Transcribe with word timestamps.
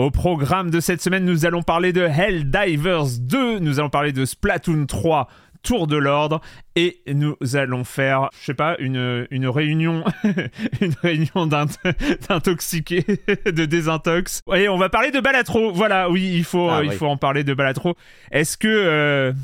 Au 0.00 0.10
programme 0.10 0.70
de 0.70 0.80
cette 0.80 1.02
semaine, 1.02 1.26
nous 1.26 1.44
allons 1.44 1.60
parler 1.60 1.92
de 1.92 2.00
Helldivers 2.00 3.18
2, 3.20 3.58
nous 3.58 3.80
allons 3.80 3.90
parler 3.90 4.12
de 4.12 4.24
Splatoon 4.24 4.86
3, 4.86 5.28
Tour 5.62 5.86
de 5.86 5.98
l'ordre, 5.98 6.40
et 6.74 7.02
nous 7.06 7.36
allons 7.52 7.84
faire, 7.84 8.30
je 8.40 8.46
sais 8.46 8.54
pas, 8.54 8.76
une, 8.78 9.26
une 9.30 9.46
réunion, 9.46 10.02
une 10.80 10.94
réunion 11.02 11.46
d'intoxiqués, 11.46 13.04
de 13.44 13.66
désintox. 13.66 14.40
Et 14.54 14.70
on 14.70 14.78
va 14.78 14.88
parler 14.88 15.10
de 15.10 15.20
Balatro. 15.20 15.70
Voilà, 15.70 16.08
oui, 16.08 16.32
il 16.34 16.44
faut, 16.44 16.70
Ah, 16.70 16.80
il 16.82 16.88
oui. 16.88 16.96
faut 16.96 17.06
en 17.06 17.18
parler 17.18 17.44
de 17.44 17.52
Balatro. 17.52 17.94
Est-ce 18.32 18.56
que, 18.56 18.68
euh, 18.68 19.34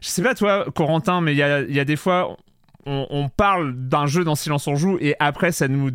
je 0.00 0.06
sais 0.08 0.22
pas 0.22 0.36
toi, 0.36 0.66
Corentin, 0.76 1.20
mais 1.20 1.32
il 1.32 1.38
y 1.38 1.42
a, 1.42 1.62
y 1.62 1.80
a 1.80 1.84
des 1.84 1.96
fois, 1.96 2.36
on, 2.86 3.08
on 3.10 3.28
parle 3.28 3.74
d'un 3.74 4.06
jeu 4.06 4.22
dans 4.22 4.36
Silence 4.36 4.68
on 4.68 4.76
joue, 4.76 4.96
et 5.00 5.16
après 5.18 5.50
ça 5.50 5.66
nous 5.66 5.90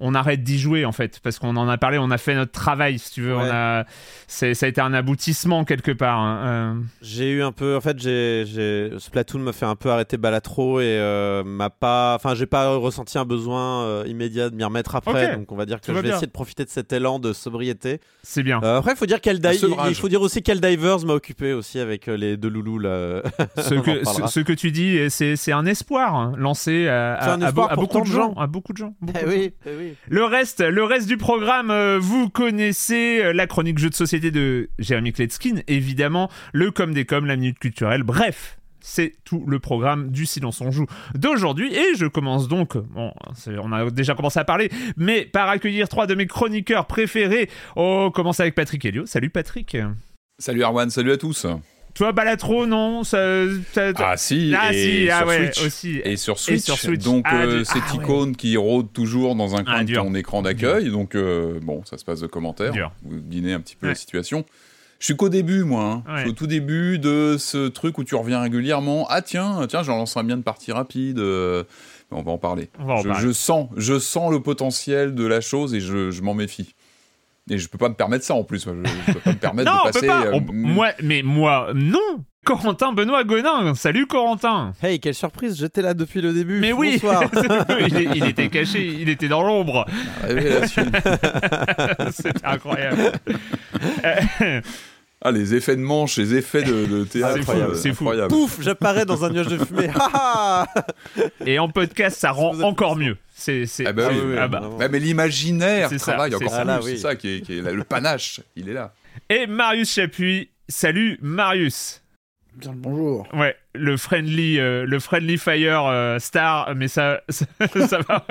on 0.00 0.14
arrête 0.14 0.42
d'y 0.42 0.58
jouer 0.58 0.84
en 0.84 0.92
fait 0.92 1.20
parce 1.20 1.38
qu'on 1.38 1.56
en 1.56 1.68
a 1.68 1.78
parlé, 1.78 1.98
on 1.98 2.10
a 2.10 2.18
fait 2.18 2.34
notre 2.34 2.52
travail 2.52 2.98
si 2.98 3.10
tu 3.12 3.22
veux, 3.22 3.36
Ouais. 3.36 3.42
on 3.44 3.50
a 3.50 3.84
c'est 4.26 4.54
ça 4.54 4.66
a 4.66 4.68
été 4.68 4.80
un 4.80 4.92
aboutissement 4.94 5.64
quelque 5.64 5.90
part. 5.92 6.18
hein, 6.18 6.40
euh. 6.46 6.74
J'ai 7.02 7.30
eu 7.30 7.42
un 7.42 7.52
peu, 7.52 7.76
en 7.76 7.80
fait, 7.80 7.98
j'ai, 7.98 8.44
j'ai, 8.46 8.90
Splatoon 8.98 9.40
m'a 9.40 9.52
fait 9.52 9.66
un 9.66 9.76
peu 9.76 9.90
arrêter 9.90 10.16
Balatro 10.16 10.80
et 10.80 10.84
euh, 10.86 11.42
m'a 11.44 11.70
pas, 11.70 12.14
enfin, 12.14 12.34
j'ai 12.34 12.46
pas 12.46 12.74
ressenti 12.76 13.18
un 13.18 13.24
besoin 13.24 13.82
euh, 13.84 14.04
immédiat 14.06 14.50
de 14.50 14.54
m'y 14.56 14.64
remettre 14.64 14.94
après. 14.96 15.36
Donc, 15.36 15.50
on 15.52 15.56
va 15.56 15.66
dire 15.66 15.80
que 15.80 15.86
Tout 15.86 15.92
je 15.92 15.96
va 15.96 16.02
vais 16.02 16.08
bien. 16.08 16.16
essayer 16.16 16.26
de 16.26 16.32
profiter 16.32 16.64
de 16.64 16.70
cet 16.70 16.92
élan 16.92 17.18
de 17.18 17.32
sobriété. 17.32 18.00
C'est 18.22 18.42
bien. 18.42 18.60
Euh, 18.62 18.78
après, 18.78 18.92
il 18.92 18.96
faut 18.96 19.06
dire 19.06 19.18
sevrage. 19.22 19.90
il 19.90 19.94
faut 19.94 20.08
dire 20.08 20.22
aussi 20.22 20.42
qu'elle 20.42 20.60
Divers 20.60 21.04
m'a 21.04 21.14
occupé 21.14 21.52
aussi 21.52 21.78
avec 21.78 22.06
les 22.06 22.36
deux 22.36 22.48
loulous 22.48 22.78
là. 22.78 23.22
ce, 23.56 23.74
que, 23.80 24.02
parlera. 24.04 24.28
ce, 24.28 24.34
ce 24.34 24.40
que 24.40 24.52
tu 24.52 24.70
dis, 24.70 24.98
c'est 25.10 25.36
c'est 25.36 25.52
un 25.52 25.66
espoir 25.66 26.14
hein, 26.14 26.32
lancé 26.36 26.88
à, 26.88 27.32
un 27.34 27.40
espoir 27.40 27.74
beaucoup 27.76 28.00
de 28.00 28.06
gens. 28.06 28.34
gens. 28.34 28.34
À 28.34 28.46
beaucoup 28.46 28.72
de 28.72 28.78
gens. 28.78 28.94
beaucoup 29.00 29.18
Eh 29.22 29.26
de 29.26 29.30
gens. 29.42 29.48
Eh 29.66 29.76
oui. 29.76 29.94
Le 30.08 30.24
reste, 30.24 30.60
le 30.60 30.84
reste 30.84 31.06
du 31.06 31.16
programme, 31.16 31.70
euh, 31.70 31.98
vous 32.00 32.28
connaissez 32.28 33.20
euh, 33.22 33.32
la 33.32 33.46
chronique 33.46 33.78
jeu 33.78 33.90
de 33.90 33.94
société 33.94 34.30
de 34.30 34.70
Jérémy 34.78 35.12
Kletskin, 35.12 35.60
évidemment, 35.68 36.30
le 36.52 36.70
com 36.70 36.94
des 36.94 37.04
com, 37.04 37.26
la 37.26 37.36
minute 37.36 37.58
culturelle, 37.58 38.02
bref. 38.02 38.56
C'est 38.82 39.12
tout 39.24 39.44
le 39.46 39.58
programme 39.58 40.10
du 40.10 40.24
Silence 40.24 40.62
on 40.62 40.70
joue 40.70 40.86
d'aujourd'hui 41.14 41.70
et 41.74 41.94
je 41.96 42.06
commence 42.06 42.48
donc, 42.48 42.78
bon, 42.78 43.12
on 43.46 43.72
a 43.72 43.90
déjà 43.90 44.14
commencé 44.14 44.38
à 44.40 44.44
parler, 44.44 44.70
mais 44.96 45.26
par 45.26 45.50
accueillir 45.50 45.86
trois 45.90 46.06
de 46.06 46.14
mes 46.14 46.26
chroniqueurs 46.26 46.86
préférés. 46.86 47.50
On 47.76 48.10
commence 48.10 48.40
avec 48.40 48.54
Patrick 48.54 48.82
Helio. 48.82 49.04
Salut 49.04 49.28
Patrick. 49.28 49.76
Salut 50.38 50.62
Arwan, 50.62 50.88
salut 50.88 51.12
à 51.12 51.18
tous. 51.18 51.46
Toi 51.94 52.12
Balatro, 52.12 52.66
non 52.66 53.04
ça, 53.04 53.18
ça- 53.72 53.92
Ah 53.96 54.16
si, 54.16 54.54
Ah, 54.58 54.72
et 54.72 55.02
si, 55.04 55.10
ah 55.10 55.18
sur 55.18 55.26
ouais, 55.28 55.52
Switch. 55.52 55.66
aussi. 55.66 56.00
Et 56.04 56.16
sur 56.16 56.38
Switch, 56.38 56.62
sur 56.62 56.78
Switch. 56.78 57.02
donc 57.02 57.24
Ah, 57.28 57.42
euh, 57.42 57.64
cette 57.64 57.82
ah, 57.90 57.96
ouais. 57.96 58.02
icône 58.04 58.36
qui 58.36 58.56
rôde 58.56 58.92
toujours 58.92 59.34
dans 59.34 59.54
un 59.56 59.60
Ah, 59.66 59.74
coin 59.76 59.84
de 59.84 59.94
ton 59.94 60.14
écran 60.14 60.42
d'accueil, 60.42 60.90
donc 60.90 61.14
euh, 61.14 61.58
bon, 61.62 61.82
ça 61.84 61.98
se 61.98 62.04
passe 62.04 62.20
de 62.20 62.26
commentaires, 62.26 62.72
Dur. 62.72 62.92
vous 63.02 63.20
devinez 63.20 63.52
un 63.52 63.60
petit 63.60 63.76
peu 63.76 63.86
Ouais. 63.86 63.92
la 63.92 63.96
situation. 63.96 64.44
Je 64.98 65.06
suis 65.06 65.16
qu'au 65.16 65.30
début, 65.30 65.64
moi. 65.64 66.02
hein. 66.06 66.14
Je 66.16 66.20
suis 66.20 66.30
au 66.30 66.34
tout 66.34 66.46
début 66.46 66.98
de 66.98 67.36
ce 67.38 67.68
truc 67.68 67.96
où 67.98 68.04
tu 68.04 68.14
reviens 68.14 68.40
régulièrement. 68.42 69.06
Ah 69.08 69.22
tiens, 69.22 69.66
tiens, 69.66 69.82
j'en 69.82 69.96
lancerai 69.96 70.22
bien 70.24 70.36
de 70.36 70.42
partie 70.42 70.72
rapide. 70.72 71.18
euh, 71.18 71.64
On 72.12 72.22
va 72.22 72.32
en 72.32 72.38
parler. 72.38 72.68
On 72.78 72.84
va 72.84 72.94
en 72.94 73.02
je, 73.02 73.08
parler. 73.08 73.26
je 73.28 73.32
sens, 73.32 73.68
je 73.76 73.98
sens 73.98 74.30
le 74.30 74.40
potentiel 74.40 75.14
de 75.14 75.24
la 75.24 75.40
chose 75.40 75.74
et 75.74 75.80
je, 75.80 76.10
je 76.10 76.22
m'en 76.22 76.34
méfie. 76.34 76.74
Et 77.48 77.58
je 77.58 77.68
peux 77.68 77.78
pas 77.78 77.88
me 77.88 77.94
permettre 77.94 78.24
ça 78.24 78.34
en 78.34 78.44
plus. 78.44 78.64
Je, 78.64 78.70
je 79.06 79.12
peux 79.12 79.20
pas 79.20 79.30
me 79.32 79.36
permettre 79.36 79.70
Non, 79.72 79.76
de 79.76 79.80
on 79.82 79.84
passer. 79.92 80.00
peut 80.00 80.06
pas. 80.06 80.26
euh, 80.26 80.32
On- 80.34 80.52
moi, 80.52 80.88
mais 81.02 81.22
moi, 81.22 81.70
non. 81.74 82.24
Corentin 82.44 82.92
Benoît 82.92 83.22
Gonin. 83.24 83.74
Salut 83.74 84.06
Corentin. 84.06 84.72
Hey, 84.82 84.98
quelle 84.98 85.14
surprise, 85.14 85.58
j'étais 85.58 85.82
là 85.82 85.92
depuis 85.92 86.22
le 86.22 86.32
début. 86.32 86.58
Mais 86.58 86.72
oui, 86.72 86.92
Bonsoir. 87.02 87.24
il, 87.80 87.96
est- 87.96 88.08
il 88.16 88.24
était 88.24 88.48
caché, 88.48 88.86
il 88.86 89.08
était 89.10 89.28
dans 89.28 89.42
l'ombre. 89.42 89.84
Révélation. 90.22 90.86
C'était 92.12 92.44
incroyable. 92.46 93.12
Ah, 95.22 95.32
les 95.32 95.54
effets 95.54 95.76
de 95.76 95.82
manche, 95.82 96.16
les 96.16 96.34
effets 96.34 96.62
de, 96.62 96.86
de 96.86 97.04
théâtre. 97.10 97.36
C'est 97.36 97.42
fou, 97.44 97.74
c'est 97.74 97.88
fou. 97.92 98.04
incroyable. 98.04 98.28
Pouf, 98.28 98.58
j'apparais 98.62 99.04
dans 99.04 99.22
un 99.24 99.30
nuage 99.30 99.48
de 99.48 99.58
fumée. 99.62 99.90
Ha, 99.94 100.66
ha 100.74 100.82
Et 101.44 101.58
en 101.58 101.68
podcast, 101.68 102.18
ça 102.18 102.30
rend 102.30 102.58
encore 102.62 102.96
mieux. 102.96 103.18
C'est, 103.34 103.66
c'est, 103.66 103.86
Ah 103.86 103.92
bah 103.92 104.08
oui, 104.10 104.18
oui, 104.24 104.34
ah 104.38 104.48
bah. 104.48 104.62
mais 104.90 104.98
l'imaginaire 104.98 105.88
C'est 105.90 105.98
ça, 105.98 106.12
travaille 106.12 106.30
c'est 106.30 106.36
encore 106.36 106.50
ça. 106.50 106.62
plus. 106.64 106.70
Ah 106.72 106.80
C'est 106.82 106.96
ça 106.96 107.16
qui 107.16 107.36
est, 107.36 107.40
qui 107.42 107.58
est 107.58 107.62
là, 107.62 107.72
le 107.72 107.84
panache. 107.84 108.40
Il 108.56 108.68
est 108.68 108.74
là. 108.74 108.94
Et 109.28 109.46
Marius 109.46 109.92
Chapuis. 109.92 110.50
Salut 110.68 111.18
Marius. 111.20 112.00
Bien 112.54 112.72
le 112.72 112.78
bonjour. 112.78 113.26
Ouais, 113.32 113.56
le 113.74 113.96
friendly, 113.96 114.58
euh, 114.58 114.84
le 114.86 114.98
friendly 115.00 115.38
fire 115.38 115.86
euh, 115.86 116.18
star, 116.18 116.74
mais 116.74 116.88
ça, 116.88 117.22
ça, 117.28 117.46
ça 117.88 117.98
va. 118.08 118.24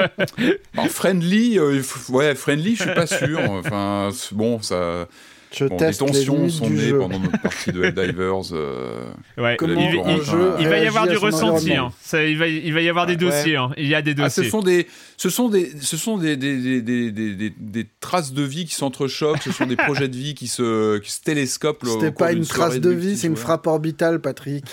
Alors, 0.74 0.88
friendly, 0.90 1.58
euh, 1.58 1.82
ouais, 2.10 2.36
friendly, 2.36 2.76
je 2.76 2.84
suis 2.84 2.94
pas 2.94 3.08
sûr. 3.08 3.40
Enfin, 3.50 4.10
bon, 4.32 4.62
ça. 4.62 5.08
Je 5.52 5.66
Bon, 5.66 5.78
des 5.78 5.86
teste 5.86 6.02
les 6.02 6.08
tensions 6.08 6.48
sont 6.50 6.70
nées 6.70 6.94
pendant 6.94 7.18
notre 7.20 7.42
partie 7.42 7.72
de 7.72 7.84
Helldivers. 7.84 8.54
euh, 8.54 9.06
Ouais. 9.38 9.58
Il, 9.60 9.72
un 9.72 9.76
il- 10.18 10.22
jeu 10.24 10.54
il 10.60 10.68
va 10.68 10.78
y 10.78 10.86
avoir 10.88 11.08
du 11.08 11.18
ressenti. 11.18 11.74
hein. 11.74 11.92
Ça, 12.04 12.24
il 12.24 12.38
va, 12.38 12.48
il 12.48 12.72
va 12.72 12.82
y 12.82 12.88
avoir 12.90 13.08
des 13.08 13.14
Ouais. 13.14 13.18
dossiers. 13.18 13.56
hein. 13.56 13.72
Il 13.78 13.88
y 13.88 13.96
a 13.96 14.04
des 14.04 14.12
Ah, 14.20 14.30
ce 14.30 14.42
dossiers. 14.42 14.52
sont 14.52 14.62
des, 14.62 14.88
ce 15.18 15.30
sont 15.32 15.50
des, 15.50 15.72
ce 15.82 15.98
sont 15.98 16.18
des, 16.20 16.38
des, 16.38 16.58
des, 16.62 16.82
des, 16.84 17.12
des- 17.12 17.34
des- 17.34 17.54
des 17.58 17.88
traces 18.00 18.32
de 18.32 18.44
vie 18.44 18.66
qui 18.66 18.76
s'entrechoquent. 18.76 19.42
Ce 19.42 19.52
sont 19.52 19.66
des 19.66 19.76
projets 19.76 20.08
de 20.08 20.16
vie 20.16 20.36
qui 20.36 20.48
se, 20.48 21.00
qui 21.00 21.12
se 21.12 21.22
télescopent. 21.22 21.84
C'était 21.84 22.12
pas 22.12 22.32
une 22.32 22.46
trace 22.46 22.80
de 22.80 22.92
vie, 22.92 23.18
c'est 23.18 23.28
une 23.28 23.36
frappe 23.36 23.66
orbitale, 23.66 24.20
Patrick. 24.22 24.66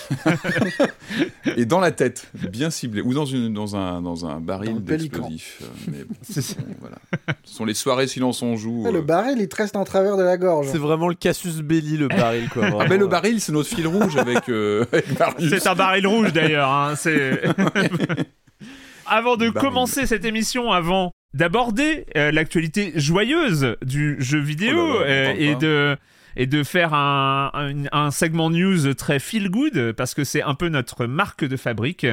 Et 1.55 1.65
dans 1.65 1.79
la 1.79 1.91
tête, 1.91 2.27
bien 2.51 2.69
ciblé, 2.69 3.01
ou 3.01 3.13
dans 3.13 3.25
une, 3.25 3.53
dans 3.53 3.75
un, 3.75 4.01
dans 4.01 4.25
un 4.25 4.39
baril 4.39 4.75
le 4.75 4.79
d'explosifs. 4.81 5.61
Euh, 5.89 6.03
bon, 6.07 6.75
voilà. 6.79 6.97
Ce 7.45 7.55
sont 7.55 7.65
les 7.65 7.73
soirées 7.73 8.07
silence 8.07 8.41
on 8.41 8.55
joue. 8.57 8.83
Ah, 8.85 8.89
euh, 8.89 8.91
le 8.91 9.01
baril, 9.01 9.37
il 9.39 9.47
te 9.47 9.55
reste 9.55 9.75
en 9.75 9.83
travers 9.85 10.17
de 10.17 10.23
la 10.23 10.37
gorge. 10.37 10.66
C'est 10.71 10.77
vraiment 10.77 11.07
le 11.07 11.15
Cassius 11.15 11.57
Belli, 11.61 11.97
le 11.97 12.07
baril, 12.07 12.49
quoi. 12.49 12.67
Ah 12.79 12.85
ben 12.85 12.99
le 12.99 13.07
baril, 13.07 13.39
c'est 13.41 13.51
notre 13.51 13.69
fil 13.69 13.87
rouge 13.87 14.15
avec, 14.17 14.49
euh, 14.49 14.85
avec. 15.19 15.49
C'est 15.59 15.67
un 15.67 15.75
baril 15.75 16.07
rouge 16.07 16.33
d'ailleurs. 16.33 16.69
hein, 16.71 16.95
c'est- 16.95 17.41
avant 19.05 19.37
de 19.37 19.49
Baril. 19.49 19.69
commencer 19.69 20.05
cette 20.05 20.25
émission, 20.25 20.71
avant 20.71 21.11
d'aborder 21.33 22.05
euh, 22.15 22.31
l'actualité 22.31 22.91
joyeuse 22.95 23.75
du 23.85 24.15
jeu 24.19 24.39
vidéo 24.39 24.77
Oh 24.77 24.99
là 25.01 25.05
là, 25.05 25.11
euh, 25.11 25.33
et 25.37 25.55
de 25.55 25.97
et 26.39 26.45
de 26.45 26.63
faire 26.63 26.93
un, 26.93 27.49
un, 27.53 27.73
un 27.91 28.11
segment 28.11 28.49
news 28.51 28.93
très 28.93 29.17
feel 29.19 29.49
good 29.49 29.93
parce 29.93 30.13
que 30.13 30.23
c'est 30.23 30.43
un 30.43 30.53
peu 30.53 30.69
notre 30.69 31.05
marque 31.07 31.43
de 31.45 31.57
fabrique. 31.57 32.05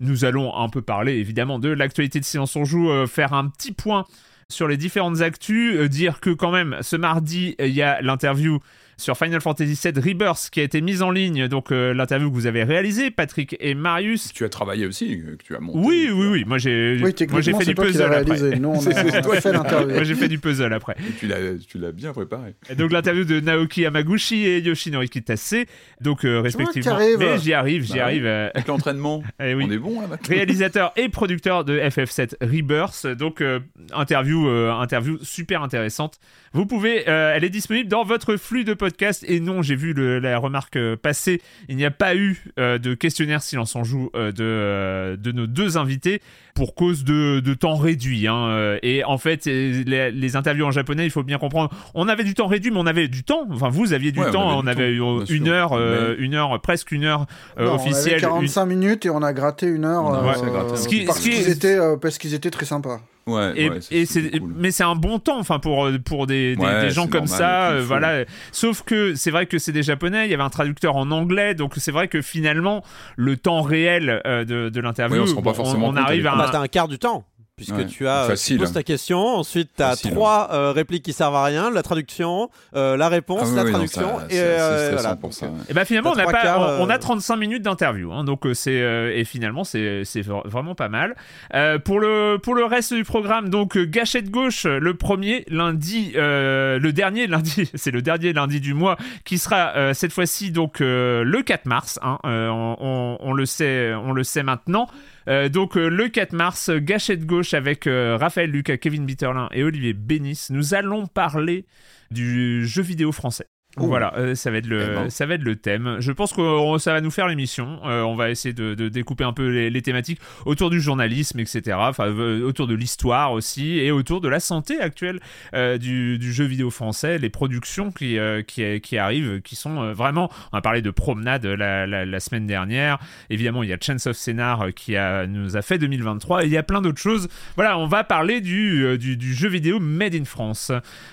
Nous 0.00 0.24
allons 0.24 0.56
un 0.56 0.68
peu 0.68 0.80
parler 0.82 1.14
évidemment 1.14 1.58
de 1.58 1.68
l'actualité 1.70 2.20
de 2.20 2.24
Silence 2.24 2.54
on 2.56 2.64
joue, 2.64 2.90
euh, 2.90 3.06
faire 3.06 3.32
un 3.32 3.48
petit 3.48 3.72
point 3.72 4.04
sur 4.48 4.68
les 4.68 4.76
différentes 4.76 5.20
actus, 5.20 5.76
euh, 5.76 5.88
dire 5.88 6.20
que 6.20 6.30
quand 6.30 6.50
même 6.50 6.78
ce 6.82 6.96
mardi 6.96 7.56
euh, 7.60 7.66
il 7.66 7.74
y 7.74 7.82
a 7.82 8.00
l'interview 8.02 8.60
sur 8.96 9.16
Final 9.16 9.40
Fantasy 9.40 9.78
VII 9.82 10.00
Rebirth 10.00 10.48
qui 10.50 10.60
a 10.60 10.62
été 10.62 10.80
mise 10.80 11.02
en 11.02 11.10
ligne, 11.10 11.48
donc 11.48 11.72
euh, 11.72 11.92
l'interview 11.94 12.30
que 12.30 12.34
vous 12.34 12.46
avez 12.46 12.64
réalisée, 12.64 13.10
Patrick 13.10 13.56
et 13.60 13.74
Marius. 13.74 14.32
Tu 14.32 14.44
as 14.44 14.48
travaillé 14.48 14.86
aussi, 14.86 15.18
que 15.18 15.42
tu 15.42 15.54
as 15.56 15.60
monté. 15.60 15.78
Oui, 15.82 16.08
oui, 16.12 16.26
as- 16.26 16.30
oui. 16.30 16.44
Moi, 16.46 16.58
j'ai, 16.58 16.94
Oui, 16.94 17.00
moi, 17.00 17.08
j'ai 17.08 17.14
techniquement, 17.14 17.58
fait 17.60 17.64
du 17.66 17.74
puzzle 17.74 18.12
après. 18.14 18.58
Nous, 18.58 18.68
on 18.68 18.78
a, 18.86 19.40
fait 19.40 19.52
l'interview. 19.52 19.94
Moi, 19.94 20.04
j'ai 20.04 20.14
fait 20.14 20.28
du 20.28 20.38
puzzle 20.38 20.72
après. 20.72 20.96
Et 20.98 21.12
tu 21.18 21.26
l'as, 21.26 21.36
tu 21.66 21.78
l'as 21.78 21.92
bien 21.92 22.12
préparé. 22.12 22.54
Et 22.70 22.74
donc 22.74 22.92
l'interview 22.92 23.24
de 23.24 23.40
Naoki 23.40 23.82
Yamaguchi 23.82 24.46
et 24.46 24.60
Yoshinori 24.60 25.08
Kitase, 25.08 25.56
donc 26.00 26.24
euh, 26.24 26.40
respectivement. 26.40 26.98
Mais 27.18 27.38
j'y 27.38 27.52
arrive, 27.52 27.84
j'y 27.84 27.94
Bah 27.94 28.04
arrive. 28.04 28.26
euh, 28.26 28.48
Avec 28.54 28.68
l'entraînement, 28.68 29.22
eh 29.42 29.54
oui. 29.54 29.64
on 29.68 29.70
est 29.70 29.78
bon 29.78 30.00
là 30.00 30.06
maintenant. 30.06 30.28
Réalisateur 30.34 30.92
et 30.96 31.08
producteur 31.08 31.64
de 31.64 31.78
FF7 31.78 32.34
Rebirth, 32.40 33.06
donc 33.06 33.40
euh, 33.40 33.60
interview, 33.92 34.48
euh, 34.48 34.72
interview 34.72 35.18
super 35.22 35.62
intéressante. 35.62 36.18
Vous 36.52 36.66
pouvez, 36.66 37.08
euh, 37.08 37.32
elle 37.34 37.44
est 37.44 37.50
disponible 37.50 37.88
dans 37.88 38.04
votre 38.04 38.36
flux 38.36 38.64
de 38.64 38.74
podcast. 38.84 39.24
Et 39.28 39.40
non, 39.40 39.62
j'ai 39.62 39.76
vu 39.76 39.92
le- 39.92 40.18
la 40.18 40.36
remarque 40.38 40.76
euh, 40.76 40.96
passer, 40.96 41.40
il 41.68 41.76
n'y 41.76 41.84
a 41.84 41.90
pas 41.90 42.14
eu 42.16 42.42
euh, 42.58 42.78
de 42.78 42.94
questionnaire 42.94 43.42
silence 43.42 43.74
en 43.76 43.84
joue 43.84 44.10
euh, 44.14 44.30
de, 44.32 44.42
euh, 44.44 45.16
de 45.16 45.32
nos 45.32 45.46
deux 45.46 45.76
invités 45.78 46.20
pour 46.54 46.74
cause 46.74 47.02
de, 47.04 47.40
de 47.40 47.54
temps 47.54 47.74
réduit. 47.76 48.28
hein, 48.28 48.76
et 48.82 49.02
en 49.04 49.18
fait, 49.18 49.46
les, 49.46 50.10
les 50.12 50.36
interviews 50.36 50.64
en 50.66 50.70
japonais, 50.70 51.04
il 51.04 51.10
faut 51.10 51.22
bien 51.24 51.38
comprendre, 51.38 51.70
on 51.94 52.06
avait 52.08 52.22
du 52.24 52.34
temps 52.34 52.46
réduit, 52.46 52.70
mais 52.70 52.78
on 52.78 52.86
avait 52.86 53.08
du 53.08 53.24
temps. 53.24 53.46
Enfin, 53.50 53.68
vous 53.70 53.92
aviez 53.92 54.12
du 54.12 54.20
Ouais, 54.20 54.26
on 54.28 54.32
temps. 54.32 54.48
avait 54.60 54.62
On 54.62 54.66
avait, 54.68 54.96
temps, 54.98 55.24
eu 55.32 55.36
une 55.36 55.48
heure, 55.48 55.72
euh, 55.72 56.14
une 56.18 56.34
heure, 56.34 56.60
presque 56.60 56.92
une 56.92 57.04
heure 57.04 57.26
euh, 57.58 57.64
Non, 57.64 57.72
on 57.72 57.74
officielle. 57.76 58.14
avait 58.14 58.20
45 58.22 58.66
minutes 58.66 59.06
et 59.06 59.10
on 59.10 59.22
a 59.22 59.32
gratté 59.32 59.66
une 59.66 59.84
heure. 59.84 60.06
Euh, 60.14 60.76
Ce 60.76 60.86
qui- 60.88 61.04
étaient, 61.50 61.76
euh, 61.78 61.96
parce 61.96 62.18
qu'ils 62.18 62.34
étaient 62.34 62.50
très 62.50 62.66
sympas. 62.66 63.00
Ouais, 63.26 63.52
Et, 63.56 63.70
ouais, 63.70 63.78
et 63.90 64.04
c'est, 64.04 64.38
cool. 64.38 64.52
mais 64.56 64.70
c'est 64.70 64.84
un 64.84 64.96
bon 64.96 65.18
temps, 65.18 65.38
enfin 65.38 65.58
pour 65.58 65.86
euh, 65.86 65.98
pour 65.98 66.26
des, 66.26 66.56
des, 66.56 66.62
Ouais, 66.62 66.82
des 66.82 66.90
gens 66.90 67.06
comme 67.06 67.24
normal, 67.24 67.38
ça, 67.38 67.70
euh, 67.70 67.82
voilà. 67.82 68.24
Sauf 68.52 68.82
que 68.82 69.14
c'est 69.14 69.30
vrai 69.30 69.46
que 69.46 69.58
c'est 69.58 69.72
des 69.72 69.82
japonais, 69.82 70.26
il 70.26 70.30
y 70.30 70.34
avait 70.34 70.42
un 70.42 70.50
traducteur 70.50 70.96
en 70.96 71.10
anglais, 71.10 71.54
donc 71.54 71.72
c'est 71.76 71.92
vrai 71.92 72.08
que 72.08 72.20
finalement 72.20 72.84
le 73.16 73.36
temps 73.38 73.62
réel 73.62 74.20
euh, 74.26 74.44
de, 74.44 74.68
de 74.68 74.80
l'interview, 74.80 75.22
Oui, 75.24 75.34
on 75.36 75.54
forcément 75.54 75.86
on 75.86 75.94
compte 75.94 75.98
arrive 75.98 76.26
à 76.26 76.36
Bah, 76.36 76.48
t'as 76.52 76.60
un 76.60 76.68
quart 76.68 76.88
du 76.88 76.98
temps. 76.98 77.24
Puisque 77.56 77.72
Ouais, 77.76 77.86
tu 77.86 78.08
as 78.08 78.24
facile. 78.26 78.56
tu 78.56 78.60
poses 78.64 78.72
ta 78.72 78.82
question, 78.82 79.20
ensuite 79.20 79.70
tu 79.76 79.82
as 79.84 79.90
Facile. 79.90 80.10
trois 80.10 80.48
euh, 80.52 80.72
répliques 80.72 81.04
qui 81.04 81.12
servent 81.12 81.36
à 81.36 81.44
rien, 81.44 81.70
la 81.70 81.84
traduction, 81.84 82.50
euh, 82.74 82.96
la 82.96 83.08
réponse, 83.08 83.42
Ah 83.44 83.48
oui, 83.50 83.54
la 83.54 83.62
oui, 83.62 83.66
non, 83.70 83.72
traduction, 83.78 84.18
ça- 84.18 84.26
et 84.28 84.32
c'est- 84.32 84.40
euh, 84.40 84.58
c'est 84.78 84.86
stressant 84.86 85.02
voilà. 85.02 85.16
pour 85.16 85.32
ça. 85.32 85.46
ouais. 85.46 85.52
Et 85.68 85.72
ben 85.72 85.84
finalement 85.84 86.10
on 86.10 86.18
a 86.18 86.22
trois 86.22 86.32
pas, 86.32 86.42
quarts, 86.42 86.80
on, 86.80 86.86
on 86.86 86.90
a 86.90 86.96
euh, 86.96 86.98
35 86.98 87.36
minutes 87.36 87.62
d'interview, 87.62 88.12
hein, 88.12 88.24
donc 88.24 88.44
euh, 88.44 88.54
c'est 88.54 88.82
euh, 88.82 89.12
et 89.16 89.24
finalement 89.24 89.62
c'est 89.62 90.04
c'est 90.04 90.22
vra- 90.22 90.44
vraiment 90.48 90.74
pas 90.74 90.88
mal. 90.88 91.14
Euh, 91.54 91.78
pour 91.78 92.00
le 92.00 92.38
pour 92.42 92.56
le 92.56 92.64
reste 92.64 92.92
du 92.92 93.04
programme, 93.04 93.50
donc 93.50 93.76
euh, 93.76 93.84
gâchette 93.86 94.30
gauche, 94.32 94.64
le 94.64 94.94
premier 94.94 95.44
lundi, 95.48 96.10
euh, 96.16 96.80
le 96.80 96.92
dernier 96.92 97.28
lundi, 97.28 97.70
c'est 97.76 97.92
le 97.92 98.02
dernier 98.02 98.32
lundi 98.32 98.60
du 98.60 98.74
mois, 98.74 98.96
qui 99.24 99.38
sera 99.38 99.76
euh, 99.76 99.94
cette 99.94 100.12
fois-ci 100.12 100.50
donc 100.50 100.80
euh, 100.80 101.22
le 101.22 101.40
4 101.42 101.66
mars. 101.66 102.00
hein, 102.02 102.18
euh, 102.26 102.48
on, 102.48 102.76
on- 102.80 103.16
on 103.20 103.32
le 103.32 103.46
sait, 103.46 103.94
on 103.94 104.12
le 104.12 104.24
sait 104.24 104.42
maintenant. 104.42 104.88
Euh, 105.28 105.48
donc 105.48 105.76
euh, 105.76 105.88
le 105.88 106.08
4 106.08 106.32
mars, 106.32 106.70
gâchette 106.70 107.24
gauche 107.24 107.54
avec 107.54 107.86
euh, 107.86 108.16
Raphaël 108.16 108.50
Lucas, 108.50 108.76
Kevin 108.76 109.06
Bitterlin 109.06 109.48
et 109.52 109.62
Olivier 109.62 109.92
Bénis. 109.92 110.46
Nous 110.50 110.74
allons 110.74 111.06
parler 111.06 111.66
du 112.10 112.66
jeu 112.66 112.82
vidéo 112.82 113.12
français. 113.12 113.46
Voilà, 113.76 114.14
euh, 114.16 114.34
ça 114.34 114.50
va 114.50 114.58
être 114.58 114.66
le, 114.66 115.08
ça 115.08 115.26
va 115.26 115.34
être 115.34 115.42
le 115.42 115.56
thème. 115.56 115.96
Je 115.98 116.12
pense 116.12 116.32
que 116.32 116.78
ça 116.78 116.92
va 116.92 117.00
nous 117.00 117.10
faire 117.10 117.26
l'émission. 117.26 117.80
Euh, 117.84 118.02
on 118.02 118.14
va 118.14 118.30
essayer 118.30 118.52
de, 118.52 118.74
de 118.74 118.88
découper 118.88 119.24
un 119.24 119.32
peu 119.32 119.48
les, 119.48 119.70
les 119.70 119.82
thématiques 119.82 120.20
autour 120.44 120.70
du 120.70 120.80
journalisme, 120.80 121.40
etc. 121.40 121.76
Enfin, 121.80 122.06
euh, 122.06 122.46
autour 122.46 122.66
de 122.66 122.74
l'histoire 122.74 123.32
aussi 123.32 123.78
et 123.78 123.90
autour 123.90 124.20
de 124.20 124.28
la 124.28 124.40
santé 124.40 124.80
actuelle 124.80 125.20
du, 125.52 126.18
du 126.18 126.32
jeu 126.32 126.44
vidéo 126.44 126.70
français, 126.70 127.18
les 127.18 127.30
productions 127.30 127.90
qui, 127.90 128.18
qui, 128.46 128.80
qui 128.80 128.98
arrivent, 128.98 129.40
qui 129.42 129.56
sont 129.56 129.92
vraiment. 129.92 130.30
On 130.52 130.58
a 130.58 130.62
parlé 130.62 130.82
de 130.82 130.90
Promenade 130.90 131.46
la, 131.46 131.86
la, 131.86 132.04
la 132.04 132.20
semaine 132.20 132.46
dernière. 132.46 132.98
Évidemment, 133.30 133.62
il 133.62 133.70
y 133.70 133.72
a 133.72 133.78
Chance 133.80 134.06
of 134.06 134.16
Scénar 134.16 134.68
qui 134.74 134.96
a, 134.96 135.26
nous 135.26 135.56
a 135.56 135.62
fait 135.62 135.78
2023 135.78 136.44
et 136.44 136.46
il 136.46 136.52
y 136.52 136.56
a 136.56 136.62
plein 136.62 136.80
d'autres 136.80 137.00
choses. 137.00 137.28
Voilà, 137.56 137.78
on 137.78 137.86
va 137.86 138.04
parler 138.04 138.40
du, 138.40 138.98
du, 138.98 139.16
du 139.16 139.34
jeu 139.34 139.48
vidéo 139.48 139.80
made 139.80 140.14
in 140.14 140.24
France. 140.24 140.70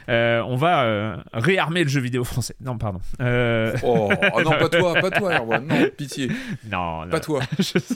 On 0.07 0.55
va 0.55 1.23
réarmer 1.33 1.83
le 1.83 1.89
jeu 1.89 2.01
vidéo 2.01 2.23
français. 2.23 2.50
Non, 2.59 2.77
pardon. 2.77 2.99
Euh, 3.21 3.73
Oh, 3.83 4.09
oh 4.33 4.41
non, 4.41 4.51
pas 4.51 4.69
toi, 4.69 4.93
pas 4.95 5.11
toi, 5.11 5.35
Erwan. 5.39 5.65
Non, 5.67 5.87
pitié. 5.95 6.29
non, 6.69 7.03
non. 7.05 7.09
Pas 7.09 7.19
toi. 7.19 7.41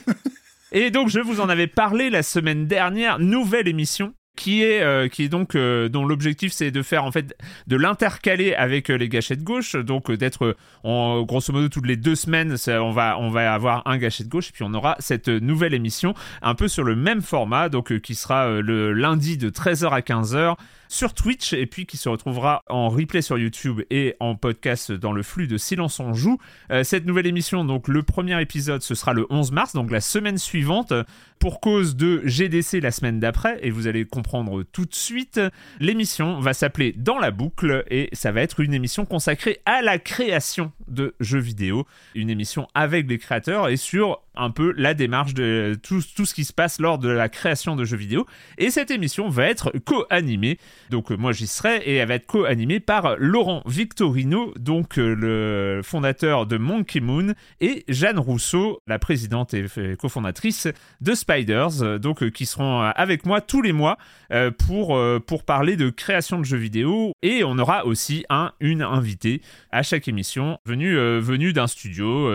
Et 0.72 0.92
donc 0.92 1.10
je 1.10 1.20
vous 1.20 1.40
en 1.42 1.48
avais 1.50 1.68
parlé 1.68 2.10
la 2.10 2.24
semaine 2.24 2.68
dernière, 2.68 3.20
nouvelle 3.20 3.68
émission 3.68 4.14
qui 4.36 4.64
est 4.64 4.82
euh, 4.82 5.08
qui 5.08 5.24
est 5.24 5.30
donc 5.30 5.56
euh, 5.56 5.90
dont 5.90 6.06
l'objectif 6.06 6.52
c'est 6.52 6.72
de 6.72 6.82
faire 6.82 7.04
en 7.04 7.12
fait 7.12 7.36
de 7.68 7.76
l'intercaler 7.76 8.54
avec 8.54 8.90
euh, 8.90 8.96
les 8.96 9.10
gâchettes 9.10 9.44
gauche 9.44 9.76
donc 9.76 10.10
euh, 10.10 10.18
d'être 10.18 10.56
en 10.84 11.24
grosso 11.24 11.54
modo 11.54 11.70
toutes 11.70 11.88
les 11.88 11.96
deux 11.96 12.16
semaines 12.16 12.56
on 12.68 12.92
va 12.92 13.18
on 13.20 13.30
va 13.30 13.54
avoir 13.54 13.84
un 13.88 13.98
gâchette 13.98 14.28
gauche 14.28 14.50
et 14.50 14.52
puis 14.52 14.64
on 14.64 14.74
aura 14.74 14.96
cette 15.00 15.28
nouvelle 15.30 15.74
émission 15.74 16.14
un 16.42 16.56
peu 16.56 16.68
sur 16.68 16.84
le 16.84 16.96
même 16.96 17.22
format 17.22 17.70
donc 17.70 18.00
qui 18.00 18.16
sera 18.16 18.62
le 18.62 18.94
lundi 18.94 19.38
de 19.38 19.50
13h 19.50 19.90
à 19.90 20.02
15h 20.02 20.56
sur 20.88 21.14
Twitch 21.14 21.54
et 21.54 21.66
puis 21.66 21.86
qui 21.86 21.98
se 21.98 22.10
retrouvera 22.10 22.64
en 22.70 22.90
replay 22.90 23.22
sur 23.22 23.38
YouTube 23.38 23.82
et 23.90 24.16
en 24.20 24.36
podcast 24.36 24.92
dans 24.92 25.14
le 25.14 25.24
flux 25.24 25.48
de 25.48 25.58
Silence 25.58 26.00
on 26.00 26.14
joue. 26.14 26.38
Cette 26.84 27.06
nouvelle 27.06 27.26
émission, 27.26 27.66
donc 27.66 27.88
le 27.88 28.04
premier 28.04 28.40
épisode, 28.40 28.84
ce 28.84 28.94
sera 28.94 29.14
le 29.14 29.26
11 29.32 29.52
mars, 29.52 29.74
donc 29.74 29.90
la 29.90 30.00
semaine 30.00 30.38
suivante, 30.38 30.94
pour 31.40 31.60
cause 31.60 31.96
de 31.96 32.22
GDC 32.26 32.82
la 32.82 32.92
semaine 32.92 33.20
d'après, 33.20 33.60
et 33.64 33.72
vous 33.72 33.88
allez 33.88 34.06
comprendre 34.06 34.25
tout 34.72 34.86
de 34.86 34.94
suite. 34.94 35.40
L'émission 35.80 36.40
va 36.40 36.54
s'appeler 36.54 36.94
Dans 36.98 37.18
la 37.18 37.32
boucle 37.32 37.84
et 37.90 38.10
ça 38.14 38.32
va 38.32 38.42
être 38.42 38.60
une 38.60 38.74
émission 38.74 39.06
consacrée 39.06 39.60
à 39.66 39.82
la 39.82 40.00
création 40.00 40.72
de 40.88 41.16
jeux 41.20 41.40
vidéo, 41.40 41.86
une 42.16 42.30
émission 42.30 42.68
avec 42.74 43.08
les 43.08 43.18
créateurs 43.18 43.70
et 43.70 43.78
sur 43.78 44.25
un 44.38 44.50
peu 44.50 44.74
la 44.78 44.94
démarche 44.94 45.34
de 45.34 45.78
tout, 45.82 46.02
tout 46.16 46.26
ce 46.26 46.34
qui 46.34 46.46
se 46.46 46.54
passe 46.54 46.80
lors 46.80 46.98
de 46.98 47.10
la 47.10 47.30
création 47.30 47.76
de 47.76 47.86
jeux 47.86 47.98
vidéo. 47.98 48.26
Et 48.58 48.70
cette 48.70 48.92
émission 48.92 49.30
va 49.30 49.46
être 49.46 49.72
co-animée 49.86 50.60
donc 50.90 51.12
euh, 51.12 51.18
moi 51.18 51.32
j'y 51.32 51.48
serai 51.48 51.78
et 51.78 51.96
elle 51.96 52.08
va 52.08 52.16
être 52.16 52.26
co-animée 52.26 52.80
par 52.80 53.16
Laurent 53.18 53.64
Victorino, 53.66 54.54
donc 54.58 54.98
euh, 54.98 55.16
le 55.16 55.82
fondateur 55.84 56.46
de 56.46 56.58
Monkey 56.58 57.00
Moon, 57.00 57.34
et 57.62 57.84
Jeanne 57.88 58.20
Rousseau, 58.20 58.80
la 58.88 59.00
présidente 59.00 59.54
et 59.54 59.66
cofondatrice 60.00 60.68
de 61.02 61.14
Spiders, 61.14 61.82
euh, 61.82 61.98
donc 61.98 62.30
qui 62.32 62.46
seront 62.46 62.82
avec 62.82 63.26
moi 63.26 63.42
tous 63.42 63.62
les 63.62 63.74
mois 63.74 63.98
pour, 64.58 65.00
pour 65.28 65.44
parler 65.44 65.76
de 65.76 65.90
création 65.90 66.40
de 66.40 66.46
jeux 66.46 66.58
vidéo. 66.58 67.14
Et 67.22 67.44
on 67.44 67.58
aura 67.58 67.86
aussi 67.86 68.26
un, 68.30 68.52
une 68.60 68.82
invitée 68.82 69.42
à 69.72 69.84
chaque 69.84 70.08
émission 70.08 70.60
venue, 70.66 70.96
venue 71.20 71.54
d'un 71.54 71.68
studio. 71.68 72.32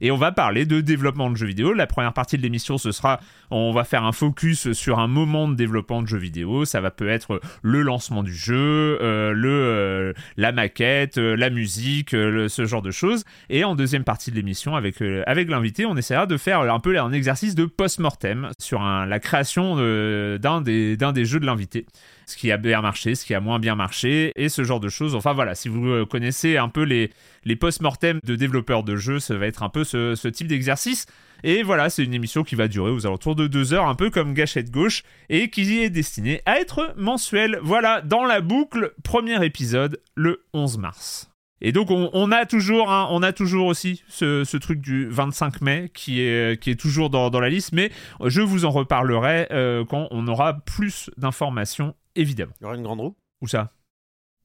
et 0.00 0.10
on 0.10 0.16
va 0.16 0.32
parler 0.32 0.66
de 0.66 0.80
développement 0.80 1.30
de 1.30 1.36
jeux 1.36 1.41
vidéo. 1.46 1.72
La 1.72 1.86
première 1.86 2.12
partie 2.12 2.36
de 2.36 2.42
l'émission, 2.42 2.78
ce 2.78 2.92
sera, 2.92 3.20
on 3.50 3.72
va 3.72 3.84
faire 3.84 4.04
un 4.04 4.12
focus 4.12 4.72
sur 4.72 4.98
un 4.98 5.08
moment 5.08 5.48
de 5.48 5.54
développement 5.54 6.02
de 6.02 6.06
jeux 6.06 6.18
vidéo. 6.18 6.64
Ça 6.64 6.80
va 6.80 6.90
peut 6.90 7.08
être 7.08 7.40
le 7.62 7.82
lancement 7.82 8.22
du 8.22 8.34
jeu, 8.34 8.98
euh, 9.00 9.32
le, 9.32 9.50
euh, 9.50 10.12
la 10.36 10.52
maquette, 10.52 11.18
euh, 11.18 11.36
la 11.36 11.50
musique, 11.50 12.10
ce 12.10 12.64
genre 12.66 12.82
de 12.82 12.90
choses. 12.90 13.24
Et 13.50 13.64
en 13.64 13.74
deuxième 13.74 14.04
partie 14.04 14.30
de 14.30 14.36
l'émission, 14.36 14.76
avec, 14.76 15.02
avec 15.26 15.48
l'invité, 15.48 15.86
on 15.86 15.96
essaiera 15.96 16.26
de 16.26 16.36
faire 16.36 16.60
un 16.60 16.80
peu 16.80 16.98
un 16.98 17.12
exercice 17.12 17.54
de 17.54 17.64
post-mortem 17.64 18.50
sur 18.58 18.82
la 18.82 19.18
création 19.18 19.76
d'un 19.76 20.60
des 20.60 21.24
jeux 21.24 21.40
de 21.40 21.46
l'invité. 21.46 21.86
Ce 22.26 22.36
qui 22.36 22.52
a 22.52 22.56
bien 22.56 22.80
marché, 22.80 23.14
ce 23.14 23.24
qui 23.24 23.34
a 23.34 23.40
moins 23.40 23.58
bien 23.58 23.74
marché, 23.74 24.32
et 24.36 24.48
ce 24.48 24.64
genre 24.64 24.80
de 24.80 24.88
choses. 24.88 25.14
Enfin 25.14 25.32
voilà, 25.32 25.54
si 25.54 25.68
vous 25.68 25.86
euh, 25.88 26.06
connaissez 26.06 26.56
un 26.56 26.68
peu 26.68 26.82
les, 26.82 27.10
les 27.44 27.56
post-mortem 27.56 28.20
de 28.24 28.36
développeurs 28.36 28.84
de 28.84 28.96
jeux, 28.96 29.18
ça 29.18 29.36
va 29.36 29.46
être 29.46 29.62
un 29.62 29.68
peu 29.68 29.84
ce, 29.84 30.14
ce 30.14 30.28
type 30.28 30.46
d'exercice. 30.46 31.06
Et 31.44 31.62
voilà, 31.62 31.90
c'est 31.90 32.04
une 32.04 32.14
émission 32.14 32.44
qui 32.44 32.54
va 32.54 32.68
durer 32.68 32.90
aux 32.90 33.06
alentours 33.06 33.34
de 33.34 33.46
deux 33.46 33.72
heures, 33.72 33.88
un 33.88 33.96
peu 33.96 34.10
comme 34.10 34.32
Gâchette 34.32 34.70
Gauche, 34.70 35.02
et 35.28 35.50
qui 35.50 35.80
est 35.80 35.90
destinée 35.90 36.40
à 36.46 36.60
être 36.60 36.94
mensuelle. 36.96 37.58
Voilà, 37.62 38.00
dans 38.00 38.24
la 38.24 38.40
boucle, 38.40 38.94
premier 39.02 39.44
épisode, 39.44 40.00
le 40.14 40.44
11 40.52 40.78
mars. 40.78 41.32
Et 41.64 41.70
donc 41.70 41.92
on, 41.92 42.32
a 42.32 42.44
toujours, 42.44 42.90
hein, 42.90 43.06
on 43.10 43.22
a 43.22 43.32
toujours 43.32 43.66
aussi 43.66 44.02
ce, 44.08 44.42
ce 44.42 44.56
truc 44.56 44.80
du 44.80 45.06
25 45.08 45.60
mai 45.60 45.92
qui 45.94 46.20
est, 46.20 46.60
qui 46.60 46.70
est 46.72 46.80
toujours 46.80 47.08
dans, 47.08 47.30
dans 47.30 47.38
la 47.38 47.48
liste, 47.48 47.70
mais 47.72 47.92
je 48.24 48.40
vous 48.40 48.64
en 48.64 48.70
reparlerai 48.70 49.46
euh, 49.52 49.84
quand 49.84 50.08
on 50.10 50.26
aura 50.26 50.54
plus 50.54 51.08
d'informations, 51.18 51.94
évidemment. 52.16 52.52
Il 52.60 52.64
y 52.64 52.66
aura 52.66 52.76
une 52.76 52.82
grande 52.82 53.00
roue 53.00 53.14
Où 53.40 53.48
ça? 53.48 53.72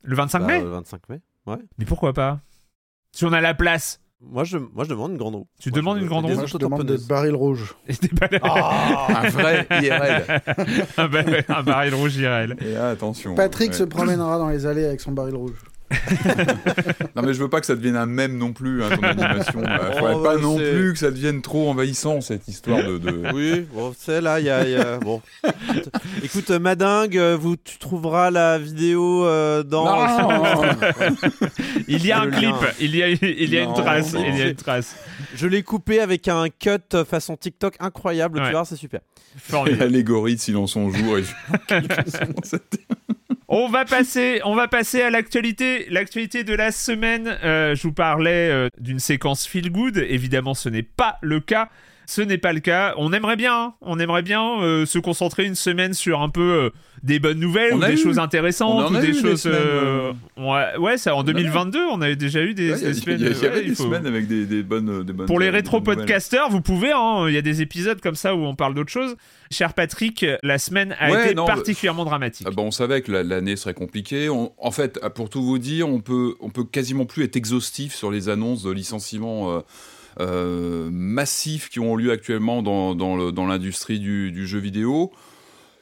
Le 0.04 0.16
25 0.16 0.40
Bah, 0.40 0.46
mai? 0.48 0.62
le 0.62 0.70
25 0.70 1.10
mai. 1.10 1.22
Mais 1.78 1.86
pourquoi 1.86 2.14
pas? 2.14 2.40
Si 3.14 3.26
on 3.26 3.34
a 3.34 3.42
la 3.42 3.54
place, 3.54 4.02
Moi 4.20 4.44
je, 4.44 4.58
moi, 4.58 4.84
je 4.84 4.90
demande 4.90 5.12
une 5.12 5.18
grande 5.18 5.36
roue. 5.36 5.48
tu 5.60 5.70
Moi, 5.70 5.78
demandes 5.80 5.98
je- 5.98 6.02
une 6.04 6.08
grande 6.10 6.26
des 6.26 6.34
roue 6.34 6.40
Moi, 6.40 6.48
je 6.48 6.58
demande 6.58 6.84
des 6.86 6.98
barils 7.08 7.36
rouges. 7.36 7.76
Pas 8.20 8.28
là- 8.32 8.40
Ah 8.44 9.22
Un 9.24 9.30
vrai 9.30 9.68
IRL. 9.82 10.42
un, 10.98 11.08
ba- 11.08 11.24
un 11.50 11.64
baril 11.64 11.94
rouge 11.96 12.16
IRL. 12.18 12.58
Et 12.62 12.74
là, 12.74 12.90
attention. 12.90 13.36
Patrick 13.36 13.70
Ouais. 13.72 13.78
se 13.78 13.84
promènera 13.84 14.38
dans 14.40 14.50
les 14.50 14.66
allées 14.66 14.86
avec 14.86 15.02
son 15.02 15.12
baril 15.12 15.36
rouge. 15.36 15.58
Non, 17.16 17.24
mais 17.24 17.34
je 17.34 17.40
veux 17.42 17.50
pas 17.50 17.60
que 17.60 17.66
ça 17.66 17.76
devienne 17.76 17.96
un 17.96 18.06
mème 18.06 18.38
non 18.38 18.54
plus, 18.54 18.84
hein, 18.84 18.90
ton 18.96 19.02
animation. 19.08 19.62
Il 19.64 19.98
faudrait 19.98 20.14
Oh, 20.16 20.22
pas 20.24 20.36
bah, 20.36 20.42
non 20.42 20.58
plus 20.58 20.94
que 20.94 21.00
ça 21.00 21.10
devienne 21.12 21.42
trop 21.42 21.70
envahissant, 21.70 22.22
cette 22.22 22.48
histoire 22.48 22.84
de. 22.84 22.98
de- 22.98 23.24
Oui, 23.34 23.66
bon, 23.74 23.94
c'est 23.98 24.22
là, 24.22 24.40
il 24.40 24.46
y 24.46 24.50
a, 24.50 24.64
il 24.66 24.72
y 24.72 24.76
a- 24.76 24.98
Bon. 25.00 25.22
Écoute, 26.24 26.50
euh, 26.52 26.60
Madingue, 26.60 27.18
euh, 27.18 27.38
vous, 27.40 27.56
tu 27.56 27.78
trouveras 27.78 28.30
la 28.32 28.58
vidéo 28.60 29.26
euh, 29.26 29.64
dans. 29.64 29.86
Non 29.86 30.62
Il 31.88 32.06
y 32.06 32.12
a 32.12 32.22
un 32.22 32.30
clip, 32.30 32.44
lien. 32.44 32.58
il 32.80 32.96
y 32.96 33.04
a, 33.04 33.08
il 33.10 33.50
y 33.50 33.58
a 33.58 33.62
une 33.64 33.74
trace, 33.74 34.14
non. 34.14 34.24
il 34.28 34.38
y 34.38 34.42
a 34.42 34.48
une 34.50 34.56
trace. 34.56 34.96
Je 35.36 35.48
l'ai 35.48 35.64
coupé 35.64 36.00
avec 36.00 36.28
un 36.28 36.48
cut 36.50 37.04
façon 37.10 37.36
TikTok 37.38 37.76
incroyable, 37.80 38.40
Ouais. 38.40 38.46
tu 38.48 38.52
vois, 38.52 38.66
c'est 38.66 38.76
super. 38.76 39.00
L'allégorie 39.80 40.36
de 40.36 40.40
Silence 40.40 40.76
on 40.76 40.90
jour. 40.92 41.18
Et... 41.18 41.24
On 43.50 43.70
va 43.70 43.86
passer, 43.86 44.42
on 44.44 44.56
va 44.56 44.68
passer 44.68 45.02
à 45.02 45.10
l'actualité, 45.10 45.88
l'actualité 45.90 46.44
de 46.44 46.54
la 46.54 46.74
semaine. 46.74 47.38
Euh, 47.46 47.76
je 47.76 47.84
vous 47.84 47.94
parlais 47.94 48.50
euh, 48.50 48.68
d'une 48.78 49.00
séquence 49.00 49.48
feel 49.48 49.72
good. 49.72 49.98
Évidemment, 49.98 50.54
ce 50.54 50.68
n'est 50.68 50.84
pas 50.84 51.18
le 51.22 51.40
cas. 51.40 51.70
Ce 52.10 52.22
n'est 52.22 52.38
pas 52.38 52.54
le 52.54 52.62
cas. 52.62 52.94
On 52.98 53.12
aimerait 53.12 53.36
bien, 53.36 53.54
hein. 53.54 53.74
on 53.82 54.00
aimerait 54.00 54.22
bien 54.22 54.62
euh, 54.62 54.86
se 54.86 54.98
concentrer 54.98 55.44
une 55.44 55.56
semaine 55.56 55.94
sur 55.94 56.22
un 56.22 56.30
peu 56.30 56.42
euh, 56.42 56.70
des 57.04 57.20
bonnes 57.20 57.38
nouvelles 57.40 57.74
On 57.74 57.78
ou 57.82 57.86
des 57.86 57.94
eu. 57.94 57.98
choses 57.98 58.18
On 58.18 58.22
intéressantes 58.22 58.86
en 58.90 58.94
ou 58.94 58.96
a 58.96 59.02
des 59.02 59.10
eu 59.10 59.12
des 59.12 59.20
choses. 59.20 59.42
semaines, 59.42 59.60
euh, 59.62 60.14
ouais, 60.38 60.78
ouais, 60.80 60.98
ça 60.98 61.14
en 61.16 61.24
eu. 61.24 61.26
2022, 61.26 61.80
on 61.92 62.02
avait 62.02 62.16
déjà 62.16 62.42
eu 62.44 62.54
des, 62.54 62.72
Ouais, 62.72 62.80
des 62.80 62.94
semaines. 62.94 63.18
il 63.20 63.26
y 63.26 63.30
ouais, 63.30 63.62
des 63.66 63.76
faut- 63.76 63.94
avec 63.94 64.26
des, 64.28 64.46
des 64.46 64.64
bonnes, 64.64 65.04
des 65.04 65.12
bonnes. 65.12 65.28
Pour 65.28 65.38
les 65.38 65.48
des 65.48 65.52
bonnes 65.52 65.56
rétro-podcasters, 65.58 66.50
vous 66.50 66.62
pouvez, 66.62 66.94
hein, 66.94 67.26
il 67.28 67.34
y 67.34 67.38
a 67.38 67.42
des 67.42 67.62
épisodes 67.62 68.00
comme 68.00 68.16
ça 68.16 68.36
où 68.36 68.40
on 68.46 68.56
parle 68.56 68.74
d'autre 68.74 68.90
chose. 68.92 69.18
Cher 69.52 69.74
Patrick, 69.74 70.26
la 70.44 70.60
semaine 70.60 70.96
a 71.00 71.26
été 71.26 71.36
non, 71.36 71.46
particulièrement 71.46 72.06
dramatique. 72.06 72.48
Ah 72.50 72.54
bah, 72.56 72.64
on 72.66 72.72
savait 72.72 73.02
que 73.02 73.12
la- 73.12 73.24
l'année 73.24 73.58
serait 73.58 73.74
compliquée. 73.74 74.30
On- 74.30 74.54
en 74.58 74.72
fait, 74.72 74.98
pour 75.14 75.30
tout 75.30 75.44
vous 75.44 75.58
dire, 75.60 75.90
on 75.90 76.00
peut, 76.00 76.36
on 76.40 76.50
peut 76.52 76.64
quasiment 76.64 77.04
plus 77.06 77.26
être 77.26 77.36
exhaustif 77.36 77.94
sur 77.94 78.12
les 78.12 78.30
annonces 78.30 78.64
de 78.64 78.72
licenciements 78.72 79.52
euh, 79.52 79.58
euh, 79.58 79.62
massifs 80.20 81.70
qui 81.70 81.80
ont 81.80 81.96
lieu 81.96 82.12
actuellement 82.12 82.62
dans, 82.62 82.96
dans 82.96 83.46
l'industrie 83.46 84.00
du, 84.00 84.48
jeu 84.48 84.60
vidéo. 84.60 85.12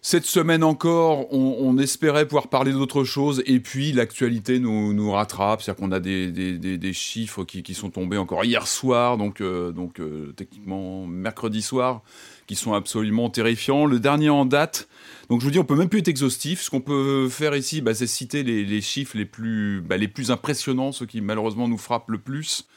Cette 0.08 0.28
semaine 0.28 0.64
encore, 0.64 1.34
on, 1.34 1.80
espérait 1.80 2.28
pouvoir 2.28 2.48
parler 2.48 2.72
d'autre 2.72 3.04
chose, 3.04 3.42
et 3.48 3.60
puis 3.60 3.92
l'actualité 3.92 4.60
nous, 4.60 5.12
rattrape, 5.12 5.64
c'est-à-dire 5.64 5.84
qu'on 5.84 5.92
a 5.92 6.00
des, 6.00 6.32
des- 6.32 6.78
des- 6.78 6.94
chiffres 6.94 7.44
qui, 7.44 7.64
qui 7.64 7.74
sont 7.74 7.90
tombés 7.90 8.18
encore 8.18 8.46
hier 8.46 8.68
soir, 8.68 9.18
donc, 9.18 9.42
euh, 9.42 9.72
donc 9.72 10.00
euh, 10.00 10.32
techniquement 10.36 11.08
mercredi 11.08 11.64
soir, 11.64 12.04
qui 12.46 12.54
sont 12.54 12.76
absolument 12.76 13.32
terrifiants. 13.32 13.88
Le 13.88 14.00
dernier 14.00 14.30
en 14.30 14.46
date, 14.46 14.88
donc 15.30 15.42
je 15.42 15.46
vous 15.46 15.52
dis, 15.52 15.58
on 15.58 15.66
peut 15.66 15.76
même 15.76 15.90
plus 15.90 16.02
être 16.02 16.08
exhaustif. 16.08 16.62
Ce 16.62 16.70
qu'on 16.70 16.82
peut 16.82 17.28
faire 17.28 17.56
ici, 17.56 17.82
bah, 17.82 17.96
c'est 17.96 18.06
citer 18.06 18.44
les, 18.44 18.64
les 18.64 18.82
chiffres 18.82 19.18
les 19.18 19.26
plus, 19.26 19.82
bah, 19.82 19.98
les 19.98 20.08
plus 20.08 20.30
impressionnants, 20.30 20.92
ceux 20.92 21.08
qui 21.08 21.20
malheureusement 21.20 21.68
nous 21.68 21.80
frappent 21.80 22.12
le 22.12 22.20
plus. 22.20 22.68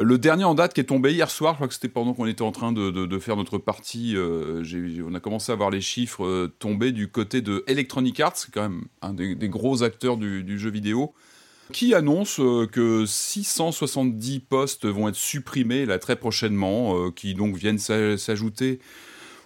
Le 0.00 0.18
dernier 0.18 0.44
en 0.44 0.54
date 0.54 0.74
qui 0.74 0.80
est 0.80 0.84
tombé 0.84 1.12
hier 1.12 1.30
soir, 1.30 1.54
je 1.54 1.56
crois 1.56 1.68
que 1.68 1.74
c'était 1.74 1.88
pendant 1.88 2.14
qu'on 2.14 2.26
était 2.26 2.42
en 2.42 2.52
train 2.52 2.72
de, 2.72 3.18
faire 3.18 3.36
notre 3.36 3.58
partie, 3.58 4.14
euh, 4.16 4.62
on 5.06 5.14
a 5.14 5.20
commencé 5.20 5.50
à 5.50 5.54
voir 5.54 5.70
les 5.70 5.80
chiffres 5.80 6.24
euh, 6.24 6.54
tomber 6.58 6.92
du 6.92 7.08
côté 7.08 7.40
de 7.40 7.64
Electronic 7.66 8.20
Arts, 8.20 8.36
quand 8.52 8.62
même 8.62 8.84
un 9.02 9.12
des, 9.12 9.48
gros 9.48 9.82
acteurs 9.82 10.16
du, 10.16 10.58
jeu 10.58 10.70
vidéo, 10.70 11.14
qui 11.72 11.94
annonce 11.94 12.38
euh, 12.38 12.66
que 12.66 13.06
670 13.06 14.40
postes 14.40 14.86
vont 14.86 15.08
être 15.08 15.16
supprimés 15.16 15.84
là 15.84 15.98
très 15.98 16.16
prochainement, 16.16 16.96
euh, 16.96 17.10
qui 17.10 17.34
donc 17.34 17.56
viennent 17.56 17.78
s'a- 17.78 18.16
s'ajouter 18.16 18.78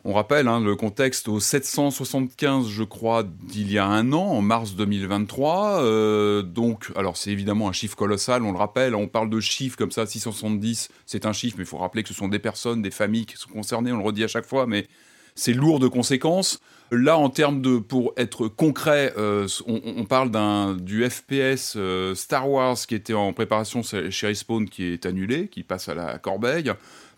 on 0.05 0.13
rappelle 0.13 0.49
hein, 0.49 0.61
le 0.61 0.75
contexte 0.75 1.29
aux 1.29 1.39
775, 1.39 2.69
je 2.69 2.83
crois, 2.83 3.23
d'il 3.23 3.71
y 3.71 3.79
a 3.79 3.87
un 3.87 4.13
an, 4.13 4.25
en 4.25 4.43
mars 4.43 4.75
2023. 4.75 5.83
Euh, 5.83 6.43
donc, 6.43 6.91
alors 6.97 7.17
c'est 7.17 7.31
évidemment 7.31 7.69
un 7.69 7.73
chiffre 7.73 7.97
colossal, 7.97 8.43
on 8.43 8.51
le 8.51 8.59
rappelle, 8.59 8.97
on 8.97 9.07
parle 9.07 9.31
de 9.31 9.39
chiffres 9.39 9.77
comme 9.77 9.93
ça, 9.93 10.05
670, 10.05 10.89
c'est 11.07 11.25
un 11.25 11.33
chiffre, 11.33 11.57
mais 11.57 11.65
il 11.65 11.69
faut 11.69 11.79
rappeler 11.79 12.03
que 12.03 12.09
ce 12.09 12.15
sont 12.15 12.29
des 12.29 12.41
personnes, 12.41 12.83
des 12.83 12.91
familles 12.91 13.27
qui 13.27 13.37
sont 13.37 13.51
concernées, 13.51 13.93
on 13.93 13.99
le 13.99 14.05
redit 14.05 14.25
à 14.25 14.29
chaque 14.29 14.47
fois, 14.47 14.67
mais 14.67 14.89
c'est 15.35 15.53
lourd 15.53 15.79
de 15.79 15.89
conséquences. 15.89 16.61
Là, 16.91 17.17
en 17.17 17.31
termes 17.31 17.63
de, 17.63 17.79
pour 17.79 18.13
être 18.19 18.49
concret, 18.49 19.15
euh, 19.17 19.49
on, 19.67 20.05
parle 20.05 20.31
du 20.79 21.09
FPS 21.09 21.75
euh, 21.77 22.15
Star 22.15 22.51
Wars 22.51 22.77
qui 22.77 22.95
était 22.95 23.15
en 23.15 23.33
préparation 23.33 23.83
chez 23.83 24.27
Respawn, 24.27 24.69
qui 24.69 24.85
est 24.85 25.07
annulé, 25.07 25.49
qui 25.49 25.63
passe 25.63 25.89
à 25.89 25.95
la 25.95 26.19
corbeille. 26.19 26.71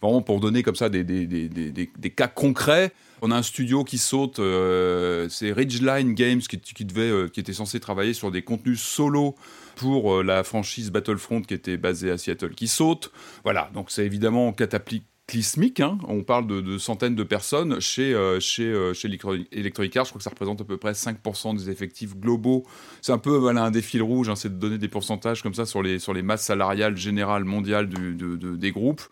Vraiment 0.03 0.23
pour 0.23 0.41
donner 0.41 0.63
comme 0.63 0.77
ça 0.77 0.89
des, 0.89 1.05
des, 1.05 1.27
des, 1.27 1.49
des, 1.49 2.11
cas 2.11 2.29
concrets. 2.29 2.93
On 3.23 3.31
a 3.31 3.37
un 3.37 3.43
studio 3.43 3.85
qui 3.85 3.99
saute, 3.99 4.39
euh, 4.39 5.29
c'est 5.31 5.53
Ridgeline 5.53 6.15
Games 6.15 6.41
qui, 6.41 6.85
devait, 6.85 7.11
euh, 7.11 7.29
qui 7.29 7.41
était 7.41 7.55
censé 7.55 7.81
travailler 7.81 8.13
sur 8.13 8.31
des 8.31 8.43
contenus 8.43 8.83
solo 8.83 9.35
pour 9.77 10.15
euh, 10.15 10.23
la 10.23 10.45
franchise 10.45 10.91
Battlefront 10.91 11.43
qui 11.43 11.55
était 11.55 11.77
basée 11.77 12.11
à 12.11 12.19
Seattle, 12.19 12.55
qui 12.55 12.69
saute. 12.69 13.13
Voilà, 13.45 13.71
donc 13.75 13.91
c'est 13.91 14.05
évidemment 14.05 14.53
cataclysmique. 14.53 15.81
Hein. 15.81 15.99
On 16.07 16.23
parle 16.23 16.47
de, 16.47 16.79
centaines 16.79 17.15
de 17.15 17.23
personnes 17.23 17.81
chez, 17.81 18.15
euh, 18.15 18.41
chez, 18.41 18.65
euh, 18.65 18.93
chez 18.93 19.09
Electro- 19.09 19.37
Electronic 19.53 19.97
Arts. 19.97 20.05
Je 20.07 20.11
crois 20.11 20.19
que 20.19 20.25
ça 20.25 20.31
représente 20.31 20.61
à 20.61 20.65
peu 20.65 20.77
près 20.77 20.93
5% 20.93 21.57
des 21.57 21.71
effectifs 21.71 22.17
globaux. 22.17 22.65
C'est 23.01 23.13
un 23.13 23.19
peu 23.19 23.37
voilà, 23.37 23.65
un 23.65 23.71
des 23.71 23.83
fils 23.83 24.03
rouges, 24.03 24.29
hein, 24.29 24.37
c'est 24.37 24.53
de 24.53 24.59
donner 24.59 24.79
des 24.79 24.89
pourcentages 24.89 25.43
comme 25.43 25.55
ça 25.55 25.67
sur 25.67 25.83
les, 25.83 25.99
sur 25.99 26.15
les 26.15 26.23
masses 26.23 26.45
salariales 26.45 26.97
générales 26.97 27.45
mondiales 27.45 27.89
des 27.89 28.73
groupes. 28.73 29.03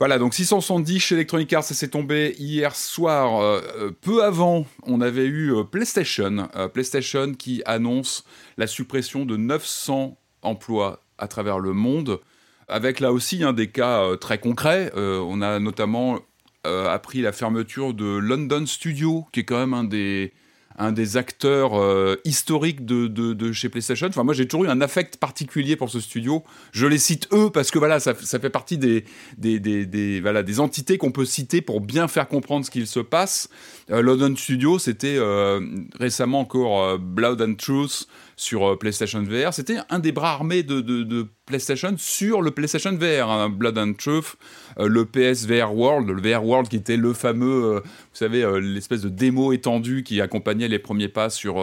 Voilà, 0.00 0.18
donc 0.18 0.34
670 0.34 0.98
chez 0.98 1.14
Electronic 1.14 1.52
Arts, 1.52 1.64
ça 1.64 1.74
s'est 1.74 1.88
tombé 1.88 2.34
hier 2.38 2.74
soir. 2.74 3.40
Euh, 3.40 3.60
euh, 3.78 3.90
peu 4.00 4.24
avant, 4.24 4.66
on 4.82 5.00
avait 5.00 5.26
eu 5.26 5.54
euh, 5.54 5.62
PlayStation. 5.62 6.48
PlayStation 6.72 7.32
qui 7.34 7.62
annonce 7.64 8.24
la 8.56 8.66
suppression 8.66 9.24
de 9.24 9.36
900 9.36 10.18
emplois 10.42 11.00
à 11.16 11.28
travers 11.28 11.60
le 11.60 11.72
monde, 11.72 12.20
avec 12.66 12.98
là 12.98 13.12
aussi 13.12 13.44
hein, 13.44 13.52
des 13.52 13.68
cas 13.68 14.16
très 14.20 14.38
concrets. 14.38 14.90
On 14.96 15.40
a 15.42 15.60
notamment 15.60 16.18
appris 16.64 17.22
la 17.22 17.32
fermeture 17.32 17.94
de 17.94 18.04
London 18.04 18.66
Studio, 18.66 19.26
qui 19.32 19.40
est 19.40 19.44
quand 19.44 19.58
même 19.58 19.74
un 19.74 19.84
des, 19.84 20.32
un 20.76 20.92
des 20.92 21.16
acteurs 21.16 21.74
euh, 21.74 22.16
historiques 22.24 22.84
de, 22.84 23.06
de, 23.06 23.32
de 23.32 23.52
chez 23.52 23.68
PlayStation. 23.68 24.08
Enfin, 24.08 24.24
moi, 24.24 24.34
j'ai 24.34 24.46
toujours 24.48 24.64
eu 24.64 24.68
un 24.68 24.80
affect 24.80 25.18
particulier 25.18 25.76
pour 25.76 25.90
ce 25.90 26.00
studio. 26.00 26.42
Je 26.72 26.86
les 26.86 26.98
cite 26.98 27.28
eux 27.32 27.50
parce 27.50 27.70
que 27.70 27.78
voilà, 27.78 28.00
ça, 28.00 28.14
ça 28.20 28.38
fait 28.40 28.50
partie 28.50 28.76
des, 28.78 29.04
des, 29.38 29.60
des, 29.60 29.86
des- 29.86 30.20
voilà, 30.20 30.42
des 30.42 30.58
entités 30.60 30.98
qu'on 30.98 31.12
peut 31.12 31.24
citer 31.24 31.60
pour 31.60 31.80
bien 31.80 32.08
faire 32.08 32.26
comprendre 32.28 32.64
ce 32.66 32.70
qu'il 32.70 32.86
se 32.86 33.00
passe. 33.00 33.48
Euh, 33.90 34.02
London 34.02 34.34
Studio, 34.36 34.78
c'était 34.78 35.16
euh, 35.16 35.60
récemment 35.98 36.40
encore 36.40 36.98
Blood 36.98 37.40
and 37.40 37.54
Truth 37.54 38.08
sur 38.36 38.72
euh, 38.72 38.76
PlayStation 38.76 39.22
VR. 39.22 39.52
C'était 39.52 39.78
un 39.90 39.98
des 39.98 40.12
bras 40.12 40.32
armés 40.32 40.62
de, 40.62 41.26
PlayStation 41.46 41.94
sur 41.98 42.40
le 42.40 42.50
PlayStation 42.50 42.92
VR. 42.92 43.30
hein, 43.30 43.48
Blood 43.50 43.78
and 43.78 43.94
Truth, 43.94 44.36
euh, 44.78 44.88
le 44.88 45.04
PS 45.04 45.46
VR 45.46 45.74
World, 45.74 46.08
le 46.08 46.20
VR 46.20 46.44
World 46.44 46.68
qui 46.68 46.76
était 46.76 46.96
le 46.96 47.12
fameux, 47.12 47.76
euh, 47.76 47.80
vous 47.80 48.14
savez, 48.14 48.42
euh, 48.42 48.58
l'espèce 48.58 49.02
de 49.02 49.08
démo 49.08 49.52
étendue 49.52 50.02
qui 50.02 50.20
accompagnait 50.20 50.68
les 50.68 50.78
premiers 50.78 51.08
pas 51.08 51.30
sur. 51.30 51.56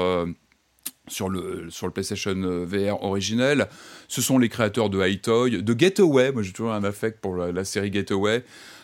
sur 1.07 1.29
le, 1.29 1.69
sur 1.69 1.87
le 1.87 1.93
PlayStation 1.93 2.33
VR 2.65 3.03
originel. 3.03 3.67
Ce 4.07 4.21
sont 4.21 4.37
les 4.37 4.47
créateurs 4.47 4.89
de 4.89 5.01
Hightoy, 5.01 5.61
de 5.61 5.75
Getaway. 5.77 6.31
Moi, 6.31 6.41
j'ai 6.41 6.53
toujours 6.53 6.71
un 6.71 6.83
affect 6.83 7.19
pour 7.19 7.35
la, 7.35 7.65
série 7.65 7.91
Getaway. 7.91 8.43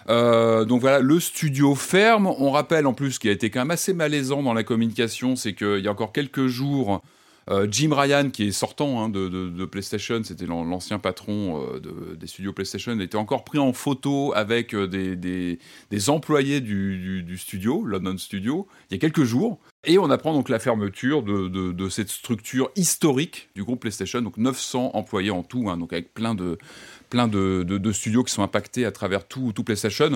Donc 0.09 0.81
voilà, 0.81 0.99
le 0.99 1.19
studio 1.19 1.73
ferme. 1.75 2.27
On 2.27 2.51
rappelle 2.51 2.85
en 2.85 2.93
plus 2.93 3.13
ce 3.13 3.19
qui 3.19 3.29
a 3.29 3.31
été 3.31 3.49
quand 3.49 3.59
même 3.59 3.71
assez 3.71 3.93
malaisant 3.93 4.43
dans 4.43 4.53
la 4.53 4.63
communication, 4.63 5.35
c'est 5.37 5.53
qu'il 5.53 5.79
y 5.79 5.87
a 5.87 5.91
encore 5.91 6.11
quelques 6.11 6.47
jours, 6.47 7.01
euh, 7.49 7.67
Jim 7.69 7.93
Ryan, 7.93 8.29
qui 8.29 8.47
est 8.47 8.51
sortant 8.51 9.01
hein, 9.01 9.09
de, 9.09 9.65
PlayStation, 9.65 10.21
c'était 10.23 10.45
l'an- 10.45 10.65
l'ancien 10.65 10.99
patron 10.99 11.63
euh, 11.75 11.79
de- 11.79 12.15
des 12.15 12.27
studios 12.27 12.51
PlayStation, 12.51 12.99
était 12.99 13.15
encore 13.17 13.45
pris 13.45 13.57
en 13.57 13.71
photo 13.73 14.33
avec 14.35 14.73
euh, 14.73 14.87
des, 14.87 16.09
employés 16.09 16.59
du, 16.59 17.37
studio, 17.37 17.83
London 17.85 18.17
Studio, 18.17 18.67
il 18.89 18.95
y 18.95 18.97
a 18.97 18.99
quelques 18.99 19.23
jours. 19.23 19.59
Et 19.85 19.97
on 19.97 20.09
apprend 20.09 20.33
donc 20.33 20.49
la 20.49 20.59
fermeture 20.59 21.23
de, 21.23 21.89
cette 21.89 22.09
structure 22.09 22.69
historique 22.75 23.49
du 23.55 23.63
groupe 23.63 23.81
PlayStation, 23.81 24.21
donc 24.21 24.37
900 24.37 24.91
employés 24.93 25.31
en 25.31 25.43
tout, 25.43 25.69
hein, 25.69 25.77
donc 25.77 25.93
avec 25.93 26.13
plein 26.13 26.35
de, 26.35 26.57
studios 27.93 28.23
qui 28.23 28.33
sont 28.33 28.43
impactés 28.43 28.85
à 28.85 28.91
travers 28.91 29.25
tout 29.25 29.53
PlayStation. 29.63 30.11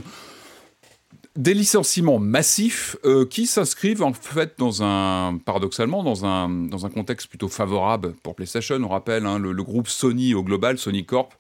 Des 1.38 1.54
licenciements 1.54 2.20
massifs 2.20 2.98
euh, 3.06 3.26
qui 3.26 3.48
s'inscrivent 3.48 4.04
en 4.04 4.12
fait 4.12 4.56
dans 4.58 4.84
un 4.84 5.38
paradoxalement 5.38 6.04
dans 6.04 6.26
un, 6.26 6.50
dans 6.50 6.86
un 6.86 6.90
contexte 6.90 7.28
plutôt 7.28 7.48
favorable 7.48 8.14
pour 8.22 8.36
PlayStation. 8.36 8.76
On 8.84 8.90
rappelle 8.90 9.26
hein, 9.26 9.40
le, 9.40 9.64
groupe 9.64 9.88
Sony 9.88 10.34
au 10.34 10.44
global, 10.44 10.78
Sony 10.78 11.06
Corp, 11.06 11.34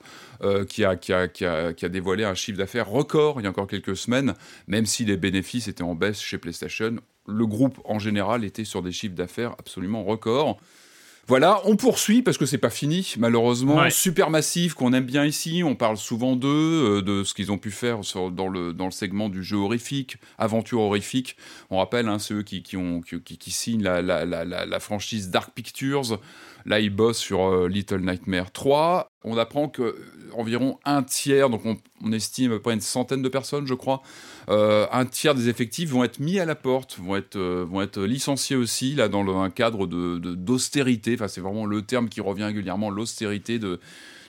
euh, 0.43 0.63
qui, 0.63 0.85
a, 0.85 0.95
qui, 0.95 1.11
a, 1.11 1.27
qui, 1.27 1.43
a, 1.43 1.73
qui 1.73 1.83
a 1.83 1.89
dévoilé 1.89 2.23
un 2.23 2.35
chiffre 2.35 2.57
d'affaires 2.57 2.87
record 2.87 3.41
il 3.41 3.43
y 3.43 3.47
a 3.47 3.49
encore 3.49 3.67
quelques 3.67 3.97
semaines, 3.97 4.33
même 4.67 4.85
si 4.85 5.03
les 5.03 5.17
bénéfices 5.17 5.67
étaient 5.67 5.83
en 5.83 5.93
baisse 5.93 6.21
chez 6.21 6.37
PlayStation. 6.37 6.95
Le 7.27 7.45
groupe 7.45 7.81
en 7.83 7.99
général 7.99 8.45
était 8.45 8.63
sur 8.63 8.81
des 8.81 8.93
chiffres 8.93 9.15
d'affaires 9.15 9.55
absolument 9.59 10.05
records. 10.05 10.57
Voilà, 11.27 11.61
on 11.65 11.75
poursuit 11.75 12.21
parce 12.23 12.37
que 12.37 12.45
c'est 12.45 12.57
pas 12.57 12.69
fini, 12.69 13.13
malheureusement. 13.17 13.77
Ouais. 13.77 13.89
Supermassive, 13.91 14.73
qu'on 14.73 14.91
aime 14.91 15.05
bien 15.05 15.25
ici, 15.25 15.61
on 15.65 15.75
parle 15.75 15.95
souvent 15.97 16.35
d'eux, 16.35 16.97
euh, 16.97 17.01
de 17.01 17.23
ce 17.23 17.33
qu'ils 17.33 17.51
ont 17.51 17.57
pu 17.57 17.71
faire 17.71 18.03
sur- 18.03 18.31
dans, 18.31 18.49
le, 18.49 18.73
dans 18.73 18.85
le 18.85 18.91
segment 18.91 19.29
du 19.29 19.43
jeu 19.43 19.57
horrifique, 19.57 20.17
aventure 20.37 20.81
horrifique. 20.81 21.37
On 21.69 21.77
rappelle, 21.77 22.07
hein, 22.09 22.19
c'est 22.19 22.33
eux 22.33 22.43
qui, 22.43 22.63
qui, 22.63 22.75
ont, 22.75 23.01
qui, 23.01 23.21
qui- 23.21 23.37
qui 23.37 23.51
signent 23.51 23.83
la, 23.83 24.01
la, 24.01 24.25
la, 24.25 24.43
la, 24.43 24.65
la 24.65 24.79
franchise 24.79 25.29
Dark 25.29 25.51
Pictures. 25.53 26.19
Là, 26.65 26.79
ils 26.79 26.89
bossent 26.89 27.17
sur 27.19 27.41
euh, 27.43 27.67
Little 27.67 27.99
Nightmare 28.01 28.51
3. 28.51 29.07
On 29.23 29.37
apprend 29.37 29.67
que 29.69 29.81
euh, 29.81 29.95
environ 30.33 30.77
un 30.85 31.03
tiers, 31.03 31.49
donc 31.49 31.65
on, 31.65 31.77
on 32.03 32.11
estime 32.11 32.51
à 32.51 32.55
peu 32.55 32.61
près 32.61 32.73
une 32.73 32.81
centaine 32.81 33.21
de 33.21 33.29
personnes, 33.29 33.67
je 33.67 33.73
crois, 33.73 34.01
euh, 34.49 34.85
un 34.91 35.05
tiers 35.05 35.35
des 35.35 35.49
effectifs 35.49 35.89
vont 35.89 36.03
être 36.03 36.19
mis 36.19 36.39
à 36.39 36.45
la 36.45 36.55
porte, 36.55 36.97
vont 36.99 37.15
être, 37.17 37.35
euh, 37.35 37.65
vont 37.69 37.81
être 37.81 38.01
licenciés 38.01 38.55
aussi, 38.55 38.95
là, 38.95 39.07
dans 39.09 39.23
le- 39.23 39.33
un 39.35 39.49
cadre 39.49 39.87
de- 39.87 40.17
de- 40.19 40.35
d'austérité. 40.35 41.15
enfin, 41.15 41.27
c'est 41.27 41.41
vraiment 41.41 41.65
le 41.65 41.81
terme 41.81 42.07
qui 42.09 42.21
revient 42.21 42.45
régulièrement, 42.45 42.89
l'austérité 42.89 43.59
de, 43.59 43.79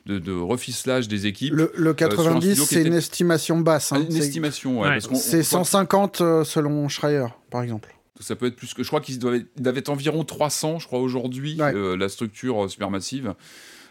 de, 0.06 0.18
de 0.18 0.32
reficelage 0.32 1.06
des 1.06 1.26
équipes. 1.26 1.54
Le, 1.54 1.70
le 1.76 1.94
sur 1.96 2.06
un 2.06 2.08
90, 2.08 2.40
studio 2.48 2.64
qui 2.64 2.74
c'est 2.74 2.82
une 2.82 2.94
estimation 2.94 3.60
basse. 3.60 3.92
Ah, 3.92 3.96
hein. 3.96 4.00
une 4.04 4.10
C'est- 4.10 4.18
estimation, 4.18 4.80
ouais. 4.80 4.88
Ouais. 4.88 4.98
C'est 5.14 5.40
on- 5.40 5.42
150 5.64 6.20
euh, 6.20 6.42
selon 6.44 6.88
Schreier, 6.88 7.26
par 7.50 7.62
exemple. 7.62 7.94
Ça 8.22 8.36
peut 8.36 8.46
être 8.46 8.56
plus 8.56 8.72
que. 8.74 8.82
Je 8.82 8.88
crois 8.88 9.00
qu'ils 9.00 9.18
doivent, 9.18 9.42
être- 9.76 9.88
environ 9.90 10.24
300, 10.24 10.78
je 10.78 10.86
crois, 10.86 11.00
aujourd'hui, 11.00 11.56
Ouais. 11.60 11.74
euh, 11.74 11.96
la 11.96 12.08
structure 12.08 12.64
euh, 12.64 12.68
supermassive. 12.68 13.34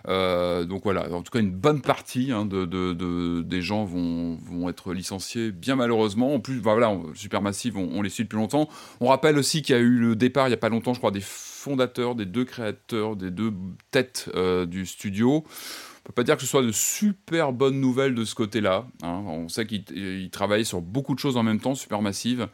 Euh, 0.08 0.64
donc 0.66 0.84
voilà, 0.84 1.12
en 1.14 1.22
tout 1.22 1.32
cas, 1.32 1.40
une 1.40 1.52
bonne 1.52 1.82
partie 1.82 2.32
hein, 2.32 2.46
de, 2.48 2.66
de- 2.66 2.94
de- 2.94 3.44
des 3.44 3.62
gens 3.62 3.86
vont, 3.86 4.36
vont 4.44 4.68
être 4.68 4.94
licenciés, 4.94 5.52
bien 5.52 5.76
malheureusement. 5.76 6.34
En 6.34 6.40
plus, 6.40 6.56
bah 6.60 6.72
voilà, 6.72 6.90
on- 6.90 7.14
Supermassive, 7.14 7.78
on, 7.78 7.88
on 7.94 8.02
les 8.02 8.10
suit 8.10 8.24
depuis 8.24 8.38
longtemps. 8.38 8.68
On 9.00 9.08
rappelle 9.10 9.38
aussi 9.38 9.62
qu'il 9.62 9.76
y 9.76 9.78
a 9.78 9.82
eu 9.82 10.00
le 10.00 10.16
départ, 10.16 10.48
il 10.48 10.50
n'y 10.50 10.56
a 10.56 10.58
pas 10.58 10.70
longtemps, 10.70 10.94
je 10.96 11.00
crois, 11.00 11.12
des 11.12 11.22
fondateurs, 11.22 12.16
des 12.16 12.26
deux 12.26 12.46
créateurs, 12.46 13.16
des 13.16 13.30
deux 13.30 13.54
têtes 13.92 14.30
euh, 14.34 14.66
du 14.66 14.88
studio. 14.88 15.44
On 16.04 16.08
peut 16.08 16.14
pas 16.14 16.24
dire 16.24 16.36
que 16.36 16.42
ce 16.42 16.48
soit 16.48 16.64
de 16.64 16.72
super 16.72 17.54
bonnes 17.54 17.80
nouvelles 17.80 18.16
de 18.16 18.26
ce 18.26 18.34
côté-là. 18.34 18.88
hein. 19.04 19.22
On 19.28 19.50
sait 19.50 19.68
qu'ils 19.68 19.84
ils 19.96 20.32
travaillaient 20.32 20.64
sur 20.64 20.82
beaucoup 20.82 21.14
de 21.14 21.20
choses 21.20 21.38
en 21.38 21.44
même 21.44 21.60
temps, 21.60 21.76
Supermassive. 21.76 22.48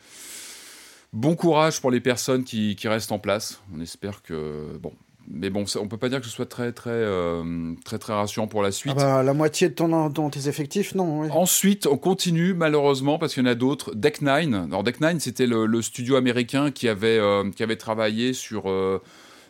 Bon 1.13 1.35
courage 1.35 1.79
pour 1.81 1.91
les 1.91 2.01
personnes 2.01 2.43
qui, 2.43 2.75
qui 2.75 2.87
restent 2.87 3.11
en 3.11 3.19
place. 3.19 3.61
On 3.75 3.79
espère 3.79 4.21
que 4.21 4.77
bon, 4.81 4.91
mais 5.29 5.49
bon, 5.49 5.65
ça- 5.65 5.79
on 5.79 5.87
peut 5.87 5.97
pas 5.97 6.09
dire 6.09 6.19
que 6.19 6.25
ce 6.25 6.31
soit 6.31 6.45
très 6.47 6.71
très 6.73 6.89
euh, 6.91 7.73
très 7.85 7.97
très 7.97 8.13
rassurant 8.13 8.47
pour 8.47 8.61
la 8.61 8.71
suite. 8.71 8.93
Ah 8.97 9.01
bah, 9.17 9.23
la 9.23 9.33
moitié 9.33 9.69
de 9.69 9.73
ton, 9.73 10.09
ton- 10.11 10.29
tes 10.29 10.47
effectifs, 10.49 10.95
non. 10.95 11.21
oui. 11.21 11.27
Ensuite, 11.31 11.87
on 11.87 11.97
continue 11.97 12.53
malheureusement 12.53 13.17
parce 13.17 13.33
qu'il 13.33 13.43
y 13.43 13.47
en 13.47 13.49
a 13.49 13.55
d'autres. 13.55 13.95
Deck 13.95 14.21
Nine. 14.21 14.53
Alors 14.69 14.83
Deck 14.83 14.99
Nine, 15.01 15.19
c'était 15.19 15.47
le, 15.47 15.65
le 15.65 15.81
studio 15.81 16.17
américain 16.17 16.71
qui 16.71 16.87
avait 16.89 17.17
euh, 17.19 17.49
qui 17.51 17.63
avait 17.63 17.77
travaillé 17.77 18.33
sur 18.33 18.69
euh, 18.69 19.01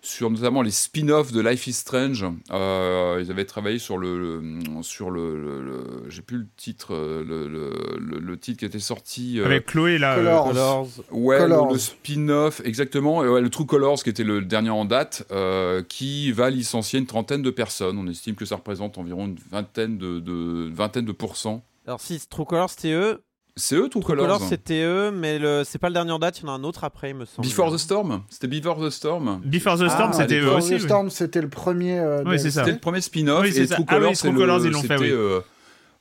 sur 0.01 0.29
notamment 0.29 0.61
les 0.61 0.71
spin-offs 0.71 1.31
de 1.31 1.41
Life 1.41 1.67
is 1.67 1.73
Strange. 1.73 2.25
Euh, 2.51 3.21
ils 3.23 3.31
avaient 3.31 3.45
travaillé 3.45 3.79
sur 3.79 3.97
le, 3.97 4.39
le- 4.39 4.83
sur 4.83 5.09
le, 5.11 5.35
le- 5.41 5.61
le- 5.61 6.09
j'ai 6.09 6.21
plus 6.21 6.37
le 6.37 6.47
titre 6.57 6.93
euh, 6.93 7.23
le, 7.23 7.47
le- 7.47 7.97
le- 7.99 8.19
le 8.19 8.37
titre 8.39 8.59
qui 8.59 8.65
était 8.65 8.79
sorti. 8.79 9.39
euh, 9.39 9.45
Avec 9.45 9.65
Chloé 9.67 9.97
là. 9.97 10.13
euh, 10.13 10.17
Color. 10.17 10.47
Colors. 10.47 10.87
Ouais, 11.11 11.37
Colors. 11.39 11.67
le, 11.67 11.73
le 11.73 11.79
spin-off, 11.79 12.61
exactement. 12.63 13.23
Et 13.23 13.27
ouais, 13.29 13.41
le 13.41 13.49
True 13.49 13.65
Colors, 13.65 14.01
qui 14.03 14.09
était 14.09 14.23
le 14.23 14.41
dernier 14.41 14.69
en 14.69 14.85
date, 14.85 15.25
euh, 15.31 15.83
qui 15.87 16.31
va 16.31 16.49
licencier 16.49 16.99
une 16.99 17.05
trentaine 17.07 17.41
de 17.41 17.49
personnes. 17.51 17.97
On 17.97 18.07
estime 18.07 18.35
que 18.35 18.45
ça 18.45 18.55
représente 18.55 18.97
environ 18.97 19.25
une 19.27 19.37
vingtaine 19.51 19.97
de, 19.97 20.19
de- 20.19 20.69
vingtaine 20.73 21.05
de 21.05 21.11
pourcents. 21.11 21.63
Alors 21.85 22.01
si 22.01 22.19
True 22.29 22.45
Colors 22.45 22.69
c'était 22.69 22.91
eux, 22.91 23.21
C'est 23.59 23.75
eux, 23.75 23.89
True, 23.89 24.01
True 24.01 24.03
Colors, 24.03 24.25
Colors 24.37 24.41
c'était 24.49 24.83
eux, 24.83 25.11
mais 25.11 25.39
le... 25.39 25.63
c'est 25.65 25.79
pas 25.79 25.89
le 25.89 25.93
dernier 25.93 26.11
en 26.11 26.19
date, 26.19 26.39
il 26.39 26.45
y 26.45 26.49
en 26.49 26.53
a 26.53 26.55
un 26.55 26.63
autre 26.63 26.83
après, 26.83 27.09
il 27.09 27.15
me 27.15 27.25
semble. 27.25 27.47
Before 27.47 27.73
the 27.73 27.77
Storm 27.77 28.21
C'était 28.29 28.47
Before 28.47 28.79
the 28.79 28.89
Storm 28.89 29.41
Before 29.43 29.75
the 29.77 29.89
Storm, 29.89 30.11
Ah, 30.13 30.17
c'était 30.17 30.39
eux 30.39 30.43
Before 30.45 30.57
aussi. 30.57 30.69
the 30.69 30.73
oui. 30.73 30.79
Storm, 30.81 31.09
c'était 31.09 31.41
le 31.41 31.49
premier. 31.49 31.99
euh, 31.99 32.23
Oui, 32.25 32.33
de- 32.33 32.37
c'est 32.37 32.51
ça. 32.51 32.61
C'était 32.61 32.73
le 32.73 32.79
premier 32.79 33.01
spin-off. 33.01 33.41
Oui, 33.43 33.51
c'est 33.51 33.61
et 33.63 33.67
ça. 33.67 33.75
True 33.75 33.85
Ah 33.87 33.93
oui, 33.95 33.97
Colors, 33.99 34.11
True 34.13 34.15
c'est 34.21 34.31
le- 34.31 34.37
Colors, 34.37 34.65
ils 34.65 34.71
l'ont 34.71 34.81
fait, 34.81 34.87
c'était, 34.87 35.01
oui. 35.01 35.11
euh, 35.11 35.39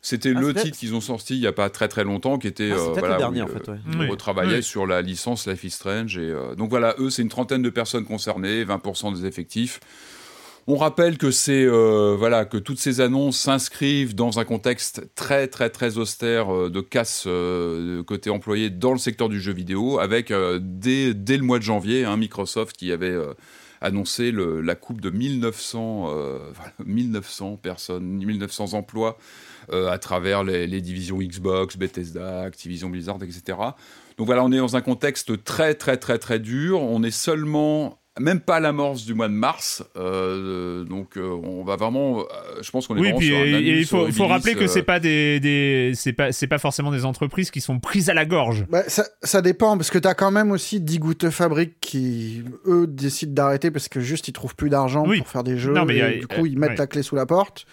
C'était 0.03 0.33
Ah, 0.37 0.41
le 0.41 0.47
c'était- 0.49 0.63
titre 0.65 0.79
qu'ils 0.79 0.95
ont 0.95 1.01
sorti 1.01 1.35
il 1.35 1.41
n'y 1.41 1.47
a 1.49 1.53
pas 1.53 1.69
très 1.71 1.89
très 1.89 2.05
longtemps, 2.05 2.39
qui 2.39 2.47
était 2.47 2.71
Ah, 2.73 2.77
euh, 2.77 2.89
voilà, 2.99 3.15
le 3.15 3.19
dernier 3.19 3.41
où 3.43 3.45
en 3.45 3.49
fait, 3.49 3.67
ouais. 3.69 3.79
ils 3.93 3.99
Oui. 3.99 4.09
retravaillaient 4.09 4.57
Oui. 4.59 4.63
sur 4.63 4.87
la 4.87 5.03
licence 5.03 5.49
Life 5.49 5.65
is 5.65 5.71
Strange. 5.71 6.17
Et, 6.19 6.21
euh, 6.31 6.55
donc 6.55 6.71
voilà, 6.71 6.95
eux, 6.99 7.11
c'est 7.11 7.23
une 7.23 7.29
trentaine 7.29 7.63
de 7.63 7.71
personnes 7.71 8.05
concernées, 8.05 8.65
20% 8.65 9.11
des 9.13 9.27
effectifs. 9.27 9.81
On 10.69 10.75
rappelle 10.75 11.17
euh, 11.23 12.45
que 12.45 12.57
toutes 12.57 12.81
ces 12.81 13.01
annonces 13.01 13.39
s'inscrivent 13.39 14.17
dans 14.17 14.41
un 14.41 14.45
contexte 14.45 15.15
très 15.15 15.47
très 15.47 15.71
très 15.71 15.97
austère 15.97 16.53
euh, 16.53 16.71
de 16.71 16.81
casse 16.81 17.25
euh, 17.29 18.03
côté 18.03 18.31
employé 18.31 18.69
dans 18.69 18.91
le 18.91 18.99
secteur 18.99 19.29
du 19.29 19.41
jeu 19.41 19.53
vidéo, 19.53 20.01
avec 20.01 20.33
dès, 20.33 21.13
le 21.15 21.43
mois 21.43 21.59
de 21.59 21.63
janvier 21.63 22.05
hein, 22.05 22.17
Microsoft 22.17 22.77
qui 22.77 22.91
avait 22.91 23.17
annoncé 23.81 24.33
la 24.33 24.75
coupe 24.75 25.01
de 25.01 25.11
1900 25.11 26.07
euh, 26.09 26.39
voilà, 26.55 26.73
1900 26.85 27.59
personnes, 27.63 28.05
1900 28.05 28.75
emplois 28.75 29.19
à 29.73 29.99
travers 29.99 30.43
les, 30.43 30.67
les 30.67 30.81
divisions 30.81 31.19
Xbox, 31.19 31.77
Bethesda, 31.77 32.43
Activision 32.43 32.89
Blizzard, 32.89 33.19
etc. 33.23 33.59
Donc 34.19 34.27
voilà, 34.27 34.45
on 34.45 34.51
est 34.51 34.59
dans 34.59 34.75
un 34.75 34.81
contexte 34.81 35.45
très 35.45 35.75
très 35.75 35.97
très 35.97 36.19
très 36.19 36.41
dur. 36.41 36.81
On 36.83 37.05
est 37.05 37.11
seulement 37.13 38.01
même 38.19 38.41
pas 38.41 38.57
à 38.57 38.61
l'amorce 38.61 39.05
du 39.05 39.15
mois 39.15 39.29
de 39.29 39.35
mars, 39.35 39.85
euh, 39.97 40.85
donc 40.85 41.17
euh, 41.17 41.29
on 41.45 41.65
va 41.65 41.77
vraiment, 41.77 42.21
euh, 42.21 42.23
je 42.63 42.71
pense 42.71 42.87
qu'on 42.87 42.97
est 42.97 43.01
Oui, 43.01 43.07
vraiment 43.09 43.19
puis 43.19 43.27
sur 43.29 43.37
un 43.37 43.41
et- 43.45 43.79
il 43.81 43.87
faut, 43.87 44.27
rappeler 44.27 44.55
que 44.55 44.65
euh, 44.65 44.67
c'est 44.69 44.83
pas 44.83 45.01
des, 45.01 45.39
des 45.41 45.93
c'est 45.95 46.13
pas 46.13 46.33
c'est 46.33 46.47
pas 46.47 46.59
forcément 46.59 46.91
des 46.91 47.05
entreprises 47.05 47.51
qui 47.51 47.61
sont 47.61 47.79
prises 47.79 48.09
à 48.09 48.15
la 48.15 48.25
gorge. 48.25 48.65
Bah, 48.71 48.83
ça, 48.89 49.05
ça 49.23 49.43
dépend, 49.43 49.77
parce 49.77 49.91
que 49.91 49.99
tu 49.99 50.09
as 50.09 50.15
quand 50.15 50.31
même 50.31 50.51
aussi 50.51 50.81
10 50.81 50.99
gouttes 50.99 51.31
fabriques 51.31 51.77
qui, 51.81 52.43
eux, 52.67 52.87
décident 52.87 53.33
d'arrêter 53.35 53.71
parce 53.71 53.89
que 53.89 54.01
juste 54.01 54.29
ils 54.29 54.33
trouvent 54.33 54.57
plus 54.57 54.71
d'argent 54.71 55.05
Oui. 55.07 55.19
pour 55.19 55.29
faire 55.29 55.45
des 55.45 55.59
jeux. 55.59 55.73
Non, 55.75 55.85
mais 55.85 55.97
et 55.97 56.03
a- 56.03 56.13
du 56.19 56.27
coup, 56.27 56.47
ils 56.47 56.59
mettent 56.59 56.71
ouais. 56.71 56.77
la 56.77 56.87
clé 56.87 57.03
sous 57.03 57.17
la 57.17 57.27
porte. 57.27 57.67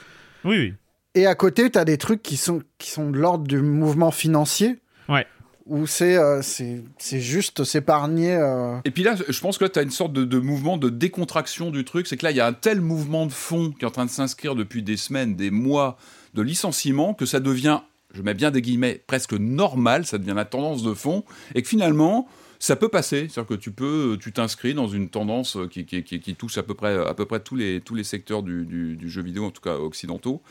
Oui, 0.43 0.57
oui. 0.57 0.73
Et 1.15 1.27
à 1.27 1.35
côté, 1.35 1.69
tu 1.69 1.77
as 1.77 1.85
des 1.85 1.97
trucs 1.99 2.23
qui 2.23 2.37
sont, 2.37 2.61
qui 2.79 2.89
sont 2.89 3.11
de 3.11 3.17
l'ordre 3.17 3.45
du 3.47 3.59
mouvement 3.61 4.09
financier. 4.11 4.77
Ouais. 5.07 5.27
Où 5.65 5.87
c'est 5.87 6.17
euh, 6.17 6.41
c'est 6.41 7.21
juste 7.21 7.63
s'épargner. 7.63 8.35
euh, 8.35 8.77
Et 8.83 8.91
puis 8.91 9.03
là, 9.03 9.15
je 9.27 9.39
pense 9.39 9.57
que 9.57 9.63
là, 9.63 9.69
tu 9.69 9.79
as 9.79 9.83
une 9.83 9.91
sorte 9.91 10.11
de, 10.11 10.39
mouvement 10.39 10.77
de 10.77 10.89
décontraction 10.89 11.71
du 11.71 11.85
truc. 11.85 12.07
C'est 12.07 12.17
que 12.17 12.25
là, 12.25 12.31
il 12.31 12.37
y 12.37 12.41
a 12.41 12.47
un 12.47 12.53
tel 12.53 12.81
mouvement 12.81 13.25
de 13.25 13.31
fond 13.31 13.71
qui 13.71 13.85
est 13.85 13.87
en 13.87 13.91
train 13.91 14.05
de 14.05 14.09
s'inscrire 14.09 14.55
depuis 14.55 14.83
des 14.83 14.97
semaines, 14.97 15.35
des 15.35 15.51
mois 15.51 15.97
de 16.33 16.41
licenciement, 16.41 17.13
que 17.13 17.25
ça 17.25 17.39
devient, 17.39 17.79
je 18.13 18.21
mets 18.21 18.33
bien 18.33 18.51
des 18.51 18.61
guillemets, 18.61 19.01
presque 19.07 19.33
normal, 19.33 20.05
ça 20.05 20.17
devient 20.17 20.33
la 20.35 20.45
tendance 20.45 20.83
de 20.83 20.93
fond, 20.93 21.23
et 21.55 21.61
que 21.61 21.67
finalement, 21.69 22.27
ça 22.59 22.75
peut 22.75 22.89
passer. 22.89 23.27
C'est-à-dire 23.29 23.55
que 23.55 23.61
tu 23.61 23.71
peux, 23.71 24.17
tu 24.19 24.33
t'inscris 24.33 24.73
dans 24.73 24.87
une 24.87 25.09
tendance 25.09 25.57
qui, 25.69 26.35
touche 26.37 26.57
à 26.57 26.63
peu 26.63 26.73
près, 26.73 26.97
à 26.97 27.13
peu 27.13 27.25
près 27.25 27.39
tous, 27.39 27.55
les, 27.55 27.79
tous 27.79 27.95
les 27.95 28.03
secteurs 28.03 28.43
du 28.43 29.09
jeu 29.09 29.21
vidéo, 29.21 29.45
en 29.45 29.51
tout 29.51 29.61
cas 29.61 29.75
occidentaux. 29.75 30.41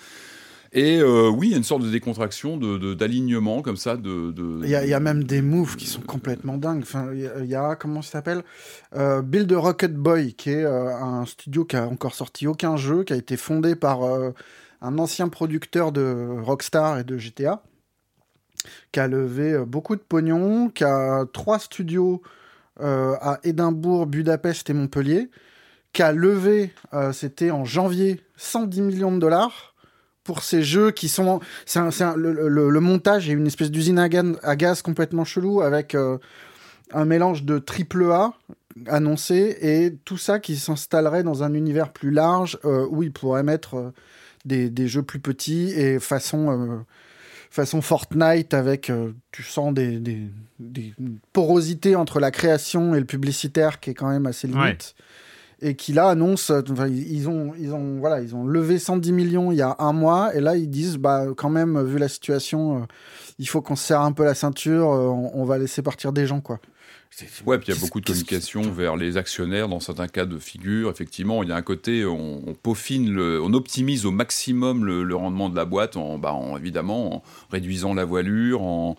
Et 0.74 0.98
euh, 1.00 1.28
oui, 1.28 1.48
il 1.48 1.50
y 1.50 1.54
a 1.54 1.58
une 1.58 1.64
sorte 1.64 1.82
de 1.82 1.90
décontraction, 1.90 2.56
d'alignement 2.56 3.60
comme 3.60 3.76
ça. 3.76 3.96
Il 4.02 4.62
y, 4.66 4.74
a- 4.74 4.96
a 4.96 5.00
même 5.00 5.24
des 5.24 5.42
moves 5.42 5.76
qui 5.76 5.86
sont 5.86 6.00
complètement 6.00 6.56
dingues. 6.56 6.80
Enfin, 6.82 7.10
il 7.12 7.44
y 7.46 7.54
a- 7.54 7.68
a, 7.68 7.76
comment 7.76 8.00
ça 8.00 8.12
s'appelle? 8.12 8.42
Euh, 8.94 9.20
Build 9.20 9.50
the 9.50 9.56
Rocket 9.56 9.94
Boy, 9.94 10.32
qui 10.32 10.50
est 10.50 10.64
euh, 10.64 10.94
un 10.96 11.26
studio 11.26 11.66
qui 11.66 11.76
a 11.76 11.86
encore 11.86 12.14
sorti 12.14 12.46
aucun 12.46 12.76
jeu, 12.78 13.04
qui 13.04 13.12
a 13.12 13.16
été 13.16 13.36
fondé 13.36 13.76
par 13.76 14.00
un 14.80 14.98
ancien 14.98 15.28
producteur 15.28 15.92
de 15.92 16.38
Rockstar 16.42 16.98
et 16.98 17.04
de 17.04 17.18
GTA, 17.18 17.62
qui 18.92 19.00
a 19.00 19.08
levé 19.08 19.58
beaucoup 19.66 19.94
de 19.94 20.00
pognon, 20.00 20.70
qui 20.70 20.84
a 20.84 21.26
trois 21.34 21.58
studios 21.58 22.22
à 22.80 23.38
Édimbourg, 23.44 24.06
Budapest 24.06 24.70
et 24.70 24.72
Montpellier, 24.72 25.28
qui 25.92 26.02
a 26.02 26.12
levé, 26.12 26.72
c'était 27.12 27.50
en 27.50 27.64
janvier, 27.66 28.22
110 28.36 28.80
millions 28.80 29.12
de 29.12 29.18
dollars 29.18 29.71
pour 30.24 30.42
ces 30.42 30.62
jeux 30.62 30.90
qui 30.90 31.08
sont 31.08 31.40
c'est 31.66 31.78
un- 31.80 31.90
c'est 31.90 32.04
un- 32.04 32.16
le, 32.16 32.32
le- 32.48 32.70
le 32.70 32.80
montage 32.80 33.28
est 33.28 33.32
une 33.32 33.46
espèce 33.46 33.70
d'usine 33.70 33.98
à, 33.98 34.08
gaz 34.08 34.82
complètement 34.82 35.24
chelou 35.24 35.60
avec 35.62 35.94
euh, 35.94 36.18
un 36.92 37.04
mélange 37.04 37.44
de 37.44 37.58
triple 37.58 38.04
A 38.12 38.32
annoncé 38.86 39.56
et 39.60 39.94
tout 40.04 40.16
ça 40.18 40.38
qui 40.38 40.56
s'installerait 40.56 41.22
dans 41.22 41.42
un 41.42 41.54
univers 41.54 41.92
plus 41.92 42.10
large 42.10 42.58
euh, 42.64 42.86
où 42.90 43.02
il 43.02 43.12
pourrait 43.12 43.42
mettre 43.42 43.74
euh, 43.74 43.90
des, 44.44 44.70
des 44.70 44.88
jeux 44.88 45.02
plus 45.02 45.20
petits 45.20 45.70
et 45.70 45.98
façon 46.00 46.84
façon 47.50 47.82
Fortnite 47.82 48.54
avec 48.54 48.90
tu 49.30 49.42
sens 49.42 49.74
des, 49.74 49.98
des, 49.98 50.22
des 50.58 50.94
porosités 51.34 51.96
entre 51.96 52.18
la 52.18 52.30
création 52.30 52.94
et 52.94 52.98
le 52.98 53.04
publicitaire 53.04 53.78
qui 53.78 53.90
est 53.90 53.94
quand 53.94 54.08
même 54.08 54.24
assez 54.26 54.48
limite 54.48 54.94
et 55.62 55.74
qui 55.76 55.92
là 55.92 56.08
annonce 56.08 56.50
enfin, 56.70 56.88
ils 56.88 57.28
ont 57.28 57.52
ils 57.58 57.72
ont 57.72 57.98
voilà 58.00 58.20
ils 58.20 58.34
ont 58.34 58.44
levé 58.44 58.78
110 58.78 59.12
millions 59.12 59.52
il 59.52 59.58
y 59.58 59.62
a 59.62 59.76
un 59.78 59.92
mois 59.92 60.34
et 60.34 60.40
là 60.40 60.56
ils 60.56 60.68
disent 60.68 60.96
bah 60.98 61.24
quand 61.36 61.50
même 61.50 61.80
vu 61.84 61.98
la 61.98 62.08
situation 62.08 62.78
euh, 62.78 62.84
il 63.38 63.48
faut 63.48 63.62
qu'on 63.62 63.76
se 63.76 63.84
serre 63.86 64.00
un 64.02 64.12
peu 64.12 64.24
la 64.24 64.34
ceinture 64.34 64.90
euh, 64.92 65.06
on, 65.06 65.30
on 65.34 65.44
va 65.44 65.58
laisser 65.58 65.80
partir 65.82 66.12
des 66.12 66.26
gens 66.26 66.40
quoi 66.40 66.58
Ouais, 67.44 67.58
puis 67.58 67.68
il 67.68 67.74
y 67.74 67.76
a 67.76 67.80
beaucoup 67.80 68.00
de 68.00 68.06
communication 68.06 68.62
vers 68.72 68.96
les 68.96 69.18
actionnaires 69.18 69.68
dans 69.68 69.80
certains 69.80 70.08
cas 70.08 70.24
de 70.24 70.38
figure. 70.38 70.88
Effectivement, 70.90 71.42
il 71.42 71.50
y 71.50 71.52
a 71.52 71.56
un 71.56 71.60
côté, 71.62 72.06
on, 72.06 72.40
on 72.46 72.54
peaufine, 72.54 73.10
le- 73.12 73.38
on 73.42 73.52
optimise 73.52 74.06
au 74.06 74.10
maximum 74.10 74.86
le, 74.86 75.04
le 75.04 75.14
rendement 75.14 75.50
de 75.50 75.54
la 75.56 75.66
boîte, 75.66 75.98
en, 75.98 76.16
bah, 76.16 76.32
en- 76.32 76.56
évidemment 76.56 77.16
en 77.16 77.22
réduisant 77.50 77.92
la 77.92 78.06
voilure, 78.06 78.62
en, 78.62 78.96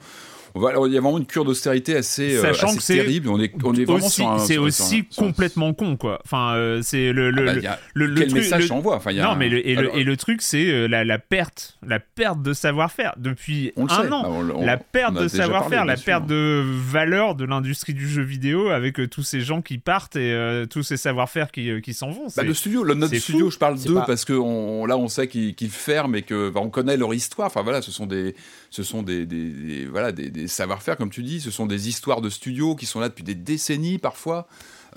alors, 0.56 0.88
il 0.88 0.94
y 0.94 0.98
a 0.98 1.02
vraiment 1.02 1.18
une 1.18 1.26
cure 1.26 1.46
d'austérité 1.46 1.96
assez, 1.96 2.36
euh, 2.38 2.42
Sachant 2.42 2.68
assez 2.68 2.78
que 2.78 2.84
c'est 2.84 2.96
terrible. 2.98 3.30
On 3.30 3.40
est, 3.42 3.52
on 3.64 3.74
est 3.74 3.86
vraiment 3.86 4.06
aussi, 4.06 4.22
sur 4.22 4.30
un. 4.32 4.40
c'est 4.40 4.58
aussi 4.58 4.78
sur 4.84 4.86
un- 4.86 5.04
sur 5.10 5.24
un- 5.24 5.28
complètement 5.28 5.74
con, 5.74 5.98
quoi. 5.98 6.20
Enfin, 6.26 6.54
euh, 6.56 6.82
c'est 6.84 7.12
le, 7.12 7.32
le, 7.32 7.50
Ah 7.50 7.54
bah, 7.56 7.80
le- 7.96 8.06
le- 8.06 8.14
le 8.14 8.20
Quel 8.22 8.28
truc- 8.30 8.42
message 8.44 8.62
le- 8.62 8.68
ça 8.68 8.74
envoie 8.76 8.96
enfin, 8.96 9.12
il 9.12 9.18
y 9.18 9.20
a 9.20 9.24
non, 9.24 9.32
un- 9.32 9.36
mais 9.36 9.50
le, 9.50 9.68
et, 9.68 9.76
alors, 9.78 9.94
le, 9.96 10.00
et 10.00 10.04
le 10.04 10.18
truc, 10.18 10.42
c'est 10.44 10.70
euh, 10.70 10.88
la, 10.88 11.04
la 11.04 11.18
perte, 11.18 11.78
la 11.86 12.00
perte 12.00 12.42
de 12.44 12.54
savoir-faire 12.54 13.14
depuis 13.18 13.72
on 13.78 13.86
un 13.86 13.90
sait. 14.04 14.12
an. 14.12 14.22
Ah, 14.26 14.30
on- 14.30 14.50
on- 14.62 14.66
la 14.66 14.78
perte 14.78 15.16
de 15.16 15.28
savoir-faire, 15.28 15.86
la 15.86 15.98
perte 15.98 16.28
de 16.28 16.64
valeur 16.64 17.36
de 17.36 17.46
l'industrie 17.46 17.94
du 17.96 18.08
jeu 18.08 18.22
vidéo 18.22 18.70
avec 18.70 19.00
euh, 19.00 19.08
tous 19.08 19.24
ces 19.24 19.42
gens 19.42 19.62
qui 19.62 19.80
partent 19.80 20.16
et 20.16 20.32
euh, 20.34 20.66
tous 20.68 20.84
ces 20.84 20.98
savoir-faire 20.98 21.52
qui, 21.52 21.70
euh, 21.70 21.80
qui 21.80 21.94
s'en 21.94 22.12
vont. 22.12 22.28
Bah, 22.38 22.44
le 22.44 22.54
studio, 22.54 22.84
le, 22.84 22.94
notre 22.94 23.16
studio, 23.16 23.50
je 23.50 23.58
parle 23.58 23.80
d'eux 23.82 24.00
parce 24.06 24.24
que 24.26 24.34
là, 24.34 24.98
on 24.98 25.08
sait 25.08 25.28
qu'ils 25.28 25.70
ferment 25.72 26.16
et 26.16 26.22
que 26.22 26.50
bah, 26.50 26.60
on 26.64 26.70
connaît 26.70 26.98
leur 26.98 27.14
histoire. 27.14 27.48
Enfin 27.48 27.64
voilà, 27.64 27.82
ce 27.82 27.92
sont 27.92 28.06
des, 28.06 28.36
ce 28.70 28.84
sont 28.84 29.02
des, 29.02 29.26
des- 29.26 29.50
des- 29.50 29.86
voilà, 29.86 30.12
des, 30.12 30.30
des 30.44 30.48
savoir-faire 30.50 30.98
comme 30.98 31.10
tu 31.10 31.24
dis. 31.24 31.40
Ce 31.42 31.52
sont 31.52 31.66
des 31.66 31.90
histoires 31.90 32.22
de 32.22 32.30
studios 32.30 32.76
qui 32.76 32.86
sont 32.86 33.00
là 33.00 33.10
depuis 33.10 33.24
des 33.24 33.36
décennies 33.36 33.98
parfois, 33.98 34.48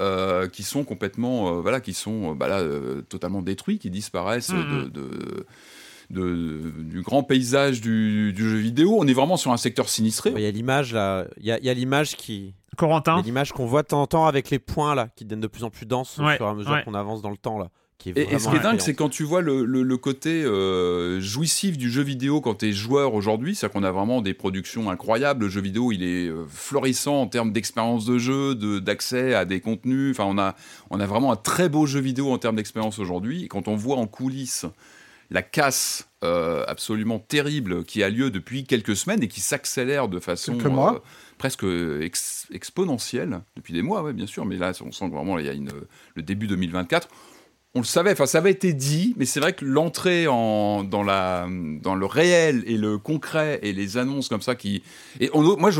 euh, 0.01 0.49
qui 0.49 0.63
sont 0.63 0.85
complètement, 0.85 1.49
euh, 1.49 1.61
voilà, 1.61 1.81
qui 1.81 1.95
sont 1.95 2.33
euh, 2.33 2.35
bah, 2.35 2.49
là, 2.49 2.59
euh, 2.61 3.03
totalement 3.03 3.43
détruits, 3.43 3.79
qui 3.79 3.91
disparaissent 3.91 4.51
de, 4.51 4.89
de- 4.89 5.47
de- 6.11 6.73
du 6.79 7.03
grand 7.03 7.23
paysage 7.23 7.81
du, 7.81 8.33
du 8.33 8.49
jeu 8.49 8.57
vidéo. 8.59 8.97
On 8.99 9.07
est 9.07 9.13
vraiment 9.13 9.37
sur 9.37 9.53
un 9.53 9.57
secteur 9.57 9.89
sinistré. 9.89 10.33
Il 10.37 10.41
y 10.43 10.47
a 10.47 10.51
l'image 10.51 10.93
là, 10.93 11.27
il 11.39 11.47
y 11.47 11.51
a, 11.53 11.59
il 11.59 11.65
y 11.65 11.71
a 11.71 11.75
l'image 11.75 12.17
qui, 12.17 12.55
Corentin, 12.77 13.23
l'image 13.23 13.53
qu'on 13.53 13.67
voit 13.67 13.83
de 13.83 13.89
temps 13.89 14.03
en 14.03 14.07
temps 14.07 14.27
avec 14.27 14.51
les 14.51 14.59
points 14.59 14.95
là, 14.95 15.09
qui 15.17 15.25
deviennent 15.25 15.41
de 15.41 15.47
plus 15.49 15.65
en 15.65 15.71
plus 15.71 15.87
denses 15.87 16.19
Ouais, 16.19 16.35
au 16.35 16.37
fur 16.37 16.47
et 16.47 16.49
à 16.51 16.55
mesure 16.55 16.73
ouais. 16.73 16.85
qu'on 16.85 16.95
avance 16.95 17.23
dans 17.23 17.31
le 17.31 17.37
temps 17.37 17.59
là. 17.59 17.71
Qui 17.99 18.11
est 18.11 18.19
Et, 18.19 18.39
ce 18.39 18.49
qui 18.51 18.57
est 18.57 18.61
dingue, 18.61 18.81
c'est 18.81 18.95
quand 18.95 19.09
tu 19.09 19.23
vois 19.25 19.41
le, 19.41 19.65
le- 19.65 19.83
le 19.83 19.97
côté 19.97 20.45
euh, 20.45 21.19
jouissif 21.21 21.79
du 21.79 21.91
jeu 21.91 22.03
vidéo 22.03 22.41
quand 22.43 22.57
tu 22.57 22.67
es 22.69 22.73
joueur 22.73 23.15
aujourd'hui, 23.15 23.55
c'est-à-dire 23.55 23.73
qu'on 23.73 23.85
a 23.85 23.91
vraiment 23.91 24.21
des 24.21 24.35
productions 24.35 24.91
incroyables. 24.91 25.45
Le 25.47 25.51
jeu 25.51 25.63
vidéo, 25.63 25.93
il 25.93 26.03
est 26.03 26.29
euh, 26.29 26.45
florissant 26.49 27.23
en 27.23 27.27
termes 27.27 27.53
d'expérience 27.53 28.05
de 28.05 28.19
jeu, 28.19 28.55
de- 28.55 28.79
d'accès 28.81 29.35
à 29.35 29.45
des 29.47 29.61
contenus. 29.61 30.11
Enfin, 30.11 30.25
on 30.29 30.37
a, 30.39 30.55
on 30.91 31.01
a 31.01 31.07
vraiment 31.07 31.33
un 31.33 31.37
très 31.37 31.69
beau 31.71 31.87
jeu 31.87 32.01
vidéo 32.01 32.31
en 32.33 32.39
termes 32.39 32.57
d'expérience 32.57 32.99
aujourd'hui. 32.99 33.45
Et 33.45 33.49
quand 33.49 33.67
on 33.67 33.77
voit 33.77 33.97
en 33.97 34.07
coulisses 34.07 34.67
la 35.31 35.43
casse 35.43 36.09
euh, 36.23 36.65
absolument 36.69 37.19
terrible 37.19 37.83
qui 37.83 38.03
a 38.05 38.11
lieu 38.11 38.31
depuis 38.31 38.63
quelques 38.65 38.95
semaines 38.95 39.23
et 39.25 39.29
qui 39.29 39.41
s'accélère 39.41 40.07
de 40.07 40.21
façon 40.21 40.53
mois. 40.69 40.95
euh, 40.97 40.99
presque 41.37 41.65
ex- 42.01 42.47
exponentielle 42.53 43.41
depuis 43.57 43.73
des 43.73 43.83
mois, 43.83 44.03
ouais, 44.05 44.13
bien 44.13 44.27
sûr. 44.27 44.45
Mais 44.45 44.57
là, 44.57 44.71
on 44.85 44.93
sent 44.93 45.09
que 45.09 45.15
vraiment 45.15 45.39
il 45.39 45.47
y 45.47 45.49
a 45.49 45.53
une, 45.55 45.71
le 46.15 46.23
début 46.23 46.47
2024 46.47 47.09
on 47.77 47.81
le 47.81 47.85
savait, 47.85 48.13
enfin 48.13 48.27
ça 48.27 48.39
avait 48.39 48.51
été 48.51 48.73
dit, 48.73 49.15
mais 49.19 49.27
c'est 49.27 49.39
vrai 49.39 49.53
que 49.53 49.65
l'entrée 49.65 50.27
en, 50.27 50.83
dans, 50.83 51.03
la, 51.03 51.47
dans 51.83 51.95
le 51.95 52.07
réel 52.07 52.65
et 52.67 52.77
le 52.79 52.97
concret 52.99 53.61
et 53.63 53.73
les 53.73 53.99
annonces 53.99 54.29
comme 54.29 54.41
ça 54.41 54.55
qui... 54.55 54.83
Et 55.21 55.31
on- 55.35 55.57
moi, 55.59 55.71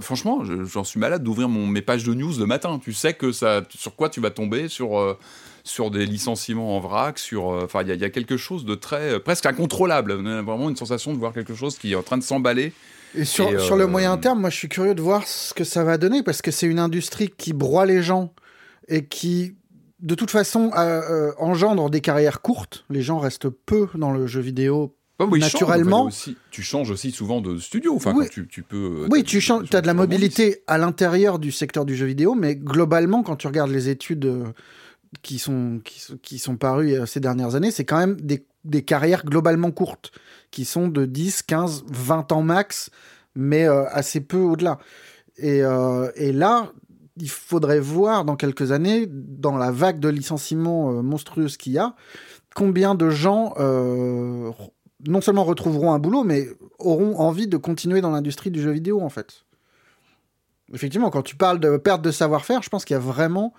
franchement, 0.00 0.44
je- 0.44 0.64
j'en 0.64 0.84
suis 0.84 1.00
malade 1.00 1.22
d'ouvrir 1.24 1.48
mon- 1.48 1.66
mes 1.66 1.82
pages 1.82 2.04
de 2.04 2.12
news 2.14 2.38
le 2.38 2.46
matin. 2.46 2.78
Tu 2.82 2.92
sais 2.92 3.14
que 3.14 3.32
ça, 3.32 3.62
sur 3.76 3.96
quoi 3.96 4.08
tu 4.10 4.20
vas 4.20 4.30
tomber, 4.30 4.68
sur, 4.68 4.98
euh, 4.98 5.16
sur 5.64 5.90
des 5.90 6.04
licenciements 6.06 6.76
en 6.76 6.80
vrac, 6.80 7.18
sur... 7.18 7.50
euh, 7.50 7.62
Enfin, 7.64 7.80
il 7.82 7.88
y, 7.88 7.90
a- 7.90 7.94
il 7.94 8.00
y 8.00 8.04
a 8.04 8.10
quelque 8.10 8.36
chose 8.36 8.64
de 8.66 8.74
très... 8.74 9.14
euh, 9.14 9.18
presque 9.18 9.46
incontrôlable. 9.46 10.12
On 10.20 10.26
a 10.26 10.42
vraiment 10.42 10.68
une 10.68 10.76
sensation 10.76 11.12
de 11.14 11.18
voir 11.18 11.32
quelque 11.32 11.54
chose 11.54 11.78
qui 11.78 11.92
est 11.92 11.96
en 11.96 12.02
train 12.02 12.18
de 12.18 12.22
s'emballer. 12.22 12.72
Et 13.16 13.24
sur, 13.24 13.48
Et, 13.48 13.58
sur 13.58 13.76
le 13.76 13.86
moyen 13.86 14.18
terme, 14.18 14.40
moi 14.40 14.50
je 14.50 14.56
suis 14.56 14.68
curieux 14.68 14.94
de 14.94 15.00
voir 15.00 15.26
ce 15.26 15.54
que 15.54 15.64
ça 15.64 15.84
va 15.84 15.96
donner 15.96 16.22
parce 16.22 16.42
que 16.42 16.50
c'est 16.50 16.66
une 16.66 16.78
industrie 16.80 17.32
qui 17.34 17.54
broie 17.54 17.86
les 17.86 18.02
gens 18.02 18.34
et 18.88 19.04
qui, 19.06 19.54
de 20.00 20.14
toute 20.14 20.30
façon, 20.30 20.70
euh, 20.76 20.78
euh, 21.10 21.32
engendre 21.38 21.88
des 21.90 22.00
carrières 22.00 22.40
courtes. 22.42 22.84
Les 22.90 23.02
gens 23.02 23.18
restent 23.18 23.48
peu 23.48 23.88
dans 23.94 24.12
le 24.12 24.26
jeu 24.26 24.40
vidéo. 24.40 24.94
Ah 25.18 25.24
oui, 25.24 25.40
change, 25.40 25.54
Naturellement. 25.54 26.04
aussi- 26.06 26.36
tu 26.50 26.62
changes 26.62 26.90
aussi 26.90 27.10
souvent 27.10 27.40
de 27.40 27.58
studio. 27.58 27.94
Enfin, 27.96 28.12
Oui. 28.14 28.26
quand 28.26 28.30
tu, 28.32 28.46
tu 28.48 28.62
peux... 28.62 29.06
Oui, 29.10 29.20
t'as- 29.22 29.28
tu 29.28 29.40
changes, 29.40 29.74
as 29.74 29.80
de 29.80 29.86
la 29.86 29.94
mobilité 29.94 30.62
à 30.66 30.76
l'intérieur 30.76 31.38
du 31.38 31.50
secteur 31.52 31.86
du 31.86 31.96
jeu 31.96 32.04
vidéo, 32.04 32.34
mais 32.34 32.54
globalement, 32.54 33.22
quand 33.22 33.36
tu 33.36 33.46
regardes 33.46 33.70
les 33.70 33.88
études 33.88 34.26
euh, 34.26 34.44
qui 35.22 35.38
sont, 35.38 35.80
qui, 35.82 36.00
sont- 36.00 36.18
qui 36.18 36.38
sont 36.38 36.56
parues 36.56 36.92
euh, 36.92 37.06
ces 37.06 37.20
dernières 37.20 37.54
années, 37.54 37.70
c'est 37.70 37.86
quand 37.86 37.96
même 37.96 38.20
des, 38.20 38.44
des 38.64 38.82
carrières 38.82 39.24
globalement 39.24 39.70
courtes, 39.70 40.12
qui 40.50 40.66
sont 40.66 40.88
de 40.88 41.06
10, 41.06 41.40
15, 41.42 41.84
20 41.88 42.32
ans 42.32 42.42
max, 42.42 42.90
mais 43.34 43.66
euh, 43.66 43.84
assez 43.88 44.20
peu 44.20 44.36
au-delà. 44.38 44.78
Et, 45.38 45.62
euh, 45.62 46.10
et 46.16 46.32
là, 46.32 46.72
il 47.16 47.30
faudrait 47.30 47.80
voir 47.80 48.24
dans 48.24 48.36
quelques 48.36 48.72
années, 48.72 49.06
dans 49.08 49.56
la 49.56 49.70
vague 49.70 50.00
de 50.00 50.08
licenciements 50.08 50.90
euh, 50.90 51.02
monstrueuse 51.02 51.56
qu'il 51.56 51.72
y 51.72 51.78
a, 51.78 51.94
combien 52.54 52.94
de 52.94 53.10
gens 53.10 53.54
euh, 53.58 54.50
non 55.06 55.20
seulement 55.20 55.44
retrouveront 55.44 55.92
un 55.92 55.98
boulot, 55.98 56.24
mais 56.24 56.48
auront 56.78 57.18
envie 57.18 57.46
de 57.46 57.56
continuer 57.56 58.00
dans 58.00 58.10
l'industrie 58.10 58.50
du 58.50 58.60
jeu 58.60 58.70
vidéo, 58.70 59.00
en 59.00 59.08
fait. 59.08 59.44
Effectivement, 60.72 61.10
quand 61.10 61.22
tu 61.22 61.36
parles 61.36 61.60
de 61.60 61.76
perte 61.76 62.02
de 62.02 62.10
savoir-faire, 62.10 62.62
je 62.62 62.68
pense 62.68 62.84
qu'il 62.84 62.94
y 62.94 62.96
a 62.96 63.00
vraiment 63.00 63.54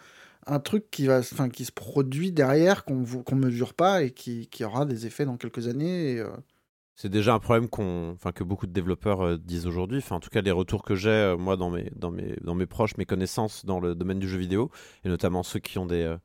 un 0.46 0.60
truc 0.60 0.90
qui, 0.92 1.08
va, 1.08 1.22
qui 1.52 1.66
se 1.66 1.72
produit 1.72 2.32
derrière, 2.32 2.86
qu'on 2.86 2.96
ne 3.04 3.36
mesure 3.36 3.74
pas 3.74 4.04
et 4.04 4.12
qui, 4.12 4.50
aura 4.64 4.86
des 4.86 5.06
effets 5.06 5.26
dans 5.26 5.38
quelques 5.38 5.68
années. 5.68 6.20
euh, 6.20 6.30
C'est 7.00 7.10
déjà 7.10 7.36
un 7.36 7.40
problème 7.40 7.70
qu'on, 7.70 8.12
enfin, 8.16 8.32
que 8.32 8.44
beaucoup 8.44 8.66
de 8.66 8.72
développeurs 8.74 9.22
euh, 9.22 9.38
disent 9.38 9.68
aujourd'hui. 9.68 10.00
Enfin, 10.00 10.16
en 10.16 10.20
tout 10.20 10.30
cas, 10.32 10.42
les 10.42 10.50
retours 10.52 10.82
que 10.84 10.96
j'ai, 10.96 11.10
euh, 11.12 11.38
moi, 11.38 11.56
dans 11.56 11.70
mes, 11.70 11.92
dans, 11.96 12.10
mes, 12.10 12.36
dans 12.42 12.56
mes 12.56 12.66
proches, 12.66 12.98
mes 12.98 13.06
connaissances 13.06 13.66
dans 13.66 13.80
le 13.80 13.94
domaine 13.94 14.18
du 14.18 14.28
jeu 14.28 14.40
vidéo, 14.40 14.72
et 15.06 15.10
notamment 15.10 15.44
ceux 15.44 15.60
qui 15.60 15.78
ont 15.78 15.86
des, 15.86 16.02
euh, 16.02 16.18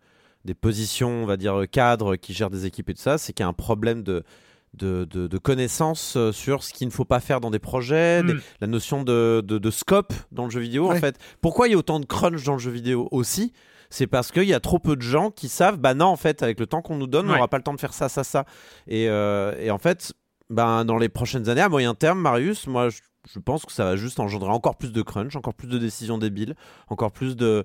des 0.47 0.55
positions, 0.55 1.11
on 1.23 1.27
va 1.27 1.37
dire, 1.37 1.65
cadres, 1.71 2.17
qui 2.17 2.33
gèrent 2.33 2.49
des 2.49 2.65
équipes 2.65 2.89
et 2.89 2.95
tout 2.95 3.03
ça, 3.03 3.19
c'est 3.19 3.35
qu'il 3.35 3.45
y 3.45 3.47
a 3.47 3.49
un 3.49 3.53
problème 3.53 4.03
de, 4.03 4.25
de, 4.73 5.05
de, 5.05 5.27
de 5.27 5.39
connaissances 5.39 6.17
sur 6.31 6.63
ce 6.65 6.73
qu'il 6.73 6.87
ne 6.89 6.93
faut 6.93 7.05
pas 7.05 7.21
faire 7.21 7.41
dans 7.43 7.51
des 7.51 7.59
projets, 7.59 8.23
des- 8.23 8.33
Mm. 8.33 8.41
la 8.63 8.67
notion 8.67 9.05
de, 9.05 9.43
de, 9.45 9.59
de 9.59 9.71
scope 9.71 10.15
dans 10.33 10.47
le 10.47 10.51
jeu 10.51 10.61
vidéo, 10.61 10.91
en 10.91 10.95
fait. 11.01 11.19
Pourquoi 11.43 11.69
il 11.69 11.73
y 11.73 11.75
a 11.75 11.77
autant 11.79 12.01
de 12.01 12.07
crunch 12.07 12.43
dans 12.45 12.55
le 12.55 12.59
jeu 12.59 12.71
vidéo 12.71 13.09
aussi? 13.11 13.53
C'est 13.91 14.07
parce 14.07 14.33
qu'il 14.33 14.45
y 14.45 14.55
a 14.55 14.61
trop 14.61 14.79
peu 14.79 14.97
de 14.97 15.03
gens 15.03 15.31
qui 15.31 15.49
savent, 15.49 15.77
bah 15.77 15.93
non, 15.93 16.07
en 16.07 16.17
fait, 16.17 16.43
avec 16.43 16.59
le 16.59 16.67
temps 16.67 16.81
qu'on 16.81 16.97
nous 16.97 17.07
donne, 17.07 17.27
on 17.27 17.33
n'aura 17.35 17.49
pas 17.49 17.59
le 17.59 17.63
temps 17.63 17.75
de 17.75 17.79
faire 17.81 17.93
ça, 17.93 18.09
ça, 18.09 18.25
ça. 18.25 18.47
Et, 18.89 19.07
euh, 19.11 19.55
et 19.61 19.71
en 19.71 19.77
fait, 19.77 20.15
ben, 20.53 20.85
dans 20.85 20.99
les 20.99 21.09
prochaines 21.09 21.49
années, 21.49 21.61
à 21.61 21.69
moyen 21.69 21.95
terme, 21.95 22.21
Marius, 22.21 22.67
moi, 22.67 22.89
je, 22.91 23.39
pense 23.41 23.65
que 23.65 23.73
ça 23.73 23.85
va 23.85 23.97
juste 23.97 24.21
engendrer 24.21 24.51
encore 24.51 24.77
plus 24.77 24.93
de 24.93 25.03
crunch, 25.03 25.35
encore 25.37 25.55
plus 25.55 25.69
de 25.69 25.79
décisions 25.79 26.19
débiles, 26.19 26.55
encore 26.89 27.13
plus 27.13 27.37
de, 27.37 27.65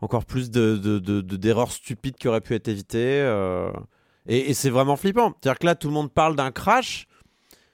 encore 0.00 0.24
plus 0.24 0.50
de, 0.50 0.76
de- 0.76 0.98
de- 0.98 1.20
de- 1.20 1.36
d'erreurs 1.36 1.72
stupides 1.72 2.16
qui 2.16 2.28
auraient 2.28 2.40
pu 2.40 2.54
être 2.54 2.68
évitées. 2.68 3.20
euh. 3.22 3.70
Et, 4.26 4.50
et 4.50 4.54
c'est 4.54 4.70
vraiment 4.70 4.96
flippant. 4.96 5.32
C'est-à-dire 5.40 5.58
que 5.58 5.66
là, 5.66 5.74
tout 5.74 5.88
le 5.88 5.94
monde 5.94 6.12
parle 6.12 6.36
d'un 6.36 6.50
crash. 6.50 7.06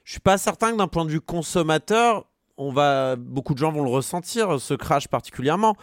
Je 0.03 0.11
suis 0.11 0.21
pas 0.21 0.37
certain 0.37 0.71
que 0.71 0.77
d'un 0.77 0.87
point 0.87 1.03
de 1.05 1.11
vue 1.11 1.19
consommateur, 1.21 2.25
on 2.57 2.71
va, 2.71 3.15
beaucoup 3.17 3.53
de 3.53 3.59
gens 3.59 3.71
vont 3.71 3.83
le 3.83 3.89
ressentir, 3.89 4.59
ce 4.59 4.73
crash 4.73 5.07
particulièrement. 5.09 5.75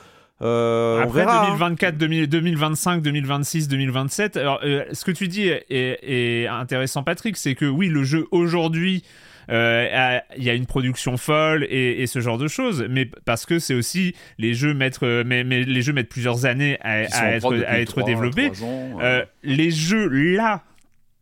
Euh, 0.42 0.98
on 0.98 1.02
Après 1.04 1.20
verra. 1.20 1.42
hein. 1.46 1.50
2024, 1.50 1.96
2000 1.96 2.26
2025, 2.28 3.02
2026, 3.02 3.68
2027. 3.68 4.36
Alors, 4.36 4.60
euh, 4.64 4.84
ce 4.92 5.04
que 5.04 5.12
tu 5.12 5.28
dis 5.28 5.48
est, 5.48 5.64
est 5.70 6.46
intéressant, 6.48 7.02
Patrick, 7.02 7.36
c'est 7.36 7.54
que 7.54 7.66
oui, 7.66 7.88
le 7.88 8.02
jeu 8.04 8.26
aujourd'hui. 8.32 9.04
euh, 9.50 9.88
a- 9.92 10.22
Il 10.36 10.42
y 10.42 10.48
a 10.50 10.54
une 10.54 10.64
production 10.66 11.16
folle 11.18 11.64
et, 11.68 12.02
et 12.02 12.06
ce 12.06 12.20
genre 12.20 12.38
de 12.38 12.48
choses, 12.48 12.86
mais 12.88 13.08
parce 13.26 13.44
que 13.46 13.58
c'est 13.58 13.74
aussi 13.74 14.14
les 14.38 14.54
jeux 14.54 14.72
mettent, 14.74 15.02
mais, 15.02 15.44
mais 15.44 15.62
les 15.64 15.82
jeux 15.82 15.92
mettent 15.92 16.08
plusieurs 16.08 16.46
années 16.46 16.78
à, 16.80 17.02
être, 17.02 17.64
à 17.66 17.78
être 17.78 18.02
développés. 18.04 18.48
ans, 18.62 18.98
Euh, 19.02 19.22
les 19.42 19.70
jeux 19.70 20.08
là 20.08 20.62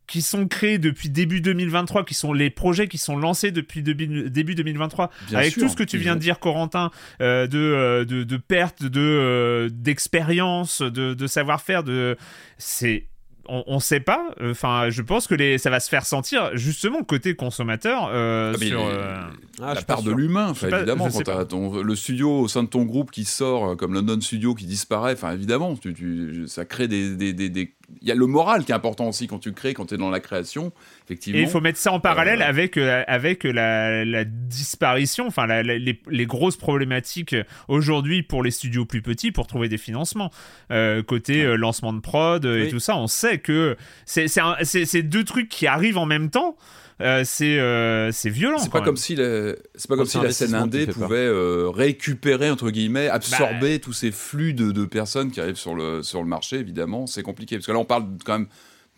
qui 0.07 0.21
sont 0.21 0.47
créés 0.47 0.77
depuis 0.79 1.09
début 1.09 1.39
2023, 1.41 2.03
qui 2.03 2.13
sont 2.13 2.33
les 2.33 2.49
projets 2.49 2.87
qui 2.87 2.97
sont 2.97 3.15
lancés 3.17 3.51
depuis 3.51 3.81
début, 3.81 4.29
début 4.29 4.53
2023, 4.55 5.09
Bien 5.29 5.39
avec 5.39 5.53
sûr, 5.53 5.63
tout 5.63 5.69
ce 5.69 5.75
que 5.77 5.83
tu 5.83 5.97
viens 5.97 6.15
de 6.15 6.19
dire, 6.19 6.39
Corentin, 6.39 6.91
euh, 7.21 7.47
de, 7.47 7.57
euh, 7.57 8.05
de, 8.05 8.23
de 8.23 8.37
perte 8.37 8.83
de 8.83 8.99
euh, 8.99 9.69
d'expérience, 9.71 10.81
de, 10.81 11.13
de 11.13 11.27
savoir-faire, 11.27 11.83
de 11.83 12.17
c'est 12.57 13.07
on, 13.49 13.61
on 13.67 13.79
sait 13.81 13.99
pas. 13.99 14.33
Enfin, 14.41 14.89
je 14.89 15.01
pense 15.01 15.27
que 15.27 15.35
les 15.35 15.57
ça 15.57 15.69
va 15.69 15.81
se 15.81 15.89
faire 15.89 16.05
sentir 16.05 16.51
justement 16.55 17.03
côté 17.03 17.35
consommateur 17.35 18.09
euh, 18.09 18.53
Ah, 18.55 18.57
sur. 18.57 18.79
les- 18.79 18.85
euh, 18.95 19.17
Ah, 19.61 19.73
la 19.73 19.81
part 19.81 20.01
de 20.01 20.11
l'humain, 20.11 20.53
pas, 20.53 20.77
évidemment, 20.77 21.09
quand 21.09 21.45
ton- 21.45 21.81
le 21.83 21.95
studio 21.95 22.39
au 22.39 22.47
sein 22.47 22.63
de 22.63 22.69
ton 22.69 22.83
groupe 22.83 23.11
qui 23.11 23.25
sort, 23.25 23.75
comme 23.75 23.93
London 23.93 24.19
Studio 24.21 24.55
qui 24.55 24.65
disparaît, 24.65 25.13
enfin 25.13 25.33
évidemment, 25.33 25.75
tu, 25.75 25.93
tu- 25.93 26.45
ça 26.47 26.63
crée 26.63 26.87
des, 26.87 27.15
des, 27.17 27.33
des- 27.33 27.49
des- 27.49 27.73
Il 28.01 28.07
y 28.07 28.11
a 28.11 28.15
le 28.15 28.25
moral 28.25 28.65
qui 28.65 28.71
est 28.71 28.75
important 28.75 29.07
aussi 29.07 29.27
quand 29.27 29.39
tu 29.39 29.53
crées, 29.53 29.73
quand 29.73 29.85
tu 29.85 29.93
es 29.95 29.97
dans 29.97 30.09
la 30.09 30.19
création, 30.19 30.71
effectivement. 31.05 31.39
Et 31.39 31.43
il 31.43 31.47
faut 31.47 31.61
mettre 31.61 31.77
ça 31.79 31.91
en 31.91 31.99
parallèle 31.99 32.41
Euh, 32.41 32.47
avec, 32.47 32.77
euh, 32.77 33.03
avec 33.07 33.43
la, 33.43 34.03
la 34.05 34.25
disparition, 34.25 35.27
enfin 35.27 35.45
la- 35.47 35.63
la- 35.63 35.77
les, 35.77 35.99
les 36.09 36.25
grosses 36.25 36.57
problématiques 36.57 37.35
aujourd'hui 37.67 38.23
pour 38.23 38.43
les 38.43 38.51
studios 38.51 38.85
plus 38.85 39.01
petits 39.01 39.31
pour 39.31 39.47
trouver 39.47 39.69
des 39.69 39.77
financements. 39.77 40.31
Euh, 40.71 41.03
côté 41.03 41.43
lancement 41.57 41.93
de 41.93 41.99
prod 42.01 42.45
et 42.45 42.69
tout 42.69 42.79
ça, 42.79 42.97
on 42.97 43.07
sait 43.07 43.37
que 43.39 43.77
c'est 44.05 45.03
deux 45.03 45.23
trucs 45.23 45.49
qui 45.49 45.67
arrivent 45.67 45.97
en 45.97 46.05
même 46.05 46.29
temps. 46.29 46.55
Euh, 47.03 47.23
c'est 47.25 47.59
euh, 47.59 48.11
c'est 48.11 48.29
violent. 48.29 48.57
C'est 48.59 48.71
pas 48.71 48.79
comme 48.81 48.97
si 48.97 49.15
la, 49.15 49.53
c'est 49.75 49.87
pas 49.89 49.95
comme 49.97 50.05
C'est 50.05 50.11
si 50.13 50.17
un 50.19 50.23
la 50.23 50.31
scène 50.31 50.55
indé 50.55 50.85
pouvait 50.87 51.17
euh, 51.17 51.69
récupérer 51.69 52.49
entre 52.49 52.69
guillemets, 52.71 53.07
Bah, 53.07 53.15
absorber 53.15 53.79
tous 53.79 53.93
ces 53.93 54.11
flux 54.11 54.53
de, 54.53 54.71
de 54.71 54.85
personnes 54.85 55.29
qui 55.31 55.41
arrivent 55.41 55.55
sur 55.57 55.75
le 55.75 56.01
sur 56.01 56.21
le 56.21 56.27
marché. 56.27 56.57
Évidemment, 56.57 57.05
c'est 57.07 57.23
compliqué 57.23 57.57
parce 57.57 57.65
que 57.67 57.71
là 57.73 57.79
on 57.79 57.85
parle 57.85 58.05
quand 58.25 58.39
même 58.39 58.47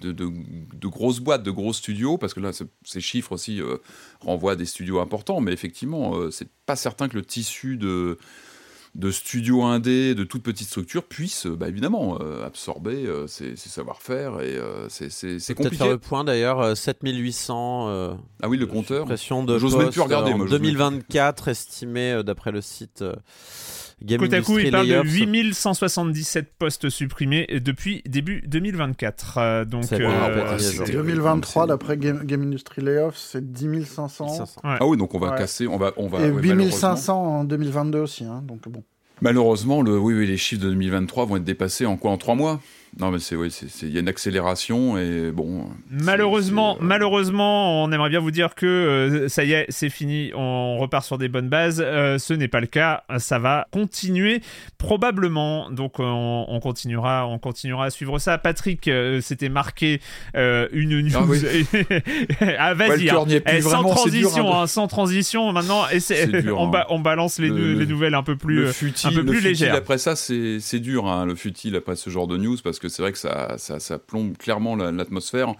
de, 0.01 0.11
de, 0.11 0.29
de 0.29 0.87
grosses 0.87 1.21
boîtes, 1.21 1.41
de 1.43 1.51
gros 1.51 1.71
studios, 1.71 2.17
parce 2.17 2.33
que 2.33 2.41
là, 2.41 2.51
ce- 2.51 2.65
ces 2.83 2.99
chiffres 2.99 3.31
aussi 3.31 3.61
euh, 3.61 3.77
renvoient 4.19 4.51
à 4.51 4.55
des 4.57 4.65
studios 4.65 4.99
importants, 4.99 5.39
mais 5.39 5.53
effectivement, 5.53 6.17
euh, 6.17 6.31
c'est 6.31 6.49
pas 6.65 6.75
certain 6.75 7.07
que 7.07 7.15
le 7.15 7.23
tissu 7.23 7.77
de, 7.77 8.17
de 8.95 9.11
studios 9.11 9.61
indés, 9.63 10.15
de 10.15 10.23
toutes 10.23 10.41
petites 10.43 10.69
structures, 10.69 11.03
puisse 11.03 11.45
euh, 11.47 11.55
bah, 11.55 11.67
évidemment 11.67 12.17
euh, 12.21 12.45
absorber 12.45 13.05
euh, 13.05 13.27
ces, 13.27 13.57
ces 13.57 13.67
savoir-faire, 13.69 14.39
et 14.41 14.55
euh, 14.55 14.87
c'est- 14.87 15.09
c'est 15.39 15.53
Peut-être 15.53 15.57
compliqué. 15.57 15.75
faire 15.83 15.87
le 15.89 15.97
point 15.97 16.23
d'ailleurs, 16.23 16.61
euh, 16.61 16.75
7800 16.75 17.87
euh, 17.89 18.13
Ah 18.41 18.47
oui, 18.47 18.57
le 18.57 18.65
compteur. 18.67 19.05
de 19.05 19.57
J'ose 19.57 19.75
même 19.75 19.89
plus 19.89 19.99
regarder, 20.01 20.31
en 20.31 20.37
moi, 20.37 20.47
j'ose 20.47 20.53
même 20.53 20.61
plus. 20.61 20.71
2024 20.77 21.49
estimé 21.49 22.11
euh, 22.13 22.23
d'après 22.23 22.51
le 22.53 22.61
site 22.61 23.01
euh, 23.01 23.13
Game 24.03 24.19
Côte 24.19 24.33
à 24.33 24.41
coup, 24.41 24.51
Industry 24.53 24.65
il 24.67 24.71
parle 24.71 24.87
de 24.87 24.91
Layoffs. 24.91 25.07
8177 25.07 26.51
postes 26.59 26.89
supprimés 26.89 27.47
depuis 27.63 28.01
début 28.05 28.41
2024. 28.45 29.37
Euh, 29.37 29.65
donc, 29.65 29.83
euh, 29.93 30.57
c'est- 30.57 30.77
terrible, 30.77 30.91
2023, 30.91 31.63
c'est- 31.63 31.67
d'après 31.69 31.97
Game, 31.97 32.21
Game 32.25 32.41
Industry 32.43 32.81
Layoffs, 32.81 33.17
c'est 33.17 33.51
10 33.53 33.85
500. 33.85 34.25
1500. 34.25 34.61
ouais. 34.63 34.75
Ah 34.79 34.85
oui, 34.85 34.97
donc 34.97 35.15
on 35.15 35.19
va 35.19 35.31
Ouais. 35.31 35.37
casser, 35.37 35.67
on 35.67 35.77
va, 35.77 35.93
on 35.97 36.07
va. 36.07 36.19
Et 36.25 36.29
ouais, 36.29 36.41
8500 36.41 37.39
en 37.39 37.43
2022 37.45 37.99
aussi. 37.99 38.25
Hein, 38.25 38.43
donc 38.45 38.67
bon. 38.67 38.83
Malheureusement, 39.21 39.81
le, 39.81 39.97
oui, 39.97 40.13
oui, 40.13 40.27
les 40.27 40.35
chiffres 40.37 40.61
de 40.63 40.69
2023 40.69 41.25
vont 41.25 41.37
être 41.37 41.45
dépassés 41.45 41.85
en 41.85 41.95
quoi 41.95 42.11
En 42.11 42.17
trois 42.17 42.35
mois? 42.35 42.59
Non, 42.97 43.11
mais 43.11 43.19
c'est, 43.19 43.35
oui, 43.35 43.49
il 43.81 43.89
y 43.93 43.97
a 43.97 43.99
une 43.99 44.07
accélération 44.07 44.97
et 44.97 45.29
bon. 45.31 45.65
Malheureusement, 45.89 46.75
euh, 46.75 46.79
malheureusement, 46.81 47.83
on 47.83 47.91
aimerait 47.91 48.09
bien 48.09 48.21
vous 48.21 48.31
dire 48.31 48.55
que 48.55 48.65
euh, 48.65 49.27
ça 49.27 49.43
y 49.43 49.51
est, 49.51 49.65
c'est 49.67 49.89
fini, 49.89 50.31
on 50.33 50.77
repart 50.77 51.03
sur 51.05 51.17
des 51.17 51.27
bonnes 51.27 51.49
bases. 51.49 51.83
Euh, 51.85 52.17
ce 52.17 52.33
n'est 52.33 52.47
pas 52.47 52.61
le 52.61 52.67
cas, 52.67 53.03
ça 53.17 53.37
va 53.37 53.67
continuer 53.71 54.41
probablement. 54.77 55.69
Donc 55.71 55.99
on, 55.99 56.45
on 56.47 56.59
continuera, 56.59 57.27
on 57.27 57.37
continuera 57.37 57.85
à 57.85 57.89
suivre 57.89 58.17
ça. 58.19 58.37
Patrick, 58.37 58.87
euh, 58.87 59.19
c'était 59.21 59.49
marqué 59.49 59.99
une 60.35 61.01
news. 61.01 61.11
Ah 61.15 61.23
oui. 61.27 61.39
ah 62.57 62.73
vas-y, 62.75 63.05
le 63.05 63.11
hein. 63.11 63.25
Eh, 63.47 63.61
sans 63.61 63.69
vraiment, 63.81 63.95
c'est 63.97 64.09
dur, 64.11 64.29
transition, 64.29 64.47
hein, 64.53 64.57
de- 64.59 64.63
hein, 64.63 64.67
sans 64.67 64.87
transition. 64.87 65.51
Maintenant, 65.51 65.83
dur, 66.41 66.57
on, 66.59 66.67
ba- 66.67 66.85
on 66.89 66.99
balance 66.99 67.39
les, 67.39 67.49
Le- 67.49 67.55
nou- 67.55 67.61
le- 67.61 67.79
les 67.79 67.85
nouvelles 67.87 68.15
un 68.15 68.23
peu 68.23 68.35
plus. 68.35 68.55
le 68.55 68.71
futile, 68.71 69.09
un 69.09 69.13
peu 69.13 69.17
le 69.19 69.25
plus 69.25 69.35
futile 69.37 69.49
légères. 69.49 69.75
après 69.75 69.97
ça, 69.97 70.15
c'est, 70.15 70.79
dur, 70.79 71.25
le 71.25 71.35
futile 71.35 71.75
après 71.75 71.95
ce 71.95 72.09
genre 72.09 72.27
de 72.27 72.37
news, 72.37 72.57
parce 72.63 72.79
que 72.79 72.84
c'est 72.89 73.01
vrai 73.01 73.11
que 73.11 73.17
ça, 73.17 73.55
ça, 73.57 73.99
plombe 73.99 74.37
clairement 74.37 74.75
la- 74.75 74.91
l'atmosphère. 74.91 75.53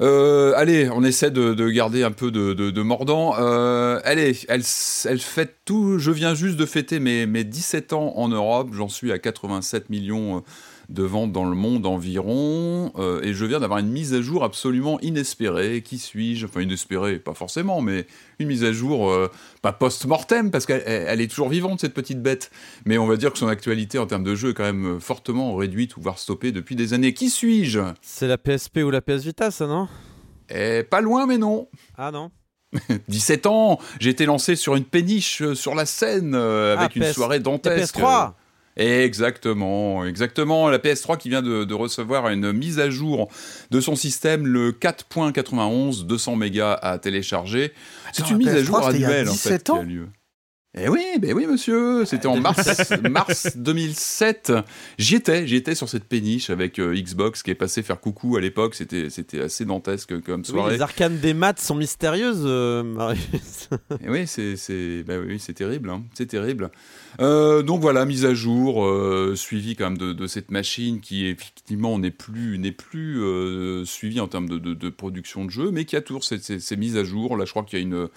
Euh, 0.00 0.54
allez, 0.56 0.88
on 0.90 1.04
essaie 1.04 1.30
de, 1.30 1.52
de 1.52 1.68
garder 1.68 2.02
un 2.04 2.10
peu 2.10 2.30
de, 2.30 2.82
mordant. 2.82 3.34
Euh, 3.38 4.00
allez, 4.04 4.34
elle, 4.48 4.62
elle 5.04 5.20
fête 5.20 5.56
tout. 5.66 5.98
Je 5.98 6.10
viens 6.10 6.34
juste 6.34 6.56
de 6.56 6.64
fêter 6.64 7.00
mes, 7.00 7.26
mes 7.26 7.44
17 7.44 7.92
ans 7.92 8.14
en 8.16 8.28
Europe. 8.28 8.70
J'en 8.72 8.88
suis 8.88 9.12
à 9.12 9.18
87 9.18 9.90
millions 9.90 10.38
euh, 10.38 10.40
de 10.90 11.02
ventes 11.04 11.32
dans 11.32 11.44
le 11.48 11.54
monde 11.54 11.86
environ. 11.86 12.92
Euh, 12.98 13.22
et 13.22 13.32
je 13.32 13.44
viens 13.46 13.60
d'avoir 13.60 13.78
une 13.78 13.88
mise 13.90 14.12
à 14.12 14.20
jour 14.20 14.44
absolument 14.44 15.00
inespérée. 15.00 15.82
Qui 15.82 15.98
suis-je? 15.98 16.46
Enfin, 16.46 16.60
inespérée, 16.60 17.18
pas 17.18 17.32
forcément, 17.34 17.80
mais 17.80 18.06
une 18.38 18.48
mise 18.48 18.64
à 18.64 18.72
jour, 18.72 19.10
euh, 19.10 19.30
pas 19.62 19.72
post-mortem, 19.72 20.50
parce 20.50 20.66
qu'elle 20.66 20.82
elle- 20.84 21.04
elle 21.08 21.20
est 21.20 21.28
toujours 21.28 21.48
vivante, 21.48 21.80
cette 21.80 21.94
petite 21.94 22.20
bête. 22.20 22.50
Mais 22.84 22.98
on 22.98 23.06
va 23.06 23.16
dire 23.16 23.32
que 23.32 23.38
son 23.38 23.48
actualité 23.48 23.98
en 23.98 24.06
termes 24.06 24.24
de 24.24 24.34
jeu 24.34 24.50
est 24.50 24.54
quand 24.54 24.64
même 24.64 24.96
euh, 24.96 25.00
fortement 25.00 25.54
réduite 25.54 25.96
ou 25.96 26.00
voire 26.00 26.18
stoppée 26.18 26.52
depuis 26.52 26.74
des 26.76 26.92
années. 26.92 27.14
Qui 27.14 27.30
suis-je? 27.30 27.80
C'est 28.02 28.26
la 28.28 28.36
PSP 28.38 28.78
ou 28.84 28.90
la 28.90 29.00
PS 29.00 29.24
Vita, 29.24 29.50
ça, 29.50 29.66
non? 29.66 29.88
Eh, 30.52 30.82
Pas 30.82 31.00
loin, 31.00 31.26
mais 31.26 31.38
non. 31.38 31.68
Ah 31.96 32.10
non 32.10 32.30
17 33.08 33.46
ans, 33.46 33.78
j'ai 33.98 34.10
été 34.10 34.26
lancé 34.26 34.54
sur 34.56 34.76
une 34.76 34.84
péniche 34.84 35.42
sur 35.54 35.74
la 35.74 35.86
scène 35.86 36.34
euh, 36.36 36.76
avec 36.76 36.92
Ah, 36.94 36.98
une 37.06 37.12
soirée 37.12 37.40
dantesque. 37.40 37.96
PS3 37.96 38.32
Exactement, 38.76 40.04
exactement. 40.04 40.68
La 40.68 40.78
PS3 40.78 41.18
qui 41.18 41.28
vient 41.28 41.42
de, 41.42 41.64
de 41.64 41.74
recevoir 41.74 42.28
une 42.28 42.52
mise 42.52 42.78
à 42.78 42.88
jour 42.88 43.28
de 43.70 43.80
son 43.80 43.96
système, 43.96 44.46
le 44.46 44.72
4.91, 44.72 46.06
200 46.06 46.36
mégas 46.36 46.74
à 46.74 46.98
télécharger. 46.98 47.72
C'est 48.12 48.30
une 48.30 48.38
mise 48.38 48.48
à 48.48 48.62
jour 48.62 48.80
PS3, 48.80 48.86
c'était 48.86 48.98
il 48.98 49.00
y 49.00 49.04
a 49.04 49.08
annuelle 49.08 49.28
en 49.28 49.34
fait 49.34 49.48
17 49.50 49.64
qui 49.64 49.72
a 49.72 49.82
lieu. 49.82 50.08
Eh 50.78 50.88
oui, 50.88 51.02
ben 51.20 51.32
oui, 51.34 51.46
monsieur, 51.48 52.04
c'était 52.04 52.28
en 52.28 52.36
mars, 52.38 52.92
mars 53.10 53.56
2007. 53.56 54.52
J'y 54.98 55.16
étais, 55.16 55.44
j'y 55.44 55.56
étais 55.56 55.74
sur 55.74 55.88
cette 55.88 56.04
péniche 56.04 56.48
avec 56.48 56.78
euh, 56.78 56.94
Xbox 56.94 57.42
qui 57.42 57.50
est 57.50 57.56
passé 57.56 57.82
faire 57.82 57.98
coucou 57.98 58.36
à 58.36 58.40
l'époque. 58.40 58.76
C'était, 58.76 59.10
c'était 59.10 59.40
assez 59.40 59.64
dantesque 59.64 60.20
comme 60.22 60.42
Oui, 60.42 60.46
soirée. 60.46 60.74
les 60.76 60.80
arcanes 60.80 61.18
des 61.18 61.34
maths 61.34 61.58
sont 61.58 61.74
mystérieuses, 61.74 62.44
euh, 62.44 62.84
Marius. 62.84 63.68
Et 64.00 64.08
oui, 64.08 64.28
c'est 64.28 64.54
c'est 64.54 65.02
bah 65.02 65.14
oui, 65.18 65.40
c'est 65.40 65.54
terrible, 65.54 65.90
hein, 65.90 66.04
c'est 66.14 66.26
terrible. 66.26 66.70
Euh, 67.20 67.62
donc 67.62 67.80
voilà, 67.80 68.04
mise 68.04 68.24
à 68.24 68.32
jour, 68.32 68.84
euh, 68.86 69.34
suivi 69.34 69.74
quand 69.74 69.86
même 69.90 69.98
de, 69.98 70.12
de 70.12 70.26
cette 70.28 70.52
machine 70.52 71.00
qui 71.00 71.26
effectivement 71.26 71.98
n'est 71.98 72.12
plus 72.12 72.58
n'est 72.58 72.70
plus 72.70 73.20
euh, 73.20 73.84
suivie 73.84 74.20
en 74.20 74.28
termes 74.28 74.48
de, 74.48 74.58
de- 74.58 74.74
de 74.74 74.88
production 74.88 75.44
de 75.44 75.50
jeu, 75.50 75.72
mais 75.72 75.84
qui 75.84 75.96
a 75.96 76.00
toujours 76.00 76.22
ces, 76.22 76.38
ces- 76.38 76.60
ces 76.60 76.76
mises 76.76 76.96
à 76.96 77.02
jour. 77.02 77.36
Là, 77.36 77.44
je 77.44 77.50
crois 77.50 77.64
qu'il 77.64 77.80
y 77.80 77.82
a 77.82 77.84
une 77.84 78.08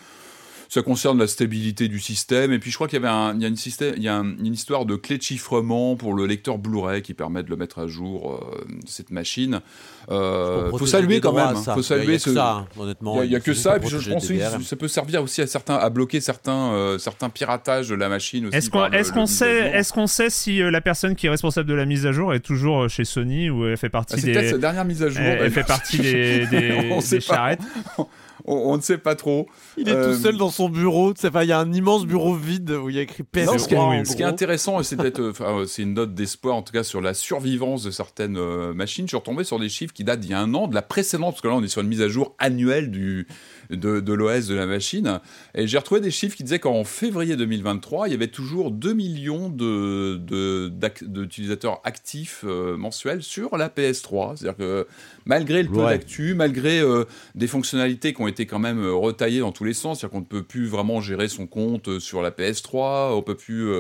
ça 0.74 0.82
concerne 0.82 1.20
la 1.20 1.28
stabilité 1.28 1.88
du 1.88 2.00
système. 2.00 2.52
Et 2.52 2.58
puis, 2.60 2.72
je 2.72 2.76
crois 2.78 2.88
qu'il 2.88 3.00
y 3.00 3.06
avait 3.06 3.14
un, 3.14 3.36
il 3.36 3.42
y 3.42 3.46
a 3.46 3.48
une, 3.48 3.56
système, 3.56 3.94
il 3.96 4.02
y 4.04 4.08
a 4.08 4.16
un- 4.18 4.38
une 4.38 4.54
histoire 4.54 4.86
de 4.86 4.96
clé 4.96 5.18
de 5.18 5.22
chiffrement 5.24 5.96
pour 5.96 6.14
le 6.16 6.26
lecteur 6.26 6.58
Blu-ray 6.58 7.02
qui 7.04 7.14
permet 7.14 7.44
de 7.44 7.50
le 7.50 7.56
mettre 7.58 7.80
à 7.80 7.88
jour, 7.88 8.42
euh, 8.58 8.64
cette 8.88 9.12
machine. 9.12 9.62
Euh, 10.10 10.70
faut 10.72 10.86
saluer 10.86 11.20
quand 11.22 11.30
droits, 11.32 11.48
même. 11.48 11.56
hein. 11.58 11.62
ça. 11.62 11.76
Faut 11.76 11.82
saluer 11.84 12.14
a 12.16 12.18
que 12.18 12.24
ce, 12.24 12.34
ça, 12.34 12.52
hein, 12.52 12.68
honnêtement. 12.80 13.22
il 13.24 13.30
n'y 13.30 13.36
a, 13.36 13.40
que 13.40 13.54
C'est 13.54 13.62
ça, 13.62 13.78
et 13.78 13.80
puis 13.80 13.90
je 13.90 14.10
pense 14.12 14.28
que 14.28 14.64
ça 14.64 14.76
peut 14.76 14.88
servir 14.88 15.22
aussi 15.24 15.42
à 15.42 15.48
certains 15.48 15.76
à 15.76 15.90
bloquer 15.90 16.20
certains 16.22 16.74
euh, 16.74 16.98
certains 16.98 17.30
piratages 17.30 17.90
de 17.90 17.96
la 17.96 18.10
machine. 18.10 18.50
Est-ce 18.52 18.70
qu'on 18.70 19.26
sait, 19.26 19.82
qu'on 19.94 20.08
si 20.30 20.62
euh, 20.62 20.72
la 20.72 20.82
personne 20.82 21.16
qui 21.16 21.28
est 21.28 21.30
responsable 21.30 21.70
de 21.70 21.74
la 21.74 21.86
mise 21.86 22.06
à 22.06 22.12
jour 22.12 22.34
est 22.34 22.40
toujours 22.40 22.90
chez 22.90 23.06
Sony 23.06 23.50
ou 23.50 23.66
elle 23.68 23.78
fait 23.78 23.90
partie 23.90 24.16
Ah, 24.18 24.20
c'est 24.20 24.26
des 24.28 24.34
peut-être 24.34 24.50
sa 24.52 24.58
dernière 24.58 24.86
mise 24.86 25.04
à 25.04 25.10
jour. 25.10 25.22
elle, 25.22 25.52
fait 25.52 25.64
partie 25.64 26.00
des, 26.00 26.48
des, 26.52 26.90
On 26.92 26.96
des 26.96 27.02
sait 27.02 27.20
pas. 27.20 27.36
charrettes. 27.36 27.62
on, 28.46 28.56
on 28.56 28.78
ne 28.78 28.82
sait 28.82 28.98
pas 28.98 29.16
trop. 29.16 29.48
Il 29.78 29.90
est 29.90 29.94
Euh, 29.94 30.14
tout 30.14 30.22
seul 30.22 30.38
dans 30.38 30.50
son 30.50 30.70
bureau. 30.70 31.14
Il 31.14 31.48
y 31.48 31.52
a 31.52 31.60
un 31.60 31.74
immense 31.74 32.06
bureau 32.06 32.36
vide 32.36 32.72
où 32.72 32.90
il 32.90 32.96
y 32.96 33.00
a 33.00 33.04
écrit 33.04 33.24
PS3. 33.24 33.46
Non, 33.46 33.58
ce, 33.58 33.68
qui 33.68 33.74
est, 33.74 33.78
en 33.78 34.06
ce 34.06 34.16
qui 34.16 34.22
est 34.22 34.26
gros. 34.26 34.34
intéressant, 34.34 34.84
c'est 34.84 35.00
euh, 35.00 35.30
enfin, 35.32 35.60
euh, 35.60 35.66
c'est 35.66 35.84
une 35.84 35.94
note 35.94 36.14
d'espoir 36.14 36.56
en 36.56 36.62
tout 36.62 36.74
cas 36.74 36.84
sur 36.84 37.02
la 37.02 37.14
survivance 37.14 37.84
de 37.84 37.92
certaines 37.92 38.38
euh, 38.38 38.74
machines. 38.74 39.06
Je 39.06 39.10
suis 39.10 39.18
retombé 39.18 39.44
sur 39.44 39.60
des 39.60 39.70
chiffres 39.70 39.94
qui 39.94 40.04
datent 40.04 40.20
d'il 40.20 40.32
y 40.32 40.34
a 40.34 40.40
un 40.40 40.54
an, 40.54 40.68
de 40.68 40.76
la 40.76 40.82
précédente, 40.82 41.32
parce 41.34 41.42
que 41.42 41.48
là 41.48 41.56
on 41.56 41.64
est 41.64 41.68
sur 41.68 41.82
une 41.82 41.88
mise 41.88 42.02
à 42.02 42.08
jour 42.08 42.36
annuelle 42.40 42.92
du, 42.92 43.28
de, 43.69 43.99
de 43.99 44.13
l'OS 44.13 44.47
de 44.47 44.56
la 44.56 44.65
machine. 44.65 45.19
Et 45.56 45.67
j'ai 45.67 45.78
retrouvé 45.78 46.02
des 46.02 46.12
chiffres 46.12 46.36
qui 46.36 46.43
disaient 46.43 46.60
qu'en 46.60 46.84
février 46.84 47.36
2023, 47.36 48.08
il 48.08 48.12
y 48.12 48.13
avait 48.13 48.28
toujours 48.28 48.71
2 48.71 48.93
millions 48.93 49.49
de, 49.49 50.17
de- 50.17 50.69
d'ac- 50.69 51.04
d'utilisateurs 51.04 51.82
actifs 51.84 52.43
euh, 52.45 52.76
mensuels 52.78 53.21
sur 53.23 53.58
la 53.58 53.69
PS3. 53.69 54.38
C'est-à-dire 54.38 54.58
que 54.58 54.88
malgré 55.26 55.63
le 55.63 55.69
peu 55.69 55.78
Ouais. 55.84 55.97
d'actu, 55.97 56.34
malgré 56.34 56.80
euh, 56.80 57.06
des 57.36 57.47
fonctionnalités 57.47 58.13
qui 58.13 58.21
ont 58.21 58.28
été 58.28 58.45
quand 58.45 58.60
même 58.60 58.82
euh, 58.84 58.93
retaillées 58.93 59.39
dans 59.39 59.52
tous 59.52 59.63
les 59.63 59.73
sens, 59.73 59.99
c'est-à-dire 59.99 60.13
qu'on 60.13 60.21
ne 60.21 60.26
peut 60.26 60.43
plus 60.43 60.65
vraiment 60.67 61.02
gérer 61.02 61.28
son 61.28 61.47
compte 61.47 61.99
sur 61.99 62.21
la 62.21 62.32
PS3, 62.32 63.13
on 63.13 63.21
peut 63.21 63.36
plus 63.36 63.71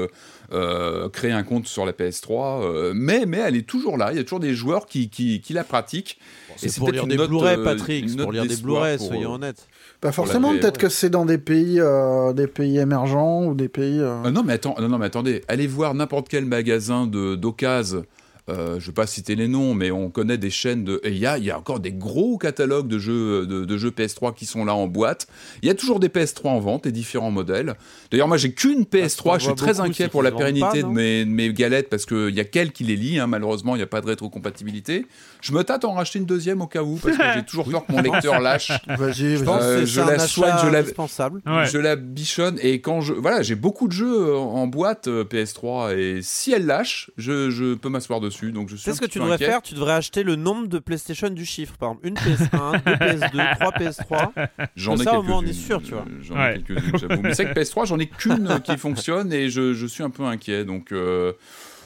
euh, 0.51 1.09
créer 1.09 1.31
un 1.31 1.43
compte 1.43 1.67
sur 1.67 1.85
la 1.85 1.91
PS3, 1.93 2.63
euh, 2.63 2.93
mais, 2.95 3.25
mais 3.25 3.37
elle 3.37 3.55
est 3.55 3.67
toujours 3.67 3.97
là, 3.97 4.11
il 4.11 4.17
y 4.17 4.19
a 4.19 4.23
toujours 4.23 4.39
des 4.39 4.53
joueurs 4.53 4.85
qui, 4.85 5.09
qui, 5.09 5.41
qui 5.41 5.53
la 5.53 5.63
pratiquent. 5.63 6.17
Et 6.61 6.69
C'est 6.69 6.79
pour 6.79 6.91
lire 6.91 7.07
des 7.07 7.17
Blu-ray, 7.17 7.57
Patrick. 7.63 8.15
pour 8.17 8.31
lire 8.31 8.45
des 8.45 8.55
Blu-ray, 8.57 8.99
soyons 8.99 9.33
honnêtes. 9.33 9.67
Bah 10.03 10.11
forcément, 10.11 10.51
peut-être 10.51 10.75
ouais. 10.75 10.81
que 10.83 10.89
c'est 10.89 11.09
dans 11.09 11.25
des 11.25 11.37
pays, 11.37 11.79
euh, 11.79 12.33
des 12.33 12.47
pays 12.47 12.77
émergents 12.77 13.45
ou 13.45 13.55
des 13.55 13.69
pays. 13.69 13.99
euh, 13.99 14.21
Ah 14.25 14.31
non, 14.31 14.43
mais 14.43 14.53
attends, 14.53 14.75
non, 14.79 14.89
non, 14.89 14.97
mais 14.97 15.05
attendez, 15.05 15.41
allez 15.47 15.65
voir 15.65 15.93
n'importe 15.95 16.27
quel 16.29 16.45
magasin 16.45 17.07
de 17.07 17.35
d'occasion. 17.35 18.03
Euh, 18.49 18.77
je 18.77 18.87
vais 18.87 18.91
pas 18.91 19.07
citer 19.07 19.35
les 19.35 19.47
noms, 19.47 19.73
mais 19.73 19.89
on 19.89 20.09
connaît 20.09 20.37
des 20.37 20.49
chaînes 20.49 20.83
de. 20.83 20.99
Et 21.05 21.11
il 21.11 21.17
y 21.17 21.25
a, 21.25 21.37
il 21.37 21.45
y 21.45 21.51
a 21.51 21.57
encore 21.57 21.79
des 21.79 21.93
gros 21.93 22.37
catalogues 22.37 22.89
de 22.89 22.99
jeux, 22.99 23.45
de, 23.47 23.63
de 23.63 23.77
jeux 23.77 23.91
PS3 23.91 24.33
qui 24.33 24.45
sont 24.45 24.65
là 24.65 24.75
en 24.75 24.87
boîte. 24.87 25.27
Il 25.61 25.67
y 25.69 25.71
a 25.71 25.73
toujours 25.75 26.01
des 26.01 26.09
PS3 26.09 26.47
en 26.49 26.59
vente, 26.59 26.83
des 26.83 26.91
différents 26.91 27.31
modèles. 27.31 27.75
D'ailleurs, 28.11 28.27
moi, 28.27 28.35
j'ai 28.35 28.51
qu'une 28.51 28.83
PS3. 28.83 29.23
qu'on 29.23 29.39
je 29.39 29.45
suis 29.45 29.55
très 29.55 29.79
inquiet 29.79 30.09
pour 30.09 30.21
la 30.23 30.31
pérennité 30.33 30.81
pas, 30.81 30.87
de, 30.87 30.87
mes, 30.87 31.23
de 31.23 31.29
mes 31.29 31.53
galettes 31.53 31.87
parce 31.89 32.05
qu'il 32.05 32.31
y 32.35 32.41
a 32.41 32.43
qu'elle 32.43 32.73
qui 32.73 32.83
les 32.83 32.97
lit. 32.97 33.17
hein. 33.17 33.27
Malheureusement, 33.27 33.75
il 33.75 33.79
n'y 33.79 33.83
a 33.83 33.87
pas 33.87 34.01
de 34.01 34.07
rétrocompatibilité. 34.07 35.05
Je 35.43 35.51
me 35.51 35.63
tâte 35.63 35.83
à 35.83 35.87
en 35.89 35.93
racheter 35.93 36.17
une 36.19 36.25
deuxième 36.25 36.61
au 36.61 36.67
cas 36.67 36.81
où 36.81 36.95
parce 36.97 37.17
que 37.17 37.23
j'ai 37.35 37.43
toujours 37.43 37.65
peur 37.69 37.85
que 37.85 37.91
mon 37.91 38.01
lecteur 38.01 38.39
lâche. 38.39 38.71
Vas-y, 38.87 39.13
Je 39.13 39.35
vas-y. 39.37 39.43
pense 39.43 39.61
Euh, 39.61 39.85
je 39.85 40.01
la 40.01 40.17
soigne, 40.19 40.53
je 40.63 40.67
la- 40.69 40.79
indispensable. 40.79 41.41
Ouais. 41.45 41.65
Je 41.67 41.77
la 41.77 41.95
bichonne 41.97 42.57
et 42.61 42.79
quand 42.81 43.01
je 43.01 43.13
voilà 43.13 43.41
j'ai 43.43 43.55
beaucoup 43.55 43.87
de 43.87 43.93
jeux 43.93 44.35
en 44.35 44.53
en 44.63 44.67
boîte 44.67 45.07
euh, 45.09 45.25
PS3 45.25 45.97
et 45.97 46.21
si 46.21 46.53
elle 46.53 46.65
lâche 46.65 47.11
je, 47.17 47.49
je 47.49 47.73
peux 47.73 47.89
m'asseoir 47.89 48.21
dessus 48.21 48.51
donc 48.53 48.69
je 48.69 48.75
suis 48.77 48.85
C'est 48.85 48.93
ce 48.95 49.01
que 49.01 49.05
tu 49.05 49.19
devrais 49.19 49.33
inquiet. 49.35 49.45
faire? 49.47 49.61
Tu 49.61 49.73
devrais 49.75 49.93
acheter 49.93 50.23
le 50.23 50.35
nombre 50.37 50.67
de 50.67 50.79
PlayStation 50.79 51.29
du 51.29 51.45
chiffre. 51.45 51.75
Par 51.77 51.89
exemple, 51.89 52.07
une 52.07 52.15
PS1, 52.15 52.83
deux 52.85 52.93
PS2, 52.93 53.55
trois 53.59 53.71
PS3. 53.71 54.47
J'en 54.77 54.95
ai 54.95 55.03
ça, 55.03 55.19
au 55.19 55.23
moins, 55.23 55.39
on 55.39 55.45
est 55.45 55.51
sûr, 55.53 55.81
tu 55.83 55.91
vois. 55.91 56.05
J'en 56.21 56.35
Ouais. 56.35 56.57
ai 56.57 56.61
quelques-unes, 56.61 56.97
j'avoue. 56.97 57.21
Mais 57.21 57.33
c'est 57.33 57.45
que 57.45 57.59
PS3, 57.59 57.85
j'en 57.87 57.99
ai 57.99 58.07
qu'une 58.07 58.47
euh, 58.49 58.59
qui 58.59 58.77
fonctionne 58.77 59.33
et 59.33 59.49
je, 59.49 59.73
je 59.73 59.85
suis 59.85 60.03
un 60.03 60.09
peu 60.09 60.23
inquiet. 60.23 60.63
Donc, 60.63 60.91
euh, 60.93 61.33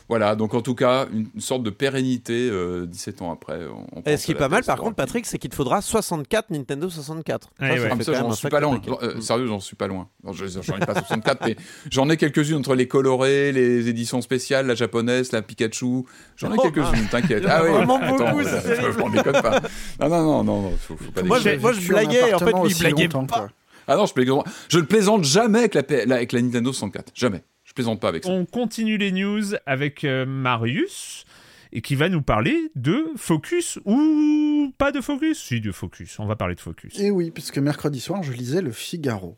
Voilà, 0.09 0.35
donc 0.37 0.53
en 0.53 0.61
tout 0.61 0.73
cas, 0.75 1.07
une, 1.11 1.27
une 1.35 1.41
sorte 1.41 1.63
de 1.63 1.69
pérennité 1.69 2.49
euh, 2.49 2.85
17 2.85 3.21
ans 3.21 3.31
après. 3.33 3.59
on- 3.65 3.85
on 3.97 4.01
Et 4.09 4.15
ce 4.15 4.25
qui 4.25 4.31
est 4.31 4.35
pas 4.35 4.47
mal, 4.47 4.61
PS3 4.61 4.65
par 4.65 4.77
contre, 4.77 4.95
Patrick, 4.95 5.25
c'est 5.25 5.37
qu'il 5.37 5.49
te 5.49 5.55
faudra 5.55 5.81
64 5.81 6.49
Nintendo 6.49 6.89
64. 6.89 7.49
Ouais, 7.59 7.67
Ça, 7.67 7.73
ouais. 7.73 7.79
ça 7.79 7.87
Ah, 7.91 7.95
mais 7.95 7.97
fait 7.97 8.03
ça, 8.03 8.11
quand 8.13 8.17
même 8.19 8.27
j'en 8.29 8.35
suis 8.35 8.47
pas 8.49 8.59
loin. 8.61 8.79
paquet. 8.79 8.91
Euh, 9.03 9.19
sérieux, 9.19 9.47
j'en 9.47 9.59
suis 9.59 9.75
pas 9.75 9.87
loin. 9.87 10.07
Je- 10.31 10.45
J'en 10.47 10.77
ai 10.77 10.85
pas 10.85 10.93
64, 10.93 11.45
mais 11.45 11.55
j'en 11.91 12.09
ai 12.09 12.15
quelques-unes 12.15 12.55
entre 12.57 12.73
les 12.75 12.87
colorés, 12.87 13.51
les 13.51 13.89
éditions 13.89 14.21
spéciales, 14.21 14.65
la 14.67 14.75
japonaise, 14.75 15.31
la 15.33 15.41
Pikachu. 15.41 16.03
J'en 16.37 16.53
ai 16.53 16.55
Oh, 16.57 16.61
quelques-unes, 16.61 17.07
t'inquiète. 17.11 17.43
Ah 17.47 17.63
oui, 17.63 17.71
Vraiment 17.71 17.97
attends, 17.97 18.29
beaucoup, 18.29 18.39
euh, 18.39 18.59
c'est 18.63 18.75
terrible. 18.77 19.01
on 19.03 19.09
déconne 19.09 19.41
pas. 19.41 19.59
Non, 19.99 20.07
non, 20.09 20.21
non, 20.23 20.43
non, 20.45 20.61
non, 20.61 20.71
faut, 20.79 20.95
faut 20.95 21.11
pas 21.11 21.23
Moi, 21.23 21.39
je- 21.39 21.49
je 21.49 21.87
blaguais, 21.89 22.33
en 22.33 22.39
fait, 22.39 22.53
il 22.69 22.75
blaguait 22.77 23.07
pas. 23.09 23.49
Ah 23.89 23.95
non, 23.97 24.05
je 24.05 24.13
plaisante. 24.13 24.45
Je 24.69 24.79
ne 24.79 24.83
plaisante 24.85 25.23
jamais 25.25 25.69
la- 25.73 26.15
avec 26.15 26.31
la 26.31 26.41
Nintendo 26.41 26.71
64. 26.71 27.11
Jamais. 27.15 27.41
Je 27.77 27.83
plaisante 27.83 27.99
pas 27.99 28.09
avec 28.09 28.23
ça. 28.23 28.31
On 28.31 28.45
continue 28.45 28.97
les 28.97 29.11
news 29.11 29.53
avec 29.67 30.03
euh, 30.03 30.25
Marius 30.25 31.25
et 31.71 31.81
qui 31.81 31.93
va 31.93 32.09
nous 32.09 32.23
parler 32.23 32.71
de 32.73 33.05
Focus 33.17 33.77
ou 33.85 34.73
pas 34.79 34.91
de 34.91 34.99
Focus 34.99 35.39
Si, 35.39 35.61
de 35.61 35.71
Focus. 35.71 36.17
On 36.17 36.25
va 36.25 36.35
parler 36.35 36.55
de 36.55 36.59
Focus. 36.59 36.99
Et 36.99 37.11
oui, 37.11 37.29
puisque 37.29 37.59
mercredi 37.59 37.99
soir, 37.99 38.23
je 38.23 38.31
lisais 38.33 38.63
le 38.63 38.71
Figaro. 38.71 39.37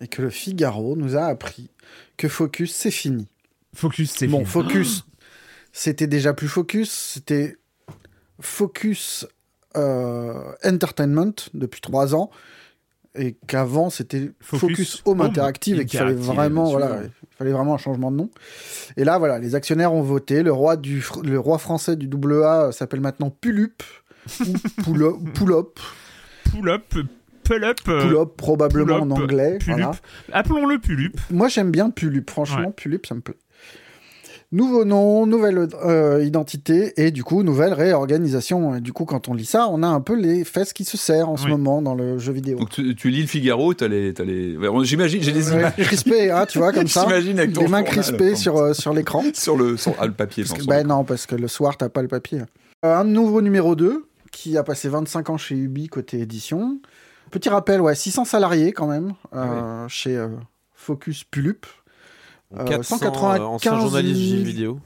Et 0.00 0.08
que 0.08 0.20
le 0.20 0.30
Figaro 0.30 0.96
nous 0.96 1.14
a 1.14 1.26
appris 1.26 1.70
que 2.16 2.28
Focus, 2.28 2.74
c'est 2.74 2.90
fini. 2.90 3.28
Focus, 3.72 4.10
c'est 4.10 4.26
Bon, 4.26 4.38
fini. 4.38 4.50
Focus, 4.50 5.06
c'était 5.72 6.08
déjà 6.08 6.34
plus 6.34 6.48
Focus, 6.48 6.90
c'était 6.90 7.56
Focus 8.40 9.28
euh, 9.76 10.52
Entertainment 10.64 11.34
depuis 11.54 11.80
trois 11.80 12.16
ans. 12.16 12.30
Et 13.16 13.36
qu'avant, 13.48 13.90
c'était 13.90 14.30
Focus 14.40 14.60
Focus, 14.60 15.02
Home 15.04 15.20
Home 15.20 15.26
Interactive 15.26 15.80
et 15.80 15.84
qu'il 15.84 15.98
fallait 15.98 16.12
vraiment, 16.14 16.70
voilà, 16.70 17.00
il 17.04 17.36
fallait 17.36 17.50
vraiment 17.52 17.74
un 17.74 17.78
changement 17.78 18.12
de 18.12 18.16
nom. 18.18 18.30
Et 18.96 19.02
là, 19.04 19.18
voilà, 19.18 19.38
les 19.40 19.54
actionnaires 19.56 19.92
ont 19.92 20.02
voté. 20.02 20.42
Le 20.44 20.52
roi, 20.52 20.76
du, 20.76 21.04
le 21.24 21.38
roi 21.40 21.58
français 21.58 21.96
du 21.96 22.08
AA 22.44 22.70
s'appelle 22.72 23.00
maintenant 23.00 23.30
Pulup. 23.30 23.82
ou 24.40 24.44
Pulo- 24.82 25.18
Pulop. 25.34 25.80
Pull 26.52 26.68
up, 26.70 26.94
pull 27.44 27.64
up. 27.64 27.78
euh, 27.88 28.02
Pulop, 28.02 28.36
probablement 28.36 28.96
en 29.00 29.10
anglais. 29.10 29.58
Pulup. 29.58 29.76
voilà. 29.78 29.92
Appelons-le 30.32 30.78
Pulup. 30.78 31.20
Moi, 31.30 31.48
j'aime 31.48 31.70
bien 31.72 31.90
Pulup. 31.90 32.30
Franchement, 32.30 32.70
Pulup, 32.70 33.06
ça 33.06 33.14
me 33.16 33.20
plaît. 33.22 33.36
Nouveau 34.52 34.84
nom, 34.84 35.26
nouvelle 35.26 35.68
euh, 35.84 36.24
identité 36.24 36.92
et 36.96 37.12
du 37.12 37.22
coup, 37.22 37.44
nouvelle 37.44 37.72
réorganisation. 37.72 38.74
Et 38.74 38.80
du 38.80 38.92
coup, 38.92 39.04
quand 39.04 39.28
on 39.28 39.34
lit 39.34 39.44
ça, 39.44 39.68
on 39.70 39.84
a 39.84 39.86
un 39.86 40.00
peu 40.00 40.16
les 40.16 40.42
fesses 40.42 40.72
qui 40.72 40.84
se 40.84 40.96
serrent 40.96 41.28
en 41.28 41.36
ce 41.36 41.46
moment 41.46 41.80
dans 41.82 41.94
le 41.94 42.18
jeu 42.18 42.32
vidéo. 42.32 42.58
Donc 42.58 42.70
tu, 42.70 42.96
tu 42.96 43.10
lis 43.10 43.20
le 43.20 43.28
Figaro, 43.28 43.74
t'as 43.74 43.86
les, 43.86 44.12
t'as 44.12 44.24
les... 44.24 44.58
j'imagine, 44.82 45.22
j'ai 45.22 45.30
des 45.30 45.52
images. 45.52 45.76
crispé, 45.76 46.32
hein, 46.32 46.46
tu 46.46 46.58
vois, 46.58 46.72
comme 46.72 46.88
ça. 46.88 47.04
J'imagine 47.06 47.38
avec 47.38 47.52
ton 47.52 47.60
Les 47.60 47.68
mains 47.68 47.84
crispées 47.84 48.34
sur, 48.34 48.56
euh, 48.56 48.72
sur 48.74 48.92
l'écran. 48.92 49.22
sur 49.34 49.56
le, 49.56 49.76
sur, 49.76 49.94
ah, 50.00 50.06
le 50.06 50.12
papier. 50.14 50.42
Parce 50.42 50.50
non, 50.50 50.56
que- 50.56 50.62
sur 50.64 50.72
le- 50.82 50.82
non, 50.88 51.04
parce 51.04 51.26
que 51.26 51.36
le 51.36 51.46
soir, 51.46 51.76
t'as 51.76 51.88
pas 51.88 52.02
le 52.02 52.08
papier. 52.08 52.40
Euh, 52.84 52.96
un 52.96 53.04
nouveau 53.04 53.42
numéro 53.42 53.76
2 53.76 54.04
qui 54.32 54.56
a 54.56 54.64
passé 54.64 54.88
25 54.88 55.30
ans 55.30 55.38
chez 55.38 55.54
Ubi 55.54 55.86
côté 55.86 56.18
édition. 56.18 56.80
Petit 57.30 57.50
rappel, 57.50 57.80
ouais, 57.80 57.94
600 57.94 58.24
salariés 58.24 58.72
quand 58.72 58.88
même 58.88 59.12
euh, 59.32 59.86
chez 59.86 60.20
Focus 60.74 61.22
Pulup. 61.22 61.66
Euh, 62.58 62.64
400 62.64 62.98
195 62.98 63.40
euh, 63.40 63.44
anciens 63.44 63.80
journalistes 63.80 64.20
de 64.32 64.36
jeux 64.36 64.42
vidéo. 64.42 64.80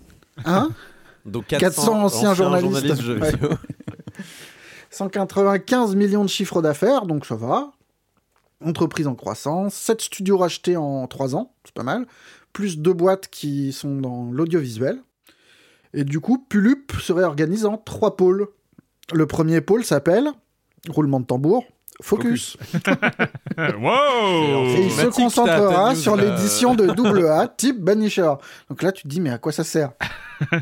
Hein 0.44 0.70
Donc 1.24 1.46
400 1.46 2.04
anciens 2.04 2.34
journalistes. 2.34 2.84
de 2.86 2.94
jeux 3.02 3.18
Ouais. 3.20 3.30
vidéo. 3.32 3.50
195 4.90 5.96
millions 5.96 6.22
de 6.24 6.28
chiffres 6.28 6.62
d'affaires, 6.62 7.06
donc 7.06 7.26
ça 7.26 7.34
va. 7.34 7.72
Entreprise 8.64 9.06
en 9.06 9.14
croissance, 9.14 9.74
7 9.74 10.00
studios 10.00 10.38
rachetés 10.38 10.76
en 10.76 11.06
3 11.06 11.34
ans, 11.36 11.52
c'est 11.64 11.74
pas 11.74 11.82
mal. 11.82 12.06
Plus 12.52 12.78
deux 12.78 12.92
boîtes 12.92 13.28
qui 13.28 13.72
sont 13.72 13.96
dans 13.96 14.30
l'audiovisuel. 14.30 15.02
Et 15.92 16.04
du 16.04 16.20
coup, 16.20 16.38
Pulup 16.48 16.92
se 17.00 17.12
réorganise 17.12 17.66
en 17.66 17.76
trois 17.76 18.16
pôles. 18.16 18.48
Le 19.12 19.26
premier 19.26 19.60
pôle 19.60 19.84
s'appelle, 19.84 20.28
roulement 20.88 21.20
de 21.20 21.26
tambour, 21.26 21.64
Focus. 22.02 22.56
Euh, 23.58 23.72
wow 23.78 24.64
Et 24.76 24.84
il 24.86 24.90
se 24.90 25.06
concentrera 25.06 25.94
sur 25.94 26.16
là. 26.16 26.24
l'édition 26.24 26.74
de 26.74 26.88
AA 27.28 27.48
type 27.48 27.80
Banisher. 27.80 28.32
Donc 28.68 28.82
là, 28.82 28.92
tu 28.92 29.04
te 29.04 29.08
dis, 29.08 29.20
mais 29.20 29.30
à 29.30 29.38
quoi 29.38 29.52
ça 29.52 29.64
sert 29.64 29.92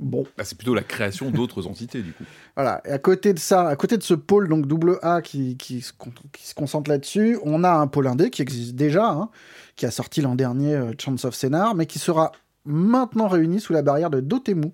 Bon. 0.00 0.24
Bah, 0.36 0.44
c'est 0.44 0.56
plutôt 0.58 0.74
la 0.74 0.82
création 0.82 1.30
d'autres 1.30 1.66
entités, 1.66 2.02
du 2.02 2.12
coup. 2.12 2.24
Voilà. 2.56 2.80
Et 2.84 2.90
à 2.90 2.98
côté 2.98 3.32
de 3.32 3.38
ça, 3.38 3.68
à 3.68 3.76
côté 3.76 3.96
de 3.96 4.02
ce 4.02 4.14
pôle 4.14 4.48
donc 4.48 4.66
double 4.66 4.98
A 5.02 5.22
qui, 5.22 5.56
qui, 5.56 5.80
se, 5.82 5.92
con- 5.92 6.12
qui 6.32 6.46
se 6.46 6.54
concentre 6.54 6.90
là-dessus, 6.90 7.38
on 7.44 7.62
a 7.62 7.70
un 7.70 7.86
pôle 7.86 8.06
indé 8.08 8.30
qui 8.30 8.42
existe 8.42 8.74
déjà, 8.74 9.08
hein, 9.08 9.28
qui 9.76 9.86
a 9.86 9.90
sorti 9.90 10.20
l'an 10.20 10.34
dernier 10.34 10.74
euh, 10.74 10.92
Chance 10.98 11.24
of 11.24 11.34
Scénar, 11.34 11.74
mais 11.74 11.86
qui 11.86 11.98
sera 11.98 12.32
maintenant 12.64 13.28
réuni 13.28 13.60
sous 13.60 13.72
la 13.72 13.82
barrière 13.82 14.10
de 14.10 14.20
Dotemu. 14.20 14.72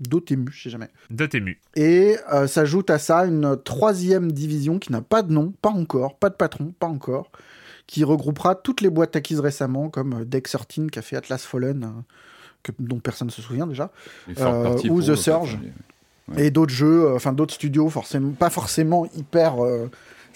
Dotemu, 0.00 0.46
je 0.52 0.62
sais 0.64 0.70
jamais. 0.70 0.88
Dotemu. 1.10 1.58
Et 1.76 2.16
euh, 2.32 2.46
s'ajoute 2.46 2.90
à 2.90 2.98
ça 2.98 3.24
une 3.24 3.56
troisième 3.62 4.30
division 4.32 4.78
qui 4.78 4.92
n'a 4.92 5.00
pas 5.02 5.22
de 5.22 5.32
nom, 5.32 5.52
pas 5.62 5.70
encore, 5.70 6.16
pas 6.16 6.28
de 6.30 6.34
patron, 6.34 6.72
pas 6.78 6.86
encore, 6.86 7.30
qui 7.86 8.04
regroupera 8.04 8.54
toutes 8.54 8.80
les 8.80 8.90
boîtes 8.90 9.16
acquises 9.16 9.40
récemment, 9.40 9.88
comme 9.88 10.24
Deck 10.24 10.48
13 10.48 10.90
qui 10.92 10.98
a 10.98 11.02
fait 11.02 11.16
Atlas 11.16 11.42
Fallen, 11.44 11.84
euh, 11.84 11.88
que- 12.62 12.72
dont 12.78 12.98
personne 13.00 13.28
ne 13.28 13.32
se 13.32 13.42
souvient 13.42 13.66
déjà. 13.66 13.90
Euh, 14.38 14.76
ou 14.90 15.02
The 15.02 15.14
Surge. 15.16 15.58
Ouais. 16.28 16.46
Et 16.46 16.50
d'autres 16.50 16.74
jeux, 16.74 17.06
euh, 17.06 17.14
enfin 17.16 17.32
d'autres 17.32 17.54
studios, 17.54 17.88
forcément, 17.88 18.32
pas 18.32 18.50
forcément 18.50 19.06
hyper 19.16 19.54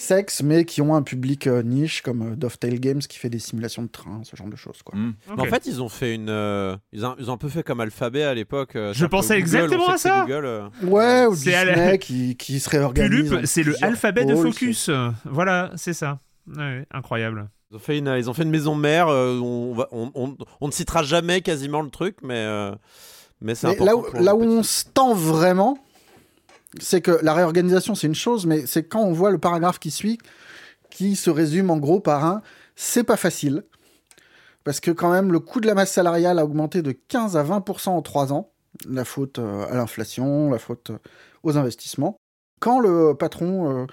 sexe, 0.02 0.42
mais 0.42 0.64
qui 0.64 0.82
ont 0.82 0.94
un 0.94 1.02
public 1.02 1.46
euh, 1.46 1.62
niche, 1.62 2.02
comme 2.02 2.32
euh, 2.32 2.36
Dovetail 2.36 2.78
Games 2.80 2.98
qui 3.00 3.18
fait 3.18 3.30
des 3.30 3.38
simulations 3.38 3.82
de 3.82 3.88
train, 3.88 4.20
ce 4.24 4.36
genre 4.36 4.48
de 4.48 4.56
choses. 4.56 4.82
Quoi. 4.82 4.98
Hmm. 4.98 5.14
Mais 5.36 5.42
En 5.42 5.46
fait, 5.46 5.66
ils 5.66 5.80
ont 5.80 5.88
fait 5.88 6.14
une. 6.14 6.28
euh, 6.28 6.76
ils, 6.92 7.06
ont, 7.06 7.14
ils 7.18 7.30
ont 7.30 7.34
un 7.34 7.38
peu 7.38 7.48
fait 7.48 7.62
comme 7.62 7.80
Alphabet 7.80 8.24
à 8.24 8.34
l'époque. 8.34 8.76
euh, 8.76 8.92
Je 8.92 9.06
pensais 9.06 9.34
Google, 9.40 9.40
exactement 9.56 9.84
on 9.88 9.96
sait 9.96 10.08
à 10.10 10.12
que 10.12 10.18
ça. 10.18 10.20
Google, 10.26 10.44
euh, 10.46 10.68
Ouais, 10.82 11.26
ou 11.26 11.34
C'est 11.34 11.54
à 11.54 11.64
la- 11.64 11.74
Disney 11.74 11.98
qui, 11.98 12.36
qui 12.36 12.60
se 12.60 12.68
réorganise. 12.68 13.10
Pulup, 13.30 13.32
en 13.44 13.46
c'est 13.46 13.62
le 13.62 13.70
plusieurs 13.72 13.88
alphabet 13.90 14.24
de 14.24 14.34
pôles, 14.34 14.52
Focus. 14.52 14.90
Voilà, 15.24 15.70
c'est 15.76 15.94
ça. 15.94 16.18
Ouais, 16.56 16.84
incroyable. 16.92 17.48
Ils 17.70 17.76
ont 17.76 17.78
fait 17.80 17.98
une, 17.98 18.14
ils 18.18 18.28
ont 18.28 18.34
fait 18.34 18.42
une 18.42 18.50
maison 18.50 18.74
mère. 18.74 19.08
euh, 19.08 19.38
on, 19.38 19.72
va- 19.74 19.88
on, 19.92 20.10
on- 20.14 20.36
on 20.60 20.66
ne 20.66 20.72
citera 20.72 21.02
jamais 21.02 21.40
quasiment 21.40 21.80
le 21.80 21.88
truc, 21.88 22.16
mais, 22.22 22.34
euh, 22.36 22.72
mais 23.40 23.54
c'est 23.54 23.66
Mais 23.68 23.72
important. 23.74 23.92
là 23.92 23.96
où, 23.96 24.02
pour 24.10 24.20
là 24.20 24.32
le 24.32 24.36
où 24.36 24.40
petit- 24.40 24.48
on 24.58 24.62
se 24.62 24.84
tend 24.92 25.14
vraiment, 25.14 25.78
c'est 26.80 27.00
que 27.00 27.18
la 27.22 27.34
réorganisation, 27.34 27.94
c'est 27.94 28.06
une 28.06 28.14
chose, 28.14 28.46
mais 28.46 28.66
c'est 28.66 28.84
quand 28.84 29.02
on 29.02 29.12
voit 29.12 29.30
le 29.30 29.38
paragraphe 29.38 29.78
qui 29.78 29.90
suit, 29.90 30.18
qui 30.90 31.16
se 31.16 31.30
résume 31.30 31.70
en 31.70 31.78
gros 31.78 32.00
par 32.00 32.24
un 32.24 32.42
c'est 32.76 33.04
pas 33.04 33.16
facile. 33.16 33.64
Parce 34.64 34.80
que 34.80 34.90
quand 34.90 35.10
même, 35.10 35.32
le 35.32 35.40
coût 35.40 35.60
de 35.60 35.66
la 35.66 35.74
masse 35.74 35.92
salariale 35.92 36.38
a 36.38 36.44
augmenté 36.44 36.82
de 36.82 36.92
15 36.92 37.36
à 37.36 37.42
20% 37.42 37.90
en 37.90 38.02
3 38.02 38.32
ans. 38.32 38.50
La 38.88 39.04
faute 39.04 39.38
euh, 39.38 39.66
à 39.70 39.74
l'inflation, 39.74 40.50
la 40.50 40.58
faute 40.58 40.90
euh, 40.90 40.98
aux 41.42 41.56
investissements. 41.58 42.16
Quand 42.60 42.78
le 42.80 43.14
patron 43.14 43.82
euh, 43.82 43.86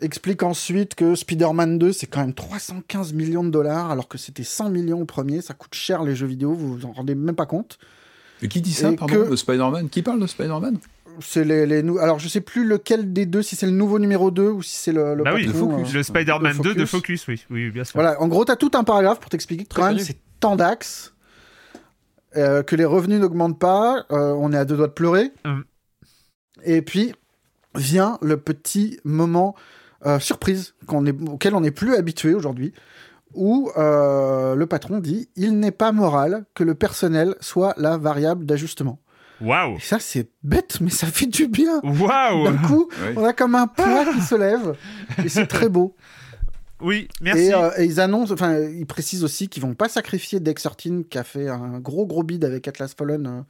explique 0.00 0.42
ensuite 0.42 0.94
que 0.96 1.14
Spider-Man 1.14 1.78
2, 1.78 1.92
c'est 1.92 2.08
quand 2.08 2.20
même 2.20 2.34
315 2.34 3.12
millions 3.12 3.44
de 3.44 3.50
dollars, 3.50 3.90
alors 3.90 4.08
que 4.08 4.18
c'était 4.18 4.42
100 4.44 4.70
millions 4.70 5.00
au 5.00 5.04
premier, 5.04 5.40
ça 5.40 5.54
coûte 5.54 5.74
cher 5.74 6.02
les 6.02 6.16
jeux 6.16 6.26
vidéo, 6.26 6.52
vous 6.52 6.76
vous 6.76 6.86
en 6.86 6.92
rendez 6.92 7.14
même 7.14 7.36
pas 7.36 7.46
compte. 7.46 7.78
Et 8.42 8.48
qui 8.48 8.60
dit 8.60 8.72
ça, 8.72 8.90
Et 8.90 8.96
pardon, 8.96 9.14
que- 9.14 9.30
de 9.30 9.36
Spider-Man? 9.36 9.88
Qui 9.88 10.02
parle 10.02 10.20
de 10.20 10.26
Spider-Man? 10.26 10.78
C'est 11.20 11.44
les, 11.44 11.66
les 11.66 11.82
nou- 11.82 11.98
Alors, 11.98 12.18
je 12.18 12.28
sais 12.28 12.40
plus 12.40 12.66
lequel 12.66 13.12
des 13.12 13.26
deux, 13.26 13.42
si 13.42 13.56
c'est 13.56 13.66
le 13.66 13.72
nouveau 13.72 13.98
numéro 13.98 14.30
2 14.30 14.48
ou 14.48 14.62
si 14.62 14.76
c'est 14.76 14.92
le, 14.92 15.14
le 15.14 15.22
bah 15.24 15.32
oui, 15.34 15.46
patron, 15.46 15.76
le, 15.76 15.98
euh, 15.98 16.02
Spider-Man 16.02 16.58
de 16.58 16.62
2 16.62 16.74
de 16.74 16.84
Focus. 16.84 17.24
Focus, 17.24 17.28
oui. 17.28 17.46
Oui, 17.50 17.70
bien 17.70 17.84
sûr. 17.84 17.92
Voilà, 17.94 18.20
en 18.20 18.28
gros, 18.28 18.44
tu 18.44 18.52
as 18.52 18.56
tout 18.56 18.70
un 18.74 18.84
paragraphe 18.84 19.20
pour 19.20 19.30
t'expliquer 19.30 19.64
que 19.64 19.74
quand 19.74 19.86
même, 19.86 19.98
c'est 19.98 20.16
tant 20.40 20.56
d'axes, 20.56 21.14
euh, 22.36 22.62
que 22.62 22.76
les 22.76 22.84
revenus 22.84 23.20
n'augmentent 23.20 23.58
pas, 23.58 24.06
euh, 24.10 24.32
on 24.32 24.52
est 24.52 24.56
à 24.56 24.64
deux 24.64 24.76
doigts 24.76 24.88
de 24.88 24.92
pleurer. 24.92 25.30
Hum. 25.44 25.64
Et 26.64 26.82
puis, 26.82 27.12
vient 27.74 28.18
le 28.22 28.36
petit 28.36 28.98
moment 29.04 29.54
euh, 30.06 30.18
surprise 30.18 30.74
qu'on 30.86 31.06
est, 31.06 31.14
auquel 31.28 31.54
on 31.54 31.60
n'est 31.60 31.70
plus 31.70 31.94
habitué 31.94 32.34
aujourd'hui, 32.34 32.72
où 33.34 33.70
euh, 33.76 34.54
le 34.54 34.66
patron 34.66 34.98
dit 34.98 35.28
«Il 35.36 35.58
n'est 35.58 35.70
pas 35.70 35.92
moral 35.92 36.44
que 36.54 36.64
le 36.64 36.74
personnel 36.74 37.34
soit 37.40 37.74
la 37.76 37.96
variable 37.96 38.44
d'ajustement 38.44 38.98
Waouh». 39.42 39.78
Ça, 39.80 39.98
c'est 39.98 40.28
bête, 40.42 40.78
mais 40.80 40.90
ça 40.90 41.06
fait 41.06 41.26
du 41.26 41.46
bien 41.48 41.80
Waouh 41.82 42.44
d'un 42.44 42.56
coup, 42.58 42.88
Ouais. 43.02 43.14
on 43.16 43.24
a 43.24 43.32
comme 43.32 43.54
un 43.54 43.66
poids 43.66 44.04
qui 44.14 44.20
se 44.22 44.34
lève, 44.34 44.74
et 45.24 45.28
c'est 45.28 45.46
très 45.46 45.68
beau. 45.68 45.94
Oui, 46.84 47.06
merci. 47.20 47.42
Et, 47.44 47.54
euh, 47.54 47.70
et 47.78 47.84
ils 47.84 48.00
annoncent, 48.00 48.34
enfin, 48.34 48.58
ils 48.58 48.86
précisent 48.86 49.22
aussi 49.22 49.48
qu'ils 49.48 49.62
vont 49.62 49.74
pas 49.74 49.88
sacrifier 49.88 50.40
Dex 50.40 50.64
13, 50.64 51.04
qui 51.08 51.16
a 51.16 51.22
fait 51.22 51.48
un 51.48 51.78
gros 51.78 52.06
gros 52.06 52.24
bid 52.24 52.44
avec 52.44 52.66
Atlas 52.66 52.92
Fallen 52.92 53.24
euh, 53.24 53.40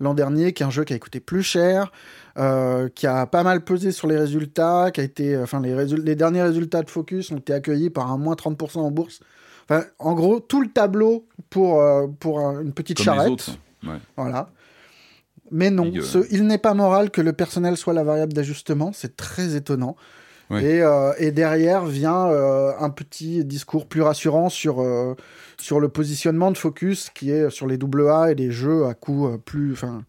l'an 0.00 0.12
dernier, 0.12 0.52
qui 0.52 0.64
est 0.64 0.66
un 0.66 0.70
jeu 0.70 0.82
qui 0.82 0.92
a 0.92 0.98
coûté 0.98 1.20
plus 1.20 1.44
cher, 1.44 1.92
euh, 2.36 2.88
qui 2.92 3.06
a 3.06 3.26
pas 3.26 3.44
mal 3.44 3.60
pesé 3.62 3.92
sur 3.92 4.08
les 4.08 4.16
résultats, 4.18 4.90
qui 4.92 5.00
a 5.00 5.04
été, 5.04 5.38
enfin, 5.38 5.60
les, 5.60 5.72
résul- 5.72 6.02
les 6.02 6.16
derniers 6.16 6.42
résultats 6.42 6.82
de 6.82 6.90
Focus 6.90 7.30
ont 7.30 7.36
été 7.36 7.52
accueillis 7.54 7.90
par 7.90 8.10
un 8.10 8.18
moins 8.18 8.34
30% 8.34 8.78
en 8.80 8.90
bourse. 8.90 9.20
Enfin, 9.68 9.84
en 10.00 10.14
gros, 10.14 10.40
tout 10.40 10.60
le 10.60 10.68
tableau 10.68 11.28
pour, 11.48 11.80
euh, 11.80 12.08
pour 12.18 12.40
une 12.40 12.72
petite 12.72 12.96
Comme 12.96 13.04
charrette. 13.04 13.26
les 13.28 13.32
autres. 13.34 13.50
Ouais. 13.84 13.98
Voilà. 14.16 14.50
Mais 15.50 15.70
non, 15.70 15.90
euh, 15.94 16.02
ce- 16.02 16.26
il 16.30 16.46
n'est 16.46 16.58
pas 16.58 16.74
moral 16.74 17.10
que 17.10 17.20
le 17.20 17.32
personnel 17.32 17.76
soit 17.76 17.92
la 17.94 18.04
variable 18.04 18.32
d'ajustement, 18.32 18.92
c'est 18.92 19.16
très 19.16 19.56
étonnant. 19.56 19.96
Ouais. 20.50 20.64
Et, 20.64 20.82
euh, 20.82 21.12
et 21.18 21.30
derrière 21.30 21.84
vient 21.86 22.26
euh, 22.26 22.72
un 22.80 22.90
petit 22.90 23.44
discours 23.44 23.86
plus 23.86 24.02
rassurant 24.02 24.48
sur, 24.48 24.80
euh, 24.80 25.14
sur 25.60 25.78
le 25.78 25.88
positionnement 25.88 26.50
de 26.50 26.58
Focus 26.58 27.08
qui 27.10 27.30
est 27.30 27.50
sur 27.50 27.68
les 27.68 27.78
AA 27.78 28.32
et 28.32 28.34
les 28.34 28.50
jeux 28.50 28.86
à 28.86 28.94
coût 28.94 29.28
euh, 29.28 29.38
plus, 29.38 29.72
enfin, 29.74 30.02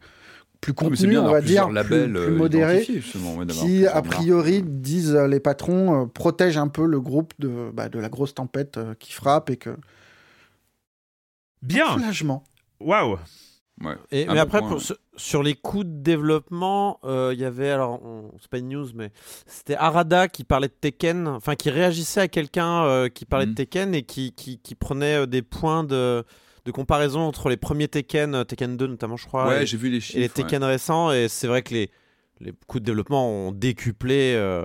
plus 0.60 0.74
Ah, 0.76 0.82
contenu, 0.82 1.08
bien 1.10 1.24
on 1.24 1.32
va 1.32 1.42
dire, 1.42 1.68
plus, 1.70 2.12
plus 2.12 2.32
modéré, 2.36 2.74
identifiés, 2.78 3.02
justement, 3.02 3.36
ouais, 3.36 3.46
d'avoir 3.46 3.66
qui 3.66 3.86
a 3.86 4.02
priori, 4.02 4.64
disent 4.64 5.14
les 5.16 5.40
patrons, 5.40 6.02
euh, 6.02 6.06
protègent 6.08 6.58
un 6.58 6.68
peu 6.70 6.86
le 6.88 7.00
groupe 7.00 7.34
de, 7.38 7.70
bah, 7.72 7.90
de 7.90 8.00
la 8.00 8.10
grosse 8.10 8.34
tempête 8.34 8.78
euh, 8.78 8.94
qui 9.00 9.12
frappe 9.14 9.52
et 9.52 9.58
que... 9.58 9.72
Bien. 11.62 11.94
Soulagement. 11.94 12.44
Waouh. 12.80 13.18
Ouais. 13.84 13.96
Et, 14.12 14.26
mais 14.26 14.40
après, 14.40 14.60
point, 14.60 14.70
pour- 14.70 14.78
ouais. 14.78 14.96
sur, 15.16 15.44
les 15.44 15.54
coûts 15.56 15.84
de 15.84 16.02
développement, 16.02 17.00
euh, 17.04 17.32
il 17.34 17.40
y 17.40 17.46
avait, 17.46 17.70
alors, 17.70 18.02
on- 18.04 18.32
c'est 18.40 18.50
pas 18.50 18.58
une 18.60 18.70
news, 18.70 18.88
mais 18.96 19.12
c'était 19.48 19.76
Arada 19.76 20.28
qui 20.28 20.44
parlait 20.44 20.68
de 20.68 20.74
Tekken, 20.80 21.28
enfin, 21.28 21.56
qui 21.56 21.70
réagissait 21.70 22.22
à 22.22 22.28
quelqu'un 22.28 22.84
euh, 22.86 23.10
qui 23.10 23.26
parlait 23.26 23.46
Mhm. 23.46 23.52
de 23.54 23.56
Tekken 23.56 23.96
et 23.96 24.04
qui, 24.04 24.34
qui, 24.34 24.60
qui 24.60 24.76
prenait 24.76 25.22
euh, 25.22 25.26
des 25.26 25.42
points 25.42 25.84
de, 25.84 26.24
de 26.66 26.72
comparaison 26.72 27.22
entre 27.22 27.50
les 27.50 27.58
premiers 27.58 27.88
Tekken, 27.88 28.46
Tekken 28.46 28.78
2 28.78 28.88
notamment, 28.88 29.18
je 29.18 29.26
crois, 29.28 29.48
Ouais, 29.48 29.64
et, 29.64 29.66
j'ai 29.66 29.78
vu 29.78 29.90
les 29.90 30.00
chiffres. 30.00 30.18
et 30.18 30.22
les 30.22 30.26
ouais. 30.28 30.34
Tekken 30.34 30.64
récents. 30.64 31.12
Et 31.12 31.28
c'est 31.28 31.48
vrai 31.48 31.62
que 31.64 31.74
les, 31.74 31.90
les 32.40 32.54
coûts 32.68 32.80
de 32.80 32.86
développement 32.86 33.28
ont 33.30 33.52
décuplé. 33.52 34.34
euh, 34.36 34.64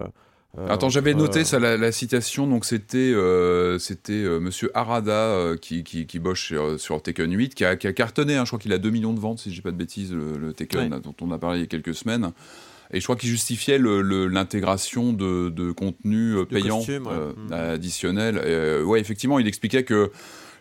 Attends, 0.69 0.89
j'avais 0.89 1.15
noté 1.15 1.41
euh, 1.41 1.45
ça, 1.45 1.59
la, 1.59 1.77
la 1.77 1.93
citation. 1.93 2.47
Donc 2.47 2.65
c'était 2.65 2.97
euh, 2.99 3.79
c'était 3.79 4.13
euh, 4.13 4.41
Monsieur 4.41 4.71
Arada 4.75 5.13
euh, 5.13 5.57
qui, 5.57 5.85
qui, 5.85 6.07
qui 6.07 6.19
bosse 6.19 6.39
sur, 6.41 6.81
sur 6.81 7.03
Tekken 7.03 7.31
8, 7.33 7.55
qui 7.55 7.65
a, 7.65 7.77
qui 7.77 7.87
a 7.87 7.93
cartonné. 7.93 8.37
hein. 8.37 8.45
je 8.45 8.51
crois 8.51 8.59
qu'il 8.59 8.73
a 8.73 8.79
2 8.79 8.91
millions 8.91 9.13
de 9.13 9.21
ventes, 9.21 9.39
si 9.41 9.51
je 9.51 9.57
dis 9.57 9.61
pas 9.61 9.71
de 9.71 9.77
bêtises, 9.77 10.13
le, 10.13 10.39
le 10.39 10.53
Tekken 10.53 10.93
Ouais. 10.95 11.01
dont 11.01 11.15
on 11.21 11.31
a 11.33 11.39
parlé 11.39 11.59
il 11.59 11.63
y 11.63 11.65
a 11.65 11.69
quelques 11.69 11.95
semaines. 11.95 12.31
Et 12.93 13.01
je 13.01 13.05
crois 13.05 13.17
qu'il 13.17 13.29
justifiait 13.29 13.79
l'intégration 13.81 15.13
de, 15.13 15.49
de 15.49 15.73
contenu 15.73 16.37
euh, 16.37 16.45
payant 16.45 16.81
ouais. 16.81 17.01
euh, 17.09 17.33
Mm. 17.49 17.53
additionnel. 17.53 18.37
Et, 18.37 18.41
euh, 18.47 18.83
ouais, 18.85 19.01
effectivement, 19.01 19.39
il 19.39 19.47
expliquait 19.49 19.83
que 19.85 20.11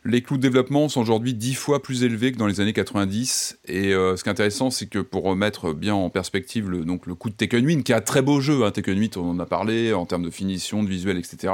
les 0.05 0.21
coûts 0.21 0.37
de 0.37 0.41
développement 0.41 0.87
sont 0.87 1.01
aujourd'hui 1.01 1.33
10 1.33 1.55
fois 1.55 1.81
plus 1.81 2.03
élevés 2.03 2.31
que 2.31 2.37
dans 2.37 2.45
les 2.45 2.61
années 2.61 2.73
90. 2.73 3.59
Et 3.67 3.93
euh, 3.93 4.15
ce 4.15 4.23
qui 4.23 4.29
est 4.29 4.31
intéressant, 4.31 4.69
c'est 4.69 4.85
que 4.85 4.99
pour 4.99 5.23
remettre 5.23 5.73
bien 5.73 5.95
en 5.95 6.11
perspective 6.11 6.69
le, 6.69 6.85
coût 7.15 7.29
de 7.29 7.35
Tekken 7.35 7.65
8, 7.65 7.83
qui 7.83 7.91
est 7.91 7.95
un 7.95 8.01
très 8.01 8.21
beau 8.21 8.39
jeu, 8.39 8.63
hein, 8.63 8.71
Tekken 8.71 8.97
8, 8.97 9.17
on 9.17 9.31
en 9.31 9.39
a 9.39 9.45
parlé 9.47 9.93
en 9.93 10.05
termes 10.05 10.23
de 10.23 10.29
finition, 10.29 10.83
de 10.83 10.89
visuel, 10.89 11.17
etc. 11.17 11.53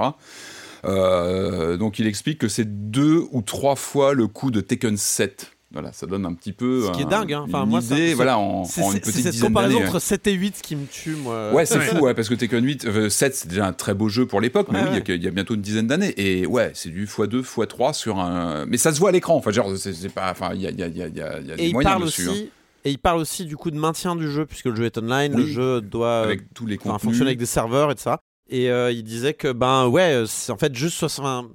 Euh, 0.83 1.77
donc 1.77 1.99
il 1.99 2.07
explique 2.07 2.39
que 2.39 2.49
c'est 2.49 2.91
deux 2.91 3.23
ou 3.31 3.41
trois 3.41 3.75
fois 3.75 4.13
le 4.13 4.27
coût 4.27 4.51
de 4.51 4.59
Tekken 4.59 4.97
7. 4.97 5.53
Voilà, 5.73 5.93
ça 5.93 6.05
donne 6.05 6.25
un 6.25 6.33
petit 6.33 6.51
peu. 6.51 6.85
Ce 6.87 6.91
qui 6.91 7.03
est 7.03 7.05
dingue, 7.05 7.31
hein. 7.31 7.45
Enfin, 7.47 7.63
une 7.63 7.69
moi, 7.69 7.79
ça- 7.81 7.95
idée, 7.95 8.09
c'est- 8.09 8.13
voilà, 8.13 8.37
en, 8.37 8.65
C'est 8.65 8.81
en 8.83 8.91
une 8.91 8.99
petite 8.99 9.05
c'est 9.15 9.21
cette 9.21 9.31
dizaine 9.31 9.53
d'années. 9.53 9.53
comparaison 9.69 9.79
ouais. 9.79 9.87
entre 9.87 9.99
7 9.99 10.27
et 10.27 10.33
8 10.33 10.61
qui 10.61 10.75
me 10.75 10.85
tue, 10.85 11.15
moi. 11.15 11.53
Ouais, 11.53 11.65
c'est 11.65 11.77
Ouais. 11.77 11.85
fou, 11.85 11.99
ouais, 11.99 12.13
parce 12.13 12.27
que 12.27 12.33
Tekken 12.35 12.63
8, 12.65 12.85
euh, 12.85 13.09
7, 13.09 13.35
c'est 13.35 13.47
déjà 13.47 13.67
un 13.67 13.71
très 13.73 13.93
beau 13.93 14.09
jeu 14.09 14.25
pour 14.25 14.41
l'époque, 14.41 14.67
mais 14.69 14.79
Ouais, 14.79 14.83
oui, 14.83 14.89
il 14.91 14.93
y 14.93 15.11
a 15.11 15.13
ouais. 15.13 15.17
il 15.19 15.23
y, 15.23 15.27
a 15.27 15.31
bientôt 15.31 15.55
une 15.55 15.61
dizaine 15.61 15.87
d'années. 15.87 16.13
Et 16.17 16.45
ouais, 16.45 16.71
c'est 16.73 16.89
du 16.89 17.05
x2, 17.05 17.41
x3 17.41 17.93
sur 17.93 18.19
un. 18.19 18.65
Mais 18.65 18.75
ça 18.77 18.93
se 18.93 18.99
voit 18.99 19.09
à 19.09 19.11
l'écran, 19.13 19.35
enfin, 19.37 19.51
genre, 19.51 19.71
c'est 19.77 20.13
pas. 20.13 20.29
Enfin, 20.31 20.51
il 20.53 20.61
y 20.61 20.67
a, 20.67 20.71
il 20.71 20.79
y 20.79 20.83
a, 20.83 20.87
il 20.87 20.97
y 20.97 21.01
a, 21.03 21.07
il 21.07 21.15
y 21.17 21.21
a- 21.21 21.39
il 21.39 21.47
y 21.47 21.51
a 21.51 21.53
Et 21.53 21.57
des 21.57 21.67
il 21.67 21.73
moyens 21.73 22.01
dessus. 22.03 22.27
aussi. 22.27 22.49
Et 22.83 22.89
il 22.91 22.97
parle 22.99 23.19
aussi 23.21 23.45
du 23.45 23.55
coup 23.55 23.71
de 23.71 23.77
maintien 23.77 24.15
du 24.15 24.29
jeu, 24.29 24.45
puisque 24.45 24.65
le 24.65 24.75
jeu 24.75 24.85
est 24.85 24.97
online, 24.97 25.33
Oui. 25.35 25.41
le 25.43 25.47
jeu 25.47 25.81
doit 25.81 26.07
hein, 26.07 26.21
euh, 26.21 26.23
avec 26.25 26.53
tous 26.53 26.65
les 26.65 26.77
fonctionner 26.77 27.27
avec 27.27 27.37
des 27.39 27.45
serveurs 27.45 27.91
et 27.91 27.95
tout 27.95 28.01
ça. 28.01 28.19
Et 28.49 28.69
euh, 28.69 28.91
il 28.91 29.03
disait 29.03 29.33
que, 29.35 29.51
ben 29.53 29.87
ouais, 29.87 30.23
c'est 30.27 30.51
en 30.51 30.57
fait 30.57 30.75
juste 30.75 30.97
60. 30.97 31.47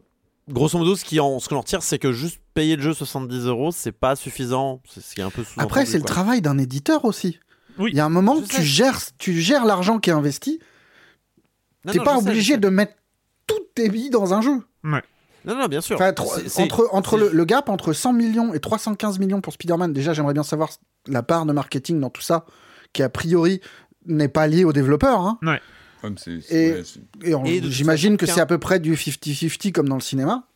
Grosso 0.49 0.79
modo, 0.79 0.95
ce 0.95 1.05
qui 1.05 1.19
en, 1.21 1.41
ce 1.41 1.49
qu'on 1.49 1.57
en 1.57 1.61
retire, 1.61 1.83
c'est 1.83 1.99
que 1.99 2.13
juste 2.13 2.41
payer 2.57 2.75
le 2.77 2.83
jeu 2.83 2.93
70 2.95 3.45
euros, 3.47 3.71
c'est 3.71 3.93
pas 3.93 4.17
suffisant. 4.17 4.81
C'est 4.89 5.01
ce 5.03 5.15
qui 5.15 5.21
est 5.21 5.25
un 5.25 5.31
peu 5.31 5.45
sous 5.45 5.61
Après, 5.61 5.87
c'est 5.87 5.99
le 5.99 6.05
travail 6.05 6.41
d'un 6.43 6.59
éditeur 6.59 7.05
aussi. 7.05 7.39
Oui. 7.79 7.91
Il 7.93 7.97
y 7.97 8.01
a 8.01 8.05
un 8.05 8.09
moment, 8.11 8.41
tu 8.41 8.57
sais. 8.57 8.63
gères, 8.65 9.01
tu 9.19 9.39
gères 9.41 9.65
l'argent 9.67 9.99
qui 9.99 10.11
est 10.11 10.15
investi. 10.15 10.59
T'es 11.93 11.99
pas 12.05 12.15
obligé 12.31 12.57
de 12.57 12.69
mettre 12.69 12.95
toutes 13.47 13.75
tes 13.75 13.89
billes 13.89 14.11
dans 14.11 14.35
un 14.35 14.41
jeu. 14.41 14.63
Non, 15.45 15.55
non, 15.55 15.67
bien 15.67 15.81
sûr. 15.81 15.97
Enfin, 15.97 16.13
entre 16.93 17.17
le, 17.19 17.31
le 17.33 17.45
gap 17.45 17.69
entre 17.69 17.93
100 17.93 18.13
millions 18.15 18.53
et 18.53 18.59
315 18.59 19.21
millions 19.21 19.41
pour 19.41 19.53
Spider-Man, 19.53 19.93
déjà, 19.93 20.13
j'aimerais 20.13 20.33
bien 20.35 20.43
savoir 20.43 20.71
la 21.07 21.23
part 21.23 21.47
de 21.47 21.53
marketing 21.53 22.01
dans 22.01 22.11
tout 22.11 22.23
ça, 22.23 22.47
qui 22.93 23.03
a 23.05 23.09
priori 23.09 23.61
n'est 24.07 24.27
pas 24.29 24.49
liée 24.49 24.65
aux 24.65 24.73
développeurs. 24.73 25.21
hein. 25.21 25.39
Et- 26.51 26.73
ouais, 26.73 26.83
c'est- 26.85 27.29
Et 27.29 27.35
on- 27.37 27.45
Et 27.45 27.61
de 27.61 27.67
toute 27.67 27.73
j'imagine 27.73 28.17
que 28.17 28.27
c'est 28.27 28.41
à 28.41 28.47
peu 28.47 28.59
près 28.59 28.81
du 28.81 28.97
50-50 28.97 29.73
comme 29.73 29.89
dans 29.89 29.95
le 29.97 30.01
cinéma. 30.01 30.49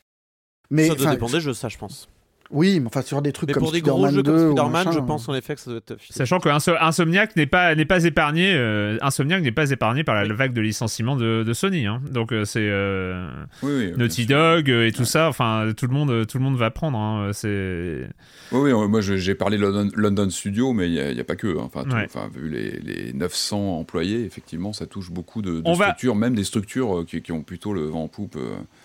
Mais 0.70 0.88
ça 0.88 0.94
doit 0.94 1.10
dépendre 1.10 1.32
des 1.32 1.40
jeux, 1.40 1.54
ça, 1.54 1.68
je 1.68 1.78
pense. 1.78 2.08
Oui, 2.50 2.80
mais 2.80 2.86
enfin 2.86 3.02
sur 3.02 3.22
des 3.22 3.32
trucs 3.32 3.48
Mais 3.48 3.54
comme 3.54 3.62
pour 3.62 3.72
des 3.72 3.80
gros 3.80 4.06
Spider-Man 4.06 4.14
jeux 4.14 4.22
2 4.22 4.32
comme 4.32 4.40
Spider-Man, 4.50 4.72
machin, 4.72 4.92
je 4.92 4.98
pense 4.98 5.28
en 5.28 5.34
effet 5.34 5.54
que 5.54 5.60
ça 5.60 5.70
doit 5.70 5.78
être. 5.78 5.96
Sachant 6.10 6.40
que 6.40 6.48
Inso- 6.48 6.76
Insomniac 6.80 7.36
n'est 7.36 7.46
pas 7.46 7.74
n'est 7.74 7.84
pas 7.84 8.04
épargné 8.04 8.52
euh, 8.54 8.98
Insomniac 9.02 9.42
n'est 9.42 9.52
pas 9.52 9.70
épargné 9.70 10.04
par 10.04 10.14
la 10.14 10.32
vague 10.34 10.52
de 10.52 10.60
licenciement 10.60 11.16
de, 11.16 11.42
de 11.46 11.52
Sony 11.52 11.86
hein. 11.86 12.00
donc 12.10 12.32
euh, 12.32 12.44
c'est 12.44 12.60
euh, 12.62 13.28
Oui, 13.62 13.70
oui, 13.76 13.86
bien 13.88 13.96
Naughty. 13.98 14.26
Dog 14.26 14.70
euh, 14.70 14.86
et 14.86 14.92
tout 14.92 15.04
ça 15.04 15.28
enfin 15.28 15.70
tout 15.76 15.86
le 15.86 15.92
monde 15.94 16.26
tout 16.26 16.38
le 16.38 16.44
monde 16.44 16.56
va 16.56 16.70
prendre 16.70 16.98
hein. 16.98 17.30
c'est 17.32 18.08
Oui, 18.52 18.72
oui, 18.72 18.88
moi 18.88 19.00
j'ai 19.00 19.34
parlé 19.34 19.56
London, 19.56 19.88
London 19.94 20.28
Studio, 20.30 20.72
mais 20.72 20.86
il 20.86 20.92
n'y 20.92 21.00
a, 21.00 21.10
il 21.10 21.16
y 21.16 21.20
a 21.20 21.24
pas 21.24 21.36
que. 21.36 21.46
hein. 21.58 21.62
Enfin, 21.64 21.84
tout- 21.84 21.94
Ouais. 21.94 22.04
enfin, 22.06 22.28
vu 22.34 22.48
les, 22.48 22.78
les 22.80 23.12
900 23.12 23.78
employés, 23.78 24.24
effectivement, 24.24 24.72
ça 24.72 24.86
touche 24.86 25.10
beaucoup 25.10 25.40
de, 25.42 25.60
de 25.60 25.62
On 25.64 25.72
va- 25.74 25.86
structures, 25.86 26.14
même 26.16 26.34
des 26.34 26.44
structures 26.44 27.04
qui, 27.06 27.22
qui 27.22 27.30
ont 27.32 27.42
plutôt 27.42 27.72
le 27.72 27.82
vent 27.86 28.04
en 28.04 28.08
poupe. 28.08 28.36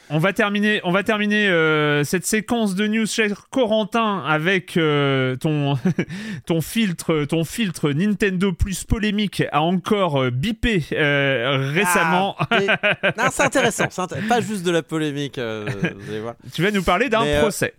On 0.09 0.19
va 0.19 0.33
terminer, 0.33 0.81
on 0.83 0.91
va 0.91 1.01
terminer 1.03 1.47
euh, 1.47 2.03
cette 2.03 2.25
séquence 2.25 2.75
de 2.75 2.85
news, 2.87 3.05
Corentin, 3.55 4.21
avec 4.27 4.75
euh, 4.75 5.37
ton 5.37 5.77
ton 6.45 6.59
filtre, 6.59 7.23
ton 7.23 7.45
filtre 7.45 7.91
Nintendo 7.91 8.51
plus 8.51 8.83
polémique 8.83 9.43
a 9.49 9.61
encore 9.61 10.23
euh, 10.23 10.29
bipé 10.29 10.83
euh, 10.91 11.71
récemment. 11.73 12.35
Ah, 12.37 12.47
mais- 12.51 12.67
non, 13.17 13.29
c'est 13.31 13.43
intéressant. 13.43 13.85
Pas 14.27 14.41
juste 14.41 14.65
de 14.65 14.71
la 14.71 14.83
polémique. 14.83 15.37
vous 15.37 16.09
allez 16.09 16.19
voir. 16.19 16.35
tu 16.53 16.63
vas 16.63 16.71
nous 16.71 16.83
parler 16.83 17.07
d'un 17.07 17.23
procès. 17.39 17.73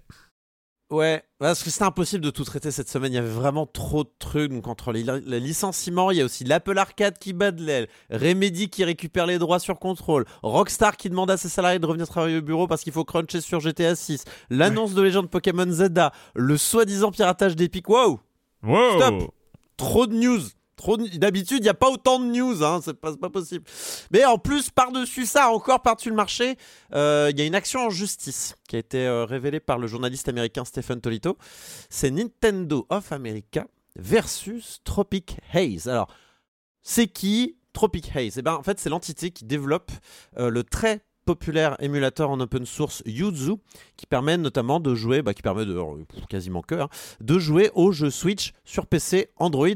Ouais, 0.89 1.25
parce 1.41 1.65
que 1.65 1.71
c'était 1.71 1.85
impossible 1.85 2.23
de 2.23 2.31
tout 2.31 2.45
traiter 2.45 2.71
cette 2.71 2.89
semaine. 2.89 3.13
Il 3.13 3.17
y 3.17 3.19
avait 3.19 3.29
vraiment 3.29 3.67
trop 3.67 4.05
de 4.05 4.11
trucs. 4.21 4.53
Donc, 4.53 4.69
entre 4.69 4.93
les, 4.93 5.03
les 5.03 5.41
licenciements, 5.41 6.13
il 6.13 6.19
y 6.19 6.21
a 6.21 6.25
aussi 6.25 6.45
l'Apple 6.45 6.79
Arcade 6.79 7.19
qui 7.19 7.33
bat 7.33 7.51
de 7.51 7.61
l'aile, 7.65 7.89
Remedy 8.09 8.69
qui 8.69 8.85
récupère 8.85 9.27
les 9.27 9.39
droits 9.39 9.59
sur 9.59 9.81
contrôle, 9.81 10.27
Rockstar 10.45 10.97
qui 10.97 11.11
demande 11.11 11.31
à 11.31 11.37
ses 11.37 11.49
salariés 11.49 11.81
de 11.81 11.87
revenir 11.87 12.07
travailler 12.07 12.39
au 12.39 12.43
bureau 12.43 12.69
parce 12.69 12.83
qu'il 12.83 12.93
faut 12.93 13.05
cruncher 13.05 13.41
sur 13.41 13.59
GTA 13.59 13.97
6, 13.97 14.25
l'annonce 14.49 14.95
de 14.95 15.03
légende 15.03 15.29
Pokémon 15.29 15.69
Zelda, 15.69 16.13
le 16.37 16.57
soi-disant 16.57 17.11
piratage 17.11 17.57
d'Epic. 17.57 17.89
Wow! 17.89 18.21
Wow. 18.63 19.01
stop. 19.01 19.35
Trop 19.77 20.07
de 20.07 20.15
news. 20.15 20.41
Trop 20.77 20.97
de- 20.99 21.09
D'habitude, 21.17 21.59
il 21.61 21.63
n'y 21.63 21.69
a 21.71 21.75
pas 21.75 21.91
autant 21.91 22.21
de 22.21 22.27
news, 22.27 22.63
hein, 22.63 22.81
c'est 22.85 22.93
pas, 22.95 23.17
pas 23.17 23.31
possible. 23.31 23.65
Mais 24.11 24.25
en 24.27 24.37
plus, 24.39 24.71
par-dessus 24.71 25.25
ça, 25.25 25.49
encore 25.51 25.81
par-dessus 25.81 26.11
le 26.11 26.17
marché, 26.17 26.57
euh, 26.95 27.29
il 27.33 27.39
y 27.39 27.43
a 27.43 27.47
une 27.47 27.55
action 27.55 27.81
en 27.87 27.91
justice 27.91 28.55
qui 28.69 28.77
a 28.77 28.79
été 28.79 29.07
euh, 29.07 29.25
révélée 29.25 29.61
par 29.61 29.79
le 29.79 29.87
journaliste 29.87 30.29
américain 30.29 30.65
Stephen 30.67 31.01
Tolito. 31.01 31.39
C'est 31.89 32.11
Nintendo 32.11 32.87
of 32.91 33.11
America 33.13 33.67
versus 33.97 34.81
Tropic 34.85 35.39
Haze. 35.55 35.89
Alors, 35.89 36.09
c'est 36.83 37.07
qui 37.07 37.57
Tropic 37.73 38.15
Haze? 38.15 38.37
Eh 38.39 38.43
ben, 38.43 38.55
en 38.55 38.63
fait, 38.63 38.79
c'est 38.79 38.91
l'entité 38.91 39.31
qui 39.31 39.45
développe 39.47 39.91
euh, 40.39 40.51
le 40.51 40.63
très 40.63 41.01
populaire 41.25 41.75
émulateur 41.81 42.31
en 42.31 42.39
open 42.39 42.65
source 42.67 43.03
Yuzu, 43.05 43.55
qui 43.97 44.07
permet 44.07 44.37
notamment 44.37 44.79
de 44.79 44.95
jouer, 44.95 45.23
bah, 45.23 45.35
qui 45.35 45.43
permet 45.43 45.67
de 45.67 45.77
quasiment 46.29 46.63
que, 46.63 46.77
hein, 46.77 46.89
de 47.21 47.39
jouer 47.41 47.73
aux 47.75 47.91
jeux 47.91 48.11
Switch 48.11 48.53
sur 48.65 48.87
PC, 48.87 49.31
Android 49.37 49.67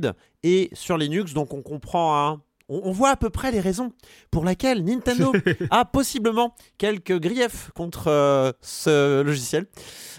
et 0.42 0.70
sur 0.72 0.96
Linux. 0.96 1.34
Donc 1.34 1.54
on 1.54 1.62
comprend, 1.62 2.16
hein, 2.16 2.42
on, 2.68 2.80
on 2.84 2.92
voit 2.92 3.10
à 3.10 3.16
peu 3.16 3.30
près 3.30 3.50
les 3.50 3.60
raisons 3.60 3.92
pour 4.30 4.44
lesquelles 4.44 4.84
Nintendo 4.84 5.32
a 5.70 5.84
possiblement 5.84 6.54
quelques 6.78 7.18
griefs 7.18 7.70
contre 7.74 8.08
euh, 8.08 8.52
ce 8.60 9.22
logiciel. 9.22 9.66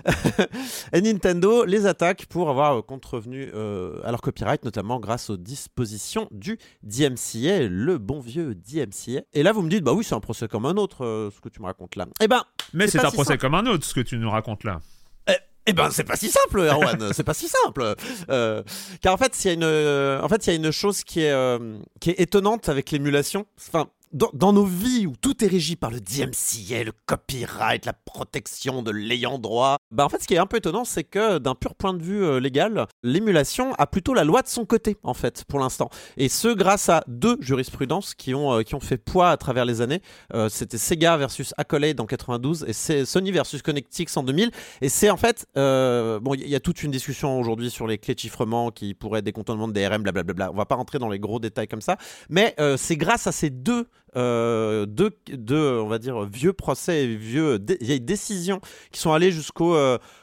et 0.94 1.02
Nintendo 1.02 1.66
les 1.66 1.86
attaque 1.86 2.26
pour 2.26 2.50
avoir 2.50 2.86
contrevenu 2.86 3.50
euh, 3.54 4.00
à 4.04 4.12
leur 4.12 4.22
copyright, 4.22 4.64
notamment 4.66 5.00
grâce 5.00 5.30
aux 5.30 5.38
dispositions 5.38 6.28
du 6.32 6.58
DMCA, 6.84 7.68
le 7.68 7.98
bon 7.98 8.20
vieux 8.20 8.56
DMCA. 8.56 9.22
Et 9.34 9.44
là, 9.44 9.52
vous 9.54 9.62
me 9.62 9.70
dites, 9.70 9.84
bah 9.84 9.94
oui, 9.94 10.04
c'est 10.04 10.16
un 10.16 10.20
procès 10.20 10.48
comme 10.48 10.66
un 10.66 10.76
autre, 10.76 11.06
euh, 11.06 11.30
ce 11.32 11.40
que 11.40 11.50
tu 11.50 11.62
me 11.62 11.66
racontes 11.66 11.96
là. 11.96 12.08
Eh 12.22 12.28
ben, 12.28 12.44
Mais 12.74 12.88
c'est 12.88 13.00
un 13.00 13.12
procès 13.12 13.34
simple. 13.34 13.42
comme 13.42 13.56
un 13.56 13.66
autre, 13.66 13.86
ce 13.86 13.94
que 13.94 14.02
tu 14.02 14.18
nous 14.18 14.30
racontes 14.30 14.64
là. 14.64 14.82
Eh 15.68 15.74
ben, 15.74 15.92
c'est 15.92 16.04
pas 16.04 16.16
si 16.16 16.30
simple, 16.30 16.62
Erwan. 16.62 17.14
c'est 17.14 17.24
pas 17.24 17.34
si 17.34 17.48
simple. 17.48 17.96
Euh, 18.30 18.64
car 19.02 19.14
en 19.14 19.18
fait, 19.18 19.44
il 19.44 19.48
y 19.48 19.50
a 19.52 19.54
une, 19.54 19.64
euh, 19.64 20.22
en 20.22 20.28
fait, 20.28 20.46
y 20.48 20.50
a 20.50 20.54
une 20.54 20.72
chose 20.72 21.04
qui 21.04 21.22
est, 21.22 21.32
euh, 21.32 21.78
qui 22.00 22.10
est 22.10 22.20
étonnante 22.20 22.68
avec 22.68 22.92
l'émulation. 22.92 23.46
Enfin, 23.58 23.88
dans, 24.12 24.52
nos 24.52 24.66
vies 24.66 25.06
où 25.06 25.14
tout 25.22 25.44
est 25.44 25.48
régi 25.48 25.76
par 25.76 25.92
le 25.92 26.02
DMCA, 26.02 26.84
le 26.84 26.92
copyright, 27.06 27.86
la 27.86 27.94
protection 27.94 28.82
de 28.82 28.92
l'ayant 28.92 29.38
droit, 29.38 29.78
bah 29.92 30.04
en 30.04 30.10
fait, 30.10 30.22
ce 30.22 30.28
qui 30.28 30.34
est 30.34 30.40
un 30.40 30.48
peu 30.48 30.58
étonnant, 30.58 30.84
c'est 30.84 31.06
que 31.06 31.38
d'un 31.38 31.56
pur 31.56 31.76
point 31.76 31.94
de 31.94 32.04
vue 32.04 32.40
légal, 32.42 32.88
l'émulation 33.04 33.74
a 33.76 33.88
plutôt 33.88 34.14
la 34.14 34.24
loi 34.24 34.42
de 34.42 34.48
son 34.48 34.66
côté, 34.66 34.98
en 35.04 35.14
fait, 35.14 35.44
pour 35.46 35.60
l'instant. 35.60 35.90
Et 36.18 36.30
ce, 36.30 36.48
grâce 36.50 36.90
à 36.90 37.04
deux 37.08 37.38
jurisprudences 37.40 38.14
qui 38.14 38.34
ont, 38.34 38.54
euh, 38.54 38.62
qui 38.64 38.76
ont 38.76 38.80
fait 38.80 38.98
poids 38.98 39.30
à 39.30 39.38
travers 39.38 39.66
les 39.66 39.82
années. 39.82 40.02
Euh, 40.34 40.50
C'était 40.50 40.78
Sega 40.78 41.18
versus 41.18 41.54
Accolade 41.58 42.00
en 42.00 42.06
92 42.06 42.66
et 42.68 43.06
Sony 43.06 43.32
versus 43.32 43.62
Connectix 43.62 44.16
en 44.18 44.24
2000. 44.24 44.52
Et 44.82 44.90
c'est 44.90 45.10
en 45.10 45.18
fait, 45.18 45.46
euh, 45.58 46.20
bon, 46.20 46.34
il 46.34 46.48
y 46.48 46.56
a 46.56 46.60
toute 46.60 46.84
une 46.84 46.92
discussion 46.92 47.40
aujourd'hui 47.40 47.70
sur 47.70 47.88
les 47.88 47.98
clés 47.98 48.16
de 48.16 48.20
chiffrement 48.20 48.72
qui 48.72 48.94
pourraient 48.94 49.20
être 49.20 49.26
des 49.26 49.32
contournements 49.32 49.68
de 49.68 49.74
DRM, 49.74 50.04
blablabla. 50.04 50.52
On 50.52 50.56
va 50.56 50.66
pas 50.66 50.76
rentrer 50.76 51.00
dans 51.00 51.10
les 51.10 51.20
gros 51.20 51.40
détails 51.40 51.68
comme 51.68 51.82
ça. 51.82 51.98
Mais 52.30 52.56
c'est 52.78 52.98
grâce 52.98 53.28
à 53.28 53.32
ces 53.32 53.50
deux, 53.50 53.88
deux, 54.16 55.12
deux, 55.32 55.80
on 55.80 55.88
va 55.88 56.00
dire, 56.00 56.24
vieux 56.26 56.54
procès 56.54 57.04
et 57.04 57.16
vieux, 57.16 57.60
vieilles 57.82 58.02
décisions 58.02 58.62
qui 58.92 59.00
sont 59.00 59.14
allées 59.14 59.32
jusqu'au 59.32 59.76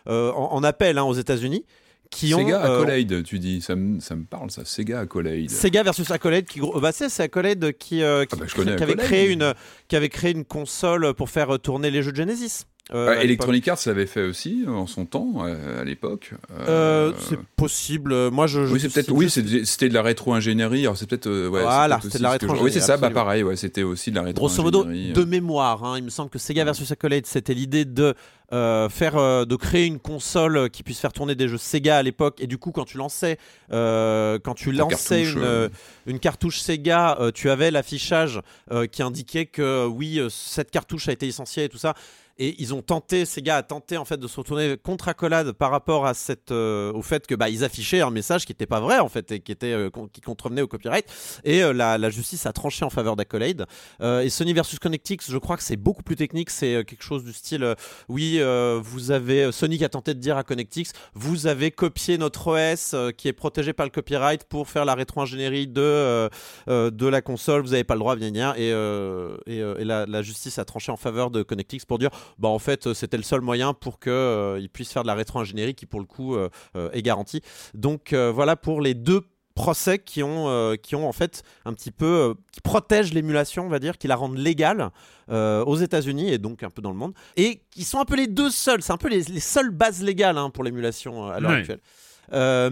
euh, 0.09 0.33
en, 0.33 0.53
en 0.53 0.63
appel 0.63 0.99
hein, 0.99 1.05
aux 1.05 1.15
États-Unis. 1.15 1.65
Qui 2.11 2.35
ont, 2.35 2.39
Sega 2.39 2.65
euh, 2.65 2.77
Accolade, 2.81 3.23
tu 3.23 3.39
dis, 3.39 3.61
ça 3.61 3.77
me, 3.77 4.01
ça 4.01 4.17
me 4.17 4.25
parle 4.25 4.51
ça, 4.51 4.65
Sega 4.65 5.01
Accolade. 5.01 5.51
Sega 5.51 5.83
versus 5.83 6.11
Accolade 6.11 6.47
qui 6.47 6.59
gros- 6.61 6.81
bah 6.81 6.91
c'est 6.93 7.21
Accolade 7.23 7.73
qui 7.79 8.03
euh, 8.03 8.25
qui, 8.25 8.35
Ah 8.35 8.37
bah, 8.41 8.47
connais 8.55 8.77
qui 8.77 8.83
avait 8.83 8.95
créé 8.97 9.31
une 9.31 9.55
qui 9.89 9.97
avait 9.97 10.09
créé 10.09 10.33
une 10.33 10.45
console 10.45 11.13
pour 11.15 11.29
faire 11.31 11.59
tourner 11.61 11.91
les 11.91 12.03
jeux 12.03 12.13
de 12.13 12.17
Genesis. 12.17 12.65
Euh, 12.95 13.11
l'époque. 13.11 13.25
Electronic 13.25 13.69
Arts 13.69 13.79
l'avait 13.87 14.07
fait 14.07 14.23
aussi 14.25 14.65
en 14.67 14.87
son 14.87 15.05
temps, 15.05 15.45
euh, 15.45 15.83
à 15.83 15.85
l'époque. 15.85 16.33
Euh, 16.59 16.65
Euh, 16.69 17.13
c'est 17.19 17.39
possible. 17.57 18.13
Euh, 18.13 18.31
Moi 18.31 18.47
je, 18.47 18.65
je 18.67 18.73
oui, 18.73 18.81
c'est 18.81 18.89
peut-être. 18.93 19.11
Oui, 19.13 19.29
c'était 19.31 19.89
de 19.89 19.95
la 19.95 20.03
rétro-ingénierie. 20.03 20.81
Alors 20.83 20.97
c'est 20.97 21.07
peut-être. 21.09 21.27
euh, 21.27 21.49
ouais, 21.49 21.63
Voilà, 21.63 22.01
c'était 22.03 22.19
de 22.19 22.23
la 22.23 22.31
rétro-ingénierie, 22.31 22.65
Oui, 22.65 22.73
c'est 22.73 22.81
ça. 22.81 22.97
Bah 22.97 23.11
pareil. 23.11 23.43
Ouais, 23.43 23.57
c'était 23.57 23.83
aussi 23.83 24.11
de 24.11 24.17
la 24.17 24.33
Grosso 24.33 24.63
modo, 24.63 24.79
rétro-ingénierie. 24.81 25.13
de 25.13 25.25
mémoire, 25.25 25.85
hein, 25.85 25.95
il 25.99 26.05
me 26.05 26.11
semble 26.11 26.31
que 26.31 26.39
Sega 26.39 26.65
versus 26.65 26.91
Accolade, 26.91 27.27
c'était 27.27 27.55
l'idée 27.55 27.85
de 27.85 28.15
euh, 28.55 28.89
faire, 28.89 29.17
euh, 29.19 29.45
de 29.45 29.57
créer 29.57 29.85
une 29.85 29.99
console 29.99 30.71
qui 30.71 30.83
puisse 30.83 30.99
faire 31.01 31.13
tourner 31.13 31.35
des 31.35 31.49
jeux 31.49 31.59
Sega 31.59 31.99
à 31.99 32.03
l'époque. 32.03 32.39
Et 32.41 32.47
du 32.47 32.57
coup, 32.57 32.73
quand 32.73 32.85
tu 32.87 32.97
lançais, 32.97 33.37
euh, 33.73 34.39
quand 34.43 34.55
tu 34.55 34.73
La 34.73 34.79
lançais 34.85 35.23
cartouche, 35.25 35.35
une, 35.35 35.43
euh. 35.43 35.65
euh, 35.67 35.69
une 36.07 36.19
cartouche 36.19 36.61
Sega, 36.61 37.19
euh, 37.21 37.31
tu 37.33 37.51
avais 37.51 37.71
l'affichage 37.71 38.41
euh, 38.73 38.87
qui 38.87 39.03
indiquait 39.03 39.45
que 39.47 39.87
oui, 39.87 40.19
euh, 40.19 40.29
cette 40.31 40.71
cartouche 40.71 41.09
a 41.09 41.13
été 41.13 41.27
licenciée 41.27 41.65
et 41.65 41.69
tout 41.69 41.79
ça. 41.79 41.95
Et 42.39 42.55
ils 42.59 42.73
ont 42.75 42.83
tenté, 42.83 43.25
Sega 43.25 43.57
a 43.57 43.63
tenté 43.63 43.97
en 43.97 44.05
fait 44.05 44.17
de 44.17 44.29
se 44.29 44.37
retourner 44.37 44.77
contre 44.77 45.09
Accolade 45.09 45.53
par 45.53 45.71
rapport 45.71 46.07
à 46.07 46.15
cette, 46.15 46.53
euh, 46.53 46.93
au 46.93 47.03
fait 47.03 47.27
que 47.27 47.35
bah, 47.35 47.49
ils 47.49 47.65
affichaient 47.65 48.01
un 48.01 48.11
message 48.11 48.47
qui 48.47 48.53
n'était 48.53 48.67
pas 48.67 48.81
vrai 48.81 48.99
en 48.99 49.09
fait 49.09 49.33
et 49.33 49.41
qui 49.41 49.53
était 49.53 49.73
euh, 49.73 49.91
qui 50.13 50.21
contrevenait 50.21 50.63
au 50.63 50.69
copyright. 50.69 51.05
Et 51.45 51.63
euh, 51.63 51.73
la, 51.73 51.99
la 51.99 52.11
justice 52.11 52.47
a 52.47 52.53
tranché 52.53 52.85
en 52.85 52.91
faveur 52.91 53.17
d'Accolade. 53.17 53.67
Euh, 54.01 54.21
et 54.21 54.31
Sony 54.31 54.53
versus 54.53 54.79
Connectix, 54.79 55.31
je 55.31 55.39
crois 55.39 55.57
que 55.57 55.63
c'est 55.63 55.77
beaucoup 55.77 56.03
plus 56.03 56.17
technique. 56.17 56.51
C'est 56.51 56.85
quelque 56.85 57.03
chose 57.03 57.25
du 57.25 57.33
style, 57.33 57.75
oui, 58.09 58.41
vous 58.81 59.11
avez 59.11 59.51
Sony 59.53 59.79
qui 59.79 59.85
a 59.85 59.89
tenté 59.89 60.15
de 60.15 60.21
dire 60.21 60.37
à 60.37 60.45
Connectix, 60.45 60.93
vous 61.15 61.47
avez 61.47 61.71
copié 61.71 62.19
notre 62.19 62.49
OS 62.49 62.95
qui 63.17 63.29
est 63.29 63.33
protégé 63.33 63.73
par 63.73 63.87
le 63.87 63.91
copyright 63.91 64.45
pour 64.45 64.69
faire 64.69 64.85
la 64.85 64.95
rétro-ingénierie 64.95 65.67
de 65.67 66.29
de 66.69 67.07
la 67.07 67.23
console. 67.23 67.63
Vous 67.63 67.71
n'avez 67.71 67.85
pas 67.85 67.95
le 67.95 68.01
droit, 68.01 68.17
bien 68.17 68.31
bien. 68.31 68.55
Et, 68.55 68.73
euh, 68.73 69.37
et, 69.47 69.61
euh, 69.61 69.77
et 69.79 69.85
la, 69.85 70.07
la 70.07 70.23
justice 70.23 70.59
a 70.59 70.65
tranché 70.65 70.93
en 70.93 70.97
faveur 70.97 71.31
de 71.31 71.43
Connectix 71.43 71.85
pour 71.85 71.99
dire, 71.99 72.11
bah 72.39 72.49
en 72.49 72.59
fait, 72.59 72.87
euh, 72.87 72.95
c'était 72.95 73.17
le 73.17 73.23
seul 73.23 73.41
moyen 73.41 73.75
pour 73.75 73.99
que 73.99 74.11
euh, 74.11 74.67
puissent 74.73 74.93
faire 74.93 75.03
de 75.03 75.09
la 75.09 75.15
rétro-ingénierie 75.15 75.75
qui 75.75 75.87
pour 75.87 76.01
le 76.01 76.07
coup 76.07 76.35
euh, 76.35 76.49
euh, 76.77 76.91
est 76.93 77.03
garantie. 77.03 77.41
Donc 77.75 78.13
voilà 78.13 78.57
pour 78.57 78.81
les 78.81 78.95
deux 78.95 79.23
procès 79.55 79.99
qui 79.99 80.23
ont, 80.23 80.49
euh, 80.49 80.77
qui 80.77 80.95
ont 80.95 81.09
en 81.09 81.13
fait 81.13 81.43
un 81.65 81.73
petit 81.73 81.91
peu 81.91 82.07
euh, 82.07 82.35
qui 82.53 82.61
protègent 82.61 83.13
l'émulation, 83.13 83.67
on 83.67 83.69
va 83.69 83.81
dire, 83.81 83.99
qui 83.99 84.07
la 84.07 84.15
rendent 84.15 84.39
légale 84.39 84.91
euh, 85.31 85.65
aux 85.65 85.75
États-Unis 85.75 86.31
et 86.31 86.39
donc 86.39 86.63
un 86.63 86.71
peu 86.71 86.81
dans 86.81 86.93
le 86.93 86.97
monde, 86.97 87.13
et 87.37 87.63
qui 87.73 87.83
sont 87.83 87.99
un 87.99 88.05
peu 88.05 88.15
les 88.15 88.29
deux 88.29 88.51
seuls, 88.51 88.83
c'est 88.83 88.93
un 88.93 88.99
peu 88.99 89.09
les, 89.09 89.23
les 89.23 89.41
seules 89.41 89.71
bases 89.71 90.01
légales 90.01 90.39
hein, 90.39 90.51
pour 90.51 90.63
l'émulation 90.63 91.27
à 91.27 91.41
l'heure 91.41 91.51
actuelle. 91.51 91.81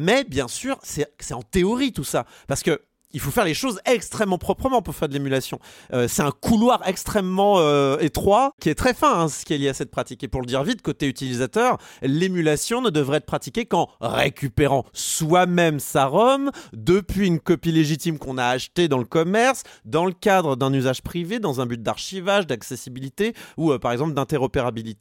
Mais 0.00 0.22
bien 0.22 0.46
sûr, 0.46 0.78
c'est 0.84 1.34
en 1.34 1.42
théorie 1.42 1.92
tout 1.92 2.04
ça, 2.04 2.24
parce 2.46 2.62
que 2.62 2.80
il 3.12 3.20
faut 3.20 3.30
faire 3.30 3.44
les 3.44 3.54
choses 3.54 3.80
extrêmement 3.86 4.38
proprement 4.38 4.82
pour 4.82 4.94
faire 4.94 5.08
de 5.08 5.14
l'émulation. 5.14 5.58
Euh, 5.92 6.08
c'est 6.08 6.22
un 6.22 6.32
couloir 6.32 6.86
extrêmement 6.86 7.56
euh, 7.58 7.98
étroit 7.98 8.52
qui 8.60 8.68
est 8.68 8.74
très 8.74 8.94
fin, 8.94 9.20
hein, 9.20 9.28
ce 9.28 9.44
qui 9.44 9.54
est 9.54 9.58
lié 9.58 9.68
à 9.68 9.74
cette 9.74 9.90
pratique. 9.90 10.22
Et 10.24 10.28
pour 10.28 10.40
le 10.40 10.46
dire 10.46 10.62
vite, 10.64 10.82
côté 10.82 11.06
utilisateur, 11.06 11.78
l'émulation 12.02 12.82
ne 12.82 12.90
devrait 12.90 13.18
être 13.18 13.26
pratiquée 13.26 13.64
qu'en 13.64 13.88
récupérant 14.00 14.84
soi-même 14.92 15.80
sa 15.80 16.06
ROM 16.06 16.50
depuis 16.72 17.26
une 17.26 17.40
copie 17.40 17.72
légitime 17.72 18.18
qu'on 18.18 18.38
a 18.38 18.46
achetée 18.46 18.88
dans 18.88 18.98
le 18.98 19.04
commerce, 19.04 19.62
dans 19.84 20.04
le 20.04 20.12
cadre 20.12 20.56
d'un 20.56 20.72
usage 20.72 21.02
privé, 21.02 21.38
dans 21.38 21.60
un 21.60 21.66
but 21.66 21.82
d'archivage, 21.82 22.46
d'accessibilité 22.46 23.34
ou 23.56 23.72
euh, 23.72 23.78
par 23.78 23.92
exemple 23.92 24.14
d'interopérabilité 24.14 24.96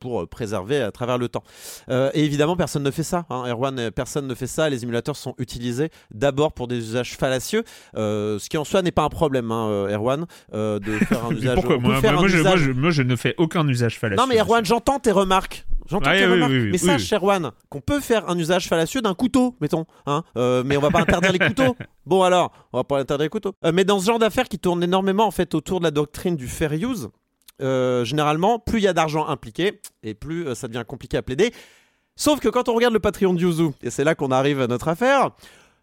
pour 0.00 0.28
préserver 0.28 0.82
à 0.82 0.90
travers 0.90 1.18
le 1.18 1.28
temps. 1.28 1.42
Et 1.88 2.24
évidemment, 2.24 2.56
personne 2.56 2.82
ne 2.82 2.90
fait 2.90 3.02
ça. 3.02 3.24
Hein. 3.30 3.44
Erwan, 3.46 3.90
personne 3.90 4.26
ne 4.26 4.34
fait 4.34 4.46
ça. 4.46 4.68
Les 4.68 4.82
émulateurs 4.82 5.16
sont 5.16 5.34
utilisés 5.38 5.90
d'abord 6.10 6.52
pour 6.52 6.68
des 6.68 6.76
usages 6.76 7.16
fallacieux, 7.28 7.62
euh, 7.96 8.38
ce 8.38 8.48
qui 8.48 8.56
en 8.56 8.64
soi 8.64 8.80
n'est 8.82 8.90
pas 8.92 9.02
un 9.04 9.08
problème, 9.10 9.50
hein, 9.52 9.68
euh, 9.68 9.94
Erwan, 9.94 10.26
euh, 10.54 10.78
de 10.78 10.92
faire 11.04 11.24
un 11.26 11.30
usage. 11.34 11.54
Pourquoi 11.56 11.78
moi, 11.78 12.00
moi, 12.00 12.00
je, 12.02 12.14
moi, 12.14 12.26
usage- 12.28 12.58
je, 12.60 12.70
moi, 12.72 12.90
je 12.90 13.02
ne 13.02 13.16
fais 13.16 13.34
aucun 13.38 13.66
usage 13.68 13.98
fallacieux. 13.98 14.22
non 14.22 14.26
mais 14.28 14.40
Erwan, 14.40 14.64
j'entends 14.64 14.98
tes 14.98 15.12
remarques. 15.12 15.66
J'entends 15.90 16.10
tes 16.10 16.26
oui, 16.26 16.32
remarques. 16.32 16.50
oui, 16.52 16.60
oui, 16.64 16.68
mais 16.72 16.78
sache. 16.78 17.12
Erwan, 17.12 17.50
qu'on 17.70 17.80
peut 17.80 18.00
faire 18.00 18.28
un 18.28 18.38
usage 18.38 18.66
fallacieux 18.68 19.00
d'un 19.02 19.14
couteau, 19.14 19.56
mettons. 19.60 19.86
Hein 20.06 20.22
Euh, 20.36 20.62
mais 20.64 20.76
on 20.76 20.80
va 20.80 20.90
pas 20.90 21.00
interdire 21.00 21.32
les 21.32 21.38
couteaux. 21.38 21.76
Bon 22.06 22.22
alors, 22.22 22.52
on 22.72 22.78
va 22.78 22.84
pas 22.84 22.98
interdire 23.00 23.24
les 23.24 23.30
couteaux. 23.30 23.52
Mais 23.74 23.84
dans 23.84 23.98
ce 24.00 24.06
genre 24.06 24.18
d'affaires 24.18 24.48
qui 24.48 24.58
tourne 24.58 24.82
énormément 24.82 25.26
en 25.26 25.30
fait 25.30 25.54
autour 25.54 25.80
de 25.80 25.84
la 25.84 25.90
doctrine 25.90 26.36
du 26.36 26.46
fair 26.48 26.72
use, 26.72 27.08
généralement, 27.60 28.58
plus 28.58 28.78
il 28.78 28.84
y 28.84 28.88
a 28.88 28.92
d'argent 28.92 29.26
impliqué 29.28 29.80
et 30.02 30.14
plus 30.14 30.54
ça 30.54 30.68
devient 30.68 30.84
compliqué 30.86 31.16
à 31.16 31.22
plaider. 31.22 31.52
Sauf 32.16 32.40
que 32.40 32.48
quand 32.48 32.68
on 32.68 32.74
regarde 32.74 32.94
le 32.94 33.00
Patreon 33.00 33.32
de 33.32 33.40
Yuzu, 33.40 33.70
et 33.82 33.90
c'est 33.90 34.04
là 34.04 34.14
qu'on 34.14 34.30
arrive 34.32 34.60
à 34.60 34.66
notre 34.66 34.88
affaire, 34.88 35.30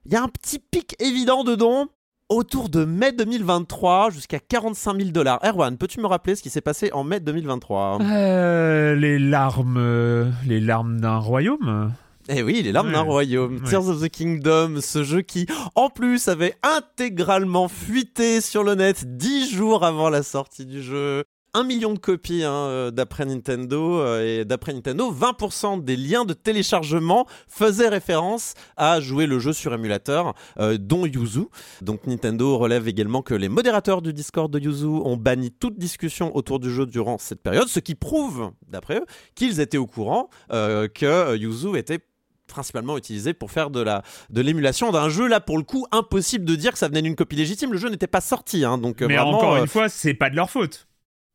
il 0.06 0.14
y 0.14 0.16
a 0.16 0.24
un 0.24 0.28
petit 0.28 0.60
pic 0.60 0.96
évident 1.00 1.44
de 1.44 1.56
dons 1.56 1.88
autour 2.30 2.70
de 2.70 2.86
mai 2.86 3.12
2023 3.12 4.10
jusqu'à 4.10 4.40
45 4.40 4.98
000 4.98 5.10
dollars. 5.12 5.40
Erwan, 5.44 5.78
peux-tu 5.78 6.00
me 6.00 6.08
rappeler 6.08 6.36
ce 6.36 6.42
qui 6.42 6.50
s'est 6.50 6.62
passé 6.62 6.92
en 6.94 7.04
mai 7.04 7.20
2023 7.20 8.00
Euh, 8.02 8.96
les 8.96 9.20
larmes, 9.20 9.78
euh, 9.78 10.30
les 10.48 10.60
larmes 10.60 11.00
d'un 11.00 11.18
royaume. 11.18 11.92
Eh 12.28 12.42
oui, 12.42 12.64
les 12.64 12.72
larmes 12.72 12.88
Ouais. 12.88 12.94
d'un 12.94 13.02
royaume. 13.02 13.58
Ouais. 13.58 13.70
Tears 13.70 13.88
of 13.88 14.02
the 14.02 14.10
Kingdom, 14.10 14.80
ce 14.82 15.04
jeu 15.04 15.22
qui, 15.22 15.46
en 15.76 15.90
plus, 15.92 16.28
avait 16.28 16.56
intégralement 16.64 17.68
fuité 17.68 18.42
sur 18.42 18.64
le 18.64 18.74
net 18.74 19.18
dix 19.18 19.52
jours 19.54 19.84
avant 19.86 20.10
la 20.10 20.24
sortie 20.24 20.66
du 20.66 20.82
jeu. 20.82 21.24
Un 21.56 21.64
million 21.64 21.94
de 21.94 22.00
copies 22.00 22.44
hein, 22.44 22.52
euh, 22.52 22.92
d'après 22.92 23.24
Nintendo 23.24 24.02
euh, 24.02 24.42
et 24.42 24.44
d'après 24.44 24.74
Nintendo, 24.74 25.10
20% 25.10 25.82
des 25.82 25.96
liens 25.96 26.26
de 26.26 26.34
téléchargement 26.34 27.26
faisaient 27.48 27.88
référence 27.88 28.56
à 28.76 29.00
jouer 29.00 29.26
le 29.26 29.40
jeu 29.40 29.54
sur 29.54 29.74
émulateur, 29.74 30.34
euh, 30.60 30.78
dont 30.78 31.06
Yuzu. 31.06 31.46
Donc 31.82 32.08
Nintendo 32.08 32.58
relève 32.58 32.90
également 32.90 33.22
que 33.22 33.34
les 33.34 33.48
modérateurs 33.48 34.02
du 34.02 34.12
Discord 34.12 34.52
de 34.52 34.60
Yuzu 34.60 34.86
ont 34.86 35.16
banni 35.16 35.50
toute 35.50 35.78
discussion 35.78 36.36
autour 36.36 36.60
du 36.60 36.70
jeu 36.70 36.86
durant 36.86 37.18
cette 37.18 37.42
période, 37.42 37.70
ce 37.70 37.80
qui 37.80 37.96
prouve, 37.96 38.52
d'après 38.68 38.98
eux, 38.98 39.06
qu'ils 39.34 39.62
étaient 39.62 39.78
au 39.78 39.88
courant 39.88 40.30
euh, 40.52 40.90
que 40.90 41.38
Yuzu 41.38 41.78
était 41.78 42.00
principalement 42.48 42.98
utilisé 42.98 43.34
pour 43.34 43.50
faire 43.50 43.70
de 43.70 43.80
la 43.80 44.04
de 44.30 44.42
l'émulation 44.42 44.92
d'un 44.92 45.08
jeu 45.08 45.28
là 45.28 45.40
pour 45.40 45.58
le 45.58 45.64
coup 45.64 45.88
impossible 45.94 46.44
de 46.44 46.56
dire 46.56 46.74
que 46.74 46.78
ça 46.78 46.90
venait 46.90 47.02
d'une 47.02 47.16
copie 47.16 47.38
légitime 47.38 47.72
le 47.72 47.78
jeu 47.80 47.90
n'était 47.90 48.08
pas 48.08 48.22
sorti 48.22 48.66
hein, 48.66 48.78
donc 48.78 49.00
Mais 49.00 49.16
vraiment 49.16 49.38
encore 49.38 49.56
euh, 49.56 49.62
une 49.62 49.68
fois, 49.68 49.88
c'est 49.88 50.14
pas 50.14 50.30
de 50.30 50.36
leur 50.36 50.50
faute. 50.50 50.88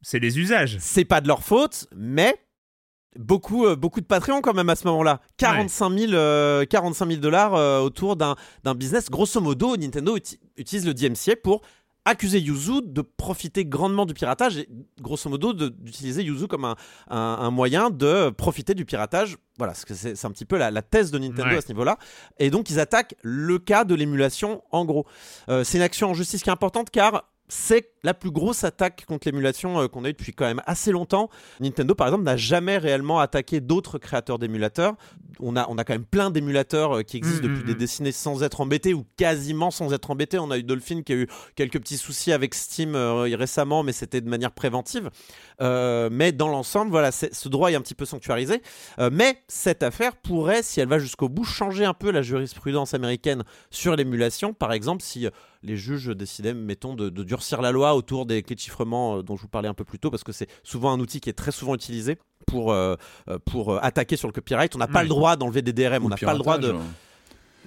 C'est 0.02 0.18
les 0.18 0.38
usages. 0.38 0.76
c'est 0.80 1.04
pas 1.04 1.20
de 1.20 1.28
leur 1.28 1.42
faute 1.42 1.86
mais 1.94 2.34
beaucoup 3.18 3.66
euh, 3.66 3.76
beaucoup 3.76 4.00
de 4.00 4.06
Patreon 4.06 4.40
quand 4.40 4.54
même 4.54 4.68
à 4.70 4.76
ce 4.76 4.86
moment-là 4.86 5.20
45 5.38 5.98
000 5.98 6.12
euh, 6.12 6.64
45 6.64 7.06
000 7.08 7.20
dollars 7.20 7.54
euh, 7.54 7.80
autour 7.80 8.16
d'un 8.16 8.36
business 8.76 9.10
grosso 9.10 9.40
modo 9.40 9.76
Nintendo 9.76 10.16
uti- 10.16 10.38
utilise 10.56 10.86
le 10.86 10.94
DMCA 10.94 11.36
pour 11.42 11.62
accuser 12.06 12.38
Yuzu 12.38 12.80
de 12.84 13.02
profiter 13.02 13.66
grandement 13.66 14.06
du 14.06 14.14
piratage 14.14 14.56
et 14.56 14.68
grosso 15.02 15.28
modo 15.28 15.52
d'utiliser 15.52 16.22
Yuzu 16.22 16.46
comme 16.46 16.64
un, 16.64 16.76
un- 17.10 17.16
un 17.40 17.50
moyen 17.50 17.90
de 17.90 18.30
profiter 18.30 18.72
du 18.74 18.86
piratage. 18.86 19.36
Voilà, 19.58 19.74
c'est 19.74 20.24
un 20.24 20.30
petit 20.30 20.46
peu 20.46 20.56
la, 20.56 20.70
la 20.70 20.80
thèse 20.80 21.10
de 21.10 21.18
Nintendo 21.18 21.50
Ouais. 21.50 21.58
à 21.58 21.60
ce 21.60 21.68
niveau-là. 21.68 21.98
Et 22.38 22.48
donc 22.48 22.70
ils 22.70 22.80
attaquent 22.80 23.16
le 23.22 23.58
cas 23.58 23.84
de 23.84 23.94
l'émulation 23.94 24.62
en 24.70 24.86
gros. 24.86 25.04
Euh, 25.50 25.62
c'est 25.62 25.76
une 25.76 25.82
action 25.84 26.08
en 26.08 26.14
justice 26.14 26.42
qui 26.42 26.48
est 26.48 26.52
importante 26.52 26.88
car 26.90 27.24
c'est 27.50 27.90
la 28.02 28.14
plus 28.14 28.30
grosse 28.30 28.64
attaque 28.64 29.04
contre 29.06 29.28
l'émulation 29.28 29.80
euh, 29.80 29.88
qu'on 29.88 30.04
a 30.04 30.08
eu 30.08 30.12
depuis 30.12 30.32
quand 30.32 30.46
même 30.46 30.62
assez 30.66 30.92
longtemps. 30.92 31.28
Nintendo, 31.60 31.94
par 31.94 32.06
exemple, 32.06 32.24
n'a 32.24 32.36
jamais 32.36 32.78
réellement 32.78 33.20
attaqué 33.20 33.60
d'autres 33.60 33.98
créateurs 33.98 34.38
d'émulateurs. 34.38 34.94
On 35.40 35.56
a, 35.56 35.66
on 35.68 35.76
a 35.76 35.84
quand 35.84 35.94
même 35.94 36.04
plein 36.04 36.30
d'émulateurs 36.30 36.98
euh, 36.98 37.02
qui 37.02 37.16
existent 37.16 37.40
Mm, 37.40 37.42
depuis 37.42 37.62
mm, 37.62 37.66
des 37.66 37.74
mm. 37.74 37.78
décennies 37.78 38.12
sans 38.12 38.42
être 38.42 38.60
embêtés 38.60 38.94
ou 38.94 39.04
quasiment 39.16 39.70
sans 39.70 39.92
être 39.92 40.10
embêtés. 40.10 40.38
On 40.38 40.50
a 40.50 40.58
eu 40.58 40.62
Dolphin 40.62 41.02
qui 41.02 41.12
a 41.12 41.16
eu 41.16 41.28
quelques 41.56 41.78
petits 41.78 41.96
soucis 41.96 42.32
avec 42.32 42.54
Steam 42.54 42.94
euh, 42.94 43.22
récemment, 43.36 43.82
mais 43.82 43.92
c'était 43.92 44.20
de 44.20 44.28
manière 44.28 44.52
préventive. 44.52 45.10
Mais 45.60 46.32
dans 46.32 46.48
l'ensemble, 46.48 46.90
voilà, 46.90 47.12
ce 47.12 47.48
droit 47.48 47.70
est 47.70 47.74
un 47.74 47.80
petit 47.82 47.94
peu 47.94 48.06
sanctuarisé. 48.06 48.62
Mais 49.12 49.42
cette 49.48 49.82
affaire 49.82 50.16
pourrait, 50.16 50.62
si 50.62 50.80
elle 50.80 50.88
va 50.88 50.98
jusqu'au 50.98 51.28
bout, 51.28 51.44
changer 51.44 51.84
un 51.84 51.92
peu 51.92 52.10
la 52.10 52.22
jurisprudence 52.22 52.94
américaine 52.94 53.44
sur 53.70 53.94
l'émulation. 53.94 54.54
Par 54.54 54.72
exemple, 54.72 55.02
si 55.02 55.28
les 55.62 55.76
juges 55.76 56.06
décidaient, 56.08 56.54
mettons, 56.54 56.94
de, 56.94 57.08
de 57.10 57.22
durcir 57.22 57.60
la 57.60 57.70
loi 57.72 57.94
autour 57.94 58.26
des 58.26 58.42
clés 58.42 58.54
de 58.56 58.60
chiffrement 58.60 59.18
euh, 59.18 59.22
dont 59.22 59.36
je 59.36 59.42
vous 59.42 59.48
parlais 59.48 59.68
un 59.68 59.74
peu 59.74 59.84
plus 59.84 59.98
tôt, 59.98 60.10
parce 60.10 60.24
que 60.24 60.32
c'est 60.32 60.48
souvent 60.62 60.92
un 60.92 61.00
outil 61.00 61.20
qui 61.20 61.28
est 61.30 61.34
très 61.34 61.52
souvent 61.52 61.74
utilisé 61.74 62.16
pour, 62.46 62.72
euh, 62.72 62.96
euh, 63.28 63.38
pour 63.44 63.82
attaquer 63.84 64.16
sur 64.16 64.28
le 64.28 64.32
copyright. 64.32 64.74
On 64.74 64.78
n'a 64.78 64.86
pas 64.88 65.02
le 65.02 65.08
droit 65.08 65.36
d'enlever 65.36 65.62
des 65.62 65.72
DRM, 65.72 66.04
on 66.04 66.08
n'a 66.08 66.16
pas 66.16 66.32
le 66.32 66.38
droit 66.38 66.58
de... 66.58 66.74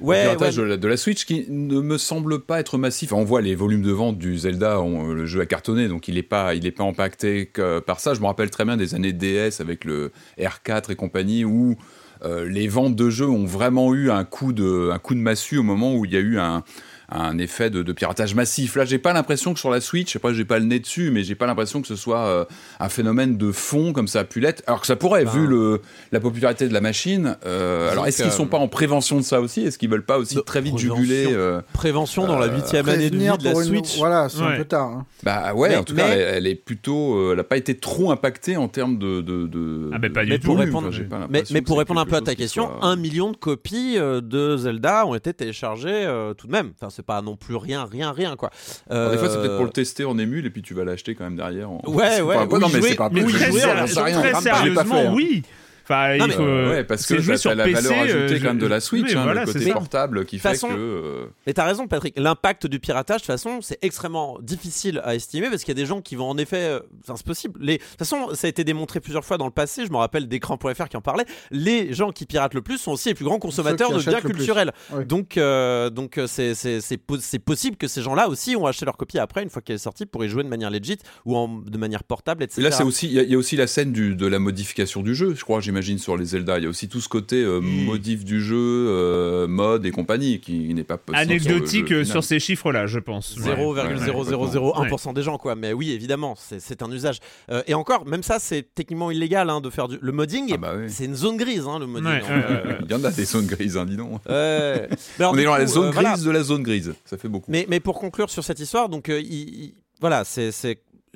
Ouais, 0.02 0.24
piratage 0.24 0.58
ouais. 0.58 0.64
de, 0.64 0.70
la, 0.70 0.78
de 0.78 0.88
la 0.88 0.98
Switch 0.98 1.24
qui 1.24 1.46
ne 1.50 1.80
me 1.80 2.00
semble 2.00 2.40
pas 2.40 2.60
être 2.60 2.80
massif. 2.80 3.14
On 3.14 3.24
voit 3.24 3.42
les 3.42 3.54
volumes 3.54 3.84
de 3.84 3.92
vente 3.92 4.18
du 4.18 4.40
Zelda, 4.40 4.82
on- 4.82 5.10
le 5.14 5.28
jeu 5.28 5.40
a 5.42 5.46
cartonné, 5.46 5.88
donc 5.88 6.08
il 6.08 6.16
n'est 6.16 6.24
pas, 6.24 6.56
il 6.56 6.66
est 6.66 6.72
pas 6.72 6.84
impacté 6.84 7.46
que 7.46 7.78
par 7.80 8.00
ça. 8.00 8.16
Je 8.16 8.20
me 8.20 8.26
rappelle 8.26 8.50
très 8.50 8.66
bien 8.66 8.76
des 8.76 8.96
années 8.96 9.14
DS 9.14 9.60
avec 9.62 9.86
le 9.86 10.12
R4 10.40 10.92
et 10.92 10.96
compagnie 10.96 11.46
où 11.46 11.76
euh, 12.24 12.50
les 12.50 12.68
ventes 12.68 12.96
de 12.96 13.12
jeux 13.12 13.30
ont 13.30 13.46
vraiment 13.46 13.94
eu 13.94 14.10
un 14.10 14.26
coup 14.26 14.52
de, 14.52 14.90
un 14.92 14.98
coup 14.98 15.14
de 15.14 15.20
massue 15.20 15.60
au 15.60 15.64
moment 15.64 15.94
où 15.96 16.06
il 16.06 16.12
y 16.14 16.18
a 16.18 16.22
eu 16.22 16.40
un, 16.40 16.64
un 17.10 17.38
effet 17.38 17.70
de, 17.70 17.84
de 17.84 17.92
piratage 17.94 18.34
massif. 18.36 18.76
Là, 18.76 18.86
j'ai 18.86 18.98
pas 18.98 19.14
l'impression 19.14 19.54
que 19.54 19.60
sur 19.60 19.70
la 19.70 19.82
Switch, 19.82 20.16
après 20.16 20.34
j'ai 20.34 20.46
pas 20.46 20.60
le 20.60 20.66
nez 20.66 20.80
dessus, 20.80 21.12
mais 21.12 21.24
j'ai 21.24 21.36
pas 21.36 21.46
l'impression 21.46 21.82
que 21.82 21.88
ce 21.88 21.96
soit 21.96 22.26
euh, 22.26 22.46
un 22.80 22.90
phénomène 22.90 23.38
de 23.38 23.52
fond 23.52 23.94
comme 23.94 24.08
ça 24.08 24.22
a 24.22 24.24
pu 24.24 24.40
l'être. 24.40 24.64
Alors 24.68 24.82
que 24.82 24.88
ça 24.88 24.96
pourrait, 24.96 25.26
Ben. 25.26 25.32
vu 25.32 25.48
le, 25.48 25.82
la 26.12 26.20
popularité 26.20 26.68
de 26.68 26.74
la 26.74 26.82
machine. 26.82 27.36
euh, 27.46 27.92
alors, 27.92 28.08
est-ce 28.08 28.24
qu'ils 28.24 28.32
euh, 28.32 28.36
sont 28.36 28.48
pas 28.48 28.58
en 28.58 28.68
prévention 28.68 29.18
de 29.18 29.24
ça 29.24 29.42
aussi? 29.42 29.62
Est-ce 29.62 29.78
qu'ils 29.78 29.90
veulent 29.90 30.06
pas 30.06 30.18
aussi 30.18 30.36
De 30.36 30.42
très 30.42 30.62
vite 30.62 30.78
juguler 30.78 31.28
euh, 31.32 31.62
Prévention 31.74 32.26
dans 32.26 32.40
la 32.40 32.48
huitième 32.48 32.88
année 32.90 33.10
de 33.10 33.18
vie 33.18 33.38
de 33.38 33.44
la 33.44 33.52
une- 33.52 33.64
Switch. 33.64 33.98
Voilà, 33.98 34.30
c'est 34.30 34.40
Ouais. 34.40 34.54
un 34.54 34.58
peu 34.58 34.66
tard. 34.66 34.88
hein. 34.90 35.06
Bah 35.24 35.54
ouais, 35.54 35.70
Mais- 35.70 35.76
en 35.78 35.84
tout 35.84 35.96
cas, 35.96 36.08
mais- 36.08 36.16
elle, 36.18 36.36
elle 36.38 36.48
est 36.48 36.56
plutôt, 36.56 37.16
euh, 37.18 37.34
elle 37.34 37.40
a 37.40 37.44
pas 37.44 37.58
été 37.58 37.76
trop 37.78 38.12
impactée 38.12 38.58
en 38.58 38.68
termes 38.68 38.98
de. 38.98 39.22
de, 39.22 39.48
de 39.48 39.90
Ah, 39.94 40.00
bah, 40.00 40.10
pas 40.10 40.24
du 40.24 40.32
Mais 40.32 40.40
tout. 40.40 40.54
répondre, 40.54 40.88
Enfin, 40.88 40.98
j'ai 40.98 41.04
pas 41.04 41.28
mais, 41.30 41.44
mais 41.52 41.62
pour 41.62 41.78
répondre 41.78 42.00
un 42.00 42.06
peu 42.06 42.16
à 42.16 42.22
ta 42.22 42.36
question, 42.36 42.70
un 42.82 42.96
million 42.96 43.32
de 43.32 43.38
copies 43.38 43.96
euh, 43.98 44.22
de 44.22 44.58
Zelda 44.58 45.06
ont 45.06 45.16
été 45.16 45.34
téléchargées 45.34 45.90
euh, 46.06 46.34
tout 46.34 46.48
de 46.48 46.52
même. 46.52 46.72
Enfin, 46.80 46.90
c'est 46.94 47.06
pas 47.06 47.22
non 47.22 47.36
plus 47.36 47.56
rien, 47.56 47.86
rien, 47.86 48.12
rien 48.12 48.36
quoi. 48.36 48.50
Des 48.90 48.96
fois, 49.18 49.30
c'est 49.30 49.38
peut-être 49.38 49.52
Euh, 49.52 49.58
pour 49.58 49.66
le 49.66 49.72
tester 49.72 50.06
en 50.06 50.18
émule 50.18 50.46
et 50.46 50.50
puis 50.50 50.62
tu 50.62 50.74
vas 50.74 50.84
l'acheter 50.84 51.16
quand 51.16 51.24
même 51.24 51.36
derrière. 51.36 51.70
En... 51.72 51.82
Ouais, 51.88 52.22
ouais, 52.22 52.46
non, 52.48 52.70
mais 52.72 52.82
c'est 52.82 52.96
pas 52.96 53.10
Mais 53.12 53.24
Oui, 53.24 53.34
très, 53.34 53.50
très 53.50 54.32
pas 54.32 54.42
sérieusement, 54.42 54.96
hein. 54.96 55.14
oui. 55.14 55.44
Enfin, 55.84 56.18
Non, 56.18 56.26
il 56.26 56.28
mais, 56.30 56.34
faut. 56.36 56.42
euh, 56.44 56.70
ouais, 56.72 56.84
parce 56.84 57.02
que 57.06 57.16
c'est 57.18 57.22
joué 57.22 57.36
ça, 57.36 57.42
sur 57.42 57.56
la 57.56 57.66
PC, 57.66 57.82
valeur 57.82 58.00
ajoutée 58.04 58.36
euh, 58.36 58.40
quand 58.40 58.48
même 58.48 58.58
de 58.60 58.68
la 58.68 58.80
Switch, 58.80 59.14
hein, 59.16 59.24
voilà, 59.24 59.42
le 59.46 59.52
c'est 59.52 59.60
côté 59.60 59.72
portable 59.74 60.26
qui 60.26 60.40
fait 60.40 60.50
façon- 60.50 60.70
que. 60.70 60.74
euh, 60.78 61.26
Mais 61.46 61.54
t'as 61.54 61.66
raison, 61.66 61.88
Patrick. 61.88 62.14
L'impact 62.18 62.68
du 62.68 62.80
piratage, 62.80 63.18
de 63.18 63.22
toute 63.24 63.28
façon, 63.28 63.60
c'est 63.62 63.78
extrêmement 63.82 64.38
difficile 64.42 65.02
à 65.04 65.16
estimer 65.16 65.50
parce 65.50 65.64
qu'il 65.64 65.78
y 65.78 65.78
a 65.80 65.82
des 65.82 65.86
gens 65.86 66.02
qui 66.02 66.16
vont 66.16 66.30
en 66.30 66.38
effet. 66.38 66.80
Enfin, 67.02 67.16
c'est 67.18 67.26
possible. 67.26 67.60
Les... 67.62 67.78
De 67.78 67.84
toute 67.84 67.98
façon, 68.00 68.30
ça 68.34 68.48
a 68.48 68.50
été 68.50 68.64
démontré 68.64 69.00
plusieurs 69.00 69.26
fois 69.26 69.38
dans 69.38 69.46
le 69.46 69.52
passé. 69.52 69.86
Je 69.86 69.92
me 69.92 69.98
rappelle 69.98 70.28
d'écran.fr 70.28 70.88
qui 70.90 70.98
en 70.98 71.02
parlait. 71.02 71.26
Les 71.52 71.94
gens 71.94 72.12
qui 72.12 72.26
piratent 72.26 72.54
le 72.54 72.62
plus 72.62 72.78
sont 72.78 72.92
aussi 72.92 73.10
les 73.10 73.16
plus 73.16 73.26
grands 73.26 73.40
consommateurs 73.40 73.92
de 73.92 74.02
biens 74.02 74.22
culturels. 74.22 74.72
Ouais. 74.92 75.06
Donc, 75.06 75.38
euh, 75.38 75.90
donc 75.90 76.20
c'est 76.28 76.54
c'est- 76.56 76.80
c'est 76.82 76.98
po- 76.98 77.18
c'est 77.20 77.40
possible 77.40 77.76
que 77.78 77.88
ces 77.88 78.02
gens-là 78.02 78.30
aussi 78.30 78.56
ont 78.56 78.66
acheté 78.66 78.86
leur 78.86 78.96
copie 78.98 79.20
après, 79.20 79.44
une 79.44 79.50
fois 79.50 79.62
qu'elle 79.62 79.76
est 79.76 79.80
sortie, 79.80 80.06
pour 80.06 80.24
y 80.24 80.30
jouer 80.30 80.44
de 80.44 80.50
manière 80.50 80.70
legit 80.70 80.98
ou 81.26 81.36
en, 81.36 81.48
de 81.48 81.78
manière 81.78 82.04
portable, 82.04 82.44
etc. 82.44 82.62
Et 82.62 82.64
là, 82.64 82.72
c'est 82.72 82.84
aussi, 82.84 83.08
il 83.08 83.14
y, 83.14 83.20
a- 83.20 83.24
il 83.24 83.30
y 83.32 83.36
a 83.36 83.38
aussi 83.38 83.56
la 83.58 83.68
scène 83.68 83.92
du, 83.92 84.16
de 84.16 84.28
la 84.28 84.40
modification 84.40 85.02
du 85.02 85.14
jeu, 85.16 85.34
je 85.36 85.44
crois, 85.44 85.60
j'imagine, 85.74 85.98
sur 85.98 86.18
les 86.18 86.26
Zelda. 86.26 86.60
Il 86.60 86.64
y 86.64 86.68
a 86.68 86.70
aussi 86.70 86.88
tout 86.88 87.02
ce 87.02 87.10
côté 87.10 87.38
euh, 87.44 87.60
modif 87.60 88.24
du 88.24 88.42
jeu, 88.42 88.56
euh, 88.58 89.48
mode 89.48 89.86
et 89.86 89.92
compagnie, 89.92 90.40
qui 90.40 90.72
n'est 90.74 90.84
pas 90.84 90.98
possible. 90.98 91.18
Anecdotique 91.22 91.92
euh, 91.92 92.04
sur 92.06 92.24
ces 92.24 92.40
chiffres-là, 92.40 92.86
je 92.86 93.00
pense. 93.00 93.36
Ouais. 93.38 93.56
0,0001% 93.56 95.14
des 95.14 95.24
gens 95.24 95.38
quoi 95.38 95.56
mais 95.56 95.74
oui 95.74 95.92
évidemment 95.92 96.36
c'est- 96.38 96.82
un 96.84 96.92
usage 96.92 97.20
Euh, 97.50 97.62
et 97.68 97.74
encore 97.74 98.06
même 98.06 98.24
ça 98.24 98.38
c'est 98.40 98.66
techniquement 98.76 99.10
illégal 99.12 99.50
hein, 99.50 99.62
de 99.62 99.70
faire 99.70 99.88
du... 99.88 99.98
le 100.02 100.12
modding 100.12 100.52
Ah 100.54 100.58
bah 100.58 100.74
oui. 100.78 100.86
c'est 100.90 101.06
une 101.06 101.16
zone 101.16 101.38
grise 101.38 101.66
hein, 101.68 101.80
le 101.80 101.86
modding 101.88 102.08
Ouais, 102.10 102.22
hein. 102.30 102.78
Il 102.86 102.92
y 102.92 102.94
en 102.94 103.04
a 103.04 103.12
des 103.12 103.26
zones 103.26 103.46
grises, 103.48 103.78
hein, 103.78 103.86
dis 103.86 103.96
donc. 103.98 104.22
alors, 104.28 105.34
On 105.34 105.38
est 105.38 105.44
dans 105.46 105.56
la 105.56 105.66
zone 105.66 105.86
euh, 105.86 105.92
grise 105.92 106.02
voilà. 106.02 106.18
de 106.18 106.30
la 106.32 106.44
zone 106.44 106.64
grise. 106.64 106.94
Ça 107.06 107.18
fait 107.18 107.30
beaucoup. 107.30 107.50
Mais, 107.52 107.66
mais 107.70 107.80
pour 107.80 108.00
conclure 108.00 108.30
sur 108.30 108.44
cette 108.44 108.60
histoire, 108.60 108.90
donc 108.90 109.10
euh, 109.10 109.20
il- 109.22 109.32
il- 109.64 109.74
voilà, 110.02 110.24
c'est- 110.26 110.52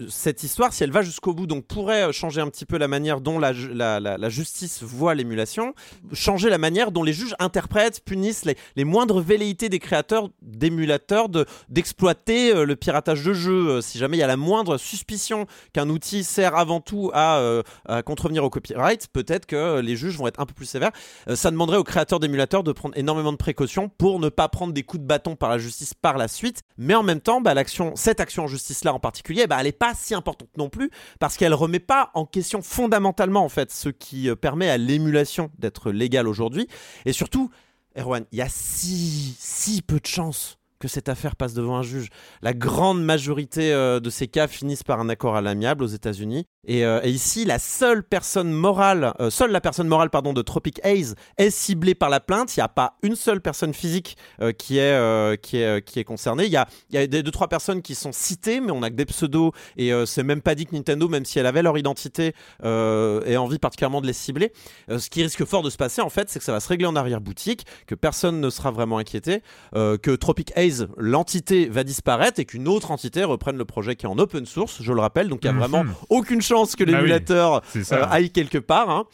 cette 0.10 0.44
histoire, 0.44 0.74
si 0.74 0.84
elle 0.84 0.92
va 0.92 1.02
jusqu'au 1.02 1.34
bout, 1.34 1.48
donc 1.48 1.66
pourrait 1.66 2.04
euh, 2.04 2.12
changer 2.12 2.40
un 2.40 2.48
petit 2.50 2.66
peu 2.66 2.78
la 2.78 2.88
manière 2.88 3.20
dont 3.20 3.40
la, 3.40 3.52
ju- 3.54 3.74
la- 3.74 4.00
la- 4.00 4.18
la 4.18 4.30
justice 4.30 4.84
voit 4.84 5.16
l'émulation, 5.16 5.74
changer 6.14 6.50
la 6.50 6.60
manière 6.60 6.92
dont 6.92 7.02
les 7.04 7.14
juges 7.14 7.34
interprètent, 7.40 8.04
punissent 8.06 8.46
les, 8.46 8.84
moindres 8.84 9.22
velléités 9.22 9.70
des 9.70 9.80
créateurs 9.80 10.30
d'émulateurs 10.44 11.30
de- 11.30 11.46
d'exploiter 11.70 12.54
euh, 12.56 12.66
le 12.66 12.76
piratage 12.76 13.24
de 13.24 13.34
jeux. 13.34 13.70
Euh, 13.70 13.82
si 13.82 13.98
jamais 13.98 14.18
il 14.18 14.20
y 14.20 14.24
a 14.24 14.28
la 14.28 14.38
moindre 14.38 14.78
suspicion 14.78 15.48
qu'un 15.74 15.90
outil 15.90 16.24
sert 16.24 16.56
avant 16.56 16.80
tout 16.80 17.10
à, 17.14 17.62
à 17.88 18.04
contrevenir 18.04 18.44
au 18.44 18.50
copyright, 18.50 19.08
peut-être 19.08 19.46
que 19.48 19.80
les 19.80 19.96
juges 19.96 20.18
vont 20.18 20.28
être 20.28 20.40
un 20.40 20.46
peu 20.46 20.54
plus 20.54 20.66
sévères. 20.66 20.92
Ça 21.34 21.50
demanderait 21.52 21.78
aux 21.78 21.84
créateurs 21.84 22.20
d'émulateurs 22.20 22.64
de 22.64 22.72
prendre 22.72 22.96
énormément 22.98 23.32
de 23.32 23.38
précautions 23.38 23.90
pour 23.90 24.20
ne 24.20 24.30
pas 24.30 24.48
prendre 24.50 24.74
des 24.74 24.84
coups 24.84 25.02
de 25.02 25.08
bâton 25.08 25.36
par 25.36 25.50
la 25.50 25.58
justice 25.58 25.94
par 25.94 26.18
la 26.18 26.28
suite. 26.28 26.62
Mais 26.78 26.94
en 26.96 27.04
même 27.04 27.20
temps, 27.22 27.42
bah, 27.42 27.54
cette 27.96 28.20
action 28.20 28.44
en 28.44 28.48
justice-là 28.48 28.94
en 28.94 29.00
particulier, 29.00 29.48
bah, 29.48 29.58
elle 29.60 29.66
n'est 29.66 29.72
pas 29.72 29.87
si 29.94 30.14
importante 30.14 30.50
non 30.58 30.70
plus 30.70 30.90
parce 31.20 31.38
qu'elle 31.38 31.54
remet 31.54 31.80
pas 31.80 32.12
en 32.14 32.26
question 32.26 32.62
fondamentalement 32.62 33.44
en 33.44 33.50
fait 33.50 33.72
ce 33.72 33.90
qui 33.90 34.30
euh, 34.30 34.36
permet 34.36 34.70
à 34.70 34.78
l'émulation 34.78 35.52
d'être 35.58 35.92
légale 35.92 36.28
aujourd'hui. 36.28 36.68
Et 37.06 37.14
surtout, 37.14 37.50
Erwan, 37.98 38.26
il 38.32 38.38
y 38.38 38.42
a 38.42 38.50
si, 38.50 39.36
si 39.40 39.82
peu 39.82 40.00
de 40.00 40.06
chances 40.06 40.60
que 40.80 40.88
cette 40.88 41.10
affaire 41.10 41.36
passe 41.36 41.54
devant 41.54 41.78
un 41.78 41.84
juge. 41.84 42.10
La 42.42 42.54
grande 42.54 43.04
majorité 43.04 43.74
euh, 43.74 44.00
de 44.00 44.10
ces 44.10 44.28
cas 44.28 44.48
finissent 44.48 44.84
par 44.84 45.00
un 45.00 45.10
accord 45.10 45.36
à 45.36 45.42
l'amiable 45.42 45.84
aux 45.84 45.88
États-Unis. 45.88 46.48
Et, 46.66 46.86
euh, 46.86 47.00
ici, 47.06 47.46
la 47.46 47.60
seule 47.60 48.04
personne 48.04 48.52
morale, 48.52 49.14
euh, 49.20 49.30
seule 49.30 49.52
la 49.52 49.62
personne 49.62 49.88
morale 49.88 50.10
pardon 50.10 50.34
de 50.34 50.42
Tropic 50.42 50.80
Haze 50.84 51.16
est 51.38 51.50
ciblée 51.50 51.96
par 51.96 52.10
la 52.10 52.20
plainte. 52.20 52.56
Il 52.56 52.60
n'y 52.60 52.64
a 52.64 52.70
pas 52.70 52.98
une 53.02 53.16
seule 53.16 53.42
personne 53.42 53.74
physique 53.74 54.18
qui 54.58 54.78
est 54.78 55.42
qui 55.42 55.58
est 55.58 55.86
qui 55.86 56.00
est 56.00 56.04
concernée. 56.04 56.46
Il 56.46 56.52
y 56.52 56.58
a 56.58 56.68
y 56.92 56.98
a 56.98 57.08
des 57.08 57.24
deux 57.24 57.32
trois 57.32 57.48
personnes 57.48 57.82
qui 57.82 57.96
sont 57.96 58.12
citées, 58.12 58.60
mais 58.60 58.72
on 58.72 58.84
a 58.84 58.90
que 58.90 58.96
des 58.96 59.06
pseudos 59.06 59.52
et 59.78 59.92
c'est 60.06 60.24
même 60.24 60.42
pas 60.42 60.56
dit 60.56 60.66
que 60.66 60.76
Nintendo, 60.76 61.08
même 61.08 61.26
si 61.26 61.40
elle 61.40 61.46
avait 61.46 61.62
leur 61.62 61.78
identité, 61.78 62.34
ait 62.64 63.38
envie 63.38 63.60
particulièrement 63.60 64.02
de 64.02 64.08
les 64.08 64.14
cibler. 64.14 64.52
Ce 64.90 65.10
qui 65.10 65.24
risque 65.24 65.46
fort 65.46 65.64
de 65.64 65.70
se 65.70 65.78
passer 65.78 66.02
en 66.02 66.10
fait, 66.10 66.30
c'est 66.30 66.40
que 66.40 66.46
ça 66.46 66.52
va 66.52 66.60
se 66.60 66.68
régler 66.68 66.88
en 66.88 66.96
arrière 66.96 67.22
boutique, 67.22 67.66
que 67.86 67.96
personne 67.96 68.40
ne 68.42 68.50
sera 68.50 68.72
vraiment 68.72 68.98
inquiété, 68.98 69.42
que 69.74 70.16
Tropic 70.16 70.52
Haze, 70.56 70.67
l'entité, 70.98 71.68
va 71.68 71.84
disparaître 71.84 72.40
et 72.40 72.46
qu'une 72.46 72.68
autre 72.68 72.92
entité 72.92 73.24
reprenne 73.24 73.58
le 73.58 73.66
projet 73.66 73.96
qui 73.96 74.06
est 74.06 74.10
en 74.10 74.18
open 74.20 74.46
source. 74.46 74.78
Je 74.82 74.94
le 74.94 75.00
rappelle, 75.02 75.30
donc 75.30 75.40
il 75.44 75.46
y 75.46 75.50
a 75.50 75.54
Mhm. 75.54 75.60
vraiment 75.60 75.86
aucune 76.10 76.42
chance 76.42 76.76
que 76.76 76.84
Bah 76.84 76.92
oui, 76.92 76.98
l'émulateur 76.98 77.62
euh, 77.76 78.06
aille 78.10 78.30
quelque 78.32 78.58
part. 78.58 78.90
hein. 78.90 79.06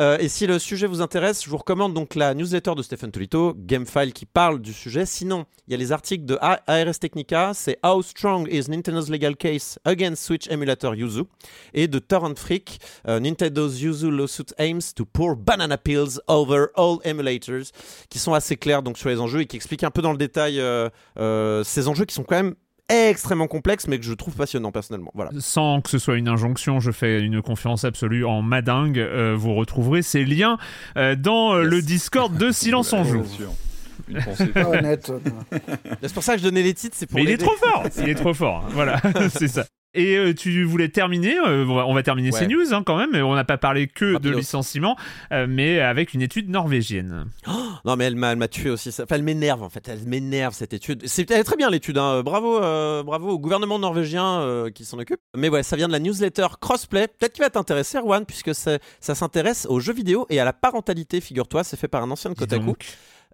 Euh, 0.00 0.16
et 0.18 0.28
si 0.28 0.46
le 0.46 0.58
sujet 0.58 0.86
vous 0.86 1.02
intéresse, 1.02 1.44
je 1.44 1.50
vous 1.50 1.56
recommande 1.56 1.92
donc 1.92 2.14
la 2.14 2.34
newsletter 2.34 2.74
de 2.76 2.82
Stephen 2.82 3.10
Tolito, 3.10 3.54
Gamefile, 3.56 4.12
qui 4.12 4.26
parle 4.26 4.60
du 4.60 4.72
sujet. 4.72 5.06
Sinon, 5.06 5.44
il 5.66 5.72
y 5.72 5.74
a 5.74 5.76
les 5.76 5.90
articles 5.90 6.24
de 6.24 6.38
ARS 6.40 6.98
Technica, 7.00 7.52
c'est 7.52 7.78
How 7.84 8.00
Strong 8.02 8.48
is 8.50 8.70
Nintendo's 8.70 9.10
Legal 9.10 9.36
Case 9.36 9.78
Against 9.84 10.22
Switch 10.22 10.48
Emulator 10.48 10.94
Yuzu, 10.94 11.24
et 11.74 11.88
de 11.88 11.98
Torrent 11.98 12.36
Freak, 12.36 12.78
euh, 13.08 13.18
Nintendo's 13.18 13.80
Yuzu 13.80 14.10
Lawsuit 14.10 14.54
Aims 14.58 14.94
to 14.94 15.04
Pour 15.04 15.36
Banana 15.36 15.76
Pills 15.76 16.20
Over 16.28 16.66
All 16.76 16.98
Emulators, 17.04 17.72
qui 18.08 18.18
sont 18.18 18.34
assez 18.34 18.56
clairs 18.56 18.82
donc 18.82 18.98
sur 18.98 19.08
les 19.08 19.20
enjeux 19.20 19.40
et 19.40 19.46
qui 19.46 19.56
expliquent 19.56 19.84
un 19.84 19.90
peu 19.90 20.02
dans 20.02 20.12
le 20.12 20.18
détail 20.18 20.60
euh, 20.60 21.64
ces 21.64 21.88
enjeux 21.88 22.04
qui 22.04 22.14
sont 22.14 22.24
quand 22.24 22.36
même 22.36 22.54
extrêmement 22.90 23.46
complexes, 23.46 23.86
mais 23.86 23.98
que 23.98 24.04
je 24.04 24.14
trouve 24.14 24.34
passionnants 24.34 24.72
personnellement. 24.72 25.10
Voilà. 25.14 25.30
Sans 25.38 25.80
que 25.80 25.90
ce 25.90 25.98
soit 25.98 26.16
une 26.16 26.28
injonction, 26.28 26.80
je 26.80 26.90
fais 26.90 27.20
une 27.20 27.42
confiance 27.42 27.84
absolue 27.84 28.24
en 28.24 28.42
madingue. 28.42 28.98
Euh, 28.98 29.34
vous 29.36 29.54
retrouverez 29.54 30.02
ces 30.02 30.24
liens 30.24 30.58
euh, 30.96 31.14
dans 31.14 31.54
euh, 31.54 31.62
Yes. 31.62 31.70
le 31.70 31.82
Discord 31.82 32.36
de 32.36 32.50
Silence 32.50 32.92
en 32.92 33.04
Joue. 33.04 33.24
Une 34.08 34.22
pensée. 34.22 34.46
Pas 34.46 34.68
honnête. 34.68 35.12
C'est 36.02 36.14
pour 36.14 36.22
ça 36.22 36.32
que 36.34 36.38
je 36.38 36.44
donnais 36.44 36.62
les 36.62 36.72
titres, 36.74 36.96
c'est 36.98 37.06
pour 37.06 37.16
Mais 37.16 37.24
il 37.24 37.30
est 37.30 37.36
trop 37.36 37.56
fort 37.56 37.84
Il 37.98 38.08
est 38.08 38.14
trop 38.14 38.32
fort, 38.32 38.64
voilà, 38.70 39.00
c'est 39.30 39.48
ça. 39.48 39.66
Et 39.94 40.16
euh, 40.16 40.34
tu 40.34 40.64
voulais 40.64 40.90
terminer, 40.90 41.36
euh, 41.38 41.64
on, 41.66 41.74
va, 41.74 41.86
on 41.86 41.94
va 41.94 42.02
terminer 42.02 42.30
Ouais. 42.30 42.38
ces 42.38 42.46
news 42.46 42.74
hein, 42.74 42.82
quand 42.84 42.96
même, 42.98 43.14
on 43.24 43.34
n'a 43.34 43.44
pas 43.44 43.56
parlé 43.56 43.86
que 43.86 44.18
de 44.18 44.30
licenciement, 44.30 44.96
euh, 45.32 45.46
mais 45.48 45.80
avec 45.80 46.12
une 46.12 46.20
étude 46.20 46.50
norvégienne. 46.50 47.24
Non, 47.86 47.96
mais 47.96 48.04
elle 48.04 48.16
m'a, 48.16 48.36
tué 48.48 48.68
aussi. 48.70 48.92
ça- 48.92 49.04
Enfin, 49.04 49.14
elle 49.16 49.22
m'énerve 49.22 49.62
en 49.62 49.70
fait. 49.70 49.88
Elle 49.88 50.04
m'énerve 50.06 50.52
cette 50.54 50.74
étude. 50.74 51.02
C'est, 51.06 51.30
elle 51.30 51.40
est 51.40 51.44
très 51.44 51.56
bien 51.56 51.70
l'étude. 51.70 51.96
hein. 51.96 52.22
Bravo, 52.22 52.60
bravo 53.02 53.30
au 53.30 53.38
gouvernement 53.38 53.78
norvégien 53.78 54.66
qui 54.74 54.84
s'en 54.84 54.98
occupe. 54.98 55.20
Mais 55.36 55.48
ouais, 55.48 55.62
ça 55.62 55.74
vient 55.76 55.88
de 55.88 55.92
la 55.92 56.00
newsletter 56.00 56.46
Crossplay. 56.60 57.08
Peut-être 57.08 57.32
qu'il 57.32 57.42
va 57.44 57.50
t'intéresser, 57.50 57.98
Erwan, 57.98 58.26
puisque 58.26 58.54
c'est- 58.54 58.80
ça 59.00 59.14
s'intéresse 59.14 59.66
aux 59.70 59.80
jeux 59.80 59.94
vidéo 59.94 60.26
et 60.28 60.38
à 60.38 60.44
la 60.44 60.52
parentalité. 60.52 61.20
Figure-toi, 61.20 61.64
c'est 61.64 61.78
fait 61.78 61.88
par 61.88 62.02
un 62.02 62.10
ancien 62.10 62.30
de 62.30 62.34
Kotaku. 62.36 62.74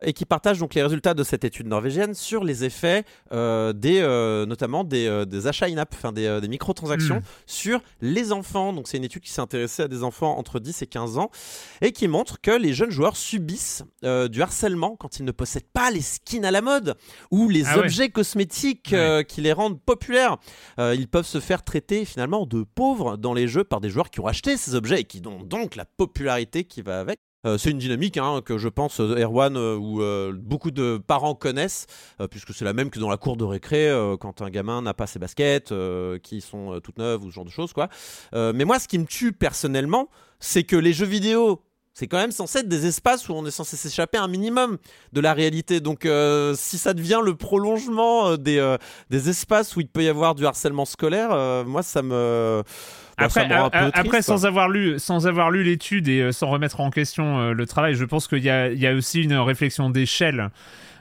Et 0.04 0.12
qui 0.12 0.24
partage 0.24 0.58
donc 0.58 0.74
les 0.74 0.82
résultats 0.82 1.14
de 1.14 1.22
cette 1.24 1.44
étude 1.44 1.66
norvégienne 1.66 2.14
sur 2.14 2.44
les 2.44 2.64
effets 2.64 3.04
euh, 3.32 3.72
des, 3.72 4.00
euh, 4.00 4.46
notamment 4.46 4.84
des, 4.84 5.06
euh, 5.06 5.24
des 5.24 5.46
achats 5.46 5.66
in-app, 5.66 5.92
enfin 5.94 6.12
des, 6.12 6.40
des 6.40 6.48
microtransactions 6.48 7.16
Mm. 7.16 7.22
sur 7.46 7.80
les 8.00 8.32
enfants. 8.32 8.72
Donc 8.72 8.88
c'est 8.88 8.96
une 8.96 9.04
étude 9.04 9.22
qui 9.22 9.30
s'est 9.30 9.40
intéressée 9.40 9.82
à 9.82 9.88
des 9.88 10.02
enfants 10.02 10.36
entre 10.38 10.58
10 10.60 10.82
et 10.82 10.86
15 10.86 11.18
ans 11.18 11.30
et 11.80 11.92
qui 11.92 12.08
montre 12.08 12.40
que 12.40 12.50
les 12.50 12.72
jeunes 12.74 12.90
joueurs 12.90 13.16
subissent 13.16 13.82
du 14.02 14.42
harcèlement 14.42 14.96
quand 14.96 15.18
ils 15.18 15.24
ne 15.24 15.32
possèdent 15.32 15.70
pas 15.72 15.90
les 15.90 16.00
skins 16.00 16.44
à 16.44 16.50
la 16.50 16.60
mode 16.60 16.96
ou 17.30 17.48
les 17.48 17.64
Ah 17.66 17.76
ouais. 17.78 17.84
objets 17.84 18.08
cosmétiques 18.10 18.94
qui 19.28 19.40
les 19.40 19.52
rendent 19.52 19.80
populaires. 19.80 20.36
Ils 20.78 21.08
peuvent 21.08 21.26
se 21.26 21.40
faire 21.40 21.62
traiter 21.62 22.04
finalement 22.04 22.46
de 22.46 22.62
pauvres 22.62 23.16
dans 23.16 23.34
les 23.34 23.48
jeux 23.48 23.64
par 23.64 23.80
des 23.80 23.90
joueurs 23.90 24.10
qui 24.10 24.20
ont 24.20 24.26
acheté 24.26 24.56
ces 24.56 24.74
objets 24.74 25.00
et 25.00 25.04
qui 25.04 25.22
ont 25.26 25.42
donc 25.42 25.76
la 25.76 25.84
popularité 25.84 26.64
qui 26.64 26.82
va 26.82 27.00
avec. 27.00 27.18
Euh, 27.44 27.58
c'est 27.58 27.70
une 27.70 27.78
dynamique 27.78 28.16
hein, 28.16 28.40
que 28.44 28.58
je 28.58 28.68
pense 28.68 29.00
euh, 29.00 29.16
Erwan 29.18 29.56
euh, 29.56 29.76
ou 29.76 30.02
euh, 30.02 30.32
beaucoup 30.34 30.70
de 30.70 30.98
parents 31.04 31.34
connaissent 31.34 31.86
puisque 32.30 32.54
c'est 32.54 32.64
la 32.64 32.72
même 32.72 32.90
que 32.90 32.98
dans 32.98 33.10
la 33.10 33.16
cour 33.16 33.36
de 33.36 33.44
récré 33.44 33.90
quand 34.20 34.42
un 34.42 34.50
gamin 34.50 34.82
n'a 34.82 34.94
pas 34.94 35.06
ses 35.06 35.18
baskets 35.18 35.72
qui 36.22 36.40
sont 36.40 36.80
toutes 36.82 36.98
neuves 36.98 37.24
ou 37.24 37.30
ce 37.30 37.34
genre 37.34 37.44
de 37.44 37.50
choses 37.50 37.72
quoi. 37.72 37.88
Mais 38.32 38.64
moi 38.64 38.78
ce 38.78 38.88
qui 38.88 38.98
me 38.98 39.04
tue 39.04 39.32
personnellement 39.32 40.08
c'est 40.40 40.64
que 40.64 40.76
les 40.76 40.92
jeux 40.92 41.06
vidéo 41.06 41.62
C'est 41.96 42.08
quand 42.08 42.16
même 42.18 42.32
censé 42.32 42.58
être 42.58 42.68
des 42.68 42.86
espaces 42.86 43.28
où 43.28 43.34
on 43.34 43.46
est 43.46 43.52
censé 43.52 43.76
s'échapper 43.76 44.18
un 44.18 44.26
minimum 44.26 44.78
de 45.12 45.20
la 45.20 45.32
réalité. 45.32 45.80
Donc, 45.80 46.06
euh, 46.06 46.52
si 46.56 46.76
ça 46.76 46.92
devient 46.92 47.20
le 47.24 47.36
prolongement 47.36 48.30
euh, 48.30 48.36
des, 48.36 48.58
euh, 48.58 48.76
des 49.10 49.28
espaces 49.28 49.76
où 49.76 49.80
il 49.80 49.86
peut 49.86 50.02
y 50.02 50.08
avoir 50.08 50.34
du 50.34 50.44
harcèlement 50.44 50.86
scolaire, 50.86 51.28
euh, 51.30 51.62
moi, 51.64 51.84
ça 51.84 52.02
me. 52.02 52.64
bah, 53.16 53.28
ça 53.28 53.42
Après, 53.42 53.48
me 53.48 53.54
rend 53.54 53.66
un 53.66 53.70
peu 53.70 53.76
a- 53.76 53.80
triste, 53.92 53.96
après 53.98 54.08
quoi. 54.18 54.22
sans 54.22 54.44
avoir 54.44 54.68
lu, 54.68 54.98
sans 54.98 55.28
avoir 55.28 55.52
lu 55.52 55.62
l'étude 55.62 56.08
et 56.08 56.32
sans 56.32 56.48
remettre 56.48 56.80
en 56.80 56.90
question 56.90 57.52
le 57.52 57.66
travail, 57.66 57.94
je 57.94 58.04
pense 58.04 58.26
qu'il 58.26 58.42
y 58.42 58.50
a, 58.50 58.72
il 58.72 58.78
y 58.80 58.88
a 58.88 58.92
aussi 58.94 59.22
une 59.22 59.34
réflexion 59.36 59.88
d'échelle. 59.88 60.50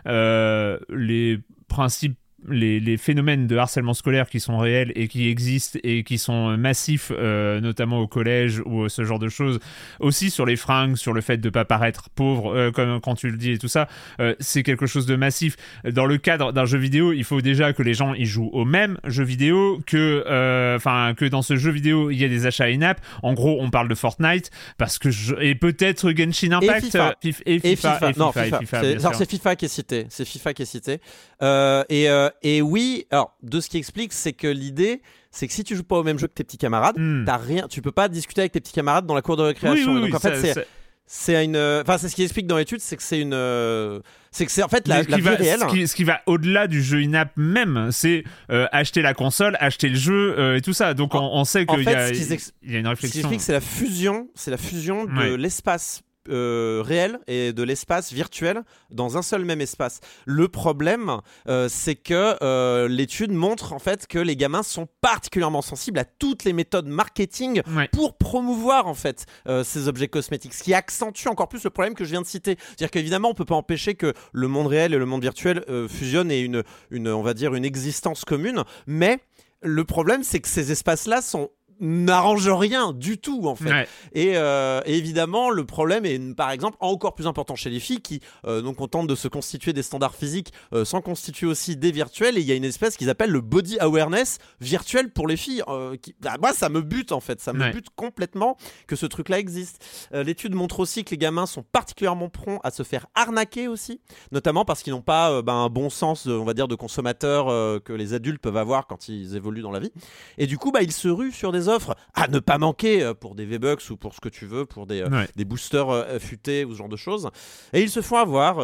Les 0.06 1.40
principes, 1.68 2.18
les, 2.50 2.80
les 2.80 2.98
phénomènes 2.98 3.48
de 3.48 3.58
harcèlement 3.58 3.94
scolaire 3.94 4.30
qui 4.30 4.40
sont 4.40 4.58
réels 4.58 4.92
et 4.96 5.08
qui 5.08 5.30
existent 5.30 5.80
et 5.84 6.04
qui 6.04 6.18
sont 6.18 6.58
massifs, 6.58 7.12
euh, 7.16 7.60
notamment 7.62 8.00
au 8.00 8.08
collège 8.08 8.62
ou 8.66 8.90
ce 8.90 9.04
genre 9.04 9.20
de 9.20 9.30
choses, 9.30 9.60
aussi 10.00 10.30
sur 10.30 10.46
les 10.46 10.56
fringues, 10.56 10.96
sur 10.96 11.14
le 11.14 11.22
fait 11.22 11.38
de 11.38 11.50
pas 11.50 11.66
paraître 11.66 12.10
pauvre, 12.10 12.56
euh, 12.56 12.72
comme 12.72 13.00
quand 13.02 13.16
tu 13.16 13.30
le 13.30 13.38
dis 13.38 13.52
et 13.52 13.58
tout 13.58 13.68
ça, 13.68 13.88
euh, 14.20 14.36
c'est 14.40 14.64
quelque 14.64 14.86
chose 14.86 15.06
de 15.06 15.16
massif. 15.16 15.56
Dans 15.90 16.06
le 16.06 16.18
cadre 16.18 16.52
d'un 16.54 16.66
jeu 16.66 16.78
vidéo, 16.78 17.14
il 17.14 17.24
faut 17.24 17.42
déjà 17.42 17.74
que 17.74 17.84
les 17.84 17.94
gens 17.94 18.14
ils 18.14 18.26
jouent 18.26 18.50
au 18.54 18.66
même 18.66 18.98
jeu 19.06 19.24
vidéo, 19.24 19.80
que, 19.86 20.24
euh, 20.28 20.76
enfin, 20.76 21.14
que 21.16 21.26
dans 21.26 21.42
ce 21.42 21.56
jeu 21.56 21.72
vidéo 21.72 22.10
il 22.10 22.18
y 22.20 22.26
a 22.26 22.30
des 22.30 22.46
achats 22.46 22.66
in-app. 22.66 23.00
En 23.22 23.34
gros, 23.34 23.58
on 23.62 23.70
parle 23.70 23.88
de 23.88 23.96
Fortnite 23.96 24.50
parce 24.78 24.98
que 25.00 25.10
je... 25.12 25.36
et 25.40 25.56
peut-être 25.56 26.12
Genshin 26.12 26.52
Impact 26.54 26.86
FIFA. 26.86 27.10
euh, 27.10 27.14
Fif- 27.24 27.42
et 27.46 27.56
Et 27.56 27.76
FIFA, 27.76 28.00
et 28.12 28.20
non, 28.20 28.32
FIFA, 28.32 28.42
et 28.42 28.46
FIFA. 28.46 28.60
FIFA, 28.60 28.82
C'est- 28.82 29.06
alors 29.06 29.24
FIFA 29.30 29.56
qui 29.56 29.66
est 29.66 29.68
cité, 29.70 30.06
c'est 30.10 30.26
FIFA 30.26 30.54
qui 30.54 30.62
est 30.64 30.66
cité. 30.66 31.00
Euh, 31.42 31.84
et, 31.90 32.10
euh, 32.10 32.30
et 32.42 32.62
oui, 32.62 33.06
alors 33.12 33.36
de 33.44 33.60
ce 33.62 33.70
qui 33.70 33.78
explique, 33.78 34.14
c'est 34.14 34.34
que 34.34 34.48
l'idée, 34.48 35.02
c'est 35.32 35.48
que 35.48 35.54
si 35.54 35.64
tu 35.64 35.76
joues 35.76 35.84
pas 35.84 35.98
au 35.98 36.04
même 36.04 36.20
jeu 36.20 36.28
que 36.28 36.34
tes 36.34 36.44
petits 36.44 36.58
camarades, 36.58 36.96
Hmm. 36.98 37.24
t'as 37.26 37.38
rien, 37.38 37.68
tu 37.68 37.82
peux 37.82 37.92
pas 37.92 38.08
discuter 38.10 38.42
avec 38.42 38.52
tes 38.52 38.60
petits 38.62 38.74
camarades 38.74 39.06
dans 39.06 39.16
la 39.16 39.22
cour 39.22 39.38
de 39.38 39.44
récréation. 39.44 39.92
oui, 39.94 39.98
Et 39.98 40.02
donc 40.02 40.10
oui, 40.10 40.16
en 40.16 40.20
fait, 40.20 40.66
c'est 41.06 41.44
une, 41.44 41.58
enfin 41.58 41.98
c'est 41.98 42.08
ce 42.08 42.16
qui 42.16 42.24
explique 42.24 42.48
dans 42.48 42.58
l'étude, 42.58 42.80
c'est 42.80 42.96
que 42.96 43.04
c'est 43.04 43.20
une, 43.20 43.34
euh, 43.34 44.00
c'est 44.32 44.46
que 44.46 44.52
c'est 44.52 44.64
en 44.64 44.70
fait 44.70 44.88
la, 44.88 45.04
ce, 45.04 45.10
la 45.10 45.18
qui 45.18 45.22
vie 45.22 45.28
va, 45.30 45.36
réelle. 45.36 45.60
ce, 45.60 45.66
qui, 45.66 45.88
ce 45.88 45.96
qui 45.96 46.04
va 46.06 46.22
au-delà 46.28 46.68
du 46.68 46.82
jeu 46.82 47.00
in-app 47.00 47.32
même, 47.36 47.90
c'est 47.92 48.24
euh, 48.52 48.68
acheter 48.72 49.02
la 49.02 49.14
console, 49.14 49.58
acheter 49.60 49.90
le 49.90 49.96
jeu 49.96 50.36
euh, 50.40 50.56
et 50.56 50.62
tout 50.62 50.72
ça. 50.74 50.94
Donc 50.94 51.12
on, 51.14 51.44
sait 51.44 51.66
qu'il 51.66 51.84
y, 51.84 51.90
a- 51.90 52.08
ce 52.08 52.14
y 52.14 52.16
une 52.24 52.30
Ce 52.32 52.50
qui 52.82 52.88
réflexion. 52.88 53.20
explique, 53.22 53.42
c'est 53.42 53.52
la 53.52 53.60
fusion, 53.62 54.30
c'est 54.34 54.50
la 54.52 54.58
fusion 54.58 55.04
de 55.06 55.12
Ouais. 55.12 55.38
l'espace 55.38 56.02
euh, 56.30 56.82
réel 56.86 57.20
et 57.28 57.54
de 57.54 57.64
l'espace 57.64 58.14
virtuel 58.14 58.62
dans 58.92 59.18
un 59.18 59.22
seul 59.22 59.46
même 59.46 59.62
espace. 59.62 60.00
Le 60.26 60.48
problème, 60.48 61.20
euh, 61.48 61.68
c'est 61.70 61.96
que 61.96 62.36
euh, 62.42 62.88
l'étude 62.88 63.32
montre 63.32 63.74
en 63.74 63.80
fait 63.80 64.08
que 64.08 64.20
les 64.20 64.36
gamins 64.36 64.64
sont 64.64 64.88
particulièrement 65.02 65.62
sensibles 65.62 66.00
à 66.00 66.06
toutes 66.06 66.44
les 66.44 66.54
méthodes 66.54 66.88
marketing 66.88 67.62
Ouais. 67.76 67.88
pour 67.92 68.18
promouvoir 68.18 68.88
en 68.88 68.94
fait 68.94 69.26
ces 69.64 69.88
objets 69.88 70.08
cosmétiques, 70.08 70.54
ce 70.54 70.64
qui 70.64 70.74
accentue 70.74 71.28
encore 71.28 71.48
plus 71.48 71.64
le 71.64 71.70
problème 71.70 71.94
que 71.94 72.04
je 72.06 72.12
viens 72.12 72.22
de 72.22 72.26
citer. 72.28 72.58
C'est-à-dire 72.60 72.92
qu'évidemment, 72.92 73.30
on 73.30 73.34
peut 73.34 73.46
pas 73.46 73.56
empêcher 73.56 73.96
que 73.96 74.14
le 74.32 74.48
monde 74.48 74.68
réel 74.68 74.94
et 74.94 74.98
le 74.98 75.06
monde 75.06 75.22
virtuel 75.22 75.64
fusionnent 75.90 76.32
et 76.32 76.40
une, 76.42 76.64
une, 76.92 77.08
on 77.10 77.22
va 77.22 77.34
dire, 77.34 77.56
une 77.56 77.66
existence 77.66 78.26
commune, 78.26 78.64
mais 78.88 79.20
le 79.62 79.84
problème, 79.86 80.24
c'est 80.24 80.40
que 80.42 80.50
ces 80.50 80.72
espaces-là 80.72 81.22
sont 81.22 81.50
n'arrangent 81.80 82.50
rien 82.50 82.92
du 82.94 83.18
tout 83.18 83.48
en 83.48 83.56
fait. 83.56 83.70
Ouais. 83.70 83.88
Et, 84.14 84.34
euh, 84.38 84.82
et 84.86 84.98
évidemment, 84.98 85.50
le 85.50 85.66
problème 85.66 86.06
est 86.06 86.20
par 86.36 86.52
exemple 86.52 86.78
encore 86.80 87.16
plus 87.16 87.28
important 87.28 87.56
chez 87.56 87.70
les 87.70 87.80
filles 87.80 88.02
qui 88.02 88.20
euh, 88.46 88.62
donc 88.62 88.80
on 88.82 88.88
tente 88.88 89.08
de 89.08 89.16
se 89.16 89.28
constituer 89.28 89.74
des 89.74 89.84
standards 89.84 90.16
physiques 90.16 90.52
euh, 90.74 90.86
sans 90.86 91.02
constituer 91.02 91.48
aussi 91.48 91.76
des 91.76 91.92
virtuels. 91.92 92.38
Et 92.38 92.42
il 92.42 92.48
y 92.48 92.52
a 92.52 92.56
une 92.56 92.64
espèce 92.64 92.98
qu'ils 92.98 93.10
appellent 93.10 93.32
le 93.32 93.42
body 93.42 93.78
awareness 93.80 94.38
virtuel 94.62 95.12
pour 95.12 95.28
les 95.28 95.38
filles. 95.38 95.64
euh, 95.68 95.96
qui, 95.98 96.16
bah, 96.20 96.36
moi, 96.42 96.54
ça 96.54 96.70
me 96.70 96.82
bute 96.82 97.12
en 97.12 97.20
fait, 97.20 97.40
ça 97.42 97.54
me 97.54 97.62
Ouais. 97.64 97.72
bute 97.72 97.88
complètement 97.96 98.58
que 98.88 98.96
ce 98.96 99.06
truc-là 99.06 99.40
existe. 99.40 99.84
Euh, 100.14 100.24
L'étude 100.24 100.54
montre 100.56 100.80
aussi 100.80 101.04
que 101.04 101.12
les 101.12 101.18
gamins 101.18 101.46
sont 101.46 101.64
particulièrement 101.64 102.30
prompts 102.30 102.60
à 102.64 102.72
se 102.72 102.84
faire 102.84 103.08
arnaquer 103.16 103.68
aussi, 103.68 104.02
notamment 104.32 104.66
parce 104.66 104.84
qu'ils 104.84 104.94
n'ont 104.94 105.02
pas 105.02 105.42
bah, 105.42 105.54
un 105.54 105.70
bon 105.70 105.90
sens, 105.90 106.26
on 106.26 106.44
va 106.44 106.54
dire, 106.54 106.68
de 106.68 106.76
consommateur 106.76 107.48
que 107.84 107.94
les 107.94 108.14
adultes 108.14 108.42
peuvent 108.42 108.58
avoir 108.58 108.88
quand 108.88 109.08
ils 109.10 109.36
évoluent 109.36 109.62
dans 109.62 109.72
la 109.72 109.80
vie. 109.80 109.92
Et 110.38 110.48
du 110.48 110.58
coup, 110.58 110.72
bah, 110.72 110.82
ils 110.82 110.92
se 110.92 111.08
ruent 111.08 111.32
sur 111.32 111.52
des 111.52 111.63
offres 111.70 111.96
à 112.14 112.28
ne 112.28 112.40
pas 112.40 112.58
manquer 112.58 113.04
euh, 113.04 113.14
pour 113.14 113.36
des 113.36 113.46
V-Bucks 113.46 113.90
ou 113.90 113.98
pour 113.98 114.14
ce 114.14 114.20
que 114.22 114.30
tu 114.30 114.46
veux, 114.46 114.66
pour 114.66 114.86
des, 114.88 115.02
euh, 115.02 115.10
Ouais. 115.10 115.28
des 115.36 115.46
boosters 115.46 115.90
euh, 115.90 116.20
futés 116.20 116.66
ou 116.66 116.72
ce 116.74 116.78
genre 116.78 116.90
de 116.90 116.96
choses. 116.96 117.30
Et 117.74 117.82
ils 117.82 117.90
se 117.90 118.02
font 118.02 118.18
avoir. 118.18 118.58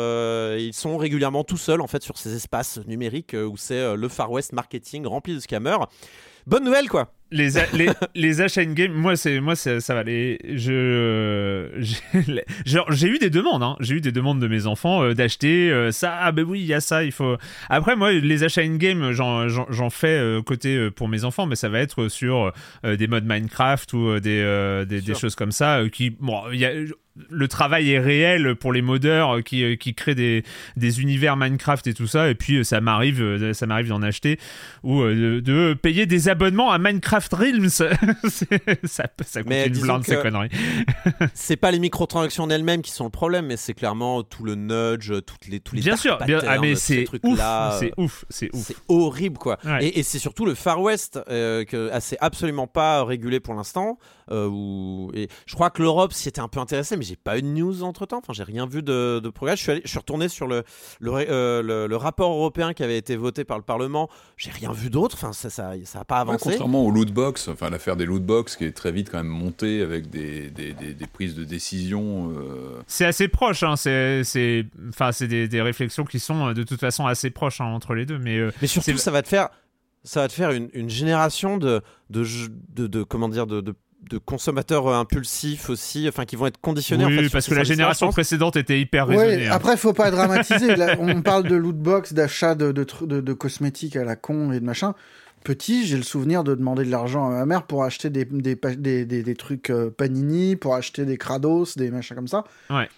ils 0.57 0.73
sont 0.73 0.97
régulièrement 0.97 1.43
tout 1.43 1.57
seuls 1.57 1.81
en 1.81 1.87
fait 1.87 2.03
sur 2.03 2.17
ces 2.17 2.35
espaces 2.35 2.79
numériques 2.85 3.35
où 3.35 3.57
c'est 3.57 3.95
le 3.95 4.07
Far 4.09 4.31
West 4.31 4.53
marketing 4.53 5.05
rempli 5.05 5.35
de 5.35 5.39
scammers. 5.39 5.77
Bonne 6.47 6.63
nouvelle 6.63 6.87
quoi. 6.89 7.13
les, 7.31 7.57
a- 7.59 7.65
les, 7.73 7.89
les 8.15 8.41
achats 8.41 8.61
in-game, 8.61 8.91
moi, 8.91 9.15
c'est, 9.15 9.39
moi 9.39 9.55
ça 9.55 9.77
va. 9.89 10.03
Les, 10.03 10.39
je, 10.55 11.69
j'ai, 11.77 12.43
genre, 12.65 12.91
j'ai 12.91 13.07
eu 13.07 13.19
des 13.19 13.29
demandes. 13.29 13.61
Hein. 13.63 13.75
J'ai 13.79 13.95
eu 13.95 14.01
des 14.01 14.11
demandes 14.11 14.39
de 14.41 14.47
mes 14.47 14.65
enfants 14.65 15.03
euh, 15.03 15.13
d'acheter 15.13 15.71
euh, 15.71 15.91
ça. 15.91 16.17
Ah, 16.21 16.31
ben 16.31 16.43
oui, 16.47 16.61
il 16.61 16.65
y 16.65 16.73
a 16.73 16.81
ça. 16.81 17.03
Il 17.03 17.11
faut. 17.11 17.37
Après, 17.69 17.95
moi, 17.95 18.11
les 18.13 18.43
achats 18.43 18.61
in-game, 18.61 19.11
j'en, 19.11 19.47
j'en, 19.47 19.67
j'en 19.69 19.89
fais 19.89 20.07
euh, 20.17 20.41
côté 20.41 20.75
euh, 20.75 20.91
pour 20.91 21.07
mes 21.07 21.23
enfants, 21.23 21.45
mais 21.45 21.55
ça 21.55 21.69
va 21.69 21.79
être 21.79 22.07
sur 22.07 22.51
euh, 22.85 22.95
des 22.95 23.07
modes 23.07 23.25
Minecraft 23.25 23.93
ou 23.93 24.07
euh, 24.09 24.19
des, 24.19 24.39
euh, 24.41 24.85
des, 24.85 25.01
choses 25.13 25.35
comme 25.35 25.51
ça. 25.51 25.79
euh, 25.79 25.89
qui, 25.89 26.09
bon, 26.09 26.41
il 26.51 26.59
y 26.59 26.65
a. 26.65 26.71
Le 27.29 27.47
travail 27.47 27.91
est 27.91 27.99
réel 27.99 28.55
pour 28.55 28.71
les 28.71 28.81
modeurs 28.81 29.43
qui, 29.43 29.63
euh, 29.63 29.75
qui 29.75 29.93
créent 29.93 30.15
des, 30.15 30.43
des 30.77 31.01
univers 31.01 31.35
Minecraft 31.35 31.85
et 31.87 31.93
tout 31.93 32.07
ça. 32.07 32.29
Et 32.29 32.35
puis, 32.35 32.57
euh, 32.57 32.63
ça 32.63 32.79
m'arrive, 32.81 33.21
euh, 33.21 33.53
ça 33.53 33.65
m'arrive 33.65 33.87
d'en 33.89 34.01
acheter 34.01 34.39
ou 34.83 35.03
de, 35.03 35.39
de 35.39 35.73
payer 35.73 36.05
des 36.05 36.29
abonnements 36.29 36.71
à 36.71 36.77
Minecraft 36.77 37.33
Realms. 37.33 37.69
Ça, 38.85 39.05
ça 39.25 39.41
coûte 39.41 39.49
Mais 39.49 39.67
une 39.67 39.79
blinde, 39.79 40.03
ces 40.05 40.17
conneries. 40.17 40.49
C'est 41.33 41.57
pas 41.57 41.71
les 41.71 41.79
microtransactions 41.79 42.43
en 42.45 42.49
elles-mêmes 42.49 42.81
qui 42.81 42.91
sont 42.91 43.03
le 43.05 43.09
problème, 43.09 43.47
mais 43.47 43.57
c'est 43.57 43.73
clairement 43.73 44.23
tout 44.23 44.43
le 44.43 44.55
nudge, 44.55 45.11
toutes 45.25 45.47
les 45.47 45.59
tous 45.59 45.75
les 45.75 45.81
Bien 45.81 45.95
sûr, 45.97 46.17
bien- 46.25 46.39
ah, 46.47 46.57
mais 46.59 46.75
ces 46.75 47.05
c'est 47.05 47.19
ouf, 47.25 47.39
c'est 47.79 47.93
ouf, 47.97 48.25
c'est 48.29 48.49
ouf. 48.55 48.61
C'est 48.67 48.75
horrible 48.87 49.37
quoi. 49.37 49.57
Ouais. 49.65 49.85
Et, 49.87 49.99
et 49.99 50.03
c'est 50.03 50.19
surtout 50.19 50.45
le 50.45 50.55
Far 50.55 50.81
West 50.81 51.19
euh, 51.29 51.65
que 51.65 51.89
ah, 51.91 51.99
c'est 51.99 52.17
absolument 52.21 52.67
pas 52.67 53.03
régulé 53.03 53.39
pour 53.39 53.53
l'instant. 53.53 53.97
Euh, 54.31 54.47
où- 54.47 55.11
et 55.13 55.27
je 55.45 55.55
crois 55.55 55.69
que 55.69 55.81
l'Europe 55.81 56.13
s'y 56.13 56.27
était 56.29 56.41
un 56.41 56.47
peu 56.47 56.59
intéressée, 56.59 56.97
mais 56.97 57.03
j'ai 57.03 57.15
pas 57.15 57.37
eu 57.37 57.41
de 57.41 57.47
news 57.47 57.83
entre 57.83 58.05
temps. 58.05 58.17
Enfin, 58.19 58.33
j'ai 58.33 58.43
rien 58.43 58.65
vu 58.65 58.83
de, 58.83 59.19
de 59.23 59.29
progrès. 59.29 59.55
Je 59.57 59.61
suis, 59.61 59.71
allé- 59.71 59.81
je 59.85 59.89
suis 59.89 59.99
retourné 59.99 60.27
sur 60.29 60.47
le 60.47 60.63
le, 60.99 61.11
ré- 61.11 61.27
euh, 61.29 61.61
le- 61.61 61.87
le 61.87 61.95
rapport 61.95 62.31
européen 62.31 62.73
qui 62.73 62.83
avait 62.83 62.97
été 62.97 63.15
voté 63.15 63.43
par 63.43 63.57
le 63.57 63.63
Parlement. 63.63 64.09
J'ai 64.37 64.51
rien 64.51 64.71
vu 64.71 64.89
d'autre. 64.89 65.15
Enfin, 65.15 65.33
ça, 65.33 65.49
ça, 65.49 65.71
ça 65.85 65.99
a 66.01 66.05
pas 66.05 66.15
Ouais, 66.23 66.29
avancé. 66.29 66.49
contrairement 66.51 66.83
aux 66.85 66.91
loot 66.91 67.11
box, 67.11 67.47
enfin 67.47 67.69
l'affaire 67.69 67.95
des 67.95 68.05
loot 68.05 68.23
box 68.23 68.55
qui 68.55 68.65
est 68.65 68.71
très 68.71 68.91
vite 68.91 69.09
quand 69.11 69.17
même 69.19 69.27
montée 69.27 69.81
avec 69.81 70.09
des, 70.09 70.49
des, 70.49 70.73
des- 70.73 70.93
des 70.93 71.07
prises 71.07 71.35
de 71.35 71.43
décision. 71.43 72.31
euh, 72.37 72.81
C'est 72.87 73.05
assez 73.05 73.27
proche, 73.27 73.63
hein, 73.63 73.75
c'est, 73.75 74.23
c'est, 74.23 74.65
enfin, 74.89 75.11
c'est 75.11 75.27
des, 75.27 75.47
des 75.47 75.61
réflexions 75.61 76.05
qui 76.05 76.19
sont 76.19 76.53
de 76.53 76.63
toute 76.63 76.79
façon 76.79 77.05
assez 77.07 77.29
proches 77.29 77.61
hein, 77.61 77.65
entre 77.65 77.93
les 77.93 78.05
deux. 78.05 78.17
Mais 78.19 78.37
euh, 78.37 78.51
Mais 78.61 78.67
surtout, 78.67 78.97
ça 78.97 79.11
va 79.11 79.21
te 79.21 79.27
faire, 79.27 79.49
ça 80.03 80.21
va 80.21 80.27
te 80.27 80.33
faire 80.33 80.51
une, 80.51 80.69
une 80.73 80.89
génération 80.89 81.57
de, 81.57 81.81
de, 82.09 82.23
jeux- 82.23 82.49
de, 82.75 82.87
de- 82.87 83.03
comment 83.03 83.29
dire, 83.29 83.47
de, 83.47 83.61
de, 83.61 83.73
de 84.09 84.17
consommateurs 84.17 84.87
euh, 84.87 84.99
impulsifs 84.99 85.69
aussi, 85.69 86.07
enfin 86.07 86.25
qui 86.25 86.35
vont 86.35 86.47
être 86.47 86.59
conditionnés. 86.61 87.05
en 87.05 87.09
fait, 87.09 87.29
parce 87.29 87.47
que 87.47 87.53
la 87.55 87.63
génération 87.63 88.09
précédente 88.11 88.55
était 88.55 88.79
hyper 88.79 89.07
Ouais, 89.09 89.17
raisonnée. 89.17 89.47
hein. 89.47 89.51
après, 89.53 89.77
faut 89.77 89.93
pas 89.93 90.09
dramatiser. 90.11 90.75
Là, 90.75 90.95
on 90.99 91.21
parle 91.21 91.43
de 91.47 91.55
lootbox, 91.55 92.13
d'achat 92.13 92.55
de, 92.55 92.71
de, 92.71 92.85
de, 93.05 93.21
de 93.21 93.33
cosmétiques 93.33 93.95
à 93.95 94.03
la 94.03 94.15
con 94.15 94.51
et 94.51 94.59
de 94.59 94.65
machin. 94.65 94.93
Petit, 95.43 95.85
j'ai 95.85 95.95
le 95.95 96.03
souvenir 96.03 96.43
de 96.43 96.53
demander 96.55 96.83
de 96.83 96.91
l'argent 96.91 97.27
à 97.27 97.29
ma 97.29 97.45
mère 97.45 97.63
pour 97.63 97.83
acheter 97.83 98.09
des, 98.09 98.25
des, 98.25 98.55
des, 98.55 99.05
des, 99.05 99.23
des 99.23 99.35
trucs 99.35 99.69
euh, 99.69 99.89
Panini, 99.89 100.55
pour 100.57 100.75
acheter 100.75 101.05
des 101.05 101.17
Kratos, 101.17 101.77
des 101.77 101.91
machins 101.91 102.15
comme 102.15 102.27
ça. 102.27 102.43
Ouais. 102.69 102.89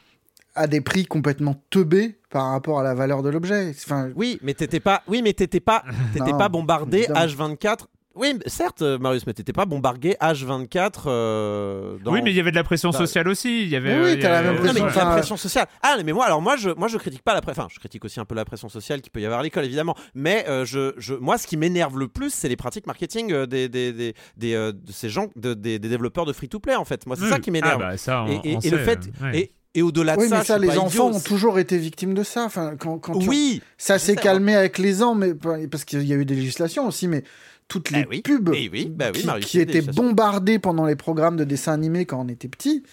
À 0.56 0.68
des 0.68 0.82
prix 0.82 1.06
complètement 1.06 1.62
teubés 1.70 2.18
par 2.30 2.49
rapport 2.52 2.80
à 2.80 2.84
la 2.84 2.93
valeur 2.93 3.22
de 3.22 3.30
l'objet. 3.30 3.70
Enfin, 3.70 4.10
Oui, 4.16 4.39
mais 4.41 4.54
t'étais 4.54 4.80
pas, 4.80 5.02
oui, 5.08 5.22
mais 5.24 5.34
t'étais 5.34 5.60
pas, 5.60 5.84
t'étais 6.14 6.34
pas 6.34 6.49
bombardé 6.49 6.99
évidemment. 7.10 7.54
H24. 7.56 7.78
Oui, 8.16 8.34
mais 8.34 8.49
certes, 8.49 8.82
euh, 8.82 8.97
Marius, 8.99 9.26
mais 9.26 9.34
t'étais 9.34 9.53
pas 9.53 9.66
bombardé 9.66 10.16
H24 10.22 11.03
euh, 11.07 11.97
dans. 12.03 12.12
Oui, 12.12 12.22
mais 12.22 12.32
il 12.32 12.36
y 12.36 12.39
avait 12.39 12.51
de 12.51 12.55
la 12.57 12.64
pression 12.64 12.89
Bah, 12.89 12.97
sociale 12.97 13.28
aussi. 13.30 13.62
Il 13.64 13.70
y 13.70 13.76
avait. 13.76 13.93
Oui, 13.93 13.99
oui, 14.01 14.05
euh, 14.09 14.14
il 14.14 14.20
y 14.20 14.22
t'as 14.22 14.30
la 14.30 14.38
avait- 14.39 14.47
même 14.53 14.57
Non, 14.57 14.74
mais 14.74 14.80
pression. 14.82 14.86
la 14.86 14.91
Enfin, 15.05 15.12
pression 15.14 15.38
sociale. 15.38 15.68
Ah, 15.82 15.95
mais 16.05 16.12
moi, 16.12 16.26
alors 16.26 16.41
moi, 16.41 16.55
je, 16.57 16.70
moi, 16.72 16.88
je 16.88 16.97
critique 16.97 17.24
pas 17.24 17.34
la 17.34 17.41
pression. 17.41 17.64
Enfin, 17.64 17.70
je 17.74 17.80
critique 17.80 18.03
aussi 18.03 18.20
un 18.20 18.26
peu 18.26 18.36
la 18.36 18.43
pression 18.45 18.68
sociale 18.70 19.01
qu'il 19.01 19.12
peut 19.12 19.22
y 19.22 19.26
avoir 19.26 19.39
à 19.39 19.43
l'école, 19.43 19.66
évidemment. 19.66 19.95
Mais 20.14 20.45
euh, 20.49 20.66
je, 20.66 20.93
je, 20.97 21.14
moi, 21.14 21.38
ce 21.38 21.47
qui 21.47 21.55
m'énerve 21.57 21.97
le 21.97 22.07
plus, 22.07 22.32
c'est 22.34 22.49
les 22.49 22.57
pratiques 22.57 22.86
marketing 22.88 23.32
euh, 23.32 23.45
des, 23.45 23.70
des, 23.70 23.93
des, 23.93 24.14
des, 24.38 24.53
euh, 24.55 24.72
de 24.74 24.91
ces 24.91 25.09
gens, 25.09 25.28
de- 25.36 25.53
des, 25.53 25.80
des 25.80 25.89
développeurs 25.89 26.26
de 26.26 26.34
free-to-play, 26.34 26.76
en 26.76 26.86
fait. 26.86 27.05
Moi, 27.07 27.16
c'est 27.16 27.24
Oui. 27.24 27.30
ça 27.30 27.39
qui 27.39 27.51
m'énerve. 27.51 27.82
Ah 27.82 27.91
bah 27.91 27.97
ça, 27.97 28.24
on, 28.24 28.28
et 28.28 28.41
et- 28.43 28.55
on 28.57 28.59
et 28.59 28.70
le 28.70 28.78
sait, 28.78 28.84
fait, 28.84 28.99
ouais. 29.22 29.39
et, 29.39 29.51
et 29.74 29.82
au-delà 29.82 30.18
de 30.18 30.22
oui, 30.22 30.28
ça, 30.28 30.39
mais 30.39 30.43
ça, 30.43 30.57
les 30.57 30.78
enfants 30.78 31.07
idiot. 31.09 31.18
ont 31.18 31.20
toujours 31.22 31.57
été 31.59 31.78
victimes 31.78 32.14
de 32.14 32.24
ça. 32.24 32.43
Enfin, 32.43 32.76
quand, 32.78 32.97
quand 32.99 33.18
tu- 33.18 33.30
Oui, 33.30 33.62
ça 33.78 33.99
s'est 33.99 34.18
calmé 34.18 34.53
avec 34.53 34.78
les 34.78 35.01
ans, 35.01 35.16
mais 35.16 35.34
parce 35.34 35.86
qu'il 35.86 36.03
y 36.05 36.12
a 36.12 36.18
eu 36.18 36.26
des 36.26 36.36
législations 36.36 36.86
aussi, 36.88 37.07
mais 37.07 37.24
toutes 37.72 37.90
les 37.90 38.02
Eh 38.02 38.08
oui, 38.10 38.22
pubs 38.22 38.52
eh 38.54 38.70
oui, 38.72 38.92
bah 38.94 39.06
oui, 39.14 39.22
qui, 39.22 39.26
Marius, 39.28 39.56
étaient 39.56 39.82
bombardées 39.82 40.60
pendant 40.60 40.86
les 40.86 40.98
programmes 40.98 41.38
de 41.38 41.46
dessins 41.46 41.72
animés 41.72 42.06
quand 42.06 42.20
on 42.20 42.28
était 42.28 42.50
petit, 42.50 42.84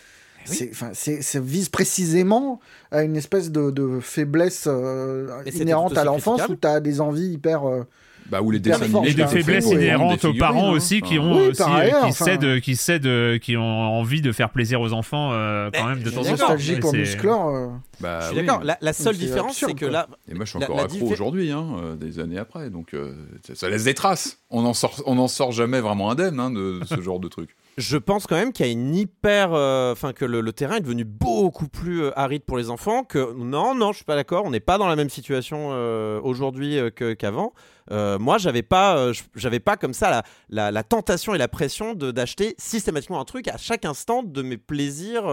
Eh 0.50 0.70
ça 0.94 1.40
vise 1.40 1.68
précisément 1.68 2.60
à 2.92 3.02
une 3.02 3.16
espèce 3.16 3.50
de, 3.50 3.70
de 3.70 3.98
faiblesse 4.00 4.64
euh, 4.68 5.42
inhérente 5.52 5.98
à 5.98 6.04
l'enfance 6.04 6.42
où 6.48 6.54
tu 6.54 6.66
as 6.68 6.80
des 6.80 7.00
envies 7.00 7.32
hyper. 7.32 7.68
euh, 7.68 7.82
Bah, 8.30 8.42
ou 8.42 8.50
les 8.50 8.60
dessins 8.60 8.82
animés 8.82 9.10
Et 9.10 9.14
de 9.14 9.24
faiblesses 9.24 9.70
inhérentes 9.70 10.24
aux 10.26 10.34
parents 10.34 10.68
hein. 10.68 10.72
aussi 10.72 11.00
qui 11.00 11.18
ont 11.18 11.36
Oui, 11.38 11.48
aussi 11.48 11.62
par 11.62 11.74
ailleurs, 11.74 12.00
qui 12.02 12.06
enfin. 12.10 12.24
cèdent 12.26 12.60
qui 12.60 12.76
cèdent 12.76 13.38
qui 13.40 13.56
ont 13.56 13.62
envie 13.62 14.20
de 14.20 14.32
faire 14.32 14.50
plaisir 14.50 14.80
aux 14.82 14.92
enfants 14.92 15.30
euh, 15.32 15.70
quand 15.72 15.84
Mais 15.86 15.94
même 15.94 16.02
de 16.02 16.10
temps 16.10 16.20
en 16.20 16.24
temps. 16.24 16.30
Nostalgie 16.32 16.76
pour 16.76 16.92
Musclor. 16.92 17.48
euh, 17.48 17.68
Bah, 18.00 18.20
Je 18.20 18.26
suis 18.26 18.36
oui. 18.40 18.44
d'accord. 18.46 18.62
La, 18.64 18.76
la 18.80 18.92
seule 18.92 19.16
différence, 19.16 19.56
c'est 19.56 19.74
que 19.74 19.86
là, 19.86 20.08
Et 20.30 20.34
moi, 20.34 20.44
je 20.44 20.50
suis 20.50 20.58
La- 20.58 20.66
encore 20.66 20.76
la 20.76 20.82
accro 20.84 20.98
diffé- 20.98 21.12
aujourd'hui, 21.12 21.50
hein, 21.50 21.66
euh, 21.82 21.96
des 21.96 22.18
années 22.20 22.38
après. 22.38 22.68
Donc, 22.70 22.92
euh, 22.94 23.14
ça, 23.54 23.68
laisse 23.70 23.84
des 23.84 23.94
traces. 23.94 24.38
On 24.50 24.62
n'en 24.62 24.74
sort, 24.74 25.02
on 25.06 25.18
en 25.18 25.28
sort 25.28 25.52
jamais 25.52 25.80
vraiment 25.80 26.10
indemne 26.10 26.38
hein, 26.38 26.50
de 26.50 26.80
ce 26.86 27.00
genre 27.00 27.20
de 27.20 27.28
truc. 27.28 27.56
je 27.78 27.96
pense 27.96 28.26
quand 28.26 28.36
même 28.36 28.52
qu'il 28.52 28.66
y 28.66 28.68
a 28.68 28.72
une 28.72 28.94
hyper, 28.94 29.52
euh, 29.54 29.92
enfin 29.92 30.12
que 30.12 30.24
le, 30.24 30.40
le 30.42 30.52
terrain 30.52 30.76
est 30.76 30.80
devenu 30.80 31.04
beaucoup 31.04 31.68
plus 31.68 32.02
euh, 32.02 32.10
aride 32.18 32.42
pour 32.44 32.58
les 32.58 32.68
enfants. 32.70 33.04
Que 33.04 33.32
non, 33.36 33.74
non, 33.74 33.92
je 33.92 33.96
suis 33.96 34.04
pas 34.04 34.16
d'accord. 34.16 34.44
On 34.44 34.50
n'est 34.50 34.60
pas 34.60 34.76
dans 34.78 34.86
la 34.88 34.96
même 34.96 35.08
situation 35.10 35.68
euh, 35.72 36.20
aujourd'hui 36.22 36.78
euh, 36.78 36.90
qu'avant. 36.90 37.52
Euh, 37.90 38.18
moi, 38.18 38.38
j'avais 38.38 38.62
pas, 38.62 38.96
euh, 38.98 39.12
j'avais 39.34 39.60
pas 39.60 39.76
comme 39.76 39.94
ça 39.94 40.10
la, 40.10 40.22
la, 40.50 40.70
la 40.70 40.82
tentation 40.82 41.34
et 41.34 41.38
la 41.38 41.48
pression 41.48 41.94
de 41.94 42.10
d'acheter 42.10 42.54
systématiquement 42.58 43.20
un 43.20 43.24
truc 43.24 43.48
à 43.48 43.56
chaque 43.56 43.84
instant 43.84 44.22
de 44.22 44.42
mes 44.42 44.56
plaisirs. 44.58 45.26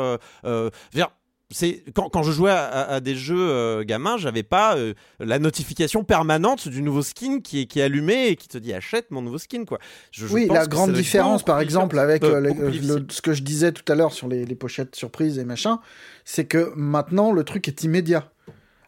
Euh, 0.45 0.69
c'est 1.51 1.83
quand, 1.93 2.09
quand 2.09 2.23
je 2.23 2.31
jouais 2.31 2.49
à, 2.49 2.63
à- 2.65 2.93
à 2.95 2.99
des 3.01 3.15
jeux 3.15 3.37
euh, 3.39 3.83
gamins, 3.83 4.17
j'avais 4.17 4.41
pas 4.41 4.75
euh, 4.77 4.95
la 5.19 5.37
notification 5.37 6.03
permanente 6.03 6.67
du 6.67 6.81
nouveau 6.81 7.03
skin 7.03 7.39
qui 7.39 7.61
est, 7.61 7.65
qui 7.67 7.79
est 7.79 7.83
allumé 7.83 8.29
et 8.29 8.35
qui 8.35 8.47
te 8.47 8.57
dit 8.57 8.73
achète 8.73 9.11
mon 9.11 9.21
nouveau 9.21 9.37
skin 9.37 9.63
quoi. 9.63 9.77
Je- 10.09 10.25
je 10.25 10.33
Oui, 10.33 10.47
pense 10.47 10.57
la 10.57 10.65
grande 10.65 10.93
différence, 10.93 11.43
par 11.43 11.59
exemple, 11.59 11.99
avec 11.99 12.23
Euh, 12.23 12.39
le- 12.39 13.05
ce 13.11 13.21
que 13.21 13.33
je 13.33 13.43
disais 13.43 13.71
tout 13.73 13.89
à 13.91 13.95
l'heure 13.95 14.11
sur 14.11 14.27
les, 14.27 14.43
les 14.43 14.55
pochettes 14.55 14.95
surprises 14.95 15.37
et 15.37 15.45
machin, 15.45 15.79
c'est 16.25 16.45
que 16.45 16.73
maintenant, 16.75 17.31
le 17.31 17.43
truc 17.43 17.67
est 17.67 17.83
immédiat. 17.83 18.31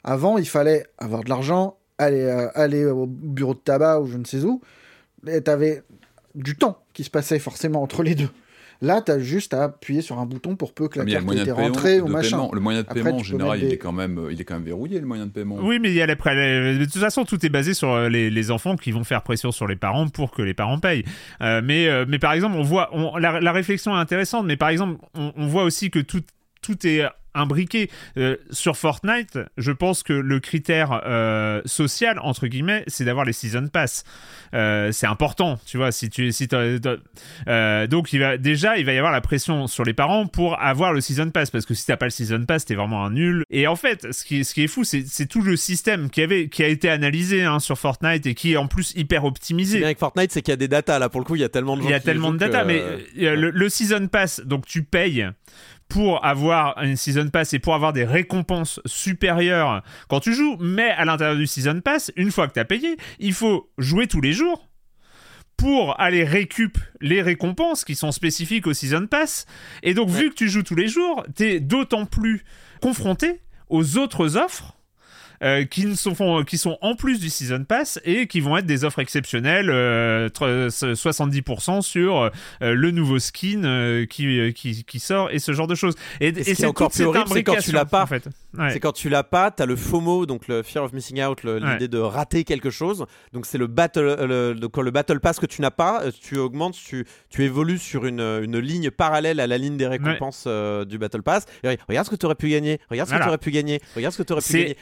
Avant, 0.03 0.39
il 0.39 0.47
fallait 0.49 0.87
avoir 0.97 1.23
de 1.23 1.29
l'argent, 1.29 1.76
aller, 1.97 2.21
euh, 2.21 2.47
aller 2.55 2.85
au 2.85 3.05
bureau 3.07 3.53
de 3.53 3.59
tabac 3.59 3.99
ou 4.01 4.07
je 4.07 4.17
ne 4.17 4.25
sais 4.25 4.43
où, 4.43 4.61
et 5.27 5.41
t'avais 5.41 5.83
du 6.35 6.55
temps 6.55 6.79
qui 6.93 7.03
se 7.03 7.09
passait 7.09 7.39
forcément 7.39 7.81
entre 7.81 8.03
les 8.03 8.15
deux. 8.15 8.29
Là, 8.79 9.01
t'as 9.01 9.17
juste 9.17 9.55
à 9.55 9.63
appuyer 9.63 10.01
sur 10.03 10.19
un 10.19 10.27
bouton 10.27 10.55
pour 10.55 10.71
peu 10.71 10.87
que 10.87 10.99
la 10.99 11.05
Mais 11.05 11.09
il 11.09 11.13
y 11.13 11.17
a 11.17 11.19
le 11.21 11.25
carte 11.25 11.25
moyen 11.25 11.41
ait 11.41 11.45
de 11.45 11.49
été 11.51 11.55
paiement. 11.59 11.73
rentrée 11.73 11.99
ou 11.99 12.07
machin. 12.07 12.29
paiement. 12.29 12.51
Le 12.53 12.59
moyen 12.59 12.81
de 12.81 12.85
Après, 12.87 13.01
paiement, 13.01 13.17
en 13.17 13.21
tu 13.21 13.25
général, 13.25 13.63
il, 13.63 13.73
est 13.73 13.77
quand 13.79 13.91
même, 13.91 14.27
il 14.29 14.39
est 14.39 14.43
quand 14.43 14.53
même 14.53 14.63
verrouillé, 14.65 14.99
le 14.99 15.07
moyen 15.07 15.25
de 15.25 15.31
paiement. 15.31 15.55
Oui, 15.63 15.79
mais 15.79 15.89
il 15.89 15.95
y 15.95 16.01
a 16.03 16.05
la 16.05 16.13
de 16.13 16.83
toute 16.85 17.01
façon, 17.01 17.25
tout 17.25 17.43
est 17.43 17.49
basé 17.49 17.73
sur 17.73 17.89
euh, 17.91 18.07
les, 18.07 18.29
les 18.29 18.51
enfants 18.51 18.75
qui 18.75 18.91
vont 18.91 19.03
faire 19.03 19.23
pression 19.23 19.51
sur 19.51 19.65
les 19.67 19.77
parents 19.77 20.07
pour 20.09 20.29
que 20.29 20.43
les 20.43 20.53
parents 20.53 20.77
payent. 20.77 21.03
Euh, 21.41 21.61
mais, 21.63 21.87
euh, 21.87 22.05
mais 22.07 22.19
par 22.19 22.33
exemple, 22.33 22.55
on 22.55 22.61
voit, 22.61 22.89
on- 22.93 23.17
la, 23.17 23.39
la 23.41 23.51
réflexion 23.51 23.95
est 23.97 23.99
intéressante, 23.99 24.45
mais 24.45 24.57
par 24.57 24.69
exemple, 24.69 25.03
on, 25.15 25.33
on 25.35 25.47
voit 25.47 25.63
aussi 25.63 25.89
que 25.89 25.97
tout, 25.97 26.21
tout 26.61 26.85
est 26.87 27.03
imbriqué. 27.33 27.91
Euh, 28.17 28.35
sur 28.49 28.77
Fortnite, 28.77 29.37
je 29.57 29.71
pense 29.71 30.01
que 30.01 30.13
le 30.13 30.39
critère 30.39 31.01
euh, 31.05 31.61
social, 31.65 32.17
entre 32.23 32.47
guillemets, 32.47 32.83
c'est 32.87 33.05
d'avoir 33.05 33.25
les 33.25 33.33
Season 33.33 33.67
Pass. 33.67 34.05
Euh, 34.55 34.91
c'est 34.91 35.05
important, 35.05 35.59
tu 35.67 35.77
vois, 35.77 35.91
si 35.91 36.09
tu... 36.09 36.31
Si 36.31 36.47
t'as- 36.47 36.79
t'as- 36.79 36.95
euh, 37.47 37.85
donc, 37.85 38.11
il 38.11 38.19
va, 38.21 38.37
déjà, 38.37 38.79
il 38.79 38.85
va 38.85 38.93
y 38.93 38.97
avoir 38.97 39.11
la 39.11 39.21
pression 39.21 39.67
sur 39.67 39.83
les 39.83 39.93
parents 39.93 40.25
pour 40.25 40.59
avoir 40.59 40.93
le 40.93 41.01
Season 41.01 41.29
Pass, 41.29 41.51
parce 41.51 41.67
que 41.67 41.75
si 41.75 41.85
t'as 41.85 41.95
pas 41.97 42.07
le 42.07 42.11
Season 42.11 42.43
Pass, 42.43 42.65
t'es 42.65 42.73
vraiment 42.73 43.05
un 43.05 43.11
nul. 43.11 43.43
Et 43.51 43.67
en 43.67 43.75
fait, 43.75 44.11
ce 44.11 44.23
qui, 44.23 44.43
ce 44.43 44.55
qui 44.55 44.63
est 44.63 44.67
fou, 44.67 44.83
c'est 44.83 45.03
tout 45.27 45.41
le 45.43 45.57
système 45.57 46.09
qui, 46.09 46.23
avait, 46.23 46.49
qui 46.49 46.63
a 46.63 46.67
été 46.67 46.89
analysé 46.89 47.43
hein, 47.43 47.59
sur 47.59 47.77
Fortnite 47.77 48.25
et 48.25 48.33
qui 48.33 48.53
est 48.53 48.57
en 48.57 48.65
plus 48.67 48.93
hyper 48.95 49.25
optimisé. 49.25 49.83
avec 49.83 49.99
Fortnite, 49.99 50.31
c'est 50.31 50.41
qu'il 50.41 50.53
y 50.53 50.53
a 50.53 50.57
des 50.57 50.67
datas 50.69 50.97
là 50.97 51.09
pour 51.09 51.21
le 51.21 51.25
coup. 51.25 51.35
Il 51.35 51.41
y 51.41 51.45
a 51.45 51.49
tellement 51.49 51.77
de 51.77 51.83
gens. 51.83 51.87
Il 51.89 51.91
y 51.91 51.93
a 51.93 51.99
qui 51.99 52.05
tellement 52.05 52.31
de 52.31 52.37
data, 52.37 52.61
que, 52.63 52.67
mais 52.67 52.79
euh, 52.79 52.97
euh, 53.19 53.35
le, 53.35 53.49
le 53.51 53.69
Season 53.69 54.07
Pass, 54.07 54.41
donc 54.43 54.65
tu 54.65 54.81
payes 54.81 55.27
pour 55.87 56.25
avoir 56.25 56.81
une 56.83 56.97
Season 56.97 57.29
Pass 57.29 57.53
et 57.53 57.59
pour 57.59 57.73
avoir 57.73 57.93
des 57.93 58.05
récompenses 58.05 58.79
supérieures 58.85 59.83
quand 60.09 60.19
tu 60.19 60.33
joues, 60.33 60.57
mais 60.59 60.89
à 60.89 61.05
l'intérieur 61.05 61.37
du 61.37 61.47
Season 61.47 61.81
Pass, 61.81 62.11
une 62.15 62.31
fois 62.31 62.47
que 62.47 62.53
tu 62.53 62.59
as 62.59 62.65
payé, 62.65 62.97
il 63.19 63.33
faut 63.33 63.69
jouer 63.77 64.07
tous 64.07 64.21
les 64.21 64.33
jours 64.33 64.67
pour 65.57 65.99
aller 65.99 66.23
récup 66.23 66.77
les 67.01 67.21
récompenses 67.21 67.83
qui 67.83 67.95
sont 67.95 68.11
spécifiques 68.11 68.67
au 68.67 68.73
Season 68.73 69.07
Pass. 69.07 69.47
Et 69.81 69.93
donc, 69.93 70.09
vu 70.09 70.29
que 70.29 70.35
tu 70.35 70.49
joues 70.49 70.63
tous 70.63 70.75
les 70.75 70.87
jours, 70.87 71.25
tu 71.35 71.43
es 71.45 71.59
d'autant 71.59 72.05
plus 72.05 72.43
confronté 72.81 73.41
aux 73.69 73.97
autres 73.97 74.37
offres 74.37 74.76
euh, 75.43 75.63
qui, 75.65 75.95
sont, 75.95 76.15
font- 76.15 76.43
qui 76.43 76.57
sont 76.57 76.77
en 76.81 76.95
plus 76.95 77.19
du 77.19 77.29
Season 77.29 77.63
Pass 77.63 77.99
et 78.05 78.27
qui 78.27 78.39
vont 78.39 78.57
être 78.57 78.65
des 78.65 78.83
offres 78.83 78.99
exceptionnelles, 78.99 79.69
euh, 79.69 80.29
tre- 80.29 80.69
70% 80.69 81.81
sur 81.81 82.17
euh, 82.21 82.29
le 82.61 82.91
nouveau 82.91 83.19
skin 83.19 83.63
euh, 83.63 84.05
qui, 84.05 84.39
euh, 84.39 84.51
qui, 84.51 84.83
qui 84.83 84.99
sort 84.99 85.29
et 85.31 85.39
ce 85.39 85.51
genre 85.51 85.67
de 85.67 85.75
choses. 85.75 85.95
Et, 86.19 86.33
c'est 86.43 86.65
encore 86.65 86.89
plus 86.91 87.03
horrible, 87.05 87.25
c'est 87.29 87.43
quand 87.43 87.57
tu 87.57 87.71
l'as 87.71 87.85
pas. 87.85 88.03
En 88.03 88.07
fait. 88.07 88.27
Ouais. 88.57 88.71
C'est 88.71 88.79
quand 88.79 88.91
tu 88.93 89.09
l'as 89.09 89.23
pas, 89.23 89.51
t'as 89.51 89.65
le 89.65 89.75
FOMO, 89.75 90.25
donc 90.25 90.47
le 90.47 90.63
fear 90.63 90.83
of 90.83 90.93
missing 90.93 91.21
out, 91.23 91.43
Ouais. 91.43 91.59
l'idée 91.73 91.87
de 91.87 91.99
rater 91.99 92.43
quelque 92.43 92.69
chose. 92.69 93.05
Donc 93.33 93.45
c'est 93.45 93.57
le 93.57 93.67
battle, 93.67 93.99
euh, 94.19 94.53
le, 94.53 94.81
le 94.83 94.91
battle 94.91 95.19
pass 95.19 95.39
que 95.39 95.45
tu 95.45 95.61
n'as 95.61 95.71
pas, 95.71 96.01
euh, 96.03 96.11
tu 96.19 96.37
augmentes, 96.37 96.73
tu, 96.75 97.05
tu 97.29 97.43
évolues 97.43 97.77
sur 97.77 98.05
une, 98.05 98.19
une 98.19 98.57
ligne 98.59 98.89
parallèle 98.91 99.39
à 99.39 99.47
la 99.47 99.57
ligne 99.57 99.77
des 99.77 99.85
récompenses 99.87 100.45
euh, 100.47 100.85
du 100.85 100.97
battle 100.97 101.21
pass. 101.21 101.45
Et 101.63 101.77
regarde 101.87 102.05
ce 102.05 102.11
que 102.11 102.15
tu 102.15 102.25
aurais 102.25 102.35
pu 102.35 102.49
gagner, 102.49 102.79
regarde 102.89 103.09
ce 103.09 103.13
que 103.15 103.19
tu 103.21 103.27
aurais 103.27 103.37
pu 103.37 103.51
gagner, 103.51 103.79
regarde 103.95 104.13
ce 104.13 104.17
que 104.17 104.23
tu 104.23 104.33
aurais 104.33 104.41
pu 104.41 104.47
gagner. 104.63 104.77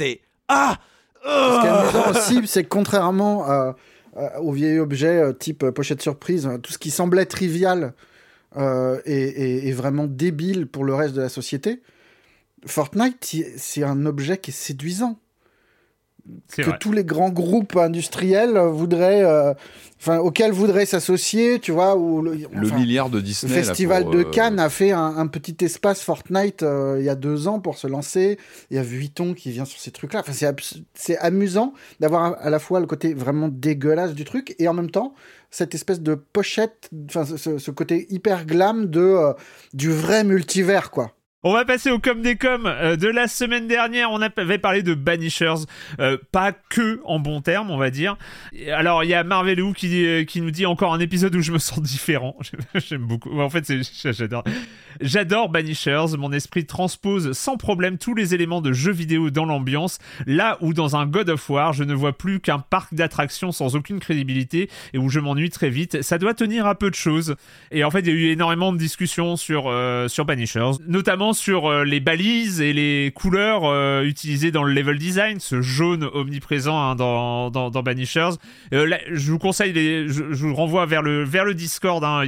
C'est 0.00 0.20
ah. 0.48 0.78
Ce 1.22 1.60
qui 1.60 1.66
est 1.66 1.68
Ah 1.68 1.80
amusant 1.82 2.10
aussi, 2.10 2.40
c'est 2.46 2.64
contrairement 2.64 3.44
à- 3.44 3.76
à- 4.16 4.40
aux 4.40 4.52
vieilles 4.52 4.78
objets 4.78 5.18
euh, 5.18 5.32
type 5.34 5.62
euh, 5.62 5.72
pochette 5.72 6.00
surprise, 6.00 6.46
euh, 6.46 6.56
tout 6.56 6.72
ce 6.72 6.78
qui 6.78 6.90
semblait 6.90 7.26
trivial 7.26 7.92
euh, 8.56 8.98
et, 9.04 9.14
et- 9.14 9.68
et 9.68 9.72
vraiment 9.72 10.06
débile 10.06 10.66
pour 10.66 10.84
le 10.84 10.94
reste 10.94 11.14
de 11.14 11.20
la 11.20 11.28
société, 11.28 11.82
Fortnite, 12.66 13.36
c'est 13.56 13.82
un 13.84 14.06
objet 14.06 14.38
qui 14.38 14.50
est 14.50 14.54
séduisant. 14.54 15.18
Que 16.54 16.62
vrai. 16.62 16.78
tous 16.80 16.92
les 16.92 17.04
grands 17.04 17.30
groupes 17.30 17.76
industriels 17.76 18.56
voudraient, 18.58 19.22
euh, 19.24 19.52
enfin, 20.00 20.18
auxquels 20.18 20.52
voudraient 20.52 20.86
s'associer, 20.86 21.58
tu 21.60 21.72
vois, 21.72 21.96
ou 21.96 22.22
le, 22.22 22.32
Le 22.52 22.70
milliard 22.70 23.10
de 23.10 23.16
le 23.18 23.22
Disney. 23.22 23.54
là, 23.54 23.62
festival 23.62 24.02
pour, 24.04 24.12
de 24.12 24.20
euh, 24.20 24.30
Cannes 24.30 24.58
a 24.58 24.68
fait 24.68 24.92
un, 24.92 25.16
un 25.16 25.26
petit 25.26 25.56
espace 25.64 26.02
Fortnite 26.02 26.62
euh, 26.62 26.96
il 26.98 27.04
y 27.04 27.08
a 27.08 27.14
deux 27.14 27.48
ans 27.48 27.60
pour 27.60 27.78
se 27.78 27.86
lancer. 27.86 28.38
Il 28.70 28.76
y 28.76 28.80
a 28.80 28.82
Vuitton 28.82 29.34
qui 29.34 29.50
vient 29.50 29.64
sur 29.64 29.78
ces 29.80 29.90
trucs-là. 29.90 30.20
Enfin, 30.26 30.32
c'est 30.94 31.18
amusant 31.18 31.72
d'avoir 32.00 32.36
à- 32.40 32.50
la 32.50 32.58
fois 32.58 32.80
le 32.80 32.86
côté 32.86 33.14
vraiment 33.14 33.48
dégueulasse 33.48 34.14
du 34.14 34.24
truc 34.24 34.54
et 34.58 34.68
en 34.68 34.74
même 34.74 34.90
temps 34.90 35.14
cette 35.52 35.74
espèce 35.74 36.00
de 36.00 36.14
pochette, 36.14 36.88
enfin 37.08 37.24
ce, 37.24 37.36
ce- 37.36 37.58
ce 37.58 37.70
côté 37.72 38.06
hyper 38.10 38.46
glam 38.46 38.86
de 38.86 39.00
euh, 39.00 39.32
du 39.74 39.90
vrai 39.90 40.22
multivers 40.24 40.90
quoi. 40.92 41.12
On 41.42 41.54
va 41.54 41.64
passer 41.64 41.90
au 41.90 41.98
com 41.98 42.20
des 42.20 42.36
coms 42.36 42.66
euh, 42.66 42.96
de 42.96 43.08
la 43.08 43.26
semaine 43.26 43.66
dernière. 43.66 44.10
On 44.10 44.20
avait 44.20 44.58
parlé 44.58 44.82
de 44.82 44.92
Banishers, 44.92 45.64
euh, 45.98 46.18
pas 46.32 46.52
que 46.52 47.00
en 47.06 47.18
bons 47.18 47.40
termes, 47.40 47.70
on 47.70 47.78
va 47.78 47.88
dire. 47.88 48.18
Alors 48.70 49.04
il 49.04 49.08
y 49.08 49.14
a 49.14 49.24
Marvelou 49.24 49.72
qui 49.72 50.04
euh, 50.04 50.24
qui 50.24 50.42
nous 50.42 50.50
dit 50.50 50.66
encore 50.66 50.92
un 50.92 51.00
épisode 51.00 51.34
où 51.34 51.40
je 51.40 51.52
me 51.52 51.58
sens 51.58 51.80
différent. 51.80 52.36
J'aime 52.74 53.06
beaucoup. 53.06 53.40
En 53.40 53.48
fait, 53.48 53.72
j'adore. 54.12 54.44
J'adore 55.00 55.48
Banishers. 55.48 56.18
Mon 56.18 56.30
esprit 56.30 56.66
transpose 56.66 57.32
sans 57.32 57.56
problème 57.56 57.96
tous 57.96 58.14
les 58.14 58.34
éléments 58.34 58.60
de 58.60 58.74
jeux 58.74 58.92
vidéo 58.92 59.30
dans 59.30 59.46
l'ambiance. 59.46 59.98
Là 60.26 60.58
où 60.60 60.74
dans 60.74 60.94
un 60.94 61.06
God 61.06 61.30
of 61.30 61.48
War, 61.48 61.72
je 61.72 61.84
ne 61.84 61.94
vois 61.94 62.12
plus 62.12 62.40
qu'un 62.40 62.58
parc 62.58 62.92
d'attractions 62.92 63.50
sans 63.50 63.76
aucune 63.76 63.98
crédibilité 63.98 64.68
et 64.92 64.98
où 64.98 65.08
je 65.08 65.20
m'ennuie 65.20 65.48
très 65.48 65.70
vite. 65.70 66.02
Ça 66.02 66.18
doit 66.18 66.34
tenir 66.34 66.66
à 66.66 66.74
peu 66.74 66.90
de 66.90 66.94
choses. 66.94 67.34
Et 67.70 67.82
en 67.82 67.90
fait, 67.90 68.00
il 68.00 68.08
y 68.08 68.10
a 68.10 68.12
eu 68.12 68.26
énormément 68.26 68.74
de 68.74 68.78
discussions 68.78 69.36
sur, 69.36 69.72
sur 70.08 70.26
Banishers, 70.26 70.72
notamment 70.86 71.29
sur 71.32 71.66
euh, 71.66 71.84
les 71.84 72.00
balises 72.00 72.60
et 72.60 72.72
les 72.72 73.12
couleurs 73.14 73.64
euh, 73.64 74.02
utilisées 74.02 74.50
dans 74.50 74.62
le 74.62 74.72
level 74.72 74.98
design, 74.98 75.40
ce 75.40 75.60
jaune 75.60 76.08
omniprésent 76.12 76.78
hein, 76.78 76.94
dans, 76.96 77.82
Banishers. 77.82 78.36
Euh, 78.72 78.96
je 79.10 79.32
vous 79.32 79.38
conseille, 79.38 79.72
je, 80.08 80.22
vous 80.22 80.54
renvoie 80.54 80.86
vers 80.86 81.02
le, 81.02 81.24
vers 81.24 81.44
le 81.44 81.54
Discord, 81.54 82.02
hein. 82.04 82.22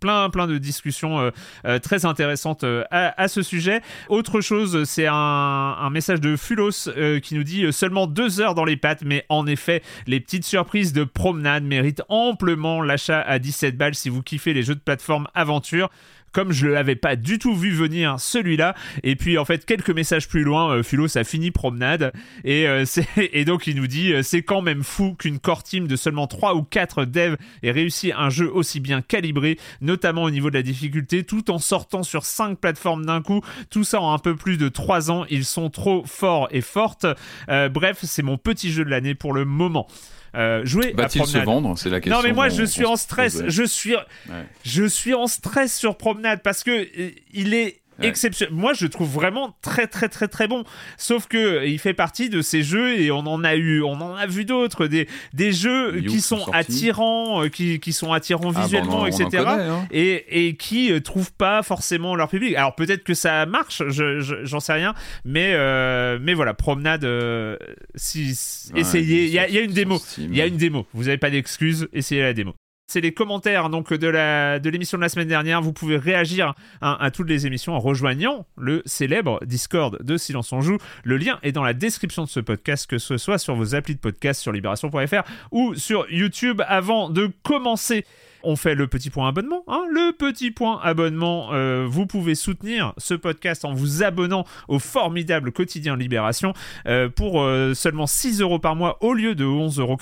Plein 0.00 0.30
plein 0.30 0.46
de 0.46 0.58
discussions 0.58 1.18
euh, 1.20 1.30
euh, 1.64 1.78
très 1.78 2.04
intéressantes 2.04 2.64
euh, 2.64 2.84
à, 2.90 3.28
ce 3.28 3.42
sujet. 3.42 3.80
Autre 4.08 4.40
chose, 4.40 4.84
c'est 4.84 5.06
un, 5.08 5.90
message 5.90 6.20
de 6.20 6.36
Fulos 6.36 6.90
qui 7.22 7.34
nous 7.34 7.44
dit 7.44 7.72
seulement 7.72 8.06
deux 8.06 8.40
heures 8.40 8.54
dans 8.54 8.64
les 8.64 8.76
pattes, 8.76 9.02
mais 9.04 9.24
en 9.28 9.46
effet, 9.46 9.82
les 10.06 10.20
petites 10.20 10.44
surprises 10.44 10.92
de 10.92 11.04
promenade 11.04 11.64
méritent 11.64 12.02
amplement 12.08 12.82
l'achat 12.82 13.20
à 13.20 13.38
17 13.38 13.76
balles 13.76 13.94
si 13.94 14.08
vous 14.08 14.22
kiffez 14.22 14.52
les 14.52 14.62
jeux 14.62 14.74
de 14.74 14.80
plateforme 14.80 15.26
aventure 15.34 15.90
comme 16.32 16.52
je 16.52 16.66
ne 16.66 16.72
l'avais 16.72 16.96
pas 16.96 17.16
du 17.16 17.38
tout 17.38 17.56
vu 17.56 17.70
venir 17.70 18.20
celui-là. 18.20 18.74
Et 19.02 19.16
puis 19.16 19.38
en 19.38 19.46
fait, 19.46 19.64
quelques 19.64 19.88
messages 19.88 20.28
plus 20.28 20.42
loin, 20.42 20.82
Fulos 20.82 21.16
a 21.16 21.24
fini 21.24 21.50
promenade. 21.50 22.12
Et, 22.44 22.66
et 23.16 23.46
donc 23.46 23.66
il 23.66 23.76
nous 23.76 23.86
dit 23.86 24.12
c'est 24.22 24.42
quand 24.42 24.60
même 24.60 24.82
fou 24.82 25.14
qu'une 25.14 25.38
core 25.38 25.62
team 25.62 25.86
de 25.86 25.96
seulement 25.96 26.26
3 26.26 26.54
ou 26.54 26.62
4 26.62 27.06
devs 27.06 27.36
ait 27.62 27.70
réussi 27.70 28.12
un 28.14 28.28
jeu 28.28 28.50
aussi 28.52 28.80
bien 28.80 29.00
calibré, 29.00 29.58
notamment 29.86 30.24
au 30.24 30.30
niveau 30.30 30.50
de 30.50 30.56
la 30.56 30.62
difficulté, 30.62 31.24
tout 31.24 31.50
en 31.50 31.58
sortant 31.58 32.02
sur 32.02 32.26
5 32.26 32.58
plateformes 32.58 33.06
d'un 33.06 33.22
coup. 33.22 33.40
Tout 33.70 33.84
ça 33.84 34.00
en 34.00 34.12
un 34.12 34.18
peu 34.18 34.36
plus 34.36 34.58
de 34.58 34.68
3 34.68 35.10
ans. 35.10 35.24
Ils 35.30 35.44
sont 35.46 35.70
trop 35.70 36.04
forts 36.04 36.48
et 36.50 36.60
fortes. 36.60 37.06
Euh, 37.48 37.68
bref, 37.70 38.00
c'est 38.02 38.22
mon 38.22 38.36
petit 38.36 38.70
jeu 38.70 38.84
de 38.84 38.90
l'année 38.90 39.14
pour 39.14 39.32
le 39.32 39.44
moment. 39.44 39.86
Euh, 40.34 40.64
jouer 40.66 40.92
Va-t-il 40.94 41.24
se 41.24 41.38
vendre? 41.38 41.78
C'est 41.78 41.88
la 41.88 42.00
question. 42.00 42.20
Non 42.20 42.26
mais 42.28 42.34
moi 42.34 42.50
je 42.50 42.62
suis 42.64 42.84
en 42.84 42.96
stress, 42.96 43.42
je 43.46 43.62
suis 43.62 43.94
Ouais. 43.94 44.44
je 44.64 44.84
suis 44.84 45.14
en 45.14 45.28
stress 45.28 45.74
sur 45.74 45.96
promenade 45.96 46.42
parce 46.42 46.62
que 46.62 46.70
euh, 46.70 47.10
il 47.32 47.54
est 47.54 47.80
exceptionnel. 48.02 48.54
Moi, 48.54 48.72
je 48.74 48.84
le 48.84 48.90
trouve 48.90 49.08
vraiment 49.10 49.56
très, 49.62 49.86
très, 49.86 50.08
très, 50.08 50.28
très 50.28 50.48
bon. 50.48 50.64
Sauf 50.98 51.26
que 51.26 51.66
il 51.66 51.78
fait 51.78 51.94
partie 51.94 52.28
de 52.28 52.42
ces 52.42 52.62
jeux 52.62 52.98
et 52.98 53.10
on 53.10 53.20
en 53.20 53.44
a 53.44 53.54
eu, 53.56 53.82
on 53.82 53.92
en 54.00 54.14
a 54.14 54.26
vu 54.26 54.44
d'autres, 54.44 54.86
des, 54.86 55.08
des 55.32 55.52
jeux 55.52 56.00
qui 56.00 56.20
sont 56.20 56.36
attirants, 56.52 57.44
euh, 57.44 57.48
qui, 57.48 57.80
qui 57.80 57.92
sont 57.92 58.12
attirants 58.12 58.50
Ah, 58.50 58.52
bah, 58.52 58.60
on 58.60 58.62
visuellement, 58.64 59.00
on 59.02 59.06
etc. 59.06 59.28
connaît, 59.44 59.62
hein. 59.64 59.86
et, 59.90 60.46
et 60.48 60.56
qui 60.56 60.92
euh, 60.92 61.00
trouvent 61.00 61.32
pas 61.32 61.62
forcément 61.62 62.14
leur 62.16 62.28
public. 62.28 62.54
Alors 62.56 62.74
peut-être 62.74 63.04
que 63.04 63.14
ça 63.14 63.46
marche, 63.46 63.82
je- 63.88 64.20
je- 64.20 64.44
j'en 64.44 64.60
sais 64.60 64.72
rien, 64.74 64.94
mais 65.24 65.52
euh, 65.54 66.18
mais 66.20 66.34
voilà, 66.34 66.54
promenade. 66.54 67.04
euh, 67.04 67.56
si, 67.94 68.34
Ouais, 68.74 68.80
essayez. 68.80 69.24
Il 69.26 69.30
y, 69.30 69.34
y 69.34 69.38
a 69.58 69.60
une 69.60 69.72
démo. 69.72 70.00
Il 70.18 70.36
y 70.36 70.40
a 70.40 70.46
une 70.46 70.56
démo. 70.56 70.86
Vous 70.92 71.04
n'avez 71.04 71.18
pas 71.18 71.30
d'excuses. 71.30 71.88
Essayez 71.92 72.22
la 72.22 72.32
démo. 72.32 72.54
C'est 72.88 73.00
les 73.00 73.12
commentaires 73.12 73.68
donc 73.68 73.92
de 73.92 74.06
la 74.06 74.60
de 74.60 74.70
l'émission 74.70 74.96
de 74.96 75.02
la 75.02 75.08
semaine 75.08 75.26
dernière. 75.26 75.60
Vous 75.60 75.72
pouvez 75.72 75.96
réagir 75.96 76.54
à, 76.80 77.02
à 77.02 77.10
toutes 77.10 77.28
les 77.28 77.44
émissions 77.44 77.74
en 77.74 77.80
rejoignant 77.80 78.46
le 78.56 78.82
célèbre 78.86 79.40
Discord 79.44 80.00
de 80.02 80.16
Silence 80.16 80.52
on 80.52 80.60
joue. 80.60 80.78
Le 81.02 81.16
lien 81.16 81.40
est 81.42 81.50
dans 81.50 81.64
la 81.64 81.74
description 81.74 82.22
de 82.22 82.28
ce 82.28 82.38
podcast, 82.38 82.88
que 82.88 82.98
ce 82.98 83.16
soit 83.18 83.38
sur 83.38 83.56
vos 83.56 83.74
applis 83.74 83.96
de 83.96 84.00
podcast 84.00 84.40
sur 84.40 84.52
libération.fr 84.52 85.22
ou 85.50 85.74
sur 85.74 86.06
YouTube. 86.10 86.62
Avant 86.68 87.10
de 87.10 87.28
commencer, 87.42 88.04
on 88.46 88.56
fait 88.56 88.76
le 88.76 88.86
petit 88.86 89.10
point 89.10 89.28
abonnement. 89.28 89.64
hein. 89.66 89.82
le 89.90 90.12
petit 90.12 90.52
point 90.52 90.80
abonnement, 90.82 91.52
euh, 91.52 91.84
vous 91.88 92.06
pouvez 92.06 92.36
soutenir 92.36 92.92
ce 92.96 93.12
podcast 93.14 93.64
en 93.64 93.72
vous 93.74 94.04
abonnant 94.04 94.44
au 94.68 94.78
formidable 94.78 95.50
quotidien 95.52 95.96
Libération 95.96 96.52
euh, 96.86 97.08
pour 97.08 97.42
euh, 97.42 97.74
seulement 97.74 98.06
6 98.06 98.40
euros 98.40 98.60
par 98.60 98.76
mois 98.76 98.98
au 99.02 99.14
lieu 99.14 99.34
de 99.34 99.44
11,90 99.44 99.80
euros. 99.80 99.98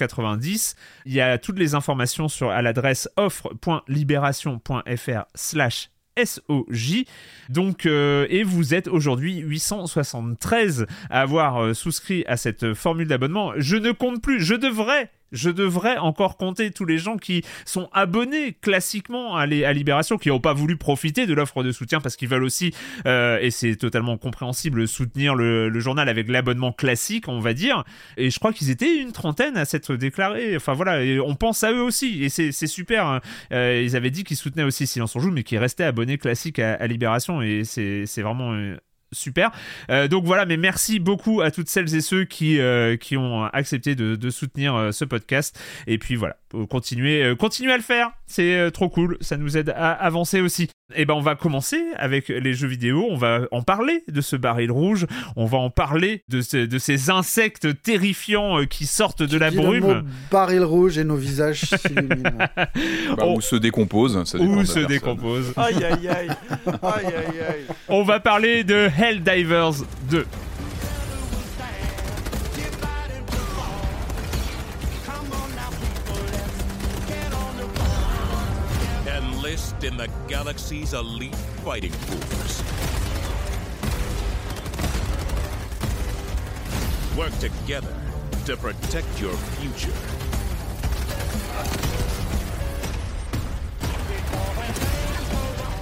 Il 1.06 1.14
y 1.14 1.22
a 1.22 1.38
toutes 1.38 1.58
les 1.58 1.74
informations 1.74 2.28
sur, 2.28 2.50
à 2.50 2.60
l'adresse 2.60 3.08
offre.libération.fr 3.16 5.24
slash 5.34 5.88
SOJ. 6.22 7.04
Donc, 7.48 7.86
et 7.86 8.42
vous 8.44 8.74
êtes 8.74 8.88
aujourd'hui 8.88 9.38
873 9.38 10.84
à 11.10 11.22
avoir 11.22 11.74
souscrit 11.74 12.24
à 12.28 12.36
cette 12.36 12.74
formule 12.74 13.08
d'abonnement. 13.08 13.54
Je 13.56 13.76
ne 13.76 13.90
compte 13.90 14.22
plus, 14.22 14.40
je 14.40 14.54
devrais, 14.54 15.10
je 15.34 15.50
devrais 15.50 15.98
encore 15.98 16.36
compter 16.36 16.70
tous 16.70 16.84
les 16.84 16.96
gens 16.96 17.16
qui 17.16 17.42
sont 17.66 17.88
abonnés 17.92 18.52
classiquement 18.52 19.36
à, 19.36 19.46
Libération, 19.46 20.16
qui 20.16 20.28
n'ont 20.28 20.40
pas 20.40 20.52
voulu 20.54 20.76
profiter 20.76 21.26
de 21.26 21.34
l'offre 21.34 21.62
de 21.62 21.72
soutien 21.72 22.00
parce 22.00 22.16
qu'ils 22.16 22.28
veulent 22.28 22.44
aussi, 22.44 22.72
euh, 23.06 23.38
et 23.40 23.50
c'est 23.50 23.76
totalement 23.76 24.16
compréhensible, 24.16 24.88
soutenir 24.88 25.34
le, 25.34 25.70
journal 25.80 26.08
avec 26.08 26.28
l'abonnement 26.28 26.72
classique, 26.72 27.28
on 27.28 27.40
va 27.40 27.52
dire. 27.52 27.84
Et 28.16 28.30
je 28.30 28.38
crois 28.38 28.52
qu'ils 28.52 28.70
étaient 28.70 28.96
une 28.96 29.12
trentaine 29.12 29.56
à 29.56 29.64
s'être 29.64 29.96
déclarés. 29.96 30.56
Enfin 30.56 30.72
voilà, 30.72 31.00
on 31.24 31.34
pense 31.34 31.64
à 31.64 31.72
eux 31.72 31.82
aussi, 31.82 32.24
et 32.24 32.28
c'est 32.28 32.52
super. 32.66 33.06
hein. 33.06 33.20
Euh, 33.52 33.82
ils 33.84 33.96
avaient 33.96 34.10
dit 34.10 34.24
qu'ils 34.24 34.36
soutenaient 34.36 34.64
aussi 34.64 34.86
Silence 34.86 35.14
on 35.16 35.20
joue, 35.20 35.30
mais 35.30 35.42
qu'ils 35.42 35.58
restaient 35.58 35.84
abonnés 35.84 36.16
classiques 36.18 36.58
à, 36.58 36.86
Libération, 36.86 37.42
et 37.42 37.64
c'est 37.64 38.06
c'est 38.06 38.22
vraiment. 38.22 38.54
Super. 39.14 39.50
Euh, 39.90 40.08
donc 40.08 40.24
voilà, 40.24 40.46
mais 40.46 40.56
merci 40.56 40.98
beaucoup 40.98 41.40
à 41.40 41.50
toutes 41.50 41.68
celles 41.68 41.94
et 41.94 42.00
ceux 42.00 42.24
qui, 42.24 42.60
euh, 42.60 42.96
qui 42.96 43.16
ont 43.16 43.44
accepté 43.44 43.94
de, 43.94 44.30
soutenir 44.30 44.74
euh, 44.74 44.92
ce 44.92 45.04
podcast. 45.04 45.58
Et 45.86 45.98
puis 45.98 46.16
voilà, 46.16 46.36
continuez, 46.68 47.22
euh, 47.22 47.34
continuez 47.36 47.72
à 47.72 47.76
le 47.76 47.82
faire. 47.82 48.10
C'est 48.26 48.56
euh, 48.56 48.70
trop 48.70 48.88
cool. 48.88 49.16
Ça 49.20 49.36
nous 49.36 49.56
aide 49.56 49.70
à 49.76 49.92
avancer 49.92 50.40
aussi. 50.40 50.68
Et 50.94 51.06
ben 51.06 51.14
on 51.14 51.20
va 51.20 51.34
commencer 51.34 51.82
avec 51.96 52.28
les 52.28 52.52
jeux 52.54 52.68
vidéo. 52.68 53.06
On 53.10 53.16
va 53.16 53.40
en 53.50 53.62
parler 53.62 54.04
de 54.08 54.20
ce 54.20 54.36
baril 54.36 54.70
rouge. 54.70 55.06
On 55.36 55.46
va 55.46 55.58
en 55.58 55.70
parler 55.70 56.22
de, 56.28 56.40
ce- 56.42 56.66
de 56.66 56.78
ces 56.78 57.10
insectes 57.10 57.82
terrifiants 57.82 58.60
euh, 58.60 58.64
qui 58.66 58.86
sortent 58.86 59.22
de 59.22 59.38
la 59.38 59.50
Dis 59.50 59.56
le 59.56 59.62
mot 59.62 59.80
brume. 59.80 60.04
baril 60.30 60.62
rouge 60.62 60.98
et 60.98 61.04
nos 61.04 61.16
visages 61.16 61.60
s'illuminent. 61.80 62.30
Bah, 62.36 62.68
on- 63.18 63.36
Ou 63.36 63.40
se 63.40 63.56
décompose. 63.56 64.22
ça 64.24 64.38
dépend 64.38 64.50
de 64.52 64.56
Ou 64.58 64.64
se 64.64 64.72
personne. 64.74 64.86
décompose. 64.86 65.52
Aïe 65.56 65.82
aïe 65.84 66.08
aïe. 66.08 66.28
Aïe 66.66 67.06
aïe 67.06 67.40
aïe. 67.48 67.64
On 67.88 68.02
va 68.02 68.20
parler 68.20 68.62
de 68.64 68.88
Helldivers 68.98 69.72
2. 70.10 70.26
In 79.54 79.96
the 79.96 80.08
galaxy's 80.26 80.94
elite 80.94 81.32
fighting 81.62 81.92
force. 81.92 82.60
Work 87.16 87.38
together 87.38 87.94
to 88.46 88.56
protect 88.56 89.20
your 89.20 89.32
future. 89.60 89.92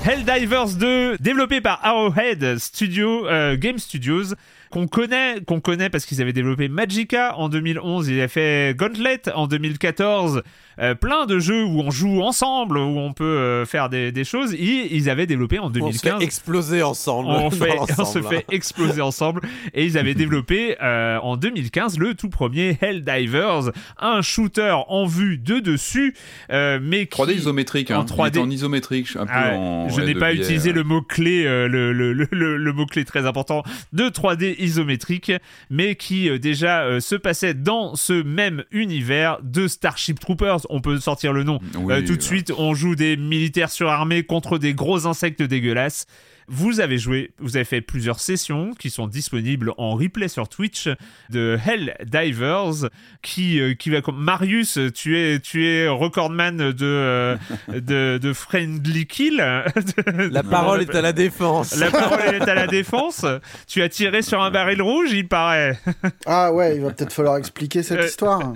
Helldivers 0.04 0.76
2, 0.78 1.16
développé 1.18 1.62
par 1.62 1.80
Arrowhead 1.82 2.58
Studio, 2.58 3.26
euh, 3.26 3.56
Game 3.56 3.78
Studios, 3.78 4.34
qu'on 4.70 4.88
connaît, 4.88 5.40
qu'on 5.46 5.60
connaît 5.60 5.90
parce 5.90 6.06
qu'ils 6.06 6.20
avaient 6.20 6.32
développé 6.32 6.68
Magica 6.68 7.36
en 7.38 7.48
2011, 7.48 8.08
ils 8.08 8.18
avaient 8.18 8.28
fait 8.28 8.76
Gauntlet 8.76 9.22
en 9.32 9.46
2014, 9.46 10.42
euh, 10.78 10.94
plein 10.94 11.26
de 11.26 11.38
jeux 11.38 11.64
où 11.64 11.80
on 11.80 11.90
joue 11.90 12.22
ensemble, 12.22 12.78
où 12.78 12.98
on 12.98 13.12
peut 13.12 13.24
euh, 13.24 13.64
faire 13.66 13.88
des, 13.88 14.12
des 14.12 14.24
choses, 14.24 14.54
et 14.54 14.94
ils 14.94 15.10
avaient 15.10 15.26
développé 15.26 15.58
en 15.58 15.64
On 15.66 15.68
se 15.68 15.72
2015 15.74 16.18
fait 16.18 16.24
exploser 16.24 16.82
ensemble. 16.82 17.28
on, 17.28 17.50
fait- 17.50 17.76
on 17.98 18.04
se 18.04 18.22
fait 18.22 18.44
exploser 18.50 19.00
ensemble 19.00 19.40
et 19.74 19.84
ils 19.84 19.98
avaient 19.98 20.14
développé 20.22 20.76
euh, 20.82 21.18
en 21.18 21.36
2015 21.36 21.98
le 21.98 22.14
tout 22.14 22.28
premier 22.28 22.76
Helldivers, 22.80 23.70
un 24.00 24.22
shooter 24.22 24.76
en 24.88 25.06
vue 25.06 25.38
de 25.38 25.58
dessus, 25.60 26.14
euh, 26.50 26.78
mais 26.82 27.06
qui 27.06 27.20
3D 27.20 27.34
isométrique. 27.34 27.90
En 27.90 28.00
Hein. 28.00 28.04
3D. 28.04 28.30
Il 28.34 28.38
est 28.38 28.42
en 28.42 28.50
isométrique, 28.50 29.08
un 29.16 29.26
peu 29.26 29.32
Ah, 29.34 29.54
en. 29.54 29.88
je 29.88 30.00
ouais, 30.00 30.06
n'ai 30.06 30.14
pas 30.14 30.32
biais, 30.32 30.42
utilisé 30.42 30.72
le 30.72 30.82
mot 30.84 31.02
clé, 31.02 31.44
le, 31.44 31.68
le, 31.92 32.12
le, 32.12 32.26
le- 32.30 32.56
le 32.56 32.72
mot 32.72 32.86
clé 32.86 33.04
très 33.04 33.26
important 33.26 33.62
de 33.92 34.04
3D 34.08 34.54
isométrique, 34.58 35.32
mais 35.70 35.94
qui 35.96 36.28
euh, 36.28 36.38
déjà 36.38 36.82
euh, 36.82 37.00
se 37.00 37.14
passait 37.14 37.54
dans 37.54 37.94
ce 37.96 38.12
même 38.22 38.64
univers 38.70 39.38
de 39.42 39.68
Starship 39.68 40.18
Troopers. 40.20 40.61
On 40.70 40.80
peut 40.80 40.98
sortir 41.00 41.32
le 41.32 41.44
nom 41.44 41.58
Oui, 41.76 41.94
euh, 41.94 42.02
tout 42.06 42.16
de 42.16 42.22
suite. 42.22 42.52
On 42.56 42.74
joue 42.74 42.94
des 42.94 43.16
militaires 43.16 43.70
surarmés 43.70 44.22
contre 44.22 44.58
des 44.58 44.74
gros 44.74 45.06
insectes 45.06 45.42
dégueulasses. 45.42 46.06
Vous 46.48 46.80
avez 46.80 46.98
joué, 46.98 47.30
vous 47.38 47.56
avez 47.56 47.64
fait 47.64 47.80
plusieurs 47.80 48.18
sessions 48.18 48.72
qui 48.76 48.90
sont 48.90 49.06
disponibles 49.06 49.72
en 49.78 49.94
replay 49.94 50.26
sur 50.26 50.48
Twitch 50.48 50.88
de 51.30 51.56
Hell 51.64 51.96
Divers, 52.04 52.90
qui, 53.22 53.60
euh, 53.60 53.74
qui 53.74 53.90
va 53.90 54.00
comme 54.02 54.20
Marius, 54.20 54.78
tu 54.92 55.18
es, 55.18 55.38
tu 55.38 55.66
es 55.66 55.86
recordman 55.88 56.56
de, 56.56 56.74
euh, 56.82 57.36
de, 57.68 58.18
de 58.18 58.32
Friendly 58.32 59.06
Kill. 59.06 59.36
La 59.36 60.42
parole 60.50 60.82
est 60.82 60.94
à 60.94 61.00
la 61.00 61.12
défense. 61.12 61.76
La 61.76 61.90
parole 61.90 62.34
est 62.34 62.48
à 62.48 62.54
la 62.54 62.66
défense. 62.66 63.24
Tu 63.68 63.80
as 63.80 63.88
tiré 63.88 64.22
sur 64.22 64.42
un 64.42 64.50
baril 64.50 64.82
rouge, 64.82 65.12
il 65.12 65.28
paraît. 65.28 65.78
Ah 66.26 66.52
ouais, 66.52 66.76
il 66.76 66.82
va 66.82 66.90
peut-être 66.90 67.12
falloir 67.12 67.36
expliquer 67.36 67.82
cette 67.82 68.04
histoire. 68.08 68.52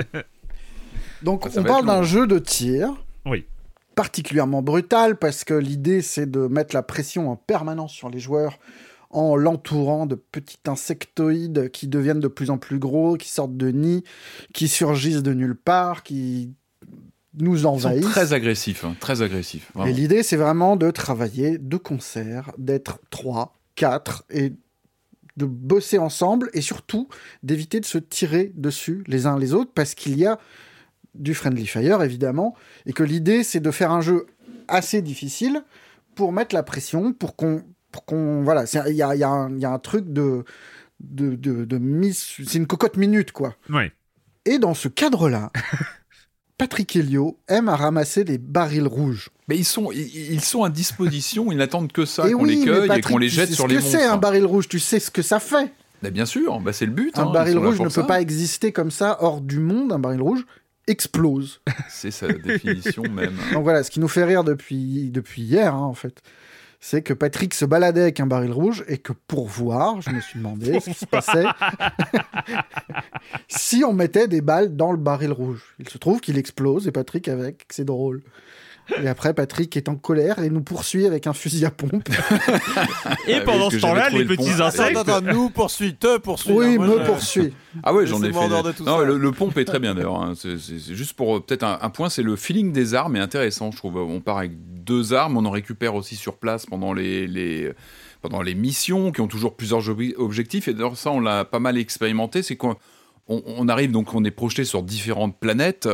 Donc 1.22 1.44
Ça, 1.44 1.50
ça 1.50 1.60
on 1.60 1.64
parle 1.64 1.86
d'un 1.86 2.02
jeu 2.02 2.26
de 2.26 2.38
tir. 2.38 2.94
Oui. 3.24 3.44
Particulièrement 3.94 4.62
brutal 4.62 5.16
parce 5.16 5.44
que 5.44 5.54
l'idée 5.54 6.02
c'est 6.02 6.30
de 6.30 6.40
mettre 6.46 6.74
la 6.74 6.82
pression 6.82 7.30
en 7.30 7.36
permanence 7.36 7.92
sur 7.92 8.10
les 8.10 8.18
joueurs 8.18 8.58
en 9.10 9.36
l'entourant 9.36 10.04
de 10.06 10.14
petits 10.14 10.58
insectoïdes 10.66 11.70
qui 11.70 11.88
deviennent 11.88 12.20
de 12.20 12.28
plus 12.28 12.50
en 12.50 12.58
plus 12.58 12.78
gros, 12.78 13.16
qui 13.16 13.30
sortent 13.30 13.56
de 13.56 13.68
nids, 13.70 14.04
qui 14.52 14.68
surgissent 14.68 15.22
de 15.22 15.32
nulle 15.32 15.54
part, 15.54 16.02
qui 16.02 16.52
nous 17.38 17.56
Ils 17.56 17.62
sont 17.62 17.68
envahissent. 17.68 18.04
très 18.04 18.32
agressifs, 18.32 18.84
hein, 18.84 18.94
très 19.00 19.22
agressifs. 19.22 19.70
Et 19.70 19.78
vraiment. 19.78 19.94
l'idée, 19.96 20.22
c'est 20.22 20.36
vraiment 20.36 20.76
de 20.76 20.90
travailler 20.90 21.58
de 21.58 21.76
concert, 21.76 22.52
d'être 22.58 22.98
3, 23.10 23.56
4 23.76 24.24
et 24.30 24.52
de 25.36 25.44
bosser 25.44 25.98
ensemble 25.98 26.50
et 26.54 26.60
surtout 26.60 27.08
d'éviter 27.42 27.80
de 27.80 27.84
se 27.84 27.98
tirer 27.98 28.52
dessus 28.54 29.04
les 29.06 29.26
uns 29.26 29.38
les 29.38 29.52
autres 29.54 29.70
parce 29.74 29.94
qu'il 29.94 30.18
y 30.18 30.26
a 30.26 30.38
du 31.18 31.34
friendly 31.34 31.66
fire 31.66 32.02
évidemment 32.02 32.54
et 32.86 32.92
que 32.92 33.02
l'idée 33.02 33.42
c'est 33.44 33.60
de 33.60 33.70
faire 33.70 33.90
un 33.92 34.00
jeu 34.00 34.26
assez 34.68 35.02
difficile 35.02 35.62
pour 36.14 36.32
mettre 36.32 36.54
la 36.54 36.62
pression 36.62 37.12
pour 37.12 37.36
qu'on 37.36 37.62
pour 37.92 38.04
qu'on 38.04 38.42
voilà 38.42 38.64
il 38.88 38.94
y 38.96 39.02
a, 39.02 39.14
il 39.14 39.18
y 39.18 39.24
a 39.24 39.28
un- 39.28 39.50
il 39.54 39.60
y 39.60 39.64
a 39.64 39.70
un 39.70 39.78
truc 39.78 40.12
de 40.12 40.44
de, 41.00 41.34
de, 41.34 41.64
de 41.64 41.78
mise 41.78 42.18
c'est 42.46 42.58
une 42.58 42.66
cocotte 42.66 42.96
minute 42.96 43.32
quoi 43.32 43.54
Oui. 43.70 43.90
et 44.44 44.58
dans 44.58 44.74
ce 44.74 44.88
cadre 44.88 45.28
là 45.28 45.50
Patrick 46.58 46.96
Helio 46.96 47.38
aime 47.48 47.68
à 47.68 47.76
ramasser 47.76 48.24
les 48.24 48.38
barils 48.38 48.86
rouges 48.86 49.28
Mais 49.46 49.58
ils 49.58 49.64
sont, 49.66 49.92
ils, 49.92 50.32
ils 50.32 50.40
sont 50.40 50.64
à 50.64 50.70
disposition, 50.70 51.52
ils 51.52 51.58
n'attendent 51.58 51.92
que 51.92 52.06
ça, 52.06 52.26
Et 52.28 52.32
qu'on 52.32 52.44
oui, 52.44 52.54
les 52.54 52.56
mais 52.60 52.64
cueille 52.64 52.98
et 52.98 53.00
qu'on 53.02 53.18
les 53.18 53.28
tu 53.28 53.34
jette 53.34 53.48
sais 53.50 53.54
sur 53.54 53.64
ce 53.64 53.68
les 53.68 53.76
que 53.76 53.82
c'est 53.82 54.04
un 54.04 54.16
baril 54.16 54.46
rouge, 54.46 54.66
tu 54.66 54.78
sais 54.78 54.98
ce 54.98 55.10
que 55.10 55.20
ça 55.20 55.38
fait. 55.38 55.70
Bah, 56.02 56.08
bien 56.08 56.24
sûr, 56.24 56.58
bah, 56.60 56.72
c'est 56.72 56.86
le 56.86 56.92
but. 56.92 57.18
un 57.18 57.24
hein, 57.26 57.30
baril 57.32 57.58
rouge 57.58 57.78
ne 57.80 57.90
ça. 57.90 58.00
peut 58.00 58.06
pas 58.06 58.22
exister 58.22 58.72
comme 58.72 58.90
ça 58.90 59.18
hors 59.20 59.42
du 59.42 59.60
monde. 59.60 59.92
Un 59.92 59.98
baril 59.98 60.22
rouge 60.22 60.46
explose. 60.86 61.60
C'est 61.88 62.10
sa 62.10 62.28
définition 62.28 63.02
même. 63.10 63.36
Donc 63.52 63.64
voilà, 63.64 63.82
ce 63.82 63.90
qui 63.90 64.00
nous 64.00 64.08
fait 64.08 64.24
rire 64.24 64.44
depuis, 64.44 65.10
depuis 65.10 65.42
hier, 65.42 65.74
hein, 65.74 65.80
en 65.80 65.94
fait, 65.94 66.22
c'est 66.80 67.02
que 67.02 67.12
Patrick 67.12 67.54
se 67.54 67.64
baladait 67.64 68.02
avec 68.02 68.20
un 68.20 68.26
baril 68.26 68.52
rouge 68.52 68.84
et 68.86 68.98
que 68.98 69.12
pour 69.12 69.46
voir, 69.46 70.00
je 70.02 70.10
me 70.10 70.20
suis 70.20 70.38
demandé 70.38 70.78
ce 70.80 70.90
qui 70.90 70.94
se 70.94 71.06
passait 71.06 71.44
si 73.48 73.82
on 73.84 73.92
mettait 73.92 74.28
des 74.28 74.40
balles 74.40 74.76
dans 74.76 74.92
le 74.92 74.98
baril 74.98 75.32
rouge. 75.32 75.74
Il 75.78 75.88
se 75.88 75.98
trouve 75.98 76.20
qu'il 76.20 76.38
explose 76.38 76.86
et 76.86 76.92
Patrick 76.92 77.28
avec, 77.28 77.64
c'est 77.70 77.84
drôle. 77.84 78.22
Et 79.02 79.08
après, 79.08 79.34
Patrick 79.34 79.76
est 79.76 79.88
en 79.88 79.96
colère 79.96 80.38
et 80.38 80.48
nous 80.50 80.62
poursuit 80.62 81.06
avec 81.06 81.26
un 81.26 81.32
fusil 81.32 81.64
à 81.64 81.70
pompe. 81.70 82.08
Et 83.26 83.34
Ah, 83.34 83.40
pendant 83.40 83.70
ce 83.70 83.76
temps-là, 83.78 84.10
les 84.10 84.20
le 84.24 84.26
petits 84.36 84.50
pont. 84.56 84.62
insectes. 84.62 84.96
Attends, 84.96 85.16
attends, 85.16 85.32
nous 85.32 85.50
poursuit, 85.50 85.94
te 85.96 86.18
poursuit. 86.18 86.52
oui, 86.52 86.66
hein, 86.74 86.76
moi, 86.76 86.86
me 86.98 87.00
je- 87.00 87.06
poursuit. 87.10 87.52
Ah 87.82 87.92
ouais, 87.94 88.06
j'en 88.06 88.22
ai 88.22 88.32
fait. 88.32 88.48
de 88.48 88.82
non, 88.84 88.98
ça. 88.98 89.04
le, 89.04 89.18
le 89.18 89.32
pompe 89.32 89.58
est 89.58 89.64
très 89.64 89.78
bien 89.80 89.94
d'ailleurs. 89.94 90.22
hein. 90.22 90.34
C'est 90.36 90.56
juste 90.94 91.14
pour 91.14 91.36
euh, 91.36 91.40
peut-être 91.40 91.64
un, 91.64 91.78
un 91.82 91.90
point, 91.90 92.08
c'est 92.08 92.22
le 92.22 92.36
feeling 92.36 92.72
des 92.72 92.94
armes 92.94 93.16
est 93.16 93.20
intéressant. 93.20 93.70
Je 93.70 93.76
trouve. 93.76 93.96
On 93.96 94.20
part 94.20 94.38
avec 94.38 94.52
deux 94.84 95.12
armes, 95.14 95.36
on 95.36 95.44
en 95.44 95.50
récupère 95.50 95.94
aussi 95.94 96.14
sur 96.16 96.36
place 96.36 96.64
pendant 96.66 96.92
les, 96.92 97.26
les 97.26 97.72
pendant 98.22 98.40
les 98.42 98.54
missions 98.54 99.12
qui 99.12 99.20
ont 99.20 99.28
toujours 99.28 99.56
plusieurs 99.56 99.80
obje- 99.80 100.14
objectifs. 100.16 100.68
Et 100.68 100.74
d'ailleurs 100.74 100.96
ça, 100.96 101.10
on 101.10 101.20
l'a 101.20 101.44
pas 101.44 101.58
mal 101.58 101.76
expérimenté. 101.76 102.42
C'est 102.42 102.56
qu'on 102.56 102.76
on, 103.28 103.42
on 103.46 103.68
arrive 103.68 103.90
donc, 103.90 104.14
on 104.14 104.24
est 104.24 104.30
projeté 104.30 104.64
sur 104.64 104.82
différentes 104.82 105.38
planètes. 105.38 105.88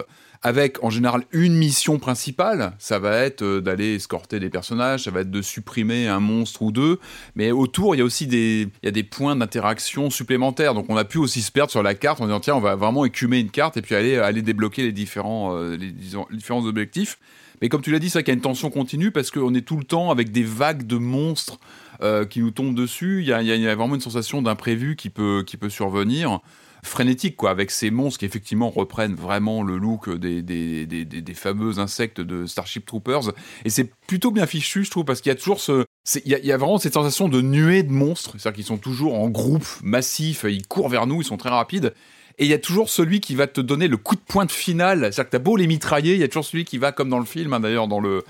Avec 0.45 0.82
en 0.82 0.90
général 0.90 1.22
une 1.30 1.55
mission 1.55 1.99
principale, 2.01 2.72
ça 2.78 2.99
va 2.99 3.16
être 3.18 3.43
euh, 3.43 3.61
d'aller 3.61 3.95
escorter 3.95 4.40
des 4.40 4.51
personnages, 4.51 5.05
ça 5.05 5.12
va 5.12 5.20
être 5.20 5.30
de 5.30 5.40
supprimer 5.40 6.09
un 6.09 6.18
monstre 6.18 6.62
ou 6.62 6.72
deux, 6.72 6.99
mais 7.36 7.53
autour 7.53 7.95
il 7.95 7.99
y 7.99 8.01
a 8.01 8.05
aussi 8.05 8.26
des, 8.26 8.68
il 8.82 8.86
y 8.86 8.88
a 8.88 8.93
des 8.93 9.05
points 9.05 9.36
d'interaction 9.36 10.11
supplémentaires. 10.11 10.74
Donc 10.74 10.86
on 10.88 10.97
a 10.97 11.05
pu 11.05 11.18
aussi 11.18 11.43
se 11.43 11.53
perdre 11.53 11.70
sur 11.70 11.84
la 11.84 11.95
carte 11.95 12.20
en 12.20 12.26
disant 12.26 12.40
tiens 12.40 12.57
on 12.57 12.61
va 12.61 12.74
vraiment 12.74 13.05
écumer 13.05 13.38
une 13.38 13.51
carte 13.51 13.76
et 13.76 13.82
puis 13.82 13.95
aller 13.95 14.18
aller 14.18 14.43
débloquer 14.43 14.82
les 14.82 14.93
différents 14.93 15.57
euh, 15.57 15.76
les 15.76 15.93
différents 16.32 16.66
objectifs. 16.66 17.18
Mais 17.61 17.68
comme 17.68 17.80
tu 17.80 17.93
l'as 17.93 18.01
dit, 18.01 18.11
c'est 18.11 18.18
vrai 18.18 18.24
qu'il 18.24 18.32
y 18.32 18.34
a 18.34 18.38
une 18.38 18.43
tension 18.43 18.70
continue 18.70 19.12
parce 19.12 19.30
qu'on 19.30 19.55
est 19.55 19.64
tout 19.64 19.76
le 19.76 19.84
temps 19.84 20.11
avec 20.11 20.32
des 20.32 20.43
vagues 20.43 20.84
de 20.84 20.97
monstres 20.97 21.61
euh, 22.03 22.24
qui 22.24 22.40
nous 22.40 22.51
tombent 22.51 22.74
dessus. 22.74 23.20
Il 23.20 23.26
y 23.26 23.28
y 23.28 23.68
a 23.68 23.74
vraiment 23.76 23.95
une 23.95 24.01
sensation 24.01 24.43
d'imprévu 24.43 24.97
qui 24.97 25.09
peut 25.09 25.45
qui 25.47 25.57
peut 25.57 25.70
survenir 25.70 26.40
frénétique 26.85 27.37
quoi 27.37 27.51
avec 27.51 27.70
ces 27.70 27.91
monstres 27.91 28.18
qui 28.20 28.24
effectivement 28.24 28.70
reprennent 28.70 29.14
vraiment 29.14 29.62
le 29.62 29.78
look 29.78 30.11
des, 30.11 30.43
des, 30.43 30.87
des, 30.87 31.05
des- 31.05 31.35
fameux 31.35 31.78
insectes 31.78 32.20
de 32.20 32.47
Starship 32.47 32.85
Troopers. 32.87 33.33
Et 33.64 33.70
c'est 33.70 33.91
plutôt 34.07 34.30
bien 34.30 34.47
fichu 34.47 34.85
je 34.85 34.91
trouve 34.91 35.05
parce 35.05 35.20
qu'il 35.20 35.30
y 35.30 35.35
a 35.35 35.39
toujours 35.39 35.61
ce 35.61 35.85
il 36.24 36.33
y, 36.33 36.47
y 36.47 36.53
a 36.53 36.57
vraiment 36.57 36.78
cette 36.78 36.95
sensation 36.95 37.28
de 37.28 37.41
nuée 37.41 37.85
de 37.85 37.93
monstres. 37.93 38.33
C'est-à-dire 38.33 38.57
qu'ils 38.57 38.64
sont 38.64 38.78
toujours 38.78 39.14
en 39.14 39.28
groupe 39.30 39.66
massif 39.83 40.45
ils 40.49 40.66
courent 40.66 40.89
vers 40.89 41.07
nous 41.07 41.22
ils 41.22 41.24
sont 41.24 41.37
très 41.37 41.51
rapides 41.51 41.95
et 42.43 42.45
il 42.45 42.49
y 42.49 42.55
a 42.55 42.59
toujours 42.59 42.88
celui 42.88 43.20
qui 43.20 43.36
va 43.36 43.47
te 43.47 43.61
donner 43.61 43.86
le 43.86 43.97
coup 43.97 44.16
de 44.16 44.20
pointe 44.20 44.51
final. 44.51 44.99
C'est-à-dire 44.99 45.26
que 45.26 45.30
t'as 45.30 45.38
beau 45.38 45.57
les 45.57 45.68
mitrailler, 45.68 46.14
il 46.14 46.18
y 46.20 46.24
a 46.24 46.28
toujours 46.28 46.45
celui 46.45 46.64
qui 46.64 46.76
va, 46.76 46.90
comme 46.90 47.09
dans 47.09 47.20
le 47.20 47.24
film, 47.24 47.53
hein, 47.53 47.61
d'ailleurs, 47.61 47.86
dans 47.86 48.01
le, 48.01 48.24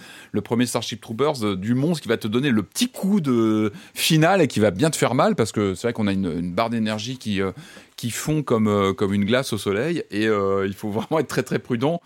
premier 0.44 0.66
Starship 0.66 1.00
Troopers, 1.00 1.42
euh, 1.42 1.56
du 1.56 1.74
monstre 1.74 2.02
qui 2.02 2.08
va 2.08 2.18
te 2.18 2.28
donner 2.28 2.50
le 2.50 2.62
petit 2.62 2.90
coup 2.90 3.22
de 3.22 3.72
final 3.94 4.42
et 4.42 4.48
qui 4.48 4.60
va 4.60 4.70
bien 4.70 4.90
te 4.90 4.96
faire 4.96 5.14
mal 5.14 5.34
parce 5.34 5.50
que 5.50 5.74
c'est 5.74 5.86
vrai 5.86 5.92
qu'on 5.94 6.08
a 6.08 6.12
une, 6.12 6.52
barre 6.52 6.68
d'énergie 6.68 7.16
qui, 7.16 7.40
euh, 7.40 7.52
qui 7.96 8.10
fond 8.10 8.42
comme, 8.42 8.68
euh, 8.68 8.92
comme 8.92 9.14
une 9.14 9.24
glace 9.24 9.54
au 9.54 9.58
soleil 9.58 10.04
et 10.10 10.24
il 10.24 10.74
faut 10.74 10.90
vraiment 10.90 11.18
être 11.18 11.28
très 11.28 11.42
très 11.42 11.58
prudent. 11.58 12.02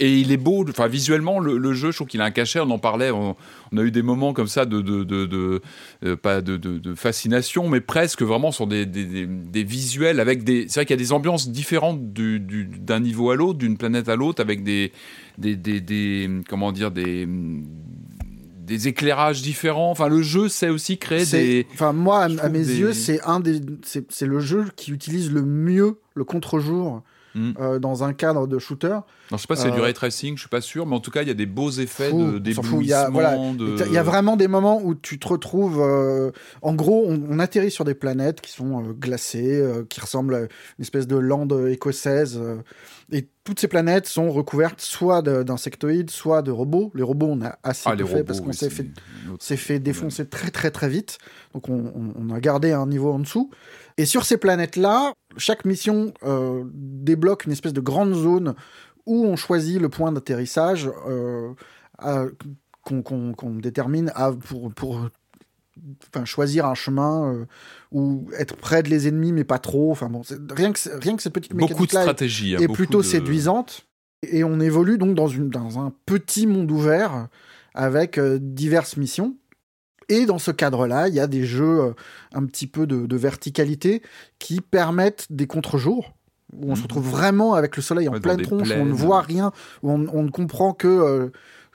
Et 0.00 0.20
il 0.20 0.30
est 0.30 0.36
beau, 0.36 0.64
enfin 0.68 0.86
visuellement, 0.86 1.40
le, 1.40 1.58
le 1.58 1.72
jeu, 1.72 1.90
je 1.90 1.96
trouve 1.96 2.06
qu'il 2.06 2.20
a 2.20 2.24
un 2.24 2.30
cachet, 2.30 2.60
on 2.60 2.70
en 2.70 2.78
parlait, 2.78 3.10
on, 3.10 3.34
on 3.72 3.76
a 3.78 3.82
eu 3.82 3.90
des 3.90 4.02
moments 4.02 4.32
comme 4.32 4.46
ça 4.46 4.64
de, 4.64 4.80
de, 4.80 5.02
de, 5.02 5.26
de- 5.26 5.60
euh, 6.04 6.14
pas 6.14 6.40
de, 6.40 6.56
de- 6.56 6.78
de 6.78 6.94
fascination, 6.94 7.68
mais 7.68 7.80
presque 7.80 8.22
vraiment 8.22 8.52
sur 8.52 8.68
des, 8.68 8.86
des, 8.86 9.04
des- 9.04 9.26
des 9.26 9.64
visuels 9.64 10.20
avec 10.20 10.44
des. 10.44 10.66
C'est 10.68 10.74
vrai 10.80 10.86
qu'il 10.86 10.94
y 10.94 11.00
a 11.00 11.02
des 11.02 11.12
ambiances 11.12 11.50
différentes 11.50 12.12
du- 12.12 12.38
du- 12.38 12.64
d'un 12.64 13.00
niveau 13.00 13.30
à 13.32 13.34
l'autre, 13.36 13.58
d'une 13.58 13.76
planète 13.76 14.08
à 14.08 14.14
l'autre, 14.14 14.40
avec 14.40 14.62
des, 14.62 14.92
des, 15.36 15.56
des, 15.56 15.80
des- 15.80 16.30
comment 16.48 16.70
dire, 16.70 16.92
des, 16.92 17.26
des 18.66 18.88
éclairages 18.88 19.42
différents. 19.42 19.90
Enfin, 19.90 20.08
le 20.08 20.22
jeu 20.22 20.48
sait 20.48 20.68
aussi 20.68 20.98
créer 20.98 21.24
C'est- 21.24 21.42
des. 21.42 21.66
Enfin, 21.72 21.92
moi, 21.92 22.22
à, 22.24 22.48
mes 22.48 22.64
des- 22.64 22.78
yeux, 22.78 22.92
c'est 22.92 23.20
un 23.22 23.40
des, 23.40 23.60
c'est 23.82 24.10
c'est 24.12 24.26
le 24.26 24.40
jeu 24.40 24.66
qui 24.76 24.92
utilise 24.92 25.32
le 25.32 25.42
mieux 25.42 25.98
le 26.14 26.24
contre-jour 26.24 27.02
Mm. 27.34 27.52
euh, 27.60 27.78
dans 27.78 28.04
un 28.04 28.12
cadre 28.14 28.46
de 28.46 28.58
shooter. 28.58 28.88
Non, 29.30 29.36
je 29.36 29.36
sais 29.36 29.46
pas 29.46 29.56
si 29.56 29.62
c'est 29.62 29.70
du 29.70 29.78
Euh, 29.78 29.82
ray 29.82 29.92
tracing, 29.92 30.34
je 30.36 30.40
suis 30.40 30.48
pas 30.48 30.60
sûr, 30.62 30.86
mais 30.86 30.96
en 30.96 31.00
tout 31.00 31.10
cas, 31.10 31.22
il 31.22 31.28
y 31.28 31.30
a 31.30 31.34
des 31.34 31.46
beaux 31.46 31.70
effets 31.70 32.08
Fou, 32.10 32.22
de 32.22 32.28
il 32.28 32.32
y 32.32 32.36
a- 32.36 32.38
d'éblouissement. 32.40 33.10
voilà, 33.12 33.36
de... 33.36 33.84
Il 33.86 33.92
y 33.92 33.98
a 33.98 34.02
vraiment 34.02 34.36
des 34.36 34.48
moments 34.48 34.80
où 34.82 34.94
tu 34.94 35.18
te 35.18 35.28
retrouves. 35.28 35.80
euh, 35.80 36.30
en 36.62 36.74
gros, 36.74 37.04
on, 37.06 37.20
on 37.28 37.38
atterrit 37.38 37.70
sur 37.70 37.84
des 37.84 37.94
planètes 37.94 38.40
qui 38.40 38.52
sont 38.52 38.82
glacées, 38.98 39.62
qui 39.90 40.00
ressemblent 40.00 40.34
à 40.34 40.40
une 40.40 40.48
espèce 40.80 41.06
de 41.06 41.16
lande 41.16 41.52
écossaise. 41.70 42.40
et 43.12 43.28
toutes 43.44 43.60
ces 43.60 43.68
planètes 43.68 44.06
sont 44.06 44.30
recouvertes 44.30 44.80
soit 44.82 45.22
de- 45.22 45.42
d'insectoïdes, 45.42 46.10
soit 46.10 46.42
de 46.42 46.50
robots. 46.50 46.90
Les 46.94 47.02
robots, 47.02 47.28
on 47.30 47.40
a 47.42 47.58
assez 47.62 47.84
Ah, 47.86 47.92
peu 47.96 48.04
fait 48.04 48.12
robots, 48.12 48.24
parce 48.24 48.40
qu'on 48.40 48.48
oui, 48.48 48.54
s'est 49.40 49.56
fait 49.56 49.78
défoncer 49.78 50.26
très 50.26 50.50
très 50.50 50.70
très 50.70 50.88
vite. 50.88 51.18
Donc 51.54 51.68
on, 51.68 51.92
on- 51.94 52.12
on 52.18 52.34
a 52.34 52.40
gardé 52.40 52.72
un 52.72 52.86
niveau 52.86 53.10
en 53.12 53.18
dessous. 53.20 53.50
Et 53.98 54.06
sur 54.06 54.24
ces 54.24 54.38
planètes-là, 54.38 55.12
chaque 55.36 55.64
mission 55.66 56.14
euh, 56.24 56.64
débloque 56.72 57.44
une 57.44 57.52
espèce 57.52 57.72
de 57.74 57.80
grande 57.80 58.14
zone 58.14 58.54
où 59.06 59.24
on 59.26 59.36
choisit 59.36 59.80
le 59.80 59.88
point 59.88 60.12
d'atterrissage 60.12 60.88
euh, 61.08 61.52
qu'on 62.84 63.54
détermine 63.56 64.10
à- 64.14 64.32
pour, 64.32 64.72
pour 64.72 65.08
enfin, 66.14 66.24
choisir 66.24 66.66
un 66.66 66.74
chemin 66.74 67.32
euh, 67.34 67.44
ou 67.92 68.26
être 68.38 68.56
près 68.56 68.82
de 68.82 68.88
les 68.88 69.08
ennemis 69.08 69.32
mais 69.32 69.44
pas 69.44 69.58
trop. 69.58 69.90
Enfin 69.90 70.08
bon, 70.08 70.22
rien 70.54 70.72
que, 70.72 70.78
rien 71.00 71.16
que 71.16 71.22
cette 71.22 71.32
petite 71.34 71.54
Beaucoup 71.54 71.86
de 71.86 71.90
est- 71.92 72.00
stratégie. 72.02 72.54
hein, 72.56 72.60
est 72.60 72.68
plutôt 72.68 72.98
de- 72.98 73.06
séduisante. 73.06 73.84
Et 74.28 74.42
on 74.42 74.58
évolue 74.58 74.98
donc 74.98 75.14
dans, 75.14 75.28
une, 75.28 75.48
dans 75.48 75.78
un 75.78 75.92
petit 76.06 76.46
monde 76.48 76.70
ouvert 76.72 77.28
avec 77.74 78.18
euh, 78.18 78.38
diverses 78.40 78.96
missions. 78.96 79.36
Et 80.08 80.24
dans 80.26 80.38
ce 80.38 80.50
cadre-là, 80.50 81.08
il 81.08 81.14
y 81.14 81.20
a 81.20 81.26
des 81.26 81.44
jeux 81.44 81.80
euh, 81.80 81.92
un 82.34 82.44
petit 82.46 82.66
peu 82.66 82.86
de, 82.86 83.06
de 83.06 83.16
verticalité 83.16 84.02
qui 84.38 84.60
permettent 84.60 85.26
des 85.30 85.46
contre-jours, 85.46 86.14
où 86.52 86.70
on 86.70 86.74
se 86.74 86.80
Mhm. 86.80 86.82
retrouve 86.84 87.08
vraiment 87.10 87.54
avec 87.54 87.76
le 87.76 87.82
soleil 87.82 88.08
en 88.08 88.12
Ouais, 88.12 88.20
pleine 88.20 88.38
tronche, 88.42 88.68
où 88.70 88.72
on 88.80 88.84
ne 88.86 88.92
voit 88.94 89.20
rien, 89.20 89.52
où 89.82 89.90
on, 89.90 90.06
on 90.12 90.22
ne 90.22 90.30
comprend 90.30 90.72
que, 90.72 90.88
euh, 90.88 91.28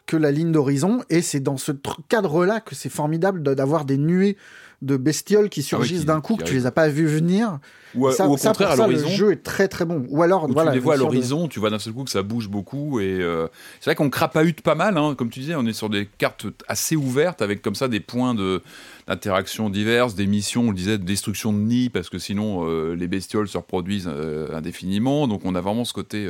que 0.08 0.18
la 0.18 0.32
ligne 0.32 0.52
d'horizon. 0.52 1.02
Et 1.10 1.22
c'est 1.22 1.40
dans 1.40 1.58
ce 1.58 1.72
cadre-là 2.10 2.60
que 2.60 2.74
c'est 2.76 2.90
formidable 2.90 3.44
d'avoir 3.44 3.86
des 3.86 3.98
nuées 3.98 4.36
de 4.84 4.98
bestioles 4.98 5.50
qui 5.50 5.64
surgissent 5.64 6.00
Ah 6.00 6.02
qui- 6.02 6.06
d'un 6.08 6.22
coup, 6.22 6.36
que 6.36 6.44
tu 6.44 6.54
les 6.54 6.66
as 6.66 6.72
pas 6.72 6.88
vues 6.90 7.08
venir. 7.08 7.60
Ou, 7.96 8.10
ça, 8.12 8.28
ou 8.28 8.34
au 8.34 8.38
ça, 8.38 8.50
contraire, 8.50 8.70
pour 8.70 8.74
à 8.74 8.78
ça, 8.78 8.88
le 8.88 8.94
l'horizon. 8.94 9.10
jeu 9.16 9.32
est 9.34 9.44
très 9.44 9.68
très 9.68 9.86
bon. 9.86 10.04
Ou 10.10 10.24
alors, 10.24 10.48
voilà, 10.52 10.72
tu 10.72 10.78
les 10.78 10.82
vois 10.84 10.96
à 10.96 10.98
de- 10.98 11.04
l'horizon, 11.04 11.48
tu 11.48 11.60
vois 11.60 11.70
d'un 11.70 11.78
seul 11.78 11.94
coup 11.94 12.04
que 12.04 12.10
ça 12.10 12.24
bouge 12.24 12.50
beaucoup 12.50 13.00
et 13.00 13.20
euh, 13.22 13.48
c'est 13.80 13.92
vrai 13.92 13.96
qu'on 13.96 14.10
crapahute 14.10 14.62
pas 14.62 14.74
mal, 14.76 14.98
hein. 14.98 15.14
comme 15.16 15.30
tu 15.30 15.40
disais, 15.42 15.54
on 15.56 15.66
est 15.68 15.74
sur 15.74 15.90
des 15.90 16.08
cartes 16.18 16.48
assez 16.68 16.96
ouvertes 16.96 17.42
avec 17.44 17.62
comme 17.62 17.76
ça 17.76 17.88
des 17.88 18.00
points 18.00 18.34
de 18.34 18.62
d'interaction 19.08 19.70
diverses, 19.70 20.16
des 20.16 20.26
missions, 20.28 20.64
on 20.64 20.70
le 20.72 20.76
disait, 20.76 20.98
de 20.98 21.04
destruction 21.04 21.54
de 21.54 21.58
nids 21.60 21.90
parce 21.90 22.10
que 22.10 22.18
sinon 22.18 22.66
euh, 22.68 22.96
les 22.96 23.08
bestioles 23.08 23.48
se 23.48 23.58
reproduisent 23.58 24.10
euh, 24.12 24.48
indéfiniment, 24.56 25.28
donc 25.28 25.42
on 25.46 25.54
a 25.56 25.62
vraiment 25.62 25.86
ce 25.86 25.94
côté 25.94 26.26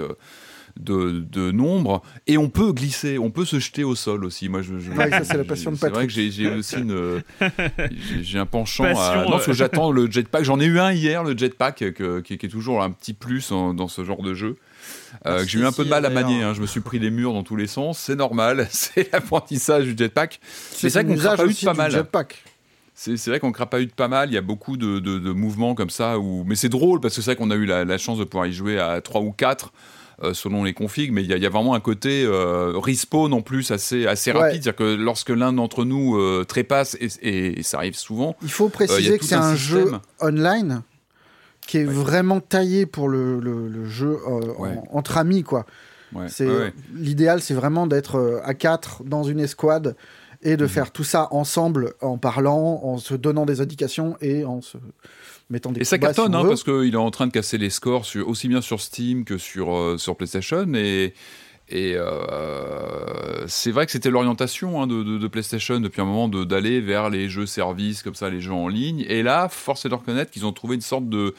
de, 0.80 1.24
de 1.32 1.52
nombre 1.52 2.02
et 2.28 2.38
on 2.38 2.50
peut 2.50 2.72
glisser, 2.74 3.18
on 3.20 3.30
peut 3.32 3.46
se 3.46 3.60
jeter 3.60 3.84
au 3.84 3.96
sol 3.96 4.26
aussi. 4.26 4.50
Moi, 4.50 4.62
je, 4.62 4.80
je- 4.80 4.92
Ouais, 4.92 5.10
ça, 5.10 5.24
c'est 5.24 5.38
la 5.38 5.44
passion 5.44 5.72
de 5.72 5.76
C'est 5.78 5.90
vrai 5.90 6.06
Patrick. 6.08 6.10
que 6.28 6.32
j'ai 6.32 6.50
aussi 6.50 6.76
une, 6.78 7.22
j'ai 7.90 8.24
j'ai 8.24 8.40
un 8.40 8.46
penchant 8.46 8.84
Passion, 8.84 9.02
à 9.02 9.24
non, 9.24 9.32
parce 9.32 9.46
que 9.46 9.52
euh. 9.52 9.54
j'attends 9.54 9.92
le 9.92 10.10
jetpack. 10.10 10.44
J'en 10.44 10.60
ai 10.60 10.66
eu 10.66 10.80
un 10.80 10.92
hier, 10.92 11.24
le 11.24 11.38
jetpack, 11.38 11.94
que- 11.94 12.20
qui, 12.22 12.38
qui 12.38 12.46
est 12.46 12.50
toujours 12.50 12.82
un 12.84 12.92
petit 12.92 13.14
plus 13.14 13.52
en- 13.52 13.74
dans 13.74 13.88
ce 13.88 14.04
genre 14.04 14.22
de 14.24 14.34
jeu. 14.34 14.58
Euh, 15.26 15.38
Ah, 15.40 15.44
que 15.44 15.48
j'ai 15.50 15.60
eu 15.60 15.66
un 15.66 15.72
peu 15.72 15.86
de 15.86 15.90
mal 15.90 16.06
à 16.06 16.10
manier. 16.10 16.42
hein. 16.44 16.54
Je 16.54 16.62
me 16.62 16.66
suis 16.68 16.82
pris 16.82 17.00
les 17.00 17.10
murs 17.12 17.34
dans 17.34 17.44
tous 17.44 17.56
les 17.56 17.68
sens. 17.68 18.00
C'est 18.00 18.16
normal. 18.16 18.68
C'est 18.72 19.12
l'apprentissage 19.14 19.86
du 19.86 19.96
jetpack. 19.98 20.40
C'est 20.44 20.90
c'est 20.90 21.02
vrai 21.04 21.12
un 21.12 21.16
qu'on 21.16 21.22
crapahute 21.22 21.64
pas 21.66 21.72
du 21.72 21.78
mal. 21.78 21.92
jetpack. 21.92 22.44
C'est 22.96 23.18
c'est 23.18 23.30
vrai 23.32 23.40
qu'on 23.40 23.52
crapahute 23.52 23.96
pas 23.96 24.08
mal. 24.08 24.30
Il 24.30 24.34
y 24.34 24.38
a 24.38 24.42
beaucoup 24.42 24.76
de, 24.78 25.00
de- 25.00 25.20
de 25.20 25.32
mouvements 25.32 25.74
comme 25.76 25.90
ça. 25.90 26.20
Où... 26.20 26.44
Mais 26.46 26.56
c'est 26.56 26.70
drôle 26.70 27.00
parce 27.00 27.16
que 27.16 27.22
c'est 27.22 27.32
vrai 27.32 27.36
qu'on 27.38 27.52
a 27.52 27.56
eu 27.56 27.66
la, 27.66 27.86
la 27.86 27.98
chance 27.98 28.18
de 28.18 28.24
pouvoir 28.24 28.48
y 28.48 28.54
jouer 28.54 28.78
à 28.80 29.00
3 29.02 29.22
ou 29.22 29.32
4 29.32 29.68
euh, 29.68 29.70
selon 30.34 30.64
les 30.64 30.74
configs. 30.74 31.12
Mais 31.12 31.24
il 31.24 31.30
y, 31.30 31.34
a- 31.34 31.38
il 31.38 31.44
y 31.44 31.46
a 31.46 31.50
vraiment 31.50 31.74
un 31.74 31.80
côté 31.80 32.24
euh, 32.26 32.74
respawn 32.78 33.34
en 33.34 33.42
plus 33.42 33.72
assez, 33.72 34.06
assez 34.06 34.32
Ouais. 34.32 34.40
rapide. 34.40 34.64
C'est-à-dire 34.64 34.76
que 34.76 34.96
lorsque 34.96 35.30
l'un 35.30 35.54
d'entre 35.54 35.86
nous 35.86 36.18
euh, 36.18 36.44
trépasse, 36.48 36.96
et, 37.00 37.08
et- 37.22 37.60
et 37.60 37.64
ça 37.64 37.78
arrive 37.78 37.96
souvent, 37.96 38.36
Il 38.42 38.52
faut 38.52 38.68
Euh, 38.68 38.70
préciser 38.70 39.16
a 39.16 39.18
que 39.18 39.26
c'est 39.26 39.36
un 39.36 39.42
un 39.42 39.56
jeu 39.56 39.92
online 40.22 40.82
qui 41.68 41.78
est 41.78 41.84
vraiment 41.86 42.40
taillé 42.42 42.86
pour 42.86 43.08
le, 43.10 43.40
le- 43.40 43.68
le 43.70 43.86
jeu 43.86 44.18
euh, 44.28 44.54
en- 44.60 44.84
entre 44.98 45.18
amis 45.18 45.44
quoi. 45.44 45.66
ouais, 46.14 46.28
C'est 46.30 46.46
ouais, 46.48 46.58
ouais. 46.58 46.74
l'idéal, 46.94 47.42
c'est 47.42 47.54
vraiment 47.54 47.88
d'être 47.88 48.18
euh, 48.18 48.40
à 48.44 48.54
quatre 48.54 49.04
dans 49.04 49.24
une 49.24 49.40
escouade 49.40 49.96
et 50.44 50.52
Mhm. 50.52 50.58
de 50.58 50.68
faire 50.68 50.92
tout 50.92 51.06
ça 51.06 51.30
ensemble 51.32 51.94
en 52.02 52.18
parlant, 52.18 52.82
en 52.84 52.98
se 52.98 53.14
donnant 53.16 53.46
des 53.46 53.62
indications 53.62 54.18
et 54.20 54.44
en 54.44 54.62
se 54.62 54.78
mettant 55.54 55.72
des 55.72 55.80
Et 55.82 55.84
ça 55.86 55.98
cartonne, 55.98 56.36
on 56.36 56.40
hein, 56.40 56.48
parce 56.50 56.64
qu'il 56.64 56.94
est 56.94 56.98
en 56.98 57.12
train 57.12 57.28
de 57.28 57.32
casser 57.32 57.58
les 57.58 57.70
scores 57.70 58.06
sur, 58.06 58.28
aussi 58.28 58.50
bien 58.50 58.60
sur 58.62 58.82
Steam 58.82 59.24
que 59.24 59.38
sur, 59.38 59.74
euh, 59.76 59.98
sur 59.98 60.18
PlayStation. 60.18 60.68
Et, 60.74 61.14
et 61.70 61.94
euh, 61.96 63.46
c'est 63.48 63.72
vrai 63.72 63.86
que 63.86 63.92
c'était 63.92 64.10
l'orientation 64.10 64.82
hein, 64.82 64.88
de, 64.88 65.04
de- 65.04 65.18
de 65.18 65.28
PlayStation 65.28 65.80
depuis 65.80 66.02
un 66.02 66.06
moment 66.06 66.28
d'aller 66.28 66.82
vers 66.82 67.10
les 67.10 67.30
jeux 67.30 67.46
services, 67.46 68.04
comme 68.04 68.16
ça, 68.16 68.30
les 68.30 68.42
jeux 68.42 68.52
en 68.54 68.68
ligne. 68.68 69.06
Et 69.08 69.24
là, 69.24 69.48
force 69.50 69.86
est 69.86 69.90
de 69.90 69.96
reconnaître 69.96 70.32
qu'ils 70.32 70.46
ont 70.46 70.52
trouvé 70.54 70.76
une 70.76 70.82
sorte 70.82 71.08
de. 71.08 71.34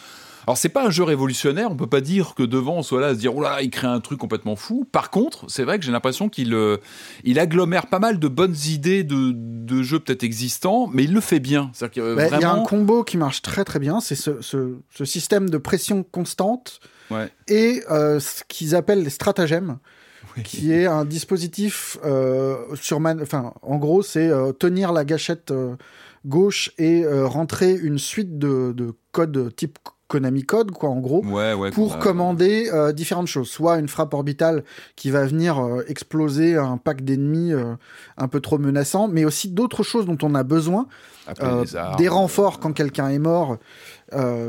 Alors, 0.47 0.59
c'est 0.59 0.69
pas 0.69 0.87
un 0.87 0.91
jeu 0.91 1.03
révolutionnaire, 1.05 1.71
on 1.71 1.77
peut 1.77 1.87
pas 1.87 2.01
dire 2.01 2.35
que 2.35 2.43
devant 2.43 2.77
on 2.77 2.83
soit 2.83 3.01
là 3.01 3.07
à 3.09 3.15
se 3.15 3.19
dire, 3.19 3.35
oula, 3.35 3.63
il 3.63 3.71
crée 3.71 3.87
un 3.87 4.01
truc 4.01 4.19
complètement 4.19 4.57
fou. 4.57 4.87
Par 4.93 5.11
contre, 5.11 5.45
c'est 5.49 5.65
vrai 5.65 5.79
que 5.79 5.85
j'ai 5.85 5.93
l'impression 5.93 6.29
qu'il 6.29 6.53
euh, 6.55 6.77
il 7.25 7.39
agglomère 7.39 7.87
pas 7.87 7.99
mal 7.99 8.19
de 8.19 8.29
bonnes 8.29 8.57
idées 8.67 9.05
de, 9.05 9.33
de 9.35 9.83
jeux 9.83 10.01
peut-être 10.01 10.23
existants, 10.23 10.89
mais 10.93 11.05
il 11.05 11.13
le 11.15 11.21
fait 11.21 11.41
bien. 11.41 11.71
Euh, 11.97 12.15
Bah, 12.17 12.27
Il 12.33 12.41
y 12.41 12.45
a 12.45 12.53
un 12.53 12.63
combo 12.63 13.05
qui 13.05 13.17
marche 13.17 13.43
très 13.43 13.65
très 13.65 13.79
bien, 13.79 14.01
c'est 14.01 14.15
ce, 14.17 14.41
ce- 14.43 14.77
ce 14.95 15.05
système 15.05 15.49
de 15.51 15.59
pression 15.59 16.03
constante 16.03 16.81
Ouais. 17.11 17.29
et 17.49 17.83
euh, 17.91 18.19
ce 18.19 18.43
qu'ils 18.49 18.75
appellent 18.75 19.03
les 19.03 19.11
stratagèmes. 19.11 19.79
qui 20.43 20.73
est 20.73 20.87
un 20.87 21.05
dispositif 21.05 21.97
euh, 22.05 22.57
sur 22.75 22.99
man... 22.99 23.21
enfin 23.23 23.53
en 23.63 23.77
gros 23.77 24.03
c'est 24.03 24.27
euh, 24.29 24.51
tenir 24.53 24.93
la 24.93 25.05
gâchette 25.05 25.53
euh, 25.53 25.77
gauche 26.27 26.73
et 26.79 27.05
rentrer 27.07 27.73
une 27.75 27.99
suite 27.99 28.37
de, 28.39 28.73
de 28.75 28.95
codes 29.13 29.55
type 29.55 29.79
Konami 30.09 30.45
Code 30.45 30.71
quoi 30.71 30.91
en 30.91 31.01
gros 31.01 31.25
Ouais, 31.25 31.55
ouais. 31.55 31.71
pour 31.71 31.99
commander 31.99 32.71
euh, 32.73 32.93
différentes 32.93 33.27
choses. 33.27 33.49
Soit 33.49 33.79
une 33.79 33.89
frappe 33.89 34.13
orbitale 34.15 34.65
qui 34.97 35.11
va 35.11 35.27
venir 35.27 35.59
euh, 35.59 35.85
exploser 35.89 36.57
un 36.57 36.77
pack 36.77 37.03
d'ennemis 37.03 37.53
euh, 37.53 37.75
un 38.17 38.29
peu 38.29 38.41
trop 38.41 38.59
menaçant, 38.59 39.09
mais 39.09 39.25
aussi 39.25 39.49
d'autres 39.49 39.83
choses 39.83 40.07
dont 40.07 40.19
on 40.23 40.35
a 40.35 40.43
besoin. 40.43 40.87
Armes, 41.41 41.65
des 41.97 42.09
renforts 42.09 42.61
quand 42.61 42.73
quelqu'un 42.73 43.09
est 43.09 43.19
mort, 43.19 43.57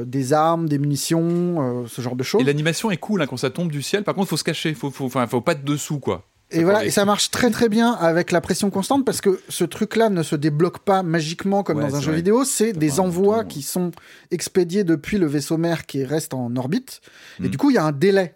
des 0.05 0.33
armes, 0.33 0.67
des 0.67 0.77
munitions, 0.77 1.85
ce 1.87 2.01
genre 2.01 2.17
de 2.17 2.23
choses. 2.23 2.41
Et 2.41 2.43
l'animation 2.43 2.91
est 2.91 2.97
cool 2.97 3.21
hein, 3.21 3.27
quand 3.27 3.37
ça 3.37 3.49
tombe 3.49 3.71
du 3.71 3.81
ciel. 3.81 4.03
Par 4.03 4.13
contre, 4.13 4.27
faut 4.27 4.35
se 4.37 4.43
cacher. 4.43 4.73
Faut, 4.73 4.91
faut, 4.91 5.07
faut 5.07 5.41
pas 5.41 5.53
être 5.53 5.63
dessous, 5.63 5.99
quoi. 5.99 6.25
Et 6.51 6.63
voilà, 6.63 6.85
et 6.85 6.91
ça 6.91 7.05
marche 7.05 7.31
très 7.31 7.49
très 7.49 7.69
bien 7.69 7.91
avec 7.93 8.31
la 8.31 8.39
pression 8.39 8.69
constante 8.69 9.03
parce 9.03 9.19
que 9.19 9.41
ce 9.49 9.63
truc-là 9.63 10.09
ne 10.09 10.21
se 10.23 10.35
débloque 10.35 10.79
pas 10.79 11.01
magiquement 11.03 11.63
comme 11.63 11.77
Ouais, 11.77 11.83
dans 11.89 11.95
un 11.95 12.01
jeu 12.01 12.11
vrai. 12.11 12.17
vidéo, 12.17 12.45
c'est 12.45 12.71
des 12.71 12.99
envois 12.99 13.43
qui 13.45 13.61
sont 13.63 13.91
expédiés 14.31 14.83
depuis 14.83 15.17
le 15.17 15.25
vaisseau 15.25 15.57
mère 15.57 15.85
qui 15.87 16.03
reste 16.05 16.33
en 16.35 16.55
orbite. 16.55 17.01
Et 17.39 17.43
Mhm. 17.43 17.49
du 17.49 17.57
coup, 17.57 17.71
il 17.71 17.73
y 17.73 17.77
a 17.79 17.83
un 17.83 17.91
délai. 17.91 18.35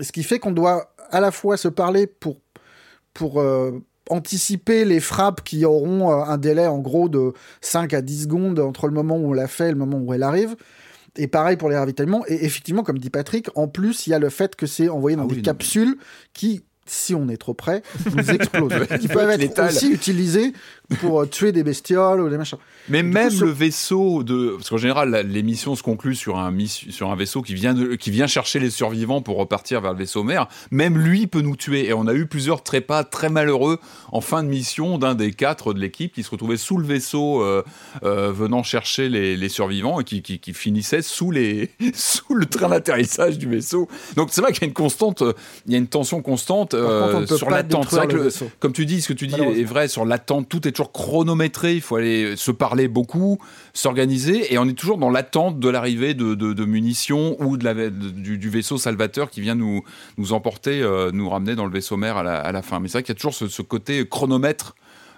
Ce 0.00 0.10
qui 0.10 0.22
fait 0.24 0.38
qu'on 0.38 0.50
doit 0.52 0.92
à 1.10 1.20
la 1.20 1.30
fois 1.30 1.56
se 1.56 1.68
parler 1.68 2.06
pour, 2.06 2.40
pour 3.14 3.40
euh, 3.40 3.72
anticiper 4.10 4.84
les 4.84 5.00
frappes 5.00 5.44
qui 5.44 5.64
auront 5.64 6.10
euh, 6.10 6.24
un 6.24 6.36
délai 6.38 6.66
en 6.66 6.78
gros 6.80 7.08
de 7.08 7.32
5 7.60 7.94
à 7.94 8.02
10 8.02 8.22
secondes 8.24 8.58
entre 8.58 8.88
le 8.88 8.92
moment 8.94 9.16
où 9.16 9.28
on 9.30 9.32
l'a 9.32 9.46
fait 9.48 9.68
et 9.68 9.72
le 9.72 9.76
moment 9.78 9.98
où 9.98 10.12
elle 10.14 10.22
arrive. 10.24 10.56
Et 11.16 11.28
pareil 11.28 11.56
pour 11.58 11.68
les 11.68 11.76
ravitaillements. 11.76 12.24
Et 12.26 12.44
effectivement, 12.44 12.82
comme 12.82 12.98
dit 12.98 13.10
Patrick, 13.10 13.48
en 13.54 13.68
plus, 13.68 14.06
il 14.06 14.10
y 14.10 14.14
a 14.14 14.18
le 14.18 14.30
fait 14.30 14.56
que 14.56 14.66
c'est 14.66 14.88
envoyé 14.88 15.16
dans 15.16 15.24
Ah 15.24 15.26
des 15.26 15.32
oui, 15.34 15.38
non, 15.38 15.44
capsules 15.44 15.98
qui, 16.32 16.64
si 16.86 17.14
on 17.14 17.28
est 17.28 17.36
trop 17.36 17.54
près, 17.54 17.82
nous 18.14 18.30
explosent. 18.30 18.72
qui 19.00 19.08
peuvent 19.08 19.30
être 19.30 19.40
létales. 19.40 19.70
aussi 19.70 19.90
utilisés 19.90 20.52
pour 21.00 21.20
euh, 21.20 21.26
tuer 21.26 21.52
des 21.52 21.62
bestioles 21.62 22.20
ou 22.20 22.28
des 22.28 22.36
machins. 22.36 22.58
Mais 22.88 23.02
même 23.02 23.30
coup, 23.30 23.44
le 23.44 23.50
vaisseau 23.50 24.22
de, 24.24 24.54
parce 24.56 24.68
qu'en 24.68 24.76
général, 24.76 25.26
l'émission 25.28 25.76
se 25.76 25.82
conclut 25.82 26.16
sur 26.16 26.38
un 26.38 26.52
sur 26.66 27.10
un 27.10 27.16
vaisseau 27.16 27.40
qui 27.40 27.54
vient 27.54 27.74
de, 27.74 27.94
qui 27.94 28.10
vient 28.10 28.26
chercher 28.26 28.58
les 28.58 28.70
survivants 28.70 29.22
pour 29.22 29.36
repartir 29.36 29.80
vers 29.80 29.92
le 29.92 29.98
vaisseau 29.98 30.24
mère. 30.24 30.48
Même 30.70 30.98
lui 30.98 31.26
peut 31.26 31.40
nous 31.40 31.56
tuer. 31.56 31.86
Et 31.86 31.92
on 31.92 32.06
a 32.06 32.14
eu 32.14 32.26
plusieurs 32.26 32.62
trépas 32.62 33.04
très 33.04 33.28
malheureux 33.28 33.78
en 34.10 34.20
fin 34.20 34.42
de 34.42 34.48
mission 34.48 34.98
d'un 34.98 35.14
des 35.14 35.32
quatre 35.32 35.74
de 35.74 35.80
l'équipe 35.80 36.12
qui 36.12 36.22
se 36.22 36.30
retrouvait 36.30 36.56
sous 36.56 36.76
le 36.76 36.86
vaisseau 36.86 37.42
euh, 37.42 37.62
euh, 38.02 38.32
venant 38.32 38.62
chercher 38.62 39.08
les, 39.08 39.36
les 39.36 39.48
survivants 39.48 40.00
et 40.00 40.04
qui, 40.04 40.22
qui, 40.22 40.40
qui 40.40 40.52
finissait 40.52 41.02
sous 41.02 41.30
les 41.30 41.70
sous 41.94 42.34
le 42.34 42.46
train 42.46 42.68
d'atterrissage 42.68 43.38
du 43.38 43.48
vaisseau. 43.48 43.88
Donc 44.16 44.28
c'est 44.32 44.40
vrai 44.40 44.52
qu'il 44.52 44.62
y 44.62 44.64
a 44.64 44.68
une 44.68 44.74
constante, 44.74 45.22
il 45.66 45.72
y 45.72 45.74
a 45.76 45.78
une 45.78 45.86
tension 45.86 46.20
constante 46.22 46.71
Euh, 46.74 47.26
sur 47.26 47.50
l'attente. 47.50 47.86
C'est 47.90 47.96
vrai 47.96 48.06
que 48.08 48.16
le 48.16 48.30
comme 48.60 48.72
tu 48.72 48.86
dis, 48.86 49.00
ce 49.00 49.08
que 49.08 49.12
tu 49.12 49.26
dis 49.26 49.34
est 49.40 49.64
vrai 49.64 49.88
sur 49.88 50.04
l'attente. 50.04 50.48
Tout 50.48 50.66
est 50.66 50.72
toujours 50.72 50.92
chronométré. 50.92 51.74
Il 51.74 51.80
faut 51.80 51.96
aller 51.96 52.36
se 52.36 52.50
parler 52.50 52.88
beaucoup, 52.88 53.38
s'organiser, 53.72 54.52
et 54.52 54.58
on 54.58 54.68
est 54.68 54.74
toujours 54.78 54.98
dans 54.98 55.10
l'attente 55.10 55.58
de 55.58 55.68
l'arrivée 55.68 56.14
de, 56.14 56.34
de- 56.34 56.52
de 56.52 56.64
munitions 56.64 57.36
ou 57.40 57.56
de 57.56 57.64
la, 57.64 57.74
de- 57.74 57.88
du, 57.88 58.38
du 58.38 58.48
vaisseau 58.50 58.76
salvateur 58.78 59.30
qui 59.30 59.40
vient 59.40 59.54
nous, 59.54 59.82
nous 60.18 60.32
emporter, 60.32 60.82
euh, 60.82 61.10
nous 61.12 61.28
ramener 61.28 61.54
dans 61.54 61.66
le 61.66 61.72
vaisseau 61.72 61.96
mère 61.96 62.16
à 62.18 62.22
la, 62.22 62.36
à 62.38 62.52
la 62.52 62.62
fin. 62.62 62.80
Mais 62.80 62.88
c'est 62.88 62.98
vrai 62.98 63.02
qu'il 63.02 63.14
y 63.14 63.16
a 63.16 63.20
toujours 63.20 63.34
ce, 63.34 63.48
ce 63.48 63.62
côté 63.62 64.06
chronomètre. 64.06 64.74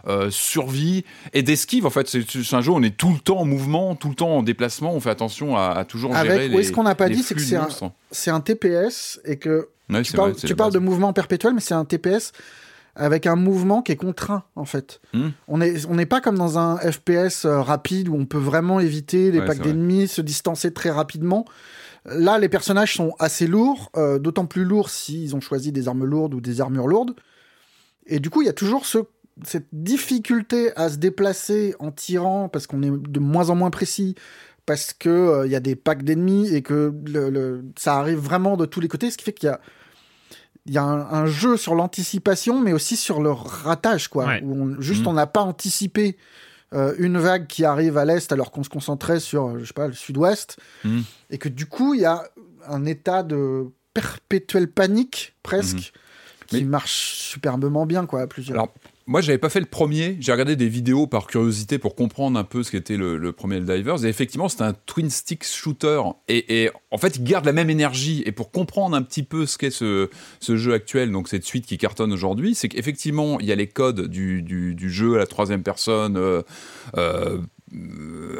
euh, 0.06 0.28
survie 0.30 1.02
et 1.32 1.42
d'esquive 1.42 1.86
en 1.86 1.90
fait 1.90 2.06
c'est 2.08 2.20
un 2.54 2.60
jeu 2.60 2.70
où 2.72 2.74
on 2.76 2.82
est 2.82 2.94
tout 2.94 3.10
le 3.14 3.18
temps 3.20 3.38
en 3.38 3.46
mouvement 3.46 3.94
tout 3.94 4.10
le 4.10 4.14
temps 4.14 4.36
en 4.36 4.42
déplacement 4.42 4.92
on 4.92 5.00
fait 5.00 5.08
attention 5.08 5.56
à, 5.56 5.68
à 5.68 5.84
toujours 5.86 6.14
Avec- 6.14 6.30
gérer 6.30 6.48
oui, 6.50 6.56
les 6.58 6.62
ce 6.64 6.72
qu'on 6.72 6.82
n'a 6.82 6.94
pas 6.94 7.08
dit, 7.08 7.22
c'est 7.22 7.34
que 7.34 7.40
un-. 7.56 7.90
C'est 8.10 8.30
un 8.30 8.40
TPS 8.40 9.18
et 9.24 9.36
que 9.38 9.68
Ouais, 9.90 10.02
tu 10.02 10.12
parles, 10.12 10.30
vrai, 10.30 10.40
c'est 10.40 10.46
tu 10.46 10.52
la 10.52 10.56
parles 10.56 10.72
de 10.72 10.78
mouvement 10.78 11.12
perpétuel, 11.12 11.54
mais 11.54 11.60
c'est 11.60 11.74
un 11.74 11.84
TPS 11.84 12.32
avec 12.96 13.26
un 13.26 13.34
mouvement 13.36 13.82
qui 13.82 13.92
est 13.92 13.96
contraint, 13.96 14.44
en 14.54 14.64
fait. 14.64 15.00
Hmm. 15.12 15.30
On 15.48 15.58
n'est 15.58 15.84
on 15.86 15.96
pas 16.06 16.20
comme 16.20 16.38
dans 16.38 16.58
un 16.58 16.76
FPS 16.78 17.44
euh, 17.44 17.60
rapide 17.60 18.08
où 18.08 18.14
on 18.14 18.24
peut 18.24 18.38
vraiment 18.38 18.78
éviter 18.80 19.32
les 19.32 19.40
Ouais, 19.40 19.46
packs 19.46 19.60
d'ennemis, 19.60 20.08
se 20.08 20.20
distancer 20.20 20.72
très 20.72 20.90
rapidement. 20.90 21.44
Là, 22.06 22.38
les 22.38 22.48
personnages 22.48 22.94
sont 22.94 23.14
assez 23.18 23.46
lourds, 23.46 23.90
euh, 23.96 24.18
d'autant 24.18 24.46
plus 24.46 24.64
lourds 24.64 24.90
s'ils 24.90 25.34
ont 25.34 25.40
choisi 25.40 25.72
des 25.72 25.88
armes 25.88 26.04
lourdes 26.04 26.34
ou 26.34 26.40
des 26.40 26.60
armures 26.60 26.86
lourdes. 26.86 27.14
Et 28.06 28.20
du 28.20 28.30
coup, 28.30 28.42
il 28.42 28.46
y 28.46 28.50
a 28.50 28.52
toujours 28.54 28.86
ce- 28.86 28.98
cette 29.44 29.66
difficulté 29.72 30.76
à 30.76 30.88
se 30.90 30.96
déplacer 30.98 31.74
en 31.80 31.90
tirant 31.90 32.48
parce 32.48 32.66
qu'on 32.66 32.82
est 32.82 32.90
de 32.90 33.20
moins 33.20 33.50
en 33.50 33.54
moins 33.56 33.70
précis, 33.70 34.14
parce 34.66 34.92
que 34.92 35.08
euh, 35.10 35.46
il 35.46 35.52
y 35.52 35.56
a 35.56 35.60
des 35.60 35.76
packs 35.76 36.02
d'ennemis 36.02 36.54
et 36.54 36.62
que 36.62 36.92
le- 37.06 37.30
le- 37.30 37.64
ça 37.78 37.96
arrive 37.96 38.18
vraiment 38.18 38.56
de 38.56 38.66
tous 38.66 38.80
les 38.80 38.88
côtés, 38.88 39.10
ce 39.10 39.16
qui 39.18 39.24
fait 39.24 39.32
qu'il 39.32 39.48
y 39.48 39.52
a 39.52 39.60
il 40.66 40.72
y 40.72 40.78
a 40.78 40.82
un, 40.82 41.00
un 41.12 41.26
jeu 41.26 41.58
sur 41.58 41.74
l'anticipation, 41.74 42.58
mais 42.58 42.72
aussi 42.72 42.96
sur 42.96 43.20
le 43.22 43.30
ratage, 43.30 44.08
quoi. 44.08 44.24
Ouais. 44.26 44.40
Où 44.42 44.54
on- 44.62 44.80
juste 44.80 45.02
Mhm. 45.02 45.08
on 45.08 45.12
n'a 45.12 45.26
pas 45.26 45.42
anticipé 45.42 46.16
euh, 46.72 46.94
une 46.98 47.18
vague 47.18 47.46
qui 47.46 47.64
arrive 47.66 47.98
à 47.98 48.04
l'est 48.06 48.32
alors 48.32 48.50
qu'on 48.50 48.62
se 48.64 48.70
concentrait 48.70 49.20
sur, 49.20 49.48
euh, 49.48 49.58
je 49.60 49.66
sais 49.66 49.74
pas, 49.74 49.86
le 49.86 49.92
sud-ouest, 49.92 50.56
Mhm. 50.84 51.02
et 51.30 51.38
que 51.38 51.48
du 51.50 51.66
coup 51.66 51.92
il 51.94 52.00
y 52.00 52.04
a 52.06 52.24
un 52.66 52.84
état 52.86 53.22
de 53.22 53.66
perpétuelle 53.92 54.68
panique 54.68 55.34
presque 55.42 55.92
qui 56.46 56.56
Mais- 56.56 56.64
marche 56.64 57.14
superbement 57.14 57.84
bien, 57.86 58.06
quoi, 58.06 58.22
à 58.22 58.26
plusieurs. 58.26 58.56
Alors, 58.58 58.74
moi, 59.06 59.20
j'avais 59.20 59.38
pas 59.38 59.50
fait 59.50 59.60
le 59.60 59.66
premier. 59.66 60.16
J'ai 60.20 60.32
regardé 60.32 60.56
des 60.56 60.68
vidéos 60.68 61.06
par 61.06 61.26
curiosité 61.26 61.78
pour 61.78 61.94
comprendre 61.94 62.38
un 62.38 62.44
peu 62.44 62.62
ce 62.62 62.70
qu'était 62.70 62.96
le, 62.96 63.18
le 63.18 63.32
premier 63.32 63.56
Helldivers. 63.56 64.04
Et 64.04 64.08
effectivement, 64.08 64.48
c'est 64.48 64.62
un 64.62 64.72
twin 64.72 65.10
stick 65.10 65.44
shooter. 65.44 66.00
Et, 66.28 66.70
en 66.90 66.96
fait, 66.96 67.16
il 67.16 67.24
garde 67.24 67.44
la 67.44 67.52
même 67.52 67.68
énergie. 67.68 68.22
Et 68.24 68.32
pour 68.32 68.50
comprendre 68.50 68.96
un 68.96 69.02
petit 69.02 69.22
peu 69.22 69.44
ce 69.44 69.58
qu'est 69.58 69.70
ce, 69.70 70.08
jeu 70.40 70.72
actuel, 70.72 71.10
donc 71.12 71.28
cette 71.28 71.44
suite 71.44 71.66
qui 71.66 71.76
cartonne 71.76 72.12
aujourd'hui, 72.12 72.54
c'est 72.54 72.68
qu'effectivement, 72.68 73.38
il 73.40 73.46
y 73.46 73.52
a 73.52 73.56
les 73.56 73.68
codes 73.68 74.08
du, 74.08 74.90
jeu 74.90 75.16
à 75.16 75.18
la 75.18 75.26
troisième 75.26 75.62
personne. 75.62 76.16
euh, 76.16 76.42
euh, 76.96 77.38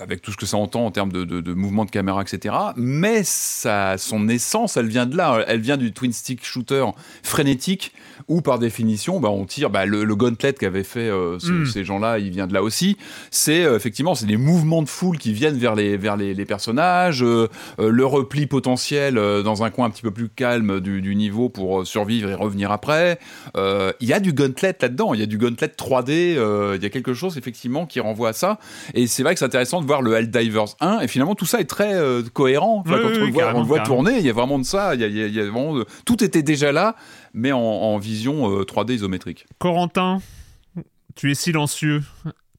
avec 0.03 0.23
tout 0.23 0.33
ce 0.33 0.37
que 0.37 0.47
ça 0.47 0.57
entend 0.57 0.85
en 0.87 0.91
termes 0.91 1.13
de, 1.13 1.25
de, 1.25 1.41
de 1.41 1.53
mouvement 1.55 1.85
de 1.85 1.91
caméra, 1.91 2.23
etc. 2.23 2.55
Mais 2.77 3.23
ça, 3.25 3.97
son 3.99 4.29
essence, 4.29 4.77
elle 4.77 4.87
vient 4.89 5.07
de 5.07 5.17
là. 5.17 5.45
Elle 5.49 5.61
vient 5.61 5.77
du 5.77 5.93
twin 5.93 6.13
stick 6.13 6.45
shooter 6.45 6.85
frénétique, 7.23 7.93
où 8.29 8.41
par 8.43 8.59
définition, 8.59 9.21
bah, 9.21 9.31
on 9.31 9.45
tire 9.45 9.71
bah, 9.71 9.87
le, 9.87 10.05
le 10.05 10.17
gauntlet 10.17 10.53
qu'avaient 10.53 10.85
fait 10.85 11.09
euh, 11.09 11.39
ce- 11.39 11.51
Mm. 11.55 11.67
ces 11.67 11.85
gens-là, 11.85 12.19
il 12.19 12.31
vient 12.31 12.47
de 12.47 12.55
là 12.55 12.63
aussi. 12.63 12.97
C'est 13.31 13.65
euh, 13.65 13.77
effectivement, 13.77 14.15
c'est 14.15 14.27
des 14.27 14.37
mouvements 14.37 14.83
de 14.83 14.89
foule 14.89 15.19
qui 15.19 15.33
viennent 15.33 15.57
vers 15.59 15.75
les, 15.75 15.97
vers 15.97 16.17
les, 16.17 16.35
les 16.35 16.45
personnages, 16.45 17.23
euh, 17.23 17.49
euh, 17.79 17.91
le 17.91 18.07
repli 18.07 18.47
potentiel 18.47 19.19
euh, 19.19 19.43
dans 19.43 19.63
un 19.63 19.71
coin 19.71 19.87
un 19.87 19.91
petit 19.91 20.03
peu 20.03 20.11
plus 20.11 20.29
calme 20.29 20.81
du, 20.81 21.01
du 21.01 21.15
niveau 21.17 21.49
pour 21.49 21.81
euh, 21.81 21.85
survivre 21.85 22.31
et 22.31 22.35
revenir 22.35 22.71
après. 22.73 23.19
Euh, 23.57 23.93
Il 24.01 24.09
y 24.09 24.13
a 24.13 24.21
du 24.21 24.33
gauntlet 24.33 24.75
là-dedans, 24.81 25.15
il 25.15 25.21
y 25.21 25.23
a 25.23 25.27
du 25.27 25.39
gauntlet 25.39 25.69
3D, 25.69 26.37
euh, 26.37 26.75
il 26.77 26.83
y 26.83 26.87
a 26.87 26.91
quelque 26.91 27.15
chose 27.15 27.39
effectivement 27.39 27.87
qui 27.87 28.01
renvoie 28.01 28.31
à 28.31 28.33
ça. 28.33 28.59
Et 28.95 29.07
c'est 29.07 29.23
vrai 29.25 29.35
que 29.35 29.39
c'est 29.41 29.45
intéressant 29.45 29.81
de 29.81 29.87
voir 29.87 30.03
le 30.03 30.15
Helldivers 30.15 30.77
1, 30.81 31.01
et 31.01 31.09
finalement 31.09 31.35
tout 31.35 31.47
ça 31.47 31.61
est 31.61 31.65
très 31.69 31.95
euh, 31.95 32.23
cohérent. 32.33 32.83
Enfin, 32.87 32.97
Oui, 32.97 33.03
quand 33.03 33.09
oui, 33.09 33.15
on, 33.17 33.19
le 33.21 33.25
oui, 33.27 33.31
voit, 33.33 33.43
on 33.43 33.45
carrément, 33.47 33.61
le 33.61 33.67
voit 33.67 33.77
carrément. 33.79 33.95
tourner, 33.97 34.19
il 34.19 34.27
y 34.27 34.31
a 34.31 34.33
vraiment 34.33 34.59
de 34.59 34.65
ça, 34.65 34.95
il 34.95 35.01
y 35.01 35.05
a, 35.05 35.07
il 35.09 35.17
y 35.17 35.23
a- 35.23 35.27
il 35.27 35.35
y 35.35 35.41
a 35.41 35.43
vraiment 35.43 35.75
de- 35.77 35.87
tout 36.05 36.23
était 36.23 36.43
déjà 36.43 36.71
là, 36.73 36.95
mais 37.33 37.53
en, 37.53 37.59
en 37.61 37.99
vision 37.99 38.51
euh, 38.51 38.65
3D 38.65 38.93
isométrique. 38.95 39.47
Corentin, 39.59 40.21
tu 41.15 41.31
es 41.31 41.35
silencieux. 41.35 42.03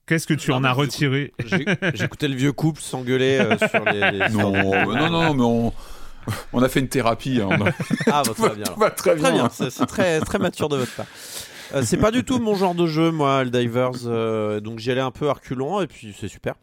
Qu'est-ce 0.07 0.27
que 0.27 0.33
tu 0.35 0.51
Non, 0.51 0.57
en 0.57 0.63
as 0.65 0.71
retiré 0.71 1.33
J'ai- 1.45 1.65
J'écoutais 1.95 2.27
le 2.27 2.35
vieux 2.35 2.51
couple 2.51 2.79
s'engueuler 2.81 3.39
euh, 3.39 3.57
sur 3.69 3.83
les. 3.85 4.11
les 4.11 4.29
Non, 4.29 4.51
non, 4.85 5.09
non, 5.09 5.33
mais 5.33 5.43
on, 5.43 5.73
on 6.53 6.61
a 6.63 6.69
fait 6.69 6.79
une 6.79 6.87
thérapie. 6.87 7.39
hein, 7.41 7.47
on 7.49 7.65
a- 7.65 7.71
Ah, 8.11 8.21
bah, 8.25 8.33
très 8.37 8.55
bien. 8.55 8.63
tout 8.65 8.79
va 8.79 8.91
très 8.91 9.15
bien. 9.15 9.23
Très 9.23 9.33
bien, 9.33 9.49
c'est 9.51 9.71
c'est 9.71 9.85
très, 9.87 10.19
très 10.21 10.37
mature 10.37 10.69
de 10.69 10.77
votre 10.77 10.93
part. 10.93 11.05
Euh, 11.73 11.81
c'est 11.83 11.97
pas 11.97 12.11
du 12.11 12.23
tout 12.23 12.39
mon 12.39 12.55
genre 12.55 12.75
de 12.75 12.85
jeu, 12.85 13.11
moi, 13.11 13.43
le 13.43 13.49
Divers. 13.49 13.91
euh, 14.05 14.59
donc 14.59 14.79
j'y 14.79 14.91
allais 14.91 15.01
un 15.01 15.11
peu 15.11 15.29
à 15.29 15.33
reculons 15.33 15.81
et 15.81 15.87
puis 15.87 16.15
c'est 16.19 16.27
super. 16.27 16.55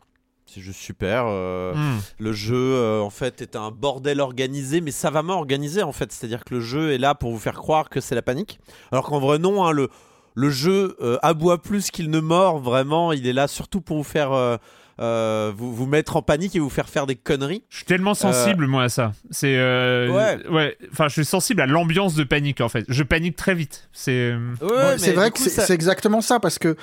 C'est 0.46 0.60
juste 0.60 0.80
super. 0.80 1.24
euh, 1.26 1.72
Hmm. 1.74 1.98
Le 2.18 2.32
jeu, 2.32 2.54
euh, 2.56 3.00
en 3.00 3.10
fait, 3.10 3.40
est 3.40 3.56
un 3.56 3.70
bordel 3.70 4.20
organisé, 4.20 4.80
mais 4.80 4.90
savamment 4.90 5.38
organisé, 5.38 5.82
en 5.82 5.92
fait. 5.92 6.12
C'est-à-dire 6.12 6.44
que 6.44 6.54
le 6.54 6.60
jeu 6.60 6.92
est 6.92 6.98
là 6.98 7.14
pour 7.14 7.30
vous 7.32 7.38
faire 7.38 7.54
croire 7.54 7.88
que 7.88 8.00
c'est 8.00 8.14
la 8.14 8.22
panique. 8.22 8.58
Alors 8.90 9.04
qu'en 9.06 9.18
vrai, 9.18 9.38
non, 9.38 9.64
hein, 9.64 9.72
le, 9.72 9.88
le 10.34 10.50
jeu 10.50 10.96
aboie 11.22 11.58
plus 11.62 11.90
qu'il 11.90 12.10
ne 12.10 12.20
mord, 12.20 12.58
vraiment. 12.58 13.12
Il 13.12 13.26
est 13.26 13.32
là 13.32 13.48
surtout 13.48 13.80
pour 13.80 13.96
vous 13.96 14.04
faire. 14.04 14.58
Euh, 15.00 15.02
euh, 15.48 15.52
vous, 15.56 15.74
vous 15.74 15.86
mettre 15.86 16.16
en 16.16 16.22
panique 16.22 16.54
et 16.56 16.58
vous 16.58 16.68
faire 16.70 16.88
faire 16.88 17.06
des 17.06 17.16
conneries. 17.16 17.62
Je 17.70 17.76
suis 17.78 17.84
tellement 17.86 18.14
sensible, 18.14 18.66
moi, 18.66 18.84
à 18.84 18.88
ça. 18.88 19.12
C'est. 19.30 19.56
euh, 19.56 20.10
Ouais. 20.12 20.46
ouais. 20.50 20.76
Enfin, 20.92 21.08
je 21.08 21.14
suis 21.14 21.24
sensible 21.24 21.60
à 21.60 21.66
l'ambiance 21.66 22.14
de 22.14 22.24
panique, 22.24 22.60
en 22.60 22.68
fait. 22.68 22.84
Je 22.88 23.02
panique 23.02 23.36
très 23.36 23.54
vite. 23.54 23.88
C'est. 23.92 24.12
euh, 24.12 24.38
Ouais, 24.60 24.98
c'est 24.98 25.12
vrai 25.12 25.30
que 25.30 25.38
c'est 25.38 25.50
ça- 25.50 25.72
exactement 25.74 26.20
ça, 26.20 26.40
parce 26.40 26.58
que 26.58 26.76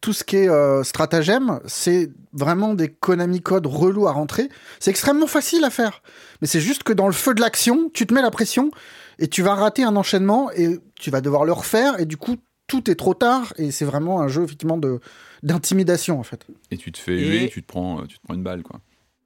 tout 0.00 0.12
ce 0.12 0.24
qui 0.24 0.36
est 0.36 0.48
euh, 0.48 0.82
stratagème, 0.84 1.60
c'est 1.66 2.10
vraiment 2.32 2.74
des 2.74 2.88
Konami 2.88 3.40
codes 3.40 3.66
relous 3.66 4.06
à 4.08 4.12
rentrer. 4.12 4.48
C'est 4.78 4.90
extrêmement 4.90 5.26
facile 5.26 5.64
à 5.64 5.70
faire. 5.70 6.02
Mais 6.40 6.46
c'est 6.46 6.60
juste 6.60 6.82
que 6.82 6.92
dans 6.92 7.06
le 7.06 7.12
feu 7.12 7.34
de 7.34 7.40
l'action, 7.40 7.90
tu 7.92 8.06
te 8.06 8.14
mets 8.14 8.22
la 8.22 8.30
pression 8.30 8.70
et 9.18 9.28
tu 9.28 9.42
vas 9.42 9.54
rater 9.54 9.82
un 9.84 9.96
enchaînement 9.96 10.50
et 10.52 10.78
tu 11.00 11.10
vas 11.10 11.20
devoir 11.20 11.44
le 11.44 11.52
refaire 11.52 11.98
et 11.98 12.04
du 12.04 12.16
coup, 12.16 12.36
tout 12.66 12.90
est 12.90 12.94
trop 12.96 13.14
tard 13.14 13.52
et 13.56 13.70
c'est 13.70 13.84
vraiment 13.84 14.20
un 14.20 14.28
jeu 14.28 14.42
effectivement 14.42 14.76
de 14.76 15.00
d'intimidation 15.46 16.18
en 16.20 16.22
fait. 16.22 16.46
Et 16.70 16.76
tu 16.76 16.92
te 16.92 16.98
fais 16.98 17.14
Et- 17.16 17.26
huer, 17.28 17.48
tu 17.48 17.62
te 17.62 17.66
prends, 17.66 18.04
tu 18.06 18.18
te 18.18 18.22
prends 18.24 18.34
une 18.34 18.42
balle, 18.42 18.62
quoi. 18.62 18.80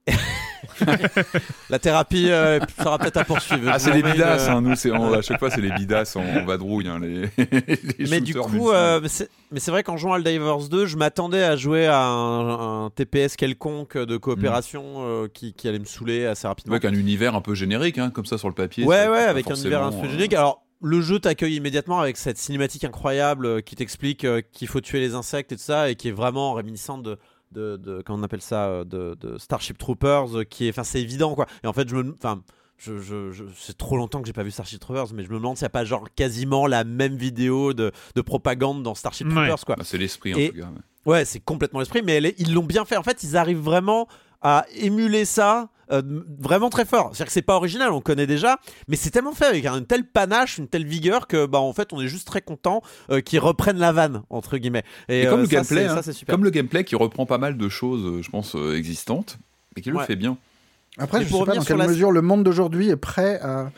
La 1.69 1.79
thérapie 1.79 2.29
euh, 2.29 2.59
sera 2.77 2.97
peut-être 2.99 3.17
à 3.17 3.23
poursuivre. 3.23 3.69
Ah, 3.71 3.79
c'est 3.79 3.93
les 3.93 4.03
bidasses, 4.03 4.47
euh, 4.47 4.51
hein, 4.51 4.61
nous, 4.61 4.75
c'est, 4.75 4.91
on- 4.91 5.13
à 5.13 5.21
chaque 5.21 5.39
fois, 5.39 5.49
c'est 5.49 5.61
les 5.61 5.71
bidasses 5.71 6.15
en, 6.15 6.21
en 6.23 6.45
vadrouille, 6.45 6.87
hein, 6.87 6.99
les, 6.99 7.21
les 7.99 8.07
Mais 8.09 8.21
du 8.21 8.33
coup, 8.35 8.71
euh, 8.71 8.99
mais 9.51 9.59
c'est 9.59 9.71
vrai 9.71 9.83
qu'en 9.83 9.97
jouant 9.97 10.13
à 10.13 10.21
Divers 10.21 10.69
2, 10.69 10.85
je 10.85 10.97
m'attendais 10.97 11.43
à 11.43 11.55
jouer 11.55 11.87
à 11.87 11.99
un, 12.03 12.85
un 12.85 12.89
TPS 12.89 13.35
quelconque 13.35 13.97
de 13.97 14.17
coopération 14.17 14.83
euh, 14.99 15.27
qui, 15.27 15.53
qui 15.53 15.67
allait 15.67 15.79
me 15.79 15.85
saouler 15.85 16.25
assez 16.25 16.47
rapidement. 16.47 16.73
avec 16.73 16.85
un 16.85 16.93
univers 16.93 17.35
un 17.35 17.41
peu 17.41 17.55
générique, 17.55 17.97
hein, 17.97 18.09
comme 18.11 18.25
ça 18.25 18.37
sur 18.37 18.47
le 18.47 18.55
papier. 18.55 18.85
Ouais, 18.85 19.07
ouais, 19.07 19.19
avec 19.23 19.49
un 19.49 19.55
univers 19.55 19.83
un 19.83 19.91
peu 19.91 20.07
euh, 20.07 20.11
génique. 20.11 20.33
Alors, 20.33 20.63
le 20.81 21.01
jeu 21.01 21.19
t'accueille 21.19 21.55
immédiatement 21.55 21.99
avec 21.99 22.17
cette 22.17 22.37
cinématique 22.37 22.83
incroyable 22.83 23.45
euh, 23.45 23.61
qui 23.61 23.75
t'explique 23.75 24.25
euh, 24.25 24.41
qu'il 24.51 24.67
faut 24.67 24.81
tuer 24.81 24.99
les 24.99 25.13
insectes 25.15 25.51
et 25.51 25.55
tout 25.55 25.61
ça, 25.63 25.89
et 25.89 25.95
qui 25.95 26.07
est 26.09 26.13
vraiment 26.13 26.53
réminiscente 26.53 27.03
de. 27.03 27.17
De, 27.53 27.75
de 27.75 28.01
comment 28.05 28.17
on 28.19 28.23
appelle 28.23 28.41
ça 28.41 28.67
euh, 28.67 28.83
de, 28.85 29.13
de 29.19 29.37
Starship 29.37 29.77
Troopers 29.77 30.47
qui 30.49 30.67
est 30.67 30.69
enfin 30.69 30.85
c'est 30.85 31.01
évident 31.01 31.35
quoi 31.35 31.47
et 31.65 31.67
en 31.67 31.73
fait 31.73 31.85
je 31.89 31.97
me 31.97 32.13
enfin 32.13 32.41
je, 32.77 32.97
je, 32.97 33.29
je- 33.33 33.43
c'est 33.57 33.77
trop 33.77 33.97
longtemps 33.97 34.21
que 34.21 34.27
j'ai 34.27 34.31
pas 34.31 34.43
vu 34.43 34.51
Starship 34.51 34.79
Troopers 34.79 35.07
mais 35.13 35.25
je 35.25 35.29
me 35.31 35.33
demande 35.33 35.57
s'il 35.57 35.65
n'y 35.65 35.67
a 35.67 35.71
pas 35.71 35.83
genre 35.83 36.07
quasiment 36.15 36.65
la 36.65 36.85
même 36.85 37.17
vidéo 37.17 37.73
de, 37.73 37.91
de 38.15 38.21
propagande 38.21 38.83
dans 38.83 38.95
Starship 38.95 39.27
Ouais. 39.27 39.33
Troopers 39.33 39.65
quoi 39.65 39.75
bah, 39.75 39.83
c'est 39.85 39.97
l'esprit, 39.97 40.33
en 40.33 40.37
Et- 40.37 40.51
tout 40.51 40.59
cas. 40.59 40.67
ouais. 40.67 41.11
Ouais, 41.13 41.25
c'est 41.25 41.41
complètement 41.41 41.79
l'esprit, 41.81 42.01
mais 42.05 42.13
elle 42.13 42.27
est- 42.27 42.39
ils 42.39 42.53
l'ont 42.53 42.63
bien 42.63 42.85
fait. 42.85 42.95
En 42.95 43.03
fait, 43.03 43.21
ils 43.21 43.35
arrivent 43.35 43.59
vraiment 43.59 44.07
à 44.41 44.65
émuler 44.75 45.25
ça 45.25 45.69
euh, 45.91 46.01
vraiment 46.39 46.69
très 46.69 46.85
fort. 46.85 47.09
C'est-à-dire 47.09 47.25
que 47.25 47.31
c'est 47.33 47.41
pas 47.41 47.55
original, 47.57 47.91
on 47.91 47.99
connaît 47.99 48.25
déjà, 48.27 48.59
mais 48.87 48.95
c'est 48.95 49.09
tellement 49.09 49.33
fait 49.33 49.45
avec 49.45 49.65
un 49.65 49.81
tel 49.83 50.05
panache, 50.05 50.57
une 50.57 50.67
telle 50.69 50.85
vigueur 50.85 51.27
que 51.27 51.45
bah 51.45 51.59
en 51.59 51.73
fait 51.73 51.91
on 51.91 51.99
est 51.99 52.07
juste 52.07 52.25
très 52.27 52.41
content 52.41 52.81
euh, 53.09 53.19
qu'ils 53.19 53.39
reprennent 53.39 53.77
la 53.77 53.91
vanne 53.91 54.23
entre 54.29 54.57
guillemets. 54.57 54.83
Et, 55.09 55.27
euh, 55.27 55.29
comme 55.29 55.41
le 55.41 55.45
ça, 55.47 55.51
gameplay, 55.55 55.83
c'est- 55.83 55.87
hein, 55.89 56.01
ça 56.01 56.13
super. 56.13 56.33
comme 56.33 56.45
le 56.45 56.49
gameplay 56.49 56.85
qui 56.85 56.95
reprend 56.95 57.25
pas 57.25 57.37
mal 57.37 57.57
de 57.57 57.67
choses, 57.69 58.05
euh, 58.05 58.21
je 58.21 58.29
pense, 58.29 58.55
euh, 58.55 58.77
existantes, 58.77 59.37
et 59.75 59.81
qui 59.81 59.89
le 59.89 59.97
Ouais. 59.97 60.05
fait 60.05 60.15
bien. 60.15 60.37
Après, 60.97 61.19
Mais 61.19 61.25
je 61.25 61.29
pour 61.29 61.39
sais 61.39 61.45
pas 61.45 61.51
revenir 61.51 61.61
dans 61.61 61.65
sur 61.65 61.75
quelle 61.75 61.85
la- 61.85 61.91
mesure 61.91 62.11
le 62.11 62.21
monde 62.21 62.43
d'aujourd'hui 62.45 62.89
est 62.89 62.95
prêt 62.97 63.39
à, 63.41 63.59
à 63.59 63.71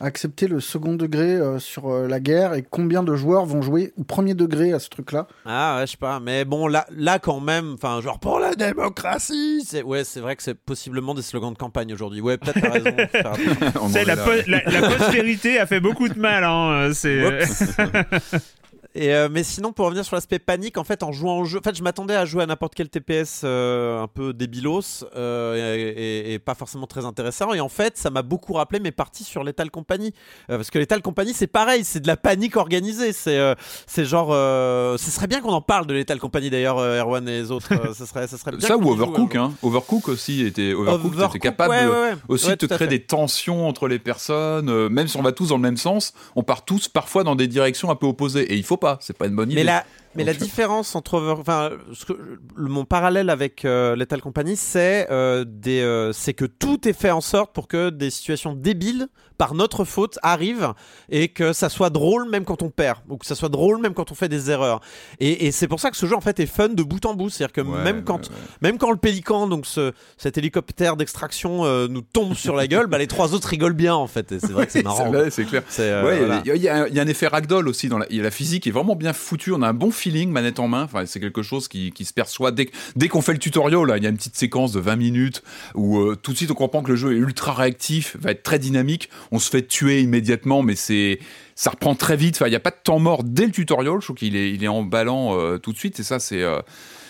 accepter 0.00 0.46
le 0.48 0.60
second 0.60 0.94
degré 0.94 1.34
euh, 1.34 1.58
sur 1.58 1.88
euh, 1.90 2.06
la 2.08 2.20
guerre 2.20 2.54
et 2.54 2.62
combien 2.68 3.02
de 3.02 3.14
joueurs 3.16 3.44
vont 3.46 3.62
jouer 3.62 3.92
au 3.96 4.04
premier 4.04 4.34
degré 4.34 4.72
à 4.72 4.78
ce 4.78 4.88
truc-là. 4.88 5.26
Ah 5.44 5.76
ouais, 5.78 5.86
je 5.86 5.92
sais 5.92 5.96
pas, 5.96 6.20
mais 6.20 6.44
bon 6.44 6.66
là, 6.68 6.86
là 6.90 7.18
quand 7.18 7.40
même, 7.40 7.74
enfin 7.74 8.00
genre 8.00 8.18
pour 8.18 8.38
la 8.38 8.54
démocratie, 8.54 9.62
c'est 9.66 9.82
ouais, 9.82 10.04
c'est 10.04 10.20
vrai 10.20 10.36
que 10.36 10.42
c'est 10.42 10.54
possiblement 10.54 11.14
des 11.14 11.22
slogans 11.22 11.52
de 11.52 11.58
campagne 11.58 11.92
aujourd'hui. 11.92 12.20
Ouais, 12.20 12.36
peut-être 12.38 12.60
t'as 12.60 12.70
raison. 12.70 13.88
faire 13.92 14.06
la, 14.06 14.16
po- 14.16 14.30
la, 14.46 14.62
la 14.64 14.88
postérité 14.88 15.58
a 15.58 15.66
fait 15.66 15.80
beaucoup 15.80 16.08
de 16.08 16.18
mal. 16.18 16.44
Hein. 16.44 16.90
C'est 16.94 17.22
Et 18.96 19.14
euh, 19.14 19.28
mais 19.30 19.44
sinon, 19.44 19.72
pour 19.72 19.84
revenir 19.86 20.04
sur 20.04 20.16
l'aspect 20.16 20.38
panique, 20.38 20.78
en 20.78 20.84
fait, 20.84 21.02
en 21.02 21.12
jouant 21.12 21.38
au 21.38 21.44
jeu, 21.44 21.58
en 21.58 21.62
fait, 21.62 21.76
je 21.76 21.82
m'attendais 21.82 22.14
à 22.16 22.24
jouer 22.24 22.42
à 22.42 22.46
n'importe 22.46 22.74
quel 22.74 22.88
TPS 22.88 23.42
euh, 23.44 24.02
un 24.02 24.08
peu 24.08 24.32
débilos 24.32 25.04
euh, 25.16 25.76
et, 25.76 26.30
et- 26.30 26.34
et 26.34 26.38
pas 26.38 26.54
forcément 26.54 26.86
très 26.86 27.04
intéressant. 27.04 27.52
Et 27.52 27.60
en 27.60 27.68
fait, 27.68 27.96
ça 27.98 28.10
m'a 28.10 28.22
beaucoup 28.22 28.54
rappelé 28.54 28.80
mes 28.80 28.92
parties 28.92 29.24
sur 29.24 29.44
Lethal 29.44 29.70
Company, 29.70 30.12
parce 30.48 30.70
que 30.70 30.78
Lethal 30.78 31.02
Company, 31.02 31.32
c'est 31.34 31.46
pareil, 31.46 31.84
c'est 31.84 32.00
de 32.00 32.06
la 32.06 32.16
panique 32.16 32.56
organisée. 32.56 33.12
C'est, 33.12 33.38
c'est 33.86 34.04
genre, 34.04 34.28
ce 34.30 35.10
serait 35.10 35.26
bien 35.26 35.40
qu'on 35.40 35.52
en 35.52 35.60
parle 35.60 35.86
de 35.86 35.94
Lethal 35.94 36.18
Company 36.18 36.48
d'ailleurs, 36.50 36.78
Erwan 36.78 37.28
et 37.28 37.32
les 37.42 37.50
autres. 37.50 37.68
ce 37.94 38.06
serait, 38.06 38.26
ce 38.28 38.36
serait 38.36 38.52
bien. 38.56 38.66
Ça 38.66 38.76
ou 38.76 38.82
joue, 38.82 38.90
Overcook, 38.92 39.34
euh, 39.34 39.40
hein. 39.40 39.52
Overcook 39.62 40.08
aussi 40.08 40.42
était, 40.44 40.72
Overcook, 40.72 41.12
Overcook, 41.12 41.30
était 41.36 41.38
capable 41.48 41.70
ouais, 41.74 41.84
de- 41.84 41.90
ouais, 41.90 41.96
ouais. 42.12 42.14
aussi 42.28 42.48
de 42.48 42.54
te 42.54 42.66
créer 42.66 42.88
des 42.88 43.02
tensions 43.02 43.68
entre 43.68 43.88
les 43.88 43.98
personnes, 43.98 44.88
même 44.88 45.08
si 45.08 45.16
on 45.16 45.22
va 45.22 45.32
tous 45.32 45.48
dans 45.48 45.56
le 45.56 45.62
même 45.62 45.76
sens, 45.76 46.12
on 46.34 46.42
part 46.42 46.64
tous 46.64 46.88
parfois 46.88 47.24
dans 47.24 47.34
des 47.36 47.46
directions 47.48 47.90
un 47.90 47.94
peu 47.96 48.06
opposées. 48.06 48.52
Et 48.52 48.56
il 48.56 48.62
faut 48.64 48.76
pas, 48.76 48.85
c'est 49.00 49.16
pas 49.16 49.26
une 49.26 49.34
bonne 49.34 49.50
idée. 49.50 49.64
Mais 49.64 49.82
mais 50.16 50.24
la 50.24 50.34
différence 50.34 50.94
entre 50.96 51.20
enfin, 51.38 51.70
ce 51.92 52.04
que- 52.04 52.12
le- 52.56 52.68
mon 52.68 52.84
parallèle 52.84 53.30
avec 53.30 53.64
euh, 53.64 53.96
Lethal 53.96 54.20
Company, 54.20 54.56
c'est 54.56 55.06
euh, 55.10 55.44
des, 55.46 55.80
euh, 55.80 56.12
c'est 56.12 56.34
que 56.34 56.44
tout 56.44 56.88
est 56.88 56.92
fait 56.92 57.10
en 57.10 57.20
sorte 57.20 57.54
pour 57.54 57.68
que 57.68 57.90
des 57.90 58.10
situations 58.10 58.54
débiles, 58.54 59.08
par 59.38 59.52
notre 59.54 59.84
faute, 59.84 60.18
arrivent 60.22 60.72
et 61.10 61.28
que 61.28 61.52
ça 61.52 61.68
soit 61.68 61.90
drôle 61.90 62.26
même 62.30 62.46
quand 62.46 62.62
on 62.62 62.70
perd 62.70 63.00
ou 63.10 63.18
que 63.18 63.26
ça 63.26 63.34
soit 63.34 63.50
drôle 63.50 63.78
même 63.82 63.92
quand 63.92 64.10
on 64.10 64.14
fait 64.14 64.30
des 64.30 64.50
erreurs. 64.50 64.80
Et, 65.20 65.46
et 65.46 65.52
c'est 65.52 65.68
pour 65.68 65.78
ça 65.78 65.90
que 65.90 65.96
ce 65.98 66.06
jeu 66.06 66.16
en 66.16 66.22
fait 66.22 66.40
est 66.40 66.46
fun 66.46 66.70
de 66.70 66.82
bout 66.82 67.04
en 67.04 67.12
bout, 67.12 67.28
c'est-à-dire 67.28 67.52
que 67.52 67.60
Ouais, 67.60 67.82
même 67.84 68.02
quand 68.02 68.30
ouais. 68.30 68.36
même 68.62 68.78
quand 68.78 68.90
le 68.90 68.96
pélican, 68.96 69.46
donc 69.46 69.66
ce, 69.66 69.92
cet 70.16 70.38
hélicoptère 70.38 70.96
d'extraction, 70.96 71.66
euh, 71.66 71.86
nous 71.86 72.00
tombe 72.00 72.32
sur 72.34 72.56
la 72.56 72.66
gueule, 72.66 72.86
bah, 72.86 72.96
les 72.96 73.06
trois 73.08 73.34
autres 73.34 73.48
rigolent 73.48 73.74
bien 73.74 73.94
en 73.94 74.06
fait. 74.06 74.32
Et 74.32 74.40
c'est 74.40 74.52
vrai 74.52 74.64
que 74.66 74.72
c'est 74.72 74.82
marrant. 74.82 75.12
C'est 75.30 75.44
clair. 75.44 75.62
Il 75.78 75.84
y 75.84 75.88
a- 75.88 76.00
voilà. 76.02 76.42
y, 76.46 76.58
y 76.58 76.68
un- 76.70 76.86
il 76.86 76.94
y 76.94 76.98
a 76.98 77.02
un 77.02 77.06
effet 77.06 77.26
ragdoll 77.26 77.68
aussi 77.68 77.88
dans 77.88 77.98
la, 77.98 78.06
il 78.08 78.16
y 78.16 78.20
a 78.20 78.22
la 78.22 78.30
physique 78.30 78.66
est 78.66 78.70
vraiment 78.70 78.96
bien 78.96 79.12
foutue. 79.12 79.52
On 79.52 79.60
a 79.60 79.68
un 79.68 79.74
bon 79.74 79.90
manette 80.26 80.58
en 80.58 80.68
main. 80.68 80.84
Enfin, 80.84 81.06
c'est 81.06 81.20
quelque 81.20 81.42
chose 81.42 81.68
qui, 81.68 81.92
se 81.98 82.12
perçoit 82.12 82.52
dès, 82.52 83.08
qu'on 83.08 83.22
fait 83.22 83.32
le 83.32 83.38
tutoriel. 83.38 83.86
Là, 83.86 83.96
il 83.96 84.04
y 84.04 84.06
a 84.06 84.10
une 84.10 84.16
petite 84.16 84.36
séquence 84.36 84.72
de 84.72 84.80
20 84.80 84.96
minutes 84.96 85.42
où 85.74 85.98
euh, 85.98 86.16
tout 86.16 86.32
de 86.32 86.36
suite 86.36 86.50
on 86.50 86.54
comprend 86.54 86.82
que 86.82 86.90
le 86.90 86.96
jeu 86.96 87.12
est 87.12 87.18
ultra 87.18 87.52
réactif, 87.52 88.16
va 88.20 88.30
être 88.30 88.42
très 88.42 88.58
dynamique. 88.58 89.10
On 89.32 89.38
se 89.38 89.50
fait 89.50 89.66
tuer 89.66 90.00
immédiatement, 90.00 90.62
mais 90.62 90.76
c'est 90.76 91.18
ça 91.56 91.70
reprend 91.70 91.94
très 91.94 92.16
vite. 92.16 92.36
Enfin, 92.36 92.46
il 92.46 92.50
n'y 92.50 92.56
a 92.56 92.60
pas 92.60 92.70
de 92.70 92.76
temps 92.82 92.98
mort 92.98 93.24
dès 93.24 93.46
le 93.46 93.52
tutoriel. 93.52 93.94
Je 94.00 94.06
trouve 94.06 94.16
qu'il 94.16 94.36
est, 94.36 94.52
il 94.52 94.62
est 94.62 94.68
euh, 94.68 95.58
tout 95.58 95.72
de 95.72 95.78
suite. 95.78 95.98
Et 95.98 96.02
ça, 96.02 96.18
c'est 96.18 96.42
euh, 96.42 96.60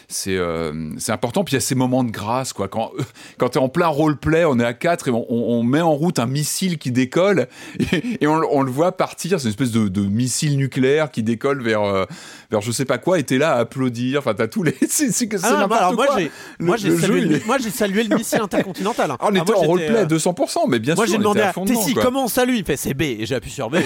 c'est 0.09 0.37
euh, 0.37 0.91
important. 1.09 1.43
Puis 1.45 1.53
il 1.53 1.57
y 1.57 1.59
a 1.59 1.61
ces 1.61 1.75
moments 1.75 2.05
de 2.05 2.11
grâce, 2.11 2.53
quoi. 2.53 2.69
Quand, 2.69 2.91
quand 3.39 3.51
tu 3.51 3.59
es 3.59 3.61
en 3.61 3.69
plein 3.69 3.87
roleplay, 3.89 4.45
on 4.45 4.59
est 4.61 4.65
à 4.65 4.75
4 4.75 5.09
et 5.09 5.11
on, 5.11 5.27
on- 5.31 5.57
on 5.59 5.63
met 5.63 5.81
en 5.81 5.93
route 5.95 6.19
un 6.19 6.27
missile 6.27 6.79
qui 6.79 6.91
décolle 6.91 7.49
et, 7.93 8.19
et 8.21 8.27
on, 8.27 8.41
on 8.51 8.63
le 8.63 8.71
voit 8.71 8.93
partir. 8.93 9.39
C'est 9.41 9.45
une 9.47 9.51
espèce 9.51 9.71
de, 9.73 9.89
de 9.89 10.01
missile 10.03 10.57
nucléaire 10.57 11.11
qui 11.11 11.23
décolle 11.23 11.63
vers, 11.63 11.83
euh, 11.83 12.05
vers 12.51 12.61
je 12.61 12.71
sais 12.73 12.85
pas 12.85 12.99
quoi. 12.99 13.19
Et 13.19 13.23
t'es 13.25 13.39
là 13.39 13.55
à 13.55 13.59
applaudir. 13.61 14.19
Enfin, 14.21 14.35
t'as 14.35 14.49
tous 14.49 14.63
les. 14.63 14.75
C'est 14.89 15.11
Ah 15.43 15.67
alors 15.69 15.95
moi 15.95 16.07
j'ai 16.17 16.31
moi 16.61 16.77
j'ai 16.77 16.97
salué, 16.97 17.21
le- 17.23 17.37
est- 17.37 17.47
moi, 17.47 17.59
j'ai 17.59 17.71
salué 17.71 18.05
le 18.05 18.17
missile 18.17 18.41
intercontinental. 18.41 19.11
hein. 19.11 19.17
Ah, 19.21 19.27
on 19.31 19.35
Ah, 19.35 19.39
était 19.43 19.53
moi, 19.53 19.61
en 19.63 19.67
roleplay 19.67 19.99
à 19.99 20.03
euh, 20.03 20.07
200%, 20.07 20.59
mais 20.69 20.79
bien 20.79 20.95
Moi 20.95 21.05
sûr. 21.07 21.13
j'ai 21.13 21.17
on 21.19 21.21
demandé 21.21 21.41
à 21.41 21.51
à 21.51 21.53
Tessie 21.53 21.95
comment 21.95 22.25
on 22.25 22.29
salue? 22.29 22.55
Il 22.57 22.65
fait 22.65 22.77
c'est 22.77 22.95
B 22.95 23.03
et 23.03 23.27
j'ai 23.27 23.35
appuyé 23.35 23.55
sur 23.55 23.71
B. 23.71 23.77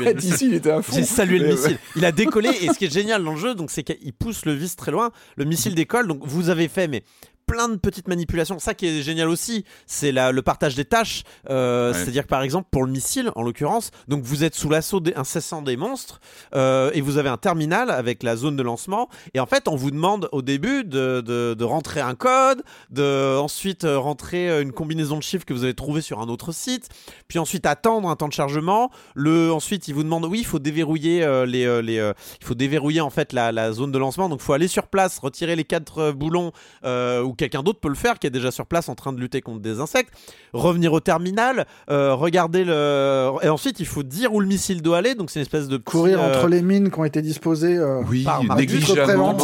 j'ai. 0.00 0.14
D'ici, 0.14 0.46
il 0.46 0.54
était 0.54 0.70
à 0.70 0.82
fond. 0.82 0.92
J'ai 0.94 1.02
salué 1.04 1.38
le 1.38 1.48
missile. 1.48 1.78
Il 1.96 2.04
a 2.04 2.12
décollé 2.12 2.50
et 2.62 2.68
ce 2.68 2.78
qui 2.78 2.84
est 2.86 2.92
génial 2.92 3.22
dans 3.24 3.32
le 3.32 3.38
jeu, 3.38 3.54
donc 3.54 3.70
c'est 3.70 3.82
qu'il 3.82 4.12
pousse 4.12 4.44
le 4.46 4.52
vis 4.52 4.76
très 4.76 4.90
loin. 4.92 5.10
Le 5.36 5.44
missile 5.56 5.74
décolle, 5.74 6.06
donc 6.06 6.20
vous 6.22 6.50
avez 6.50 6.68
fait 6.68 6.86
mais 6.86 7.02
plein 7.46 7.68
de 7.68 7.76
petites 7.76 8.08
manipulations. 8.08 8.58
Ça 8.58 8.74
qui 8.74 8.86
est 8.86 9.02
génial 9.02 9.28
aussi, 9.28 9.64
c'est 9.86 10.12
le 10.12 10.40
partage 10.42 10.74
des 10.74 10.84
tâches. 10.84 11.22
Euh, 11.50 11.92
Ouais. 11.92 11.92
C'est-à-dire 11.98 12.24
que 12.24 12.28
par 12.28 12.42
exemple 12.42 12.68
pour 12.70 12.84
le 12.84 12.90
missile, 12.90 13.30
en 13.36 13.42
l'occurrence, 13.42 13.90
donc 14.08 14.22
vous 14.24 14.42
êtes 14.44 14.54
sous 14.54 14.68
l'assaut 14.68 15.00
incessant 15.14 15.62
des 15.62 15.76
monstres 15.76 16.20
euh, 16.54 16.90
et 16.94 17.00
vous 17.00 17.18
avez 17.18 17.28
un 17.28 17.36
terminal 17.36 17.90
avec 17.90 18.22
la 18.22 18.34
zone 18.36 18.56
de 18.56 18.62
lancement. 18.62 19.08
Et 19.34 19.40
en 19.40 19.46
fait, 19.46 19.68
on 19.68 19.76
vous 19.76 19.90
demande 19.90 20.28
au 20.32 20.42
début 20.42 20.84
de, 20.84 21.20
de- 21.20 21.54
de 21.56 21.64
rentrer 21.64 22.00
un 22.00 22.14
code, 22.14 22.62
de 22.90 23.36
ensuite 23.38 23.84
euh, 23.84 23.98
rentrer 23.98 24.60
une 24.62 24.72
combinaison 24.72 25.16
de 25.18 25.22
chiffres 25.22 25.44
que 25.44 25.54
vous 25.54 25.64
avez 25.64 25.74
trouvé 25.74 26.00
sur 26.00 26.20
un 26.20 26.26
autre 26.28 26.52
site, 26.52 26.88
puis 27.28 27.38
ensuite 27.38 27.66
attendre 27.66 28.08
un 28.08 28.16
temps 28.16 28.28
de 28.28 28.32
chargement. 28.32 28.90
Le 29.14 29.52
ensuite, 29.52 29.86
il 29.88 29.94
vous 29.94 30.02
demande 30.02 30.24
oui, 30.24 30.40
il 30.40 30.46
faut 30.46 30.58
déverrouiller 30.58 31.20
les, 31.46 31.82
les 31.82 32.12
il 32.40 32.46
faut 32.46 32.54
déverrouiller 32.54 33.00
en 33.00 33.10
fait 33.10 33.32
la, 33.32 33.52
la 33.52 33.72
zone 33.72 33.92
de 33.92 33.98
lancement. 33.98 34.28
Donc, 34.28 34.40
il 34.40 34.44
faut 34.44 34.52
aller 34.54 34.68
sur 34.68 34.88
place, 34.88 35.18
retirer 35.18 35.54
les 35.56 35.64
quatre 35.64 36.10
boulons 36.12 36.52
ou 36.84 37.34
quelqu'un 37.36 37.62
d'autre 37.62 37.80
peut 37.80 37.88
le 37.88 37.94
faire 37.94 38.18
qui 38.18 38.26
est 38.26 38.30
déjà 38.30 38.50
sur 38.50 38.66
place 38.66 38.88
en 38.88 38.94
train 38.94 39.12
de 39.12 39.20
lutter 39.20 39.40
contre 39.40 39.60
des 39.60 39.80
insectes. 39.80 40.12
Revenir 40.52 40.92
au 40.92 41.00
terminal, 41.00 41.66
euh, 41.90 42.14
regarder 42.14 42.64
le 42.64 43.32
et 43.42 43.48
ensuite 43.48 43.78
il 43.80 43.86
faut 43.86 44.02
dire 44.02 44.32
où 44.34 44.40
le 44.40 44.46
missile 44.46 44.82
doit 44.82 44.98
aller. 44.98 45.14
Donc, 45.14 45.30
c'est 45.30 45.38
une 45.40 45.42
espèce 45.42 45.68
de 45.68 45.76
petit, 45.76 45.90
Courir 45.92 46.20
euh, 46.20 46.28
entre 46.38 46.48
les 46.48 46.62
mines 46.62 46.90
qui 46.90 46.98
ont 46.98 47.04
été 47.04 47.22
disposées. 47.22 47.76
euh, 47.76 48.02
Oui, 48.08 48.24
Par 48.24 48.42
négligemment, 48.56 49.36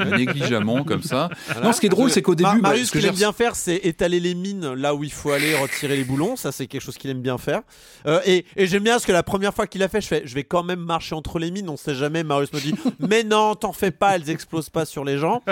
euh, 0.00 0.16
négligemment 0.16 0.84
comme 0.84 1.02
ça. 1.02 1.28
Voilà. 1.46 1.66
Non, 1.66 1.72
ce 1.72 1.80
qui 1.80 1.86
est 1.86 1.90
drôle, 1.90 2.10
c'est 2.10 2.22
qu'au 2.22 2.34
Mar- 2.36 2.52
début, 2.52 2.62
bah, 2.62 2.68
Marius, 2.70 2.88
ce 2.88 2.92
qu'il 2.92 3.06
aime 3.06 3.14
bien 3.14 3.32
faire, 3.32 3.54
c'est 3.56 3.76
étaler 3.76 4.20
les 4.20 4.34
mines 4.34 4.72
là 4.74 4.94
où 4.94 5.04
il 5.04 5.12
faut 5.12 5.30
aller 5.30 5.54
retirer 5.56 5.96
les 5.96 6.04
boulons. 6.04 6.36
Ça, 6.36 6.52
c'est 6.52 6.66
quelque 6.66 6.80
chose 6.82 6.96
qu'il 6.96 7.10
aime 7.10 7.22
bien 7.22 7.38
faire. 7.38 7.60
Euh, 8.06 8.20
et 8.26 8.44
et 8.56 8.66
j'aime 8.66 8.82
bien 8.82 8.94
parce 8.94 9.06
que 9.06 9.12
la 9.12 9.22
première 9.22 9.52
fois 9.54 9.66
qu'il 9.66 9.82
a 9.82 9.88
fait, 9.88 10.00
je 10.00 10.06
fais, 10.06 10.22
je 10.24 10.34
vais 10.34 10.44
quand 10.44 10.62
même 10.62 10.80
marcher 10.80 11.14
entre 11.14 11.38
les 11.38 11.50
mines. 11.50 11.68
On 11.68 11.76
sait 11.76 11.94
jamais. 11.94 12.22
Marius 12.24 12.52
me 12.52 12.60
dit, 12.60 12.74
mais 13.00 13.24
non, 13.24 13.54
t'en 13.54 13.72
fais 13.72 13.90
pas, 13.90 14.16
elles 14.16 14.30
explosent 14.30 14.70
pas 14.70 14.84
sur 14.84 15.04
les 15.04 15.18
gens. 15.18 15.42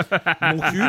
Mon 0.41 0.59
cul. 0.71 0.83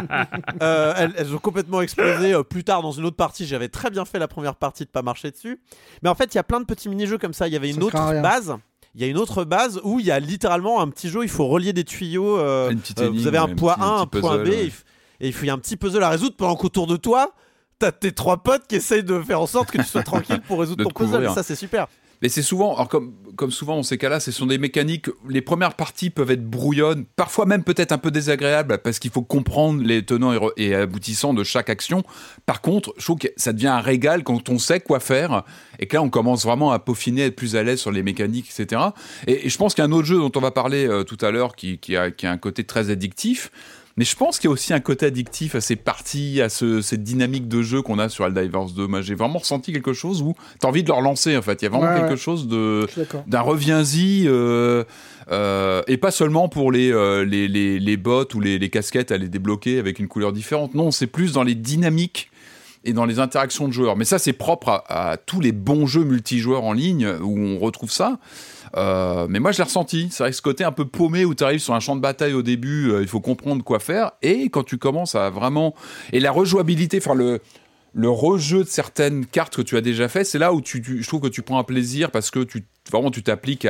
Euh, 0.86 0.94
elles, 0.96 1.14
elles 1.16 1.34
ont 1.34 1.38
complètement 1.38 1.80
explosé 1.82 2.32
euh, 2.34 2.42
plus 2.42 2.64
tard 2.64 2.82
dans 2.82 2.92
une 2.92 3.04
autre 3.04 3.16
partie. 3.16 3.46
J'avais 3.46 3.68
très 3.68 3.90
bien 3.90 4.04
fait 4.04 4.18
la 4.18 4.28
première 4.28 4.56
partie 4.56 4.84
de 4.84 4.90
pas 4.90 5.02
marcher 5.02 5.30
dessus. 5.30 5.60
Mais 6.02 6.08
en 6.08 6.14
fait, 6.14 6.34
il 6.34 6.36
y 6.36 6.38
a 6.38 6.42
plein 6.44 6.60
de 6.60 6.64
petits 6.66 6.88
mini-jeux 6.88 7.18
comme 7.18 7.32
ça. 7.34 7.46
Il 7.48 7.52
y 7.52 7.56
avait 7.56 7.70
Ça 7.70 7.76
une 7.76 7.82
autre 7.82 7.96
base. 8.22 8.54
Il 8.94 9.00
y 9.02 9.04
a 9.04 9.08
une 9.08 9.18
autre 9.18 9.44
base 9.44 9.80
où 9.84 10.00
il 10.00 10.06
y 10.06 10.10
a 10.10 10.18
littéralement 10.20 10.80
un 10.80 10.88
petit 10.88 11.08
jeu. 11.10 11.22
Il 11.22 11.28
faut 11.28 11.46
relier 11.48 11.72
des 11.74 11.84
tuyaux. 11.84 12.38
euh, 12.38 12.72
euh, 12.98 13.10
vous 13.10 13.26
avez 13.26 13.38
un 13.38 13.48
point 13.54 13.74
petit- 13.74 13.82
A, 13.82 13.86
un 14.00 14.06
point 14.06 14.38
B. 14.38 14.46
ouais. 14.48 14.54
et 14.54 14.64
il 14.64 14.70
f- 14.70 14.82
et 15.20 15.26
il 15.28 15.32
faut- 15.34 15.44
il 15.44 15.48
y 15.48 15.50
a 15.50 15.54
un 15.54 15.58
petit 15.58 15.76
puzzle 15.76 16.02
à 16.02 16.08
résoudre 16.08 16.36
pendant 16.36 16.56
qu'autour 16.56 16.86
de 16.86 16.96
toi, 16.96 17.32
t'as 17.78 17.92
tes 17.92 18.12
trois 18.12 18.38
potes 18.38 18.66
qui 18.66 18.76
essayent 18.76 19.04
de 19.04 19.20
faire 19.20 19.40
en 19.40 19.46
sorte 19.46 19.70
que 19.70 19.76
tu 19.78 19.84
sois 19.84 20.02
tranquille 20.02 20.40
pour 20.48 20.60
résoudre 20.60 20.78
De 20.78 20.84
ton 20.84 20.90
puzzle. 20.90 21.24
Et 21.32 21.34
ça, 21.34 21.42
c'est 21.42 21.56
super. 21.56 21.88
Mais 22.22 22.28
c'est 22.28 22.42
souvent, 22.42 22.74
alors 22.74 22.88
comme, 22.88 23.14
comme 23.36 23.50
souvent 23.50 23.76
dans 23.76 23.82
ces 23.82 23.98
cas-là, 23.98 24.20
ce 24.20 24.32
sont 24.32 24.46
des 24.46 24.58
mécaniques. 24.58 25.06
Les 25.28 25.42
premières 25.42 25.74
parties 25.74 26.10
peuvent 26.10 26.30
être 26.30 26.44
brouillonnes, 26.44 27.04
parfois 27.16 27.46
même 27.46 27.62
peut-être 27.62 27.92
un 27.92 27.98
peu 27.98 28.10
désagréables, 28.10 28.78
parce 28.78 28.98
qu'il 28.98 29.10
faut 29.10 29.22
comprendre 29.22 29.82
les 29.82 30.04
tenants 30.04 30.32
et, 30.56 30.74
aboutissants 30.74 31.34
de 31.34 31.44
chaque 31.44 31.70
action. 31.70 32.02
Par 32.46 32.60
contre, 32.60 32.94
je 32.98 33.04
trouve 33.04 33.18
que 33.18 33.28
ça 33.36 33.52
devient 33.52 33.68
un 33.68 33.80
régal 33.80 34.24
quand 34.24 34.48
on 34.48 34.58
sait 34.58 34.80
quoi 34.80 35.00
faire, 35.00 35.44
et 35.78 35.86
que 35.86 35.96
là, 35.96 36.02
on 36.02 36.10
commence 36.10 36.44
vraiment 36.44 36.72
à 36.72 36.78
peaufiner, 36.78 37.26
être 37.26 37.36
plus 37.36 37.56
à 37.56 37.62
l'aise 37.62 37.80
sur 37.80 37.92
les 37.92 38.02
mécaniques, 38.02 38.50
etc. 38.50 38.82
Et, 39.26 39.48
je 39.48 39.58
pense 39.58 39.74
qu'il 39.74 39.82
y 39.82 39.86
a 39.86 39.88
un 39.88 39.92
autre 39.92 40.06
jeu 40.06 40.16
dont 40.16 40.32
on 40.34 40.40
va 40.40 40.50
parler 40.50 40.86
euh, 40.86 41.04
tout 41.04 41.18
à 41.20 41.30
l'heure 41.30 41.54
qui 41.56 41.78
a, 41.96 42.10
qui 42.10 42.26
a 42.26 42.30
un 42.30 42.38
côté 42.38 42.64
très 42.64 42.90
addictif. 42.90 43.50
Mais 43.98 44.04
je 44.04 44.14
pense 44.14 44.38
qu'il 44.38 44.48
y 44.48 44.50
a 44.50 44.52
aussi 44.52 44.74
un 44.74 44.80
côté 44.80 45.06
addictif 45.06 45.54
à 45.54 45.62
ces 45.62 45.74
parties, 45.76 46.42
à 46.42 46.50
ce, 46.50 46.82
cette 46.82 47.02
dynamique 47.02 47.48
de 47.48 47.62
jeu 47.62 47.80
qu'on 47.80 47.98
a 47.98 48.10
sur 48.10 48.26
Helldivers 48.26 48.66
2. 48.76 48.86
Moi, 48.86 49.00
j'ai 49.00 49.14
vraiment 49.14 49.38
ressenti 49.38 49.72
quelque 49.72 49.94
chose 49.94 50.20
où 50.20 50.34
t'as 50.60 50.68
envie 50.68 50.82
de 50.82 50.88
le 50.88 50.94
relancer, 50.94 51.34
en 51.34 51.40
fait. 51.40 51.62
Il 51.62 51.64
y 51.64 51.68
a 51.68 51.70
vraiment 51.70 51.86
Ouais, 51.90 52.00
quelque 52.00 52.10
ouais. 52.10 52.16
chose 52.18 52.46
de 52.46 52.86
d'un 53.26 53.40
reviens-y 53.40 54.24
euh, 54.26 54.84
euh, 55.30 55.82
et 55.88 55.96
pas 55.96 56.10
seulement 56.10 56.48
pour 56.50 56.70
les, 56.72 56.92
euh, 56.92 57.24
les, 57.24 57.48
les, 57.48 57.78
les 57.80 57.96
bottes 57.96 58.34
ou 58.34 58.40
les, 58.40 58.58
les 58.58 58.68
casquettes 58.68 59.12
à 59.12 59.16
les 59.16 59.28
débloquer 59.30 59.78
avec 59.78 59.98
une 59.98 60.08
couleur 60.08 60.32
différente. 60.34 60.74
Non, 60.74 60.90
c'est 60.90 61.06
plus 61.06 61.32
dans 61.32 61.42
les 61.42 61.54
dynamiques 61.54 62.30
et 62.84 62.92
dans 62.92 63.06
les 63.06 63.18
interactions 63.18 63.66
de 63.66 63.72
joueurs. 63.72 63.96
Mais 63.96 64.04
ça, 64.04 64.18
c'est 64.18 64.34
propre 64.34 64.68
à, 64.68 65.10
à 65.12 65.16
tous 65.16 65.40
les 65.40 65.52
bons 65.52 65.86
jeux 65.86 66.04
multijoueurs 66.04 66.64
en 66.64 66.72
ligne 66.74 67.08
où 67.22 67.38
on 67.38 67.58
retrouve 67.58 67.90
ça. 67.90 68.18
Euh, 68.76 69.26
mais 69.28 69.40
moi, 69.40 69.52
je 69.52 69.58
l'ai 69.58 69.64
ressenti. 69.64 70.08
C'est 70.10 70.22
vrai 70.22 70.30
que 70.30 70.36
ce 70.36 70.42
côté 70.42 70.64
un 70.64 70.72
peu 70.72 70.84
paumé 70.84 71.24
où 71.24 71.34
tu 71.34 71.44
arrives 71.44 71.60
sur 71.60 71.74
un 71.74 71.80
champ 71.80 71.96
de 71.96 72.00
bataille 72.00 72.34
au 72.34 72.42
début, 72.42 72.90
euh, 72.90 73.02
il 73.02 73.08
faut 73.08 73.20
comprendre 73.20 73.64
quoi 73.64 73.78
faire. 73.80 74.12
Et 74.22 74.48
quand 74.48 74.64
tu 74.64 74.78
commences 74.78 75.14
à 75.14 75.30
vraiment. 75.30 75.74
Et 76.12 76.20
la 76.20 76.30
rejouabilité, 76.30 76.98
enfin, 76.98 77.14
le 77.14 78.10
rejeu 78.10 78.62
de 78.62 78.68
certaines 78.68 79.24
cartes 79.24 79.56
que 79.56 79.62
tu 79.62 79.76
as 79.76 79.80
déjà 79.80 80.08
fait, 80.08 80.24
c'est 80.24 80.38
là 80.38 80.52
où 80.52 80.60
je 80.64 81.06
trouve 81.06 81.22
que 81.22 81.28
tu 81.28 81.40
prends 81.40 81.58
un 81.58 81.64
plaisir 81.64 82.10
parce 82.10 82.30
que 82.30 82.40
tu 82.40 82.64
vraiment 82.92 83.10
tu 83.10 83.22
t'appliques 83.22 83.66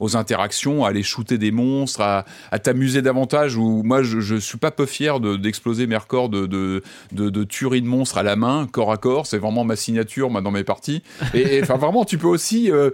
aux 0.00 0.16
interactions, 0.16 0.84
à 0.84 0.88
aller 0.88 1.02
shooter 1.02 1.36
des 1.38 1.50
monstres, 1.50 2.00
à, 2.00 2.24
t'amuser 2.60 3.02
davantage. 3.02 3.56
Ou 3.56 3.82
moi, 3.82 4.02
je, 4.02 4.20
je 4.20 4.36
suis 4.36 4.58
pas 4.58 4.70
peu 4.70 4.86
fier 4.86 5.20
de- 5.20 5.36
d'exploser 5.36 5.86
mes 5.86 5.96
records 5.96 6.28
de, 6.28 6.46
de, 6.46 6.82
de, 7.12 7.30
de 7.30 7.44
tuerie 7.44 7.82
de 7.82 7.86
monstres 7.88 8.16
à 8.16 8.22
la 8.22 8.36
main, 8.36 8.66
corps 8.70 8.92
à 8.92 8.96
corps. 8.96 9.26
C'est 9.26 9.38
vraiment 9.38 9.64
ma 9.64 9.76
signature 9.76 10.30
moi, 10.30 10.40
dans 10.40 10.52
mes 10.52 10.64
parties. 10.64 11.02
Et, 11.34 11.60
enfin 11.62 11.76
vraiment, 11.76 12.04
tu 12.04 12.16
peux 12.16 12.28
aussi 12.28 12.70
euh, 12.70 12.90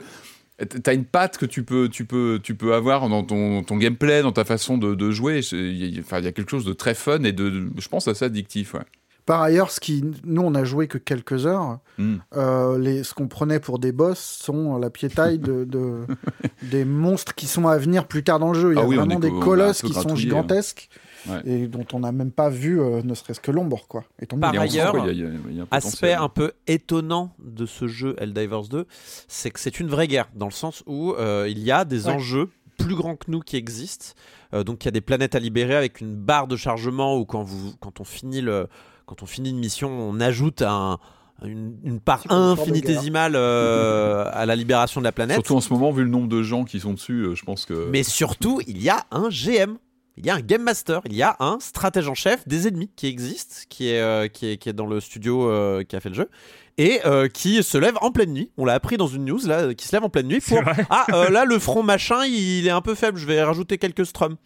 T'as 0.82 0.94
une 0.94 1.04
patte 1.06 1.38
que 1.38 1.46
tu 1.46 1.62
peux, 1.62 1.88
tu 1.88 2.04
peux, 2.04 2.38
tu 2.42 2.54
peux 2.54 2.74
avoir 2.74 3.08
dans 3.08 3.22
ton, 3.24 3.62
ton 3.62 3.76
gameplay, 3.78 4.22
dans 4.22 4.32
ta 4.32 4.44
façon 4.44 4.76
de, 4.78 4.94
de 4.94 5.10
jouer. 5.10 5.40
Il 5.52 5.94
y, 5.94 5.98
a- 5.98 6.00
enfin, 6.00 6.18
il 6.18 6.24
y 6.24 6.28
a 6.28 6.32
quelque 6.32 6.50
chose 6.50 6.64
de 6.66 6.72
très 6.74 6.94
fun 6.94 7.22
et 7.24 7.32
de, 7.32 7.70
je 7.78 7.88
pense, 7.88 8.08
assez 8.08 8.24
addictif. 8.26 8.74
Ouais. 8.74 8.80
Par 9.26 9.40
ailleurs, 9.42 9.70
ce 9.70 9.80
qui, 9.80 10.04
nous, 10.24 10.42
on 10.42 10.54
a 10.54 10.64
joué 10.64 10.86
que 10.88 10.98
quelques 10.98 11.46
heures. 11.46 11.78
Mm. 11.98 12.16
Euh, 12.36 12.78
les, 12.78 13.04
ce 13.04 13.14
qu'on 13.14 13.28
prenait 13.28 13.60
pour 13.60 13.78
des 13.78 13.92
boss 13.92 14.18
sont 14.18 14.76
la 14.78 14.90
pied-taille 14.90 15.38
de, 15.38 15.64
de- 15.64 16.00
des 16.70 16.84
monstres 16.84 17.34
qui 17.34 17.46
sont 17.46 17.66
à 17.68 17.78
venir 17.78 18.06
plus 18.06 18.22
tard 18.24 18.38
dans 18.38 18.52
le 18.52 18.58
jeu. 18.60 18.72
Il 18.72 18.76
y 18.76 18.78
a 18.78 18.82
Ah 18.82 18.86
oui, 18.86 18.96
on 18.98 19.04
vraiment 19.06 19.20
des 19.20 19.28
a 19.28 19.40
colosses 19.40 19.82
qui 19.82 19.92
sont 19.92 20.00
gratouillé, 20.00 20.22
gigantesques 20.22 20.88
Ouais. 21.28 21.40
et 21.44 21.66
dont 21.66 21.84
on 21.92 22.00
n'a 22.00 22.12
même 22.12 22.30
pas 22.30 22.48
vu 22.48 22.80
euh, 22.80 23.02
ne 23.02 23.14
serait-ce 23.14 23.40
que 23.40 23.50
l'ombre. 23.50 23.86
quoi. 23.88 24.04
Par 24.40 24.54
Et 24.54 24.56
sent 24.56 24.62
ailleurs, 24.80 24.92
qu'il 24.92 25.04
y 25.04 25.08
a- 25.08 25.12
il 25.12 25.18
y 25.18 25.24
a- 25.24 25.30
il 25.50 25.56
y 25.56 25.60
a 25.60 25.64
un 25.64 25.66
Aspect 25.70 26.14
un 26.14 26.28
peu 26.28 26.52
étonnant 26.66 27.32
de 27.44 27.66
ce 27.66 27.86
jeu 27.88 28.14
Helldivers 28.18 28.68
2, 28.70 28.86
c'est 29.28 29.50
que 29.50 29.60
c'est 29.60 29.80
une 29.80 29.88
vraie 29.88 30.08
guerre, 30.08 30.28
dans 30.34 30.46
le 30.46 30.52
sens 30.52 30.82
où 30.86 31.12
euh, 31.12 31.46
il 31.48 31.58
y 31.58 31.70
a 31.70 31.84
des 31.84 32.06
Ouais. 32.06 32.14
enjeux 32.14 32.48
plus 32.78 32.94
grands 32.94 33.16
que 33.16 33.30
nous 33.30 33.40
qui 33.40 33.56
existent. 33.56 34.14
Euh, 34.54 34.64
donc 34.64 34.84
il 34.84 34.86
y 34.86 34.88
a 34.88 34.92
des 34.92 35.02
planètes 35.02 35.34
à 35.34 35.38
libérer 35.38 35.76
avec 35.76 36.00
une 36.00 36.14
barre 36.16 36.46
de 36.46 36.56
chargement 36.56 37.16
où 37.18 37.24
quand, 37.26 37.42
vous, 37.42 37.74
quand, 37.80 38.00
on, 38.00 38.04
finit 38.04 38.40
le, 38.40 38.66
quand 39.06 39.22
on 39.22 39.26
finit 39.26 39.50
une 39.50 39.58
mission, 39.58 39.90
on 39.90 40.18
ajoute 40.20 40.62
un- 40.62 40.98
une, 41.44 41.76
une 41.84 42.00
part 42.00 42.22
infinitésimale 42.30 43.32
euh, 43.36 44.24
à 44.32 44.44
la 44.46 44.56
libération 44.56 45.00
de 45.00 45.04
la 45.04 45.12
planète. 45.12 45.36
Surtout 45.36 45.56
en 45.56 45.60
ce 45.60 45.72
moment, 45.72 45.90
vu 45.90 46.02
le 46.04 46.10
nombre 46.10 46.28
de 46.28 46.42
gens 46.42 46.64
qui 46.64 46.80
sont 46.80 46.92
dessus, 46.94 47.22
euh, 47.24 47.34
je 47.34 47.44
pense 47.44 47.64
que. 47.66 47.88
Mais 47.90 48.02
surtout, 48.02 48.60
il 48.66 48.80
y 48.82 48.88
a 48.90 49.04
un 49.10 49.28
GM. 49.30 49.76
Il 50.16 50.26
y 50.26 50.30
a 50.30 50.34
un 50.34 50.40
Game 50.40 50.62
Master, 50.62 51.00
il 51.06 51.14
y 51.14 51.22
a 51.22 51.36
un 51.40 51.58
stratège 51.60 52.08
en 52.08 52.14
chef 52.14 52.46
des 52.46 52.68
ennemis 52.68 52.90
qui 52.94 53.06
existe, 53.06 53.66
qui 53.68 53.88
est, 53.88 54.00
euh, 54.00 54.28
qui 54.28 54.50
est, 54.50 54.56
qui 54.58 54.68
est 54.68 54.72
dans 54.74 54.86
le 54.86 55.00
studio 55.00 55.48
euh, 55.48 55.82
qui 55.82 55.96
a 55.96 56.00
fait 56.00 56.10
le 56.10 56.14
jeu, 56.14 56.28
et 56.76 57.00
euh, 57.06 57.28
qui 57.28 57.62
se 57.62 57.78
lève 57.78 57.96
en 58.00 58.10
pleine 58.10 58.32
nuit. 58.32 58.50
On 58.58 58.64
l'a 58.64 58.74
appris 58.74 58.96
dans 58.96 59.06
une 59.06 59.24
news, 59.24 59.40
là, 59.46 59.72
qui 59.74 59.86
se 59.86 59.92
lève 59.96 60.04
en 60.04 60.10
pleine 60.10 60.26
nuit 60.26 60.40
pour... 60.40 60.60
Ah, 60.90 61.06
euh, 61.12 61.30
là, 61.30 61.44
le 61.44 61.58
front 61.58 61.82
machin, 61.82 62.24
il 62.26 62.66
est 62.66 62.70
un 62.70 62.82
peu 62.82 62.94
faible, 62.94 63.18
je 63.18 63.26
vais 63.26 63.42
rajouter 63.42 63.78
quelques 63.78 64.06
strums. 64.06 64.36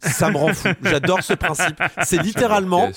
Ça 0.00 0.30
me 0.30 0.36
rend 0.36 0.54
fou, 0.54 0.68
j'adore 0.82 1.22
ce 1.24 1.32
principe. 1.32 1.82
C'est 2.04 2.22
littéralement 2.22 2.90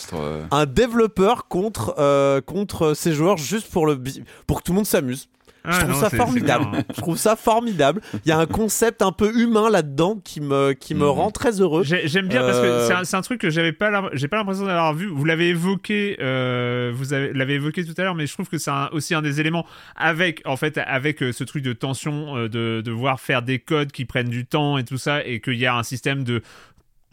un 0.51 0.65
développeur 0.68 1.47
contre, 1.47 1.95
euh, 1.97 2.41
contre 2.41 2.93
ses 2.93 3.13
joueurs 3.13 3.38
juste 3.38 3.68
pour, 3.72 3.88
le, 3.88 3.99
pour 4.45 4.59
que 4.59 4.63
tout 4.63 4.72
le 4.72 4.76
monde 4.77 4.85
s'amuse. 4.85 5.27
Ah, 5.64 5.72
Je 5.74 5.80
trouve 5.82 5.92
non, 5.92 6.00
ça 6.00 6.10
formidable. 6.10 6.72
bien. 6.72 6.84
Je 6.96 7.02
trouve 7.02 7.18
ça 7.18 7.36
formidable. 7.36 8.02
Il 8.26 8.30
y 8.30 8.32
a 8.32 8.40
un 8.40 8.48
concept 8.48 9.02
un 9.04 9.12
peu 9.12 9.32
humain 9.38 9.70
là-dedans 9.70 10.20
qui 10.24 10.42
me, 10.42 10.74
qui 10.74 10.96
me 10.96 11.02
Mhm. 11.06 11.10
rend 11.10 11.32
très 11.32 11.62
heureux. 11.62 11.84
J'ai- 11.84 12.08
J'aime 12.08 12.28
bien 12.28 12.42
parce 12.42 12.58
que 12.60 12.66
Euh, 12.66 13.04
c'est 13.04 13.16
un, 13.16 13.22
truc 13.22 13.40
que 13.42 13.50
j'avais 13.52 13.72
pas, 13.72 14.10
j'ai 14.14 14.28
pas 14.28 14.38
l'impression 14.38 14.66
d'avoir 14.66 14.94
vu. 14.96 15.06
Vous 15.08 15.24
l'avez 15.24 15.50
évoqué, 15.50 16.18
euh, 16.20 16.92
vous 16.96 17.14
avez- 17.14 17.32
l'avez 17.34 17.54
évoqué 17.56 17.86
tout 17.86 17.94
à 17.98 18.02
l'heure, 18.04 18.16
mais 18.16 18.26
je 18.26 18.34
trouve 18.34 18.50
que 18.50 18.58
c'est 18.58 18.72
aussi 18.92 19.14
un 19.14 19.22
des 19.22 19.40
éléments 19.40 19.66
avec, 19.96 20.42
en 20.46 20.58
fait, 20.58 20.80
avec 20.80 21.22
euh, 21.22 21.32
ce 21.32 21.44
truc 21.44 21.64
de 21.64 21.74
tension, 21.74 22.36
euh, 22.38 22.50
de 22.50 22.82
devoir 22.84 23.20
faire 23.20 23.44
des 23.44 23.60
codes 23.60 23.92
qui 23.92 24.06
prennent 24.06 24.30
du 24.30 24.46
temps 24.48 24.78
et 24.80 24.84
tout 24.84 24.98
ça, 24.98 25.24
et 25.24 25.42
qu'il 25.42 25.58
y 25.60 25.68
a 25.68 25.76
un 25.76 25.84
système 25.84 26.24
de 26.24 26.42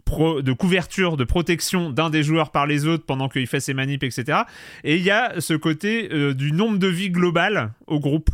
de 0.09 0.53
couverture, 0.53 1.17
de 1.17 1.25
protection 1.25 1.91
d'un 1.91 2.11
des 2.11 2.23
joueurs 2.23 2.51
par 2.51 2.67
les 2.67 2.87
autres 2.87 3.05
pendant 3.05 3.29
qu'il 3.29 3.47
fait 3.47 3.61
ses 3.61 3.75
manips, 3.75 4.03
etc. 4.03 4.41
Et 4.85 4.97
il 4.97 5.03
y 5.03 5.11
a 5.11 5.41
ce 5.41 5.55
côté 5.55 6.09
euh, 6.13 6.35
du 6.35 6.53
nombre 6.53 6.79
de 6.79 6.89
vies 6.89 7.11
globales 7.11 7.73
au 7.87 8.01
groupe. 8.01 8.31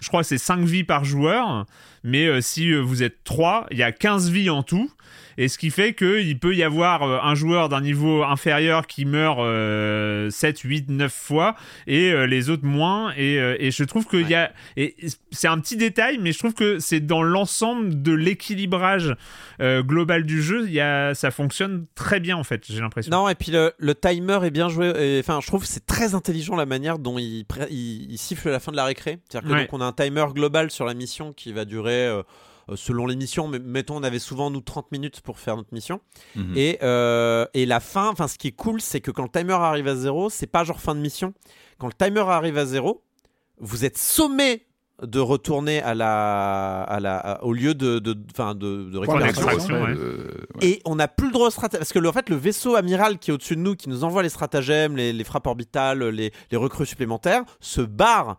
Je 0.00 0.08
crois 0.08 0.22
que 0.22 0.28
c'est 0.28 0.38
5 0.38 0.60
vies 0.60 0.84
par 0.84 1.04
joueur, 1.04 1.66
mais 2.04 2.26
euh, 2.26 2.40
si 2.40 2.70
euh, 2.72 2.80
vous 2.80 3.02
êtes 3.02 3.24
3, 3.24 3.66
il 3.70 3.78
y 3.78 3.82
a 3.82 3.92
15 3.92 4.30
vies 4.30 4.50
en 4.50 4.62
tout. 4.62 4.90
Et 5.38 5.48
ce 5.48 5.58
qui 5.58 5.68
fait 5.68 5.92
qu'il 5.92 6.38
peut 6.38 6.56
y 6.56 6.62
avoir 6.62 7.02
euh, 7.02 7.18
un 7.22 7.34
joueur 7.34 7.68
d'un 7.68 7.82
niveau 7.82 8.22
inférieur 8.24 8.86
qui 8.86 9.04
meurt 9.04 9.38
euh, 9.40 10.30
7, 10.30 10.60
8, 10.60 10.88
9 10.88 11.12
fois 11.12 11.56
et 11.86 12.10
euh, 12.10 12.26
les 12.26 12.48
autres 12.48 12.64
moins. 12.64 13.12
Et, 13.18 13.34
et 13.34 13.70
je 13.70 13.84
trouve 13.84 14.06
qu'il 14.06 14.26
y 14.30 14.34
a. 14.34 14.50
C'est 15.30 15.46
un 15.48 15.58
petit 15.60 15.76
détail, 15.76 16.16
mais 16.18 16.32
je 16.32 16.38
trouve 16.38 16.54
que 16.54 16.78
c'est 16.78 17.00
dans 17.00 17.22
l'ensemble 17.22 18.00
de 18.02 18.12
l'équilibrage 18.12 19.14
global 19.60 20.24
du 20.24 20.42
jeu, 20.42 20.68
y 20.68 20.80
a, 20.80 21.14
ça 21.14 21.30
fonctionne 21.30 21.86
très 21.94 22.20
bien 22.20 22.36
en 22.36 22.44
fait, 22.44 22.64
j'ai 22.68 22.80
l'impression. 22.80 23.10
Non, 23.10 23.28
et 23.28 23.34
puis 23.34 23.50
le, 23.52 23.72
le 23.78 23.94
timer 23.94 24.38
est 24.44 24.50
bien 24.50 24.68
joué. 24.68 25.18
Enfin, 25.20 25.40
je 25.42 25.46
trouve 25.46 25.62
que 25.62 25.68
c'est 25.68 25.86
très 25.86 26.14
intelligent 26.14 26.56
la 26.56 26.66
manière 26.66 26.98
dont 26.98 27.18
il, 27.18 27.44
il, 27.70 28.12
il 28.12 28.18
siffle 28.18 28.50
la 28.50 28.60
fin 28.60 28.70
de 28.72 28.76
la 28.76 28.84
récré. 28.84 29.18
C'est-à-dire 29.28 29.48
que 29.48 29.54
Ouais. 29.54 29.60
donc, 29.62 29.72
on 29.72 29.80
a 29.80 29.84
un 29.86 29.92
timer 29.92 30.26
global 30.34 30.70
sur 30.70 30.84
la 30.84 30.92
mission 30.94 31.32
qui 31.32 31.52
va 31.52 31.64
durer. 31.64 31.95
Euh, 32.04 32.22
euh, 32.68 32.76
selon 32.76 33.06
les 33.06 33.16
missions, 33.16 33.48
mais 33.48 33.58
mettons, 33.58 33.96
on 33.96 34.02
avait 34.02 34.18
souvent 34.18 34.50
nous 34.50 34.60
30 34.60 34.90
minutes 34.92 35.20
pour 35.20 35.38
faire 35.38 35.56
notre 35.56 35.72
mission. 35.72 36.00
mhm. 36.34 36.52
Et, 36.56 36.78
euh, 36.82 37.46
et 37.54 37.64
la 37.64 37.80
fin, 37.80 38.08
enfin, 38.10 38.28
ce 38.28 38.36
qui 38.38 38.48
est 38.48 38.52
cool, 38.52 38.80
c'est 38.80 39.00
que 39.00 39.10
quand 39.10 39.22
le 39.22 39.28
timer 39.28 39.52
arrive 39.54 39.88
à 39.88 39.94
zéro, 39.96 40.30
c'est 40.30 40.46
pas 40.48 40.64
genre 40.64 40.80
fin 40.80 40.94
de 40.94 41.00
mission. 41.00 41.32
Quand 41.78 41.86
le 41.86 41.92
timer 41.92 42.20
arrive 42.28 42.58
à 42.58 42.66
zéro, 42.66 43.02
vous 43.58 43.84
êtes 43.84 43.96
sommé 43.96 44.66
de 45.02 45.20
retourner 45.20 45.82
à 45.82 45.94
la, 45.94 46.82
à 46.84 47.00
la, 47.00 47.18
à- 47.18 47.42
au 47.44 47.52
lieu 47.52 47.74
de, 47.74 47.98
de, 47.98 48.16
enfin, 48.32 48.54
de, 48.54 48.84
de 48.90 48.98
récupération. 48.98 49.42
d'extraction, 49.44 49.82
ouais. 49.82 49.92
Ouais. 49.92 50.66
Et 50.66 50.82
on 50.86 50.96
n'a 50.96 51.06
plus 51.06 51.26
le 51.26 51.32
droit 51.34 51.48
au 51.48 51.50
stratagème. 51.50 51.80
Parce 51.80 51.92
que 51.92 51.98
le, 51.98 52.08
en 52.08 52.12
fait, 52.14 52.30
le 52.30 52.36
vaisseau 52.36 52.76
amiral 52.76 53.18
qui 53.18 53.30
est 53.30 53.34
au-dessus 53.34 53.56
de 53.56 53.60
nous, 53.60 53.76
qui 53.76 53.90
nous 53.90 54.04
envoie 54.04 54.22
les 54.22 54.30
stratagèmes, 54.30 54.96
les, 54.96 55.12
les 55.12 55.24
frappes 55.24 55.46
orbitales, 55.46 56.02
les, 56.08 56.32
les 56.50 56.56
recrues 56.56 56.86
supplémentaires, 56.86 57.42
se 57.60 57.82
barre. 57.82 58.38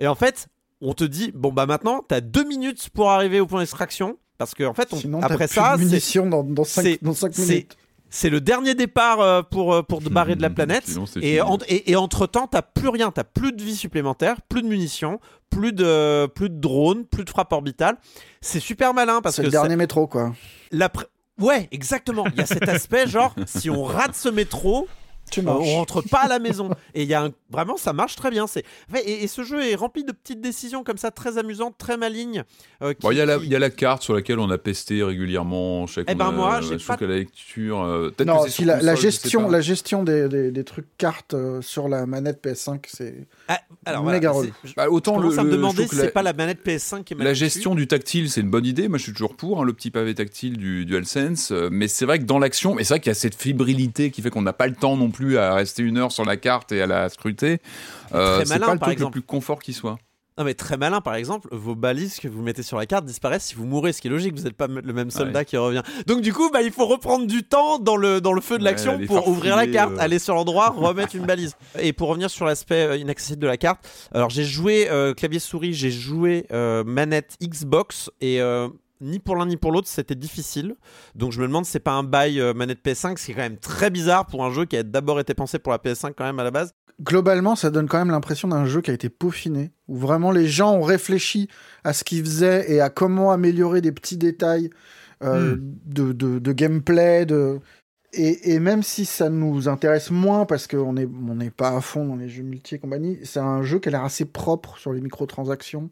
Et 0.00 0.08
en 0.08 0.16
fait, 0.16 0.48
on 0.82 0.94
te 0.94 1.04
dit 1.04 1.32
bon, 1.34 1.52
bah 1.52 1.66
maintenant, 1.66 2.04
t'as 2.06 2.20
deux 2.20 2.44
minutes 2.44 2.88
pour 2.92 3.10
arriver 3.10 3.40
au 3.40 3.46
point 3.46 3.60
d'extraction. 3.60 4.18
Parce 4.38 4.54
que, 4.54 4.64
en 4.64 4.74
fait, 4.74 4.92
on- 4.92 4.96
Sinon, 4.96 5.20
après 5.22 5.46
plus 5.46 5.54
ça, 5.54 5.76
de 5.76 5.82
c'est- 5.82 5.88
munitions 5.88 6.26
dans, 6.26 6.42
dans 6.42 6.64
5 6.64 6.82
c'est- 6.82 6.98
dans 7.04 7.14
cinq 7.14 7.32
c'est- 7.34 7.46
minutes. 7.46 7.76
c'est 8.10 8.28
le 8.30 8.40
dernier 8.40 8.74
départ 8.74 9.20
euh, 9.20 9.42
pour, 9.42 9.72
euh, 9.74 9.82
pour 9.82 10.02
te 10.02 10.08
barrer 10.08 10.34
de 10.34 10.42
la 10.42 10.50
planète. 10.50 10.82
Sinon, 10.86 11.06
c'est 11.06 11.20
Et, 11.20 11.36
fini. 11.36 11.40
en- 11.42 11.58
et, 11.68 11.92
et 11.92 11.96
entre-temps, 11.96 12.48
t'as 12.48 12.62
plus 12.62 12.88
rien. 12.88 13.10
T'as 13.12 13.22
plus 13.24 13.52
de 13.52 13.62
vie 13.62 13.76
supplémentaire, 13.76 14.40
plus 14.42 14.62
de 14.62 14.66
munitions, 14.68 15.20
plus 15.48 15.72
de, 15.72 16.26
plus 16.26 16.50
de 16.50 16.56
drones, 16.58 17.04
plus 17.04 17.24
de 17.24 17.30
frappes 17.30 17.52
orbitales. 17.52 17.96
C'est 18.40 18.58
super 18.60 18.94
malin 18.94 19.20
parce 19.22 19.36
C'est 19.36 19.42
que 19.42 19.46
le 19.46 19.52
ça- 19.52 19.60
dernier 19.60 19.76
métro, 19.76 20.06
quoi. 20.08 20.34
la 20.72 20.88
pr- 20.88 21.04
Ouais, 21.40 21.68
exactement. 21.70 22.24
Il 22.32 22.38
y 22.38 22.40
a 22.42 22.46
cet 22.46 22.68
aspect, 22.68 23.06
genre, 23.06 23.34
si 23.46 23.70
on 23.70 23.84
rate 23.84 24.14
ce 24.14 24.28
métro, 24.28 24.86
Tu 25.32 25.40
euh, 25.40 25.42
marches. 25.42 25.58
on 25.66 25.74
rentre 25.76 26.02
pas 26.02 26.20
à 26.20 26.28
la 26.28 26.38
maison. 26.38 26.70
Et 26.94 27.02
il 27.02 27.08
y 27.08 27.14
a 27.14 27.24
un... 27.24 27.30
vraiment, 27.50 27.76
ça 27.76 27.92
marche 27.92 28.14
très 28.16 28.30
bien. 28.30 28.46
C'est 28.46 28.64
et, 29.04 29.24
et 29.24 29.26
ce 29.26 29.42
jeu 29.42 29.64
est 29.64 29.74
rempli 29.74 30.04
de 30.04 30.12
petites 30.12 30.40
décisions 30.40 30.84
comme 30.84 30.98
ça, 30.98 31.10
très 31.10 31.38
amusantes, 31.38 31.74
très 31.78 31.96
malignes. 31.96 32.44
euh, 32.82 32.92
qui- 32.94 33.00
Bon, 33.02 33.10
il 33.10 33.16
y, 33.16 33.20
a 33.20 33.26
la- 33.26 33.38
qui- 33.38 33.46
il 33.46 33.50
y 33.50 33.56
a 33.56 33.58
la 33.58 33.70
carte 33.70 34.02
sur 34.02 34.14
laquelle 34.14 34.38
on 34.38 34.50
a 34.50 34.58
pesté 34.58 35.02
régulièrement. 35.02 35.86
Je 35.86 35.94
sais 35.94 36.04
Eh 36.06 36.14
ben, 36.14 36.28
a- 36.28 36.30
moi, 36.30 36.60
je 36.60 36.68
j'ai 36.68 36.76
trouve 36.76 36.86
pas- 36.86 36.96
que 36.98 37.04
la 37.06 37.16
lecture. 37.16 37.82
euh, 37.82 38.10
Non, 38.24 38.44
que 38.44 38.64
la, 38.64 38.74
la 38.82 38.92
console, 38.92 38.96
gestion, 39.10 39.50
la 39.50 39.60
gestion 39.60 40.02
des, 40.04 40.28
des, 40.28 40.50
des 40.50 40.64
trucs 40.64 40.86
cartes 40.98 41.34
euh, 41.34 41.60
sur 41.62 41.88
la 41.88 42.06
manette 42.06 42.44
PS5, 42.44 42.80
c'est 42.86 43.14
Ah, 43.48 43.60
alors, 43.86 44.04
méga 44.04 44.30
voilà, 44.32 44.50
Bah, 44.76 44.88
autant 44.90 45.14
je 45.14 45.20
commence 45.20 45.34
le- 45.34 45.40
à 45.40 45.44
me 45.44 45.50
demander 45.52 45.74
trouve 45.76 45.86
si 45.86 45.90
que 45.90 45.96
c'est 45.96 46.04
la- 46.06 46.10
pas 46.12 46.22
la 46.22 46.32
manette 46.32 46.62
PS5 46.64 47.04
qui 47.04 47.14
est 47.14 47.16
La 47.22 47.34
gestion 47.34 47.74
du 47.74 47.86
tactile, 47.86 48.30
c'est 48.30 48.40
une 48.42 48.50
bonne 48.50 48.66
idée. 48.66 48.88
Moi, 48.88 48.98
je 48.98 49.04
suis 49.04 49.12
toujours 49.12 49.34
pour 49.36 49.60
hein, 49.60 49.64
le 49.64 49.72
petit 49.72 49.90
pavé 49.90 50.14
tactile 50.14 50.56
du 50.58 50.84
DualSense. 50.84 51.50
Euh, 51.52 51.68
Mais 51.72 51.88
c'est 51.88 52.04
vrai 52.04 52.18
que 52.18 52.24
dans 52.24 52.38
l'action, 52.38 52.74
mais 52.74 52.84
c'est 52.84 52.94
vrai 52.94 53.00
qu'il 53.00 53.10
y 53.10 53.12
a 53.12 53.14
cette 53.14 53.34
fébrilité 53.34 54.10
qui 54.10 54.20
fait 54.22 54.30
qu'on 54.30 54.42
n'a 54.42 54.52
pas 54.52 54.66
le 54.66 54.74
temps 54.74 54.96
non 54.96 55.10
plus 55.10 55.21
à 55.38 55.54
rester 55.54 55.82
une 55.82 55.98
heure 55.98 56.12
sur 56.12 56.24
la 56.24 56.36
carte 56.36 56.72
et 56.72 56.82
à 56.82 56.86
la 56.86 57.08
scruter. 57.08 57.60
Euh, 58.14 58.36
Très 58.36 58.46
c'est 58.46 58.58
malin, 58.58 58.76
pas 58.76 58.88
le 58.90 58.96
truc 58.96 59.10
plus 59.12 59.22
confort 59.22 59.60
qui 59.60 59.72
soit. 59.72 59.98
Non 60.38 60.44
mais 60.44 60.54
très 60.54 60.78
malin 60.78 61.02
par 61.02 61.14
exemple, 61.14 61.48
vos 61.52 61.74
balises 61.74 62.18
que 62.18 62.26
vous 62.26 62.40
mettez 62.40 62.62
sur 62.62 62.78
la 62.78 62.86
carte 62.86 63.04
disparaissent 63.04 63.44
si 63.44 63.54
vous 63.54 63.66
mourrez, 63.66 63.92
ce 63.92 64.00
qui 64.00 64.08
est 64.08 64.10
logique, 64.10 64.34
vous 64.34 64.44
n'êtes 64.44 64.56
pas 64.56 64.66
le 64.66 64.92
même 64.94 65.10
soldat 65.10 65.44
qui 65.44 65.58
revient. 65.58 65.82
Donc 66.06 66.22
du 66.22 66.32
coup, 66.32 66.48
bah, 66.50 66.62
il 66.62 66.72
faut 66.72 66.86
reprendre 66.86 67.26
du 67.26 67.42
temps 67.42 67.78
dans 67.78 67.96
le, 67.98 68.22
dans 68.22 68.32
le 68.32 68.40
feu 68.40 68.56
de 68.56 68.64
Ouais, 68.64 68.70
l'action 68.70 68.98
pour 69.06 69.28
ouvrir 69.28 69.56
la 69.56 69.66
carte, 69.66 69.92
euh. 69.92 70.00
aller 70.00 70.18
sur 70.18 70.34
l'endroit, 70.34 70.70
remettre 70.70 71.14
une 71.16 71.26
balise. 71.26 71.54
Et 71.78 71.92
pour 71.92 72.08
revenir 72.08 72.30
sur 72.30 72.46
l'aspect 72.46 72.82
euh, 72.86 72.96
inaccessible 72.96 73.40
de 73.42 73.46
la 73.46 73.58
carte, 73.58 73.86
alors 74.14 74.30
j'ai 74.30 74.44
joué 74.44 74.88
euh, 74.90 75.12
clavier 75.12 75.38
souris, 75.38 75.74
j'ai 75.74 75.90
joué 75.90 76.46
euh, 76.50 76.82
manette 76.82 77.36
Xbox 77.42 78.10
et 78.22 78.40
euh, 78.40 78.68
ni 79.02 79.18
pour 79.18 79.36
l'un 79.36 79.46
ni 79.46 79.56
pour 79.56 79.72
l'autre, 79.72 79.88
c'était 79.88 80.14
difficile. 80.14 80.74
Donc 81.14 81.32
je 81.32 81.40
me 81.40 81.46
demande 81.46 81.64
si 81.66 81.72
c'est 81.72 81.80
pas 81.80 81.92
un 81.92 82.02
bail 82.04 82.40
euh, 82.40 82.54
manette 82.54 82.84
PS5, 82.84 83.18
ce 83.18 83.26
qui 83.26 83.32
est 83.32 83.34
quand 83.34 83.40
même 83.42 83.58
très 83.58 83.90
bizarre 83.90 84.26
pour 84.26 84.44
un 84.44 84.50
jeu 84.52 84.64
qui 84.64 84.76
a 84.76 84.82
d'abord 84.82 85.20
été 85.20 85.34
pensé 85.34 85.58
pour 85.58 85.72
la 85.72 85.78
PS5 85.78 86.12
quand 86.16 86.24
même 86.24 86.38
à 86.38 86.44
la 86.44 86.50
base. 86.50 86.72
Globalement, 87.02 87.56
ça 87.56 87.70
donne 87.70 87.88
quand 87.88 87.98
même 87.98 88.10
l'impression 88.10 88.48
d'un 88.48 88.64
jeu 88.66 88.80
qui 88.80 88.90
a 88.90 88.94
été 88.94 89.08
peaufiné, 89.08 89.72
où 89.88 89.96
vraiment 89.96 90.30
les 90.30 90.46
gens 90.46 90.72
ont 90.74 90.82
réfléchi 90.82 91.48
à 91.84 91.92
ce 91.94 92.04
qu'ils 92.04 92.22
faisaient 92.24 92.70
et 92.70 92.80
à 92.80 92.90
comment 92.90 93.32
améliorer 93.32 93.80
des 93.80 93.92
petits 93.92 94.18
détails 94.18 94.70
euh, 95.24 95.56
de, 95.86 96.12
de- 96.12 96.38
de 96.38 96.52
gameplay. 96.52 97.24
De... 97.26 97.58
Et, 98.12 98.52
et 98.52 98.60
même 98.60 98.82
si 98.82 99.04
ça 99.06 99.30
nous 99.30 99.68
intéresse 99.68 100.10
moins 100.10 100.44
parce 100.44 100.66
qu'on 100.66 100.92
n'est 100.92 101.08
on 101.28 101.34
n'est 101.34 101.50
pas 101.50 101.70
à 101.70 101.80
fond 101.80 102.04
dans 102.06 102.16
les 102.16 102.28
jeux 102.28 102.42
multi 102.42 102.74
et 102.74 102.78
compagnie, 102.78 103.18
c'est 103.24 103.40
un 103.40 103.62
jeu 103.62 103.78
qui 103.80 103.88
a 103.88 103.92
l'air 103.92 104.04
assez 104.04 104.26
propre 104.26 104.76
sur 104.78 104.92
les 104.92 105.00
microtransactions 105.00 105.90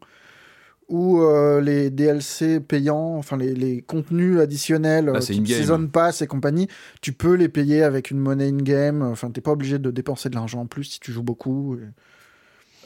où 0.91 1.21
euh, 1.23 1.61
les 1.61 1.89
DLC 1.89 2.59
payants, 2.59 3.15
enfin 3.17 3.37
les, 3.37 3.53
les 3.55 3.81
contenus 3.81 4.37
additionnels, 4.39 5.09
euh, 5.09 5.15
in-game. 5.15 5.45
Season 5.45 5.87
Pass 5.87 6.21
et 6.21 6.27
compagnie, 6.27 6.67
tu 7.01 7.13
peux 7.13 7.33
les 7.33 7.49
payer 7.49 7.81
avec 7.81 8.11
une 8.11 8.19
monnaie 8.19 8.49
in-game. 8.49 9.01
Enfin, 9.01 9.31
t'es 9.31 9.41
pas 9.41 9.51
obligé 9.51 9.79
de 9.79 9.89
dépenser 9.89 10.29
de 10.29 10.35
l'argent 10.35 10.59
en 10.61 10.65
plus 10.67 10.83
si 10.83 10.99
tu 10.99 11.11
joues 11.11 11.23
beaucoup. 11.23 11.79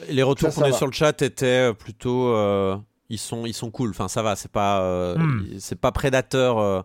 Les 0.08 0.22
retours 0.22 0.54
qu'on 0.54 0.62
a 0.62 0.68
eu 0.68 0.72
sur 0.72 0.86
le 0.86 0.92
chat 0.92 1.20
étaient 1.22 1.70
euh, 1.70 1.72
plutôt. 1.72 2.28
euh, 2.28 2.76
ils, 3.08 3.18
sont, 3.18 3.44
ils 3.46 3.54
sont 3.54 3.70
cool. 3.70 3.90
Enfin, 3.90 4.08
ça 4.08 4.22
va, 4.22 4.36
c'est 4.36 4.50
pas, 4.50 4.80
euh, 4.82 5.16
Hmm. 5.16 5.44
c'est 5.58 5.78
pas 5.80 5.92
prédateur. 5.92 6.84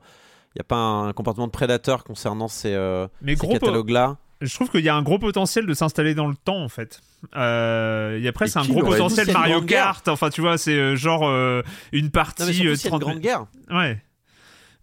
Il 0.54 0.58
n'y 0.58 0.62
a 0.62 0.66
pas 0.66 0.76
un 0.78 1.14
comportement 1.14 1.48
de 1.48 1.52
prédateur 1.52 2.04
concernant 2.04 2.48
ces, 2.48 2.74
euh, 2.74 3.08
catalogues-là. 3.40 4.18
je 4.42 4.54
trouve 4.54 4.70
qu'il 4.70 4.84
y 4.84 4.90
a 4.90 4.96
un 4.96 5.02
gros 5.02 5.20
potentiel 5.20 5.66
de 5.66 5.74
s'installer 5.74 6.14
dans 6.16 6.28
le 6.28 6.36
temps 6.36 6.62
en 6.64 6.68
fait. 6.70 7.00
Euh, 7.36 8.16
Il 8.18 8.24
y 8.24 8.28
a 8.28 8.32
presque 8.32 8.56
Et 8.56 8.60
un 8.60 8.64
gros 8.66 8.82
potentiel 8.84 9.26
c'est 9.28 9.34
Mario. 9.34 9.62
Kart. 9.62 10.08
Enfin, 10.08 10.30
tu 10.30 10.42
vois, 10.42 10.58
c'est 10.58 10.72
euh, 10.74 10.96
genre 10.96 11.28
euh, 11.28 11.62
une 11.92 12.10
partie. 12.10 12.42
Non, 12.44 12.48
mais 12.48 12.54
surtout, 12.54 12.70
euh, 12.70 12.76
s'il 12.76 12.90
y 12.90 12.94
a 12.94 12.96
une 12.96 13.00
30 13.00 13.02
grande 13.02 13.20
guerre. 13.20 13.46
Ouais. 13.72 13.98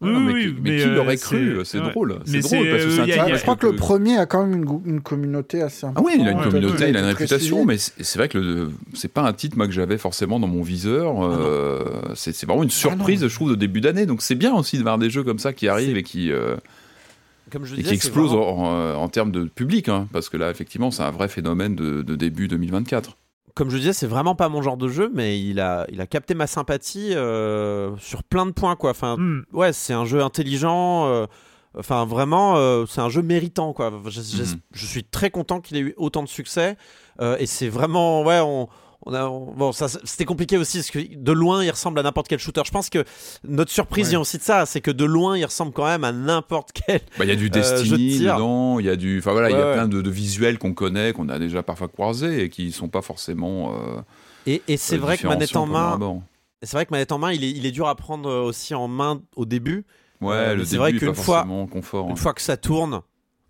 Oui, 0.01 0.11
mais 0.13 0.33
oui, 0.33 0.55
qui- 0.55 0.61
mais 0.63 0.77
qui 0.77 0.83
euh, 0.85 0.95
l'aurait 0.95 1.17
cru? 1.17 1.61
C'est 1.65 1.81
ouais. 1.81 1.91
drôle. 1.91 2.21
C'est 2.25 2.33
Mais 2.35 2.39
drôle 2.41 2.59
c'est, 2.65 2.71
parce 2.71 2.85
que 2.85 2.91
c'est 2.91 3.19
euh, 3.21 3.37
je 3.37 3.43
crois 3.43 3.57
que 3.57 3.67
le 3.67 3.75
premier 3.75 4.17
a 4.17 4.27
quand 4.27 4.47
même 4.47 4.65
une, 4.87 5.01
communauté 5.01 5.61
assez 5.61 5.87
Ah 5.87 5.89
importante. 5.89 6.13
oui, 6.15 6.21
il 6.23 6.29
a 6.29 6.31
une 6.31 6.39
Ouais, 6.39 6.45
communauté, 6.45 6.89
il 6.89 6.97
a 6.97 7.01
une 7.01 7.07
réputation, 7.07 7.65
mais 7.65 7.79
c'est 7.79 8.05
c'est 8.05 8.17
vrai 8.21 8.29
que 8.29 8.39
le- 8.39 8.71
c'est 8.95 9.13
pas 9.13 9.23
un 9.23 9.33
titre 9.33 9.57
moi 9.57 9.67
que 9.67 9.73
j'avais 9.73 9.99
forcément 9.99 10.39
dans 10.39 10.47
mon 10.47 10.63
viseur. 10.63 11.21
euh, 11.25 11.85
c'est 12.15 12.33
c'est 12.33 12.47
vraiment 12.47 12.63
une 12.63 12.71
surprise, 12.71 13.27
je 13.27 13.35
trouve, 13.35 13.51
de 13.51 13.57
début 13.57 13.81
d'année. 13.81 14.07
Donc 14.07 14.23
c'est 14.23 14.37
bien 14.37 14.55
aussi 14.55 14.79
de 14.79 14.83
voir 14.85 14.99
des 14.99 15.11
jeux 15.11 15.25
comme 15.25 15.41
ça 15.41 15.53
qui 15.53 15.67
arrivent 15.67 15.97
et 15.97 16.05
qui 16.05 16.31
euh, 16.31 16.55
Comme 17.51 17.65
je 17.65 17.75
et 17.75 17.79
disais, 17.83 17.97
qui 17.99 18.11
vraiment- 18.11 18.95
en, 18.97 19.03
en 19.03 19.09
termes 19.09 19.33
de 19.33 19.45
public, 19.45 19.89
hein, 19.89 20.09
parce 20.13 20.29
que 20.29 20.37
là 20.37 20.51
effectivement 20.51 20.91
c'est 20.91 21.03
un 21.03 21.11
vrai 21.11 21.29
phénomène 21.29 21.75
de, 21.75 22.03
de 22.03 22.15
début 22.17 22.49
2024. 22.49 23.17
Comme 23.55 23.71
je 23.71 23.77
disais, 23.79 23.93
c'est 23.93 24.07
vraiment 24.07 24.37
pas 24.37 24.49
mon 24.49 24.63
genre 24.63 24.77
de 24.77 24.87
jeu, 24.87 25.11
mais 25.13 25.41
il 25.41 25.59
a, 25.59 25.85
il 25.91 26.01
a 26.01 26.07
capté 26.07 26.35
ma 26.35 26.47
sympathie 26.47 27.13
euh, 27.15 27.97
sur 27.99 28.23
plein 28.23 28.47
de 28.47 28.53
points, 28.53 28.77
quoi. 28.77 28.91
Enfin, 28.91 29.17
Hmm. 29.17 29.43
ouais, 29.53 29.73
c'est 29.73 29.93
un 29.95 30.05
jeu 30.05 30.23
intelligent. 30.23 31.07
euh, 31.09 31.27
Enfin, 31.77 32.07
vraiment, 32.07 32.57
euh, 32.57 32.87
c'est 32.89 33.01
un 33.03 33.09
jeu 33.11 33.21
méritant, 33.21 33.73
quoi. 33.73 33.93
Je, 34.07 34.11
je- 34.23 34.43
Mhm. 34.43 34.61
je 34.73 34.87
suis 34.87 35.05
très 35.05 35.31
content 35.31 35.61
qu'il 35.61 35.77
ait 35.77 35.81
eu 35.81 35.95
autant 35.97 36.23
de 36.23 36.29
succès. 36.29 36.77
euh, 37.21 37.37
et 37.41 37.47
c'est 37.47 37.69
vraiment, 37.69 38.23
ouais, 38.23 38.41
on. 38.43 38.69
On 39.07 39.15
a, 39.15 39.25
on- 39.27 39.53
bon, 39.55 39.73
ça, 39.73 39.87
c'était 39.89 40.25
compliqué 40.25 40.57
aussi 40.59 40.79
parce 40.79 40.91
que 40.91 40.99
de 41.17 41.33
loin, 41.33 41.63
il 41.65 41.71
ressemble 41.71 41.99
à 42.01 42.03
n'importe 42.03 42.29
quel 42.29 42.39
shooter. 42.39 42.63
Je 42.67 42.71
pense 42.71 42.91
que 42.91 43.05
notre 43.45 43.71
surprise 43.71 44.07
Ouais. 44.07 44.11
vient 44.11 44.21
aussi 44.21 44.39
de 44.39 44.43
ça, 44.43 44.67
c'est 44.67 44.81
que 44.81 44.91
de 44.91 45.05
loin, 45.05 45.37
il 45.39 45.45
ressemble 45.45 45.73
quand 45.73 45.87
même 45.87 46.05
à 46.05 46.13
n'importe 46.13 46.73
quel. 46.73 47.01
Bah, 47.19 47.25
Il 47.25 47.29
y 47.29 47.33
a 47.33 47.37
du 47.37 47.47
Euh, 47.47 47.49
Destiny 47.49 48.19
dedans, 48.19 48.79
il 48.79 48.87
y 48.87 48.91
a 48.91 48.97
du, 48.97 49.19
enfin 49.19 49.33
voilà, 49.33 49.51
il 49.51 49.57
y 49.57 49.61
a 49.61 49.67
ouais. 49.67 49.75
plein 49.75 49.89
de, 49.89 50.03
de 50.03 50.11
visuels 50.11 50.59
qu'on 50.59 50.75
connaît, 50.75 51.13
qu'on 51.13 51.29
a 51.29 51.39
déjà 51.39 51.63
parfois 51.63 51.89
croisés 51.89 52.43
et 52.43 52.49
qui 52.51 52.73
sont 52.73 52.89
pas 52.89 53.03
forcément. 53.03 53.75
euh, 53.75 54.01
Et, 54.47 54.63
et 54.69 54.77
c'est 54.77 54.97
euh, 54.97 55.01
vrai 55.01 55.17
que 55.17 55.27
manette 55.29 55.55
en 55.57 55.67
main, 55.67 55.99
c'est 56.63 56.73
vrai 56.73 56.85
que 56.87 56.91
manette 56.91 57.13
en 57.13 57.19
main, 57.19 57.33
il 57.33 57.45
est, 57.45 57.51
il 57.51 57.67
est 57.67 57.71
dur 57.71 57.87
à 57.87 57.95
prendre 57.95 58.29
aussi 58.43 58.75
en 58.75 58.89
main 58.89 59.21
au 59.37 59.45
début. 59.47 59.85
Ouais, 60.21 60.35
Euh, 60.35 60.55
le 60.57 60.65
c'est 60.65 60.71
début 60.73 60.79
vrai 60.81 60.91
est 60.91 60.99
qu'une 60.99 61.15
fois- 61.15 61.37
forcément 61.37 61.67
confort. 61.69 62.07
hein. 62.07 62.11
Une 62.11 62.17
fois 62.17 62.35
que 62.35 62.43
ça 62.43 62.57
tourne, 62.57 63.01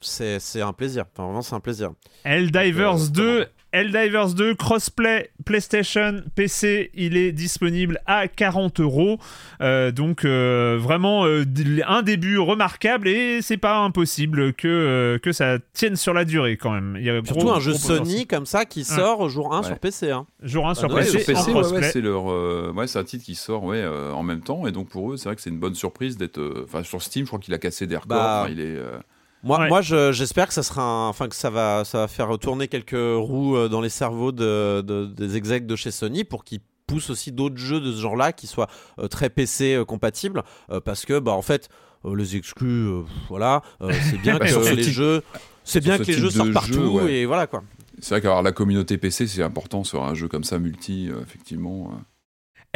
c'est 0.02 0.38
c'est 0.38 0.60
un 0.60 0.74
plaisir. 0.74 1.06
Enfin, 1.14 1.24
vraiment, 1.24 1.40
c'est 1.40 1.54
un 1.54 1.60
plaisir. 1.60 1.92
Helldivers 2.24 3.04
Euh, 3.04 3.08
2, 3.08 3.46
Helldivers 3.72 4.34
2 4.34 4.54
crossplay 4.54 5.30
PlayStation, 5.44 6.22
PC, 6.34 6.90
il 6.94 7.16
est 7.16 7.32
disponible 7.32 8.00
à 8.06 8.26
40 8.28 8.80
euros. 8.80 9.18
Euh, 9.60 9.90
donc 9.90 10.24
euh, 10.24 10.78
vraiment 10.80 11.26
euh, 11.26 11.44
un 11.86 12.02
début 12.02 12.38
remarquable 12.38 13.08
et 13.08 13.40
c'est 13.42 13.56
pas 13.56 13.78
impossible 13.78 14.52
que 14.54 14.68
euh, 14.68 15.18
que 15.18 15.32
ça 15.32 15.58
tienne 15.74 15.96
sur 15.96 16.14
la 16.14 16.24
durée 16.24 16.56
quand 16.56 16.70
même. 16.70 16.96
Il 16.98 17.04
y 17.04 17.10
a 17.10 17.22
Surtout 17.24 17.40
gros- 17.46 17.52
un 17.54 17.60
jeu. 17.60 17.74
Sony 17.74 18.26
comme 18.26 18.46
ça 18.46 18.64
qui 18.64 18.84
sort 18.84 19.28
jour 19.28 19.54
1 19.54 19.60
Ouais. 19.60 19.66
sur 19.66 19.78
PC. 19.78 20.10
hein. 20.10 20.26
Jour 20.42 20.68
1 20.68 20.74
sur 20.74 20.88
Ah, 20.90 20.94
ouais, 20.94 21.00
PC, 21.04 21.18
sur 21.18 21.26
PC, 21.34 21.52
en 21.52 21.70
ouais, 21.72 21.82
c'est 21.90 22.00
leur, 22.00 22.30
euh, 22.30 22.72
ouais, 22.74 22.86
c'est 22.86 22.98
un 22.98 23.04
titre 23.04 23.24
qui 23.24 23.34
sort, 23.34 23.64
ouais, 23.64 23.82
euh, 23.82 24.12
en 24.12 24.22
même 24.22 24.40
temps, 24.40 24.66
et 24.66 24.72
donc 24.72 24.88
pour 24.88 25.12
eux, 25.12 25.16
c'est 25.16 25.28
vrai 25.28 25.36
que 25.36 25.42
c'est 25.42 25.50
une 25.50 25.58
bonne 25.58 25.74
surprise 25.74 26.16
d'être, 26.16 26.38
euh, 26.38 26.64
enfin, 26.64 26.82
sur 26.82 27.02
Steam, 27.02 27.24
je 27.24 27.28
crois 27.28 27.38
qu'il 27.40 27.52
a 27.54 27.58
cassé 27.58 27.86
des 27.86 27.96
records. 27.96 28.08
Bah, 28.08 28.40
enfin, 28.44 28.52
il 28.52 28.60
est, 28.60 28.76
euh, 28.76 28.98
Moi, 29.44 29.58
Ouais. 29.60 29.68
moi 29.68 29.80
je- 29.82 30.10
j'espère 30.12 30.48
que 30.48 30.54
ça 30.54 30.62
sera, 30.62 30.82
un- 30.82 31.08
enfin 31.08 31.28
que 31.28 31.36
ça 31.36 31.48
va, 31.50 31.84
ça 31.84 31.98
va 31.98 32.08
faire 32.08 32.36
tourner 32.38 32.66
quelques 32.68 32.90
roues 32.96 33.56
euh, 33.56 33.68
dans 33.68 33.80
les 33.80 33.88
cerveaux 33.88 34.32
de, 34.32 34.80
de- 34.82 35.06
des 35.06 35.36
execs 35.36 35.66
de 35.66 35.76
chez 35.76 35.90
Sony 35.92 36.24
pour 36.24 36.44
qu'ils 36.44 36.60
poussent 36.86 37.10
aussi 37.10 37.30
d'autres 37.32 37.56
jeux 37.58 37.80
de 37.80 37.92
ce 37.92 38.00
genre-là 38.00 38.32
qui 38.32 38.46
soient 38.46 38.68
euh, 38.98 39.08
très 39.08 39.30
PC 39.30 39.74
euh, 39.74 39.84
compatibles, 39.84 40.42
euh, 40.70 40.80
parce 40.80 41.04
que 41.04 41.18
bah 41.18 41.32
en 41.32 41.42
fait 41.42 41.68
euh, 42.04 42.16
les 42.16 42.34
exclus, 42.36 42.88
euh, 42.88 43.02
voilà, 43.28 43.62
euh, 43.82 43.92
c'est 44.10 44.18
bien 44.18 44.38
que 44.38 44.74
les 44.74 44.82
type- 44.82 44.92
jeux, 44.92 45.22
c'est 45.64 45.80
bien 45.80 45.98
ce 45.98 46.02
que 46.02 46.06
les 46.08 46.12
jeux 46.14 46.30
sortent 46.30 46.48
jeu, 46.48 46.52
partout 46.54 46.98
ouais. 47.02 47.12
et 47.12 47.26
voilà 47.26 47.46
quoi. 47.46 47.62
c'est 48.00 48.14
vrai 48.14 48.20
qu'avoir 48.22 48.42
la 48.42 48.52
communauté 48.52 48.98
PC, 48.98 49.26
c'est 49.26 49.42
important 49.42 49.84
sur 49.84 50.02
un 50.04 50.14
jeu 50.14 50.28
comme 50.28 50.44
ça, 50.44 50.58
multi, 50.58 51.08
euh, 51.10 51.20
effectivement. 51.22 51.92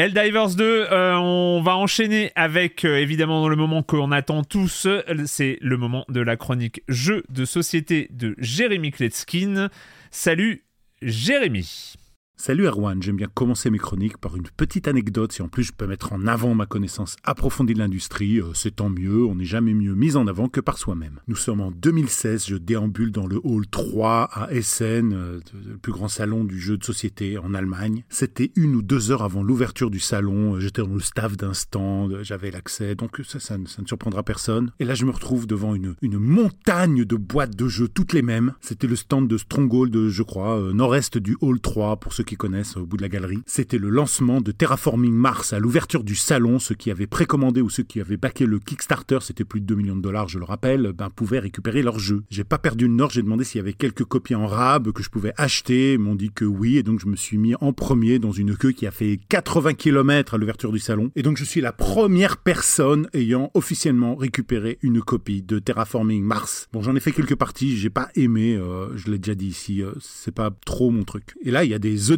Helldivers 0.03 0.57
2, 0.57 0.89
euh, 0.91 1.15
on 1.15 1.62
va 1.62 1.77
enchaîner 1.77 2.33
avec 2.35 2.85
euh, 2.85 2.99
évidemment 2.99 3.47
le 3.49 3.55
moment 3.55 3.85
qu'on 3.85 4.11
attend 4.11 4.43
tous, 4.43 4.89
c'est 5.27 5.59
le 5.61 5.77
moment 5.77 6.05
de 6.09 6.20
la 6.20 6.37
chronique 6.37 6.83
jeu 6.89 7.23
de 7.29 7.45
société 7.45 8.09
de 8.11 8.35
Jérémy 8.39 8.91
Kletskin. 8.91 9.69
Salut 10.11 10.65
Jérémy. 11.03 11.95
Salut 12.44 12.66
Erwan, 12.66 13.01
j'aime 13.01 13.14
bien 13.14 13.28
commencer 13.32 13.70
mes 13.70 13.78
chroniques 13.78 14.19
par 14.19 14.35
une 14.35 14.48
petite 14.56 14.89
anecdote. 14.89 15.31
Si 15.31 15.43
en 15.43 15.48
plus 15.48 15.62
je 15.62 15.73
peux 15.73 15.86
mettre 15.86 16.12
en 16.12 16.27
avant 16.27 16.56
ma 16.56 16.66
connaissance 16.66 17.14
approfondie 17.23 17.74
de 17.74 17.78
l'industrie, 17.78 18.40
euh, 18.40 18.52
c'est 18.52 18.74
tant 18.74 18.90
mieux, 18.90 19.24
on 19.24 19.36
n'est 19.36 19.44
jamais 19.44 19.74
mieux 19.74 19.94
mis 19.94 20.16
en 20.16 20.27
avant 20.27 20.48
que 20.48 20.59
par 20.59 20.77
soi-même. 20.77 21.20
Nous 21.28 21.36
sommes 21.36 21.60
en 21.60 21.70
2016, 21.70 22.47
je 22.48 22.56
déambule 22.56 23.12
dans 23.12 23.28
le 23.28 23.40
hall 23.44 23.69
3 23.69 24.28
à 24.32 24.52
Essen, 24.52 25.12
euh, 25.12 25.39
le 25.55 25.77
plus 25.77 25.93
grand 25.93 26.09
salon 26.09 26.43
du 26.43 26.59
jeu 26.59 26.77
de 26.77 26.82
société 26.82 27.39
en 27.39 27.55
Allemagne. 27.55 28.02
C'était 28.09 28.51
une 28.56 28.74
ou 28.74 28.82
deux 28.82 29.12
heures 29.12 29.23
avant 29.23 29.44
l'ouverture 29.44 29.93
du 29.93 30.01
salon, 30.01 30.56
euh, 30.56 30.59
j'étais 30.59 30.82
dans 30.82 30.94
le 30.94 30.98
staff 30.98 31.36
d'un 31.36 31.55
stand, 31.55 32.23
j'avais 32.24 32.51
l'accès, 32.51 32.97
donc 32.97 33.20
ça, 33.24 33.56
ne- 33.56 33.66
surprendra 33.86 34.24
personne. 34.24 34.73
Et 34.81 34.85
là 34.85 34.97
je 34.97 35.05
me 35.05 35.12
retrouve 35.12 35.47
devant 35.47 35.77
une, 35.77 35.94
montagne 36.02 37.05
de 37.05 37.14
boîtes 37.14 37.55
de 37.55 37.69
jeux, 37.69 37.86
toutes 37.86 38.12
les 38.12 38.23
mêmes. 38.23 38.55
C'était 38.60 38.89
le 38.89 38.97
stand 38.97 39.28
de 39.28 39.39
Stronghold, 39.39 40.09
je 40.09 40.23
crois, 40.24 40.73
nord-est 40.73 41.19
du 41.19 41.36
hall 41.40 41.60
3, 41.60 41.98
pour 41.98 42.12
ceux 42.12 42.24
qui 42.24 42.31
connaissent 42.36 42.76
au 42.76 42.86
bout 42.86 42.96
de 42.96 43.02
la 43.02 43.09
galerie. 43.09 43.42
C'était 43.46 43.78
le 43.78 43.88
lancement 43.88 44.40
de 44.40 44.52
Terraforming 44.52 45.12
Mars 45.12 45.52
à 45.52 45.59
l'ouverture 45.59 46.04
du 46.04 46.14
salon. 46.14 46.59
Ceux 46.59 46.74
qui 46.74 46.90
avaient 46.90 47.06
précommandé 47.06 47.60
ou 47.60 47.70
ceux 47.70 47.82
qui 47.82 48.00
avaient 48.00 48.16
backé 48.16 48.46
le 48.46 48.59
Kickstarter, 48.59 49.18
c'était 49.20 49.44
plus 49.44 49.60
de 49.60 49.66
2 49.66 49.74
millions 49.74 49.96
de 49.96 50.02
dollars, 50.02 50.28
je 50.28 50.38
le 50.38 50.44
rappelle, 50.44 50.92
ben, 50.92 51.10
pouvaient 51.10 51.38
récupérer 51.38 51.82
leur 51.82 51.98
jeu. 51.98 52.22
J'ai 52.30 52.44
pas 52.44 52.59
perdu 52.59 52.88
le 52.88 52.94
nord, 52.94 53.10
j'ai 53.10 53.22
demandé 53.22 53.44
s'il 53.44 53.59
y 53.59 53.60
avait 53.60 53.72
quelques 53.72 54.04
copies 54.04 54.34
en 54.34 54.46
rab 54.46 54.92
que 54.92 55.02
je 55.02 55.10
pouvais 55.10 55.32
acheter. 55.36 55.94
Ils 55.94 55.98
m'ont 55.98 56.14
dit 56.14 56.30
que 56.30 56.44
oui, 56.44 56.76
et 56.76 56.82
donc 56.82 57.00
je 57.00 57.06
me 57.06 57.16
suis 57.16 57.38
mis 57.38 57.54
en 57.60 57.72
premier 57.72 58.18
dans 58.18 58.32
une 58.32 58.56
queue 58.56 58.72
qui 58.72 58.86
a 58.86 58.90
fait 58.90 59.18
80 59.28 59.74
km 59.74 60.34
à 60.34 60.38
l'ouverture 60.38 60.72
du 60.72 60.78
salon. 60.78 61.10
Et 61.16 61.22
donc 61.22 61.36
je 61.36 61.44
suis 61.44 61.60
la 61.60 61.72
première 61.72 62.36
personne 62.36 63.09
ayant 63.12 63.50
officiellement 63.54 64.14
récupéré 64.14 64.78
une 64.82 65.02
copie 65.02 65.42
de 65.42 65.59
Terraforming 65.59 66.22
Mars. 66.22 66.68
Bon, 66.72 66.82
j'en 66.82 66.96
ai 66.96 67.00
fait 67.00 67.12
quelques 67.12 67.36
parties, 67.36 67.76
j'ai 67.76 67.90
pas 67.90 68.09
aimé, 68.14 68.56
euh, 68.56 68.96
je 68.96 69.10
l'ai 69.10 69.18
déjà 69.18 69.34
dit 69.34 69.48
ici, 69.48 69.82
euh, 69.82 69.92
c'est 70.00 70.34
pas 70.34 70.50
trop 70.64 70.90
mon 70.90 71.04
truc. 71.04 71.36
Et 71.42 71.50
là, 71.50 71.64
il 71.64 71.70
y 71.70 71.74
a 71.74 71.78
des 71.78 72.12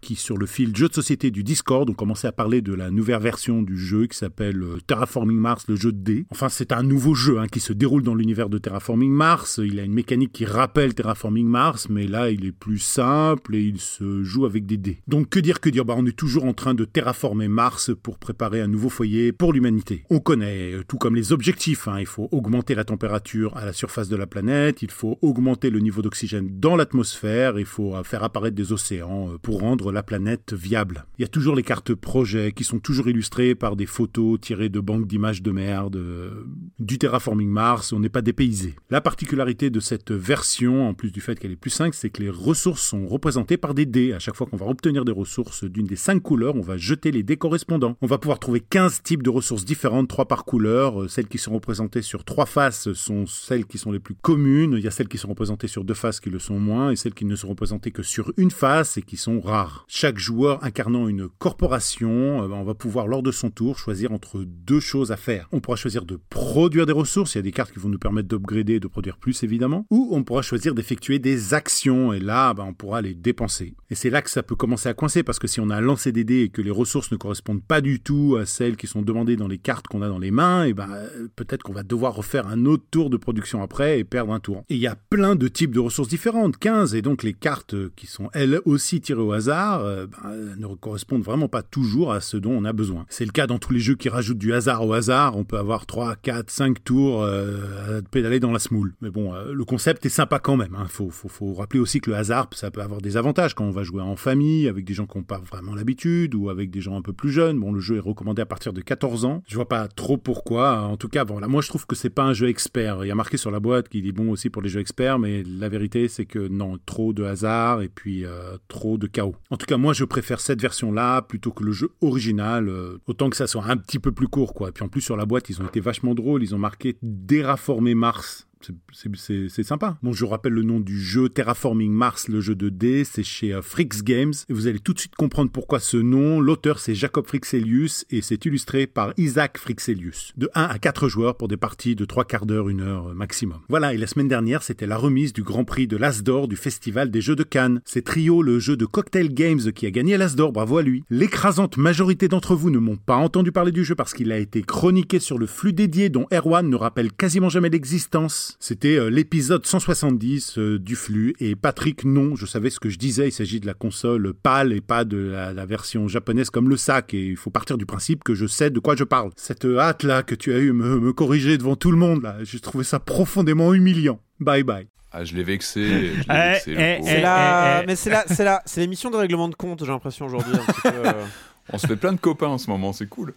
qui, 0.00 0.16
sur 0.16 0.36
le 0.36 0.46
fil 0.46 0.76
jeu 0.76 0.88
de 0.88 0.94
société 0.94 1.30
du 1.30 1.42
Discord, 1.42 1.88
ont 1.88 1.94
commencé 1.94 2.26
à 2.26 2.32
parler 2.32 2.60
de 2.60 2.74
la 2.74 2.90
nouvelle 2.90 3.20
version 3.20 3.62
du 3.62 3.78
jeu 3.78 4.06
qui 4.06 4.16
s'appelle 4.16 4.62
euh, 4.62 4.78
Terraforming 4.86 5.38
Mars, 5.38 5.64
le 5.68 5.76
jeu 5.76 5.92
de 5.92 5.98
dés. 5.98 6.26
Enfin, 6.30 6.48
c'est 6.48 6.72
un 6.72 6.82
nouveau 6.82 7.14
jeu 7.14 7.38
hein, 7.38 7.46
qui 7.46 7.60
se 7.60 7.72
déroule 7.72 8.02
dans 8.02 8.14
l'univers 8.14 8.50
de 8.50 8.58
Terraforming 8.58 9.10
Mars. 9.10 9.60
Il 9.64 9.80
a 9.80 9.84
une 9.84 9.94
mécanique 9.94 10.32
qui 10.32 10.44
rappelle 10.44 10.94
Terraforming 10.94 11.46
Mars, 11.46 11.88
mais 11.88 12.06
là, 12.06 12.30
il 12.30 12.44
est 12.44 12.52
plus 12.52 12.78
simple 12.78 13.54
et 13.54 13.62
il 13.62 13.80
se 13.80 14.22
joue 14.22 14.44
avec 14.44 14.66
des 14.66 14.76
dés. 14.76 14.98
Donc, 15.06 15.30
que 15.30 15.40
dire, 15.40 15.60
que 15.60 15.70
dire? 15.70 15.84
Bah, 15.84 15.94
on 15.96 16.06
est 16.06 16.16
toujours 16.16 16.44
en 16.44 16.52
train 16.52 16.74
de 16.74 16.84
terraformer 16.84 17.48
Mars 17.48 17.90
pour 18.02 18.18
préparer 18.18 18.60
un 18.60 18.68
nouveau 18.68 18.90
foyer 18.90 19.32
pour 19.32 19.52
l'humanité. 19.52 20.04
On 20.10 20.18
connaît, 20.18 20.72
euh, 20.72 20.82
tout 20.86 20.98
comme 20.98 21.14
les 21.14 21.32
objectifs, 21.32 21.88
hein, 21.88 21.98
il 21.98 22.06
faut 22.06 22.28
augmenter 22.32 22.74
la 22.74 22.84
température 22.84 23.56
à 23.56 23.64
la 23.64 23.72
surface 23.72 24.08
de 24.08 24.16
la 24.16 24.26
planète, 24.26 24.82
il 24.82 24.90
faut 24.90 25.18
augmenter 25.22 25.70
le 25.70 25.78
niveau 25.78 26.02
d'oxygène 26.02 26.48
dans 26.60 26.76
l'atmosphère, 26.76 27.58
il 27.58 27.64
faut 27.64 27.94
euh, 27.94 28.02
faire 28.02 28.22
apparaître 28.22 28.56
des 28.56 28.72
océans 28.72 29.35
pour 29.42 29.60
rendre 29.60 29.92
la 29.92 30.02
planète 30.02 30.52
viable. 30.52 31.06
Il 31.18 31.22
y 31.22 31.24
a 31.24 31.28
toujours 31.28 31.54
les 31.54 31.62
cartes 31.62 31.94
projets 31.94 32.52
qui 32.52 32.64
sont 32.64 32.78
toujours 32.78 33.08
illustrées 33.08 33.54
par 33.54 33.76
des 33.76 33.86
photos 33.86 34.40
tirées 34.40 34.68
de 34.68 34.80
banques 34.80 35.06
d'images 35.06 35.42
de 35.42 35.50
merde, 35.50 35.96
euh, 35.96 36.44
du 36.78 36.98
terraforming 36.98 37.48
Mars, 37.48 37.92
on 37.92 38.00
n'est 38.00 38.08
pas 38.08 38.22
dépaysé. 38.22 38.74
La 38.90 39.00
particularité 39.00 39.70
de 39.70 39.80
cette 39.80 40.12
version, 40.12 40.88
en 40.88 40.94
plus 40.94 41.10
du 41.10 41.20
fait 41.20 41.38
qu'elle 41.38 41.52
est 41.52 41.56
plus 41.56 41.70
simple, 41.70 41.94
c'est 41.94 42.10
que 42.10 42.22
les 42.22 42.30
ressources 42.30 42.82
sont 42.82 43.06
représentées 43.06 43.56
par 43.56 43.74
des 43.74 43.86
dés. 43.86 44.12
À 44.12 44.18
chaque 44.18 44.36
fois 44.36 44.46
qu'on 44.46 44.56
va 44.56 44.66
obtenir 44.66 45.04
des 45.04 45.12
ressources 45.12 45.64
d'une 45.64 45.86
des 45.86 45.96
cinq 45.96 46.22
couleurs, 46.22 46.56
on 46.56 46.60
va 46.60 46.76
jeter 46.76 47.10
les 47.10 47.22
dés 47.22 47.36
correspondants. 47.36 47.96
On 48.02 48.06
va 48.06 48.18
pouvoir 48.18 48.38
trouver 48.38 48.60
15 48.60 49.02
types 49.02 49.22
de 49.22 49.30
ressources 49.30 49.64
différentes, 49.64 50.08
trois 50.08 50.26
par 50.26 50.44
couleur. 50.44 51.02
Euh, 51.02 51.08
celles 51.08 51.28
qui 51.28 51.38
sont 51.38 51.52
représentées 51.52 52.02
sur 52.02 52.24
trois 52.24 52.46
faces 52.46 52.92
sont 52.92 53.26
celles 53.26 53.66
qui 53.66 53.78
sont 53.78 53.92
les 53.92 53.98
plus 53.98 54.14
communes. 54.14 54.74
Il 54.76 54.84
y 54.84 54.88
a 54.88 54.90
celles 54.90 55.08
qui 55.08 55.18
sont 55.18 55.28
représentées 55.28 55.68
sur 55.68 55.84
deux 55.84 55.94
faces 55.94 56.20
qui 56.20 56.30
le 56.30 56.38
sont 56.38 56.58
moins, 56.58 56.90
et 56.90 56.96
celles 56.96 57.14
qui 57.14 57.24
ne 57.24 57.36
sont 57.36 57.48
représentées 57.48 57.90
que 57.90 58.02
sur 58.02 58.32
une 58.36 58.50
face 58.50 58.96
et 58.96 59.02
qui 59.02 59.16
sont 59.16 59.25
rares. 59.42 59.84
Chaque 59.88 60.18
joueur 60.18 60.62
incarnant 60.64 61.08
une 61.08 61.28
corporation, 61.28 62.42
euh, 62.42 62.48
on 62.48 62.64
va 62.64 62.74
pouvoir 62.74 63.06
lors 63.06 63.22
de 63.22 63.32
son 63.32 63.50
tour 63.50 63.78
choisir 63.78 64.12
entre 64.12 64.44
deux 64.44 64.80
choses 64.80 65.12
à 65.12 65.16
faire. 65.16 65.48
On 65.52 65.60
pourra 65.60 65.76
choisir 65.76 66.04
de 66.04 66.18
produire 66.30 66.86
des 66.86 66.92
ressources, 66.92 67.34
il 67.34 67.38
y 67.38 67.40
a 67.40 67.42
des 67.42 67.52
cartes 67.52 67.72
qui 67.72 67.78
vont 67.78 67.88
nous 67.88 67.98
permettre 67.98 68.28
d'upgrader 68.28 68.74
et 68.74 68.80
de 68.80 68.88
produire 68.88 69.18
plus 69.18 69.42
évidemment, 69.42 69.86
ou 69.90 70.10
on 70.12 70.22
pourra 70.22 70.42
choisir 70.42 70.74
d'effectuer 70.74 71.18
des 71.18 71.54
actions, 71.54 72.12
et 72.12 72.20
là 72.20 72.54
ben, 72.54 72.64
on 72.68 72.74
pourra 72.74 73.02
les 73.02 73.14
dépenser. 73.14 73.74
Et 73.90 73.94
c'est 73.94 74.10
là 74.10 74.22
que 74.22 74.30
ça 74.30 74.42
peut 74.42 74.56
commencer 74.56 74.88
à 74.88 74.94
coincer, 74.94 75.22
parce 75.22 75.38
que 75.38 75.48
si 75.48 75.60
on 75.60 75.70
a 75.70 75.80
lancé 75.80 76.12
des 76.12 76.24
dés 76.24 76.42
et 76.42 76.48
que 76.48 76.62
les 76.62 76.70
ressources 76.70 77.10
ne 77.10 77.16
correspondent 77.16 77.64
pas 77.64 77.80
du 77.80 78.00
tout 78.00 78.36
à 78.40 78.46
celles 78.46 78.76
qui 78.76 78.86
sont 78.86 79.02
demandées 79.02 79.36
dans 79.36 79.48
les 79.48 79.58
cartes 79.58 79.88
qu'on 79.88 80.02
a 80.02 80.08
dans 80.08 80.18
les 80.18 80.30
mains, 80.30 80.64
et 80.64 80.72
ben 80.72 80.88
peut-être 81.34 81.64
qu'on 81.64 81.72
va 81.72 81.82
devoir 81.82 82.14
refaire 82.14 82.46
un 82.46 82.64
autre 82.64 82.84
tour 82.90 83.10
de 83.10 83.16
production 83.16 83.62
après 83.62 83.98
et 83.98 84.04
perdre 84.04 84.32
un 84.32 84.40
tour. 84.40 84.62
Et 84.68 84.76
il 84.76 84.80
y 84.80 84.86
a 84.86 84.96
plein 84.96 85.34
de 85.34 85.48
types 85.48 85.72
de 85.72 85.80
ressources 85.80 86.08
différentes, 86.08 86.56
15, 86.58 86.94
et 86.94 87.02
donc 87.02 87.22
les 87.22 87.34
cartes 87.34 87.74
qui 87.96 88.06
sont 88.06 88.30
elles 88.32 88.60
aussi 88.64 89.00
tirées 89.00 89.15
au 89.20 89.32
hasard 89.32 89.80
euh, 89.80 90.06
ben, 90.06 90.56
ne 90.56 90.74
correspondent 90.74 91.22
vraiment 91.22 91.48
pas 91.48 91.62
toujours 91.62 92.12
à 92.12 92.20
ce 92.20 92.36
dont 92.36 92.52
on 92.52 92.64
a 92.64 92.72
besoin. 92.72 93.06
C'est 93.08 93.24
le 93.24 93.32
cas 93.32 93.46
dans 93.46 93.58
tous 93.58 93.72
les 93.72 93.80
jeux 93.80 93.94
qui 93.94 94.08
rajoutent 94.08 94.38
du 94.38 94.52
hasard 94.52 94.86
au 94.86 94.92
hasard, 94.92 95.36
on 95.36 95.44
peut 95.44 95.58
avoir 95.58 95.86
3, 95.86 96.16
4, 96.16 96.50
5 96.50 96.84
tours 96.84 97.22
euh, 97.22 97.98
à 97.98 98.02
pédaler 98.02 98.40
dans 98.40 98.52
la 98.52 98.58
smoule. 98.58 98.94
Mais 99.00 99.10
bon, 99.10 99.34
euh, 99.34 99.52
le 99.52 99.64
concept 99.64 100.06
est 100.06 100.10
sympa 100.10 100.38
quand 100.38 100.56
même. 100.56 100.76
Il 100.78 100.82
hein. 100.82 100.86
faut, 100.88 101.54
rappeler 101.54 101.80
aussi 101.80 102.00
que 102.00 102.10
le 102.10 102.16
hasard, 102.16 102.48
ça 102.52 102.70
peut 102.70 102.82
avoir 102.82 103.00
des 103.00 103.16
avantages 103.16 103.54
quand 103.54 103.64
on 103.64 103.70
va 103.70 103.82
jouer 103.82 104.02
en 104.02 104.16
famille, 104.16 104.68
avec 104.68 104.84
des 104.84 104.94
gens 104.94 105.06
qui 105.06 105.18
n'ont 105.18 105.24
pas 105.24 105.38
vraiment 105.38 105.74
l'habitude, 105.74 106.34
ou 106.34 106.50
avec 106.50 106.70
des 106.70 106.80
gens 106.80 106.96
un 106.96 107.02
peu 107.02 107.12
plus 107.12 107.30
jeunes. 107.30 107.58
Bon, 107.58 107.72
le 107.72 107.80
jeu 107.80 107.96
est 107.96 108.00
recommandé 108.00 108.42
à 108.42 108.46
partir 108.46 108.72
de 108.72 108.80
14 108.80 109.24
ans. 109.24 109.42
Je 109.46 109.54
vois 109.54 109.68
pas 109.68 109.88
trop 109.88 110.16
pourquoi. 110.16 110.82
En 110.82 110.96
tout 110.96 111.08
cas, 111.08 111.24
voilà, 111.24 111.48
moi 111.48 111.62
je 111.62 111.68
trouve 111.68 111.86
que 111.86 111.94
c'est 111.94 112.10
pas 112.10 112.24
un 112.24 112.32
jeu 112.32 112.48
expert. 112.48 113.04
Il 113.04 113.08
y 113.08 113.10
a 113.10 113.14
marqué 113.14 113.36
sur 113.36 113.50
la 113.50 113.60
boîte 113.60 113.88
qu'il 113.88 114.06
est 114.06 114.12
bon 114.12 114.30
aussi 114.30 114.50
pour 114.50 114.62
les 114.62 114.68
jeux 114.68 114.80
experts, 114.80 115.18
mais 115.18 115.42
la 115.42 115.68
vérité 115.68 116.08
c'est 116.08 116.24
que 116.24 116.48
non, 116.48 116.78
trop 116.84 117.12
de 117.12 117.24
hasard 117.24 117.82
et 117.82 117.88
puis 117.88 118.24
euh, 118.24 118.56
trop 118.68 118.98
de 118.98 119.05
chaos. 119.08 119.34
En 119.50 119.56
tout 119.56 119.66
cas, 119.66 119.76
moi 119.76 119.92
je 119.92 120.04
préfère 120.04 120.40
cette 120.40 120.60
version-là 120.60 121.22
plutôt 121.22 121.52
que 121.52 121.64
le 121.64 121.72
jeu 121.72 121.90
original, 122.00 122.68
euh, 122.68 122.98
autant 123.06 123.30
que 123.30 123.36
ça 123.36 123.46
soit 123.46 123.64
un 123.66 123.76
petit 123.76 123.98
peu 123.98 124.12
plus 124.12 124.28
court, 124.28 124.54
quoi. 124.54 124.68
Et 124.68 124.72
puis 124.72 124.84
en 124.84 124.88
plus 124.88 125.00
sur 125.00 125.16
la 125.16 125.26
boîte, 125.26 125.48
ils 125.48 125.60
ont 125.62 125.66
été 125.66 125.80
vachement 125.80 126.14
drôles. 126.14 126.42
Ils 126.42 126.54
ont 126.54 126.58
marqué 126.58 126.96
déraformer 127.02 127.94
Mars 127.94 128.46
c'est 128.92 129.62
sympa. 129.62 129.98
Bon, 130.02 130.12
je 130.12 130.24
rappelle 130.24 130.52
le 130.52 130.62
nom 130.62 130.80
du 130.80 131.00
jeu 131.00 131.28
Terraforming 131.28 131.92
Mars, 131.92 132.28
le 132.28 132.40
jeu 132.40 132.54
de 132.54 132.68
dés, 132.68 133.04
c'est 133.04 133.22
chez 133.22 133.52
euh, 133.52 133.62
Frix 133.62 133.88
Games. 134.02 134.32
Et 134.48 134.52
vous 134.52 134.66
allez 134.66 134.78
tout 134.78 134.92
de 134.92 134.98
suite 134.98 135.14
comprendre 135.14 135.50
pourquoi 135.50 135.80
ce 135.80 135.96
nom. 135.96 136.40
L'auteur, 136.40 136.78
c'est 136.78 136.94
Jacob 136.94 137.26
Frixelius 137.26 138.04
et 138.10 138.22
c'est 138.22 138.44
illustré 138.44 138.86
par 138.86 139.12
Isaac 139.16 139.58
Frixelius. 139.58 140.32
De 140.36 140.48
1 140.54 140.62
à 140.64 140.78
4 140.78 141.08
joueurs 141.08 141.36
pour 141.36 141.48
des 141.48 141.56
parties 141.56 141.96
de 141.96 142.04
3 142.04 142.24
quarts 142.24 142.46
d'heure, 142.46 142.68
1 142.68 142.80
heure 142.80 143.08
euh, 143.08 143.14
maximum. 143.14 143.60
Voilà, 143.68 143.94
et 143.94 143.98
la 143.98 144.06
semaine 144.06 144.28
dernière, 144.28 144.62
c'était 144.62 144.86
la 144.86 144.96
remise 144.96 145.32
du 145.32 145.42
Grand 145.42 145.64
Prix 145.64 145.86
de 145.86 145.96
l'As 145.96 146.22
d'Or 146.22 146.48
du 146.48 146.56
Festival 146.56 147.10
des 147.10 147.20
Jeux 147.20 147.36
de 147.36 147.42
Cannes. 147.42 147.80
C'est 147.84 148.04
Trio, 148.04 148.42
le 148.42 148.58
jeu 148.58 148.76
de 148.76 148.86
Cocktail 148.86 149.32
Games, 149.32 149.72
qui 149.72 149.86
a 149.86 149.90
gagné 149.90 150.16
l'As 150.16 150.34
d'Or, 150.34 150.52
bravo 150.52 150.78
à 150.78 150.82
lui. 150.82 151.04
L'écrasante 151.10 151.76
majorité 151.76 152.28
d'entre 152.28 152.54
vous 152.54 152.70
ne 152.70 152.78
m'ont 152.78 152.96
pas 152.96 153.16
entendu 153.16 153.52
parler 153.52 153.72
du 153.72 153.84
jeu 153.84 153.94
parce 153.94 154.14
qu'il 154.14 154.32
a 154.32 154.38
été 154.38 154.62
chroniqué 154.62 155.18
sur 155.18 155.38
le 155.38 155.46
flux 155.46 155.72
dédié 155.72 156.08
dont 156.08 156.26
Erwan 156.32 156.68
ne 156.68 156.76
rappelle 156.76 157.12
quasiment 157.12 157.48
jamais 157.48 157.70
l'existence. 157.70 158.55
C'était 158.58 158.96
euh, 158.96 159.08
l'épisode 159.08 159.66
170 159.66 160.58
euh, 160.58 160.78
du 160.78 160.96
flux. 160.96 161.34
Et 161.40 161.56
Patrick, 161.56 162.04
non, 162.04 162.36
je 162.36 162.46
savais 162.46 162.70
ce 162.70 162.80
que 162.80 162.88
je 162.88 162.98
disais. 162.98 163.28
Il 163.28 163.32
s'agit 163.32 163.60
de 163.60 163.66
la 163.66 163.74
console 163.74 164.32
pâle 164.34 164.72
et 164.72 164.80
pas 164.80 165.04
de 165.04 165.18
la, 165.54 165.66
version 165.66 166.08
japonaise 166.08 166.50
comme 166.50 166.68
le 166.68 166.76
sac. 166.76 167.14
Et 167.14 167.26
il 167.26 167.36
faut 167.36 167.50
partir 167.50 167.78
du 167.78 167.86
principe 167.86 168.24
que 168.24 168.34
je 168.34 168.46
sais 168.46 168.70
de 168.70 168.78
quoi 168.78 168.96
je 168.96 169.04
parle. 169.04 169.30
Cette 169.36 169.64
hâte 169.64 170.02
là 170.02 170.22
que 170.22 170.34
tu 170.34 170.52
as 170.52 170.58
eu 170.58 170.72
me, 170.72 171.00
me 171.00 171.12
corriger 171.12 171.58
devant 171.58 171.76
tout 171.76 171.90
le 171.90 171.98
monde 171.98 172.22
là, 172.22 172.36
j'ai 172.42 172.60
trouvé 172.60 172.84
ça 172.84 172.98
profondément 172.98 173.74
humiliant. 173.74 174.20
Bye 174.40 174.62
bye. 174.62 174.86
Ah, 175.12 175.24
je 175.24 175.34
l'ai 175.34 175.44
vexé. 175.44 176.12
Eh, 176.30 176.56
eh, 176.66 176.98
c'est 177.02 177.20
la... 177.22 177.84
Mais 177.86 177.96
c'est 177.96 178.10
la... 178.10 178.24
c'est 178.26 178.44
la... 178.44 178.62
c'est 178.66 178.80
l'émission 178.80 179.10
de 179.10 179.16
règlement 179.16 179.48
de 179.48 179.54
compte, 179.54 179.80
j'ai 179.80 179.90
l'impression 179.90 180.26
aujourd'hui. 180.26 180.52
Euh. 180.86 181.24
On 181.72 181.78
se 181.78 181.86
fait 181.86 181.96
plein 181.96 182.12
de 182.12 182.20
copains 182.20 182.48
en 182.48 182.58
ce 182.58 182.70
moment, 182.70 182.92
c'est 182.92 183.08
cool. 183.08 183.32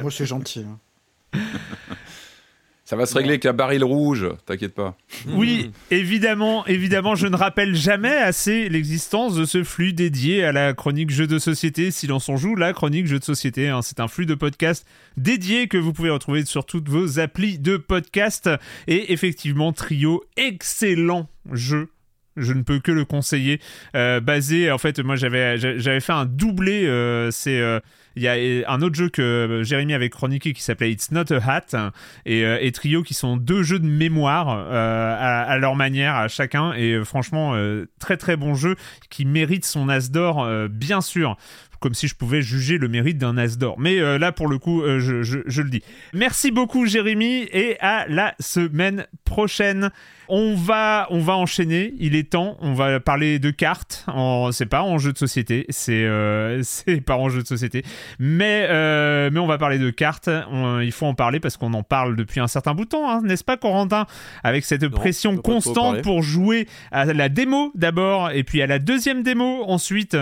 Moi, 0.00 0.10
c'est 0.10 0.26
gentil. 0.26 0.64
Hein. 0.64 1.38
Ça 2.86 2.94
va 2.94 3.04
se 3.04 3.14
régler 3.14 3.30
avec 3.30 3.42
la 3.42 3.52
baril 3.52 3.82
rouge, 3.82 4.28
t'inquiète 4.46 4.72
pas. 4.72 4.96
Oui, 5.26 5.72
évidemment, 5.90 6.64
évidemment, 6.68 7.16
je 7.16 7.26
ne 7.26 7.34
rappelle 7.34 7.74
jamais 7.74 8.16
assez 8.16 8.68
l'existence 8.68 9.34
de 9.34 9.44
ce 9.44 9.64
flux 9.64 9.92
dédié 9.92 10.44
à 10.44 10.52
la 10.52 10.72
chronique 10.72 11.10
jeux 11.10 11.26
de 11.26 11.40
société. 11.40 11.90
Silence 11.90 12.28
on 12.28 12.36
joue, 12.36 12.54
la 12.54 12.72
chronique 12.72 13.08
jeux 13.08 13.18
de 13.18 13.24
société. 13.24 13.68
Hein. 13.68 13.82
C'est 13.82 13.98
un 13.98 14.06
flux 14.06 14.24
de 14.24 14.36
podcast 14.36 14.86
dédié 15.16 15.66
que 15.66 15.78
vous 15.78 15.92
pouvez 15.92 16.10
retrouver 16.10 16.44
sur 16.44 16.64
toutes 16.64 16.88
vos 16.88 17.18
applis 17.18 17.58
de 17.58 17.76
podcast. 17.76 18.48
Et 18.86 19.12
effectivement, 19.12 19.72
trio, 19.72 20.22
excellent 20.36 21.28
jeu 21.50 21.88
je 22.36 22.52
ne 22.52 22.62
peux 22.62 22.78
que 22.78 22.92
le 22.92 23.04
conseiller. 23.04 23.60
Euh, 23.94 24.20
basé, 24.20 24.70
en 24.70 24.78
fait, 24.78 25.00
moi 25.00 25.16
j'avais 25.16 25.56
j'avais 25.56 26.00
fait 26.00 26.12
un 26.12 26.26
doublé. 26.26 26.86
Euh, 26.86 27.30
c'est 27.30 27.58
euh, 27.60 27.80
il 28.16 28.22
y 28.22 28.28
a 28.28 28.70
un 28.70 28.82
autre 28.82 28.94
jeu 28.94 29.08
que 29.08 29.60
Jérémy 29.62 29.94
avait 29.94 30.10
chroniqué 30.10 30.52
qui 30.52 30.62
s'appelait 30.62 30.90
It's 30.90 31.10
Not 31.10 31.32
a 31.32 31.36
Hat 31.36 31.92
et, 32.24 32.72
Trio 32.72 33.02
qui 33.02 33.14
sont 33.14 33.36
deux 33.36 33.62
jeux 33.62 33.78
de 33.78 33.86
mémoire 33.86 34.48
à, 34.48 35.56
leur 35.58 35.76
manière 35.76 36.14
à 36.16 36.28
chacun 36.28 36.72
et 36.72 37.04
franchement 37.04 37.54
très 38.00 38.16
très 38.16 38.36
bon 38.36 38.54
jeu 38.54 38.76
qui 39.10 39.24
mérite 39.24 39.64
son 39.64 39.88
as 39.88 40.10
d'or 40.10 40.48
bien 40.68 41.00
sûr 41.00 41.36
comme 41.80 41.94
si 41.94 42.08
je 42.08 42.14
pouvais 42.14 42.42
juger 42.42 42.78
le 42.78 42.88
mérite 42.88 43.18
d'un 43.18 43.36
as 43.38 43.58
d'or. 43.58 43.78
Mais 43.78 44.18
là, 44.18 44.32
pour 44.32 44.48
le 44.48 44.58
coup, 44.58 44.82
je, 44.84 45.22
je, 45.22 45.62
le 45.62 45.70
dis. 45.70 45.82
Merci 46.12 46.50
beaucoup, 46.50 46.86
Jérémy, 46.86 47.46
et 47.52 47.76
à 47.80 48.06
la 48.08 48.34
semaine 48.40 49.06
prochaine. 49.24 49.90
On 50.28 50.54
va, 50.54 51.06
on 51.10 51.20
va 51.20 51.36
enchaîner. 51.36 51.94
Il 51.98 52.16
est 52.16 52.30
temps. 52.30 52.56
On 52.60 52.74
va 52.74 52.98
parler 53.00 53.38
de 53.38 53.50
cartes. 53.50 54.04
En, 54.08 54.50
c'est 54.52 54.66
pas 54.66 54.82
en 54.82 54.98
jeu 54.98 55.12
de 55.12 55.18
société. 55.18 55.66
C'est, 55.68 56.04
euh, 56.04 56.62
c'est 56.64 57.00
pas 57.00 57.16
en 57.16 57.28
jeu 57.28 57.42
de 57.42 57.46
société. 57.46 57.84
Mais, 58.18 58.66
euh, 58.68 59.30
mais 59.32 59.40
on 59.40 59.46
va 59.46 59.58
parler 59.58 59.78
de 59.78 59.90
cartes. 59.90 60.30
il 60.82 60.92
faut 60.92 61.06
en 61.06 61.14
parler 61.14 61.40
parce 61.40 61.56
qu'on 61.56 61.74
en 61.74 61.82
parle 61.82 62.16
depuis 62.16 62.40
un 62.40 62.48
certain 62.48 62.74
bout 62.74 62.84
de 62.84 62.90
temps, 62.90 63.10
hein, 63.10 63.20
n'est-ce 63.22 63.44
pas, 63.44 63.56
Corentin? 63.56 64.06
Avec 64.42 64.64
cette 64.64 64.88
pression 64.88 65.36
constante 65.36 66.02
pour 66.02 66.22
jouer 66.22 66.66
à 66.90 67.04
la 67.06 67.28
démo 67.28 67.70
d'abord, 67.74 68.30
et 68.30 68.42
puis 68.42 68.62
à 68.62 68.66
la 68.66 68.78
deuxième 68.78 69.22
démo 69.22 69.64
ensuite. 69.66 70.16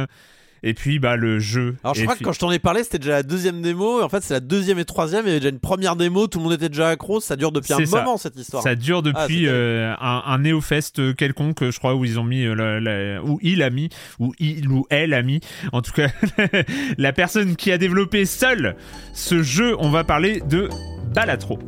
Et 0.66 0.73
puis, 0.73 0.99
bah, 0.99 1.16
le 1.16 1.39
jeu. 1.39 1.77
Alors, 1.85 1.95
je 1.95 2.03
crois 2.05 2.16
que 2.16 2.24
quand 2.24 2.32
je 2.32 2.39
t'en 2.39 2.51
ai 2.51 2.59
parlé, 2.59 2.82
c'était 2.82 2.99
déjà 2.99 3.12
la 3.12 3.23
deuxième 3.23 3.61
démo. 3.61 4.03
En 4.03 4.09
fait, 4.09 4.23
c'est 4.23 4.32
la 4.32 4.41
deuxième 4.41 4.78
et 4.78 4.86
troisième. 4.86 5.27
Il 5.27 5.28
y 5.28 5.31
avait 5.32 5.41
déjà 5.41 5.51
une 5.51 5.61
première 5.61 5.95
démo. 5.95 6.27
Tout 6.27 6.39
le 6.39 6.45
monde 6.45 6.55
était 6.55 6.70
déjà 6.70 6.89
accro. 6.89 7.20
Ça 7.20 7.36
dure 7.36 7.53
depuis 7.53 7.74
un 7.74 7.78
moment, 7.78 8.16
cette 8.16 8.36
histoire. 8.36 8.62
Ça 8.62 8.74
dure 8.74 9.03
depuis 9.03 9.47
ah, 9.47 9.53
euh, 9.53 9.95
un, 10.01 10.23
un 10.24 10.39
Néo-Fest 10.39 11.15
quelconque, 11.16 11.70
je 11.70 11.78
crois, 11.78 11.95
où 11.95 12.07
ils 12.07 12.19
ont 12.19 12.24
mis, 12.24 12.47
euh, 12.47 13.20
où 13.23 13.39
il 13.43 13.62
a 13.62 13.69
mis, 13.69 13.91
ou 14.19 14.32
il 14.39 14.66
ou 14.69 14.86
elle 14.89 15.12
a 15.12 15.23
mis. 15.23 15.41
En 15.73 15.82
tout 15.82 15.93
cas, 15.93 16.09
la 16.99 17.12
personne 17.12 17.57
qui 17.57 17.70
a 17.70 17.77
développé 17.77 18.24
seule 18.24 18.77
ce 19.12 19.43
jeu, 19.43 19.77
on 19.78 19.91
va 19.91 20.03
parler 20.03 20.41
de 20.49 20.70
Balatro. 21.15 21.59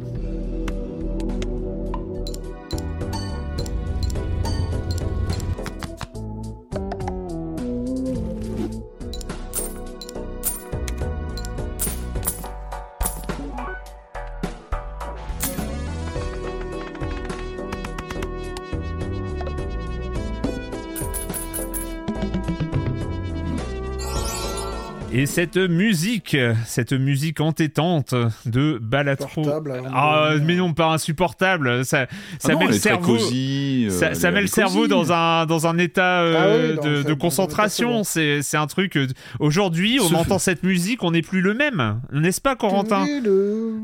Et 25.19 25.25
cette 25.25 25.57
musique, 25.57 26.37
cette 26.67 26.93
musique 26.93 27.41
entêtante 27.41 28.15
de 28.45 28.79
Balatro. 28.83 29.43
De 29.43 29.51
Ah, 29.95 30.33
mais 30.45 30.57
non, 30.57 30.75
pas 30.75 30.89
insupportable. 30.93 31.87
Ça, 31.87 32.07
ça 32.39 32.49
Ah 32.51 32.53
non, 32.53 32.59
met 32.61 32.67
le 32.67 32.73
cerveau. 32.75 33.15
cosy, 33.17 33.87
euh, 33.91 34.13
Ça, 34.15 34.31
met 34.31 34.43
le 34.43 34.47
cerveau 34.47 34.81
cosy. 34.81 34.89
dans 34.91 35.13
un, 35.15 35.47
dans 35.47 35.67
un 35.67 35.79
état 35.79 36.21
euh, 36.21 36.77
Ah 36.77 36.87
oui, 36.87 37.05
de, 37.05 37.15
concentration. 37.15 38.05
C'est 38.05 38.43
c'est 38.43 38.59
un 38.59 38.67
truc. 38.67 38.99
euh, 38.99 39.07
Aujourd'hui, 39.41 39.99
on 40.03 40.09
Ce- 40.11 40.15
entend 40.15 40.39
cette 40.39 40.63
musique, 40.65 41.03
on 41.03 41.13
n'est 41.13 41.23
plus 41.23 41.41
le 41.41 41.55
même. 41.55 41.99
N'est-ce 42.13 42.43
pas, 42.43 42.55
Corentin 42.55 43.07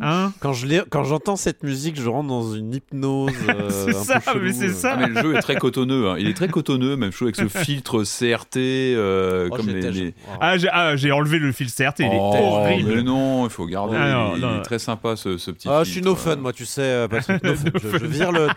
Hein 0.03 0.33
Quand 0.41 0.53
je 0.53 0.67
l'ai- 0.67 0.83
quand 0.91 1.05
j'entends 1.05 1.37
cette 1.37 1.63
musique, 1.63 1.99
je 1.99 2.09
rentre 2.11 2.29
dans 2.29 2.53
une 2.55 2.75
hypnose. 2.75 3.33
euh, 3.49 3.71
C'est 3.71 3.89
un 3.91 3.93
peu 3.93 4.05
ça, 4.05 4.21
chelou, 4.21 4.45
mais 4.45 4.53
c'est 4.53 4.67
euh. 4.67 4.73
ça. 4.75 4.97
Ah, 4.99 5.07
mais 5.09 5.09
le 5.09 5.23
jeu 5.23 5.35
est 5.37 5.41
très 5.41 5.57
cotonneux. 5.57 6.11
hein. 6.11 6.17
Il 6.19 6.29
est 6.29 6.35
très 6.35 6.49
cotonneux, 6.49 6.97
même 6.97 7.11
chose 7.13 7.33
avec 7.35 7.37
ce 7.53 7.59
filtre 7.65 8.03
CRT, 8.05 8.57
euh, 8.59 9.49
Oh, 9.51 9.57
comme 9.57 9.69
les. 9.69 10.13
Ah, 10.39 10.59
j'ai 10.59 10.69
ah, 10.71 10.95
j'ai 10.97 11.11
enlevé 11.23 11.39
le 11.39 11.53
fil 11.53 11.69
CRT, 11.73 12.01
il 12.01 12.05
est 12.07 12.11
Oh, 12.13 12.35
horrible. 12.37 12.95
Mais 12.97 13.03
non, 13.03 13.45
il 13.47 13.51
faut 13.51 13.67
garder. 13.67 13.97
Ah, 13.99 14.11
non, 14.13 14.33
il, 14.37 14.41
non. 14.43 14.59
est 14.59 14.63
très 14.63 14.79
sympa 14.79 15.17
ce, 15.17 15.39
ce 15.39 15.51
petit. 15.51 15.69
Ah, 15.71 15.81
je 15.81 15.85
suis 15.91 15.95
filtre. 15.95 16.09
no 16.11 16.15
fun, 16.17 16.37
moi, 16.37 16.53
tu 16.53 16.67
sais, 16.67 16.83
euh, 16.83 17.09
Patrick. 17.09 17.43
No 17.43 17.55
fun. 17.57 17.71
je, 17.83 17.99
je 17.99 18.07
vire 18.07 18.33
le, 18.33 18.49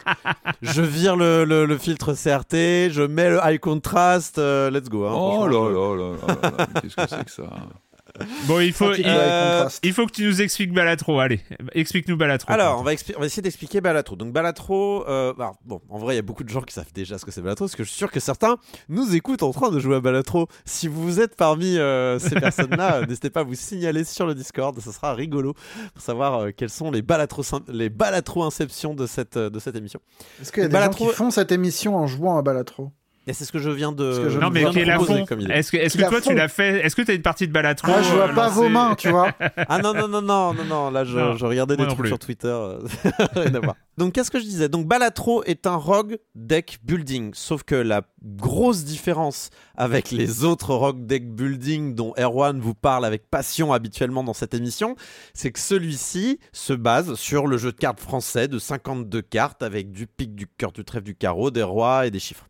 je 0.62 0.82
vire 0.82 1.16
le, 1.16 1.46
le- 1.46 1.66
le 1.66 1.78
filtre 1.78 2.14
CRT, 2.14 2.92
je 2.92 3.02
mets 3.06 3.30
le 3.30 3.40
high 3.44 3.60
contrast, 3.60 4.38
euh, 4.40 4.70
let's 4.70 4.90
go. 4.90 5.06
hein, 5.06 5.14
Oh 5.16 5.48
là 5.48 5.70
là 5.70 5.96
là 5.96 6.12
là 6.28 6.58
là 6.58 6.68
Qu'est-ce 6.82 6.96
que 6.96 7.02
c'est 7.08 7.26
que 7.26 7.32
ça? 7.32 7.44
Bon, 8.48 8.60
il 8.60 8.72
faut, 8.74 8.94
il, 8.94 9.04
Euh, 9.06 9.68
il 9.84 9.94
faut 9.94 10.06
que 10.06 10.12
tu 10.12 10.26
nous 10.26 10.42
expliques 10.42 10.74
Balatro. 10.74 11.20
Allez, 11.20 11.42
explique-nous 11.74 12.18
Balatro. 12.18 12.52
Alors, 12.52 12.80
on 12.80 12.84
va, 12.84 12.94
expli- 12.94 13.14
on 13.18 13.20
va 13.20 13.26
essayer 13.26 13.42
d'expliquer 13.42 13.82
Balatro. 13.82 14.16
Donc, 14.16 14.32
Balatro, 14.32 15.08
euh, 15.08 15.34
bon, 15.66 15.82
en 15.90 15.98
vrai, 15.98 16.14
il 16.14 16.18
y 16.18 16.20
a 16.20 16.24
beaucoup 16.24 16.44
de 16.44 16.50
gens 16.50 16.62
qui 16.62 16.74
savent 16.74 16.92
déjà 16.94 17.18
ce 17.18 17.26
que 17.26 17.32
c'est 17.32 17.42
Balatro, 17.42 17.66
parce 17.66 17.76
que 17.76 17.84
je 17.84 17.90
suis 17.90 17.98
sûr 17.98 18.12
que 18.12 18.20
certains 18.20 18.58
nous 18.90 19.16
écoutent 19.16 19.44
en 19.44 19.52
train 19.52 19.70
de 19.72 19.80
jouer 19.80 19.96
à 19.98 20.00
Balatro. 20.02 20.48
Si 20.66 20.88
vous 20.88 21.20
êtes 21.20 21.36
parmi 21.36 21.78
euh, 21.78 22.20
ces 22.20 22.36
personnes-là, 22.36 23.06
n'hésitez 23.08 23.30
pas 23.30 23.42
à 23.42 23.44
vous 23.44 23.56
signaler 23.56 24.04
sur 24.04 24.26
le 24.26 24.36
Discord, 24.36 24.80
ce 24.80 24.92
sera 24.92 25.14
rigolo 25.14 25.54
pour 25.94 26.02
savoir 26.02 26.36
euh, 26.46 26.52
quels 26.56 26.70
sont 26.70 26.92
les 26.92 27.02
Balatro, 27.02 27.44
les 27.68 27.90
Balatro 27.90 28.44
Inception 28.44 28.94
de 28.94 29.08
cette, 29.08 29.38
de 29.38 29.60
cette 29.60 29.76
émission. 29.76 30.00
Est-ce 30.42 30.52
qu'il 30.52 30.64
y 30.64 30.66
a 30.66 30.70
des 30.70 30.74
Balatro- 30.74 31.06
gens 31.06 31.10
qui 31.12 31.16
font 31.16 31.32
cette 31.32 31.52
émission 31.52 31.96
en 31.96 32.08
jouant 32.08 32.38
à 32.38 32.42
Balatro? 32.42 32.92
C'est 33.34 33.46
ce 33.46 33.52
que 33.52 33.60
je 33.60 33.70
viens 33.70 33.92
de. 33.92 34.04
Parce 34.06 34.20
que 34.20 34.30
je 34.30 34.40
Non, 34.40 34.50
mais 34.52 34.66
qui 34.66 34.80
est 34.80 34.86
la 34.86 34.96
proposer 34.96 35.26
fond. 35.26 35.40
Est-ce 35.50 35.72
que, 35.72 35.78
est-ce 35.78 35.98
que 35.98 36.08
toi, 36.08 36.22
tu 36.22 36.34
l'as 36.34 36.48
fait 36.48 36.86
Est-ce 36.86 36.96
que 36.96 37.02
tu 37.02 37.12
as 37.12 37.16
une 37.16 37.22
partie 37.22 37.48
de 37.48 37.54
Balatro 37.54 37.92
Ah, 37.94 38.02
je 38.02 38.14
vois 38.14 38.30
euh, 38.30 38.34
pas 38.36 38.48
lancée 38.48 38.56
vos 38.60 38.70
mains, 38.70 38.96
tu 38.96 39.10
vois. 39.10 39.32
Ah 39.68 39.80
non, 39.80 39.94
non, 39.94 40.08
non, 40.08 40.22
non, 40.22 40.54
non, 40.54 40.64
non, 40.66 40.92
là 40.92 41.04
je, 41.04 41.18
Non, 41.18 41.36
je 41.36 41.46
regardais 41.46 41.76
des 41.78 41.86
trucs 41.88 41.98
plus. 42.00 42.08
sur 42.10 42.20
Twitter. 42.20 42.48
euh. 42.48 42.80
Donc 43.98 44.14
qu'est-ce 44.14 44.30
que 44.30 44.40
je 44.40 44.44
disais? 44.44 44.68
Donc 44.70 44.88
Balatro 44.88 45.44
est 45.44 45.66
un 45.68 45.76
rogue 45.78 46.18
deck 46.36 46.80
building, 46.84 47.32
sauf 47.34 47.64
que 47.64 47.76
la 47.76 48.02
grosse 48.24 48.84
différence 48.84 49.50
avec 49.78 50.12
les 50.12 50.44
autres 50.44 50.74
rogue 50.74 51.06
deck 51.06 51.34
building 51.34 51.96
dont 51.96 52.14
Erwan 52.18 52.60
vous 52.60 52.74
parle 52.74 53.06
avec 53.06 53.30
passion 53.30 53.72
habituellement 53.72 54.24
dans 54.24 54.34
cette 54.34 54.54
émission, 54.54 54.96
c'est 55.34 55.52
que 55.52 55.60
celui-ci 55.60 56.40
se 56.52 56.74
base 56.74 57.16
sur 57.16 57.48
le 57.48 57.58
jeu 57.58 57.72
de 57.72 57.78
cartes 57.78 58.02
français 58.02 58.48
de 58.50 58.60
52 58.60 59.22
cartes 59.22 59.64
avec 59.64 59.92
du 59.92 60.08
pic, 60.08 60.36
du 60.36 60.48
cœur, 60.48 60.72
du 60.74 60.84
trèfle, 60.84 61.06
du 61.06 61.16
carreau, 61.16 61.50
des 61.50 61.64
rois 61.64 62.06
et 62.06 62.12
des 62.12 62.20
chiffres. 62.20 62.46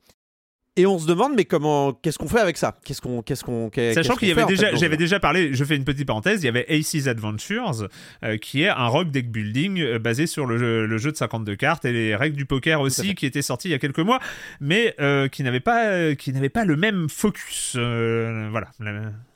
Et 0.78 0.86
on 0.86 1.00
se 1.00 1.08
demande, 1.08 1.32
mais 1.38 1.46
comment, 1.46 1.94
qu'est-ce 1.94 2.18
qu'on 2.20 2.28
fait 2.28 2.42
avec 2.42 2.58
ça? 2.58 2.78
Qu'est-ce 2.84 3.00
qu'on, 3.00 3.22
qu'est-ce 3.22 3.46
qu'on, 3.46 3.70
qu'est- 3.70 3.94
Sachant 3.94 4.16
qu'il 4.18 4.28
y 4.28 4.32
avait 4.32 4.42
fait, 4.42 4.44
en 4.44 4.48
fait, 4.50 4.56
déjà, 4.56 4.76
j'avais 4.76 4.98
déjà 4.98 5.22
parlé, 5.22 5.54
je 5.54 5.64
fais 5.64 5.78
une 5.78 5.86
petite 5.86 6.06
parenthèse, 6.06 6.42
il 6.44 6.48
y 6.48 6.50
avait 6.50 6.66
Aces 6.70 7.08
Adventures, 7.08 7.88
euh, 8.24 8.36
qui 8.38 8.64
est 8.64 8.68
un 8.68 8.88
rock 8.88 9.10
deck 9.10 9.32
building 9.32 9.80
euh, 9.80 10.00
basé 10.00 10.28
sur 10.28 10.46
le 10.46 10.58
jeu, 10.58 10.86
le 10.86 10.98
jeu 10.98 11.14
de 11.14 11.18
52 11.18 11.56
cartes 11.56 11.86
et 11.86 11.94
les 11.94 12.14
règles 12.14 12.36
du 12.36 12.46
poker 12.46 12.82
aussi, 12.82 13.16
qui 13.16 13.26
était 13.26 13.42
sorti 13.42 13.70
il 13.70 13.72
y 13.72 13.74
a 13.74 13.80
quelques 13.80 14.00
mois, 14.00 14.20
mais 14.60 14.94
euh, 15.00 15.30
qui 15.30 15.44
n'avait 15.44 15.62
pas, 15.62 16.14
qui 16.16 16.34
n'avait 16.34 16.50
pas 16.50 16.66
le 16.66 16.76
même 16.76 17.08
focus. 17.08 17.78
voilà. 17.78 18.68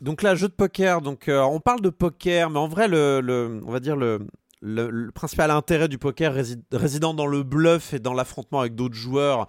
Donc 0.02 0.22
là, 0.24 0.36
jeu 0.36 0.50
de 0.50 0.54
poker. 0.54 1.02
Donc 1.02 1.30
on 1.30 1.62
parle 1.62 1.80
de 1.80 1.90
poker, 1.90 2.50
mais 2.50 2.60
en 2.60 2.68
vrai, 2.68 2.90
le, 2.90 3.22
le- 3.22 3.62
on 3.66 3.72
va 3.72 3.80
dire 3.80 3.96
le, 3.96 4.20
le, 4.62 4.90
le 4.90 5.12
principal 5.12 5.52
intérêt 5.52 5.88
du 5.88 5.98
poker 5.98 6.36
rési- 6.36 6.62
résidant 6.74 7.14
dans 7.14 7.28
le 7.28 7.44
bluff 7.44 7.94
et 7.94 8.00
dans 8.00 8.14
l'affrontement 8.14 8.60
avec 8.60 8.76
d'autres 8.76 8.96
joueurs. 8.96 9.48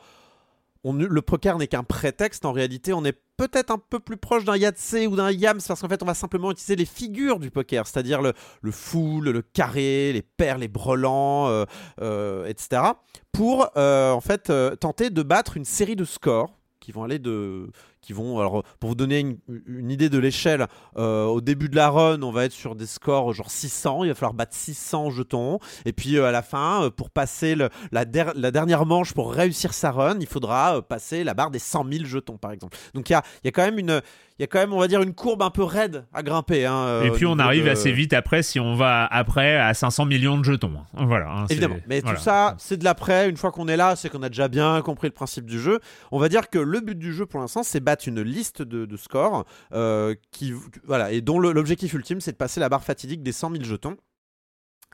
Le 0.84 1.20
poker 1.20 1.58
n'est 1.58 1.66
qu'un 1.66 1.84
prétexte. 1.84 2.46
En 2.46 2.52
réalité, 2.52 2.94
on 2.94 3.04
est 3.04 3.18
peut-être 3.36 3.70
un 3.70 3.78
peu 3.78 4.00
plus 4.00 4.16
proche 4.16 4.44
d'un 4.44 4.56
Yahtzee 4.56 5.06
ou 5.06 5.16
d'un 5.16 5.30
Yams 5.30 5.60
parce 5.66 5.80
qu'en 5.80 5.88
fait, 5.88 6.02
on 6.02 6.06
va 6.06 6.14
simplement 6.14 6.50
utiliser 6.50 6.76
les 6.76 6.86
figures 6.86 7.38
du 7.38 7.50
poker, 7.50 7.86
c'est-à-dire 7.86 8.22
le, 8.22 8.32
full, 8.70 9.28
le 9.30 9.42
carré, 9.42 10.12
les 10.12 10.22
paires, 10.22 10.58
les 10.58 10.68
brelans, 10.68 11.48
euh, 11.48 11.64
euh, 12.00 12.46
etc. 12.46 12.82
Pour 13.32 13.70
euh, 13.76 14.10
en 14.12 14.20
fait 14.20 14.52
tenter 14.80 15.10
de 15.10 15.22
battre 15.22 15.56
une 15.56 15.64
série 15.64 15.96
de 15.96 16.04
scores 16.04 16.58
qui 16.80 16.92
vont 16.92 17.04
aller 17.04 17.18
de 17.18 17.70
qui 18.02 18.12
vont 18.12 18.38
alors 18.40 18.62
pour 18.78 18.88
vous 18.90 18.94
donner 18.94 19.18
une, 19.20 19.36
une 19.66 19.90
idée 19.90 20.08
de 20.08 20.18
l'échelle 20.18 20.66
euh, 20.96 21.24
au 21.26 21.40
début 21.40 21.68
de 21.68 21.76
la 21.76 21.90
run 21.90 22.22
on 22.22 22.30
va 22.32 22.44
être 22.46 22.52
sur 22.52 22.74
des 22.74 22.86
scores 22.86 23.32
genre 23.34 23.50
600 23.50 24.04
il 24.04 24.08
va 24.08 24.14
falloir 24.14 24.32
battre 24.34 24.54
600 24.54 25.10
jetons 25.10 25.58
et 25.84 25.92
puis 25.92 26.16
euh, 26.16 26.24
à 26.26 26.30
la 26.32 26.42
fin 26.42 26.84
euh, 26.84 26.90
pour 26.90 27.10
passer 27.10 27.54
le- 27.54 27.68
la, 27.92 28.04
der- 28.04 28.32
la 28.36 28.50
dernière 28.50 28.86
manche 28.86 29.12
pour 29.12 29.32
réussir 29.32 29.74
sa 29.74 29.90
run 29.90 30.16
il 30.20 30.26
faudra 30.26 30.76
euh, 30.76 30.80
passer 30.80 31.24
la 31.24 31.34
barre 31.34 31.50
des 31.50 31.58
100 31.58 31.84
000 31.92 32.04
jetons 32.06 32.38
par 32.38 32.52
exemple 32.52 32.76
donc 32.94 33.08
il 33.10 33.12
y 33.12 33.16
a, 33.16 33.22
y 33.44 33.48
a 33.48 33.50
quand 33.52 33.62
même 33.64 33.78
une 33.78 34.00
il 34.38 34.42
y 34.42 34.44
a 34.44 34.46
quand 34.46 34.58
même 34.60 34.72
on 34.72 34.78
va 34.80 34.88
dire 34.88 35.02
une 35.02 35.12
courbe 35.12 35.42
un 35.42 35.50
peu 35.50 35.62
raide 35.62 36.06
à 36.14 36.22
grimper 36.22 36.64
hein, 36.64 36.74
euh, 36.74 37.02
et 37.04 37.10
puis 37.10 37.26
on 37.26 37.38
arrive 37.38 37.66
de- 37.66 37.70
assez 37.70 37.92
vite 37.92 38.14
après 38.14 38.42
si 38.42 38.58
on 38.58 38.74
va 38.74 39.04
après 39.04 39.56
à 39.58 39.74
500 39.74 40.06
millions 40.06 40.38
de 40.38 40.44
jetons. 40.44 40.72
Voilà. 40.94 41.28
hein, 41.30 41.44
Évidemment, 41.50 41.76
mais 41.86 42.00
voilà. 42.00 42.16
tout 42.16 42.22
ça, 42.24 42.54
c'est 42.58 42.76
de 42.78 42.84
l'après. 42.84 43.28
Une 43.28 43.36
fois 43.36 43.50
qu'on 43.52 43.68
est 43.68 43.76
là, 43.76 43.96
c'est 43.96 44.08
qu'on 44.08 44.22
a 44.22 44.28
déjà 44.30 44.48
bien 44.48 44.80
compris 44.82 45.08
le 45.08 45.12
principe 45.12 45.44
du 45.44 45.60
jeu. 45.60 45.80
On 46.10 46.18
va 46.18 46.28
dire 46.30 46.48
que 46.48 46.58
le 46.58 46.80
but 46.80 46.98
du 46.98 47.12
jeu 47.12 47.26
pour 47.26 47.40
l'instant, 47.40 47.62
c'est 47.62 47.80
une 47.94 48.22
liste 48.22 48.62
de, 48.62 48.96
scores 48.96 49.44
euh, 49.72 50.14
qui, 50.30 50.52
voilà, 50.84 51.12
et 51.12 51.20
dont 51.20 51.38
l'objectif 51.38 51.92
ultime, 51.94 52.20
c'est 52.20 52.32
de 52.32 52.36
passer 52.36 52.60
la 52.60 52.68
barre 52.68 52.84
fatidique 52.84 53.22
des 53.22 53.32
100 53.32 53.52
000 53.52 53.64
jetons 53.64 53.96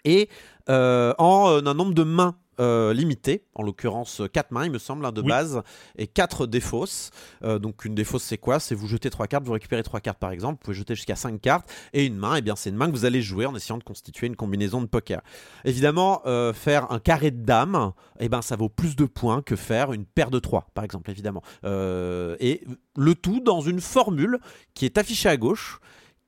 et 0.04 0.28
euh, 0.68 1.12
en 1.18 1.50
euh, 1.50 1.60
un 1.64 1.74
nombre 1.74 1.94
de 1.94 2.04
mains. 2.04 2.36
Euh, 2.60 2.92
limité, 2.92 3.44
en 3.54 3.62
l'occurrence 3.62 4.22
4 4.32 4.50
mains 4.50 4.64
il 4.64 4.70
me 4.70 4.78
semble, 4.78 5.04
un 5.04 5.12
de 5.12 5.20
Oui. 5.20 5.28
base, 5.28 5.62
et 5.96 6.06
4 6.06 6.46
défausses. 6.46 7.10
Euh, 7.44 7.58
donc 7.58 7.84
une 7.84 7.94
défausse 7.94 8.22
c'est 8.22 8.38
quoi? 8.38 8.60
C'est 8.60 8.74
vous 8.74 8.86
jetez 8.88 9.10
3 9.10 9.26
cartes, 9.26 9.44
vous 9.44 9.52
récupérez 9.52 9.82
3 9.82 10.00
cartes 10.00 10.18
par 10.18 10.30
exemple, 10.30 10.54
vous 10.60 10.64
pouvez 10.64 10.76
jeter 10.76 10.94
jusqu'à 10.94 11.16
5 11.16 11.40
cartes, 11.40 11.70
et 11.92 12.04
une 12.06 12.16
main, 12.16 12.36
eh 12.36 12.42
bien 12.42 12.56
c'est 12.56 12.70
une 12.70 12.76
main 12.76 12.86
que 12.86 12.92
vous 12.92 13.04
allez 13.04 13.22
jouer 13.22 13.46
en 13.46 13.54
essayant 13.54 13.78
de 13.78 13.84
constituer 13.84 14.26
une 14.26 14.36
combinaison 14.36 14.80
de 14.80 14.86
poker. 14.86 15.20
Évidemment, 15.64 16.22
euh, 16.26 16.52
faire 16.52 16.90
un 16.92 16.98
carré 16.98 17.30
de 17.30 17.44
dames, 17.44 17.92
eh 18.20 18.28
ben, 18.28 18.42
ça 18.42 18.56
vaut 18.56 18.68
plus 18.68 18.96
de 18.96 19.04
points 19.04 19.42
que 19.42 19.56
faire 19.56 19.92
une 19.92 20.04
paire 20.06 20.30
de 20.30 20.38
3, 20.38 20.68
par 20.74 20.84
exemple, 20.84 21.10
évidemment. 21.10 21.42
Euh, 21.64 22.36
et 22.40 22.62
le 22.96 23.14
tout 23.14 23.40
dans 23.40 23.60
une 23.60 23.80
formule 23.80 24.38
qui 24.74 24.84
est 24.84 24.98
affichée 24.98 25.28
à 25.28 25.36
gauche, 25.36 25.78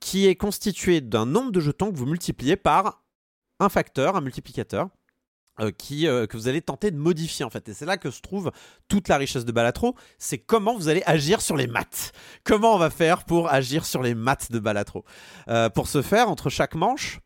qui 0.00 0.26
est 0.26 0.36
constituée 0.36 1.00
d'un 1.00 1.26
nombre 1.26 1.50
de 1.50 1.60
jetons 1.60 1.90
que 1.90 1.96
vous 1.96 2.06
multipliez 2.06 2.56
par 2.56 3.02
un 3.60 3.68
facteur, 3.68 4.14
un 4.16 4.20
multiplicateur. 4.20 4.88
Euh, 5.60 5.70
qui, 5.70 6.06
euh, 6.06 6.26
que 6.26 6.36
vous 6.36 6.48
allez 6.48 6.62
tenter 6.62 6.90
de 6.90 6.96
modifier 6.96 7.44
en 7.44 7.50
fait. 7.50 7.68
Et 7.68 7.74
c'est 7.74 7.86
là 7.86 7.96
que 7.96 8.10
se 8.10 8.20
trouve 8.20 8.50
toute 8.88 9.08
la 9.08 9.16
richesse 9.16 9.44
de 9.44 9.52
Balatro, 9.52 9.94
c'est 10.18 10.38
comment 10.38 10.76
vous 10.76 10.88
allez 10.88 11.02
agir 11.06 11.40
sur 11.40 11.56
les 11.56 11.66
maths. 11.66 12.12
Comment 12.44 12.74
on 12.74 12.78
va 12.78 12.90
faire 12.90 13.24
pour 13.24 13.52
agir 13.52 13.84
sur 13.86 14.02
les 14.02 14.14
maths 14.14 14.50
de 14.52 14.58
Balatro. 14.58 15.04
Euh, 15.48 15.68
pour 15.68 15.88
ce 15.88 16.02
faire, 16.02 16.28
entre 16.30 16.50
chaque 16.50 16.74
manche, 16.74 17.20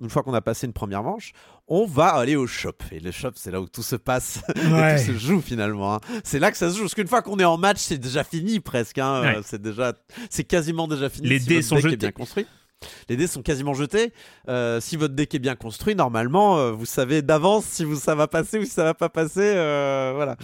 une 0.00 0.10
fois 0.10 0.24
qu'on 0.24 0.34
a 0.34 0.40
passé 0.40 0.66
une 0.66 0.72
première 0.72 1.04
manche, 1.04 1.30
on 1.68 1.86
va 1.86 2.08
aller 2.08 2.34
au 2.34 2.48
shop. 2.48 2.72
Et 2.90 2.98
le 2.98 3.12
shop, 3.12 3.30
c'est 3.36 3.52
là 3.52 3.60
où 3.60 3.68
tout 3.68 3.84
se 3.84 3.94
passe, 3.94 4.40
et 4.56 4.60
tout 4.60 5.04
se 5.04 5.16
joue 5.16 5.40
finalement. 5.40 5.94
hein. 5.94 6.00
C'est 6.24 6.40
là 6.40 6.50
que 6.50 6.56
ça 6.56 6.70
se 6.70 6.74
joue. 6.74 6.82
Parce 6.82 6.94
qu'une 6.96 7.06
fois 7.06 7.22
qu'on 7.22 7.38
est 7.38 7.44
en 7.44 7.56
match, 7.56 7.78
c'est 7.78 7.98
déjà 7.98 8.24
fini 8.24 8.58
presque. 8.58 8.98
hein. 8.98 9.22
Ouais. 9.22 9.40
C'est 9.44 9.62
déjà, 9.62 9.92
c'est 10.28 10.42
quasiment 10.42 10.88
déjà 10.88 11.08
fini. 11.08 11.28
Les 11.28 11.38
si 11.38 11.46
dés 11.46 11.54
votre 11.60 11.66
sont 11.68 11.74
deck 11.76 11.84
est 11.84 11.90
jetés. 11.90 11.96
bien 11.98 12.10
construit. 12.10 12.46
Les 13.08 13.16
dés 13.16 13.26
sont 13.26 13.42
quasiment 13.42 13.74
jetés. 13.74 14.12
Euh, 14.48 14.80
si 14.80 14.96
votre 14.96 15.14
deck 15.14 15.34
est 15.34 15.38
bien 15.38 15.54
construit, 15.54 15.94
normalement, 15.94 16.58
euh, 16.58 16.72
vous 16.72 16.86
savez 16.86 17.22
d'avance 17.22 17.64
si 17.64 17.84
vous, 17.84 17.96
ça 17.96 18.14
va 18.14 18.26
passer 18.28 18.58
ou 18.58 18.64
si 18.64 18.70
ça 18.70 18.84
va 18.84 18.94
pas 18.94 19.08
passer. 19.08 19.40
euh, 19.40 20.12
voilà. 20.14 20.36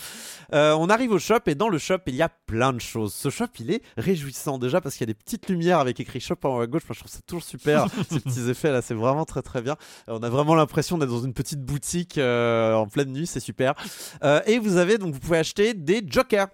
On 0.53 0.89
arrive 0.89 1.13
au 1.13 1.19
shop 1.19 1.41
et 1.47 1.55
dans 1.55 1.69
le 1.69 1.79
shop, 1.79 1.99
il 2.07 2.15
y 2.15 2.23
a 2.23 2.29
plein 2.29 2.73
de 2.73 2.81
choses. 2.81 3.13
Ce 3.15 3.31
shop, 3.31 3.47
il 3.61 3.71
est 3.71 3.83
réjouissant 3.97 4.59
déjà 4.59 4.81
parce 4.81 4.97
qu'il 4.97 5.07
y 5.07 5.11
a 5.11 5.13
des 5.13 5.19
petites 5.19 5.49
lumières 5.49 5.79
avec 5.79 6.01
écrit 6.01 6.21
shop 6.21 6.37
en 6.45 6.57
haut 6.57 6.61
à 6.61 6.67
gauche. 6.67 6.83
Moi, 6.89 6.95
je 6.95 7.01
trouve 7.01 7.13
ça 7.13 7.21
toujours 7.27 7.43
super. 7.43 7.87
Ces 8.11 8.21
petits 8.21 8.49
effets 8.49 8.73
là, 8.73 8.83
c'est 8.83 8.95
vraiment 8.95 9.25
très 9.25 9.43
très 9.43 9.63
bien. 9.63 9.77
On 10.07 10.23
a 10.23 10.29
vraiment 10.31 10.55
l'impression 10.55 10.99
d'être 10.99 11.11
dans 11.11 11.23
une 11.23 11.35
petite 11.35 11.61
boutique 11.61 12.19
en 12.19 12.87
pleine 12.87 13.13
nuit, 13.13 13.27
c'est 13.27 13.41
super. 13.41 13.75
Et 14.47 14.59
vous 14.59 14.77
avez 14.77 14.99
donc, 14.99 15.15
vous 15.15 15.21
pouvez 15.21 15.39
acheter 15.39 15.75
des 15.75 16.03
jokers. 16.07 16.49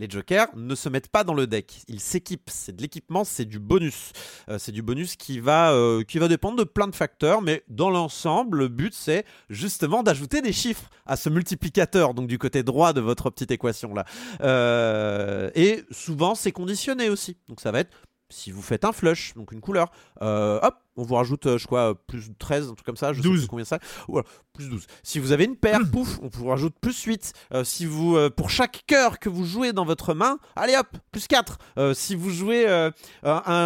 Les 0.00 0.08
jokers 0.08 0.48
ne 0.56 0.74
se 0.74 0.88
mettent 0.88 1.08
pas 1.08 1.24
dans 1.24 1.34
le 1.34 1.46
deck, 1.46 1.82
ils 1.86 2.00
s'équipent. 2.00 2.48
C'est 2.50 2.74
de 2.74 2.80
l'équipement, 2.80 3.22
c'est 3.22 3.44
du 3.44 3.58
bonus. 3.58 4.12
Euh, 4.48 4.58
c'est 4.58 4.72
du 4.72 4.80
bonus 4.80 5.14
qui 5.14 5.40
va, 5.40 5.72
euh, 5.74 6.04
qui 6.04 6.18
va 6.18 6.26
dépendre 6.26 6.56
de 6.56 6.64
plein 6.64 6.88
de 6.88 6.94
facteurs, 6.94 7.42
mais 7.42 7.64
dans 7.68 7.90
l'ensemble, 7.90 8.60
le 8.60 8.68
but 8.68 8.94
c'est 8.94 9.26
justement 9.50 10.02
d'ajouter 10.02 10.40
des 10.40 10.54
chiffres 10.54 10.88
à 11.04 11.16
ce 11.16 11.28
multiplicateur, 11.28 12.14
donc 12.14 12.28
du 12.28 12.38
côté 12.38 12.62
droit 12.62 12.94
de 12.94 13.02
votre 13.02 13.28
petite 13.28 13.50
équation 13.50 13.92
là. 13.92 14.06
Euh, 14.40 15.50
et 15.54 15.84
souvent 15.90 16.34
c'est 16.34 16.52
conditionné 16.52 17.10
aussi, 17.10 17.36
donc 17.50 17.60
ça 17.60 17.70
va 17.70 17.80
être 17.80 17.90
si 18.30 18.50
vous 18.50 18.62
faites 18.62 18.84
un 18.84 18.92
flush, 18.92 19.34
donc 19.34 19.52
une 19.52 19.60
couleur, 19.60 19.90
euh, 20.22 20.58
hop, 20.62 20.74
on 20.96 21.02
vous 21.02 21.14
rajoute, 21.14 21.46
euh, 21.46 21.58
je 21.58 21.66
crois, 21.66 21.90
euh, 21.90 21.94
plus 21.94 22.30
13, 22.38 22.68
un 22.70 22.74
truc 22.74 22.84
comme 22.86 22.96
ça, 22.96 23.12
je 23.12 23.20
12. 23.22 23.32
sais 23.34 23.38
plus 23.42 23.48
combien 23.48 23.64
ça. 23.64 23.78
Voilà, 24.08 24.26
plus 24.52 24.68
12. 24.68 24.86
Si 25.02 25.18
vous 25.18 25.32
avez 25.32 25.44
une 25.44 25.56
paire, 25.56 25.80
pouf, 25.90 26.18
on 26.22 26.28
vous 26.28 26.46
rajoute 26.48 26.74
plus 26.80 27.00
8. 27.02 27.32
Euh, 27.54 27.64
si 27.64 27.86
vous, 27.86 28.16
euh, 28.16 28.30
pour 28.30 28.50
chaque 28.50 28.82
cœur 28.86 29.18
que 29.18 29.28
vous 29.28 29.44
jouez 29.44 29.72
dans 29.72 29.84
votre 29.84 30.14
main, 30.14 30.38
allez 30.56 30.76
hop, 30.76 30.88
plus 31.12 31.26
4. 31.26 31.58
Euh, 31.78 31.94
si 31.94 32.14
vous 32.14 32.30
jouez 32.30 32.66
un, 32.68 32.92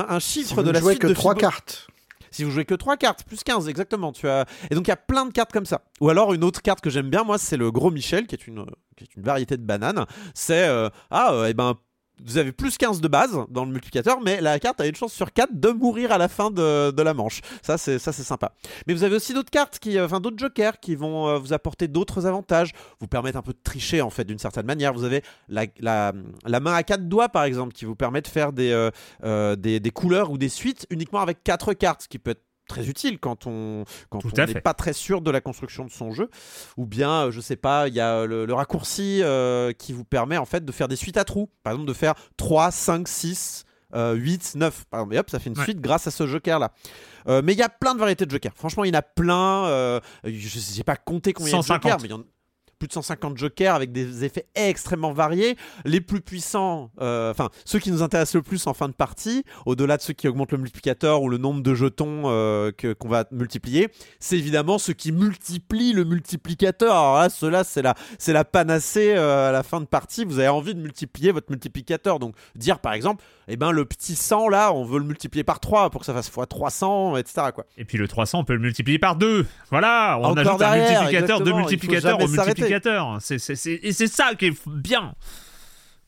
un 0.09 0.19
chiffre 0.19 0.49
Si 0.49 0.55
vous 0.55 0.63
de 0.63 0.71
la 0.71 0.81
jouez 0.81 0.93
suite 0.95 1.03
que 1.03 1.07
de 1.09 1.15
3 1.15 1.33
Fibo- 1.35 1.41
cartes. 1.41 1.87
si 2.31 2.45
vous 2.45 2.51
jouez 2.51 2.65
que 2.65 2.75
3 2.75 2.97
cartes, 2.97 3.25
plus 3.25 3.43
15, 3.43 3.69
exactement. 3.69 4.13
Tu 4.13 4.29
as... 4.29 4.47
Et 4.71 4.75
donc 4.75 4.87
il 4.87 4.91
y 4.91 4.93
a 4.93 4.97
plein 4.97 5.27
de 5.27 5.33
cartes 5.33 5.53
comme 5.53 5.67
ça. 5.67 5.83
Ou 6.01 6.09
alors 6.11 6.35
une 6.35 6.45
autre 6.45 6.63
carte 6.63 6.81
que 6.81 6.91
j'aime 6.91 7.11
bien, 7.11 7.25
moi, 7.25 7.39
c'est 7.39 7.57
le 7.57 7.71
Gros 7.71 7.91
Michel, 7.91 8.27
qui 8.27 8.35
est 8.35 8.47
une, 8.47 8.65
qui 8.97 9.05
est 9.05 9.15
une 9.17 9.23
variété 9.23 9.57
de 9.57 9.63
banane. 9.63 10.05
C'est, 10.35 10.67
ah, 11.11 11.33
euh, 11.33 11.47
eh 11.49 11.55
ben, 11.55 11.75
vous 12.23 12.39
avez 12.39 12.53
plus 12.53 12.77
15 12.77 13.01
de 13.01 13.09
base 13.09 13.37
dans 13.51 13.65
le 13.65 13.71
multiplicateur, 13.71 14.21
mais 14.21 14.41
la 14.41 14.59
carte 14.59 14.81
a 14.81 14.87
une 14.87 14.95
chance 14.95 15.13
sur 15.13 15.33
4 15.33 15.51
de 15.53 15.71
mourir 15.71 16.13
à 16.13 16.19
la 16.19 16.29
fin 16.29 16.51
de, 16.51 17.03
la 17.03 17.15
manche. 17.15 17.41
Ça, 17.63 17.77
c'est 17.77 17.99
sympa. 17.99 18.53
Mais 18.87 18.95
vous 18.95 19.05
avez 19.05 19.17
aussi 19.17 19.35
d'autres 19.35 19.51
cartes, 19.51 19.79
qui, 19.79 19.99
euh, 19.99 20.07
enfin 20.07 20.21
d'autres 20.21 20.39
jokers 20.39 20.79
qui 20.81 20.95
vont 20.95 21.29
euh, 21.29 21.39
vous 21.39 21.53
apporter 21.53 21.89
d'autres 21.89 22.27
avantages, 22.27 22.73
vous 23.01 23.07
permettre 23.07 23.37
un 23.37 23.43
peu 23.43 23.53
de 23.53 23.59
tricher 23.63 24.01
en 24.01 24.11
fait 24.11 24.25
d'une 24.25 24.39
certaine 24.39 24.67
manière. 24.67 24.93
Vous 24.95 25.05
avez 25.05 25.23
la, 25.49 25.67
la, 25.81 26.61
main 26.61 26.75
à 26.75 26.83
4 26.83 27.09
doigts 27.09 27.29
par 27.29 27.45
exemple, 27.45 27.73
qui 27.73 27.85
vous 27.85 27.97
permet 27.97 28.23
de 28.23 28.29
faire 28.29 28.53
des, 28.53 28.73
euh, 29.25 29.79
couleurs 29.93 30.31
ou 30.31 30.39
des 30.39 30.49
suites 30.49 30.87
uniquement 30.91 31.21
avec 31.21 31.43
4 31.45 31.75
cartes, 31.75 32.07
qui 32.09 32.19
peut 32.19 32.33
être 32.33 32.43
très 32.69 32.89
utile 32.89 33.19
quand 33.19 33.47
on 33.47 33.85
quand 34.11 34.19
Tout 34.21 34.31
on 34.39 34.47
n'est 34.47 34.61
pas 34.61 34.75
très 34.75 34.93
sûr 34.93 35.21
de 35.21 35.31
la 35.31 35.41
construction 35.41 35.85
de 35.85 35.91
son 35.91 36.13
jeu. 36.13 36.31
Ou 36.77 36.87
bien 36.87 37.11
euh, 37.27 37.31
je 37.31 37.41
sais 37.41 37.57
pas 37.57 37.89
il 37.89 37.95
y 37.95 38.01
a 38.01 38.25
le, 38.27 38.47
le 38.47 38.55
raccourci 38.55 39.21
euh, 39.23 39.73
qui 39.73 39.93
vous 39.93 40.05
permet 40.05 40.37
en 40.37 40.45
fait 40.47 40.65
de 40.65 40.73
faire 40.73 40.89
des 40.89 40.97
suites 40.97 41.17
à 41.17 41.25
trous. 41.25 41.49
Par 41.63 41.73
exemple 41.75 41.89
de 41.89 41.95
faire 41.95 42.15
3 42.37 42.71
5 42.71 43.07
6 43.09 43.65
euh, 43.95 44.15
8 44.15 44.55
9 44.57 44.85
par 44.91 45.01
exemple 45.01 45.15
et 45.15 45.19
hop 45.19 45.31
ça 45.31 45.39
fait 45.39 45.51
une 45.51 45.59
Ouais. 45.59 45.65
suite 45.65 45.81
grâce 45.81 46.07
à 46.07 46.11
ce 46.11 46.27
joker 46.27 46.59
là 46.59 46.73
Euh, 47.29 47.41
mais 47.45 47.53
il 47.55 47.59
y 47.59 47.63
a 47.63 47.69
plein 47.71 47.95
de 47.95 48.01
variétés 48.01 48.27
de 48.27 48.31
jokers. 48.31 48.53
Franchement 48.55 48.85
il 48.85 48.89
y 48.89 48.91
en 48.97 48.99
a 48.99 49.03
plein 49.03 49.67
euh, 49.67 50.01
je 50.25 50.59
sais 50.59 50.83
pas 50.85 50.97
compté 50.97 51.33
combien 51.33 51.53
il 51.53 51.53
y 51.53 51.57
a 51.57 51.61
de 51.61 51.65
150. 51.67 51.83
jokers 51.83 51.99
mais 52.03 52.09
il 52.09 52.11
y 52.11 52.15
en 52.15 52.25
plus 52.79 52.89
de 52.89 52.93
150 52.93 53.37
jokers 53.39 53.75
avec 53.75 53.93
des 53.93 54.25
effets 54.25 54.47
extrêmement 54.55 55.13
variés. 55.13 55.57
Les 55.85 56.01
plus 56.01 56.21
puissants, 56.21 56.91
euh, 57.01 57.31
enfin 57.31 57.51
ceux 57.65 57.79
qui 57.79 57.91
nous 57.91 58.03
intéressent 58.03 58.35
le 58.37 58.43
plus 58.43 58.67
en 58.67 58.75
fin 58.75 58.89
de 58.89 58.95
partie, 58.95 59.45
au-delà 59.67 59.97
de 59.97 60.03
ceux 60.03 60.13
qui 60.13 60.29
augmentent 60.29 60.53
le 60.53 60.59
multiplicateur 60.59 61.23
ou 61.23 61.29
le 61.29 61.39
nombre 61.39 61.63
de 61.63 61.75
jetons 61.75 62.23
euh, 62.27 62.73
que- 62.73 62.93
qu'on 62.93 63.09
va 63.09 63.25
multiplier, 63.31 63.89
c'est 64.21 64.37
évidemment 64.39 64.79
ceux 64.79 64.93
qui 64.93 65.13
multiplient 65.13 65.93
le 65.93 66.05
multiplicateur. 66.05 66.95
Alors 66.95 67.19
là, 67.19 67.29
ceux-là, 67.31 67.65
c'est 67.65 67.83
la, 67.83 67.95
c'est 68.19 68.33
la 68.33 68.45
panacée 68.45 69.15
euh, 69.17 69.49
à 69.49 69.53
la 69.53 69.63
fin 69.63 69.81
de 69.81 69.87
partie. 69.87 70.25
Vous 70.25 70.39
avez 70.39 70.49
envie 70.49 70.75
de 70.75 70.81
multiplier 70.81 71.33
votre 71.33 71.51
multiplicateur. 71.51 72.19
Donc 72.19 72.35
dire 72.55 72.79
par 72.79 72.93
exemple, 72.93 73.25
eh 73.49 73.57
ben 73.57 73.71
le 73.71 73.85
petit 73.85 74.15
100 74.17 74.49
là, 74.49 74.73
on 74.73 74.85
veut 74.85 74.99
le 74.99 75.05
multiplier 75.05 75.45
par 75.45 75.61
3 75.61 75.91
pour 75.91 76.01
que 76.01 76.07
ça 76.07 76.15
fasse 76.15 76.29
x 76.29 76.49
300, 76.49 77.17
etc. 77.17 77.49
Quoi. 77.55 77.65
Et 77.77 77.85
puis 77.85 77.99
le 77.99 78.09
300, 78.09 78.41
on 78.41 78.45
peut 78.45 78.55
le 78.55 78.59
multiplier 78.61 78.99
par 78.99 79.17
2. 79.17 79.47
Voilà, 79.71 80.17
on 80.21 80.25
Encore 80.25 80.39
ajoute 80.39 80.53
un 80.55 80.57
derrière, 80.57 81.01
multiplicateur 81.03 81.39
de 81.41 81.43
exactement, 81.51 81.59
il 81.59 81.65
faut 81.65 81.69
et 83.83 83.93
c'est 83.93 84.07
ça 84.07 84.35
qui 84.35 84.47
est 84.47 84.69
bien. 84.69 85.15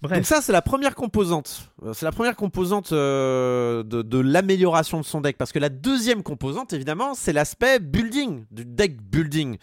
Donc 0.03 0.25
ça, 0.25 0.43
c'est 0.43 0.53
la 0.53 0.63
première 0.63 0.95
composante. 0.95 1.71
Euh, 1.83 1.93
C'est 1.95 2.05
la 2.05 2.13
première 2.13 2.37
composante 2.37 2.93
euh, 2.93 3.83
de, 3.83 4.03
de 4.03 4.19
l'amélioration 4.19 5.01
de 5.01 5.05
son 5.05 5.21
deck. 5.21 5.39
Parce 5.39 5.53
que 5.53 5.59
la 5.59 5.71
deuxième 5.71 6.23
composante, 6.23 6.73
évidemment, 6.75 7.15
c'est 7.15 7.33
l'aspect 7.33 7.81
building, 7.81 8.45
du 8.51 8.65
deck 8.65 9.01
building. 9.01 9.57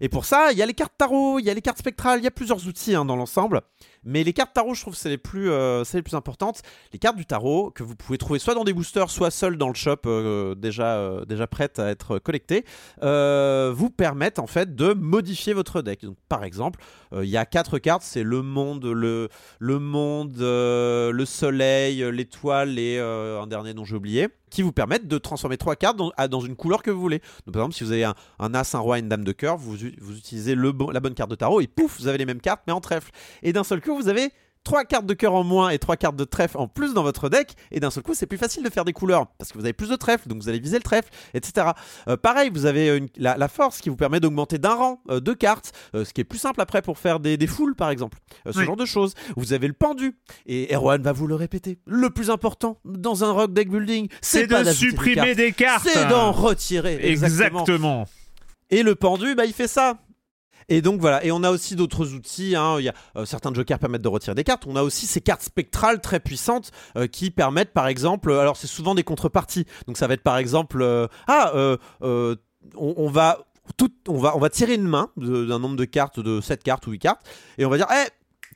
Et 0.00 0.08
pour 0.08 0.24
ça, 0.24 0.52
il 0.52 0.58
y 0.58 0.62
a 0.62 0.66
les 0.66 0.74
cartes 0.74 0.94
tarot, 0.96 1.38
il 1.40 1.44
y 1.44 1.50
a 1.50 1.54
les 1.54 1.60
cartes 1.60 1.78
spectrales, 1.78 2.20
il 2.20 2.24
y 2.24 2.28
a 2.28 2.30
plusieurs 2.30 2.66
outils 2.66 2.94
hein, 2.94 3.04
dans 3.04 3.16
l'ensemble. 3.16 3.62
Mais 4.04 4.24
les 4.24 4.32
cartes 4.32 4.54
tarot, 4.54 4.74
je 4.74 4.80
trouve, 4.80 4.94
c'est 4.94 5.10
les, 5.10 5.18
plus, 5.18 5.50
euh, 5.50 5.84
les 5.92 6.02
plus 6.02 6.14
importantes. 6.14 6.62
Les 6.92 6.98
cartes 6.98 7.16
du 7.16 7.26
tarot, 7.26 7.70
que 7.70 7.82
vous 7.82 7.96
pouvez 7.96 8.18
trouver 8.18 8.38
soit 8.38 8.54
dans 8.54 8.64
des 8.64 8.72
boosters, 8.72 9.10
soit 9.10 9.30
seules 9.30 9.58
dans 9.58 9.68
le 9.68 9.74
shop, 9.74 9.98
euh, 10.06 10.54
déjà, 10.54 10.96
euh, 10.96 11.24
déjà 11.24 11.46
prêtes 11.46 11.78
à 11.78 11.90
être 11.90 12.18
collectées, 12.18 12.64
vous 13.00 13.90
permettent 13.90 14.38
en 14.38 14.46
fait 14.46 14.74
de 14.74 14.94
modifier 14.94 15.52
votre 15.52 15.82
deck. 15.82 16.02
Donc, 16.04 16.16
par 16.28 16.44
exemple, 16.44 16.80
il 17.12 17.28
y 17.28 17.36
a 17.36 17.44
quatre 17.44 17.78
cartes, 17.78 18.02
c'est 18.02 18.22
le 18.22 18.42
monde, 18.42 18.84
le, 18.86 19.28
le 19.58 19.78
monde, 19.78 20.36
le 20.38 21.24
soleil, 21.24 22.04
l'étoile 22.10 22.78
et 22.78 22.98
un 22.98 23.46
dernier 23.46 23.74
dont 23.74 23.84
j'ai 23.84 23.96
oublié, 23.96 24.28
qui 24.50 24.62
vous 24.62 24.72
permettent 24.72 25.08
de 25.08 25.18
transformer 25.18 25.56
trois 25.56 25.76
cartes 25.76 25.96
dans, 25.96 26.40
une 26.40 26.56
couleur 26.56 26.82
que 26.82 26.90
vous 26.90 27.00
voulez. 27.00 27.20
Donc, 27.46 27.54
par 27.54 27.62
exemple, 27.62 27.74
si 27.74 27.84
vous 27.84 27.92
avez 27.92 28.04
un, 28.04 28.14
as, 28.54 28.74
un 28.74 28.78
roi 28.78 28.98
et 28.98 29.00
une 29.00 29.08
dame 29.08 29.24
de 29.24 29.32
cœur, 29.32 29.56
vous, 29.56 29.76
utilisez 29.84 30.54
la 30.54 31.00
bonne 31.00 31.14
carte 31.14 31.30
de 31.30 31.36
tarot 31.36 31.60
et 31.60 31.66
pouf, 31.66 32.00
vous 32.00 32.08
avez 32.08 32.18
les 32.18 32.26
mêmes 32.26 32.40
cartes 32.40 32.62
mais 32.66 32.72
en 32.72 32.80
trèfle. 32.80 33.10
Et 33.42 33.52
d'un 33.52 33.64
seul 33.64 33.80
coup, 33.80 33.94
vous 33.94 34.08
avez 34.08 34.30
trois 34.64 34.84
cartes 34.84 35.06
de 35.06 35.14
cœur 35.14 35.34
en 35.34 35.42
moins 35.44 35.70
et 35.70 35.78
trois 35.78 35.96
cartes 35.96 36.16
de 36.16 36.24
trèfle 36.24 36.58
en 36.58 36.68
plus 36.68 36.94
dans 36.94 37.02
votre 37.02 37.28
deck. 37.28 37.54
Et 37.70 37.80
d'un 37.80 37.90
seul 37.90 38.02
coup, 38.02 38.14
c'est 38.14 38.26
plus 38.26 38.38
facile 38.38 38.62
de 38.62 38.70
faire 38.70 38.84
des 38.84 38.92
couleurs 38.92 39.26
parce 39.38 39.52
que 39.52 39.58
vous 39.58 39.64
avez 39.64 39.72
plus 39.72 39.88
de 39.88 39.96
trèfle, 39.96 40.28
donc 40.28 40.42
vous 40.42 40.48
allez 40.48 40.60
viser 40.60 40.76
le 40.76 40.82
trèfle, 40.82 41.08
etc. 41.34 41.68
Euh, 42.08 42.16
pareil, 42.16 42.50
vous 42.52 42.66
avez 42.66 42.96
une- 42.96 43.08
la, 43.16 43.36
la 43.36 43.48
force 43.48 43.80
qui 43.80 43.88
vous 43.88 43.96
permet 43.96 44.20
d'augmenter 44.20 44.58
d'un 44.58 44.74
rang 44.74 45.00
euh, 45.10 45.20
deux 45.20 45.34
cartes, 45.34 45.72
euh, 45.94 46.04
ce 46.04 46.12
qui 46.12 46.20
est 46.20 46.24
plus 46.24 46.38
simple 46.38 46.60
après 46.60 46.82
pour 46.82 46.98
faire 46.98 47.20
des, 47.20 47.36
des 47.36 47.46
foules, 47.46 47.74
par 47.74 47.90
exemple. 47.90 48.18
Euh, 48.46 48.52
ce 48.52 48.58
Oui. 48.58 48.64
genre 48.66 48.76
de 48.76 48.84
choses. 48.86 49.14
Vous 49.36 49.52
avez 49.52 49.66
le 49.66 49.72
pendu. 49.74 50.16
Et 50.46 50.74
Erwan 50.74 51.00
va 51.02 51.12
vous 51.12 51.26
le 51.26 51.34
répéter. 51.34 51.78
Le 51.86 52.10
plus 52.10 52.30
important 52.30 52.78
dans 52.84 53.24
un 53.24 53.32
rock 53.32 53.52
deck 53.52 53.70
building, 53.70 54.08
c'est 54.20 54.46
de 54.46 54.56
des 54.62 54.72
supprimer 54.72 55.34
des 55.34 55.52
cartes. 55.52 55.88
c'est 55.90 56.06
d'en 56.08 56.32
retirer. 56.32 56.98
Exactement. 57.02 57.60
Exactement. 57.60 58.06
Et 58.70 58.82
le 58.82 58.94
pendu, 58.94 59.34
bah, 59.34 59.46
il 59.46 59.52
fait 59.52 59.66
ça. 59.68 59.98
Et 60.70 60.82
donc 60.82 61.00
voilà, 61.00 61.22
et 61.24 61.32
on 61.32 61.42
a 61.42 61.50
aussi 61.50 61.74
d'autres 61.74 62.14
outils. 62.14 62.54
hein. 62.54 62.76
Il 62.78 62.84
y 62.84 62.88
a, 62.88 62.94
euh, 63.16 63.26
certains 63.26 63.52
jokers 63.52 63.80
permettent 63.80 64.02
de 64.02 64.08
retirer 64.08 64.36
des 64.36 64.44
cartes. 64.44 64.66
On 64.66 64.76
a 64.76 64.84
aussi 64.84 65.06
ces 65.06 65.20
cartes 65.20 65.42
spectrales 65.42 66.00
très 66.00 66.20
puissantes 66.20 66.70
euh, 66.96 67.08
qui 67.08 67.32
permettent, 67.32 67.72
par 67.72 67.88
exemple, 67.88 68.32
alors 68.32 68.56
c'est 68.56 68.68
souvent 68.68 68.94
des 68.94 69.02
contreparties. 69.02 69.66
Donc 69.88 69.96
ça 69.98 70.06
va 70.06 70.14
être 70.14 70.22
par 70.22 70.38
exemple, 70.38 70.80
euh, 70.80 71.08
ah, 71.26 71.52
on, 72.76 73.10
va 73.10 73.44
on 74.08 74.18
va, 74.18 74.36
on 74.36 74.38
va 74.38 74.48
tirer 74.48 74.74
une 74.74 74.86
main 74.86 75.10
d'un 75.16 75.58
nombre 75.58 75.76
de 75.76 75.84
cartes, 75.84 76.20
de 76.20 76.40
7 76.40 76.62
cartes 76.62 76.86
ou 76.86 76.92
8 76.92 76.98
cartes, 77.00 77.26
et 77.58 77.64
on 77.64 77.68
va 77.68 77.76
dire, 77.76 77.88
eh, 77.92 78.08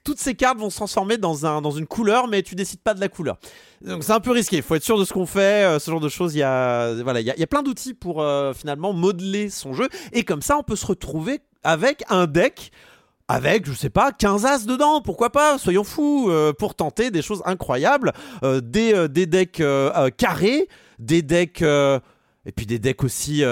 toutes 0.05 0.21
ces 0.21 0.35
cartes 0.35 0.59
vont 0.59 0.71
se 0.71 0.77
transformer 0.77 1.17
dans, 1.17 1.47
un, 1.47 1.63
dans 1.63 1.71
une 1.73 1.87
couleur, 1.87 2.29
mais 2.29 2.43
tu 2.43 2.55
décides 2.55 2.81
pas 2.81 2.95
de 2.95 3.01
la 3.01 3.09
couleur. 3.09 3.39
Donc 3.85 4.05
c'est 4.05 4.13
un 4.13 4.21
peu 4.21 4.31
risqué, 4.31 4.57
il 4.57 4.63
faut 4.63 4.77
être 4.77 4.85
sûr 4.85 4.99
de 4.99 5.05
ce 5.05 5.13
qu'on 5.13 5.27
fait, 5.27 5.79
ce 5.81 5.91
genre 5.91 6.01
de 6.01 6.09
choses. 6.09 6.35
Il 6.35 6.39
y 6.39 6.43
a, 6.43 6.95
voilà, 7.03 7.21
il 7.21 7.27
y 7.27 7.43
a, 7.43 7.47
plein 7.47 7.63
d'outils 7.63 7.95
pour 7.95 8.25
finalement 8.55 8.93
modeler 8.93 9.51
son 9.51 9.73
jeu, 9.73 9.89
et 10.13 10.23
comme 10.23 10.43
ça 10.43 10.57
on 10.57 10.63
peut 10.63 10.77
se 10.77 10.87
retrouver 10.87 11.41
avec 11.65 12.05
un 12.09 12.27
deck 12.27 12.71
avec, 13.29 13.67
je 13.67 13.73
sais 13.73 13.91
pas, 13.91 14.13
15 14.13 14.45
as 14.45 14.67
dedans, 14.67 15.01
pourquoi 15.01 15.31
pas, 15.31 15.59
soyons 15.59 15.85
fous, 15.85 16.29
euh, 16.29 16.53
pour 16.53 16.75
tenter 16.75 17.11
des 17.11 17.23
choses 17.23 17.43
incroyables, 17.47 18.13
euh, 18.43 18.61
des, 18.61 18.95
euh, 18.95 19.09
des 19.09 19.27
decks 19.27 19.63
carrés, 20.17 20.69
des 20.99 21.23
decks, 21.23 21.63
et 21.63 22.53
puis 22.55 22.67
des 22.67 22.79
decks 22.79 23.03
aussi 23.03 23.43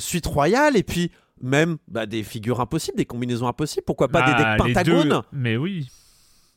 suite 0.00 0.26
royale, 0.26 0.76
et 0.76 0.82
puis 0.82 1.10
même 1.40 1.76
bah, 1.88 2.06
des 2.06 2.22
figures 2.22 2.60
impossibles, 2.60 2.96
des 2.96 3.04
combinaisons 3.04 3.46
impossibles, 3.46 3.84
pourquoi 3.84 4.08
pas 4.08 4.22
des 4.22 4.32
Ah, 4.34 4.56
decks 4.56 4.66
les 4.66 4.74
pentagones 4.74 5.08
deux. 5.08 5.20
Mais 5.32 5.56
oui. 5.56 5.88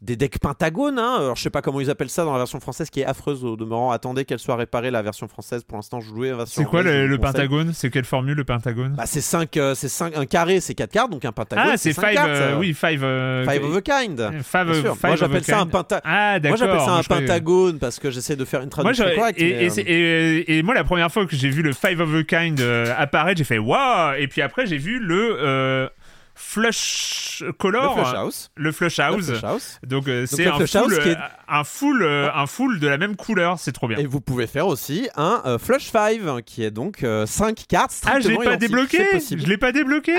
Des 0.02 0.16
decks 0.18 0.38
pentagones. 0.40 1.00
Hein. 1.00 1.16
Alors, 1.20 1.36
je 1.36 1.42
sais 1.42 1.50
pas 1.50 1.62
comment 1.62 1.80
ils 1.82 1.90
appellent 1.90 2.10
ça 2.10 2.26
dans 2.26 2.34
la 2.34 2.38
version 2.40 2.60
française, 2.60 2.90
qui 2.90 3.00
est 3.02 3.06
affreuse 3.06 3.44
au 3.44 3.56
demeurant. 3.56 3.92
Attendez 3.92 4.26
qu'elle 4.26 4.40
soit 4.40 4.56
réparée, 4.56 4.92
la 4.92 5.02
version 5.02 5.28
française. 5.28 5.64
Pour 5.64 5.78
l'instant, 5.78 6.00
je 6.02 6.10
jouais 6.10 6.30
la 6.30 6.36
version 6.38 6.62
C'est 6.62 6.68
quoi 6.68 6.84
le, 6.84 7.18
pentagone? 7.18 7.72
C'est 7.74 7.90
quelle 7.90 8.06
formule 8.06 8.36
le 8.36 8.44
pentagone? 8.44 8.94
Bah, 8.96 9.06
C'est 9.06 9.22
5, 9.22 9.58
c'est 9.74 9.88
cinq- 9.88 10.16
un 10.16 10.26
carré, 10.26 10.60
c'est 10.60 10.76
4 10.76 10.92
cartes, 10.92 11.12
donc 11.12 11.26
un 11.26 11.32
pentagone. 11.32 11.70
Ah, 11.72 11.78
c'est 11.78 11.94
cinq 11.94 12.02
5 12.08 12.14
cartes, 12.14 12.36
ça. 12.36 12.58
oui, 12.60 12.74
5 12.74 13.00
euh, 13.02 13.46
Five 13.50 13.64
of 13.64 13.78
a 13.78 13.82
kind. 13.82 14.30
five 14.44 14.74
five 14.74 14.98
Moi, 15.04 15.16
j'appelle 15.16 15.38
a 15.38 15.44
ça 15.44 15.56
un 15.58 15.60
kind. 15.62 15.72
penta. 15.72 16.02
Ah, 16.04 16.38
Moi, 16.44 16.58
ça 16.58 16.66
un 16.98 17.04
pentagone 17.04 17.80
parce 17.80 17.98
que 18.00 18.12
j'essaie 18.12 18.36
de 18.36 18.46
faire 18.46 18.62
une 18.62 18.70
traduction 18.70 19.06
correcte. 19.16 19.40
et, 19.42 19.44
mais, 19.54 19.64
et 19.64 19.66
euh, 19.66 19.70
c'est- 19.70 19.82
et- 19.82 20.58
et 20.58 20.64
moi, 20.64 20.76
la 20.76 20.84
première 20.84 21.12
fois 21.12 21.26
que 21.26 21.36
j'ai 21.36 21.50
vu 21.50 21.62
le 21.62 21.74
Five 21.74 22.02
of 22.02 22.14
a 22.14 22.24
Kind 22.24 22.60
euh, 22.60 22.94
apparaître, 22.98 23.38
j'ai 23.38 23.44
fait 23.44 23.58
waouh 23.58 24.14
Et 24.20 24.28
puis 24.28 24.42
après, 24.42 24.66
j'ai 24.68 24.78
vu 24.78 25.00
le 25.00 25.38
euh, 25.40 25.88
Flush 26.36 27.44
Color, 27.58 27.96
le 27.98 28.04
Flush 28.04 28.14
House. 28.16 28.52
le 28.56 28.72
Flush 28.72 29.00
Le. 29.00 29.24
Flush 29.24 29.44
House. 29.44 29.80
Donc 29.86 30.08
euh, 30.08 30.26
c'est 30.26 30.46
un, 30.48 30.58
est- 30.60 30.76
euh, 30.76 31.16
un 31.48 31.64
full, 31.64 32.04
euh, 32.04 32.30
un 32.34 32.46
full 32.46 32.80
de 32.80 32.88
la 32.88 32.98
même 32.98 33.16
couleur, 33.16 33.58
c'est 33.60 33.72
trop 33.72 33.88
bien. 33.88 33.98
Et 33.98 34.06
vous 34.06 34.22
pouvez 34.22 34.48
faire 34.48 34.68
aussi 34.68 35.10
un 35.16 35.42
euh, 35.46 35.58
Flush 35.58 35.90
5 35.92 36.44
qui 36.46 36.64
est 36.64 36.72
donc 36.72 37.06
5 37.26 37.66
cartes. 37.68 37.94
ah, 38.06 38.20
je 38.20 38.30
l'ai 38.30 38.38
pas 38.38 38.58
débloqué. 38.58 39.04
Je 39.20 39.46
l'ai 39.48 39.58
pas 39.58 39.72
débloqué 39.72 40.14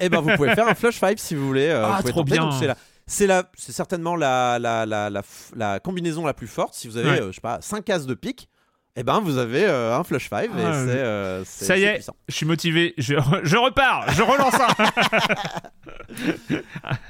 Et 0.00 0.08
ben 0.08 0.20
vous 0.20 0.30
pouvez 0.36 0.54
faire 0.54 0.68
un 0.68 0.74
flush 0.74 0.98
5 0.98 1.18
si 1.18 1.34
vous 1.34 1.46
voulez. 1.46 1.70
Ah, 1.70 2.00
vous 2.02 2.10
trop 2.10 2.20
tenter. 2.22 2.32
bien. 2.38 2.50
C'est 3.06 3.26
la- 3.26 3.44
C'est 3.56 3.72
certainement 3.72 4.16
la, 4.16 4.58
la, 4.58 4.84
la, 4.84 5.08
la, 5.56 5.80
combinaison 5.80 6.26
la 6.26 6.34
plus 6.34 6.46
forte. 6.46 6.74
Si 6.74 6.88
vous 6.88 6.96
avez, 6.98 7.08
Ouais. 7.08 7.22
je 7.28 7.32
sais 7.32 7.40
pas, 7.40 7.58
5 7.62 7.84
cases 7.84 8.06
de 8.06 8.14
pique, 8.14 8.48
et 8.98 9.04
ben 9.04 9.20
vous 9.20 9.38
avez 9.38 9.64
euh, 9.64 9.96
un 9.96 10.04
flush 10.04 10.28
5 10.28 10.44
et 10.44 10.48
Ah, 10.56 10.72
c'est, 10.72 10.90
euh, 10.90 11.44
c'est- 11.44 11.64
Ça 11.64 11.76
y 11.76 11.80
c'est 11.80 11.86
est, 11.86 11.94
puissant. 11.94 12.16
je 12.28 12.34
suis 12.34 12.46
motivé, 12.46 12.94
je, 12.98 13.14
je 13.44 13.56
repars, 13.56 14.10
je 14.12 14.22
relance 14.22 14.54
un 14.54 14.68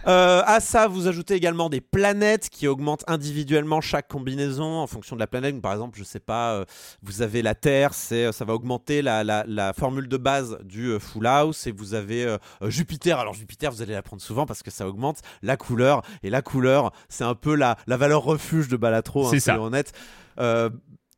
Euh, 0.07 0.43
à 0.47 0.61
ça, 0.61 0.89
vous 0.89 1.07
ajoutez 1.07 1.35
également 1.35 1.69
des 1.69 1.81
planètes 1.81 2.49
qui 2.49 2.67
augmentent 2.67 3.05
individuellement 3.07 3.81
chaque 3.81 4.09
combinaison 4.09 4.65
en 4.79 4.87
fonction 4.87 5.15
de 5.17 5.21
la 5.21 5.27
planète. 5.27 5.55
Donc, 5.55 5.63
Par 5.63 5.73
exemple, 5.73 5.99
je 5.99 6.05
sais 6.05 6.21
pas, 6.21 6.65
vous 7.03 7.23
avez 7.23 7.43
la 7.43 7.55
Terre, 7.55 7.95
c'est, 7.95 8.33
ça 8.33 8.45
va 8.45 8.55
augmenter 8.55 9.03
la, 9.03 9.23
la- 9.25 9.45
la 9.47 9.73
formule 9.73 10.09
de 10.09 10.17
base 10.17 10.59
du 10.65 10.99
Full 10.99 11.27
House. 11.27 11.67
Et 11.67 11.73
vous 11.73 11.95
avez 11.95 12.37
Jupiter. 12.67 13.19
Alors 13.19 13.35
Jupiter, 13.35 13.71
vous 13.71 13.83
allez 13.83 13.93
la 13.95 14.03
prendre 14.03 14.23
souvent 14.23 14.47
parce 14.47 14.63
que 14.63 14.71
ça 14.71 14.89
augmente 14.89 15.19
la 15.43 15.57
couleur. 15.57 16.03
Et 16.23 16.31
la 16.31 16.43
couleur, 16.43 16.93
c'est 17.09 17.25
un 17.25 17.35
peu 17.35 17.55
la, 17.55 17.77
la 17.87 17.97
valeur 17.97 18.23
refuge 18.23 18.69
de 18.69 18.77
Balatro, 18.77 19.27
hein, 19.27 19.31
C'est 19.31 19.41
ça. 19.41 19.59
Euh, 20.41 20.71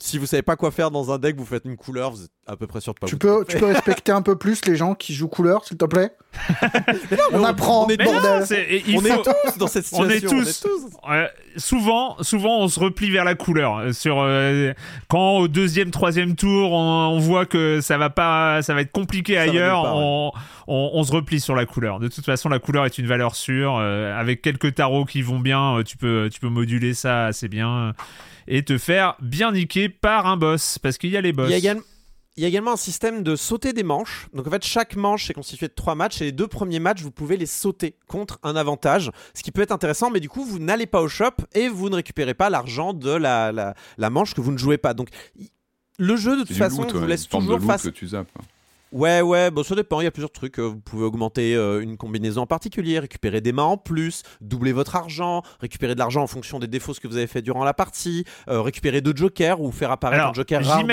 si 0.02 0.18
vous 0.18 0.26
savez 0.26 0.42
pas 0.42 0.56
quoi 0.56 0.70
faire 0.70 0.90
dans 0.90 1.12
un 1.12 1.18
deck, 1.18 1.36
vous 1.36 1.44
faites 1.44 1.64
une 1.64 1.76
couleur, 1.76 2.10
vous 2.10 2.24
êtes 2.24 2.30
à 2.46 2.56
peu 2.56 2.66
près 2.66 2.80
sûr 2.80 2.94
de 2.94 2.98
pas 2.98 3.06
Tu 3.06 3.14
vous 3.14 3.18
peux, 3.18 3.44
tu 3.46 3.56
peux 3.58 3.66
respecter 3.66 4.10
un 4.12 4.22
peu 4.22 4.36
plus 4.36 4.64
les 4.66 4.74
gens 4.76 4.94
qui 4.94 5.14
jouent 5.14 5.28
couleur, 5.28 5.64
s'il 5.64 5.76
te 5.76 5.84
plaît 5.84 6.10
On 7.32 7.44
apprend, 7.44 7.86
on 7.86 7.88
est 7.88 8.02
non, 8.02 8.10
On 8.12 9.00
faut- 9.00 9.22
tous 9.22 9.58
dans 9.58 9.66
cette 9.66 9.86
On 9.92 10.08
situation. 10.08 10.38
est 10.40 10.62
tous. 10.62 10.66
Euh, 11.10 11.26
souvent, 11.56 12.16
souvent, 12.22 12.58
on 12.60 12.68
se 12.68 12.78
replie 12.80 13.10
vers 13.10 13.24
la 13.24 13.34
couleur. 13.34 13.76
Euh, 13.78 13.92
Sur 13.92 14.20
euh, 14.20 14.72
quand 15.08 15.38
au 15.38 15.48
deuxième, 15.48 15.90
troisième 15.90 16.34
tour, 16.36 16.72
on, 16.72 17.08
on 17.14 17.18
voit 17.18 17.46
que 17.46 17.80
ça 17.80 17.98
va 17.98 18.10
pas, 18.10 18.62
ça 18.62 18.74
va 18.74 18.80
être 18.82 18.92
compliqué 18.92 19.38
ailleurs. 19.38 19.82
ouais. 19.84 19.90
on, 19.92 20.32
on- 20.66 20.90
on 20.94 21.02
se 21.04 21.12
replie 21.12 21.40
sur 21.40 21.54
la 21.54 21.66
couleur. 21.66 21.98
De 22.00 22.08
toute 22.08 22.24
façon, 22.24 22.48
la 22.48 22.58
couleur 22.58 22.84
est 22.86 22.96
une 22.98 23.06
valeur 23.06 23.34
sûre. 23.34 23.76
Euh, 23.78 24.18
avec 24.18 24.40
quelques 24.42 24.74
tarots 24.74 25.04
qui 25.04 25.22
vont 25.22 25.40
bien, 25.40 25.82
tu 25.84 25.96
peux, 25.96 26.28
tu 26.32 26.40
peux 26.40 26.48
moduler 26.48 26.94
ça 26.94 27.26
assez 27.26 27.48
bien 27.48 27.68
euh, 27.70 27.92
et 28.48 28.64
te 28.64 28.78
faire 28.78 29.16
bien 29.20 29.52
niquer 29.52 29.88
par 29.88 30.26
un 30.26 30.36
boss, 30.36 30.78
parce 30.78 30.98
qu'il 30.98 31.10
y 31.10 31.16
a 31.16 31.20
les 31.20 31.32
boss. 31.32 31.48
Il 31.48 31.52
y 31.52 31.54
a 31.54 31.58
également. 31.58 31.82
Il 32.36 32.44
y 32.44 32.46
a 32.46 32.48
également 32.48 32.72
un 32.72 32.76
système 32.76 33.22
de 33.22 33.36
sauter 33.36 33.72
des 33.74 33.82
manches. 33.82 34.28
Donc 34.32 34.46
en 34.46 34.50
fait, 34.50 34.64
chaque 34.64 34.96
manche 34.96 35.28
est 35.28 35.34
constituée 35.34 35.68
de 35.68 35.74
trois 35.74 35.94
matchs 35.94 36.22
et 36.22 36.26
les 36.26 36.32
deux 36.32 36.46
premiers 36.46 36.78
matchs, 36.78 37.02
vous 37.02 37.10
pouvez 37.10 37.36
les 37.36 37.44
sauter 37.44 37.96
contre 38.06 38.38
un 38.42 38.56
avantage, 38.56 39.10
ce 39.34 39.42
qui 39.42 39.50
peut 39.50 39.60
être 39.60 39.72
intéressant, 39.72 40.10
mais 40.10 40.20
du 40.20 40.28
coup, 40.30 40.44
vous 40.44 40.58
n'allez 40.58 40.86
pas 40.86 41.02
au 41.02 41.08
shop 41.08 41.32
et 41.52 41.68
vous 41.68 41.90
ne 41.90 41.96
récupérez 41.96 42.32
pas 42.32 42.48
l'argent 42.48 42.94
de 42.94 43.10
la, 43.10 43.52
la, 43.52 43.74
la 43.98 44.10
manche 44.10 44.32
que 44.32 44.40
vous 44.40 44.52
ne 44.52 44.58
jouez 44.58 44.78
pas. 44.78 44.94
Donc 44.94 45.08
le 45.98 46.16
jeu, 46.16 46.38
de 46.38 46.44
toute 46.44 46.56
façon, 46.56 46.82
loot, 46.84 46.92
vous 46.92 47.00
ouais, 47.00 47.08
laisse 47.08 47.28
toujours 47.28 47.60
face. 47.60 47.82
que 47.82 47.88
tu 47.88 48.06
zappes. 48.06 48.28
Ouais, 48.92 49.20
ouais, 49.20 49.50
bon, 49.50 49.62
ça 49.62 49.74
dépend. 49.74 50.00
Il 50.00 50.04
y 50.04 50.06
a 50.06 50.10
plusieurs 50.10 50.32
trucs. 50.32 50.58
Euh, 50.58 50.64
Vous 50.64 50.80
pouvez 50.80 51.04
augmenter 51.04 51.54
euh, 51.54 51.80
une 51.80 51.96
combinaison 51.96 52.42
en 52.42 52.46
particulier, 52.46 52.98
récupérer 52.98 53.40
des 53.40 53.52
mains 53.52 53.62
en 53.62 53.76
plus, 53.76 54.22
doubler 54.40 54.72
votre 54.72 54.96
argent, 54.96 55.42
récupérer 55.60 55.94
de 55.94 55.98
l'argent 55.98 56.22
en 56.22 56.26
fonction 56.26 56.58
des 56.58 56.66
défauts 56.66 56.94
que 57.00 57.06
vous 57.06 57.16
avez 57.16 57.28
fait 57.28 57.42
durant 57.42 57.64
la 57.64 57.72
partie, 57.72 58.24
euh, 58.48 58.60
récupérer 58.60 59.00
deux 59.00 59.14
jokers 59.14 59.60
ou 59.60 59.70
faire 59.70 59.90
apparaître 59.92 60.22
Alors, 60.22 60.32
un 60.32 60.34
joker 60.34 60.64
rare 60.64 60.84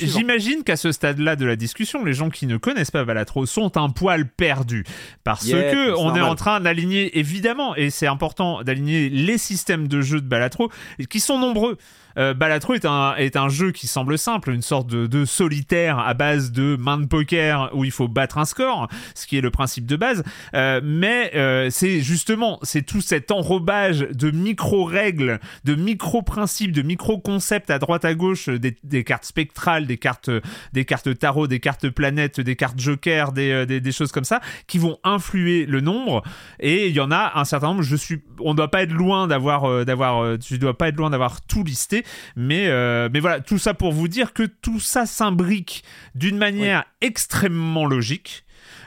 j'imagine, 0.00 0.64
qu'à 0.64 0.76
ce 0.76 0.90
stade-là 0.90 1.36
de 1.36 1.46
la 1.46 1.56
discussion, 1.56 2.04
les 2.04 2.12
gens 2.12 2.28
qui 2.28 2.46
ne 2.46 2.56
connaissent 2.56 2.90
pas 2.90 3.04
Balatro 3.04 3.46
sont 3.46 3.76
un 3.76 3.90
poil 3.90 4.28
perdus 4.28 4.84
parce 5.22 5.44
Yeah, 5.44 5.72
que 5.72 5.94
on 5.96 6.16
est 6.16 6.20
en 6.20 6.34
train 6.34 6.60
d'aligner, 6.60 7.18
évidemment, 7.18 7.76
et 7.76 7.90
c'est 7.90 8.06
important 8.06 8.62
d'aligner 8.62 9.08
les 9.10 9.38
systèmes 9.38 9.88
de 9.88 10.00
jeu 10.00 10.20
de 10.20 10.26
Balatro 10.26 10.70
qui 11.08 11.20
sont 11.20 11.38
nombreux. 11.38 11.76
Euh, 12.18 12.34
Balatro 12.34 12.74
est 12.74 12.84
un, 12.84 13.14
est 13.16 13.36
un 13.36 13.48
jeu 13.48 13.72
qui 13.72 13.86
semble 13.86 14.18
simple, 14.18 14.50
une 14.50 14.62
sorte 14.62 14.86
de, 14.86 15.06
de 15.06 15.24
solitaire 15.24 15.98
à 15.98 16.14
base 16.14 16.52
de 16.52 16.76
main 16.76 16.98
de 16.98 17.06
poker 17.06 17.70
où 17.74 17.84
il 17.84 17.90
faut 17.90 18.08
battre 18.08 18.38
un 18.38 18.44
score, 18.44 18.88
ce 19.14 19.26
qui 19.26 19.36
est 19.36 19.40
le 19.40 19.50
principe 19.50 19.86
de 19.86 19.96
base. 19.96 20.22
Euh, 20.54 20.80
mais 20.82 21.32
euh, 21.34 21.68
c'est 21.70 22.00
justement, 22.00 22.58
c'est 22.62 22.82
tout 22.82 23.00
cet 23.00 23.30
enrobage 23.30 24.00
de 24.00 24.30
micro-règles, 24.30 25.40
de 25.64 25.74
micro-principes, 25.74 26.72
de 26.72 26.82
micro-concepts 26.82 27.70
à 27.70 27.78
droite 27.78 28.04
à 28.04 28.14
gauche, 28.14 28.48
des, 28.48 28.76
des 28.84 29.04
cartes 29.04 29.24
spectrales, 29.24 29.86
des 29.86 29.96
cartes, 29.96 30.30
des 30.72 30.84
cartes 30.84 31.18
tarot, 31.18 31.46
des 31.46 31.60
cartes 31.60 31.88
planètes, 31.90 32.40
des 32.40 32.56
cartes 32.56 32.78
joker, 32.78 33.32
des, 33.32 33.50
euh, 33.50 33.66
des, 33.66 33.80
des 33.80 33.92
choses 33.92 34.12
comme 34.12 34.24
ça, 34.24 34.40
qui 34.66 34.78
vont 34.78 34.98
influer 35.04 35.66
le 35.66 35.80
nombre. 35.80 36.22
Et 36.60 36.88
il 36.88 36.94
y 36.94 37.00
en 37.00 37.10
a 37.10 37.32
un 37.34 37.44
certain 37.44 37.68
nombre. 37.68 37.82
Je 37.82 37.96
suis, 37.96 38.22
on 38.40 38.54
doit 38.54 38.70
pas 38.70 38.82
être 38.82 38.92
loin 38.92 39.26
d'avoir, 39.26 39.64
euh, 39.64 39.84
d'avoir, 39.84 40.22
euh, 40.22 40.38
tu 40.38 40.58
dois 40.58 40.76
pas 40.76 40.88
être 40.88 40.96
loin 40.96 41.10
d'avoir 41.10 41.40
tout 41.40 41.64
listé. 41.64 42.03
Mais, 42.36 42.66
euh, 42.68 43.08
mais 43.12 43.20
voilà, 43.20 43.40
tout 43.40 43.58
ça 43.58 43.74
pour 43.74 43.92
vous 43.92 44.08
dire 44.08 44.32
que 44.32 44.42
tout 44.42 44.80
ça 44.80 45.06
s'imbrique 45.06 45.84
d'une 46.14 46.38
manière 46.38 46.84
extrêmement 47.00 47.86
logique. 47.86 48.44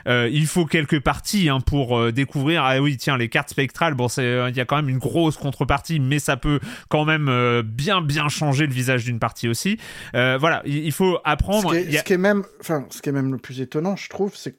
Euh, 0.08 0.30
il 0.32 0.48
faut 0.48 0.66
quelques 0.66 1.02
parties 1.02 1.50
hein, 1.50 1.60
pour 1.60 1.98
euh, 2.00 2.12
découvrir. 2.14 2.64
Ah 2.64 2.80
oui, 2.82 2.96
tiens, 2.96 3.18
les 3.18 3.28
cartes 3.28 3.50
spectrales. 3.50 3.94
Bon, 3.94 4.08
euh, 4.20 4.48
il 4.50 4.56
y 4.56 4.62
a 4.62 4.66
quand 4.66 4.78
même 4.78 4.88
une 4.88 5.00
grosse 5.00 5.36
contrepartie, 5.36 6.00
mais 6.00 6.20
ça 6.20 6.38
peut 6.38 6.62
quand 6.88 7.04
même 7.04 7.30
bien, 7.64 8.02
bien 8.02 8.30
changer 8.30 8.68
le 8.68 8.74
visage 8.74 9.04
d'une 9.04 9.20
partie 9.20 9.50
aussi. 9.50 9.78
Voilà, 10.14 10.62
il, 10.66 10.78
il 10.86 10.92
faut 10.94 11.16
Ce 11.16 11.22
apprendre. 11.26 11.72
qui, 11.72 11.78
est, 11.78 11.84
Il 11.84 11.92
y 11.92 11.98
a- 11.98 12.00
ce 12.00 12.06
qui 12.06 12.14
est 12.14 12.18
même, 12.18 12.44
enfin, 12.62 12.86
ce 12.90 13.02
qui 13.02 13.10
est 13.10 13.12
même 13.12 13.32
le 13.34 13.38
plus 13.38 13.60
étonnant, 13.60 13.96
je 13.98 14.08
trouve, 14.10 14.34
c'est 14.36 14.54
que 14.54 14.58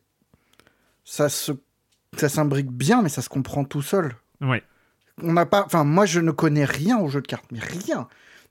ça 1.05 1.31
se, 1.31 1.53
ça 2.19 2.29
s'imbrique 2.29 2.71
bien, 2.71 3.01
mais 3.01 3.09
ça 3.09 3.23
se 3.23 3.31
comprend 3.31 3.65
tout 3.65 3.83
seul. 3.83 4.15
Ouais. 4.43 4.63
On 5.23 5.33
n'a 5.33 5.47
pas, 5.47 5.65
enfin, 5.65 5.83
moi, 5.83 6.05
je 6.07 6.21
ne 6.21 6.31
connais 6.31 6.67
rien 6.67 6.99
au 6.99 7.09
jeu 7.09 7.23
de 7.23 7.27
cartes, 7.27 7.47
mais 7.51 7.61
rien. 7.61 8.07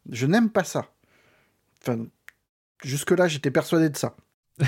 Je 0.09 0.25
n'aime 0.25 0.49
pas 0.49 0.63
ça. 0.63 0.87
Enfin, 1.81 2.05
jusque 2.83 3.11
là, 3.11 3.27
j'étais 3.27 3.51
persuadé 3.51 3.89
de 3.89 3.97
ça. 3.97 4.15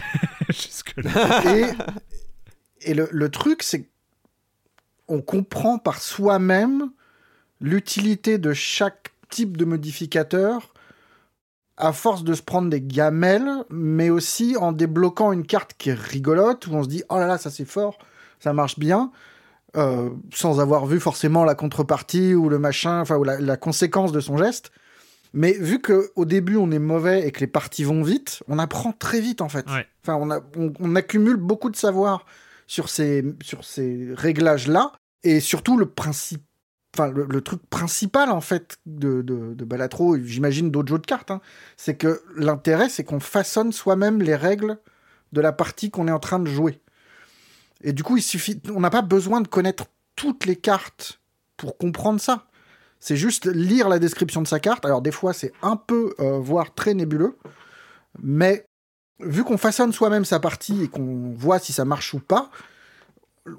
Jusque-là. 0.50 1.56
Et, 1.56 2.92
et 2.92 2.94
le, 2.94 3.08
le 3.12 3.30
truc, 3.30 3.64
c'est 3.64 3.90
qu'on 5.08 5.22
comprend 5.22 5.80
par 5.80 6.02
soi-même 6.02 6.92
l'utilité 7.62 8.38
de 8.38 8.54
chaque 8.54 9.14
type 9.30 9.58
de 9.58 9.66
modificateur 9.66 10.74
à 11.78 11.94
force 11.94 12.24
de 12.24 12.34
se 12.34 12.42
prendre 12.42 12.70
des 12.70 12.82
gamelles, 12.82 13.50
mais 13.70 14.10
aussi 14.10 14.58
en 14.58 14.74
débloquant 14.74 15.32
une 15.32 15.46
carte 15.46 15.74
qui 15.78 15.90
est 15.90 15.98
rigolote, 15.98 16.68
où 16.68 16.74
on 16.74 16.84
se 16.84 16.90
dit 16.90 17.04
oh 17.10 17.18
là 17.18 17.26
là, 17.26 17.38
ça 17.38 17.50
c'est 17.50 17.66
fort, 17.66 17.98
ça 18.40 18.52
marche 18.52 18.78
bien, 18.78 19.12
euh, 19.78 20.10
sans 20.34 20.60
avoir 20.60 20.86
vu 20.86 21.00
forcément 21.00 21.46
la 21.46 21.56
contrepartie 21.56 22.34
ou 22.34 22.50
le 22.50 22.60
machin, 22.60 23.00
enfin, 23.00 23.16
ou 23.16 23.24
la, 23.24 23.40
la 23.40 23.56
conséquence 23.56 24.12
de 24.12 24.20
son 24.20 24.38
geste. 24.38 24.72
Mais 25.34 25.54
vu 25.54 25.80
que 25.80 26.12
au 26.16 26.26
début 26.26 26.56
on 26.58 26.72
est 26.72 26.80
mauvais 26.80 27.28
et 27.28 27.32
que 27.32 27.40
les 27.42 27.48
parties 27.48 27.84
vont 27.84 28.02
vite, 28.04 28.42
on 28.48 28.58
apprend 28.60 28.92
très 28.94 29.20
vite 29.22 29.42
en 29.42 29.50
fait. 29.50 29.68
Ouais. 29.70 29.88
Enfin, 30.04 30.16
on, 30.16 30.32
a- 30.32 30.42
on- 30.58 30.74
on 30.80 30.96
accumule 30.96 31.36
beaucoup 31.38 31.70
de 31.70 31.76
savoir 31.76 32.26
sur 32.68 32.90
ces, 32.90 33.24
sur 33.44 33.64
ces 33.64 34.10
réglages-là 34.16 34.92
et 35.24 35.40
surtout 35.40 35.78
le 35.78 35.86
principe, 35.88 36.42
enfin 36.96 37.10
le, 37.12 37.26
le 37.30 37.42
truc 37.42 37.62
principal 37.70 38.30
en 38.32 38.42
fait 38.42 38.78
de, 38.88 39.22
de, 39.22 39.54
de 39.54 39.66
Balatro, 39.66 40.18
j'imagine 40.18 40.72
d'autres 40.72 40.90
jeux 40.90 41.00
de 41.00 41.06
cartes, 41.06 41.30
hein, 41.32 41.42
c'est 41.78 41.96
que 41.96 42.22
l'intérêt 42.36 42.90
c'est 42.90 43.04
qu'on 43.04 43.20
façonne 43.20 43.72
soi-même 43.72 44.22
les 44.22 44.36
règles 44.36 44.78
de 45.32 45.42
la 45.42 45.52
partie 45.52 45.92
qu'on 45.92 46.08
est 46.08 46.12
en 46.12 46.20
train 46.20 46.40
de 46.40 46.50
jouer. 46.50 46.80
Et 47.84 47.94
du 47.94 48.04
coup, 48.04 48.18
il 48.18 48.24
suffit, 48.24 48.60
on 48.74 48.80
n'a 48.82 48.90
pas 48.90 49.02
besoin 49.04 49.42
de 49.42 49.48
connaître 49.48 49.86
toutes 50.16 50.46
les 50.46 50.56
cartes 50.58 51.22
pour 51.56 51.78
comprendre 51.78 52.20
ça. 52.20 52.48
C'est 53.00 53.16
juste 53.16 53.46
lire 53.46 53.88
la 53.90 53.98
description 54.00 54.42
de 54.42 54.48
sa 54.48 54.60
carte. 54.60 54.86
Alors 54.86 55.02
des 55.02 55.12
fois, 55.12 55.34
c'est 55.34 55.54
un 55.62 55.76
peu, 55.78 56.14
euh, 56.20 56.38
voire 56.40 56.74
très 56.74 56.94
nébuleux, 56.94 57.38
mais 58.22 58.66
vu 59.20 59.44
qu'on 59.44 59.58
façonne 59.58 59.92
soi-même 59.94 60.26
sa 60.26 60.40
partie 60.40 60.84
et 60.84 60.88
qu'on 60.88 61.32
voit 61.36 61.60
si 61.60 61.72
ça 61.74 61.86
marche 61.86 62.14
ou 62.14 62.20
pas, 62.20 62.50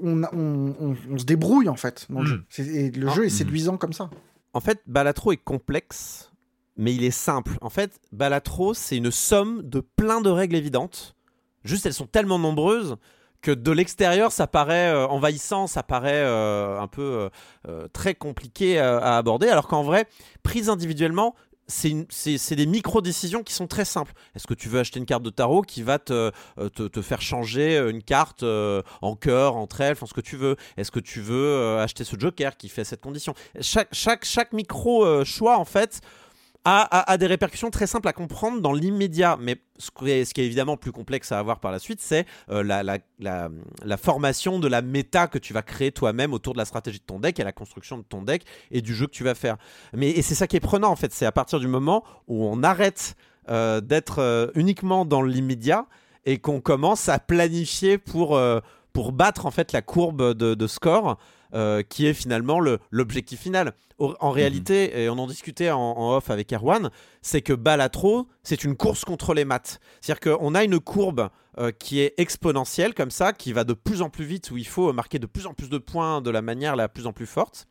on, 0.02 0.22
a- 0.22 0.34
on- 0.34 0.74
on- 0.80 0.96
on 1.10 1.18
se 1.18 1.24
débrouille 1.24 1.68
en 1.68 1.76
fait 1.76 2.06
dans 2.10 2.20
le 2.22 2.24
Mm. 2.24 2.44
jeu. 2.58 2.64
Et 2.64 2.90
le 2.90 3.08
Ah. 3.08 3.14
jeu 3.14 3.24
est 3.24 3.28
Mm. 3.34 3.38
séduisant 3.38 3.76
comme 3.76 3.92
ça. 3.92 4.10
En 4.52 4.60
fait, 4.60 4.80
Balatro 4.86 5.32
est 5.32 5.36
complexe, 5.36 6.30
mais 6.76 6.94
il 6.94 7.02
est 7.04 7.10
simple. 7.10 7.52
En 7.60 7.70
fait, 7.70 8.00
Balatro, 8.12 8.74
c'est 8.74 8.96
une 8.96 9.10
somme 9.10 9.62
de 9.62 9.80
plein 9.80 10.20
de 10.20 10.28
règles 10.30 10.56
évidentes. 10.56 11.14
Juste, 11.64 11.86
elles 11.86 11.94
sont 11.94 12.06
tellement 12.06 12.38
nombreuses 12.38 12.96
que 13.42 13.50
de 13.50 13.70
l'extérieur, 13.72 14.32
ça 14.32 14.46
paraît 14.46 14.92
euh, 14.92 15.06
envahissant, 15.06 15.66
ça 15.66 15.82
paraît 15.82 16.12
euh, 16.14 16.78
un 16.78 16.86
peu 16.86 17.30
euh, 17.68 17.88
très 17.92 18.14
compliqué 18.14 18.78
à, 18.78 19.16
aborder, 19.16 19.48
alors 19.48 19.66
qu'en 19.66 19.82
vrai, 19.82 20.06
prise 20.42 20.68
individuellement, 20.68 21.34
c'est 21.68 22.56
des 22.56 22.66
micro-décisions 22.66 23.44
qui 23.44 23.52
sont 23.52 23.68
très 23.68 23.84
simples. 23.84 24.12
Est-ce 24.34 24.48
que 24.48 24.54
tu 24.54 24.68
veux 24.68 24.80
acheter 24.80 24.98
une 24.98 25.06
carte 25.06 25.22
de 25.22 25.30
tarot 25.30 25.62
qui 25.62 25.84
va 25.84 26.00
te, 26.00 26.32
faire 27.00 27.22
changer 27.22 27.78
une 27.78 28.02
carte 28.02 28.42
en 28.42 29.14
cœur, 29.14 29.54
entre 29.54 29.80
elles, 29.80 29.92
enfin 29.92 30.06
ce 30.06 30.14
que 30.14 30.20
tu 30.20 30.36
veux? 30.36 30.56
Est-ce 30.76 30.90
que 30.90 30.98
tu 30.98 31.20
veux 31.20 31.78
acheter 31.78 32.02
ce 32.02 32.18
joker 32.18 32.56
qui 32.56 32.68
fait 32.68 32.82
cette 32.82 33.00
condition? 33.00 33.34
Chaque 33.60 34.52
micro-choix, 34.52 35.58
en 35.58 35.64
fait, 35.64 36.00
a, 36.64 37.16
des 37.16 37.26
répercussions 37.26 37.70
très 37.70 37.86
simples 37.86 38.08
à 38.08 38.12
comprendre 38.12 38.60
dans 38.60 38.72
l'immédiat. 38.72 39.38
Mais 39.40 39.56
ce 39.78 39.90
qui, 39.90 40.10
est, 40.10 40.38
évidemment 40.38 40.76
plus 40.76 40.92
complexe 40.92 41.32
à 41.32 41.38
avoir 41.38 41.60
par 41.60 41.72
la 41.72 41.78
suite, 41.78 42.00
c'est 42.00 42.26
euh, 42.50 42.62
la, 42.62 43.96
formation 43.96 44.58
de 44.58 44.68
la 44.68 44.82
méta 44.82 45.26
que 45.26 45.38
tu 45.38 45.52
vas 45.52 45.62
créer 45.62 45.92
toi-même 45.92 46.32
autour 46.32 46.52
de 46.52 46.58
la 46.58 46.64
stratégie 46.64 46.98
de 46.98 47.04
ton 47.04 47.18
deck 47.18 47.40
et 47.40 47.44
la 47.44 47.52
construction 47.52 47.98
de 47.98 48.02
ton 48.02 48.22
deck 48.22 48.44
et 48.70 48.82
du 48.82 48.94
jeu 48.94 49.06
que 49.06 49.12
tu 49.12 49.24
vas 49.24 49.34
faire. 49.34 49.56
Mais, 49.94 50.10
et 50.10 50.22
c'est 50.22 50.34
ça 50.34 50.46
qui 50.46 50.56
est 50.56 50.60
prenant, 50.60 50.90
en 50.90 50.96
fait. 50.96 51.12
C'est 51.12 51.26
à 51.26 51.32
partir 51.32 51.60
du 51.60 51.68
moment 51.68 52.04
où 52.28 52.44
on 52.44 52.62
arrête 52.62 53.16
euh, 53.48 53.80
d'être 53.80 54.18
euh, 54.18 54.48
uniquement 54.54 55.04
dans 55.04 55.22
l'immédiat 55.22 55.86
et 56.26 56.38
qu'on 56.38 56.60
commence 56.60 57.08
à 57.08 57.18
planifier 57.18 57.96
pour, 57.96 58.38
pour 58.92 59.12
battre 59.12 59.46
en 59.46 59.50
fait 59.50 59.72
la 59.72 59.80
courbe 59.80 60.34
de 60.34 60.66
score 60.66 61.16
euh, 61.54 61.82
qui 61.82 62.06
est 62.06 62.14
finalement 62.14 62.60
le- 62.60 62.78
l'objectif 62.90 63.40
final. 63.40 63.74
En 63.98 64.30
réalité, 64.30 64.98
et 65.02 65.10
on 65.10 65.18
en 65.18 65.26
discutait 65.26 65.70
en, 65.70 66.14
off 66.16 66.30
avec 66.30 66.52
Erwan, 66.54 66.90
c'est 67.20 67.42
que 67.42 67.52
Balatro, 67.52 68.28
c'est 68.42 68.64
une 68.64 68.74
course 68.74 69.04
contre 69.04 69.34
les 69.34 69.44
maths. 69.44 69.78
C'est-à-dire 70.00 70.38
qu'on 70.38 70.54
a 70.54 70.64
une 70.64 70.80
courbe 70.80 71.28
euh, 71.58 71.70
qui 71.70 72.00
est 72.00 72.14
exponentielle 72.16 72.94
comme 72.94 73.10
ça, 73.10 73.34
qui 73.34 73.52
va 73.52 73.64
de 73.64 73.74
plus 73.74 74.00
en 74.00 74.08
plus 74.08 74.24
vite, 74.24 74.50
où 74.52 74.56
il 74.56 74.66
faut 74.66 74.92
marquer 74.94 75.18
de 75.18 75.26
plus 75.26 75.46
en 75.46 75.52
plus 75.52 75.68
de 75.68 75.76
points 75.76 76.22
de 76.22 76.30
la 76.30 76.40
manière 76.40 76.76
la 76.76 76.88
plus 76.88 77.06
en 77.06 77.12
plus 77.12 77.26
forte. 77.26 77.66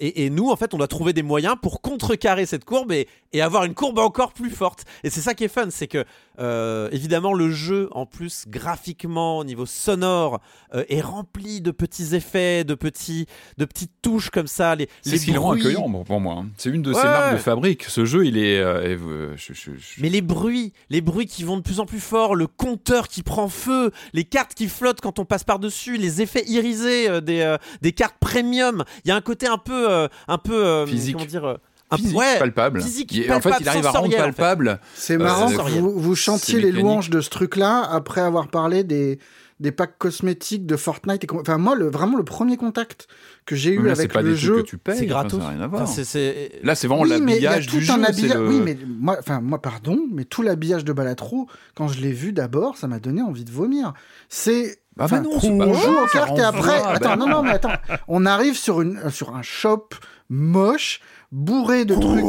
Et, 0.00 0.24
et 0.24 0.30
nous, 0.30 0.50
en 0.50 0.56
fait, 0.56 0.74
on 0.74 0.78
doit 0.78 0.88
trouver 0.88 1.12
des 1.12 1.22
moyens 1.22 1.56
pour 1.60 1.80
contrecarrer 1.80 2.46
cette 2.46 2.64
courbe 2.64 2.90
et, 2.92 3.08
et 3.32 3.42
avoir 3.42 3.64
une 3.64 3.74
courbe 3.74 3.98
encore 3.98 4.32
plus 4.32 4.50
forte. 4.50 4.84
Et 5.04 5.10
c'est 5.10 5.20
ça 5.20 5.34
qui 5.34 5.44
est 5.44 5.48
fun, 5.48 5.70
c'est 5.70 5.86
que 5.88 6.04
euh, 6.38 6.88
évidemment 6.92 7.32
le 7.32 7.50
jeu, 7.50 7.88
en 7.92 8.06
plus 8.06 8.44
graphiquement, 8.48 9.38
au 9.38 9.44
niveau 9.44 9.66
sonore, 9.66 10.40
euh, 10.74 10.84
est 10.88 11.00
rempli 11.00 11.60
de 11.60 11.70
petits 11.70 12.14
effets, 12.14 12.64
de 12.64 12.74
petits, 12.74 13.26
de 13.58 13.64
petites 13.64 13.92
touches 14.02 14.30
comme 14.30 14.46
ça. 14.46 14.74
Les, 14.74 14.88
C'est 15.02 15.18
ce 15.18 15.24
qui 15.26 15.32
le 15.32 15.38
rend 15.38 15.50
bruits. 15.50 15.60
accueillant 15.62 15.88
bon, 15.88 16.04
pour 16.04 16.20
moi. 16.20 16.34
hein. 16.40 16.48
C'est 16.56 16.70
une 16.70 16.82
de 16.82 16.92
Ouais, 16.92 17.00
ses 17.00 17.06
marques 17.06 17.32
de 17.32 17.38
fabrique. 17.38 17.84
Ce 17.84 18.04
jeu, 18.04 18.26
il 18.26 18.36
est. 18.38 18.58
euh, 18.58 18.82
est- 18.94 19.36
je- 19.36 19.52
je- 19.54 19.70
je- 19.76 20.00
Mais 20.02 20.08
les 20.08 20.22
bruits, 20.22 20.72
les 20.90 21.00
bruits 21.00 21.26
qui 21.26 21.44
vont 21.44 21.56
de 21.56 21.62
plus 21.62 21.80
en 21.80 21.86
plus 21.86 22.00
fort, 22.00 22.34
le 22.34 22.46
compteur 22.46 23.08
qui 23.08 23.22
prend 23.22 23.48
feu, 23.48 23.90
les 24.12 24.24
cartes 24.24 24.54
qui 24.54 24.68
flottent 24.68 25.00
quand 25.00 25.18
on 25.18 25.24
passe 25.24 25.44
par-dessus, 25.44 25.96
les 25.96 26.20
effets 26.22 26.44
irisés 26.46 27.20
des, 27.20 27.56
des 27.82 27.92
cartes 27.92 28.16
premium. 28.20 28.84
Il 29.04 29.08
y 29.08 29.10
a 29.12 29.16
un 29.16 29.20
côté 29.20 29.46
un 29.46 29.58
peu, 29.58 30.08
un 30.28 30.38
peu, 30.38 30.86
Physique. 30.86 31.14
comment 31.14 31.26
dire, 31.26 31.58
Physique, 31.96 32.16
ouais, 32.16 32.38
palpable. 32.38 32.80
physique, 32.82 33.12
Il- 33.14 33.32
en 33.32 33.40
fait, 33.40 33.52
il 33.60 33.68
arrive 33.68 33.86
à 33.86 33.90
rendre 33.90 34.04
sensoriel, 34.06 34.20
en 34.20 34.24
fait. 34.26 34.32
palpable. 34.32 34.80
C'est 34.94 35.14
Euh, 35.14 35.18
marrant 35.18 35.48
sensoriel. 35.48 35.80
vous, 35.80 35.98
vous 36.00 36.14
chantiez 36.16 36.58
les 36.58 36.66
mécanique. 36.66 36.82
louanges 36.82 37.10
de 37.10 37.20
ce 37.20 37.30
truc-là 37.30 37.82
après 37.90 38.20
avoir 38.22 38.48
parlé 38.48 38.82
des, 38.84 39.18
des 39.60 39.70
packs 39.70 39.96
cosmétiques 39.98 40.66
de 40.66 40.76
Fortnite. 40.76 41.22
Et 41.22 41.26
enfin, 41.32 41.58
moi, 41.58 41.76
le, 41.76 41.88
vraiment, 41.88 42.16
le 42.16 42.24
premier 42.24 42.56
contact 42.56 43.06
que 43.46 43.54
j'ai 43.54 43.72
eu 43.74 43.82
là, 43.82 43.92
avec 43.92 44.12
pas 44.12 44.22
le 44.22 44.30
des 44.30 44.36
jeu. 44.36 44.54
trucs 44.54 44.64
que 44.64 44.70
tu 44.70 44.78
payes. 44.78 44.96
c'est 44.96 45.04
enfin, 45.04 45.12
gratos. 45.28 45.38
ça 45.40 45.44
n'a 45.46 45.50
rien 45.52 45.60
à 45.60 45.66
Enfin, 45.68 45.76
voir. 45.76 45.88
c'est- 45.88 46.04
c'est- 46.04 46.52
Là, 46.64 46.74
c'est 46.74 46.88
vraiment 46.88 47.02
oui, 47.02 47.10
l'habillage 47.10 47.66
du 47.68 47.80
jeu. 47.80 47.92
c'est 47.94 48.04
habillage. 48.04 48.38
le- 48.38 48.48
Oui, 48.48 48.60
mais 48.64 48.76
moi, 48.86 49.16
enfin, 49.20 49.40
moi, 49.40 49.60
pardon, 49.62 49.98
mais 50.12 50.24
tout 50.24 50.42
l'habillage 50.42 50.84
de 50.84 50.92
Balatro, 50.92 51.46
quand 51.76 51.86
je 51.88 52.00
l'ai 52.00 52.12
vu 52.12 52.32
d'abord, 52.32 52.76
ça 52.78 52.88
m'a 52.88 52.98
donné 52.98 53.22
envie 53.22 53.44
de 53.44 53.52
vomir. 53.52 53.92
C'est. 54.28 54.78
Ah 54.98 55.04
enfin, 55.04 55.16
bah 55.18 55.22
non, 55.24 55.40
c'est 55.40 55.48
on 55.50 55.58
pas 55.58 55.72
joue 55.72 55.92
aux 55.92 56.06
cartes 56.06 56.38
et 56.38 56.42
après. 56.42 56.80
bah 56.80 56.92
Attends, 56.94 57.16
non, 57.16 57.26
non. 57.26 57.36
non, 57.36 57.42
mais 57.42 57.50
attends. 57.50 57.72
On 58.08 58.24
arrive 58.26 58.56
sur, 58.56 58.80
une, 58.80 58.98
euh, 58.98 59.10
sur 59.10 59.34
un 59.34 59.42
shop 59.42 59.88
moche, 60.30 61.00
bourré 61.32 61.84
de 61.84 61.94
trucs. 61.96 62.24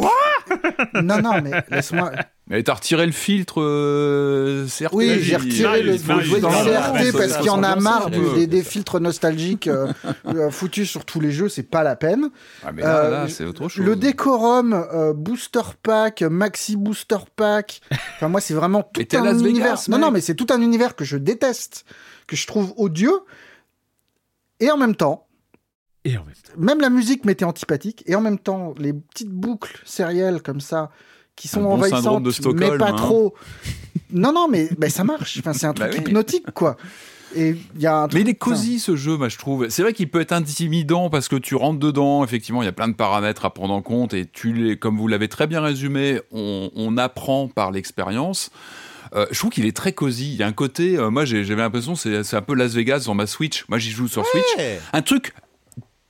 non, 1.02 1.18
non, 1.22 1.40
mais 1.42 1.50
laisse-moi. 1.70 2.10
Mais 2.48 2.62
t'as 2.62 2.74
retiré 2.74 3.06
le 3.06 3.12
filtre 3.12 3.60
euh, 3.60 4.66
CRT. 4.68 4.94
Oui, 4.94 5.18
j'ai 5.20 5.36
retiré 5.36 5.82
le 5.82 5.94
il- 5.94 6.00
il- 6.00 6.06
le 6.08 6.22
il- 6.24 6.32
il- 6.34 6.40
CRT 6.40 7.12
parce 7.12 7.30
il- 7.32 7.36
qu'il 7.38 7.46
y 7.46 7.50
en 7.50 7.62
a 7.64 7.74
marre 7.76 8.10
du- 8.10 8.20
des, 8.34 8.46
des 8.46 8.62
filtres 8.62 9.00
nostalgiques 9.00 9.66
euh, 9.66 9.92
euh, 10.26 10.50
foutus 10.50 10.88
sur 10.88 11.04
tous 11.04 11.18
les 11.20 11.32
jeux, 11.32 11.48
c'est 11.48 11.64
pas 11.64 11.82
la 11.82 11.96
peine. 11.96 12.30
Ah, 12.64 12.70
mais 12.72 12.82
là, 12.82 12.96
Euh, 12.98 13.10
là, 13.10 13.28
c'est 13.28 13.44
autre 13.44 13.68
chose. 13.68 13.84
Le 13.84 13.96
décorum, 13.96 14.72
euh, 14.74 15.12
booster 15.12 15.60
pack, 15.82 16.22
maxi 16.22 16.76
booster 16.76 17.16
pack. 17.34 17.80
Enfin, 18.16 18.28
moi, 18.28 18.40
c'est 18.40 18.54
vraiment 18.54 18.82
tout 18.84 19.00
un 19.14 19.22
Vegas, 19.22 19.38
univers. 19.40 19.76
non, 19.88 19.98
non, 19.98 20.10
mais 20.12 20.20
c'est 20.20 20.34
tout 20.36 20.46
un 20.50 20.60
univers 20.60 20.94
que 20.94 21.04
je 21.04 21.16
déteste, 21.16 21.84
que 22.26 22.36
je 22.36 22.46
trouve 22.46 22.72
odieux. 22.76 23.20
Et 24.60 24.70
en 24.70 24.76
même 24.76 24.94
temps, 24.96 25.26
Et 26.04 26.16
en 26.16 26.24
même 26.24 26.34
temps. 26.34 26.52
même 26.58 26.80
la 26.80 26.90
musique 26.90 27.24
m'était 27.24 27.44
antipathique. 27.44 28.02
Et 28.06 28.14
en 28.14 28.20
même 28.20 28.38
temps, 28.38 28.74
les 28.78 28.92
petites 28.92 29.30
boucles 29.30 29.80
sérielles 29.84 30.42
comme 30.42 30.60
ça, 30.60 30.90
qui 31.36 31.48
sont 31.48 31.62
bon 31.62 31.72
envahissantes, 31.74 32.22
de 32.22 32.52
mais 32.54 32.78
pas 32.78 32.90
hein. 32.90 32.96
trop. 32.96 33.34
non, 34.10 34.32
non, 34.32 34.48
mais, 34.48 34.68
mais 34.78 34.88
ça 34.88 35.04
marche. 35.04 35.38
Enfin, 35.38 35.52
c'est 35.52 35.66
un 35.66 35.74
truc 35.74 35.88
Bah 35.90 35.94
oui. 35.98 36.02
hypnotique, 36.06 36.50
quoi. 36.52 36.76
Et 37.34 37.50
il 37.74 37.80
y 37.82 37.86
a 37.86 37.96
un 37.98 38.02
Mais 38.04 38.08
truc- 38.10 38.20
il 38.22 38.28
est 38.30 38.34
cosy 38.34 38.78
ce 38.80 38.96
jeu, 38.96 39.16
moi 39.18 39.28
je 39.28 39.36
trouve. 39.36 39.68
C'est 39.68 39.82
vrai 39.82 39.92
qu'il 39.92 40.08
peut 40.10 40.20
être 40.20 40.32
intimidant 40.32 41.10
parce 41.10 41.28
que 41.28 41.36
tu 41.36 41.54
rentres 41.54 41.80
dedans. 41.80 42.24
Effectivement, 42.24 42.62
il 42.62 42.64
y 42.64 42.68
a 42.68 42.72
plein 42.72 42.88
de 42.88 42.94
paramètres 42.94 43.44
à 43.44 43.52
prendre 43.52 43.74
en 43.74 43.82
compte 43.82 44.14
et 44.14 44.24
tu 44.24 44.54
les, 44.54 44.78
comme 44.78 44.96
vous 44.96 45.08
l'avez 45.08 45.28
très 45.28 45.46
bien 45.46 45.60
résumé, 45.60 46.20
on, 46.30 46.70
on 46.74 46.96
apprend 46.96 47.48
par 47.48 47.72
l'expérience. 47.72 48.50
Euh, 49.16 49.26
je 49.30 49.38
trouve 49.38 49.50
qu'il 49.50 49.66
est 49.66 49.76
très 49.76 49.92
cosy. 49.92 50.32
Il 50.32 50.36
y 50.36 50.42
a 50.42 50.46
un 50.46 50.52
côté, 50.52 50.98
euh, 50.98 51.10
moi 51.10 51.24
j'avais 51.24 51.54
l'impression 51.56 51.94
c'est 51.94 52.34
un 52.34 52.42
peu 52.42 52.54
Las 52.54 52.74
Vegas 52.74 53.00
sur 53.00 53.14
ma 53.14 53.26
Switch. 53.26 53.64
Moi 53.68 53.78
j'y 53.78 53.90
joue 53.90 54.08
sur 54.08 54.26
Switch. 54.26 54.44
Un 54.92 55.02
truc 55.02 55.32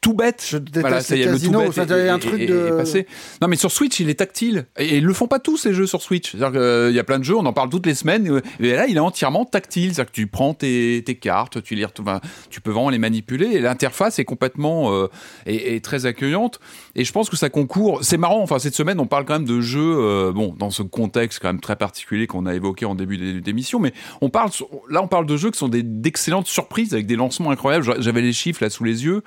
tout 0.07 0.15
bête. 0.15 0.45
Je 0.49 0.59
déteste 0.59 0.81
Voilà, 0.83 1.01
ça 1.01 1.16
y 1.16 1.19
les 1.19 1.24
est, 1.24 1.33
le 1.33 1.33
tout 1.41 1.51
bête 1.51 1.89
y 1.89 2.09
a 2.09 2.15
un 2.15 2.19
truc 2.20 2.47
de- 2.47 2.77
passé. 2.77 3.07
Non, 3.43 3.49
mais 3.49 3.57
sur 3.57 3.73
Switch, 3.73 3.99
il 3.99 4.09
est 4.09 4.15
tactile. 4.15 4.66
Et 4.78 4.99
ils 4.99 5.05
le 5.05 5.12
font 5.12 5.27
pas 5.27 5.41
tous 5.41 5.57
ces 5.57 5.73
jeux 5.74 5.87
sur 5.89 6.01
Switch. 6.01 6.31
C'est-à-dire 6.31 6.61
qu'il 6.61 6.95
y 6.95 6.99
a 7.01 7.05
plein 7.05 7.19
de 7.19 7.24
jeux, 7.24 7.35
on 7.37 7.45
en 7.45 7.53
parle 7.53 7.70
toutes 7.70 7.87
les 7.87 7.95
semaines. 7.97 8.31
euh, 8.31 8.41
Et 8.61 8.73
là, 8.73 8.87
il 8.87 8.97
est 8.97 9.01
entièrement 9.01 9.45
tactile. 9.45 9.93
C'est-à-dire 9.95 10.12
que 10.12 10.15
tu 10.16 10.28
prends 10.28 10.55
tes, 10.55 11.03
tes 11.05 11.16
cartes, 11.16 11.61
tu 11.62 11.74
les 11.74 11.85
enfin, 11.85 12.20
tu 12.51 12.61
peux 12.61 12.70
vraiment 12.70 12.91
les 12.91 12.99
manipuler. 12.99 13.47
Et 13.49 13.61
l'interface 13.61 14.20
est 14.20 14.24
complètement 14.24 14.93
euh, 14.95 15.09
est, 15.47 15.74
est 15.74 15.85
très 15.85 16.07
accueillante. 16.07 16.61
Et 16.95 17.05
je 17.05 17.12
pense 17.12 17.28
que 17.28 17.37
ça 17.37 17.49
concourt. 17.51 18.05
C'est 18.05 18.16
marrant. 18.19 18.43
Enfin, 18.43 18.61
cette 18.61 18.77
semaine, 18.77 19.01
on 19.01 19.07
parle 19.07 19.24
quand 19.24 19.35
même 19.35 19.45
de 19.45 19.61
jeux. 19.61 19.97
euh, 19.97 20.33
bon, 20.33 20.55
dans 20.57 20.70
ce 20.70 20.83
contexte 20.83 21.41
quand 21.43 21.49
même 21.49 21.61
très 21.61 21.74
particulier 21.77 22.28
qu'on 22.28 22.47
a 22.47 22.55
évoqué 22.55 22.85
en 22.87 22.95
début 22.95 23.16
d'é- 23.19 23.41
d'émission, 23.41 23.81
mais 23.81 23.93
on 24.20 24.28
parle 24.31 24.51
là, 24.89 25.03
on 25.03 25.09
parle 25.09 25.27
de 25.27 25.37
jeux 25.37 25.51
qui 25.51 25.59
sont 25.59 25.69
d'excellentes 25.69 26.47
surprises 26.47 26.93
avec 26.95 27.07
des 27.07 27.16
lancements 27.16 27.51
incroyables. 27.51 27.85
J'avais 27.99 28.20
les 28.23 28.33
chiffres 28.33 28.62
là 28.62 28.70
sous 28.70 28.85
les 28.85 29.05
yeux. 29.05 29.23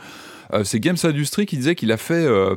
Euh, 0.53 0.63
c'est 0.63 0.79
Games 0.79 0.97
Industry 1.03 1.45
qui 1.45 1.57
disait 1.57 1.75
qu'il 1.75 1.91
a 1.91 1.97
fait 1.97 2.13
euh, 2.13 2.55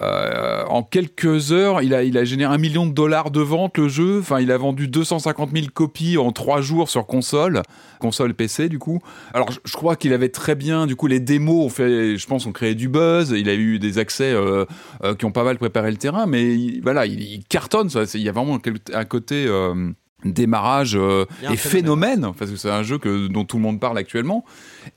euh, 0.00 0.64
en 0.68 0.82
quelques 0.82 1.52
heures, 1.52 1.82
il 1.82 1.94
a, 1.94 2.24
généré 2.24 2.54
un 2.54 2.58
million 2.58 2.86
de 2.86 2.92
dollars 2.92 3.30
de 3.30 3.40
ventes 3.40 3.78
le 3.78 3.88
jeu. 3.88 4.20
Enfin, 4.20 4.40
il 4.40 4.52
a 4.52 4.56
vendu 4.56 4.88
250 4.88 5.50
000 5.52 5.66
copies 5.72 6.18
en 6.18 6.30
trois 6.32 6.60
jours 6.60 6.88
sur 6.88 7.06
console, 7.06 7.62
console 7.98 8.34
PC 8.34 8.68
du 8.68 8.78
coup. 8.78 9.00
Alors, 9.34 9.50
je, 9.50 9.72
crois 9.72 9.96
qu'il 9.96 10.12
avait 10.12 10.28
très 10.28 10.54
bien, 10.54 10.86
du 10.86 10.94
coup, 10.94 11.06
les 11.06 11.20
démos 11.20 11.66
ont 11.66 11.68
fait, 11.68 12.16
je 12.16 12.26
pense, 12.26 12.46
ont 12.46 12.52
créé 12.52 12.74
du 12.74 12.88
buzz. 12.88 13.34
Il 13.36 13.48
a 13.48 13.54
eu 13.54 13.78
des 13.78 13.98
accès 13.98 14.34
qui 15.18 15.24
ont 15.24 15.32
pas 15.32 15.44
mal 15.44 15.58
préparé 15.58 15.90
le 15.90 15.96
terrain, 15.96 16.26
mais 16.26 16.54
il- 16.54 16.80
voilà, 16.80 17.06
il, 17.06 17.42
cartonne. 17.48 17.88
Il 18.14 18.20
y 18.20 18.28
a 18.28 18.32
vraiment 18.32 18.58
un 18.94 19.04
côté. 19.04 19.48
Démarrage 20.24 20.96
euh, 20.96 21.24
et 21.52 21.56
phénomène. 21.56 22.32
parce 22.38 22.50
que 22.50 22.56
c'est 22.56 22.70
un 22.70 22.82
jeu 22.82 22.98
que, 22.98 23.28
dont 23.28 23.44
tout 23.44 23.56
le 23.56 23.62
monde 23.62 23.78
parle 23.80 23.96
actuellement 23.98 24.44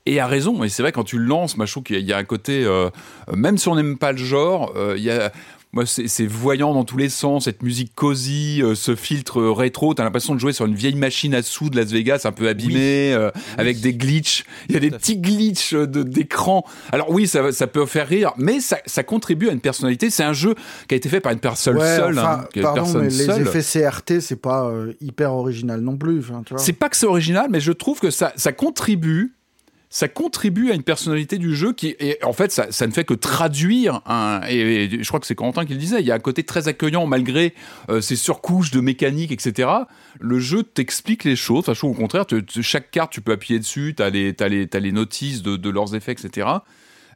et 0.06 0.18
a 0.20 0.26
raison 0.26 0.64
et 0.64 0.68
c'est 0.68 0.82
vrai 0.82 0.90
quand 0.92 1.04
tu 1.04 1.18
le 1.18 1.24
lances 1.26 1.56
je 1.58 1.70
trouve 1.70 1.84
qu'il 1.84 1.96
y 1.96 1.98
a- 1.98 2.02
il 2.02 2.06
y 2.08 2.12
a 2.12 2.16
un 2.18 2.24
côté 2.24 2.64
euh, 2.64 2.90
euh, 3.28 3.36
même 3.36 3.56
si 3.58 3.68
on 3.68 3.76
n'aime 3.76 3.98
pas 3.98 4.12
le 4.12 4.18
genre 4.18 4.72
euh, 4.76 4.94
il 4.96 5.02
y 5.04 5.10
a 5.10 5.30
moi 5.72 5.84
c'est 5.86 6.26
voyant 6.26 6.74
dans 6.74 6.84
tous 6.84 6.96
les 6.96 7.08
sens 7.08 7.44
cette 7.44 7.62
musique 7.62 7.94
cosy 7.94 8.62
euh, 8.62 8.74
ce 8.74 8.94
filtre 8.94 9.40
euh, 9.40 9.52
rétro 9.52 9.94
t'as 9.94 10.04
l'impression 10.04 10.34
de 10.34 10.40
jouer 10.40 10.52
sur 10.52 10.66
une 10.66 10.74
vieille 10.74 10.94
machine 10.94 11.34
à 11.34 11.42
sous 11.42 11.70
de 11.70 11.76
Las 11.76 11.90
Vegas 11.90 12.22
un 12.24 12.32
peu 12.32 12.48
abîmée 12.48 13.12
euh, 13.14 13.30
avec 13.58 13.80
des 13.80 13.94
glitches 13.94 14.44
il 14.68 14.74
y 14.74 14.76
a 14.76 14.80
des 14.80 14.90
petits 14.90 15.16
glitches 15.16 15.74
euh, 15.74 15.86
d'écran 15.86 16.64
alors 16.92 17.10
oui 17.10 17.26
ça, 17.26 17.52
ça 17.52 17.66
peut 17.66 17.86
faire 17.86 18.06
rire 18.06 18.32
mais 18.36 18.60
ça, 18.60 18.78
ça 18.86 19.02
contribue 19.02 19.48
à 19.48 19.52
une 19.52 19.60
personnalité 19.60 20.10
c'est 20.10 20.24
un 20.24 20.32
jeu 20.32 20.54
qui 20.88 20.94
a 20.94 20.96
été 20.96 21.08
fait 21.08 21.20
par 21.20 21.32
une 21.32 21.40
personne 21.40 21.72
Ouais, 21.76 21.96
seule 21.96 22.18
enfin, 22.18 22.44
hein, 22.44 22.60
pardon, 22.62 22.82
personne 22.82 23.02
mais 23.02 23.08
les 23.08 23.40
effets 23.40 23.62
CRT, 23.62 24.20
c'est 24.20 24.36
pas 24.36 24.66
euh, 24.66 24.92
hyper 25.00 25.32
original 25.32 25.80
non 25.80 25.96
plus. 25.96 26.20
Enfin. 26.20 26.42
C'est 26.56 26.72
pas 26.72 26.88
que 26.88 26.96
c'est 26.96 27.06
original, 27.06 27.48
mais 27.50 27.60
je 27.60 27.72
trouve 27.72 28.00
que 28.00 28.10
ça, 28.10 28.32
ça 28.36 28.52
contribue. 28.52 29.34
Ça 29.94 30.08
contribue 30.08 30.70
à 30.70 30.74
une 30.74 30.84
personnalité 30.84 31.36
du 31.36 31.54
jeu 31.54 31.74
qui, 31.74 31.94
en 32.22 32.32
fait, 32.32 32.50
ça, 32.50 32.86
ne 32.86 32.92
fait 32.92 33.04
que 33.04 33.12
traduire 33.12 34.00
un. 34.06 34.40
Et, 34.48 34.88
je 34.88 35.06
crois 35.06 35.20
que 35.20 35.26
c'est 35.26 35.34
Quentin 35.34 35.66
qui 35.66 35.74
le 35.74 35.78
disait. 35.78 36.00
Il 36.00 36.06
y 36.06 36.10
a 36.10 36.14
un 36.14 36.18
côté 36.18 36.44
très 36.44 36.66
accueillant 36.66 37.06
malgré 37.06 37.52
euh, 37.90 38.00
ces 38.00 38.16
surcouches 38.16 38.70
de 38.70 38.80
mécanique, 38.80 39.32
etc. 39.32 39.68
Le 40.18 40.38
jeu 40.38 40.62
t'explique 40.62 41.24
les 41.24 41.36
choses. 41.36 41.58
Enfin, 41.58 41.74
je 41.74 41.80
trouve 41.80 41.90
au 41.90 42.00
contraire, 42.00 42.24
chaque 42.62 42.90
carte, 42.90 43.12
tu 43.12 43.20
peux 43.20 43.32
appuyer 43.32 43.58
dessus. 43.58 43.92
T'as 43.94 44.08
les, 44.08 44.32
t'as 44.32 44.48
les, 44.48 44.66
t'as 44.66 44.80
les 44.80 44.92
notices 44.92 45.42
de, 45.42 45.68
leurs 45.68 45.94
effets, 45.94 46.12
etc. 46.12 46.48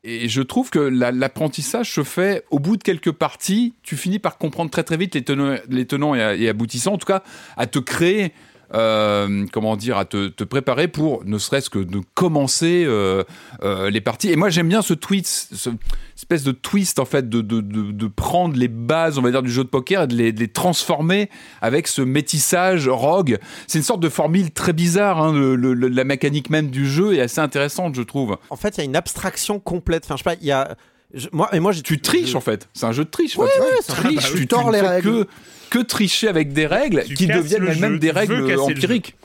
Et 0.05 0.29
je 0.29 0.43
trouve 0.43 0.69
que 0.69 0.79
la- 0.79 1.13
l'apprentissage 1.13 1.91
se 1.91 2.03
fait 2.03 2.45
au 2.51 2.59
bout 2.59 2.77
de 2.77 2.83
quelques 2.83 3.13
parties. 3.13 3.73
Tu 3.85 3.97
finis 3.97 4.19
par 4.19 4.37
comprendre 4.37 4.71
très 4.71 4.85
très 4.85 4.99
vite 4.99 5.15
les 5.15 5.25
tenants, 5.25 5.57
les 5.71 5.87
tenants 5.87 6.15
et 6.15 6.47
aboutissants. 6.47 6.93
En 6.93 6.99
tout 6.99 7.07
cas, 7.07 7.23
à 7.57 7.67
te 7.67 7.79
créer, 7.79 8.35
euh, 8.75 9.47
comment 9.53 9.77
dire, 9.77 9.97
à 9.97 10.05
te, 10.05 10.45
préparer 10.45 10.89
pour 10.89 11.25
ne 11.25 11.39
serait-ce 11.39 11.71
que 11.71 11.79
de 11.79 12.01
commencer 12.15 12.85
euh, 12.87 13.25
euh, 13.63 13.91
les 13.91 14.01
parties. 14.01 14.31
Et 14.31 14.37
moi, 14.37 14.51
j'aime 14.51 14.69
bien 14.69 14.83
ce 14.83 14.95
tweet, 14.95 15.27
ce 15.27 15.71
espèce 16.17 16.45
de 16.45 16.53
twist 16.53 16.99
en 16.99 17.05
fait, 17.05 17.29
de, 17.29 18.07
prendre 18.09 18.57
les 18.57 18.69
bases, 18.69 19.19
on 19.19 19.23
va 19.23 19.31
dire, 19.31 19.43
du 19.43 19.51
jeu 19.51 19.65
de 19.65 19.69
poker 19.69 20.03
et 20.03 20.07
de 20.07 20.15
les, 20.15 20.49
transformer 20.49 21.29
avec 21.61 21.87
ce 21.89 22.03
métissage 22.03 22.89
rogue. 22.89 23.39
C'est 23.67 23.79
une 23.79 23.85
sorte 23.85 24.01
de 24.01 24.09
formule 24.09 24.51
très 24.51 24.73
bizarre. 24.73 25.21
hein, 25.21 25.57
la 25.57 26.05
mécanique 26.05 26.51
même 26.51 26.71
du 26.71 26.89
jeu 26.89 27.15
est 27.15 27.21
assez 27.21 27.41
intéressante, 27.41 27.95
je 27.95 28.03
trouve. 28.03 28.39
En 28.51 28.57
fait, 28.57 28.77
il 28.77 28.79
y 28.79 28.81
a 28.83 28.85
une 28.85 28.97
abstraction 28.97 29.61
complète. 29.61 30.05
Enfin, 30.05 30.17
je 30.17 30.23
sais 30.23 30.37
pas, 30.37 30.41
il 30.41 30.47
y 30.47 30.53
a. 30.53 30.77
je- 31.17 31.29
moi, 31.33 31.49
et 31.55 31.61
moi, 31.61 31.73
tu 31.75 32.01
triches 32.01 32.31
je- 32.31 32.37
en 32.37 32.41
fait. 32.41 32.69
C'est 32.75 32.87
un 32.87 32.93
jeu 32.93 33.05
de 33.05 33.11
triche. 33.11 33.37
Ouais, 33.37 33.49
bah 33.59 33.65
oui. 34.05 34.19
tu, 34.37 34.47
tords 34.47 34.71
les 34.71 34.81
règles. 34.81 35.25
Que, 35.71 35.79
que 35.79 35.79
tricher 35.81 36.29
avec 36.29 36.53
des 36.53 36.67
règles 36.67 37.05
Tu 37.07 37.15
qui 37.15 37.27
deviennent 37.27 37.63
le 37.63 37.71
elles-mêmes 37.71 37.99
des 37.99 38.11
règles 38.11 38.59
empiriques. 38.59 39.17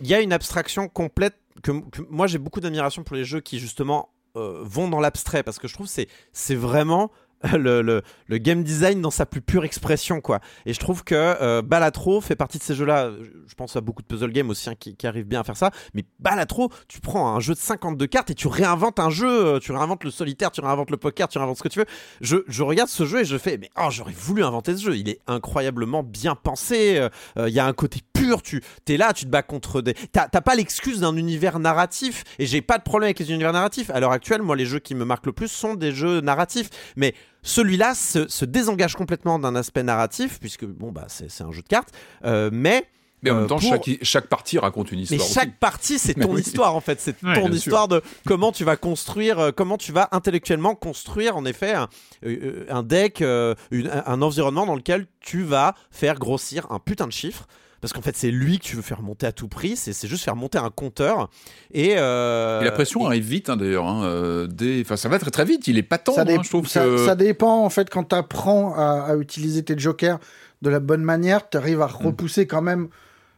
il 0.00 0.08
y 0.08 0.14
a 0.14 0.20
une 0.20 0.32
abstraction 0.32 0.88
complète 0.88 1.36
que, 1.62 1.70
que 1.90 2.02
moi 2.10 2.26
j'ai 2.26 2.38
beaucoup 2.38 2.60
d'admiration 2.60 3.04
pour 3.04 3.14
les 3.16 3.24
jeux 3.24 3.40
qui 3.40 3.58
justement 3.60 4.08
euh, 4.36 4.58
vont 4.62 4.88
dans 4.88 4.98
l'abstrait 5.00 5.44
parce 5.44 5.58
que 5.60 5.68
je 5.68 5.74
trouve 5.74 5.86
que 5.86 5.92
c'est 5.92 6.08
c'est 6.32 6.56
vraiment 6.56 7.12
le, 7.58 7.82
le, 7.82 8.38
game 8.38 8.62
design 8.64 9.00
dans 9.00 9.10
sa 9.10 9.26
plus 9.26 9.40
pure 9.40 9.64
expression, 9.64 10.20
quoi. 10.20 10.40
Et 10.66 10.72
je 10.72 10.78
trouve 10.80 11.04
que 11.04 11.14
euh, 11.14 11.62
Balatro 11.62 12.20
fait 12.20 12.36
partie 12.36 12.58
de 12.58 12.62
ces 12.62 12.74
jeux-là. 12.74 13.10
Je 13.46 13.54
pense 13.54 13.76
à 13.76 13.80
beaucoup 13.80 14.02
de 14.02 14.06
puzzle 14.06 14.32
games 14.32 14.48
aussi 14.50 14.70
hein, 14.70 14.74
qui, 14.78 14.96
arrivent 15.06 15.26
bien 15.26 15.40
à 15.40 15.44
faire 15.44 15.56
ça. 15.56 15.70
Mais 15.94 16.04
Balatro, 16.18 16.70
tu 16.88 17.00
prends 17.00 17.34
un 17.34 17.40
jeu 17.40 17.54
de 17.54 17.58
52 17.58 18.06
cartes 18.06 18.30
et 18.30 18.34
tu 18.34 18.48
réinventes 18.48 18.98
un 18.98 19.10
jeu. 19.10 19.28
euh, 19.28 19.58
Tu 19.60 19.72
réinventes 19.72 20.04
le 20.04 20.10
solitaire, 20.10 20.50
tu 20.50 20.60
réinventes 20.60 20.90
le 20.90 20.96
poker, 20.96 21.28
tu 21.28 21.38
réinventes 21.38 21.58
ce 21.58 21.62
que 21.62 21.68
tu 21.68 21.78
veux. 21.80 21.86
Je, 22.20 22.38
je 22.48 22.62
regarde 22.62 22.88
ce 22.88 23.04
jeu 23.04 23.20
et 23.20 23.24
je 23.24 23.36
fais, 23.36 23.58
mais 23.58 23.70
oh, 23.78 23.88
j'aurais 23.90 24.12
voulu 24.12 24.42
inventer 24.42 24.76
ce 24.76 24.82
jeu. 24.82 24.96
Il 24.96 25.08
est 25.08 25.20
incroyablement 25.26 26.02
bien 26.02 26.34
pensé. 26.34 26.98
euh, 27.36 27.48
Il 27.48 27.54
y 27.54 27.60
a 27.60 27.66
un 27.66 27.72
côté 27.72 28.00
pur. 28.12 28.42
Tu 28.42 28.62
es 28.88 28.96
là, 28.96 29.12
tu 29.12 29.24
te 29.26 29.30
bats 29.30 29.42
contre 29.42 29.82
des. 29.82 29.94
T'as 30.12 30.28
pas 30.28 30.54
l'excuse 30.54 31.00
d'un 31.00 31.16
univers 31.16 31.58
narratif. 31.58 32.24
Et 32.38 32.46
j'ai 32.46 32.62
pas 32.62 32.78
de 32.78 32.82
problème 32.82 33.08
avec 33.08 33.18
les 33.18 33.30
univers 33.30 33.52
narratifs. 33.52 33.90
À 33.90 34.00
l'heure 34.00 34.12
actuelle, 34.12 34.42
moi, 34.42 34.56
les 34.56 34.66
jeux 34.66 34.78
qui 34.78 34.94
me 34.94 35.04
marquent 35.04 35.26
le 35.26 35.32
plus 35.32 35.48
sont 35.48 35.74
des 35.74 35.92
jeux 35.92 36.20
narratifs. 36.20 36.70
Mais 36.96 37.14
celui-là 37.44 37.94
se, 37.94 38.26
se 38.26 38.44
désengage 38.44 38.96
complètement 38.96 39.38
d'un 39.38 39.54
aspect 39.54 39.84
narratif, 39.84 40.40
puisque 40.40 40.64
bon, 40.64 40.90
bah, 40.90 41.04
c'est 41.08 41.30
c'est 41.30 41.44
un 41.44 41.52
jeu 41.52 41.62
de 41.62 41.68
cartes. 41.68 41.90
Euh, 42.24 42.50
mais. 42.52 42.88
Mais 43.22 43.30
en 43.30 43.36
euh, 43.36 43.38
même 43.38 43.48
temps, 43.48 43.58
pour- 43.58 43.68
chaque, 43.70 43.88
chaque 44.02 44.26
partie 44.26 44.58
raconte 44.58 44.92
une 44.92 44.98
mais 44.98 45.04
histoire. 45.04 45.26
chaque 45.26 45.48
aussi. 45.48 45.56
partie, 45.58 45.98
c'est 45.98 46.14
Mais 46.18 46.26
ton 46.26 46.34
oui. 46.34 46.42
histoire 46.42 46.74
en 46.76 46.80
fait. 46.80 47.00
C'est 47.00 47.22
Ouais, 47.22 47.40
ton 47.40 47.50
histoire 47.52 47.88
de 47.88 48.02
comment 48.26 48.52
tu 48.52 48.64
vas 48.64 48.76
construire, 48.76 49.38
euh, 49.38 49.50
comment 49.50 49.78
tu 49.78 49.92
vas 49.92 50.08
intellectuellement 50.12 50.74
construire 50.74 51.34
en 51.36 51.46
effet 51.46 51.72
un, 51.72 51.88
euh, 52.26 52.66
un 52.68 52.82
deck, 52.82 53.22
euh, 53.22 53.54
une- 53.70 53.90
un 54.04 54.20
environnement 54.20 54.66
dans 54.66 54.74
lequel 54.74 55.06
tu 55.20 55.42
vas 55.42 55.74
faire 55.90 56.18
grossir 56.18 56.66
un 56.70 56.78
putain 56.78 57.06
de 57.06 57.12
chiffre. 57.12 57.46
Parce 57.84 57.92
qu'en 57.92 58.00
fait, 58.00 58.16
c'est 58.16 58.30
lui 58.30 58.58
que 58.58 58.64
tu 58.64 58.76
veux 58.76 58.82
faire 58.82 59.02
monter 59.02 59.26
à 59.26 59.32
tout 59.32 59.46
prix. 59.46 59.76
C'est 59.76 59.92
c'est 59.92 60.08
juste 60.08 60.24
faire 60.24 60.36
monter 60.36 60.56
un 60.56 60.70
compteur. 60.70 61.28
Et, 61.70 61.96
euh, 61.98 62.62
Et 62.62 62.64
la 62.64 62.70
pression 62.72 63.02
et- 63.02 63.06
arrive 63.08 63.24
vite, 63.24 63.50
hein, 63.50 63.58
d'ailleurs. 63.58 63.86
hein, 63.86 64.04
euh, 64.06 64.46
dès... 64.46 64.80
enfin, 64.80 64.96
ça 64.96 65.10
va 65.10 65.18
très 65.18 65.30
très 65.30 65.44
vite. 65.44 65.68
Il 65.68 65.76
est 65.76 65.82
pas 65.82 65.98
temps. 65.98 66.14
ça, 66.14 66.24
dé- 66.24 66.36
hein, 66.36 66.40
je 66.42 66.48
trouve 66.48 66.66
ça- 66.66 66.82
que... 66.82 66.96
ça 67.04 67.14
dépend 67.14 67.62
en 67.62 67.68
fait 67.68 67.90
quand 67.90 68.04
tu 68.04 68.16
apprends 68.16 68.72
à, 68.74 69.02
à 69.10 69.16
utiliser 69.16 69.62
tes 69.62 69.78
jokers 69.78 70.18
de 70.62 70.70
la 70.70 70.80
bonne 70.80 71.02
manière, 71.02 71.46
tu 71.50 71.58
arrives 71.58 71.82
à 71.82 71.88
Mm. 71.88 72.06
repousser 72.06 72.46
quand 72.46 72.62
même. 72.62 72.88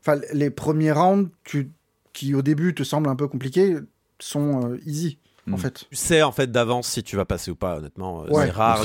Enfin, 0.00 0.20
les 0.32 0.50
premiers 0.50 0.92
rounds 0.92 1.28
tu- 1.42 1.72
qui 2.12 2.32
au 2.36 2.42
début 2.42 2.72
te 2.72 2.84
semblent 2.84 3.08
un 3.08 3.16
peu 3.16 3.26
compliqués 3.26 3.78
sont 4.20 4.70
euh, 4.70 4.78
easy 4.86 5.18
en 5.50 5.56
Mm. 5.56 5.58
fait. 5.58 5.86
tu 5.90 5.96
sais 5.96 6.22
en 6.22 6.32
fait 6.32 6.50
d'avance 6.50 6.88
si 6.88 7.02
tu 7.02 7.16
vas 7.16 7.24
passer 7.24 7.50
ou 7.50 7.56
pas. 7.56 7.76
Honnêtement, 7.76 8.22
Euh, 8.24 8.28
Ouais, 8.30 8.46
c'est 8.46 8.50
rare 8.52 8.82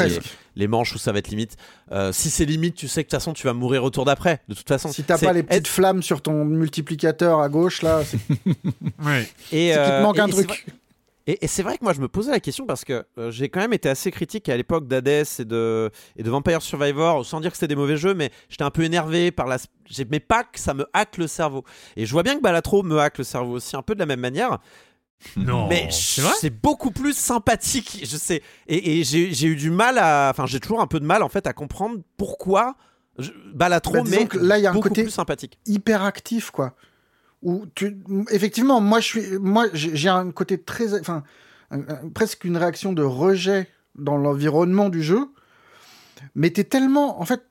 les, 0.55 0.67
manches 0.67 0.93
où 0.93 0.97
ça 0.97 1.11
va 1.11 1.19
être 1.19 1.29
limite. 1.29 1.55
Euh, 1.91 2.11
si 2.11 2.29
c'est 2.29 2.45
limite, 2.45 2.75
tu 2.75 2.87
sais 2.87 3.03
que 3.03 3.07
de 3.07 3.11
toute 3.11 3.19
façon 3.19 3.33
tu 3.33 3.47
vas 3.47 3.53
mourir 3.53 3.83
au 3.83 3.89
tour 3.89 4.05
d'après. 4.05 4.41
De 4.47 4.53
toute 4.53 4.67
façon, 4.67 4.89
Si 4.91 5.03
t'as 5.03 5.17
pas 5.17 5.33
les 5.33 5.43
petites 5.43 5.59
être- 5.61 5.67
flammes 5.67 6.03
sur 6.03 6.21
ton 6.21 6.45
multiplicateur 6.45 7.39
à 7.39 7.49
gauche 7.49 7.81
là, 7.81 8.01
c'est 8.05 8.17
Ouais. 9.05 9.21
et, 9.23 9.25
c'est 9.27 9.57
qu'il 9.67 9.73
te 9.75 9.79
euh, 9.79 10.01
manque 10.03 10.17
et- 10.17 10.21
un 10.21 10.27
et 10.27 10.31
truc. 10.31 10.47
vrai- 10.47 10.57
Et, 11.27 11.45
et 11.45 11.47
c'est 11.47 11.61
vrai 11.61 11.77
que 11.77 11.83
moi 11.83 11.93
je 11.93 12.01
me 12.01 12.07
posais 12.07 12.31
la 12.31 12.39
question 12.39 12.65
parce 12.65 12.83
que 12.83 13.05
euh, 13.19 13.29
j'ai 13.29 13.47
quand 13.47 13.59
même 13.59 13.73
été 13.73 13.87
assez 13.87 14.09
critique 14.11 14.49
à 14.49 14.57
l'époque 14.57 14.87
d'Hades 14.87 15.07
et 15.39 15.45
de, 15.45 15.91
et 16.17 16.23
de 16.23 16.29
Vampire 16.31 16.61
Survivor, 16.63 17.23
sans 17.25 17.39
dire 17.39 17.51
que 17.51 17.57
c'était 17.57 17.67
des 17.67 17.75
mauvais 17.75 17.95
jeux, 17.95 18.15
mais 18.15 18.31
j'étais 18.49 18.63
un 18.63 18.71
peu 18.71 18.83
énervé 18.83 19.29
par 19.31 19.45
la. 19.47 19.57
J'aimais 19.87 20.19
pas 20.19 20.43
que 20.43 20.59
ça 20.59 20.73
me 20.73 20.87
hack 20.93 21.17
le 21.17 21.27
cerveau. 21.27 21.63
Et 21.95 22.05
je 22.07 22.11
vois 22.11 22.23
bien 22.23 22.35
que 22.35 22.41
Balatro 22.41 22.81
me 22.81 22.97
hack 22.99 23.19
le 23.19 23.23
cerveau 23.23 23.53
aussi, 23.53 23.75
un 23.75 23.83
peu 23.83 23.93
de 23.93 23.99
la 23.99 24.07
même 24.07 24.19
manière. 24.19 24.57
Non. 25.37 25.67
mais 25.69 25.87
c'est 25.91 26.49
beaucoup 26.49 26.91
plus 26.91 27.13
sympathique. 27.15 27.99
Je 28.03 28.17
sais. 28.17 28.41
Et, 28.67 28.99
et 28.99 29.03
j'ai 29.03 29.45
eu 29.47 29.55
du 29.55 29.69
mal 29.71 29.97
à. 29.97 30.29
Enfin, 30.31 30.45
j'ai 30.45 30.59
toujours 30.59 30.81
un 30.81 30.87
peu 30.87 30.99
de 30.99 31.05
mal 31.05 31.21
en 31.23 31.29
fait 31.29 31.45
à 31.47 31.53
comprendre 31.53 31.99
pourquoi 32.17 32.75
je- 33.19 33.31
Balatro 33.53 33.93
Bah, 33.93 34.03
mais 34.09 34.25
que 34.27 34.37
là, 34.37 34.57
il 34.57 34.63
y 34.63 34.67
a 34.67 34.71
un 34.71 34.79
côté- 34.79 35.03
plus 35.03 35.11
sympathique. 35.11 35.59
hyper 35.65 36.03
actif 36.03 36.49
quoi. 36.51 36.75
Où 37.43 37.65
tu 37.75 37.97
effectivement 38.29 38.81
moi 38.81 38.99
je 38.99 39.05
suis 39.05 39.37
moi 39.39 39.65
j'ai 39.73 40.09
un 40.09 40.29
côté 40.31 40.61
très 40.61 40.99
enfin 40.99 41.23
presque 42.13 42.43
une 42.45 42.55
réaction 42.57 42.93
de 42.93 43.01
rejet 43.03 43.67
dans 43.95 44.17
l'environnement 44.17 44.89
du 44.89 45.01
jeu. 45.03 45.27
Mais 46.35 46.49
t'es 46.51 46.63
tellement 46.63 47.19
en 47.21 47.25
fait 47.25 47.41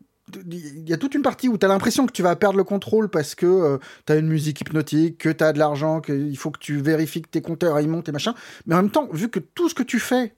il 0.50 0.88
y 0.88 0.92
a 0.92 0.96
toute 0.96 1.14
une 1.14 1.22
partie 1.22 1.48
où 1.48 1.58
tu 1.58 1.66
as 1.66 1.68
l'impression 1.68 2.06
que 2.06 2.12
tu 2.12 2.22
vas 2.22 2.36
perdre 2.36 2.56
le 2.56 2.64
contrôle 2.64 3.08
parce 3.08 3.34
que 3.34 3.78
tu 4.06 4.12
as 4.12 4.16
une 4.16 4.28
musique 4.28 4.60
hypnotique, 4.60 5.18
que 5.18 5.28
tu 5.28 5.44
as 5.44 5.52
de 5.52 5.58
l'argent, 5.58 6.00
qu'il 6.00 6.36
faut 6.36 6.50
que 6.50 6.58
tu 6.58 6.80
vérifies 6.80 7.22
que 7.22 7.28
tes 7.28 7.42
compteurs 7.42 7.78
ils 7.80 7.88
montent 7.88 8.08
et 8.08 8.12
machin. 8.12 8.34
Mais 8.66 8.74
en 8.74 8.82
même 8.82 8.90
temps, 8.90 9.08
vu 9.12 9.28
que 9.28 9.38
tout 9.38 9.68
ce 9.68 9.74
que 9.74 9.82
tu 9.82 9.98
fais 10.00 10.34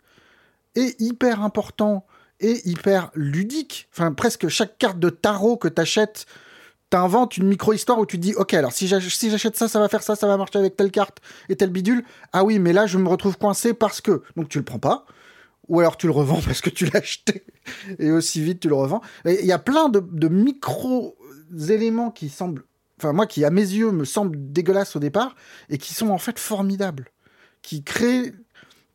est 0.74 1.00
hyper 1.00 1.42
important 1.42 2.06
et 2.40 2.60
hyper 2.68 3.10
ludique, 3.14 3.88
enfin 3.92 4.12
presque 4.12 4.48
chaque 4.48 4.78
carte 4.78 4.98
de 4.98 5.10
tarot 5.10 5.56
que 5.56 5.68
tu 5.68 5.80
achètes, 5.80 6.26
t'inventes 6.90 7.36
une 7.38 7.46
micro-histoire 7.46 7.98
où 7.98 8.04
tu 8.06 8.18
dis, 8.18 8.34
ok, 8.34 8.52
alors 8.54 8.72
si 8.72 8.86
j'ach- 8.86 9.16
si 9.16 9.30
j'achète 9.30 9.56
ça, 9.56 9.66
ça 9.66 9.78
va 9.78 9.88
faire 9.88 10.02
ça, 10.02 10.14
ça 10.14 10.26
va 10.26 10.36
marcher 10.36 10.58
avec 10.58 10.76
telle 10.76 10.90
carte 10.90 11.18
et 11.48 11.56
telle 11.56 11.70
bidule. 11.70 12.04
Ah 12.32 12.44
oui, 12.44 12.58
mais 12.58 12.72
là, 12.72 12.86
je 12.86 12.98
me 12.98 13.08
retrouve 13.08 13.38
coincé 13.38 13.72
parce 13.72 14.00
que. 14.00 14.22
Donc 14.36 14.48
tu 14.48 14.58
le 14.58 14.64
prends 14.64 14.78
pas. 14.78 15.06
Ou 15.68 15.80
alors 15.80 15.96
tu 15.96 16.06
le 16.06 16.12
revends 16.12 16.40
parce 16.44 16.60
que 16.60 16.70
tu 16.70 16.86
l'as 16.86 17.00
acheté 17.00 17.44
et 17.98 18.10
aussi 18.10 18.42
vite 18.42 18.60
tu 18.60 18.68
le 18.68 18.74
revends. 18.74 19.00
Il 19.24 19.44
y 19.44 19.52
a 19.52 19.58
plein 19.58 19.88
de, 19.88 20.00
de 20.00 20.28
micro-éléments 20.28 22.10
qui 22.10 22.28
semblent, 22.28 22.64
enfin 22.98 23.12
moi 23.12 23.26
qui 23.26 23.44
à 23.44 23.50
mes 23.50 23.60
yeux 23.60 23.92
me 23.92 24.04
semblent 24.04 24.36
dégueulasses 24.52 24.96
au 24.96 25.00
départ 25.00 25.34
et 25.68 25.78
qui 25.78 25.94
sont 25.94 26.08
en 26.08 26.18
fait 26.18 26.38
formidables, 26.38 27.10
qui 27.62 27.84
créent, 27.84 28.34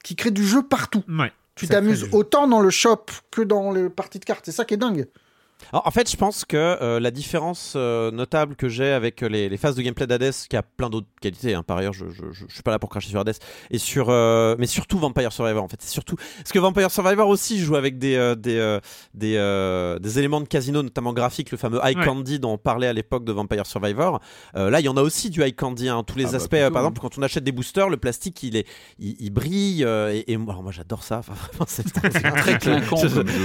qui 0.03 0.15
créent 0.15 0.31
du 0.31 0.45
jeu 0.45 0.61
partout. 0.61 1.03
Ouais. 1.07 1.31
Tu 1.55 1.67
t'amuses 1.67 2.07
autant 2.11 2.47
dans 2.47 2.61
le 2.61 2.69
shop 2.69 3.05
que 3.31 3.41
dans 3.41 3.71
les 3.71 3.89
parties 3.89 4.19
de 4.19 4.25
cartes. 4.25 4.45
C'est 4.45 4.51
ça 4.51 4.63
qui 4.63 4.75
est 4.75 4.77
dingue. 4.77 5.07
Alors, 5.73 5.85
en 5.87 5.91
fait, 5.91 6.09
je 6.09 6.15
pense 6.15 6.45
que 6.45 6.55
euh, 6.57 6.99
la 6.99 7.11
différence 7.11 7.73
euh, 7.75 8.11
notable 8.11 8.55
que 8.55 8.69
j'ai 8.69 8.91
avec 8.91 9.21
euh, 9.23 9.27
les, 9.27 9.49
les 9.49 9.57
phases 9.57 9.75
de 9.75 9.81
gameplay 9.81 10.07
d'Hades, 10.07 10.33
qui 10.49 10.55
a 10.55 10.63
plein 10.63 10.89
d'autres 10.89 11.07
qualités, 11.21 11.53
hein, 11.53 11.63
par 11.63 11.77
ailleurs, 11.77 11.93
je, 11.93 12.05
je, 12.09 12.23
je, 12.31 12.45
je 12.47 12.53
suis 12.53 12.63
pas 12.63 12.71
là 12.71 12.79
pour 12.79 12.89
cracher 12.89 13.09
sur 13.09 13.19
Hades, 13.19 13.35
et 13.71 13.77
sur, 13.77 14.07
euh, 14.09 14.55
mais 14.59 14.67
surtout 14.67 14.97
Vampire 14.97 15.31
Survivor, 15.33 15.63
en 15.63 15.67
fait, 15.67 15.77
c'est 15.81 15.91
surtout 15.91 16.15
parce 16.37 16.51
que 16.51 16.59
Vampire 16.59 16.89
Survivor 16.91 17.27
aussi 17.27 17.59
joue 17.59 17.75
avec 17.75 17.97
des 17.97 18.15
euh, 18.15 18.35
des 18.35 18.57
euh, 18.57 18.79
des, 19.13 19.35
euh, 19.37 19.99
des 19.99 20.19
éléments 20.19 20.41
de 20.41 20.47
casino, 20.47 20.83
notamment 20.83 21.13
graphiques, 21.13 21.51
le 21.51 21.57
fameux 21.57 21.79
High 21.83 21.97
Ouais. 21.97 22.05
Candy 22.05 22.39
dont 22.39 22.51
on 22.53 22.57
parlait 22.57 22.87
à 22.87 22.93
l'époque 22.93 23.25
de 23.25 23.31
Vampire 23.31 23.65
Survivor. 23.65 24.19
Euh, 24.55 24.69
là, 24.69 24.79
il 24.79 24.85
y 24.85 24.89
en 24.89 24.97
a 24.97 25.01
aussi 25.01 25.29
du 25.29 25.41
High 25.43 25.55
Candy, 25.55 25.89
hein, 25.89 26.03
tous 26.05 26.17
les 26.17 26.27
Ah 26.27 26.31
bah, 26.31 26.35
aspects. 26.37 26.49
plutôt, 26.51 26.71
par 26.71 26.83
hein. 26.83 26.85
exemple, 26.85 27.01
quand 27.01 27.17
on 27.17 27.21
achète 27.23 27.43
des 27.43 27.51
boosters, 27.51 27.89
le 27.89 27.97
plastique, 27.97 28.43
il 28.43 28.55
est 28.55 28.67
il, 28.99 29.15
il 29.19 29.29
brille, 29.31 29.83
euh, 29.83 30.13
et, 30.13 30.31
et 30.31 30.37
moi, 30.37 30.55
j'adore 30.71 31.03
ça. 31.03 31.17
Enfin, 31.19 31.33
vraiment, 31.51 31.65
c'est 31.67 31.83
Très 31.91 32.57
clinquant, 32.59 33.01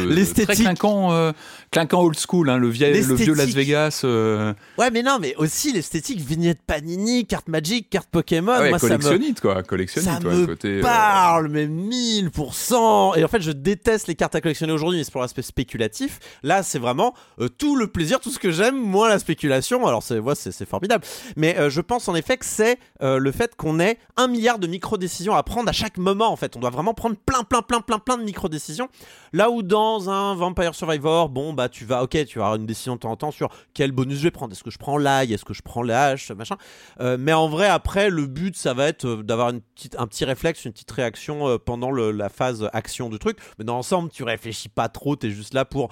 l'esthétique. 0.07 0.47
Très 0.55 0.57
clinquant, 0.65 1.12
euh, 1.12 1.32
clinquant 1.70 2.03
old 2.13 2.19
school, 2.19 2.51
hein, 2.51 2.59
le, 2.59 2.69
vieil, 2.69 3.03
le 3.03 3.15
vieux 3.15 3.35
Las. 3.35 3.51
Vegas. 3.51 4.03
euh, 4.05 4.53
Ouais, 4.79 4.91
mais 4.91 5.03
non, 5.03 5.19
mais 5.21 5.35
aussi 5.37 5.73
l'esthétique 5.73 6.21
vignette 6.21 6.61
Panini, 6.67 7.27
carte 7.27 7.49
Magic, 7.49 7.89
carte 7.89 8.09
Pokémon. 8.11 8.53
ouais, 8.59 8.71
moi, 8.71 8.79
ça 8.79 8.87
me, 8.87 8.91
collectionnite, 8.91 9.41
quoi. 9.41 9.63
Collectionnite, 9.63 10.11
ça 10.11 10.29
ouais, 10.29 10.35
me 10.35 10.47
côté, 10.47 10.79
euh, 10.79 10.83
parle, 10.83 11.49
mais 11.49 11.67
1000%. 11.67 13.17
Et 13.17 13.25
en 13.25 13.29
fait, 13.29 13.41
je 13.41 13.53
déteste 13.53 14.09
les 14.09 14.15
cartes 14.15 14.35
à 14.35 14.41
collectionner 14.41 14.73
aujourd'hui, 14.73 14.99
mais 14.99 15.05
c'est 15.05 15.13
pour 15.13 15.23
l'aspect 15.23 15.43
spéculatif. 15.43 16.19
Là, 16.43 16.63
c'est 16.63 16.79
vraiment 16.79 17.15
euh, 17.41 17.49
tout 17.49 17.77
le 17.77 17.87
plaisir, 17.87 18.21
tout 18.21 18.31
ce 18.31 18.39
que 18.39 18.51
j'aime, 18.51 18.77
moins 18.77 19.09
la 19.09 19.19
spéculation. 19.19 19.87
Alors, 19.87 20.03
c'est 20.03 20.19
ouais, 20.19 20.35
formidable. 20.69 21.05
Mais 21.37 21.59
euh, 21.59 21.71
je 21.71 21.81
pense 21.81 22.09
en 22.09 22.15
effet 22.15 22.37
que 22.37 22.45
c'est 22.45 22.79
euh, 23.03 23.19
le 23.19 23.33
fait 23.33 23.57
qu'on 23.57 23.81
ait 23.81 23.99
un 24.17 24.29
milliard 24.29 24.59
de 24.59 24.67
micro-décisions 24.67 25.35
à 25.35 25.43
prendre 25.43 25.69
à 25.69 25.73
chaque 25.73 25.99
moment. 25.99 26.31
En 26.33 26.37
fait, 26.37 26.57
on 26.57 26.61
doit 26.61 26.71
vraiment 26.71 26.95
prendre 26.95 27.17
plein, 27.17 27.43
plein, 27.43 27.63
plein, 27.63 27.81
plein, 27.81 27.99
plein 27.99 28.19
de 28.19 28.25
micro-décisions. 28.25 28.89
Là 29.33 29.51
où 29.51 29.63
dans 29.63 30.11
un 30.11 30.35
Vampire 30.35 30.75
Survivor, 30.75 31.29
bon, 31.29 31.53
bah, 31.53 31.69
tu 31.69 31.85
vas, 31.85 31.91
ok, 32.01 32.24
tu 32.27 32.39
vas 32.39 32.47
avoir 32.47 32.56
une 32.56 32.66
décision 32.66 32.94
de 32.94 33.01
temps 33.01 33.10
en 33.10 33.16
temps 33.16 33.31
sur 33.31 33.51
quel 33.74 33.93
bonus 33.93 34.19
je 34.19 34.23
vais 34.24 34.31
prendre. 34.31 34.52
Est-ce 34.52 34.64
que 34.64 34.70
je 34.70 34.78
prends 34.78 34.98
l'ail? 34.98 35.32
Est-ce 35.32 35.44
que 35.44 35.55
je 35.55 35.62
prends 35.62 35.82
la 35.82 36.06
hache? 36.06 36.31
Machin. 36.31 36.56
Euh, 37.01 37.16
mais 37.19 37.32
en 37.32 37.48
vrai, 37.48 37.66
après, 37.66 38.10
le 38.10 38.27
but, 38.27 38.56
ça 38.56 38.74
va 38.74 38.89
être 38.89 39.05
euh, 39.05 39.23
d'avoir 39.23 39.51
une 39.51 39.60
petite, 39.60 39.97
un 39.98 40.06
petit 40.06 40.24
réflexe, 40.24 40.64
une 40.64 40.73
petite 40.73 40.90
réaction 40.90 41.48
euh, 41.48 41.59
pendant 41.59 41.90
la 41.90 42.28
phase 42.28 42.69
action 42.73 43.09
du 43.09 43.19
truc. 43.19 43.39
Mais 43.59 43.64
dans 43.64 43.74
l'ensemble, 43.74 44.10
tu 44.10 44.23
réfléchis 44.23 44.69
pas 44.69 44.89
trop, 44.89 45.16
tu 45.16 45.27
es 45.27 45.31
juste 45.31 45.55
là 45.55 45.64
pour 45.64 45.90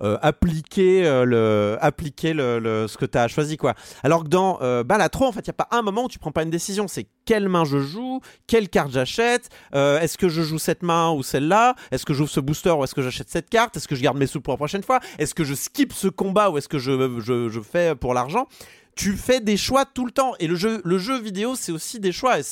appliquer, 0.00 1.02
le, 1.24 1.76
appliquer 1.80 2.32
le, 2.32 2.86
ce 2.88 2.96
que 2.96 3.04
tu 3.04 3.18
as 3.18 3.28
choisi. 3.28 3.56
Quoi. 3.56 3.74
Alors 4.02 4.24
que 4.24 4.28
dans 4.28 4.58
Balatro, 4.84 5.26
en 5.26 5.32
fait, 5.32 5.40
il 5.40 5.50
n'y 5.50 5.56
a 5.58 5.64
pas 5.64 5.68
un 5.76 5.82
moment 5.82 6.04
où 6.04 6.08
tu 6.08 6.18
prends 6.18 6.32
pas 6.32 6.42
une 6.42 6.50
décision. 6.50 6.88
C'est 6.88 7.06
quelle 7.24 7.48
main 7.48 7.64
je 7.64 7.78
joue, 7.78 8.20
quelle 8.46 8.68
carte 8.68 8.92
j'achète, 8.92 9.48
est-ce 9.72 10.16
que 10.16 10.28
je 10.28 10.42
joue 10.42 10.58
cette 10.58 10.82
main 10.82 11.10
ou 11.10 11.22
celle-là, 11.22 11.74
est-ce 11.90 12.04
que 12.04 12.14
j'ouvre 12.14 12.30
ce 12.30 12.40
booster 12.40 12.70
ou 12.70 12.84
est-ce 12.84 12.94
que 12.94 13.02
j'achète 13.02 13.30
cette 13.30 13.50
carte, 13.50 13.76
est-ce 13.76 13.88
que 13.88 13.94
je 13.94 14.02
garde 14.02 14.18
mes 14.18 14.26
sous 14.26 14.40
pour 14.40 14.52
la 14.52 14.58
prochaine 14.58 14.82
fois, 14.82 15.00
est-ce 15.34 15.42
que 15.42 15.48
je 15.48 15.54
skip 15.54 15.92
ce 15.92 16.06
combat 16.06 16.50
ou 16.50 16.58
est-ce 16.58 16.68
que 16.68 16.78
je, 16.78 17.60
fais 17.60 17.96
pour 17.96 18.14
l'argent? 18.14 18.46
Tu 18.94 19.16
fais 19.16 19.40
des 19.40 19.56
choix 19.56 19.84
tout 19.84 20.06
le 20.06 20.12
temps. 20.12 20.34
Et 20.38 20.46
le 20.46 20.54
jeu, 20.54 21.20
vidéo 21.20 21.56
c'est 21.56 21.72
aussi 21.72 21.98
des 21.98 22.12
choix. 22.12 22.38
Et 22.38 22.42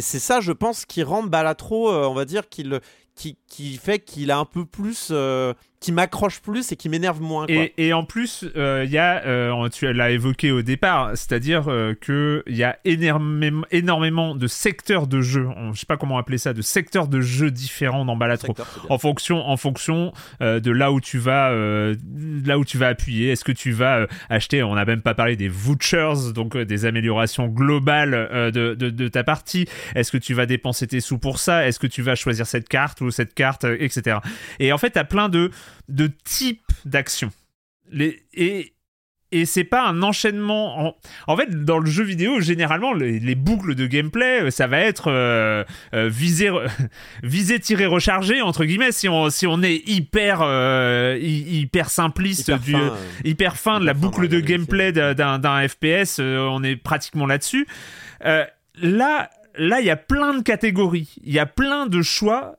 c'est 0.00 0.18
ça 0.18 0.40
je 0.40 0.52
pense 0.52 0.86
qui 0.86 1.02
rend 1.02 1.24
Balatro 1.24 1.90
euh, 1.90 2.06
on 2.06 2.14
va 2.14 2.24
dire 2.24 2.48
qu'il 2.48 2.80
qui, 3.14 3.36
qui 3.46 3.76
fait 3.76 3.98
qu'il 3.98 4.30
a 4.30 4.38
un 4.38 4.46
peu 4.46 4.64
plus 4.64 5.08
euh, 5.10 5.52
qui 5.82 5.92
m'accroche 5.92 6.40
plus 6.40 6.72
et 6.72 6.76
qui 6.76 6.88
m'énerve 6.88 7.20
moins. 7.20 7.46
Quoi. 7.46 7.54
Et, 7.54 7.74
et 7.76 7.92
en 7.92 8.04
plus, 8.04 8.44
euh, 8.56 8.84
il 8.86 8.90
y 8.90 8.98
a, 8.98 9.24
euh, 9.26 9.68
tu 9.68 9.92
l'as 9.92 10.10
évoqué 10.10 10.50
au 10.52 10.62
départ, 10.62 11.10
c'est-à-dire 11.14 11.64
euh, 11.68 11.94
que 12.00 12.42
il 12.46 12.56
y 12.56 12.64
a 12.64 12.78
énormément, 12.84 13.66
énormément 13.70 14.34
de 14.34 14.46
secteurs 14.46 15.06
de 15.06 15.20
jeux, 15.20 15.48
je 15.72 15.80
sais 15.80 15.86
pas 15.86 15.96
comment 15.96 16.18
appeler 16.18 16.38
ça, 16.38 16.52
de 16.52 16.62
secteurs 16.62 17.08
de 17.08 17.20
jeux 17.20 17.50
différents 17.50 18.04
dans 18.04 18.16
Balatro. 18.16 18.48
Secteur. 18.48 18.86
En 18.88 18.98
fonction, 18.98 19.46
en 19.46 19.56
fonction 19.56 20.12
euh, 20.40 20.60
de 20.60 20.70
là 20.70 20.92
où 20.92 21.00
tu 21.00 21.18
vas, 21.18 21.50
euh, 21.50 21.96
là 22.44 22.58
où 22.58 22.64
tu 22.64 22.78
vas 22.78 22.88
appuyer. 22.88 23.30
Est-ce 23.30 23.44
que 23.44 23.52
tu 23.52 23.72
vas 23.72 23.98
euh, 23.98 24.06
acheter 24.30 24.62
On 24.62 24.74
n'a 24.74 24.84
même 24.84 25.02
pas 25.02 25.14
parlé 25.14 25.36
des 25.36 25.48
vouchers, 25.48 26.32
donc 26.34 26.54
euh, 26.56 26.64
des 26.64 26.84
améliorations 26.84 27.48
globales 27.48 28.14
euh, 28.14 28.50
de, 28.50 28.74
de, 28.74 28.90
de 28.90 29.08
ta 29.08 29.24
partie. 29.24 29.66
Est-ce 29.94 30.12
que 30.12 30.18
tu 30.18 30.34
vas 30.34 30.46
dépenser 30.46 30.86
tes 30.86 31.00
sous 31.00 31.18
pour 31.18 31.38
ça? 31.38 31.66
Est-ce 31.66 31.80
que 31.80 31.88
tu 31.88 32.02
vas 32.02 32.14
choisir 32.14 32.46
cette 32.46 32.68
carte 32.68 33.00
ou 33.00 33.10
cette 33.10 33.34
carte, 33.34 33.64
euh, 33.64 33.76
etc. 33.80 34.18
Et 34.60 34.72
en 34.72 34.78
fait, 34.78 34.90
t'as 34.90 35.04
plein 35.04 35.28
de 35.28 35.50
de 35.88 36.10
types 36.24 36.72
d'actions. 36.84 37.30
Et 37.98 38.72
et 39.34 39.46
c'est 39.46 39.64
pas 39.64 39.86
un 39.88 40.02
enchaînement. 40.02 40.88
En... 40.88 40.96
en 41.26 41.36
fait, 41.38 41.64
dans 41.64 41.78
le 41.78 41.90
jeu 41.90 42.04
vidéo, 42.04 42.40
généralement, 42.40 42.92
les, 42.92 43.18
les 43.18 43.34
boucles 43.34 43.74
de 43.74 43.86
gameplay, 43.86 44.42
euh, 44.42 44.50
ça 44.50 44.66
va 44.66 44.78
être 44.80 45.10
euh, 45.10 45.64
euh, 45.94 46.06
viser, 46.10 46.50
viser, 47.22 47.58
tirer, 47.58 47.86
recharger 47.86 48.42
entre 48.42 48.66
guillemets. 48.66 48.92
Si 48.92 49.08
on 49.08 49.30
si 49.30 49.46
on 49.46 49.62
est 49.62 49.88
hyper 49.88 50.40
euh, 50.42 51.16
hy- 51.18 51.60
hyper 51.60 51.88
simpliste 51.88 52.48
Hyper 52.48 52.58
du 52.58 52.72
fin, 52.72 52.80
euh, 52.80 52.90
hyper 53.24 53.56
fin 53.56 53.80
de 53.80 53.86
la 53.86 53.94
fin 53.94 54.00
boucle 54.00 54.28
de 54.28 54.38
gameplay 54.38 54.92
d'un- 54.92 55.66
FPS, 55.66 56.18
on 56.18 56.62
est 56.62 56.76
pratiquement 56.76 57.24
là-dessus. 57.24 57.66
Là, 58.22 59.30
là, 59.56 59.80
il 59.80 59.86
y 59.86 59.90
a 59.90 59.96
plein 59.96 60.34
de 60.34 60.42
catégories, 60.42 61.14
il 61.24 61.32
y 61.32 61.38
a 61.38 61.46
plein 61.46 61.86
de 61.86 62.02
choix 62.02 62.56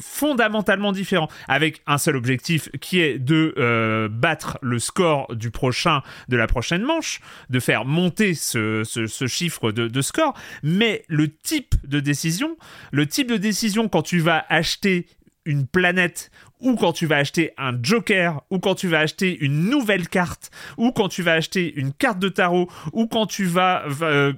fondamentalement 0.00 0.92
différents, 0.92 1.28
avec 1.48 1.82
un 1.86 1.98
seul 1.98 2.16
objectif 2.16 2.68
qui 2.80 3.00
est 3.00 3.18
de 3.18 3.54
euh, 3.58 4.08
battre 4.08 4.58
le 4.62 4.78
score 4.78 5.34
du 5.34 5.50
prochain, 5.50 6.02
de 6.28 6.36
la 6.36 6.46
prochaine 6.46 6.82
manche, 6.82 7.20
de 7.50 7.60
faire 7.60 7.84
monter 7.84 8.34
ce, 8.34 8.82
ce- 8.84 9.26
chiffre 9.26 9.72
de 9.72 10.02
score, 10.02 10.34
mais 10.62 11.04
le 11.08 11.28
type 11.28 11.74
de 11.84 12.00
décision, 12.00 12.56
le 12.92 13.06
type 13.06 13.28
de 13.28 13.36
décision 13.36 13.88
quand 13.88 14.02
tu 14.02 14.18
vas 14.18 14.44
acheter 14.48 15.06
une 15.46 15.66
planète 15.66 16.30
ou 16.60 16.76
quand 16.76 16.92
tu 16.92 17.06
vas 17.06 17.16
acheter 17.16 17.52
un 17.58 17.78
joker 17.82 18.42
ou 18.50 18.58
quand 18.58 18.74
tu 18.74 18.88
vas 18.88 19.00
acheter 19.00 19.36
une 19.44 19.68
nouvelle 19.68 20.08
carte 20.08 20.50
ou 20.76 20.92
quand 20.92 21.08
tu 21.08 21.22
vas 21.22 21.34
acheter 21.34 21.74
une 21.74 21.92
carte 21.92 22.18
de 22.18 22.28
tarot 22.28 22.70
ou 22.92 23.06
quand 23.06 23.26
tu 23.26 23.44
vas 23.44 23.84
euh, 24.02 24.32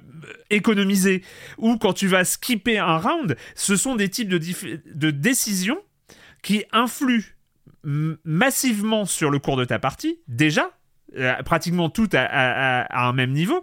économiser 0.49 1.23
ou 1.57 1.77
quand 1.77 1.93
tu 1.93 2.07
vas 2.07 2.25
skipper 2.25 2.77
un 2.79 2.97
round, 2.97 3.37
ce 3.55 3.75
sont 3.75 3.95
des 3.95 4.09
types 4.09 4.29
de, 4.29 5.11
décisions 5.11 5.79
qui 6.41 6.65
influent 6.71 7.23
massivement 7.83 9.05
sur 9.05 9.29
le 9.29 9.39
cours 9.39 9.55
de 9.55 9.63
ta 9.65 9.79
partie, 9.79 10.19
déjà, 10.27 10.71
euh, 11.17 11.33
pratiquement 11.43 11.89
toutes 11.89 12.15
à, 12.15 13.07
un 13.07 13.13
même 13.13 13.31
niveau, 13.31 13.61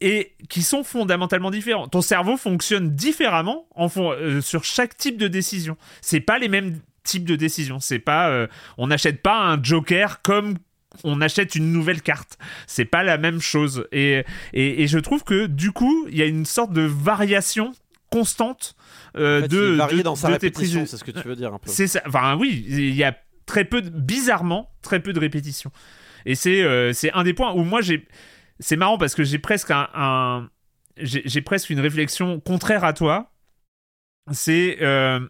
et 0.00 0.34
qui 0.48 0.62
sont 0.62 0.84
fondamentalement 0.84 1.50
différents. 1.50 1.88
Ton 1.88 2.00
cerveau 2.00 2.36
fonctionne 2.36 2.94
différemment 2.94 3.66
en 3.74 3.88
fon- 3.88 4.12
euh, 4.12 4.40
sur 4.40 4.64
chaque 4.64 4.96
type 4.96 5.18
de 5.18 5.28
décision. 5.28 5.76
C'est 6.00 6.20
pas 6.20 6.38
les 6.38 6.48
mêmes 6.48 6.78
types 7.04 7.24
de 7.24 7.36
décisions. 7.36 7.80
C'est 7.80 7.98
pas, 7.98 8.28
euh, 8.30 8.46
on 8.78 8.86
n'achète 8.88 9.22
pas 9.22 9.38
un 9.40 9.62
joker 9.62 10.22
comme 10.22 10.56
on 11.04 11.20
achète 11.20 11.54
une 11.54 11.72
nouvelle 11.72 12.02
carte. 12.02 12.36
C'est 12.66 12.84
pas 12.84 13.02
la 13.02 13.16
même 13.18 13.40
chose. 13.40 13.86
Et, 13.92 14.24
et, 14.52 14.82
et 14.82 14.86
je 14.88 14.98
trouve 14.98 15.22
que 15.24 15.46
du 15.46 15.70
coup, 15.72 16.06
il 16.10 16.16
y 16.16 16.22
a 16.22 16.26
une 16.26 16.44
sorte 16.46 16.72
de 16.72 16.82
variation 16.82 17.72
constante 18.10 18.74
euh, 19.16 19.38
En 19.38 19.42
fait, 19.42 19.48
de, 19.48 19.96
de- 19.96 20.02
dans 20.02 20.16
sa 20.16 20.28
de 20.28 20.32
répétition, 20.34 20.84
c'est 20.86 20.96
ce 20.96 21.04
que 21.04 21.12
tu 21.12 21.26
veux 21.28 21.36
dire 21.36 21.54
un 21.54 21.58
peu. 21.58 21.70
c'est 21.70 21.86
ça. 21.86 22.02
Enfin, 22.06 22.36
oui, 22.36 22.64
il 22.68 22.94
y 22.94 23.04
a 23.04 23.16
très 23.46 23.64
peu, 23.64 23.82
de, 23.82 23.88
bizarrement, 23.88 24.70
très 24.82 25.00
peu 25.00 25.12
de 25.12 25.20
répétitions. 25.20 25.70
Et 26.26 26.34
c'est 26.34 26.62
euh, 26.62 26.92
c'est 26.92 27.12
un 27.12 27.22
des 27.22 27.34
points 27.34 27.52
où 27.52 27.62
moi 27.62 27.80
j'ai. 27.82 28.06
C'est 28.58 28.76
marrant 28.76 28.98
parce 28.98 29.14
que 29.14 29.22
j'ai 29.24 29.38
presque 29.38 29.70
un. 29.70 29.88
un- 29.94 30.50
j'ai 30.98 31.22
j'ai 31.24 31.40
presque 31.40 31.70
une 31.70 31.80
réflexion 31.80 32.40
contraire 32.40 32.84
à 32.84 32.92
toi. 32.92 33.32
C'est. 34.32 34.78
euh, 34.82 35.20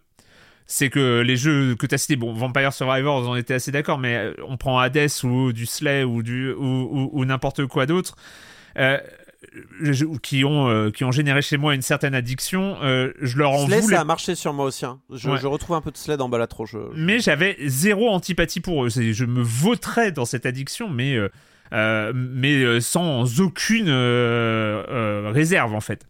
c'est 0.73 0.89
que 0.89 1.21
les 1.21 1.37
jeux 1.37 1.75
que 1.75 1.85
tu 1.87 1.95
as 1.95 1.99
cités, 1.99 2.15
bon, 2.15 2.33
Vampire 2.33 2.73
Survivors, 2.73 3.29
on 3.29 3.35
était 3.35 3.55
assez 3.55 3.73
d'accord, 3.73 3.99
mais 3.99 4.15
euh, 4.17 4.35
on 4.47 4.57
prend 4.57 4.79
Hades 4.79 5.09
ou 5.25 5.53
du 5.53 5.67
Slay 5.67 6.05
ou, 6.05 6.23
du, 6.23 6.53
ou, 6.53 6.65
ou- 6.65 7.11
ou 7.13 7.25
n'importe 7.25 7.67
quoi 7.67 7.87
d'autre. 7.87 8.15
euh, 8.79 8.99
je- 9.81 10.05
qui 10.19 10.45
ont 10.45 10.69
euh, 10.69 10.91
qui 10.93 11.03
ont 11.03 11.11
généré 11.11 11.43
chez 11.43 11.57
moi 11.57 11.75
une 11.75 11.83
certaine 11.83 12.15
addiction 12.15 12.77
euh, 12.83 13.13
je 13.21 13.37
leur 13.39 13.51
en 13.51 13.67
Slay, 13.67 13.81
voulais 13.81 13.97
ça 13.97 14.03
a 14.03 14.05
marché 14.05 14.35
sur 14.37 14.53
moi 14.53 14.67
aussi. 14.67 14.85
hein. 14.85 15.01
Je, 15.13 15.29
Ouais. 15.31 15.39
je 15.39 15.47
retrouve 15.49 15.75
un 15.75 15.81
peu 15.81 15.91
de 15.91 15.97
Slay 15.97 16.17
dans 16.17 16.29
Balatro. 16.29 16.67
Je... 16.67 16.79
mais 16.95 17.19
j'avais 17.19 17.57
zéro 17.67 18.09
antipathie 18.11 18.61
pour 18.61 18.85
eux. 18.85 18.91
Je 18.91 19.25
me 19.25 19.43
vautrais 19.43 20.13
dans 20.13 20.25
cette 20.27 20.47
addiction, 20.47 20.89
mais, 20.89 21.17
euh, 21.73 22.13
mais 22.15 22.81
sans 22.81 23.41
aucune 23.41 23.91
réserve 25.33 25.75
en 25.75 25.81
fait. 25.81 26.07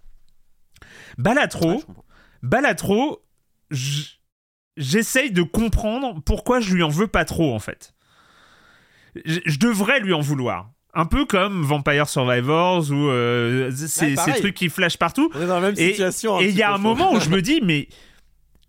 Balatro, 1.18 1.70
Ouais, 1.72 1.78
je. 1.78 1.92
Balatro, 2.42 3.22
j'essaye 4.80 5.30
de 5.30 5.42
comprendre 5.42 6.20
pourquoi 6.24 6.58
je 6.60 6.74
lui 6.74 6.82
en 6.82 6.88
veux 6.88 7.06
pas 7.06 7.24
trop 7.24 7.54
en 7.54 7.60
fait. 7.60 7.94
Je, 9.24 9.40
je 9.44 9.58
devrais 9.58 10.00
lui 10.00 10.12
en 10.12 10.20
vouloir. 10.20 10.70
Un 10.92 11.04
peu 11.06 11.24
comme 11.24 11.62
Vampire 11.62 12.08
Survivors 12.08 12.90
ou 12.90 13.08
euh, 13.08 13.70
ces, 13.70 14.14
trucs 14.14 14.54
qui 14.54 14.68
flashent 14.68 14.96
partout. 14.98 15.30
On 15.34 15.42
est 15.42 15.46
dans 15.46 15.60
la 15.60 15.68
même 15.68 15.74
Et- 15.78 15.90
situation. 15.90 16.40
Et 16.40 16.46
petit 16.46 16.54
il 16.54 16.58
y 16.58 16.62
a 16.62 16.72
un 16.74 16.78
moment 16.78 17.12
où 17.12 17.20
je 17.20 17.28
me 17.30 17.40
dis, 17.42 17.60
mais 17.62 17.88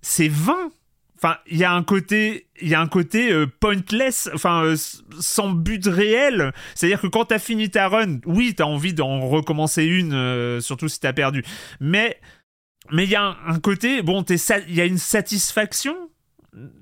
c'est 0.02 0.28
vain. 0.28 0.70
Enfin, 1.18 1.38
il 1.48 1.58
y 1.58 1.64
a 1.64 1.72
un 1.72 1.84
côté, 1.84 2.48
il 2.62 2.68
y 2.68 2.74
a 2.76 2.82
un 2.82 2.88
côté 2.88 3.32
euh, 3.32 3.46
pointless, 3.60 4.30
enfin 4.34 4.64
euh, 4.64 4.76
sans 5.20 5.50
but 5.50 5.86
réel. 5.86 6.52
C'est-à-dire 6.74 7.00
que 7.02 7.08
quand 7.08 7.26
t'as 7.26 7.40
fini 7.40 7.70
ta 7.70 7.88
run, 7.88 8.20
oui, 8.26 8.54
t'as 8.56 8.66
envie 8.66 8.94
d'en 8.94 9.20
recommencer 9.28 9.84
une, 9.84 10.60
surtout 10.62 10.90
si 10.90 11.00
t'as 11.00 11.14
perdu. 11.14 11.44
Mais 11.80 12.20
mais 12.90 13.04
il 13.04 13.10
y 13.10 13.16
a 13.16 13.24
un, 13.24 13.38
un 13.48 13.60
côté, 13.60 14.02
bon, 14.02 14.24
il 14.24 14.76
y 14.76 14.82
a 14.82 14.86
une 14.86 14.98
satisfaction 14.98 15.96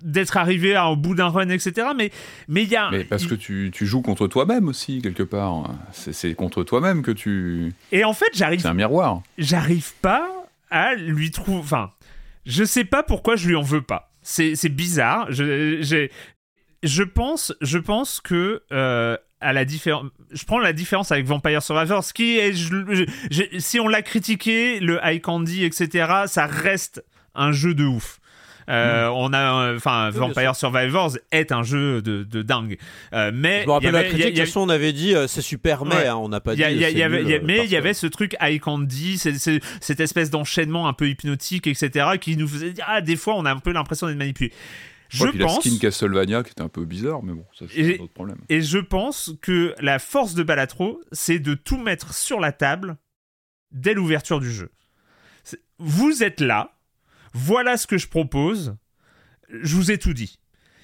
d'être 0.02 0.38
arrivé 0.38 0.74
à- 0.76 0.88
au 0.90 0.96
bout 0.96 1.14
d'un 1.14 1.28
run, 1.28 1.50
etc. 1.50 1.90
Mais 1.96 2.12
mais 2.48 2.64
il 2.64 2.70
y 2.70 2.76
a 2.76 2.90
Mais 2.90 3.04
parce 3.04 3.28
que 3.28 3.36
tu, 3.36 3.70
tu 3.72 3.86
joues 3.86 4.02
contre 4.02 4.28
toi-même 4.28 4.68
aussi, 4.68 5.02
quelque 5.02 5.22
part. 5.24 5.70
C'est 5.92 6.14
c'est 6.14 6.34
contre 6.34 6.64
toi-même 6.64 7.04
que 7.04 7.12
tu. 7.12 7.74
et 7.92 8.04
en 8.04 8.14
fait, 8.14 8.30
j'arrive 8.34 8.62
C'est 8.62 8.68
un 8.68 8.74
miroir. 8.74 9.22
j'arrive 9.38 9.94
pas 10.02 10.28
à 10.72 10.96
lui 10.96 11.30
trouver. 11.30 11.60
Enfin, 11.60 11.92
je 12.48 12.64
sais 12.64 12.84
pas 12.86 13.04
pourquoi 13.04 13.36
je 13.36 13.48
lui 13.48 13.56
en 13.56 13.62
veux 13.62 13.82
pas. 13.84 14.12
C'est 14.24 14.56
c'est 14.56 14.70
bizarre. 14.70 15.28
Je, 15.32 16.08
je 16.82 17.04
pense, 17.04 17.54
je 17.62 17.78
pense 17.78 18.22
que 18.22 18.64
euh, 18.72 19.18
à 19.42 19.54
la 19.54 19.66
différence, 19.66 20.06
je 20.32 20.44
prends 20.46 20.60
la 20.60 20.74
différence 20.74 21.12
avec 21.12 21.26
Vampire 21.26 21.64
Survivors, 21.64 22.04
ce 22.04 22.14
qui 22.14 22.38
est, 22.38 22.54
je- 22.54 22.84
je- 22.90 23.04
je- 23.32 23.60
si 23.60 23.80
on 23.80 23.88
l'a 23.88 24.02
critiqué, 24.02 24.80
le 24.80 25.00
high 25.04 25.22
candy, 25.22 25.64
etc., 25.64 26.08
ça 26.28 26.46
reste 26.46 27.04
un 27.36 27.52
jeu 27.52 27.74
de 27.74 27.86
ouf. 27.86 28.20
Euh, 28.70 29.08
On 29.12 29.34
a, 29.34 29.64
euh, 29.72 29.78
enfin, 29.78 30.12
Oui, 30.14 30.20
Vampire 30.20 30.56
Survivors 30.56 31.18
est 31.32 31.52
un 31.52 31.64
jeu 31.64 32.04
de, 32.04 32.22
de 32.22 32.42
dingue. 32.44 32.78
Euh, 33.14 33.32
mais 33.34 33.64
Je 33.64 33.68
me 33.68 33.72
rappelle 33.72 33.88
il 33.88 33.90
y 33.90 33.94
la 33.94 34.00
avait- 34.00 34.08
critique, 34.10 34.26
y 34.26 34.28
a- 34.28 34.30
de 34.30 34.36
toute 34.36 34.46
façon, 34.46 34.60
on 34.60 34.70
avait 34.70 34.94
dit 34.94 35.16
euh, 35.16 35.26
c'est 35.26 35.42
super, 35.42 35.86
mais 35.86 35.96
Ouais. 35.96 36.08
hein, 36.08 36.18
on 36.18 36.30
n'a 36.30 36.40
pas 36.40 36.54
dit. 36.54 36.62
y 36.62 36.64
a- 36.64 36.68
a- 36.68 37.06
avait- 37.06 37.24
nul, 37.24 37.42
mais 37.46 37.64
il 37.66 37.72
y 37.72 37.76
avait 37.76 37.96
ce 37.96 38.06
truc 38.06 38.36
high 38.40 38.60
candy, 38.60 39.18
cette 39.18 40.00
espèce 40.00 40.30
d'enchaînement 40.30 40.88
un 40.88 40.94
peu 40.94 41.08
hypnotique, 41.10 41.66
etc., 41.66 42.10
qui 42.22 42.38
nous 42.38 42.48
faisait 42.48 42.72
dire 42.74 42.86
ah 42.88 43.02
des 43.02 43.16
fois 43.16 43.34
on 43.38 43.46
a 43.46 43.52
un 43.52 43.58
peu 43.58 43.72
l'impression 43.72 44.06
d'être 44.06 44.18
manipulé. 44.18 44.52
Je 45.10 45.24
Ouais, 45.24 45.32
puis 45.32 45.40
pense 45.40 45.66
la 45.66 45.72
skin 45.72 45.80
Castlevania 45.80 46.44
qui 46.44 46.52
était 46.52 46.62
un 46.62 46.70
peu 46.70 46.86
bizarre, 46.86 47.24
mais 47.24 47.34
bon, 47.34 47.44
ça 47.58 47.66
c'est 47.70 47.80
Et- 47.80 48.00
un 48.00 48.04
autre 48.04 48.14
problème. 48.14 48.38
et 48.48 48.62
je 48.62 48.78
pense 48.78 49.32
que 49.42 49.74
la 49.80 49.98
force 50.00 50.36
de 50.36 50.44
Balatro, 50.44 51.02
c'est 51.12 51.40
de 51.40 51.56
tout 51.56 51.78
mettre 51.78 52.14
sur 52.14 52.40
la 52.40 52.52
table 52.52 52.96
dès 53.72 53.94
l'ouverture 53.96 54.40
du 54.40 54.52
jeu. 54.52 54.72
Vous 55.80 56.24
êtes 56.24 56.42
là, 56.42 56.78
voilà 57.34 57.78
ce 57.78 57.88
que 57.88 57.98
je 57.98 58.08
propose, 58.08 58.76
je 59.50 59.76
vous 59.76 59.92
ai 59.92 59.98
tout 59.98 60.14
dit. 60.14 60.38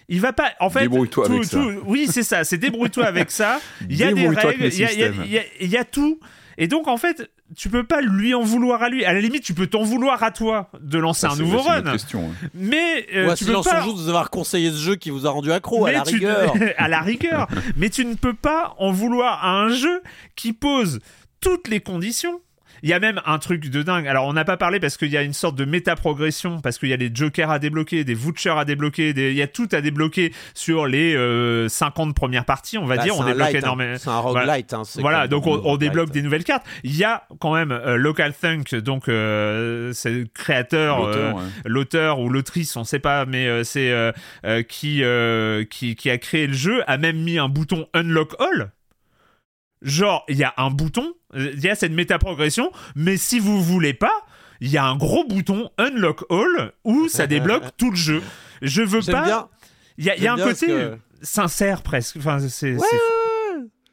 Il 0.07 0.21
va 0.21 0.33
pas. 0.33 0.53
En 0.59 0.69
fait, 0.69 0.81
Débrouille-toi 0.81 1.25
tout- 1.27 1.33
avec 1.33 1.45
ça. 1.45 1.57
tout- 1.57 1.81
Oui, 1.85 2.07
c'est 2.09 2.21
ça. 2.23 2.43
C'est 2.43 2.57
débrouille-toi 2.57 3.05
avec 3.05 3.31
ça. 3.31 3.59
Il 3.89 3.95
y 3.97 4.03
a 4.03 4.13
des 4.13 4.27
règles, 4.27 4.65
y 4.65 4.77
y 4.77 5.35
y 5.35 5.41
il 5.61 5.67
y 5.69 5.77
a 5.77 5.83
tout. 5.83 6.19
Et 6.57 6.67
donc, 6.67 6.87
en 6.87 6.97
fait, 6.97 7.29
tu 7.55 7.69
peux 7.69 7.83
pas 7.83 8.01
lui 8.01 8.33
en 8.33 8.41
vouloir 8.41 8.81
à 8.81 8.89
lui. 8.89 9.05
À 9.05 9.13
la 9.13 9.21
limite, 9.21 9.43
tu 9.43 9.53
peux 9.53 9.67
t'en 9.67 9.83
vouloir 9.83 10.23
à 10.23 10.31
toi 10.31 10.69
de 10.79 10.97
lancer 10.97 11.27
un 11.27 11.31
Ça, 11.31 11.35
nouveau 11.37 11.59
c'est 11.59 11.65
une 11.69 11.75
autre 11.77 11.85
run. 11.85 11.91
question, 11.91 12.29
hein. 12.31 12.47
Mais 12.55 13.05
euh, 13.13 13.27
Ouais, 13.27 13.35
tu 13.35 13.45
peux 13.45 13.61
pas. 13.61 13.81
joue 13.81 13.93
de 13.93 13.97
vous 13.99 14.09
avoir 14.09 14.29
conseillé 14.31 14.71
ce 14.71 14.77
jeu 14.77 14.95
qui 14.95 15.11
vous 15.11 15.27
a 15.27 15.29
rendu 15.29 15.51
accro 15.51 15.85
à 15.85 15.89
Mais 15.89 15.97
la 15.97 16.01
tu- 16.03 16.15
rigueur. 16.15 16.53
à 16.77 16.87
la 16.87 17.01
rigueur. 17.01 17.47
Mais 17.77 17.89
tu 17.89 18.03
ne 18.05 18.15
peux 18.15 18.33
pas 18.33 18.73
en 18.79 18.91
vouloir 18.91 19.43
à 19.45 19.51
un 19.61 19.69
jeu 19.69 20.01
qui 20.35 20.53
pose 20.53 20.99
toutes 21.39 21.67
les 21.67 21.79
conditions 21.81 22.41
Il 22.85 22.89
y 22.89 22.93
a 22.93 22.99
même 22.99 23.19
un 23.25 23.39
truc 23.39 23.67
de 23.71 23.81
dingue. 23.81 24.07
Alors, 24.07 24.27
on 24.27 24.33
n'a 24.33 24.45
pas 24.45 24.57
parlé 24.57 24.79
parce 24.79 24.95
qu'il 24.95 25.09
y 25.09 25.17
a 25.17 25.23
une 25.23 25.33
sorte 25.33 25.55
de 25.55 25.65
méta-progression, 25.65 26.61
parce 26.61 26.77
qu'il 26.77 26.89
y 26.89 26.93
a 26.93 26.97
des 26.97 27.09
jokers 27.11 27.49
à 27.49 27.57
débloquer, 27.57 28.03
des 28.03 28.13
vouchers 28.13 28.51
à 28.55 28.63
débloquer, 28.63 29.11
des... 29.11 29.31
il 29.31 29.35
y 29.35 29.41
a 29.41 29.47
tout 29.47 29.67
à 29.71 29.81
débloquer 29.81 30.31
sur 30.53 30.85
les 30.85 31.15
euh, 31.15 31.67
50 31.67 32.15
premières 32.15 32.45
parties, 32.45 32.77
on 32.77 32.85
va 32.85 32.97
Bah, 32.97 33.03
dire. 33.03 33.15
c'est 33.15 33.19
On 33.19 33.23
un 33.23 33.29
débloque 33.29 33.47
light, 33.47 33.55
hein. 33.55 33.59
énormément. 33.59 33.95
C'est 33.97 34.09
un 34.11 34.19
roguelite. 34.19 34.71
hein, 34.75 34.83
c'est 34.85 35.01
Voilà, 35.01 35.27
donc 35.27 35.47
on, 35.47 35.77
débloque 35.77 36.11
des 36.11 36.21
nouvelles 36.21 36.43
cartes. 36.43 36.63
Il 36.83 36.95
y 36.95 37.03
a 37.03 37.23
quand 37.39 37.55
même 37.55 37.71
euh, 37.71 37.95
Local 37.95 38.33
Thunk, 38.39 38.75
donc 38.75 39.09
euh, 39.09 39.91
c'est 39.93 40.11
le 40.11 40.25
créateur, 40.31 40.99
L'auteur, 40.99 41.37
euh, 41.37 41.41
ouais. 41.41 41.49
l'auteur 41.65 42.19
ou 42.19 42.29
l'autrice, 42.29 42.75
on 42.75 42.83
sait 42.83 42.99
pas, 42.99 43.25
mais 43.25 43.47
euh, 43.47 43.63
c'est 43.63 43.89
euh, 43.89 44.11
euh, 44.45 44.61
qui, 44.61 45.03
euh, 45.03 45.63
qui 45.65 45.95
qui 45.95 46.11
a 46.11 46.19
créé 46.19 46.45
le 46.45 46.53
jeu, 46.53 46.83
a 46.85 46.97
même 46.99 47.17
mis 47.17 47.39
un 47.39 47.49
bouton 47.49 47.87
Unlock 47.95 48.35
All. 48.39 48.69
Genre, 49.81 50.23
il 50.29 50.37
y 50.37 50.43
a 50.43 50.53
un 50.57 50.69
bouton, 50.71 51.13
il 51.35 51.59
y 51.59 51.69
a 51.69 51.75
cette 51.75 51.91
méta-progression, 51.91 52.71
mais 52.95 53.17
si 53.17 53.39
vous 53.39 53.61
voulez 53.61 53.93
pas, 53.93 54.25
il 54.61 54.69
y 54.71 54.77
a 54.77 54.85
un 54.85 54.95
gros 54.95 55.25
bouton 55.25 55.69
Unlock 55.77 56.23
All 56.31 56.71
où 56.83 57.07
ça 57.09 57.27
débloque 57.27 57.63
tout 57.77 57.91
le 57.91 57.95
jeu. 57.97 58.21
Je 58.61 58.81
veux 58.81 59.01
pas. 59.01 59.49
Il 59.97 60.05
y 60.05 60.09
a, 60.09 60.15
il 60.17 60.23
y 60.23 60.27
a 60.27 60.33
un 60.33 60.37
côté 60.37 60.67
que- 60.67 60.97
sincère 61.21 61.81
presque. 61.81 62.17
Enfin, 62.17 62.39
c'est. 62.47 62.75
Ouais, 62.75 62.87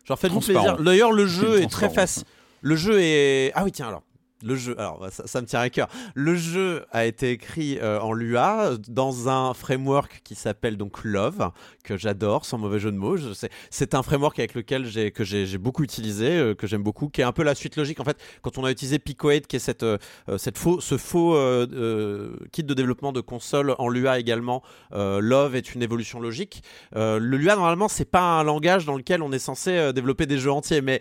Genre 0.06 0.18
faites-vous 0.18 0.40
plaisir. 0.40 0.76
D'ailleurs, 0.78 1.12
le 1.12 1.26
jeu 1.26 1.58
une 1.58 1.64
est 1.64 1.70
très 1.70 1.90
facile. 1.90 2.24
Le 2.60 2.76
jeu 2.76 3.00
est. 3.00 3.52
Ah 3.54 3.64
oui, 3.64 3.72
tiens 3.72 3.88
alors. 3.88 4.02
Le 4.42 4.56
jeu, 4.56 4.78
alors 4.78 4.98
bah, 4.98 5.10
ça, 5.10 5.40
me 5.40 5.46
tient 5.46 5.60
à 5.60 5.70
cœur. 5.70 5.88
Le 6.14 6.34
jeu 6.34 6.84
a 6.90 7.04
été 7.04 7.30
écrit 7.30 7.78
euh, 7.80 8.00
en 8.00 8.12
Lua 8.12 8.72
dans 8.88 9.28
un 9.28 9.54
framework 9.54 10.20
qui 10.24 10.34
s'appelle 10.34 10.76
donc 10.76 11.04
Love, 11.04 11.50
que 11.84 11.96
j'adore, 11.96 12.44
sans 12.44 12.58
mauvais 12.58 12.78
jeu 12.78 12.90
de 12.90 12.96
mots. 12.96 13.16
C'est 13.70 13.94
un 13.94 14.02
framework 14.02 14.38
avec 14.38 14.54
lequel 14.54 14.86
j'ai 14.86 15.10
que 15.10 15.24
j'ai 15.24 15.58
beaucoup 15.58 15.84
utilisé, 15.84 16.30
euh, 16.30 16.54
que 16.54 16.66
j'aime 16.66 16.82
beaucoup, 16.82 17.08
qui 17.08 17.20
est 17.20 17.24
un 17.24 17.32
peu 17.32 17.42
la 17.42 17.54
suite 17.54 17.76
logique. 17.76 18.00
En 18.00 18.04
fait, 18.04 18.18
quand 18.42 18.58
on 18.58 18.64
a 18.64 18.70
utilisé 18.70 18.98
Picoade, 18.98 19.46
qui 19.46 19.56
est 19.56 19.60
cette, 19.60 19.82
euh, 19.82 19.98
cette 20.38 20.58
faux, 20.58 20.80
ce 20.80 20.96
faux 20.96 21.32
kit 22.52 22.64
de 22.64 22.74
développement 22.74 23.12
de 23.12 23.20
console 23.20 23.74
en 23.78 23.88
Lua 23.88 24.18
également, 24.18 24.62
Love 24.92 25.56
est 25.56 25.74
une 25.74 25.82
évolution 25.82 26.20
logique. 26.20 26.62
Le 26.94 27.18
Lua 27.18 27.56
normalement 27.56 27.88
c'est 27.88 28.04
pas 28.04 28.40
un 28.40 28.44
langage 28.44 28.84
dans 28.84 28.96
lequel 28.96 29.22
on 29.22 29.32
est 29.32 29.38
censé 29.38 29.92
développer 29.92 30.26
des 30.26 30.38
jeux 30.38 30.52
entiers, 30.52 30.80
mais 30.80 31.00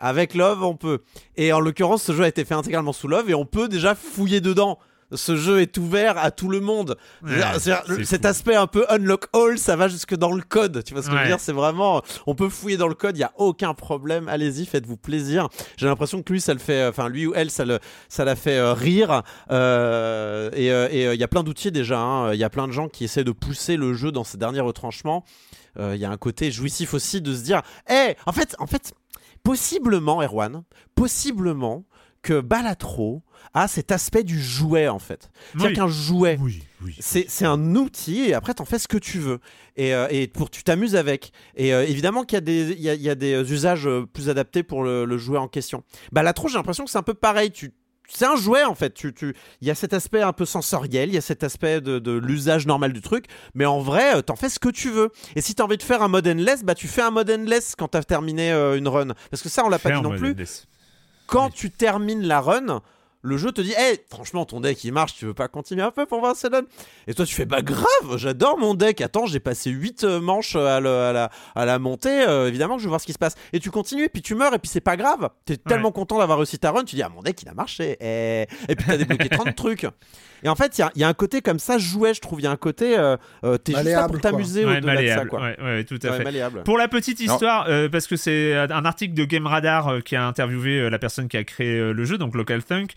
avec 0.00 0.34
Love 0.34 0.62
on 0.64 0.74
peut. 0.74 1.00
Et 1.36 1.52
en 1.52 1.60
l'occurrence 1.60 2.02
ce 2.02 2.12
jeu 2.12 2.24
a 2.24 2.28
été 2.28 2.44
fait 2.44 2.54
intégralement 2.54 2.92
sous 2.92 3.06
Love 3.08 3.30
et 3.30 3.34
on 3.34 3.44
peut 3.46 3.68
déjà 3.68 3.94
fouiller 3.94 4.40
dedans. 4.40 4.78
Ce 5.12 5.34
jeu 5.34 5.60
est 5.60 5.76
ouvert 5.76 6.18
à 6.18 6.30
tout 6.30 6.48
le 6.48 6.60
monde. 6.60 6.96
Ouais, 7.24 7.40
c'est 7.58 7.74
cet 8.04 8.22
fou. 8.22 8.28
aspect 8.28 8.54
un 8.54 8.68
peu 8.68 8.86
unlock 8.88 9.26
all, 9.34 9.58
ça 9.58 9.74
va 9.74 9.88
jusque 9.88 10.14
dans 10.14 10.30
le 10.30 10.40
code. 10.40 10.84
Tu 10.84 10.94
vois 10.94 11.02
ce 11.02 11.08
que 11.08 11.16
je 11.16 11.20
veux 11.20 11.26
dire? 11.26 11.40
C'est 11.40 11.50
vraiment, 11.52 12.00
on 12.28 12.36
peut 12.36 12.48
fouiller 12.48 12.76
dans 12.76 12.86
le 12.86 12.94
code, 12.94 13.16
il 13.16 13.20
y 13.20 13.24
a 13.24 13.32
aucun 13.36 13.74
problème. 13.74 14.28
Allez-y, 14.28 14.66
faites-vous 14.66 14.96
plaisir. 14.96 15.48
J'ai 15.78 15.86
l'impression 15.86 16.22
que 16.22 16.32
lui, 16.32 16.40
ça 16.40 16.52
le 16.54 16.60
fait, 16.60 16.86
enfin 16.86 17.08
lui 17.08 17.26
ou 17.26 17.32
elle, 17.34 17.50
ça 17.50 17.64
le, 17.64 17.80
ça 18.08 18.24
l'a 18.24 18.36
fait 18.36 18.56
euh, 18.56 18.72
rire. 18.72 19.24
Euh, 19.50 20.50
et 20.54 20.70
euh, 20.70 20.88
et, 20.92 21.08
euh, 21.08 21.14
il 21.14 21.20
y 21.20 21.24
a 21.24 21.28
plein 21.28 21.42
d'outils 21.42 21.72
déjà. 21.72 21.98
hein. 21.98 22.32
Il 22.32 22.38
y 22.38 22.44
a 22.44 22.50
plein 22.50 22.68
de 22.68 22.72
gens 22.72 22.88
qui 22.88 23.02
essaient 23.02 23.24
de 23.24 23.32
pousser 23.32 23.76
le 23.76 23.94
jeu 23.94 24.12
dans 24.12 24.22
ses 24.22 24.38
derniers 24.38 24.60
retranchements. 24.60 25.24
Euh, 25.78 25.94
Il 25.96 26.00
y 26.00 26.04
a 26.04 26.10
un 26.10 26.16
côté 26.18 26.52
jouissif 26.52 26.94
aussi 26.94 27.20
de 27.20 27.34
se 27.34 27.42
dire, 27.42 27.62
hé, 27.88 28.14
en 28.26 28.32
fait, 28.32 28.54
en 28.60 28.68
fait, 28.68 28.92
possiblement, 29.42 30.22
Erwan, 30.22 30.62
possiblement 30.94 31.84
que 32.22 32.40
Balatro 32.40 33.22
a 33.54 33.66
cet 33.66 33.90
aspect 33.92 34.22
du 34.24 34.38
jouet 34.40 34.88
en 34.88 34.98
fait. 34.98 35.30
C'est-à-dire 35.52 35.68
Oui. 35.70 35.74
qu'un 35.74 35.88
jouet, 35.88 36.38
Oui, 36.40 36.62
oui. 36.84 36.94
c'est 37.00 37.46
un 37.46 37.74
outil 37.74 38.20
et 38.26 38.34
après 38.34 38.52
t'en 38.52 38.66
fais 38.66 38.78
ce 38.78 38.86
que 38.88 38.98
tu 38.98 39.18
veux 39.18 39.38
et, 39.76 39.94
euh, 39.94 40.06
et 40.10 40.26
pour 40.28 40.50
tu 40.50 40.62
t'amuses 40.62 40.94
avec 40.96 41.32
et 41.56 41.72
euh, 41.72 41.86
évidemment 41.86 42.24
qu'il 42.24 42.36
y 42.36 42.38
a 42.38 42.40
des 42.42 42.72
il 42.72 42.80
y 42.82 42.90
a, 42.90 42.94
il 42.94 43.00
y 43.00 43.08
a 43.08 43.14
des 43.14 43.32
euh, 43.32 43.42
usages 43.44 43.88
plus 44.12 44.28
adaptés 44.28 44.62
pour 44.62 44.82
le, 44.84 45.06
le 45.06 45.18
jouet 45.18 45.38
en 45.38 45.48
question 45.48 45.82
la 46.22 46.34
j'ai 46.48 46.58
l'impression 46.58 46.84
que 46.84 46.90
c'est 46.90 46.98
un 46.98 47.02
peu 47.02 47.14
pareil 47.14 47.50
tu 47.50 47.72
c'est 48.12 48.26
un 48.26 48.36
jouet 48.36 48.64
en 48.64 48.74
fait. 48.74 48.92
Tu, 48.94 49.12
tu... 49.14 49.34
Il 49.60 49.68
y 49.68 49.70
a 49.70 49.74
cet 49.74 49.92
aspect 49.94 50.22
un 50.22 50.32
peu 50.32 50.44
sensoriel, 50.44 51.08
il 51.10 51.14
y 51.14 51.18
a 51.18 51.20
cet 51.22 51.44
aspect 51.44 51.80
de, 51.80 51.98
de 51.98 52.12
l'usage 52.12 52.66
normal 52.66 52.92
du 52.92 53.00
truc, 53.00 53.26
mais 53.54 53.64
en 53.66 53.80
vrai, 53.80 54.16
euh, 54.16 54.22
t'en 54.22 54.36
fais 54.36 54.48
ce 54.48 54.58
que 54.58 54.68
tu 54.68 54.90
veux. 54.90 55.10
Et 55.36 55.40
si 55.40 55.54
t'as 55.54 55.64
envie 55.64 55.76
de 55.76 55.82
faire 55.82 56.02
un 56.02 56.08
mode 56.08 56.26
endless, 56.26 56.64
bah 56.64 56.74
tu 56.74 56.88
fais 56.88 57.02
un 57.02 57.10
mode 57.10 57.30
endless 57.30 57.74
quand 57.76 57.88
t'as 57.88 58.02
terminé 58.02 58.52
euh, 58.52 58.76
une 58.76 58.88
run. 58.88 59.08
Parce 59.30 59.42
que 59.42 59.48
ça, 59.48 59.64
on 59.64 59.68
l'a 59.68 59.78
pas 59.78 59.90
dit 59.90 60.00
non 60.02 60.16
plus 60.16 60.30
endless. 60.32 60.66
quand 61.26 61.46
Oui. 61.46 61.52
tu 61.54 61.70
termines 61.70 62.26
la 62.26 62.40
run, 62.40 62.82
le 63.22 63.36
jeu 63.36 63.52
te 63.52 63.60
dit 63.60 63.72
Hey, 63.76 63.98
franchement, 64.10 64.44
ton 64.44 64.60
deck 64.60 64.82
il 64.84 64.92
marche, 64.92 65.14
tu 65.14 65.26
veux 65.26 65.34
pas 65.34 65.48
continuer 65.48 65.82
un 65.82 65.90
peu 65.90 66.06
pour 66.06 66.20
voir 66.20 66.32
ce 66.34 66.38
que 66.38 66.40
ça 66.42 66.48
donne? 66.48 66.66
Et 67.06 67.14
toi, 67.14 67.26
tu 67.26 67.34
fais 67.34 67.44
Bah, 67.44 67.62
grave, 67.62 68.16
j'adore 68.16 68.58
mon 68.58 68.74
deck. 68.74 69.00
Attends, 69.00 69.26
j'ai 69.26 69.40
passé 69.40 69.70
8 69.70 70.04
manches 70.04 70.56
à, 70.56 70.80
le- 70.80 70.88
à 70.90 71.12
la, 71.12 71.30
à 71.54 71.64
la 71.66 71.78
montée, 71.78 72.24
euh, 72.26 72.48
évidemment 72.48 72.74
que 72.76 72.80
je 72.80 72.86
veux 72.86 72.90
voir 72.90 73.00
ce 73.00 73.06
qui 73.06 73.12
se 73.12 73.18
passe. 73.18 73.34
Et 73.52 73.60
tu 73.60 73.70
continues, 73.70 74.04
et 74.04 74.08
puis 74.08 74.22
tu 74.22 74.34
meurs, 74.34 74.54
et 74.54 74.58
puis 74.58 74.70
c'est 74.70 74.80
pas 74.80 74.96
grave. 74.96 75.28
T'es 75.44 75.56
tellement 75.56 75.92
content 75.92 76.18
d'avoir 76.18 76.38
réussi 76.38 76.58
ta 76.58 76.70
run, 76.70 76.84
tu 76.84 76.96
dis 76.96 77.02
Ah, 77.02 77.08
mon 77.08 77.22
deck 77.22 77.40
il 77.42 77.48
a 77.48 77.54
marché. 77.54 77.96
Et, 78.00 78.46
et 78.68 78.74
puis 78.76 78.86
t'as 78.86 78.96
débloqué 78.96 79.28
30 79.30 79.54
trucs. 79.54 79.86
Et 80.42 80.48
en 80.48 80.54
fait, 80.54 80.78
il 80.78 80.80
y 80.80 80.84
a- 80.84 80.90
il 80.94 81.00
y, 81.02 81.04
a 81.04 81.08
un 81.08 81.12
côté 81.14 81.42
comme 81.42 81.58
ça, 81.58 81.76
jouet, 81.76 82.14
je 82.14 82.20
trouve. 82.22 82.40
Il 82.40 82.44
y 82.44 82.46
a 82.46 82.50
un 82.50 82.56
côté, 82.56 82.96
euh, 82.98 83.18
euh, 83.44 83.58
t'es 83.58 83.72
juste 83.74 83.84
là 83.84 84.08
pour 84.08 84.18
t'amuser 84.22 84.64
Ouais, 84.64 84.78
au-delà 84.78 85.02
de 85.02 85.06
ça, 85.08 85.26
quoi. 85.26 85.40
Ouais, 85.42 85.56
ouais, 85.62 85.84
tout 85.84 85.98
à 86.02 86.08
Ouais, 86.10 86.16
fait. 86.16 86.24
malléable. 86.24 86.62
Pour 86.64 86.78
la 86.78 86.88
petite 86.88 87.20
histoire, 87.20 87.66
euh, 87.68 87.90
parce 87.90 88.06
que 88.06 88.16
c'est 88.16 88.54
un 88.56 88.84
article 88.86 89.12
de 89.12 89.24
Game 89.26 89.46
Radar 89.46 89.88
euh, 89.88 90.00
qui 90.00 90.16
a 90.16 90.26
interviewé 90.26 90.78
euh, 90.80 90.88
la 90.88 90.98
personne 90.98 91.28
qui 91.28 91.36
a 91.36 91.44
créé 91.44 91.76
euh, 91.76 91.92
le 91.92 92.04
jeu, 92.06 92.16
donc 92.16 92.34
Local 92.34 92.64
Thunk, 92.64 92.92
euh, 92.92 92.94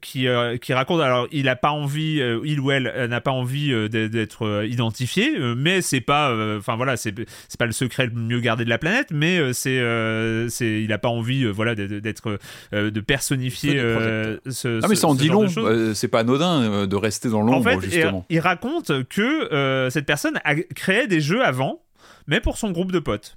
qui, 0.00 0.28
euh, 0.28 0.56
qui 0.56 0.72
raconte. 0.72 1.00
Alors, 1.00 1.26
il 1.32 1.48
a 1.48 1.56
pas 1.56 1.70
envie, 1.70 2.20
euh, 2.20 2.40
il 2.44 2.60
ou 2.60 2.70
elle 2.70 2.86
euh, 2.86 3.06
n'a 3.08 3.20
pas 3.20 3.30
envie 3.30 3.72
euh, 3.72 3.88
d'être- 3.88 4.46
euh, 4.46 4.66
identifié, 4.66 5.36
euh, 5.38 5.54
mais 5.56 5.82
c'est 5.82 6.00
pas, 6.00 6.30
euh, 6.30 6.58
enfin 6.58 6.76
voilà, 6.76 6.96
c'est 6.96 7.14
c'est 7.48 7.58
pas 7.58 7.66
le 7.66 7.72
secret 7.72 8.06
le 8.06 8.12
mieux 8.20 8.40
gardé 8.40 8.64
de 8.64 8.70
la 8.70 8.78
planète, 8.78 9.08
mais 9.10 9.38
euh, 9.38 9.52
c'est, 9.52 9.78
euh, 9.78 10.48
c'est, 10.48 10.82
il 10.82 10.92
a 10.92 10.98
pas 10.98 11.08
envie, 11.08 11.44
euh, 11.44 11.50
voilà, 11.50 11.74
d'être, 11.74 12.38
euh, 12.72 12.90
de 12.90 13.00
personnifier 13.00 13.78
euh, 13.78 14.38
ce. 14.48 14.80
Ah 14.82 14.88
mais 14.88 14.94
ce- 14.94 15.00
ça 15.02 15.08
en 15.08 15.14
ce 15.14 15.18
dit 15.18 15.28
long. 15.28 15.46
Euh, 15.58 15.94
c'est 15.94 16.08
pas 16.08 16.20
anodin 16.20 16.62
euh, 16.62 16.86
de 16.86 16.96
rester 16.96 17.28
dans 17.28 17.40
En 17.40 17.44
l'ombre 17.46 17.70
fait, 17.70 17.80
justement. 17.80 18.24
il, 18.30 18.36
il 18.36 18.40
raconte 18.40 19.04
que 19.08 19.52
euh, 19.52 19.90
cette 19.90 20.06
personne 20.06 20.40
a 20.44 20.54
créé 20.54 21.06
des 21.06 21.20
jeux 21.20 21.44
avant, 21.44 21.82
mais 22.26 22.40
pour 22.40 22.56
son 22.58 22.70
groupe 22.70 22.92
de 22.92 22.98
potes. 22.98 23.36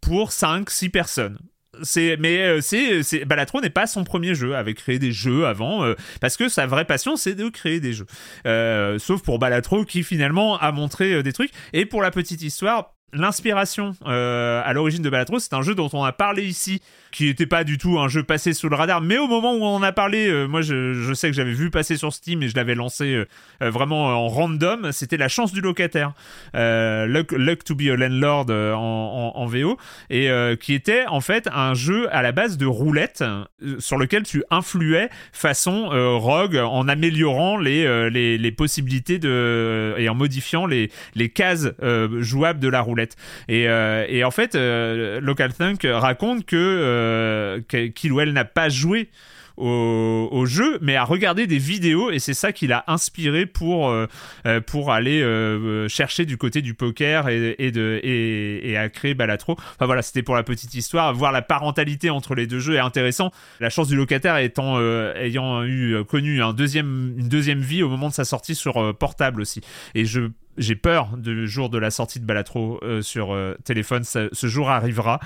Pour 0.00 0.30
5-6 0.30 0.90
personnes. 0.90 1.38
C'est, 1.82 2.16
mais 2.18 2.38
euh, 2.38 2.60
c'est, 2.60 3.24
Balatro 3.24 3.60
n'est 3.60 3.70
pas 3.70 3.86
son 3.86 4.04
premier 4.04 4.34
jeu, 4.34 4.56
avait 4.56 4.74
créé 4.74 4.98
des 4.98 5.12
jeux 5.12 5.46
avant, 5.46 5.84
euh, 5.84 5.94
parce 6.20 6.36
que 6.36 6.48
sa 6.48 6.66
vraie 6.66 6.84
passion 6.84 7.16
c'est 7.16 7.34
de 7.34 7.48
créer 7.48 7.80
des 7.80 7.92
jeux. 7.92 8.06
Euh, 8.46 8.98
sauf 8.98 9.22
pour 9.22 9.38
Balatro 9.38 9.84
qui 9.84 10.02
finalement 10.02 10.58
a 10.58 10.72
montré 10.72 11.22
des 11.22 11.32
trucs. 11.32 11.50
Et 11.72 11.86
pour 11.86 12.02
la 12.02 12.10
petite 12.10 12.42
histoire, 12.42 12.94
l'inspiration 13.12 13.94
à 14.04 14.72
l'origine 14.74 15.02
de 15.02 15.10
Balatro, 15.10 15.38
c'est 15.38 15.54
un 15.54 15.62
jeu 15.62 15.74
dont 15.74 15.88
on 15.92 16.04
a 16.04 16.12
parlé 16.12 16.44
ici, 16.44 16.82
qui 17.10 17.26
n'était 17.26 17.46
pas 17.46 17.64
du 17.64 17.78
tout 17.78 17.98
un 17.98 18.08
jeu 18.08 18.22
passé 18.22 18.52
sous 18.52 18.68
le 18.68 18.76
radar, 18.76 19.00
mais 19.00 19.18
au 19.18 19.26
moment 19.26 19.54
où 19.54 19.62
on 19.62 19.76
en 19.76 19.82
a 19.82 19.92
parlé, 19.92 20.28
euh, 20.28 20.46
moi 20.46 20.62
je, 20.62 21.12
sais 21.14 21.28
que 21.28 21.34
j'avais 21.34 21.52
vu 21.52 21.70
passer 21.70 21.96
sur 21.96 22.12
Steam 22.12 22.42
et 22.42 22.48
je 22.48 22.54
l'avais 22.54 22.74
lancé 22.74 23.14
euh, 23.14 23.26
euh, 23.62 23.70
vraiment 23.70 24.06
en 24.06 24.28
random, 24.28 24.92
c'était 24.92 25.16
La 25.16 25.28
chance 25.28 25.52
du 25.52 25.60
locataire, 25.60 26.12
Luck, 26.54 27.64
to 27.64 27.74
be 27.74 27.88
a 27.90 27.96
landlord 27.96 28.50
en, 28.50 29.46
VO, 29.46 29.78
et 30.10 30.30
qui 30.60 30.74
était 30.74 31.06
en 31.06 31.20
fait 31.20 31.48
un 31.52 31.74
jeu 31.74 32.08
à 32.14 32.22
la 32.22 32.32
base 32.32 32.56
de 32.56 32.66
roulette 32.66 33.24
sur 33.78 33.96
lequel 33.96 34.22
tu 34.22 34.44
influais 34.50 35.08
façon 35.32 35.88
rogue 36.18 36.56
en 36.56 36.88
améliorant 36.88 37.56
les, 37.56 38.10
les, 38.10 38.52
possibilités 38.52 39.18
de, 39.18 39.94
et 39.96 40.08
en 40.08 40.14
modifiant 40.14 40.66
les, 40.66 40.90
les 41.14 41.30
cases 41.30 41.68
jouables 42.18 42.60
de 42.60 42.68
la 42.68 42.80
roulette. 42.80 43.16
Et, 43.48 43.62
et 43.62 44.24
en 44.24 44.30
fait, 44.30 44.54
Local 44.54 45.52
Thunk 45.54 45.86
raconte 45.90 46.44
que, 46.44 46.97
euh, 46.98 47.60
qu'il 47.94 48.12
ou 48.12 48.20
elle 48.20 48.32
n'a 48.32 48.44
pas 48.44 48.68
joué 48.68 49.08
au, 49.56 50.46
jeu, 50.46 50.78
mais 50.82 50.94
a 50.94 51.02
regardé 51.02 51.48
des 51.48 51.58
vidéos 51.58 52.12
et 52.12 52.20
c'est 52.20 52.34
ça 52.34 52.52
qui 52.52 52.68
l'a 52.68 52.84
inspiré 52.86 53.44
pour, 53.44 53.88
euh, 53.88 54.06
euh, 54.46 54.60
aller 54.88 55.88
chercher 55.88 56.26
du 56.26 56.36
côté 56.36 56.62
du 56.62 56.74
poker 56.74 57.28
et, 57.28 58.76
à 58.76 58.88
créer 58.88 59.14
Balatro. 59.14 59.54
Enfin 59.54 59.86
voilà, 59.86 60.02
c'était 60.02 60.22
pour 60.22 60.36
la 60.36 60.44
petite 60.44 60.74
histoire. 60.74 61.12
Voir 61.12 61.32
la 61.32 61.42
parentalité 61.42 62.08
entre 62.08 62.36
les 62.36 62.46
deux 62.46 62.60
jeux 62.60 62.76
est 62.76 62.80
intéressant. 62.80 63.32
La 63.58 63.68
chance 63.68 63.88
du 63.88 63.96
locataire 63.96 64.36
ayant 64.36 65.64
eu 65.64 66.04
connu 66.04 66.40
une 66.40 66.52
deuxième 66.52 67.60
vie 67.60 67.82
au 67.82 67.88
moment 67.88 68.10
de 68.10 68.14
sa 68.14 68.24
sortie 68.24 68.54
sur 68.54 68.96
portable 68.96 69.40
aussi. 69.40 69.60
Et 69.96 70.04
je 70.04 70.28
j'ai 70.58 70.76
peur 70.76 71.16
du 71.16 71.46
jour 71.48 71.70
de 71.70 71.78
la 71.78 71.90
sortie 71.90 72.20
de 72.20 72.24
Balatro 72.26 72.78
euh, 72.82 73.00
sur 73.02 73.32
euh, 73.32 73.54
téléphone. 73.64 74.04
Ça- 74.04 74.28
ce 74.32 74.46
jour 74.46 74.68
arrivera. 74.70 75.20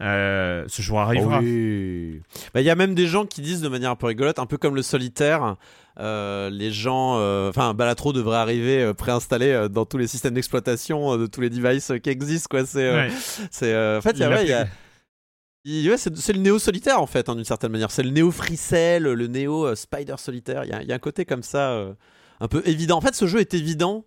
Euh, 0.00 0.64
ce 0.68 0.82
jour 0.82 1.00
arrivera. 1.00 1.40
Oui. 1.40 2.20
Bah, 2.54 2.60
Il 2.60 2.64
y 2.64 2.70
a 2.70 2.74
même 2.74 2.94
des 2.94 3.06
gens 3.06 3.26
qui 3.26 3.40
disent 3.42 3.60
de 3.60 3.68
manière 3.68 3.90
un 3.90 3.96
peu 3.96 4.06
rigolote, 4.06 4.38
un 4.38 4.46
peu 4.46 4.56
comme 4.58 4.74
le 4.74 4.82
solitaire. 4.82 5.56
euh, 5.98 6.50
les 6.50 6.70
gens, 6.72 7.16
euh, 7.18 7.48
enfin, 7.48 7.72
Balatro 7.72 8.12
devrait 8.12 8.36
arriver 8.36 8.82
euh, 8.82 8.92
préinstallé 8.92 9.50
euh, 9.50 9.68
dans 9.68 9.86
tous 9.86 9.96
les 9.96 10.06
systèmes 10.06 10.34
d'exploitation 10.34 11.14
euh, 11.14 11.18
de 11.18 11.26
tous 11.26 11.40
les 11.40 11.48
devices 11.48 11.90
euh, 11.90 11.96
qui 11.98 12.10
existent, 12.10 12.48
quoi. 12.50 12.66
C'est, 12.66 12.84
euh, 12.84 13.06
Ouais. 13.08 13.10
c'est, 13.50 13.72
euh, 13.72 13.98
en 13.98 14.02
fait, 14.02 14.10
il 14.10 14.18
y 14.18 14.24
a, 14.24 14.28
ouais, 14.28 14.66
y 15.64 15.88
ouais, 15.90 15.96
c'est, 15.96 16.14
c'est 16.16 16.32
le 16.34 16.38
néo 16.40 16.58
solitaire 16.58 17.00
en 17.00 17.06
fait, 17.06 17.28
hein, 17.28 17.34
d'une 17.34 17.44
certaine 17.44 17.72
manière. 17.72 17.90
C'est 17.90 18.02
le 18.02 18.10
néo 18.10 18.30
Freecell, 18.30 19.02
le 19.04 19.26
néo 19.26 19.66
euh, 19.66 19.74
Spider 19.74 20.14
solitaire. 20.18 20.64
Il 20.64 20.70
y 20.70 20.72
a, 20.74 20.82
il 20.82 20.88
y 20.88 20.92
a 20.92 20.94
un 20.94 20.98
côté 21.00 21.24
comme 21.24 21.42
ça, 21.42 21.70
euh, 21.70 21.94
un 22.40 22.48
peu 22.48 22.62
évident. 22.66 22.98
En 22.98 23.00
fait, 23.00 23.14
ce 23.14 23.26
jeu 23.26 23.40
est 23.40 23.54
évident 23.54 24.04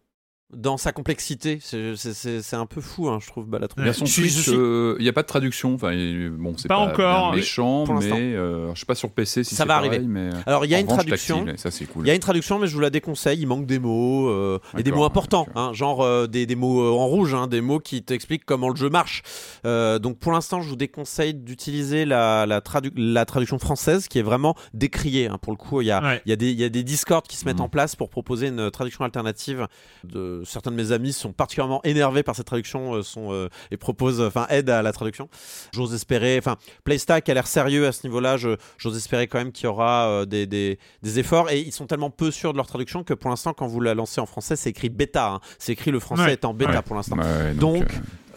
dans 0.53 0.77
sa 0.77 0.91
complexité. 0.91 1.59
C'est- 1.61 1.95
c'est- 1.95 2.13
C'est 2.13 2.41
c'est 2.41 2.55
un 2.55 2.65
peu 2.65 2.81
fou, 2.81 3.07
hein, 3.07 3.19
je 3.21 3.27
trouve, 3.27 3.45
Balatro. 3.45 3.81
Version 3.81 4.05
Je 4.05 4.11
suis- 4.11 4.23
je 4.29 4.33
Switch, 4.33 4.47
suis- 4.47 4.55
euh, 4.57 4.95
il 4.99 5.03
n'y 5.03 5.09
a 5.09 5.13
pas 5.13 5.21
de 5.21 5.27
traduction. 5.27 5.75
Enfin, 5.75 5.91
il- 5.93 6.29
bon, 6.29 6.55
c'est 6.57 6.67
Pas 6.67 6.75
pas, 6.77 6.81
encore. 6.91 7.29
bien 7.31 7.37
méchant, 7.39 7.85
mais 7.99 8.11
euh, 8.11 8.73
je 8.73 8.79
sais 8.79 8.85
pas 8.85 8.95
sur 8.95 9.11
PC 9.11 9.43
si 9.43 9.53
Ça 9.55 9.63
c'est 9.63 9.67
va 9.67 9.75
pareil, 9.75 9.89
arriver. 9.89 10.05
Mais 10.07 10.29
Alors, 10.47 10.65
il 10.65 10.71
y 10.71 10.75
a 10.75 10.79
une 10.79 10.85
revanche, 10.87 11.05
traduction. 11.05 11.45
tactile, 11.45 11.59
ça 11.59 11.69
c'est 11.71 11.85
cool. 11.85 12.05
Il 12.05 12.07
y 12.07 12.11
a 12.11 12.15
une 12.15 12.19
traduction, 12.19 12.57
mais 12.57 12.65
je 12.67 12.73
vous 12.73 12.79
la 12.79 12.89
déconseille. 12.89 13.39
Il 13.39 13.45
manque 13.47 13.67
des 13.67 13.77
mots, 13.79 14.27
euh, 14.29 14.59
et 14.77 14.81
des 14.83 14.91
mots 14.91 15.03
importants, 15.03 15.47
hein, 15.55 15.71
genre 15.73 16.01
euh, 16.01 16.25
des, 16.27 16.45
des 16.47 16.55
mots 16.55 16.81
euh, 16.81 16.89
en 16.97 17.05
rouge, 17.05 17.33
hein, 17.35 17.45
des 17.47 17.61
mots 17.61 17.79
qui 17.79 18.01
t'expliquent 18.03 18.45
comment 18.45 18.69
le 18.69 18.75
jeu 18.75 18.89
marche. 18.89 19.21
Euh, 19.65 19.99
donc 19.99 20.17
pour 20.17 20.31
l'instant, 20.31 20.61
je 20.61 20.69
vous 20.69 20.75
déconseille 20.75 21.35
d'utiliser 21.35 22.05
la, 22.05 22.45
la, 22.47 22.59
tradu- 22.61 22.91
la 22.95 23.25
traduction 23.25 23.59
française, 23.59 24.07
qui 24.07 24.17
est 24.19 24.23
vraiment 24.23 24.55
décriée. 24.73 25.27
hein. 25.27 25.37
Pour 25.41 25.53
le 25.53 25.57
coup, 25.57 25.81
il 25.81 25.85
y 25.87 25.91
a, 25.91 26.01
Ouais. 26.01 26.21
il 26.25 26.29
y, 26.29 26.33
a 26.33 26.35
des- 26.35 26.51
il 26.51 26.59
y 26.59 26.63
a 26.63 26.69
des 26.69 26.83
Discord 26.83 27.25
qui 27.27 27.37
se 27.37 27.45
mettent 27.45 27.57
Mhm. 27.57 27.61
en 27.65 27.69
place 27.69 27.95
pour 27.95 28.09
proposer 28.09 28.47
une 28.47 28.71
traduction 28.71 29.03
alternative. 29.05 29.67
De, 30.03 30.38
certains 30.45 30.71
de 30.71 30.75
mes 30.75 30.91
amis 30.91 31.13
sont 31.13 31.31
particulièrement 31.33 31.81
énervés 31.83 32.23
par 32.23 32.35
cette 32.35 32.47
traduction 32.47 32.95
euh, 32.95 33.03
sont, 33.03 33.33
euh, 33.33 33.49
et 33.71 33.77
proposent, 33.77 34.21
enfin, 34.21 34.45
aident 34.49 34.69
à 34.69 34.81
la 34.81 34.91
traduction. 34.91 35.29
J'ose 35.73 35.93
espérer, 35.93 36.37
enfin, 36.37 36.57
Playstack 36.83 37.27
a 37.29 37.33
l'air 37.33 37.47
sérieux 37.47 37.87
à 37.87 37.91
ce 37.91 38.05
niveau-là. 38.07 38.37
je- 38.37 38.55
J'ose 38.77 38.95
espérer 38.97 39.27
quand 39.27 39.37
même 39.37 39.51
qu'il 39.51 39.65
y 39.65 39.67
aura 39.67 40.07
euh, 40.09 40.25
des, 40.25 40.45
des, 40.47 40.79
des 41.01 41.19
efforts 41.19 41.49
et 41.49 41.59
ils 41.59 41.71
sont 41.71 41.85
tellement 41.87 42.09
peu 42.09 42.31
sûrs 42.31 42.51
de 42.53 42.57
leur 42.57 42.67
traduction 42.67 43.03
que 43.03 43.13
pour 43.13 43.29
l'instant, 43.29 43.53
quand 43.53 43.67
vous 43.67 43.81
la 43.81 43.93
lancez 43.93 44.19
en 44.21 44.25
français, 44.25 44.55
c'est 44.55 44.69
écrit 44.69 44.89
bêta. 44.89 45.27
hein. 45.33 45.39
C'est 45.57 45.71
écrit 45.73 45.91
le 45.91 45.99
français 45.99 46.23
Ouais. 46.23 46.31
est 46.33 46.45
en 46.45 46.53
bêta 46.53 46.71
Ouais. 46.71 46.81
pour 46.81 46.95
l'instant. 46.95 47.17
Ouais, 47.17 47.53
Donc, 47.53 47.85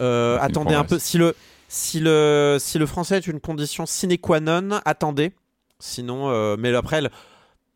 Euh, 0.01 0.37
attendez 0.41 0.73
un 0.73 0.83
peu. 0.83 0.97
Si 0.99 1.17
le, 1.17 1.35
si, 1.67 1.99
le, 1.99 2.57
si 2.59 2.77
le 2.79 2.85
français 2.85 3.17
est 3.17 3.27
une 3.27 3.39
condition 3.39 3.85
sine 3.85 4.17
qua 4.17 4.39
non, 4.39 4.79
attendez. 4.85 5.31
Sinon, 5.79 6.29
euh, 6.29 6.55
mais 6.57 6.73
après, 6.73 7.01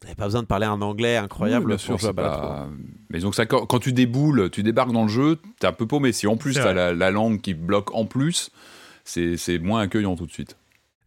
vous 0.02 0.06
n'avez 0.08 0.16
pas 0.16 0.26
besoin 0.26 0.42
de 0.44 0.48
parler 0.48 0.66
un 0.68 0.82
anglais 0.82 1.18
incroyable 1.18 1.66
oui, 1.66 1.70
bien 1.72 1.78
sûr, 1.98 2.14
Balatro. 2.14 2.42
pas... 2.48 2.68
Mais 3.10 3.20
donc 3.20 3.34
ça, 3.36 3.46
quand, 3.46 3.66
quand 3.66 3.80
tu 3.80 3.94
déboules, 3.94 4.50
tu 4.52 4.62
débarques 4.64 4.92
dans 4.92 5.04
le 5.04 5.10
jeu, 5.10 5.38
t'es 5.60 5.68
un 5.68 5.74
peu 5.74 5.88
paumé. 5.88 6.12
Si 6.12 6.28
en 6.28 6.38
plus 6.38 6.54
t'as 6.54 6.74
la, 6.74 6.94
la 6.94 7.12
langue 7.12 7.42
qui 7.42 7.54
bloque 7.54 7.94
en 7.96 8.06
plus, 8.06 8.52
c'est 9.06 9.38
c'est 9.38 9.58
moins 9.60 9.82
accueillant 9.82 10.16
tout 10.16 10.26
de 10.28 10.32
suite. 10.32 10.56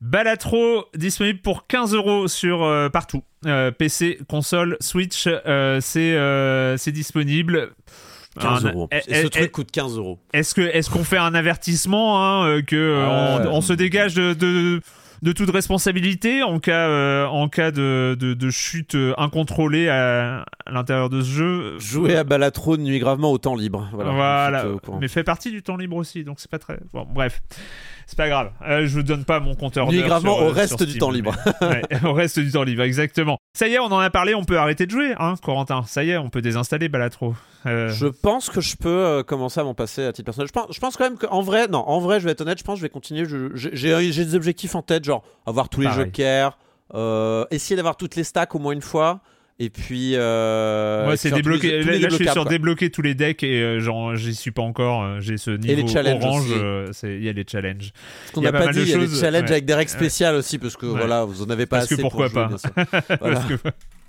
Balatro 0.01 0.87
disponible 0.97 1.41
pour 1.41 1.67
15 1.67 1.95
euros 1.95 2.27
sur 2.27 2.63
euh, 2.63 2.89
partout. 2.89 3.23
Euh, 3.47 3.71
PC, 3.71 4.19
console, 4.29 4.77
Switch, 4.81 5.25
euh, 5.27 5.79
c'est 5.83 6.15
euh, 6.15 6.77
c'est 6.79 6.93
disponible. 6.93 7.71
15 8.41 8.65
Un- 8.67 8.71
euros. 8.73 8.87
plus. 8.89 8.99
eh, 9.07 9.11
Et 9.13 9.15
ce 9.23 9.27
eh, 9.27 9.31
truc 9.31 9.53
coûte 9.53 9.71
15 9.71 9.99
euros. 9.99 10.19
Est-ce 10.33 10.55
que 10.55 10.63
est-ce 10.63 10.89
qu'on 10.89 11.05
fait 11.05 11.19
un 11.19 11.35
avertissement 11.35 12.25
hein, 12.45 12.63
que 12.63 12.77
euh, 12.77 13.05
Ah 13.07 13.43
on, 13.47 13.57
on 13.57 13.61
se 13.61 13.73
dégage 13.75 14.15
de, 14.15 14.33
de 14.35 14.81
de 15.23 15.33
toute 15.33 15.51
responsabilité 15.51 16.43
en 16.43 16.59
cas 16.59 16.89
euh, 16.89 17.27
en 17.27 17.49
cas 17.49 17.71
de, 17.71 18.17
de, 18.19 18.35
de 18.35 18.51
chute 18.51 18.95
euh, 18.95 19.15
incontrôlée 19.19 19.89
à, 19.89 20.47
à 20.67 20.71
l'intérieur 20.73 21.11
de 21.11 21.21
ce 21.23 21.31
jeu. 21.31 21.79
Jouer 21.79 22.17
à 22.17 22.25
Balatro 22.25 22.77
nuit 22.77 22.99
gravement 22.99 23.31
au 23.31 23.39
temps 23.39 23.55
libre. 23.57 23.89
Voilà. 23.93 24.11
Voilà, 24.13 24.65
mais 25.01 25.09
fait 25.09 25.25
partie 25.25 25.51
du 25.51 25.63
temps 25.63 25.77
libre 25.77 25.97
aussi, 25.97 26.25
donc 26.25 26.41
c'est 26.41 26.51
pas 26.51 26.59
très. 26.59 26.79
Bon, 26.93 27.07
bref, 27.09 27.41
c'est 28.11 28.17
pas 28.17 28.29
grave. 28.29 28.51
Euh, 28.69 28.87
je 28.87 28.95
vous 28.97 29.03
donne 29.05 29.25
pas 29.25 29.39
mon 29.39 29.55
compteur. 29.55 29.87
D'heures 29.89 30.05
gravement 30.07 30.35
sur, 30.37 30.45
au 30.47 30.49
euh, 30.49 30.53
reste 30.53 30.83
du 30.83 30.91
Steam, 30.91 30.99
temps 31.01 31.09
mais- 31.11 31.15
libre. 31.15 31.35
Ouais, 31.61 31.83
au 32.05 32.13
reste 32.13 32.41
du 32.41 32.51
temps 32.51 32.65
libre, 32.65 32.83
exactement. 32.83 33.39
Ça 33.57 33.69
y 33.69 33.75
est, 33.75 33.79
on 33.79 33.85
en 33.85 33.99
a 34.01 34.11
parlé, 34.11 34.35
on 34.35 34.43
peut 34.45 34.59
arrêter 34.59 34.87
de 34.87 34.91
jouer, 34.91 35.15
hein, 35.19 35.35
Corentin. 35.43 35.85
Ça 35.87 36.03
y 36.03 36.11
est, 36.11 36.19
on 36.19 36.29
peut 36.29 36.43
désinstaller 36.43 36.89
Balatro. 36.89 37.35
Euh, 37.67 37.89
Je 37.89 38.09
pense 38.09 38.51
que 38.51 38.61
je 38.61 38.75
peux 38.77 38.89
euh, 38.89 39.23
commencer 39.23 39.61
à 39.61 39.65
m'en 39.65 39.75
passer 39.75 40.05
à 40.05 40.13
titre 40.13 40.25
personnel. 40.27 40.49
Je 40.49 40.53
pense, 40.53 40.67
je 40.75 40.81
pense 40.81 40.97
quand 40.97 41.05
même 41.05 41.19
qu'en 41.19 41.41
vrai, 41.43 41.69
non, 41.69 41.79
en 41.89 42.01
vrai, 42.01 42.19
je 42.19 42.25
vais 42.25 42.33
être 42.33 42.41
honnête, 42.41 42.59
je 42.59 42.65
pense 42.65 42.75
que 42.75 42.81
je 42.81 42.85
vais 42.87 42.89
continuer. 42.91 43.25
J'ai 43.55 43.71
j'ai 44.13 44.25
des 44.25 44.35
objectifs 44.35 44.75
en 44.75 44.83
tête, 44.83 45.05
genre 45.05 45.23
avoir 45.47 45.69
tous 45.69 45.81
les 45.81 45.87
Pareil. 45.87 46.07
jokers, 46.07 46.59
euh, 46.95 47.45
essayer 47.53 47.77
d'avoir 47.77 47.97
toutes 47.97 48.17
les 48.17 48.25
stacks 48.25 48.55
au 48.55 48.59
moins 48.59 48.73
une 48.73 48.83
fois, 48.83 49.21
et 49.61 49.71
puis. 49.71 50.13
Euh, 50.17 51.13
et 51.13 51.17
c'est 51.17 51.31
les- 51.31 51.37
débloqué. 51.37 51.83
Là, 51.85 51.93
les 51.93 51.99
là, 52.01 52.09
je 52.11 52.15
suis 52.17 52.25
sur 52.25 52.35
quoi. 52.43 52.45
débloquer 52.51 52.91
tous 52.91 53.03
les 53.03 53.15
decks 53.15 53.43
et 53.45 53.63
euh, 53.63 53.79
genre, 53.79 54.17
j'y 54.17 54.35
suis 54.35 54.51
pas 54.51 54.63
encore. 54.63 55.05
euh, 55.05 55.21
J'ai 55.21 55.37
ce 55.37 55.51
niveau 55.53 55.75
les 56.03 56.13
orange. 56.13 56.47
Il 57.05 57.23
y 57.25 57.29
a 57.29 57.33
les 57.33 57.45
challenges. 57.49 57.93
Ce 58.27 58.33
qu'on 58.33 58.41
n'a 58.41 58.51
pas 58.53 58.69
dit, 58.73 58.81
il 58.81 58.89
y 58.89 58.93
a 58.95 58.97
des 58.99 59.07
choses, 59.07 59.21
challenges 59.21 59.43
ouais. 59.45 59.51
avec 59.53 59.65
des 59.67 59.75
règles 59.75 59.91
spéciales 59.91 60.35
aussi, 60.35 60.59
parce 60.59 60.77
que 60.77 60.87
Ouais. 60.87 60.99
voilà, 60.99 61.25
vous 61.25 61.43
en 61.43 61.51
avez 61.51 61.67
pas 61.67 61.77
Parce 61.79 61.89
que 61.89 61.95
assez. 61.95 62.03
pour 62.03 62.11
pourquoi 62.11 62.27
jouer, 62.29 62.59
pas. 62.87 63.17
Parce 63.21 63.45
que- 63.45 63.55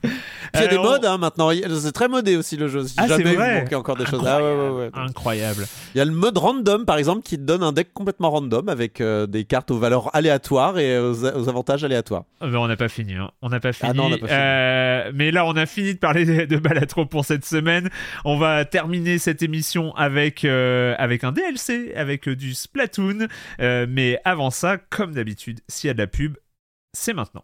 il 0.03 0.59
y 0.59 0.63
a 0.63 0.67
des 0.67 0.77
on- 0.77 0.83
modes 0.83 1.05
hein, 1.05 1.17
maintenant. 1.17 1.49
C'est 1.79 1.91
très 1.91 2.07
modé 2.07 2.35
aussi 2.35 2.57
le 2.57 2.67
jeu. 2.67 2.83
Si 2.87 2.95
Ah, 2.97 3.03
c'est 3.07 3.17
jamais 3.23 3.35
vrai. 3.35 3.65
il 3.69 3.75
encore 3.75 3.95
des 3.97 4.05
choses. 4.05 4.23
Ah, 4.25 4.37
ouais, 4.41 4.53
ouais, 4.55 4.69
ouais. 4.69 4.89
Incroyable. 4.93 5.65
Il 5.93 5.97
y 5.97 6.01
a 6.01 6.05
le 6.05 6.11
mode 6.11 6.37
random 6.37 6.85
par 6.85 6.97
exemple 6.97 7.21
qui 7.23 7.37
te 7.37 7.43
donne 7.43 7.63
un 7.63 7.71
deck 7.71 7.93
complètement 7.93 8.31
random 8.31 8.69
avec 8.69 9.01
euh, 9.01 9.27
des 9.27 9.45
cartes 9.45 9.71
aux 9.71 9.77
valeurs 9.77 10.13
aléatoires 10.15 10.77
et 10.79 10.97
aux, 10.99 11.25
aux 11.25 11.49
avantages 11.49 11.83
aléatoires. 11.83 12.23
Ah 12.41 12.47
ben, 12.47 12.55
on 12.57 12.67
n'a 12.67 12.75
pas 12.77 12.89
fini. 12.89 13.13
hein. 13.15 13.31
On 13.41 13.49
n'a 13.49 13.59
pas 13.59 13.73
fini. 13.73 13.89
Ah 13.91 13.93
non, 13.93 14.05
on 14.05 14.09
pas 14.11 14.15
fini. 14.17 14.29
Euh, 14.31 15.11
mais 15.13 15.31
là, 15.31 15.45
on 15.45 15.53
a 15.55 15.65
fini 15.65 15.93
de 15.93 15.99
parler 15.99 16.25
de, 16.25 16.45
de 16.45 16.57
Balatro 16.57 17.05
pour 17.05 17.25
cette 17.25 17.45
semaine. 17.45 17.89
On 18.25 18.37
va 18.37 18.65
terminer 18.65 19.17
cette 19.19 19.41
émission 19.43 19.93
avec, 19.95 20.45
euh, 20.45 20.95
avec 20.97 21.23
un 21.23 21.31
DLC, 21.31 21.93
avec 21.95 22.27
du 22.29 22.53
Splatoon. 22.53 23.27
Mais 23.59 24.19
avant 24.25 24.49
ça, 24.51 24.77
comme 24.77 25.13
d'habitude, 25.13 25.59
s'il 25.67 25.87
y 25.87 25.91
a 25.91 25.93
de 25.93 25.99
la 25.99 26.07
pub, 26.07 26.37
c'est 26.93 27.13
maintenant. 27.13 27.43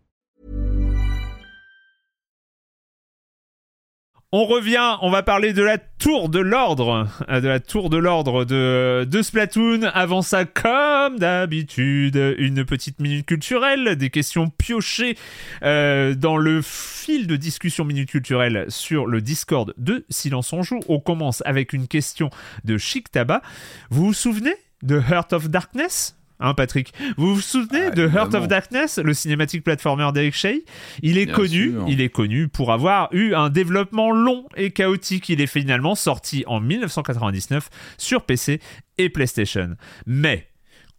On 4.33 4.45
revient, 4.45 4.95
on 5.01 5.09
va 5.09 5.23
parler 5.23 5.51
de 5.51 5.61
la 5.61 5.77
tour 5.77 6.29
de 6.29 6.39
l'ordre, 6.39 7.09
euh, 7.27 7.41
de 7.41 7.49
la 7.49 7.59
tour 7.59 7.89
de 7.89 7.97
l'ordre 7.97 8.45
de, 8.45 9.21
Splatoon. 9.21 9.83
Avant 9.93 10.21
ça, 10.21 10.45
comme 10.45 11.19
d'habitude, 11.19 12.35
une 12.37 12.63
petite 12.63 13.01
minute 13.01 13.25
culturelle, 13.25 13.97
des 13.97 14.09
questions 14.09 14.49
piochées 14.49 15.17
euh, 15.63 16.15
dans 16.15 16.37
le 16.37 16.61
fil 16.61 17.27
de 17.27 17.35
discussion 17.35 17.83
minute 17.83 18.07
culturelle 18.07 18.67
sur 18.69 19.05
le 19.05 19.19
Discord 19.19 19.73
de 19.75 20.05
Silence 20.07 20.53
on 20.53 20.63
joue. 20.63 20.79
On 20.87 21.01
commence 21.01 21.43
avec 21.45 21.73
une 21.73 21.89
question 21.89 22.29
de 22.63 22.77
Chic 22.77 23.11
Tabac. 23.11 23.41
Vous 23.89 24.05
vous 24.05 24.13
souvenez 24.13 24.55
de 24.81 24.95
Heart 24.97 25.33
of 25.33 25.49
Darkness? 25.49 26.15
Hein, 26.41 26.53
Patrick? 26.53 26.93
Vous 27.17 27.35
vous 27.35 27.41
souvenez 27.41 27.85
Ah, 27.87 27.91
de 27.91 28.07
Heart 28.07 28.33
of 28.35 28.47
Darkness, 28.47 28.99
le 29.03 29.13
cinématique 29.13 29.63
platformer 29.63 30.09
d'Eric 30.13 30.35
Shea? 30.35 30.63
Il 31.01 31.17
est 31.17 31.25
Bien 31.27 31.35
connu, 31.35 31.71
sûr. 31.71 31.85
il 31.87 32.01
est 32.01 32.09
connu 32.09 32.47
pour 32.47 32.71
avoir 32.71 33.09
eu 33.13 33.33
un 33.33 33.49
développement 33.49 34.11
long 34.11 34.45
et 34.55 34.71
chaotique. 34.71 35.29
Il 35.29 35.39
est 35.41 35.47
finalement 35.47 35.95
sorti 35.95 36.43
en 36.47 36.59
1999 36.59 37.69
sur 37.97 38.23
PC 38.23 38.59
et 38.97 39.09
PlayStation. 39.09 39.75
Mais 40.05 40.47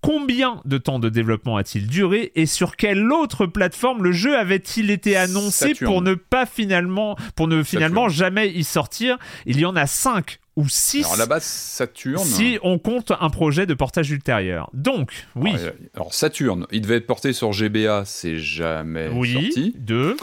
combien 0.02 0.60
de 0.66 0.76
temps 0.78 0.98
de 0.98 1.08
développement 1.08 1.56
a-t-il 1.56 1.86
duré 1.86 2.32
et 2.34 2.44
sur 2.46 2.76
quelle 2.76 3.10
autre 3.12 3.46
plateforme 3.46 4.02
le 4.04 4.12
jeu 4.12 4.36
avait-il 4.36 4.90
été 4.90 5.16
annoncé 5.16 5.74
pour 5.74 6.02
ne 6.02 6.14
pas 6.14 6.44
finalement 6.44 7.16
pour 7.36 7.48
ne 7.48 7.62
finalement 7.62 8.08
jamais 8.10 8.50
y 8.50 8.64
sortir? 8.64 9.16
Il 9.46 9.58
y 9.58 9.64
en 9.64 9.76
a 9.76 9.86
5 9.86 10.38
ou 10.56 10.68
6 10.68 11.04
Alors 11.06 11.16
là-bas, 11.16 11.40
Saturne. 11.40 12.22
si 12.24 12.58
on 12.62 12.78
compte 12.78 13.10
un 13.18 13.30
projet 13.30 13.64
de 13.64 13.72
portage 13.72 14.10
ultérieur. 14.10 14.68
Donc, 14.74 15.10
oui. 15.34 15.52
Alors, 15.54 15.72
alors, 15.94 16.14
Saturne, 16.14 16.66
il 16.70 16.82
devait 16.82 16.96
être 16.96 17.06
porté 17.06 17.32
sur 17.32 17.52
GBA, 17.52 18.02
c'est 18.04 18.36
jamais 18.36 19.08
Oui, 19.14 19.32
sorti. 19.32 19.74
deux. 19.78 20.16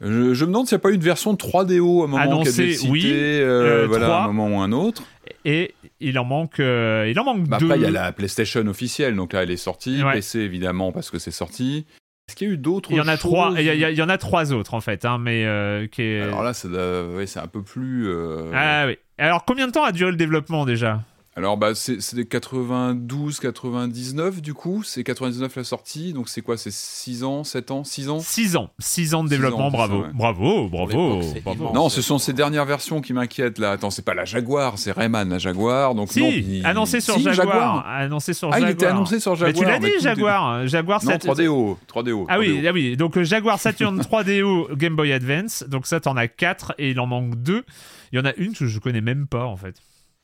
Je, 0.00 0.32
je 0.32 0.44
me 0.44 0.52
demande 0.52 0.68
s'il 0.68 0.76
n'y 0.76 0.80
a 0.80 0.82
pas 0.82 0.90
eu 0.90 0.94
une 0.94 1.00
version 1.00 1.34
3DO 1.34 2.02
à 2.02 2.04
un 2.04 2.06
moment 2.06 2.16
Annoncé, 2.18 2.66
qui 2.68 2.70
a 2.70 2.74
citée, 2.76 2.88
oui. 2.88 3.02
euh, 3.12 3.82
Euh, 3.82 3.86
voilà, 3.88 4.22
un 4.22 4.26
moment 4.32 4.56
ou 4.56 4.60
un 4.60 4.70
autre. 4.70 5.02
Et 5.50 5.74
il 6.00 6.18
en 6.18 6.24
manque, 6.24 6.60
euh, 6.60 7.08
il 7.10 7.18
en 7.18 7.24
manque 7.24 7.48
Bah, 7.48 7.56
deux. 7.58 7.66
après, 7.66 7.78
il 7.78 7.82
y 7.82 7.86
a 7.86 7.90
la 7.90 8.12
PlayStation 8.12 8.66
officielle, 8.66 9.16
donc 9.16 9.32
là, 9.32 9.42
elle 9.44 9.50
est 9.50 9.56
sortie. 9.56 10.02
Ouais. 10.02 10.12
PC, 10.12 10.40
évidemment, 10.40 10.92
parce 10.92 11.10
que 11.10 11.18
c'est 11.18 11.30
sorti. 11.30 11.86
Est-ce 12.28 12.36
qu'il 12.36 12.48
y 12.48 12.50
a 12.50 12.54
eu 12.54 12.58
d'autres 12.58 12.90
Il 12.90 12.98
y 12.98 13.00
en 13.00 13.08
a 13.08 13.12
choses 13.12 13.20
trois. 13.20 13.54
Il 13.58 13.64
y, 13.64 14.02
en 14.02 14.08
a 14.10 14.18
trois 14.18 14.52
autres 14.52 14.74
en 14.74 14.82
fait, 14.82 15.06
hein, 15.06 15.16
mais 15.16 15.46
euh, 15.46 15.86
qui 15.86 16.02
est. 16.02 16.20
Alors 16.20 16.42
là, 16.42 16.52
c'est 16.52 16.68
ouais, 16.68 17.26
c'est 17.26 17.40
un 17.40 17.46
peu 17.46 17.62
plus. 17.62 18.08
euh, 18.08 18.50
Ah 18.54 18.84
oui. 18.86 18.98
Alors 19.16 19.46
combien 19.46 19.66
de 19.66 19.72
temps 19.72 19.84
a 19.84 19.92
duré 19.92 20.10
le 20.10 20.18
développement 20.18 20.66
déjà? 20.66 21.00
Alors, 21.38 21.56
bah, 21.56 21.74
c'est 21.74 22.00
c'est 22.02 22.16
des 22.16 22.26
92, 22.26 23.38
99 23.40 24.42
du 24.42 24.54
coup. 24.54 24.82
C'est 24.82 25.04
99 25.04 25.54
la 25.56 25.64
sortie. 25.64 26.12
Donc, 26.12 26.28
c'est 26.28 26.42
quoi? 26.42 26.56
C'est 26.56 26.72
6 26.72 27.22
ans, 27.24 27.44
7 27.44 27.70
ans, 27.70 27.84
6 27.84 28.10
ans? 28.10 28.18
6 28.20 28.56
ans. 28.56 28.70
6 28.80 29.14
ans 29.14 29.22
de 29.24 29.28
développement, 29.28 29.66
ans, 29.68 29.70
bravo. 29.70 30.02
ça, 30.02 30.08
ouais. 30.08 30.14
Bravo, 30.14 30.68
bravo. 30.68 30.88
l'époque, 31.20 31.30
c'est 31.32 31.40
bravo. 31.44 31.60
immense. 31.64 31.74
Non, 31.74 31.88
ce 31.88 32.02
sont 32.02 32.18
ces 32.18 32.32
dernières 32.32 32.64
versions 32.64 33.00
qui 33.00 33.12
m'inquiètent 33.12 33.58
là. 33.58 33.70
Attends, 33.70 33.90
c'est 33.90 34.04
pas 34.04 34.14
la 34.14 34.24
Jaguar, 34.24 34.78
c'est 34.78 34.90
Rayman 34.92 35.28
la 35.28 35.38
Jaguar. 35.38 35.94
Donc, 35.94 36.10
Si, 36.12 36.20
non, 36.20 36.28
il- 36.28 36.66
annoncé 36.66 37.00
sur 37.00 37.14
Si, 37.14 37.22
Jaguar. 37.22 37.86
Annoncé 37.86 38.34
sur 38.34 38.48
Ah, 38.48 38.52
Jaguar. 38.54 38.70
il 38.70 38.72
était 38.74 38.86
annoncé 38.86 39.20
sur 39.20 39.32
Mais 39.32 39.38
Jaguar. 39.38 39.54
tu 39.54 39.64
l'as 39.64 39.78
mais 39.78 39.86
dit, 39.90 39.96
tout 39.96 40.02
Jaguar. 40.02 40.66
Jaguar 40.66 41.04
Non, 41.04 41.10
7. 41.12 41.24
3DO. 41.24 41.78
3DO. 41.86 42.26
Ah 42.28 42.38
oui, 42.38 42.48
3DO. 42.48 42.68
ah 42.68 42.72
oui, 42.72 42.96
donc 42.96 43.16
euh, 43.16 43.22
Jaguar 43.24 43.58
Saturn 43.60 44.00
3DO 44.02 44.74
Game 44.76 44.96
Boy 44.96 45.12
Advance, 45.12 45.64
donc 45.68 45.86
ça 45.86 46.00
t'en 46.00 46.16
as 46.16 46.26
4 46.28 46.74
et 46.78 46.90
il 46.90 46.98
en 47.00 47.06
manque 47.06 47.36
2. 47.36 47.64
Il 48.12 48.16
y 48.16 48.20
en 48.20 48.24
a 48.24 48.34
une 48.36 48.54
que 48.54 48.66
je 48.66 48.78
connais 48.80 49.00
même 49.02 49.26
pas 49.26 49.44
en 49.44 49.56
fait. 49.56 49.76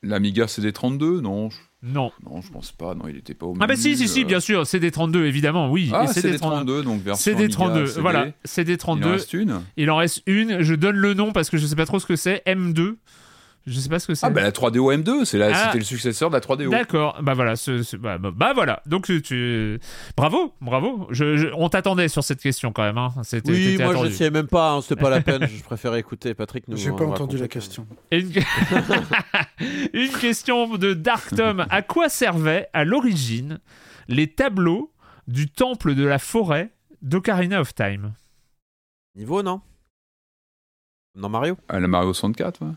L'Amiga 0.05 0.45
CD32 0.45 1.19
Non. 1.21 1.49
Non. 1.83 2.11
non, 2.23 2.41
je 2.41 2.51
pense 2.51 2.71
pas. 2.71 2.95
Non, 2.95 3.07
il 3.07 3.17
était 3.17 3.35
pas 3.35 3.45
au 3.45 3.55
Ah 3.59 3.67
bah 3.67 3.75
si, 3.75 3.95
si, 3.95 4.07
si, 4.07 4.23
euh. 4.23 4.25
bien 4.25 4.39
sûr, 4.39 4.63
CD32 4.63 5.23
évidemment, 5.25 5.69
oui. 5.69 5.91
Ah, 5.93 6.05
et 6.05 6.07
CD32, 6.07 6.81
donc 6.83 7.01
version 7.03 7.31
Amiga, 7.37 7.47
CD32, 7.55 7.87
CD. 7.87 8.01
voilà, 8.01 8.25
Il 8.25 8.29
en 8.29 8.33
CD32. 8.47 9.03
reste 9.11 9.33
une 9.33 9.61
Il 9.77 9.91
en 9.91 9.97
reste 9.97 10.23
une, 10.25 10.61
je 10.61 10.73
donne 10.73 10.95
le 10.95 11.13
nom 11.13 11.31
parce 11.31 11.49
que 11.51 11.57
je 11.57 11.65
sais 11.67 11.75
pas 11.75 11.85
trop 11.85 11.99
ce 11.99 12.07
que 12.07 12.15
c'est, 12.15 12.41
M2. 12.47 12.95
Je 13.67 13.79
sais 13.79 13.89
pas 13.89 13.97
ce 13.97 14.05
que 14.05 14.13
c'est. 14.13 14.25
Ah 14.25 14.29
bah 14.29 14.41
la 14.43 14.51
3DO 14.51 14.93
M2, 14.95 15.25
c'est 15.25 15.39
la- 15.39 15.49
Ah. 15.51 15.63
c'était 15.65 15.79
le 15.79 15.83
successeur 15.83 16.29
de 16.29 16.35
la 16.35 16.39
3DO. 16.39 16.69
D'accord, 16.69 17.17
bah 17.23 17.33
voilà, 17.33 17.55
ce- 17.55 17.81
ce- 17.81 17.97
bah, 17.97 18.19
bah- 18.19 18.29
bah 18.31 18.53
voilà. 18.53 18.83
Donc 18.85 19.07
tu, 19.23 19.79
bravo, 20.15 20.53
bravo. 20.61 21.07
Je, 21.09 21.35
je- 21.35 21.47
on 21.55 21.67
t'attendait 21.67 22.07
sur 22.07 22.23
cette 22.23 22.39
question 22.41 22.71
quand 22.71 22.83
même. 22.83 22.99
Hein. 22.99 23.11
C'était, 23.23 23.51
Oui, 23.51 23.77
moi 23.79 23.91
attendu. 23.91 24.09
j'essayais 24.09 24.29
même 24.29 24.47
pas, 24.47 24.73
hein, 24.73 24.81
c'était 24.81 25.01
pas 25.01 25.09
la 25.09 25.21
peine, 25.21 25.47
je 25.47 25.63
préférais 25.63 25.99
écouter 25.99 26.35
Patrick 26.35 26.67
nous. 26.67 26.77
J'ai 26.77 26.89
nous 26.91 26.95
pas 26.95 27.05
entendu 27.05 27.37
raconter. 27.37 27.37
la 27.39 27.47
question. 27.47 27.87
Une... 28.11 28.31
Une 29.93 30.11
question 30.11 30.77
de 30.77 30.93
Dark 30.93 31.35
Tom. 31.35 31.65
À 31.69 31.81
quoi 31.81 32.07
servaient 32.09 32.67
à 32.73 32.83
l'origine 32.85 33.59
les 34.07 34.27
tableaux 34.27 34.91
du 35.27 35.49
temple 35.49 35.95
de 35.95 36.05
la 36.05 36.19
forêt 36.19 36.71
d'Ocarina 37.01 37.61
of 37.61 37.73
Time? 37.73 38.13
Niveau, 39.15 39.41
non? 39.41 39.61
Non, 41.15 41.29
Mario? 41.29 41.57
Ah, 41.69 41.79
la 41.79 41.87
Mario 41.87 42.13
64, 42.13 42.61
ouais. 42.63 42.71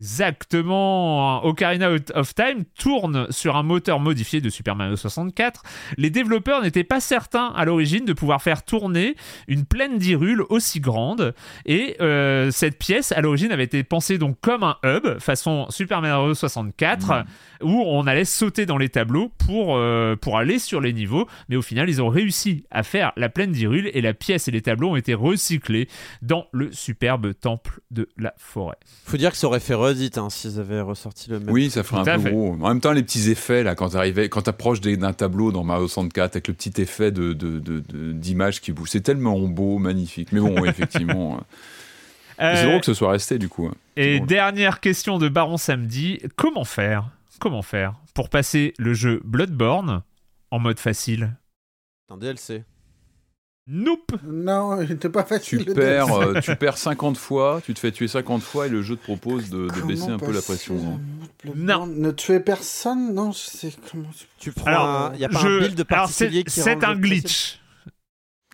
Exactement. 0.00 1.44
Ocarina 1.44 1.90
of 2.14 2.34
Time 2.34 2.64
tourne 2.78 3.26
sur 3.30 3.56
un 3.56 3.64
moteur 3.64 3.98
modifié 3.98 4.40
de 4.40 4.48
Super 4.48 4.76
Mario 4.76 4.94
64. 4.94 5.64
Les 5.96 6.10
développeurs 6.10 6.62
n'étaient 6.62 6.84
pas 6.84 7.00
certains 7.00 7.46
à 7.56 7.64
l'origine 7.64 8.04
de 8.04 8.12
pouvoir 8.12 8.40
faire 8.40 8.64
tourner 8.64 9.16
une 9.48 9.64
plaine 9.64 9.98
d'Hyrule 9.98 10.44
aussi 10.50 10.78
grande. 10.78 11.34
Et 11.66 11.96
euh, 12.00 12.52
cette 12.52 12.78
pièce, 12.78 13.10
à 13.10 13.20
l'origine, 13.20 13.50
avait 13.50 13.64
été 13.64 13.82
pensée 13.82 14.18
donc 14.18 14.36
comme 14.40 14.62
un 14.62 14.76
hub, 14.84 15.18
façon 15.18 15.66
Super 15.68 16.00
Mario 16.00 16.32
64, 16.32 17.24
où 17.62 17.82
on 17.84 18.06
allait 18.06 18.24
sauter 18.24 18.66
dans 18.66 18.78
les 18.78 18.90
tableaux 18.90 19.32
pour, 19.36 19.76
euh, 19.76 20.14
pour 20.14 20.38
aller 20.38 20.60
sur 20.60 20.80
les 20.80 20.92
niveaux. 20.92 21.26
Mais 21.48 21.56
au 21.56 21.62
final, 21.62 21.88
ils 21.88 22.00
ont 22.00 22.08
réussi 22.08 22.66
à 22.70 22.84
faire 22.84 23.12
la 23.16 23.28
plaine 23.28 23.50
d'Hyrule 23.50 23.90
et 23.92 24.00
la 24.00 24.14
pièce 24.14 24.46
et 24.46 24.52
les 24.52 24.62
tableaux 24.62 24.90
ont 24.90 24.96
été 24.96 25.14
recyclés 25.14 25.88
dans 26.22 26.46
le 26.52 26.70
superbe 26.70 27.34
temple 27.34 27.80
de 27.90 28.08
la 28.16 28.32
forêt. 28.36 28.76
Faut 29.04 29.16
dire 29.16 29.32
que 29.32 29.36
ça 29.36 29.48
aurait 29.48 29.58
fait 29.58 29.74
redite 29.88 30.18
hein, 30.18 30.30
s'ils 30.30 30.58
avaient 30.60 30.80
ressorti 30.80 31.30
le 31.30 31.40
même. 31.40 31.50
Oui, 31.50 31.70
ça 31.70 31.82
ferait 31.82 32.00
un 32.10 32.16
peu 32.16 32.22
fait. 32.22 32.30
gros. 32.30 32.52
En 32.60 32.68
même 32.68 32.80
temps, 32.80 32.92
les 32.92 33.02
petits 33.02 33.30
effets, 33.30 33.62
là, 33.62 33.74
quand 33.74 33.88
t'approches 34.42 34.80
des- 34.80 34.96
d'un 34.96 35.12
tableau 35.12 35.52
dans 35.52 35.64
Mario 35.64 35.88
64, 35.88 36.36
avec 36.36 36.48
le 36.48 36.54
petit 36.54 36.80
effet 36.80 37.10
de, 37.10 37.32
de, 37.32 37.58
de- 37.58 37.80
de- 37.80 38.12
d'image 38.12 38.60
qui 38.60 38.72
bouge, 38.72 38.90
c'est 38.90 39.00
tellement 39.00 39.38
beau, 39.40 39.78
magnifique. 39.78 40.32
Mais 40.32 40.40
bon, 40.40 40.64
effectivement. 40.64 41.36
euh, 42.40 42.54
C'est 42.54 42.64
Euh, 42.64 42.66
drôle 42.68 42.80
que 42.80 42.86
ce 42.86 42.94
soit 42.94 43.10
resté, 43.10 43.38
du 43.38 43.48
coup. 43.48 43.66
hein. 43.66 43.74
Et 43.96 44.16
drôle. 44.18 44.28
dernière 44.28 44.80
question 44.80 45.18
de 45.18 45.28
Baron 45.28 45.56
Samedi, 45.56 46.20
comment 46.36 46.64
faire 46.64 47.10
Comment 47.40 47.62
faire 47.62 47.94
pour 48.14 48.30
passer 48.30 48.74
le 48.78 48.94
jeu 48.94 49.20
Bloodborne 49.24 50.02
en 50.50 50.58
mode 50.58 50.78
facile? 50.80 51.34
Un 52.10 52.16
DLC. 52.16 52.64
Nope 53.70 54.12
Non, 54.24 54.80
il 54.80 54.92
était 54.92 55.10
pas 55.10 55.24
facile. 55.24 55.64
Tu 55.66 55.74
perds, 55.74 56.12
euh, 56.14 56.40
tu 56.40 56.56
perds 56.56 56.78
50 56.78 57.18
fois, 57.18 57.60
tu 57.64 57.74
te 57.74 57.78
fais 57.78 57.92
tuer 57.92 58.08
50 58.08 58.42
fois 58.42 58.66
et 58.66 58.70
le 58.70 58.80
jeu 58.82 58.96
te 58.96 59.02
propose 59.02 59.50
de, 59.50 59.68
baisser 59.86 60.08
un 60.08 60.18
peu 60.18 60.32
la 60.32 60.40
pression. 60.40 60.76
hein. 60.96 61.00
Bloodborne 61.44 61.94
Ne 62.00 62.10
tuer 62.10 62.40
personne 62.40 63.12
Non, 63.14 63.32
c'est 63.32 63.72
comment 63.90 64.08
Tu 64.38 64.52
prends 64.52 64.66
Alors, 64.66 64.86
un. 65.12 65.16
Y 65.16 65.24
a 65.24 65.28
pas 65.28 65.40
je- 65.40 65.46
un 65.48 65.58
build 65.60 65.84
particulier 65.84 66.44
qui 66.44 66.50
c'est 66.60 66.82
un 66.82 66.96
glitch. 66.96 67.60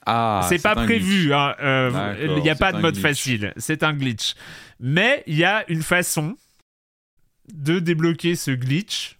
Ah, 0.06 0.44
c'est 0.48 0.58
pas 0.60 0.74
prévu. 0.74 1.20
glitch. 1.22 1.32
hein, 1.32 1.54
euh, 1.62 2.14
Il 2.36 2.42
n'y 2.42 2.50
a 2.50 2.56
pas 2.56 2.72
de 2.72 2.80
mode 2.80 2.94
glitch. 2.94 3.02
facile. 3.06 3.52
C'est 3.56 3.82
un 3.84 3.92
glitch. 3.94 4.34
Mais 4.80 5.22
il 5.26 5.36
y 5.36 5.44
a 5.44 5.64
une 5.70 5.82
façon 5.82 6.36
de 7.54 7.78
débloquer 7.78 8.34
ce 8.36 8.50
glitch 8.50 9.16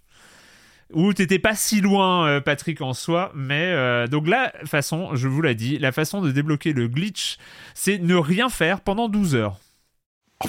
où 0.92 1.12
t'étais 1.12 1.38
pas 1.38 1.54
si 1.54 1.80
loin, 1.80 2.26
euh, 2.26 2.40
Patrick, 2.40 2.80
en 2.80 2.92
soi. 2.92 3.32
Mais 3.34 3.72
euh, 3.72 4.06
donc 4.06 4.28
la 4.28 4.52
façon, 4.66 5.14
je 5.14 5.28
vous 5.28 5.42
l'ai 5.42 5.54
dit, 5.54 5.78
la 5.78 5.92
façon 5.92 6.20
de 6.20 6.30
débloquer 6.30 6.72
le 6.72 6.88
glitch, 6.88 7.38
c'est 7.74 7.98
ne 7.98 8.14
rien 8.16 8.48
faire 8.48 8.80
pendant 8.80 9.08
12 9.08 9.34
heures. 9.34 9.58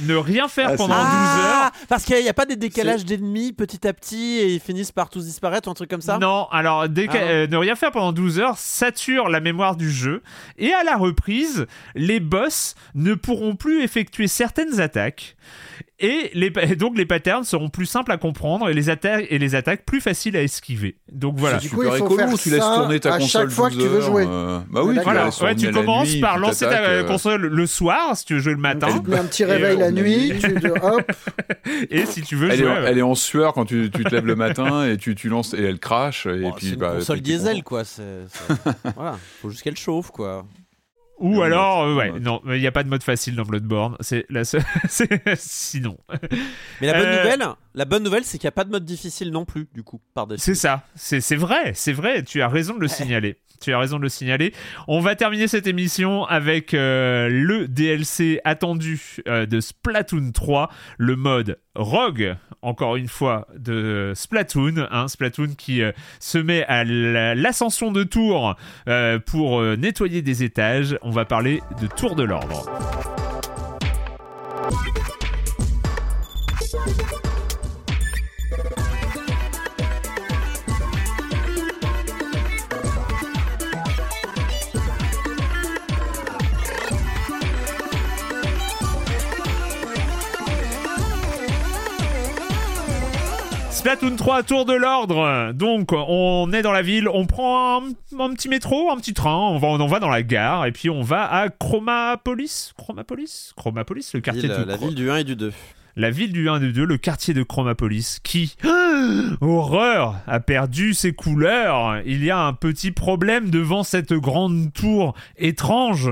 ne 0.00 0.14
rien 0.14 0.48
faire 0.48 0.70
Ah, 0.72 0.76
pendant 0.76 0.94
c'est- 0.94 1.00
12 1.02 1.44
heures. 1.44 1.62
Ah 1.64 1.72
Parce 1.88 2.04
qu'il 2.04 2.20
n'y 2.20 2.28
a 2.28 2.34
pas 2.34 2.46
des 2.46 2.56
décalages 2.56 3.04
d'ennemis 3.04 3.52
petit 3.52 3.86
à 3.86 3.92
petit 3.92 4.38
et 4.38 4.54
ils 4.54 4.60
finissent 4.60 4.92
par 4.92 5.08
tous 5.08 5.24
disparaître 5.24 5.68
ou 5.68 5.70
un 5.70 5.74
truc 5.74 5.88
comme 5.90 6.00
ça? 6.02 6.18
Non, 6.18 6.46
alors 6.50 6.84
que- 6.84 7.06
Ah 7.10 7.16
euh, 7.16 7.46
ne 7.46 7.56
rien 7.56 7.74
faire 7.76 7.90
pendant 7.92 8.12
12 8.12 8.38
heures 8.40 8.58
sature 8.58 9.28
la 9.28 9.40
mémoire 9.40 9.76
du 9.76 9.90
jeu 9.90 10.22
et 10.58 10.72
à 10.74 10.82
la 10.84 10.96
reprise, 10.96 11.66
les 11.94 12.20
boss 12.20 12.74
ne 12.94 13.14
pourront 13.14 13.56
plus 13.56 13.82
effectuer 13.82 14.26
certaines 14.28 14.80
attaques 14.80 15.36
et 16.02 16.30
les, 16.34 16.50
pa- 16.50 16.64
et 16.64 16.76
donc 16.76 16.98
les 16.98 17.06
patterns 17.06 17.44
seront 17.44 17.70
plus 17.70 17.86
simples 17.86 18.12
à 18.12 18.16
comprendre 18.18 18.68
et 18.68 18.74
les 18.74 18.90
attaques 18.90 19.26
et 19.30 19.38
les 19.38 19.54
attaques 19.54 19.84
plus 19.86 20.00
faciles 20.00 20.36
à 20.36 20.42
esquiver. 20.42 20.96
Donc 21.10 21.38
voilà. 21.38 21.56
Du 21.58 21.68
C'est 21.68 21.74
coup, 21.74 21.82
super 21.82 21.94
il 21.96 21.98
faut 22.00 22.04
écolo, 22.06 22.28
faire 22.28 22.38
tu 22.38 22.50
laisses 22.50 22.60
ça 22.60 22.74
tourner 22.76 23.00
ta 23.00 23.14
à 23.14 23.18
console 23.18 23.42
chaque 23.42 23.50
fois 23.50 23.70
que 23.70 23.74
12 23.76 23.82
tu 23.84 23.88
veux 23.88 24.00
jouer. 24.00 24.24
euh, 24.28 24.58
Bah 24.70 24.82
oui, 24.82 24.90
tu 24.90 24.94
D'accord. 24.96 25.12
la 25.12 25.20
Voilà, 25.20 25.24
laisses 25.26 25.40
ouais, 25.40 25.54
tu 25.54 25.66
la 25.66 25.72
commences 25.72 26.12
nuit, 26.12 26.20
par 26.20 26.38
lancer 26.38 26.64
ta 26.66 26.80
euh, 26.82 27.04
console 27.04 27.46
le 27.46 27.66
soir 27.66 28.16
si 28.16 28.24
tu 28.26 28.34
veux 28.34 28.40
jouer 28.40 28.52
le 28.54 28.58
matin 28.58 28.88
Tu 28.92 29.00
te 29.02 29.10
mets 29.10 29.18
un 29.18 29.24
petit 29.24 29.42
Et, 29.42 29.46
réveil 29.46 29.78
la 29.78 29.90
nuit, 29.90 30.32
tu 30.40 30.54
te- 30.54 30.66
hop, 30.68 31.12
et 31.90 32.04
si 32.06 32.22
tu 32.22 32.36
veux 32.36 32.48
Elle 32.50 32.54
est, 32.60 32.62
jouer. 32.64 32.68
en, 32.70 32.76
euh, 32.76 32.86
elle 32.88 32.98
est 32.98 33.02
en 33.02 33.14
sueur 33.14 33.52
quand 33.54 33.64
tu, 33.64 33.90
tu 33.94 34.02
te 34.04 34.14
lèves 34.14 34.26
le 34.26 34.36
matin 34.36 34.84
et 34.90 34.96
tu, 34.96 35.14
tu 35.14 35.28
lances 35.28 35.54
et 35.54 35.62
elle 35.62 35.78
crache 35.78 36.26
et 36.26 36.40
Bon, 36.40 36.52
puis 36.52 36.66
C'est 36.66 36.72
une 36.74 36.78
bah, 36.80 36.94
console 36.96 37.20
diesel 37.20 37.62
quoi. 37.62 37.84
c'est- 37.84 38.02
voilà. 38.96 39.18
Faut 39.40 39.50
juste 39.50 39.62
qu'elle 39.62 39.76
chauffe 39.76 40.10
quoi. 40.10 40.44
Ou 41.22 41.36
Le 41.36 41.42
alors, 41.42 41.84
mode, 41.86 41.90
euh, 41.92 41.96
ouais, 41.98 42.10
mode. 42.12 42.22
non, 42.22 42.42
il 42.46 42.60
n'y 42.60 42.66
a 42.66 42.72
pas 42.72 42.82
de 42.82 42.88
mode 42.88 43.02
facile 43.02 43.36
dans 43.36 43.44
Bloodborne. 43.44 43.96
C'est 44.00 44.26
la 44.28 44.44
seule. 44.44 44.62
c'est- 44.88 45.08
Sinon. 45.36 45.96
Mais 46.80 46.88
la 46.88 46.94
bonne 46.94 47.06
Euh, 47.06 47.22
nouvelle, 47.22 47.44
la 47.74 47.84
bonne 47.84 48.02
nouvelle, 48.02 48.24
c'est 48.24 48.38
qu'il 48.38 48.46
n'y 48.46 48.50
a 48.50 48.52
pas 48.52 48.64
de 48.64 48.70
mode 48.70 48.84
difficile 48.84 49.30
non 49.30 49.44
plus, 49.44 49.68
du 49.72 49.82
coup, 49.82 50.00
par 50.14 50.26
défaut. 50.26 50.42
C'est 50.42 50.54
ça, 50.54 50.84
c'est 50.96 51.20
c'est 51.20 51.36
vrai, 51.36 51.72
c'est 51.74 51.92
vrai, 51.92 52.22
tu 52.24 52.42
as 52.42 52.48
raison 52.48 52.74
de 52.74 52.80
le 52.80 52.88
signaler. 52.88 53.38
Tu 53.62 53.72
as 53.72 53.78
raison 53.78 53.96
de 53.96 54.02
le 54.02 54.08
signaler. 54.08 54.52
On 54.88 55.00
va 55.00 55.14
terminer 55.16 55.48
cette 55.48 55.66
émission 55.66 56.24
avec 56.26 56.74
euh, 56.74 57.28
le 57.30 57.68
DLC 57.68 58.40
attendu 58.44 59.00
euh, 59.28 59.46
de 59.46 59.60
Splatoon 59.60 60.32
3, 60.32 60.68
le 60.98 61.16
mode 61.16 61.58
Rogue, 61.74 62.36
encore 62.60 62.96
une 62.96 63.08
fois, 63.08 63.46
de 63.56 64.12
Splatoon. 64.14 64.86
hein, 64.90 65.08
Splatoon 65.08 65.54
qui 65.56 65.80
euh, 65.82 65.92
se 66.20 66.38
met 66.38 66.64
à 66.64 66.84
la- 66.84 67.34
l'ascension 67.34 67.92
de 67.92 68.02
tour 68.02 68.56
euh, 68.88 69.18
pour 69.18 69.62
nettoyer 69.62 70.20
des 70.22 70.42
étages. 70.42 70.98
On 71.02 71.10
va 71.10 71.24
parler 71.24 71.62
de 71.80 71.86
Tour 71.86 72.14
de 72.16 72.24
l'Ordre. 72.24 72.66
Splatoon 93.82 94.14
3, 94.14 94.42
tour 94.44 94.64
de 94.64 94.74
l'ordre. 94.74 95.50
Donc, 95.54 95.90
on 95.92 96.52
est 96.52 96.62
dans 96.62 96.70
la 96.70 96.82
ville, 96.82 97.08
on 97.08 97.26
prend 97.26 97.82
un, 97.82 97.88
un 98.20 98.32
petit 98.32 98.48
métro, 98.48 98.92
un 98.92 98.96
petit 98.96 99.12
train, 99.12 99.34
on 99.36 99.58
va, 99.58 99.66
on 99.68 99.86
va 99.88 99.98
dans 99.98 100.08
la 100.08 100.22
gare, 100.22 100.66
et 100.66 100.72
puis 100.72 100.88
on 100.88 101.02
va 101.02 101.24
à 101.24 101.48
Chromapolis. 101.48 102.72
Chromapolis 102.78 103.52
Chromapolis, 103.56 104.12
le 104.14 104.20
quartier 104.20 104.48
Ville- 104.48 104.56
de 104.58 104.64
la 104.64 104.76
ville 104.76 104.94
du 104.94 105.10
1 105.10 105.16
et 105.16 105.24
du 105.24 105.34
2. 105.34 105.52
la 105.96 106.10
ville 106.12 106.32
du 106.32 106.48
1 106.48 106.56
et 106.56 106.60
du 106.60 106.72
2, 106.72 106.84
le 106.84 106.96
quartier 106.96 107.34
de 107.34 107.42
Chromapolis, 107.42 108.20
qui, 108.22 108.54
horreur, 109.40 110.14
a 110.28 110.38
perdu 110.38 110.94
ses 110.94 111.12
couleurs. 111.12 111.96
Il 112.06 112.22
y 112.24 112.30
a 112.30 112.38
un 112.38 112.52
petit 112.52 112.92
problème 112.92 113.50
devant 113.50 113.82
cette 113.82 114.12
grande 114.12 114.72
tour 114.72 115.14
étrange 115.38 116.08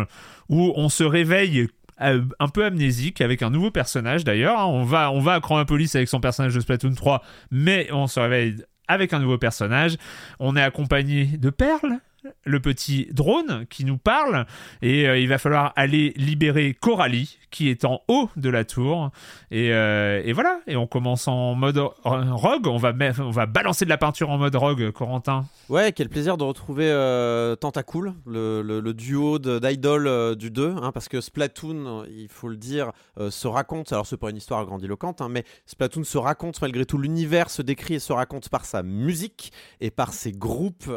où 0.48 0.72
on 0.74 0.88
se 0.88 1.04
réveille 1.04 1.68
euh, 2.02 2.22
un 2.38 2.48
peu 2.48 2.64
amnésique 2.64 3.20
avec 3.20 3.42
un 3.42 3.50
nouveau 3.50 3.70
personnage 3.70 4.24
d'ailleurs. 4.24 4.58
hein. 4.60 4.66
On 4.66 4.84
va, 4.84 5.10
on 5.10 5.20
va 5.20 5.34
à 5.34 5.40
Chromapolis 5.40 5.94
avec 5.94 6.08
son 6.08 6.20
personnage 6.20 6.54
de 6.54 6.60
Splatoon 6.60 6.94
3, 6.94 7.22
mais 7.50 7.88
on 7.92 8.06
se 8.06 8.20
réveille 8.20 8.56
avec 8.88 9.12
un 9.12 9.18
nouveau 9.20 9.38
personnage. 9.38 9.96
On 10.38 10.56
est 10.56 10.62
accompagné 10.62 11.24
de 11.26 11.50
Perle. 11.50 11.98
le 12.44 12.60
petit 12.60 13.08
drone 13.12 13.64
qui 13.70 13.86
nous 13.86 13.96
parle 13.96 14.44
et 14.82 15.08
euh, 15.08 15.18
il 15.18 15.26
va 15.26 15.38
falloir 15.38 15.72
aller 15.74 16.12
libérer 16.16 16.76
Coralie 16.78 17.38
qui 17.50 17.68
est 17.68 17.84
en 17.84 18.00
haut 18.08 18.28
de 18.36 18.48
la 18.48 18.64
tour 18.64 19.10
et, 19.50 19.72
euh, 19.72 20.22
et 20.24 20.32
voilà 20.32 20.60
et 20.66 20.76
on 20.76 20.86
commence 20.86 21.26
en 21.28 21.54
mode 21.54 21.78
ro- 21.78 21.92
rogue 22.04 22.66
on 22.66 22.76
va 22.76 22.92
on 23.20 23.30
va 23.30 23.46
balancer 23.46 23.84
de 23.84 23.90
la 23.90 23.98
peinture 23.98 24.30
en 24.30 24.38
mode 24.38 24.54
rogue 24.56 24.90
Corentin 24.92 25.46
Ouais, 25.68 25.92
quel 25.92 26.08
plaisir 26.08 26.36
de 26.36 26.42
retrouver 26.42 26.88
euh, 26.90 27.54
Tentacool, 27.54 28.14
le, 28.26 28.60
le- 28.62 28.80
le 28.80 28.94
duo 28.94 29.38
d'idoles 29.38 30.08
euh, 30.08 30.34
du 30.34 30.50
2, 30.50 30.74
hein, 30.82 30.90
parce 30.92 31.08
que 31.08 31.20
Splatoon, 31.20 32.04
il 32.10 32.26
faut 32.28 32.48
le 32.48 32.56
dire, 32.56 32.90
euh, 33.18 33.30
se 33.30 33.46
raconte, 33.46 33.92
alors 33.92 34.04
c'est 34.04 34.16
pas 34.16 34.30
une 34.30 34.36
histoire 34.36 34.64
grandiloquente, 34.66 35.20
hein, 35.20 35.28
mais 35.30 35.44
Splatoon 35.66 36.02
se 36.02 36.18
raconte 36.18 36.60
malgré 36.60 36.84
tout, 36.86 36.98
l'univers 36.98 37.50
se 37.50 37.62
décrit 37.62 37.94
et 37.94 37.98
se 38.00 38.12
raconte 38.12 38.48
par 38.48 38.64
sa 38.64 38.82
musique 38.82 39.52
et 39.80 39.92
par 39.92 40.12
ses 40.12 40.32
groupes 40.32 40.90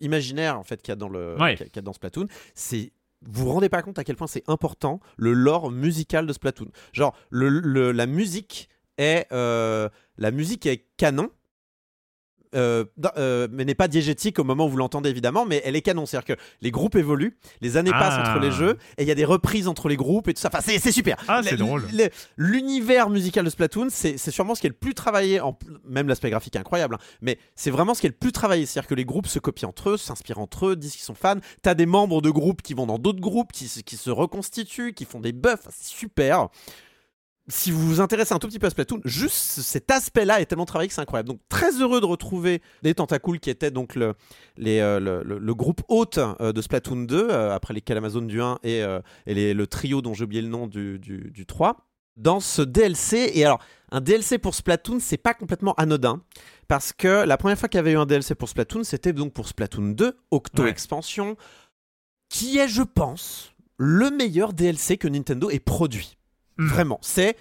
imaginaires 0.00 0.58
en 0.58 0.62
fait 0.64 0.80
qu'il 0.82 0.92
y 0.92 0.92
a 0.92 0.96
dans, 0.96 1.08
le, 1.08 1.36
Ouais. 1.40 1.56
qu'il 1.56 1.66
y 1.74 1.78
a 1.78 1.82
dans 1.82 1.92
Splatoon. 1.92 2.26
C'est 2.54 2.92
vous 3.26 3.44
vous 3.44 3.52
rendez 3.52 3.68
pas 3.68 3.82
compte 3.82 3.98
à 3.98 4.04
quel 4.04 4.16
point 4.16 4.26
c'est 4.26 4.48
important 4.48 5.00
le 5.16 5.32
lore 5.32 5.70
musical 5.70 6.26
de 6.26 6.32
Splatoon. 6.32 6.68
Genre 6.92 7.14
la 7.30 8.06
musique 8.06 8.68
est 8.98 9.26
euh, 9.32 9.88
la 10.18 10.30
musique 10.30 10.66
est 10.66 10.86
canon 10.96 11.30
euh, 12.54 12.84
euh, 13.16 13.46
mais 13.50 13.64
n'est 13.64 13.74
pas 13.74 13.88
diégétique 13.88 14.38
au 14.38 14.44
moment 14.44 14.66
où 14.66 14.68
vous 14.70 14.76
l'entendez 14.76 15.08
évidemment, 15.10 15.46
mais 15.46 15.62
elle 15.64 15.76
est 15.76 15.82
canon. 15.82 16.06
C'est-à-dire 16.06 16.36
que 16.36 16.42
les 16.60 16.70
groupes 16.70 16.96
évoluent, 16.96 17.36
les 17.60 17.76
années 17.76 17.90
Ah. 17.94 17.98
passent 17.98 18.28
entre 18.28 18.40
les 18.40 18.50
jeux, 18.50 18.76
et 18.98 19.02
il 19.02 19.08
y 19.08 19.10
a 19.10 19.14
des 19.14 19.24
reprises 19.24 19.68
entre 19.68 19.88
les 19.88 19.96
groupes 19.96 20.28
et 20.28 20.34
tout 20.34 20.40
ça. 20.40 20.48
Enfin, 20.52 20.60
c'est 20.62 20.78
c'est 20.78 20.92
super. 20.92 21.16
Ah, 21.28 21.40
c'est 21.44 21.52
Le- 21.52 21.56
drôle. 21.58 21.84
le- 21.92 22.08
L'univers 22.36 23.10
musical 23.10 23.44
de 23.44 23.50
Splatoon, 23.50 23.88
c'est 23.90 24.16
c'est 24.18 24.30
sûrement 24.30 24.54
ce 24.54 24.60
qui 24.60 24.66
est 24.66 24.70
le 24.70 24.76
plus 24.76 24.94
travaillé, 24.94 25.40
en, 25.40 25.58
même 25.84 26.08
l'aspect 26.08 26.30
graphique 26.30 26.56
est 26.56 26.58
incroyable, 26.60 26.96
hein, 26.96 27.04
mais 27.20 27.38
c'est 27.54 27.70
vraiment 27.70 27.94
ce 27.94 28.00
qui 28.00 28.06
est 28.06 28.10
le 28.10 28.16
plus 28.16 28.32
travaillé. 28.32 28.66
C'est-à-dire 28.66 28.88
que 28.88 28.94
les 28.94 29.04
groupes 29.04 29.26
se 29.26 29.38
copient 29.38 29.68
entre 29.68 29.90
eux, 29.90 29.96
s'inspirent 29.96 30.38
entre 30.40 30.66
eux, 30.68 30.76
disent 30.76 30.92
qu'ils 30.92 31.02
sont 31.02 31.14
fans. 31.14 31.36
T'as 31.62 31.74
des 31.74 31.86
membres 31.86 32.20
de 32.22 32.30
groupes 32.30 32.62
qui 32.62 32.74
vont 32.74 32.86
dans 32.86 32.98
d'autres 32.98 33.20
groupes, 33.20 33.52
qui, 33.52 33.68
se- 33.68 33.80
qui 33.80 33.96
se 33.96 34.10
reconstituent, 34.10 34.92
qui 34.94 35.04
font 35.04 35.20
des 35.20 35.32
buffs. 35.32 35.60
Enfin, 35.60 35.70
c'est 35.72 35.88
super 35.94 36.48
si 37.48 37.70
vous 37.72 37.84
vous 37.86 38.00
intéressez 38.00 38.32
un 38.32 38.38
tout 38.38 38.46
petit 38.46 38.58
peu 38.60 38.66
à 38.68 38.70
Splatoon, 38.70 39.00
juste 39.04 39.34
cet 39.60 39.90
aspect-là 39.90 40.40
est 40.40 40.46
tellement 40.46 40.66
travaillé 40.66 40.88
que 40.88 40.94
c'est 40.94 41.00
incroyable. 41.00 41.28
Donc 41.30 41.40
très 41.48 41.80
heureux 41.80 42.00
de 42.00 42.06
retrouver 42.06 42.62
les 42.82 42.94
Tentacools 42.94 43.40
qui 43.40 43.50
étaient 43.50 43.70
donc 43.72 43.96
le, 43.96 44.14
les, 44.56 44.78
euh, 44.80 45.00
le, 45.00 45.22
le- 45.24 45.38
le 45.38 45.54
groupe 45.54 45.82
hôte 45.88 46.18
euh, 46.18 46.52
de 46.52 46.62
Splatoon 46.62 47.04
2, 47.06 47.28
euh, 47.30 47.52
après 47.54 47.74
les 47.74 47.80
Calamazone 47.80 48.26
du 48.28 48.40
1 48.40 48.58
et, 48.62 48.84
et 49.26 49.34
les- 49.34 49.54
le 49.54 49.66
trio 49.66 50.00
dont 50.02 50.14
j'ai 50.14 50.24
oublié 50.24 50.42
le 50.42 50.48
nom 50.48 50.66
du, 50.66 50.98
du, 50.98 51.30
du 51.32 51.46
3. 51.46 51.86
Dans 52.16 52.40
ce 52.40 52.60
DLC, 52.60 53.30
et 53.34 53.44
alors 53.44 53.60
un 53.92 54.00
DLC 54.00 54.38
pour 54.38 54.54
Splatoon, 54.54 54.98
c'est 55.00 55.16
pas 55.16 55.32
complètement 55.32 55.74
anodin, 55.74 56.22
parce 56.68 56.92
que 56.92 57.24
la 57.24 57.36
première 57.38 57.58
fois 57.58 57.68
qu'il 57.68 57.78
y 57.78 57.80
avait 57.80 57.92
eu 57.92 57.96
un 57.98 58.04
DLC 58.04 58.34
pour 58.34 58.48
Splatoon, 58.48 58.84
c'était 58.84 59.12
donc 59.14 59.32
pour 59.32 59.48
Splatoon 59.48 59.90
2, 59.92 60.16
Octo 60.30 60.64
Ouais. 60.64 60.68
Expansion, 60.70 61.36
qui 62.28 62.58
est, 62.58 62.68
je 62.68 62.82
pense, 62.82 63.52
le 63.78 64.10
meilleur 64.10 64.52
DLC 64.52 64.98
que 64.98 65.08
Nintendo 65.08 65.48
ait 65.50 65.60
produit. 65.60 66.18
Mm. 66.60 66.66
Vraiment, 66.66 66.98
c'est 67.00 67.36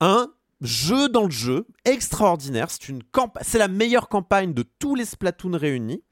un 0.00 0.30
jeu 0.60 1.08
dans 1.08 1.24
le 1.24 1.30
jeu 1.30 1.66
extraordinaire. 1.86 2.70
C'est 2.70 2.88
une 2.88 3.02
c'est 3.40 3.58
la 3.58 3.68
meilleure 3.68 4.08
campagne 4.08 4.52
de 4.52 4.62
tous 4.78 4.94
les 4.94 5.06
Splatoon 5.06 5.56
réunis. 5.56 6.02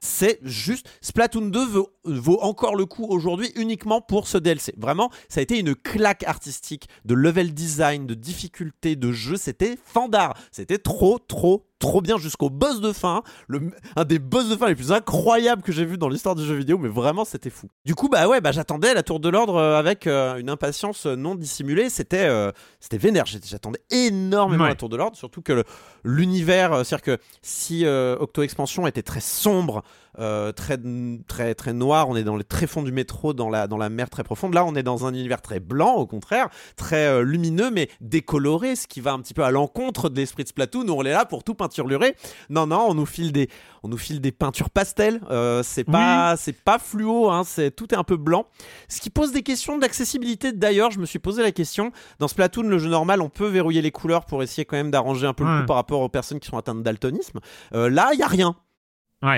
C'est 0.00 0.38
juste 0.42 0.88
Splatoon 1.00 1.46
2 1.46 1.66
vaut, 1.66 1.90
vaut 2.04 2.40
encore 2.42 2.76
le 2.76 2.84
coup 2.84 3.06
aujourd'hui 3.08 3.50
uniquement 3.56 4.02
pour 4.02 4.28
ce 4.28 4.36
DLC. 4.36 4.74
Vraiment, 4.76 5.10
ça 5.30 5.40
a 5.40 5.42
été 5.42 5.58
une 5.58 5.74
claque 5.74 6.22
artistique 6.24 6.86
de 7.06 7.14
level 7.14 7.54
design, 7.54 8.06
de 8.06 8.14
difficulté 8.14 8.94
de 8.94 9.10
jeu. 9.10 9.36
C'était 9.36 9.78
fandard. 9.82 10.36
C'était 10.52 10.78
trop, 10.78 11.18
trop, 11.18 11.66
trop 11.78 12.00
bien 12.00 12.16
jusqu'au 12.18 12.50
boss 12.50 12.80
de 12.80 12.92
fin. 12.92 13.22
Le, 13.48 13.70
un 13.96 14.04
des 14.04 14.18
boss 14.18 14.48
de 14.48 14.56
fin 14.56 14.66
les 14.68 14.74
plus 14.74 14.92
incroyables 14.92 15.62
que 15.62 15.72
j'ai 15.72 15.84
vu 15.84 15.98
dans 15.98 16.08
l'histoire 16.08 16.34
du 16.34 16.44
jeu 16.44 16.54
vidéo. 16.54 16.78
Mais 16.78 16.88
vraiment, 16.88 17.24
c'était 17.24 17.50
fou. 17.50 17.68
Du 17.84 17.94
coup, 17.94 18.08
bah 18.08 18.28
ouais, 18.28 18.40
bah 18.40 18.52
j'attendais 18.52 18.94
la 18.94 19.02
tour 19.02 19.20
de 19.20 19.28
l'ordre 19.28 19.56
euh, 19.56 19.78
avec 19.78 20.06
euh, 20.06 20.36
une 20.38 20.48
impatience 20.50 21.06
non 21.06 21.34
dissimulée. 21.34 21.90
C'était, 21.90 22.24
euh, 22.24 22.50
c'était 22.80 22.98
vénère. 22.98 23.24
J'attendais 23.26 23.80
énormément 23.90 24.64
Ouais. 24.64 24.70
la 24.70 24.74
tour 24.76 24.88
de 24.88 24.96
l'ordre, 24.96 25.16
surtout 25.16 25.42
que 25.42 25.64
l'univers, 26.04 26.72
euh, 26.72 26.84
c'est-à-dire 26.84 27.16
que 27.18 27.22
si 27.42 27.84
euh, 27.84 28.16
Octo 28.20 28.42
Expansion 28.42 28.86
était 28.86 29.02
très 29.02 29.20
sombre, 29.20 29.82
euh, 30.18 30.52
très, 30.52 30.78
très, 31.26 31.54
très 31.54 31.72
noir, 31.72 32.08
on 32.08 32.16
est 32.16 32.24
dans 32.24 32.36
les 32.36 32.44
tréfonds 32.44 32.82
du 32.82 32.92
métro, 32.92 33.32
dans 33.34 33.48
la, 33.50 33.66
dans 33.66 33.76
la 33.76 33.88
mer 33.88 34.08
très 34.10 34.24
profonde. 34.24 34.54
Là, 34.54 34.64
on 34.64 34.74
est 34.74 34.82
dans 34.82 35.06
un 35.06 35.12
univers 35.14 35.42
très 35.42 35.60
blanc, 35.60 35.94
au 35.94 36.06
contraire, 36.06 36.48
très 36.76 37.06
euh, 37.06 37.22
lumineux, 37.22 37.70
mais 37.70 37.88
décoloré, 38.00 38.76
ce 38.76 38.86
qui 38.86 39.00
va 39.00 39.12
un 39.12 39.20
petit 39.20 39.34
peu 39.34 39.42
à 39.44 39.50
l'encontre 39.50 40.08
de 40.08 40.16
l'esprit 40.16 40.42
de 40.44 40.48
Splatoon, 40.48 40.88
où 40.88 40.92
on 40.92 41.02
est 41.04 41.10
là 41.12 41.24
pour 41.24 41.44
tout 41.44 41.54
peinturer. 41.54 42.14
Non, 42.50 42.66
non, 42.66 42.86
on 42.88 42.94
nous 42.94 43.06
file 43.06 43.32
des, 43.32 43.48
on 43.82 43.88
nous 43.88 43.98
file 43.98 44.20
des 44.20 44.32
peintures 44.32 44.70
pastel. 44.70 45.20
euh, 45.30 45.62
c'est 45.62 45.84
pas, 45.84 46.36
c'est 46.36 46.52
pas 46.64 46.78
fluo, 46.78 47.30
hein, 47.30 47.42
c'est 47.44 47.70
tout 47.74 47.92
est 47.92 47.96
un 47.98 48.04
peu 48.04 48.16
blanc. 48.16 48.46
Ce 48.88 49.00
qui 49.00 49.10
pose 49.10 49.32
des 49.32 49.42
questions 49.42 49.78
d'accessibilité. 49.78 50.52
D'ailleurs, 50.52 50.90
je 50.90 50.98
me 50.98 51.06
suis 51.06 51.18
posé 51.18 51.42
la 51.42 51.52
question. 51.52 51.92
Dans 52.18 52.28
Splatoon, 52.28 52.62
le 52.62 52.78
jeu 52.78 52.88
normal, 52.88 53.20
on 53.20 53.28
peut 53.28 53.46
verrouiller 53.48 53.82
les 53.82 53.90
couleurs 53.90 54.24
pour 54.24 54.42
essayer 54.42 54.64
quand 54.64 54.76
même 54.76 54.90
d'arranger 54.90 55.26
un 55.26 55.34
peu 55.34 55.44
le 55.44 55.50
Ouais. 55.50 55.60
coup 55.60 55.66
par 55.66 55.76
rapport 55.76 56.00
aux 56.00 56.08
personnes 56.08 56.40
qui 56.40 56.48
sont 56.48 56.56
atteintes 56.58 56.78
de 56.78 56.82
daltonisme. 56.82 57.38
Euh, 57.74 57.88
là, 57.88 58.10
il 58.12 58.18
y 58.18 58.22
a 58.22 58.26
rien. 58.26 58.56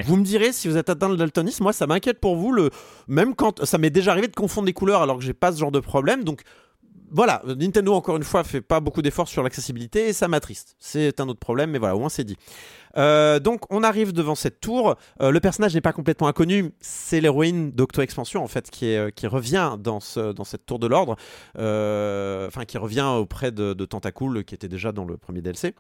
Vous 0.04 0.16
me 0.16 0.24
direz 0.24 0.52
si 0.52 0.68
vous 0.68 0.76
êtes 0.76 0.90
atteint 0.90 1.08
de 1.08 1.16
daltonisme, 1.16 1.62
moi 1.62 1.72
ça 1.72 1.86
m'inquiète 1.86 2.20
pour 2.20 2.36
vous. 2.36 2.54
Même 3.06 3.34
quand 3.34 3.64
ça 3.64 3.78
m'est 3.78 3.90
déjà 3.90 4.12
arrivé 4.12 4.28
de 4.28 4.34
confondre 4.34 4.66
des 4.66 4.72
couleurs 4.72 5.02
alors 5.02 5.18
que 5.18 5.24
j'ai 5.24 5.34
pas 5.34 5.52
ce 5.52 5.58
genre 5.58 5.72
de 5.72 5.80
problème. 5.80 6.24
Donc 6.24 6.42
voilà, 7.10 7.42
Nintendo 7.46 7.94
encore 7.94 8.16
une 8.16 8.22
fois 8.22 8.44
fait 8.44 8.60
pas 8.60 8.80
beaucoup 8.80 9.02
d'efforts 9.02 9.28
sur 9.28 9.42
l'accessibilité 9.42 10.08
et 10.08 10.12
ça 10.12 10.28
m'attriste. 10.28 10.76
C'est 10.78 11.20
un 11.20 11.28
autre 11.28 11.38
problème, 11.38 11.70
mais 11.70 11.78
voilà, 11.78 11.96
au 11.96 12.00
moins 12.00 12.08
c'est 12.08 12.24
dit. 12.24 12.36
Euh, 12.96 13.38
donc 13.38 13.62
on 13.72 13.82
arrive 13.82 14.12
devant 14.12 14.34
cette 14.34 14.60
tour. 14.60 14.96
Euh, 15.22 15.30
le 15.30 15.40
personnage 15.40 15.74
n'est 15.74 15.80
pas 15.80 15.92
complètement 15.92 16.28
inconnu. 16.28 16.72
C'est 16.80 17.20
l'héroïne 17.20 17.70
d'Octo 17.70 18.02
Expansion 18.02 18.42
en 18.42 18.48
fait 18.48 18.70
qui, 18.70 18.94
euh, 18.94 19.10
revient 19.24 19.76
dans, 19.78 20.00
ce, 20.00 20.32
dans 20.32 20.44
cette 20.44 20.66
tour 20.66 20.78
de 20.78 20.86
l'ordre. 20.86 21.16
Enfin 21.54 22.64
qui 22.66 22.78
revient 22.78 23.10
auprès 23.16 23.52
de, 23.52 23.72
de 23.72 23.84
Tentacool 23.84 24.44
qui 24.44 24.54
était 24.54 24.68
déjà 24.68 24.92
dans 24.92 25.04
le 25.04 25.16
premier 25.16 25.40
DLC. 25.40 25.74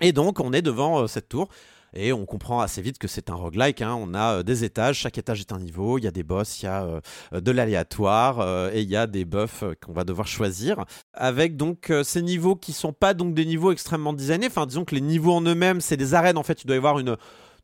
Et 0.00 0.12
donc 0.12 0.40
on 0.40 0.52
est 0.52 0.62
devant 0.62 1.06
cette 1.06 1.28
tour. 1.28 1.48
Et 1.94 2.12
on 2.12 2.26
comprend 2.26 2.60
assez 2.60 2.82
vite 2.82 2.98
que 2.98 3.08
c'est 3.08 3.30
un 3.30 3.34
roguelike. 3.34 3.80
hein. 3.82 3.96
On 3.98 4.14
a 4.14 4.38
euh, 4.38 4.42
des 4.42 4.64
étages, 4.64 4.98
chaque 4.98 5.16
étage 5.16 5.40
est 5.40 5.52
un 5.52 5.58
niveau. 5.58 5.98
Il 5.98 6.04
y 6.04 6.08
a 6.08 6.10
des 6.10 6.24
boss, 6.24 6.60
il 6.60 6.64
y 6.64 6.68
a 6.68 6.84
euh, 7.32 7.40
de 7.40 7.50
l'aléatoire 7.50 8.40
euh, 8.40 8.70
et 8.72 8.82
il 8.82 8.90
y 8.90 8.96
a 8.96 9.06
des 9.06 9.24
buffs 9.24 9.62
euh, 9.62 9.74
qu'on 9.84 9.92
va 9.92 10.04
devoir 10.04 10.26
choisir. 10.26 10.84
Avec 11.12 11.56
donc 11.56 11.90
euh, 11.90 12.02
ces 12.02 12.22
niveaux 12.22 12.56
qui 12.56 12.72
sont 12.72 12.92
pas 12.92 13.14
des 13.14 13.44
niveaux 13.44 13.72
extrêmement 13.72 14.12
designés. 14.12 14.48
Enfin, 14.48 14.66
disons 14.66 14.84
que 14.84 14.94
les 14.94 15.00
niveaux 15.00 15.32
en 15.32 15.42
eux-mêmes, 15.42 15.80
c'est 15.80 15.96
des 15.96 16.14
arènes. 16.14 16.36
En 16.36 16.42
fait, 16.42 16.62
il 16.62 16.66
doit 16.66 16.76
y 16.76 16.78
avoir 16.78 16.98
une 16.98 17.16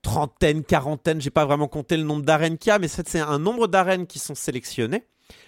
trentaine, 0.02 0.65
quarantaine. 0.65 1.20
J'ai 1.20 1.31
pas 1.31 1.44
vraiment 1.44 1.68
compté 1.68 1.97
le 1.97 2.05
nombre 2.05 2.23
d'arènes 2.23 2.57
qu'il 2.57 2.70
y 2.70 2.73
a, 2.73 2.78
mais 2.78 2.89
c'est 2.89 3.17
un 3.17 3.39
nombre 3.39 3.67
d'arènes 3.67 4.07
qui 4.07 4.18
sont 4.18 4.34
sélectionnées. 4.34 5.05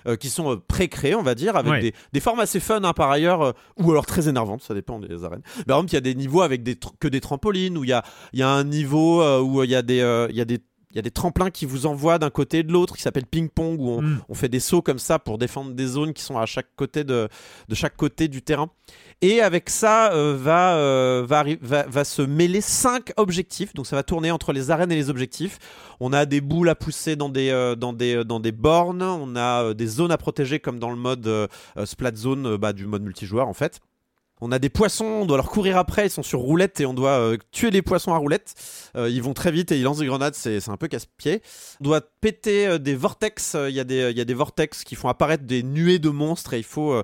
Euh, 0.07 0.17
qui 0.17 0.29
sont 0.29 0.53
euh, 0.53 0.57
pré-créées, 0.57 1.15
on 1.15 1.23
va 1.23 1.35
dire, 1.35 1.57
avec 1.57 1.73
Ouais. 1.73 1.81
des, 1.81 1.95
des 2.13 2.21
formes 2.21 2.41
assez 2.41 2.61
fun 2.61 2.81
hein, 2.85 2.93
par 2.93 3.11
ailleurs, 3.11 3.43
euh, 3.43 3.53
ou 3.79 3.91
alors 3.91 4.07
très 4.07 4.29
énervantes, 4.29 4.63
ça 4.63 4.75
dépend 4.75 4.99
des 4.99 5.25
arènes. 5.25 5.43
Par 5.67 5.79
exemple, 5.79 5.91
il 5.93 5.95
y 5.95 5.99
a 5.99 6.01
des 6.03 6.15
niveaux 6.15 6.43
avec 6.43 6.63
des 6.63 6.77
que 7.01 7.09
des 7.09 7.21
trampolines, 7.21 7.79
où 7.79 7.85
il 7.85 7.91
y 7.91 7.93
a, 7.93 8.03
il 8.33 8.41
y 8.41 8.43
a 8.43 8.49
un 8.49 8.65
niveau 8.65 9.23
où 9.41 9.63
il 9.65 9.71
y 9.71 9.75
a 9.75 9.83
des, 9.83 10.27
il 10.31 10.37
y 10.37 10.41
a 10.41 10.45
des 10.45 10.61
il 10.93 10.97
y 10.97 10.99
a 10.99 11.03
des 11.03 11.11
tremplins 11.11 11.51
qui 11.51 11.65
vous 11.65 11.87
envoient 11.87 12.19
d'un 12.19 12.29
côté 12.31 12.59
et 12.59 12.63
de 12.63 12.71
l'autre, 12.73 12.95
qui 12.97 13.03
s'appelle 13.03 13.25
ping-pong, 13.27 13.81
où 13.81 13.89
on, 13.89 14.03
Mm. 14.03 14.21
on 14.29 14.35
fait 14.35 14.49
des 14.49 14.61
sauts 14.61 14.83
comme 14.83 14.99
ça 14.99 15.19
pour 15.19 15.39
défendre 15.39 15.73
des 15.73 15.87
zones 15.87 16.13
qui 16.13 16.23
sont 16.23 16.39
à 16.39 16.45
chaque 16.47 16.69
côté 16.77 17.03
de, 17.05 17.29
de 17.69 17.75
chaque 17.75 17.97
côté 17.97 18.29
du 18.29 18.43
terrain. 18.43 18.69
Et 19.23 19.41
avec 19.41 19.71
ça, 19.71 20.13
euh, 20.13 20.37
va, 20.39 20.75
euh, 20.77 21.25
va, 21.27 21.45
va, 21.61 21.85
va 21.87 22.05
se 22.05 22.21
mêler 22.23 22.61
cinq 22.61 23.13
objectifs. 23.17 23.73
Donc 23.75 23.87
ça 23.87 23.97
va 23.97 24.03
tourner 24.03 24.31
entre 24.31 24.53
les 24.53 24.71
arènes 24.71 24.93
et 24.93 24.97
les 24.97 25.09
objectifs. 25.11 25.59
On 26.01 26.13
a 26.13 26.27
des 26.27 26.41
boules 26.41 26.69
à 26.69 26.75
pousser 26.75 27.17
dans 27.17 27.29
des, 27.29 27.51
euh, 27.51 27.75
dans 27.77 27.93
des, 27.93 28.25
dans 28.25 28.41
des 28.41 28.53
bornes. 28.53 29.03
On 29.03 29.37
a 29.37 29.73
des 29.75 29.87
zones 29.87 30.11
à 30.11 30.19
protéger 30.19 30.59
comme 30.61 30.79
dans 30.79 30.91
le 30.91 30.97
mode 30.97 31.49
Splat 31.85 32.17
Zone 32.17 32.57
bah, 32.57 32.73
du 32.73 32.87
mode 32.87 33.03
multijoueur 33.03 33.49
en 33.49 33.55
fait. 33.55 33.81
On 34.45 34.51
a 34.53 34.59
des 34.59 34.69
poissons, 34.69 35.05
on 35.05 35.25
doit 35.27 35.37
leur 35.37 35.49
courir 35.51 35.77
après, 35.79 36.07
ils 36.07 36.11
sont 36.11 36.23
sur 36.25 36.41
roulette 36.41 36.81
et 36.81 36.87
on 36.87 36.95
doit 36.95 37.11
euh, 37.19 37.37
tuer 37.53 37.71
les 37.71 37.81
poissons 37.81 38.13
à 38.13 38.17
roulette. 38.19 38.55
Euh, 38.97 39.09
ils 39.09 39.23
vont 39.23 39.35
très 39.35 39.53
vite 39.53 39.71
et 39.73 39.77
ils 39.79 39.83
lancent 39.85 39.99
des 39.99 40.07
grenades, 40.07 40.35
c'est 40.35 40.69
un 40.69 40.77
peu 40.77 40.89
casse-pied. 40.89 41.43
On 41.81 41.85
doit 41.85 42.01
péter 42.21 42.67
euh, 42.67 42.79
des 42.79 42.95
vortex, 42.97 43.57
il 43.69 43.75
y, 43.75 43.81
a 43.81 43.85
des- 43.85 44.11
il 44.11 44.19
y 44.19 44.21
a 44.21 44.25
des 44.25 44.35
vortex 44.35 44.83
qui 44.85 44.97
font 44.97 45.09
apparaître 45.09 45.45
des 45.45 45.63
nuées 45.63 45.99
de 46.01 46.09
monstres 46.11 46.55
et 46.55 46.59
il 46.59 46.65
faut, 46.65 47.01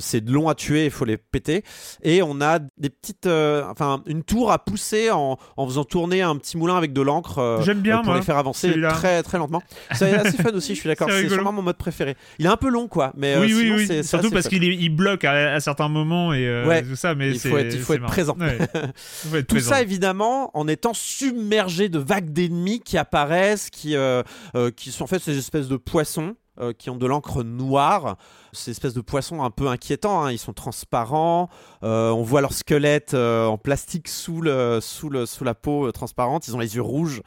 c'est 0.00 0.28
long 0.28 0.48
à 0.48 0.54
tuer, 0.54 0.84
il 0.84 0.90
faut 0.90 1.04
les 1.04 1.16
péter. 1.16 1.64
Et 2.02 2.22
on 2.22 2.40
a 2.40 2.58
des 2.76 2.90
petites, 2.90 3.26
enfin 3.26 4.02
une 4.06 4.22
tour 4.22 4.52
à 4.52 4.58
pousser 4.64 5.10
en, 5.10 5.38
en 5.56 5.66
faisant 5.66 5.84
tourner 5.84 6.20
un 6.22 6.36
petit 6.36 6.56
moulin 6.58 6.76
avec 6.76 6.92
de 6.92 7.00
l'encre 7.00 7.60
J'aime 7.64 7.80
bien, 7.80 7.96
pour 7.98 8.06
moi, 8.06 8.14
les 8.16 8.22
faire 8.24 8.36
avancer 8.36 8.68
très 8.90 9.22
très 9.22 9.38
lentement. 9.38 9.62
C'est 9.94 10.14
assez 10.14 10.36
fun 10.42 10.52
aussi, 10.52 10.74
je 10.74 10.80
suis 10.80 10.88
d'accord, 10.88 11.08
C'est 11.22 11.28
sûrement 11.36 11.52
mon 11.52 11.62
mode 11.62 11.76
préféré. 11.78 12.16
Il 12.38 12.46
est 12.46 12.50
un 12.50 12.56
peu 12.56 12.68
long 12.68 12.86
quoi, 12.88 13.12
mais 13.16 13.36
oui, 13.38 13.52
oui, 13.54 13.62
sinon, 13.62 13.76
oui. 13.76 14.04
Surtout 14.04 14.30
parce 14.30 14.48
qu'il 14.48 14.62
il 14.64 14.88
bloque 14.90 15.24
à, 15.24 15.54
à 15.54 15.60
certains 15.60 15.88
moments 15.88 16.32
et 16.34 16.46
Ouais. 16.82 16.88
tout 16.88 16.96
ça, 16.96 17.14
mais 17.14 17.30
Il 17.30 17.38
faut 17.40 17.56
être- 17.56 17.74
il 17.74 17.80
faut 17.80 17.86
c'est 17.92 17.94
être 17.94 18.00
marrant. 18.02 18.12
présent. 18.12 18.36
Ouais. 18.38 18.58
Il 19.24 19.30
faut 19.30 19.36
être 19.36 19.46
Tout 19.46 19.54
présent. 19.56 19.70
ça 19.70 19.82
évidemment 19.82 20.50
en 20.56 20.66
étant 20.68 20.94
submergé 20.94 21.88
de 21.88 21.98
vagues 21.98 22.30
d'ennemis 22.32 22.80
qui 22.80 22.98
apparaissent, 22.98 23.70
qui, 23.70 23.96
euh, 23.96 24.22
euh, 24.54 24.70
qui 24.70 24.90
sont 24.92 25.04
en 25.04 25.06
fait 25.06 25.18
ces 25.20 25.36
espèces 25.38 25.68
de 25.68 25.76
poissons 25.76 26.36
euh, 26.60 26.72
qui 26.74 26.90
ont 26.90 26.96
de 26.96 27.06
l'encre 27.06 27.42
noire. 27.42 28.16
Ces 28.52 28.72
espèces 28.72 28.92
de 28.92 29.00
poissons 29.00 29.42
un 29.42 29.50
peu 29.50 29.68
inquiétants, 29.68 30.22
hein. 30.24 30.30
ils 30.32 30.38
sont 30.38 30.52
transparents. 30.52 31.48
Euh, 31.82 32.10
on 32.10 32.22
voit 32.22 32.42
leur 32.42 32.52
squelette 32.52 33.14
euh, 33.14 33.46
en 33.46 33.56
plastique 33.56 34.06
sous, 34.08 34.42
le, 34.42 34.78
sous, 34.82 35.08
le, 35.08 35.24
sous 35.24 35.44
la 35.44 35.54
peau 35.54 35.90
transparente. 35.92 36.46
Ils 36.48 36.54
ont 36.54 36.58
les 36.58 36.74
yeux 36.76 36.82
rouges. 36.82 37.22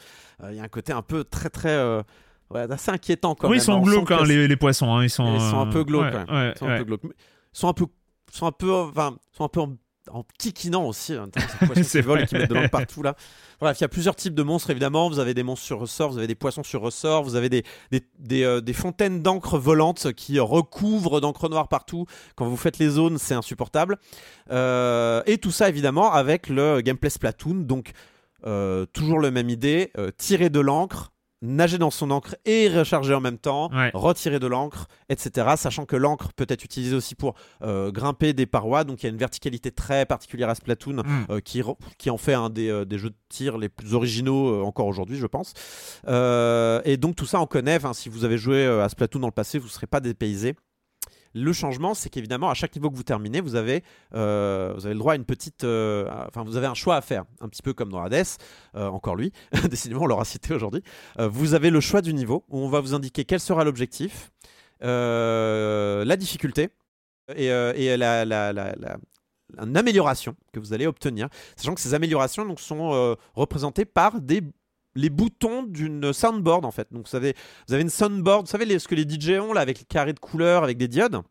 Il 0.47 0.55
y 0.55 0.59
a 0.59 0.63
un 0.63 0.67
côté 0.67 0.93
un 0.93 1.01
peu 1.01 1.23
très 1.23 1.49
très. 1.49 1.75
ouais, 2.51 2.71
assez 2.71 2.91
inquiétant 2.91 3.33
quand 3.33 3.47
oui, 3.47 3.53
même. 3.55 3.61
ils 3.61 3.65
sont 3.65 3.81
glauques, 3.81 4.07
que 4.09 4.13
hein, 4.13 4.25
les, 4.25 4.47
les 4.47 4.55
poissons. 4.57 4.93
hein, 4.93 5.03
ils, 5.03 5.09
sont, 5.09 5.33
ils 5.33 5.41
sont 5.41 5.59
un 5.59 5.67
peu 5.67 5.83
glauques, 5.83 6.13
ouais, 6.13 6.31
ouais, 6.31 6.51
Ils 6.55 6.59
sont 6.59 6.67
un 6.67 6.77
peu 6.77 6.83
glauques. 6.83 7.01
Ils 7.05 7.09
sont 7.57 7.67
un 7.69 7.73
peu, 7.73 7.85
sont 8.37 8.47
un 8.47 8.51
peu, 8.51 8.71
enfin, 8.73 9.17
sont 9.31 9.43
un 9.43 9.49
peu 9.49 9.61
en, 9.61 9.75
en 10.11 10.23
kikinant 10.37 10.85
aussi. 10.85 11.13
hein, 11.13 11.29
C'est 11.83 12.01
volent 12.01 12.23
et 12.23 12.27
qui 12.27 12.35
mettent 12.35 12.49
de 12.49 12.55
l'encre 12.55 12.69
partout 12.69 13.01
là. 13.01 13.15
Bref, 13.59 13.79
il 13.79 13.81
y 13.81 13.85
a 13.85 13.87
plusieurs 13.87 14.15
types 14.15 14.35
de 14.35 14.43
monstres 14.43 14.69
évidemment. 14.69 15.09
Vous 15.09 15.19
avez 15.19 15.33
des 15.33 15.43
monstres 15.43 15.65
sur 15.65 15.79
ressort, 15.79 16.11
vous 16.11 16.17
avez 16.17 16.27
des 16.27 16.35
poissons 16.35 16.63
sur 16.63 16.81
ressort, 16.81 17.23
vous 17.23 17.35
avez 17.35 17.49
des, 17.49 17.63
des, 17.91 18.01
des, 18.19 18.43
euh, 18.43 18.61
des 18.61 18.73
fontaines 18.73 19.23
d'encre 19.23 19.57
volantes 19.57 20.13
qui 20.13 20.39
recouvrent 20.39 21.21
d'encre 21.21 21.49
noire 21.49 21.67
partout. 21.69 22.05
Quand 22.35 22.47
vous 22.47 22.57
faites 22.57 22.77
les 22.77 22.89
zones, 22.89 23.17
c'est 23.17 23.33
insupportable. 23.33 23.97
Euh, 24.51 25.23
et 25.25 25.37
tout 25.37 25.51
ça 25.51 25.69
évidemment 25.69 26.11
avec 26.11 26.49
le 26.49 26.81
gameplay 26.81 27.09
Splatoon. 27.09 27.55
Donc 27.61 27.91
euh, 28.45 28.85
toujours 28.87 29.19
la 29.19 29.31
même 29.31 29.49
idée, 29.49 29.91
tirer 30.17 30.49
de 30.49 30.59
l'encre, 30.59 31.13
nager 31.45 31.77
dans 31.77 31.91
son 31.91 32.11
encre 32.11 32.35
et 32.45 32.67
recharger 32.69 33.13
en 33.13 33.21
même 33.21 33.37
temps, 33.37 33.69
Ouais. 33.73 33.91
retirer 33.93 34.39
de 34.39 34.47
l'encre, 34.47 34.87
etc. 35.09 35.53
Sachant 35.57 35.85
que 35.85 35.95
l'encre 35.95 36.29
peut 36.35 36.45
être 36.49 36.63
utilisée 36.63 36.95
aussi 36.95 37.15
pour 37.15 37.35
euh, 37.61 37.91
grimper 37.91 38.33
des 38.33 38.45
parois, 38.45 38.83
donc 38.83 39.01
il 39.03 39.05
y 39.05 39.09
a 39.09 39.11
une 39.11 39.17
verticalité 39.17 39.71
très 39.71 40.05
particulière 40.05 40.49
à 40.49 40.55
Splatoon 40.55 41.03
Mm. 41.03 41.25
euh, 41.29 41.39
qui, 41.39 42.09
en 42.09 42.17
fait 42.17 42.33
un 42.33 42.49
des, 42.49 42.69
euh, 42.69 42.85
des 42.85 42.97
jeux 42.97 43.09
de 43.11 43.15
tir 43.29 43.57
les 43.57 43.69
plus 43.69 43.93
originaux 43.93 44.63
encore 44.65 44.87
aujourd'hui, 44.87 45.17
je 45.17 45.27
pense. 45.27 45.53
Et 46.85 46.97
donc 46.97 47.15
tout 47.15 47.25
ça 47.25 47.39
on 47.41 47.45
connaît, 47.47 47.75
Enfin, 47.75 47.93
si 47.93 48.09
vous 48.09 48.23
avez 48.25 48.37
joué 48.37 48.65
à 48.65 48.87
Splatoon 48.89 49.19
dans 49.19 49.27
le 49.27 49.31
passé, 49.31 49.59
vous 49.59 49.65
ne 49.67 49.71
serez 49.71 49.87
pas 49.87 49.99
dépaysé. 49.99 50.55
Le 51.37 51.51
changement, 51.51 51.93
c'est 51.93 52.09
qu'évidemment, 52.09 52.49
à 52.49 52.53
chaque 52.53 52.73
niveau 52.75 52.89
que 52.89 52.95
vous 52.95 53.03
terminez, 53.03 53.41
vous 53.41 53.55
avez, 53.55 53.83
euh, 54.15 54.71
vous 54.75 54.85
avez 54.85 54.93
le 54.93 54.99
droit 54.99 55.13
à 55.13 55.15
une 55.17 55.25
petite. 55.25 55.65
euh, 55.65 56.09
Enfin, 56.29 56.43
vous 56.45 56.55
avez 56.55 56.65
un 56.67 56.73
choix 56.73 56.95
à 56.95 57.01
faire, 57.01 57.25
un 57.41 57.49
petit 57.49 57.61
peu 57.61 57.73
comme 57.73 57.91
dans 57.91 58.01
Hades, 58.01 58.25
euh, 58.75 58.87
encore 58.87 59.15
lui. 59.17 59.33
Décidément, 59.69 60.03
on 60.03 60.05
l'aura 60.07 60.23
cité 60.25 60.53
aujourd'hui. 60.53 60.81
Vous 61.19 61.53
avez 61.53 61.69
le 61.69 61.81
choix 61.81 62.01
du 62.01 62.13
niveau 62.13 62.45
où 62.49 62.59
on 62.59 62.69
va 62.69 62.79
vous 62.79 62.93
indiquer 62.95 63.25
quel 63.25 63.41
sera 63.41 63.63
l'objectif, 63.65 64.31
la 64.81 66.15
difficulté 66.17 66.69
et, 67.35 67.47
et 67.47 67.97
la, 67.97 68.23
la- 68.25 68.53
la- 68.53 68.97
amélioration 69.75 70.35
que 70.53 70.59
vous 70.59 70.73
allez 70.73 70.87
obtenir. 70.87 71.27
Sachant 71.55 71.75
que 71.75 71.81
ces 71.81 71.93
améliorations 71.93 72.45
donc, 72.45 72.59
sont 72.59 73.15
représentées 73.33 73.85
par 73.85 74.21
des 74.21 74.41
les 74.95 75.09
boutons 75.09 75.63
d'une 75.63 76.13
soundboard 76.13 76.65
en 76.65 76.71
fait. 76.71 76.87
Donc 76.91 77.07
vous 77.09 77.15
avez, 77.15 77.33
vous 77.67 77.73
avez 77.73 77.83
une 77.83 77.89
soundboard, 77.89 78.45
vous 78.45 78.51
savez 78.51 78.79
ce 78.79 78.87
que 78.87 78.95
les 78.95 79.03
DJ 79.03 79.39
ont 79.39 79.53
là 79.53 79.61
avec 79.61 79.79
les 79.79 79.85
carrés 79.85 80.13
de 80.13 80.19
couleurs, 80.19 80.63
avec 80.63 80.77
des 80.77 80.87
diodes. 80.87 81.21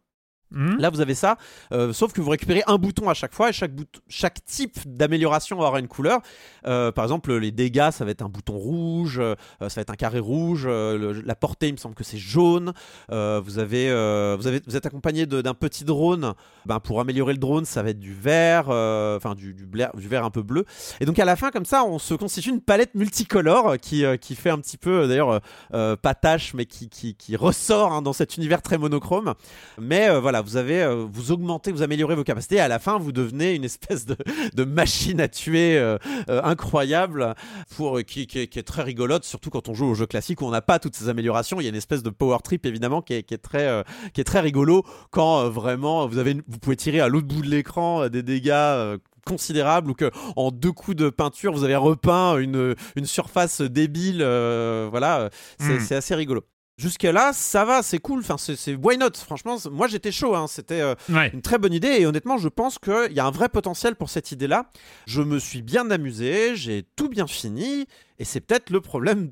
Hmm. 0.54 0.76
Là, 0.78 0.90
vous 0.90 1.00
avez 1.00 1.14
ça, 1.14 1.36
euh, 1.72 1.92
sauf 1.92 2.12
que 2.12 2.20
vous 2.20 2.30
récupérez 2.30 2.62
un 2.68 2.78
bouton 2.78 3.08
à 3.08 3.14
chaque 3.14 3.34
fois 3.34 3.50
et 3.50 3.52
chaque, 3.52 3.72
chaque 4.08 4.44
type 4.44 4.78
d'amélioration 4.86 5.58
aura 5.58 5.80
une 5.80 5.88
couleur. 5.88 6.20
Euh, 6.66 6.92
par 6.92 7.04
exemple, 7.04 7.34
les 7.34 7.50
dégâts, 7.50 7.90
ça 7.90 8.04
va 8.04 8.12
être 8.12 8.22
un 8.22 8.28
bouton 8.28 8.56
rouge, 8.56 9.18
euh, 9.18 9.34
ça 9.60 9.74
va 9.76 9.82
être 9.82 9.90
un 9.90 9.96
carré 9.96 10.20
rouge. 10.20 10.66
la 10.66 11.34
portée, 11.34 11.68
il 11.68 11.72
me 11.72 11.78
semble 11.78 11.96
que 11.96 12.04
c'est 12.04 12.18
jaune. 12.18 12.72
Vous, 13.08 13.58
avez, 13.58 13.90
vous, 14.36 14.76
êtes 14.76 14.86
accompagné 14.86 15.26
d'un 15.26 15.54
petit 15.54 15.84
drone. 15.84 16.34
Ben, 16.66 16.80
pour 16.80 17.00
améliorer 17.00 17.32
le 17.32 17.38
drone, 17.38 17.64
ça 17.64 17.82
va 17.82 17.90
être 17.90 17.98
du 17.98 18.14
vert, 18.14 18.68
enfin 18.68 19.34
du, 19.34 19.54
vert 19.72 20.24
un 20.24 20.30
peu 20.30 20.42
bleu. 20.42 20.64
Et 21.00 21.04
donc 21.04 21.18
à 21.18 21.24
la 21.24 21.36
fin, 21.36 21.50
comme 21.50 21.64
ça, 21.64 21.84
on 21.84 21.98
se 21.98 22.14
constitue 22.14 22.50
une 22.50 22.60
palette 22.60 22.94
multicolore 22.94 23.76
qui, 23.78 24.04
fait 24.34 24.50
un 24.50 24.58
petit 24.58 24.78
peu, 24.78 25.08
d'ailleurs, 25.08 25.40
euh, 25.74 25.96
patache, 25.96 26.54
mais 26.54 26.66
qui, 26.66 27.36
ressort 27.36 27.92
hein, 27.92 28.02
dans 28.02 28.12
cet 28.12 28.36
univers 28.36 28.62
très 28.62 28.78
monochrome. 28.78 29.34
Mais 29.78 30.18
voilà, 30.20 30.43
vous 30.44 30.56
avez, 30.56 30.82
euh, 30.82 31.04
vous 31.10 31.32
augmentez, 31.32 31.72
vous 31.72 31.82
améliorez 31.82 32.14
vos 32.14 32.24
capacités. 32.24 32.56
Et 32.56 32.60
à 32.60 32.68
la 32.68 32.78
fin, 32.78 32.98
vous 32.98 33.12
devenez 33.12 33.54
une 33.54 33.64
espèce 33.64 34.06
de, 34.06 34.16
de 34.54 34.64
machine 34.64 35.20
à 35.20 35.28
tuer 35.28 35.76
euh, 35.78 35.96
euh, 36.28 36.40
incroyable, 36.42 37.34
pour, 37.76 38.00
qui, 38.02 38.26
qui 38.26 38.40
est, 38.40 38.46
qui 38.46 38.58
est 38.58 38.62
très 38.62 38.82
rigolote, 38.82 39.24
surtout 39.24 39.50
quand 39.50 39.68
on 39.68 39.74
joue 39.74 39.86
aux 39.86 39.94
jeux 39.94 40.06
classiques 40.06 40.40
où 40.42 40.46
on 40.46 40.50
n'a 40.50 40.62
pas 40.62 40.78
toutes 40.78 40.94
ces 40.96 41.08
améliorations. 41.08 41.60
Il 41.60 41.64
y 41.64 41.66
a 41.66 41.70
une 41.70 41.74
espèce 41.76 42.02
de 42.02 42.10
power 42.10 42.38
trip 42.44 42.66
évidemment 42.66 43.02
qui 43.02 43.14
est, 43.14 43.22
qui 43.22 43.34
est 43.34 43.38
très, 43.38 43.66
euh, 43.66 43.82
qui 44.12 44.20
est 44.20 44.24
très 44.24 44.40
rigolo 44.40 44.84
quand 45.10 45.48
vraiment 45.48 46.06
vous 46.06 46.18
avez, 46.18 46.32
une- 46.32 46.42
vous 46.48 46.58
pouvez 46.58 46.76
tirer 46.76 47.00
à 47.00 47.08
l'autre 47.08 47.26
bout 47.26 47.42
de 47.42 47.48
l'écran 47.48 48.08
des 48.08 48.22
dégâts. 48.22 48.96
considérables 49.26 49.90
ou 49.90 49.94
que 49.94 50.10
en 50.36 50.50
deux 50.50 50.70
coups 50.72 50.94
de 50.98 51.08
peinture 51.08 51.54
vous 51.54 51.64
avez 51.64 51.76
repeint 51.76 52.36
une, 52.36 52.74
une 52.94 53.06
surface 53.06 53.62
débile 53.62 54.20
euh, 54.20 54.86
voilà 54.90 55.30
c'est 55.58 55.76
Mm. 55.76 55.80
c'est 55.80 55.94
assez 55.96 56.14
rigolo 56.14 56.42
Jusque 56.76 57.04
là, 57.04 57.32
ça 57.32 57.64
va, 57.64 57.82
c'est 57.84 57.98
cool. 58.00 58.20
Enfin, 58.20 58.36
c'est 58.38 58.74
why 58.74 58.98
not? 58.98 59.10
Franchement, 59.14 59.56
moi 59.70 59.86
j'étais 59.86 60.10
chaud. 60.10 60.34
hein. 60.34 60.46
C'était 60.48 60.80
euh, 60.80 60.94
Ouais. 61.08 61.30
une 61.32 61.40
très 61.42 61.56
bonne 61.58 61.72
idée 61.72 61.88
et 62.00 62.06
honnêtement, 62.06 62.36
je 62.36 62.48
pense 62.48 62.78
qu'il 62.80 63.12
y 63.12 63.20
a 63.20 63.26
un 63.26 63.30
vrai 63.30 63.48
potentiel 63.48 63.94
pour 63.94 64.10
cette 64.10 64.32
idée-là. 64.32 64.70
Je 65.06 65.22
me 65.22 65.38
suis 65.38 65.62
bien 65.62 65.88
amusé, 65.90 66.56
j'ai 66.56 66.84
tout 66.96 67.08
bien 67.08 67.28
fini 67.28 67.86
et 68.18 68.24
c'est 68.24 68.40
peut-être 68.40 68.70
le 68.70 68.80
problème 68.80 69.30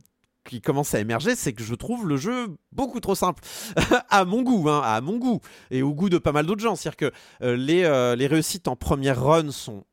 qui 0.49 0.61
commence 0.61 0.95
à 0.95 1.01
émerger, 1.01 1.35
c'est 1.37 1.53
que 1.53 1.63
je 1.63 1.75
trouve 1.75 2.09
le 2.09 2.17
jeu 2.17 2.49
beaucoup 2.73 2.99
trop 3.01 3.15
simple 3.15 3.43
à 4.11 4.25
mon 4.25 4.43
goût, 4.43 4.69
hein, 4.69 4.81
à 4.85 5.01
mon 5.01 5.17
goût 5.17 5.41
et 5.71 5.83
au 5.83 5.95
goût 5.95 6.09
de 6.09 6.19
pas 6.19 6.33
mal 6.33 6.47
d'autres 6.47 6.63
gens. 6.63 6.75
C'est-à-dire 6.77 6.97
que 6.97 7.13
euh, 7.45 7.57
les, 7.57 7.85
euh, 7.85 8.15
les 8.17 8.27
réussites 8.29 8.67
en 8.69 8.75
première 8.77 9.23
run 9.23 9.51
sont 9.53 9.85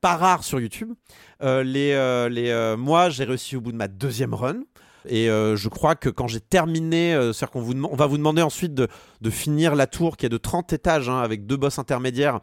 pas 0.00 0.16
rares 0.16 0.44
sur 0.44 0.60
YouTube. 0.60 0.92
Les, 1.42 2.28
les, 2.30 2.74
moi, 2.78 3.08
j'ai 3.10 3.24
réussi 3.24 3.56
au 3.56 3.60
bout 3.60 3.72
de 3.72 3.76
ma 3.76 3.88
deuxième 3.88 4.32
run. 4.34 4.60
Et 5.08 5.30
euh, 5.30 5.56
je 5.56 5.68
crois 5.68 5.94
que 5.94 6.08
quand 6.08 6.26
j'ai 6.28 6.40
terminé, 6.40 7.14
euh, 7.14 7.32
c'est-à-dire 7.32 7.52
qu'on 7.52 7.60
vous 7.62 7.74
on 7.84 7.96
va 7.96 8.06
vous 8.06 8.18
demander 8.18 8.42
ensuite 8.42 8.74
de, 8.74 8.88
de 9.20 9.30
finir 9.30 9.74
la 9.74 9.86
tour 9.86 10.16
qui 10.16 10.26
est 10.26 10.28
de 10.28 10.36
30 10.36 10.72
étages 10.72 11.08
hein, 11.08 11.18
avec 11.20 11.46
deux 11.46 11.56
boss 11.56 11.78
intermédiaires. 11.78 12.40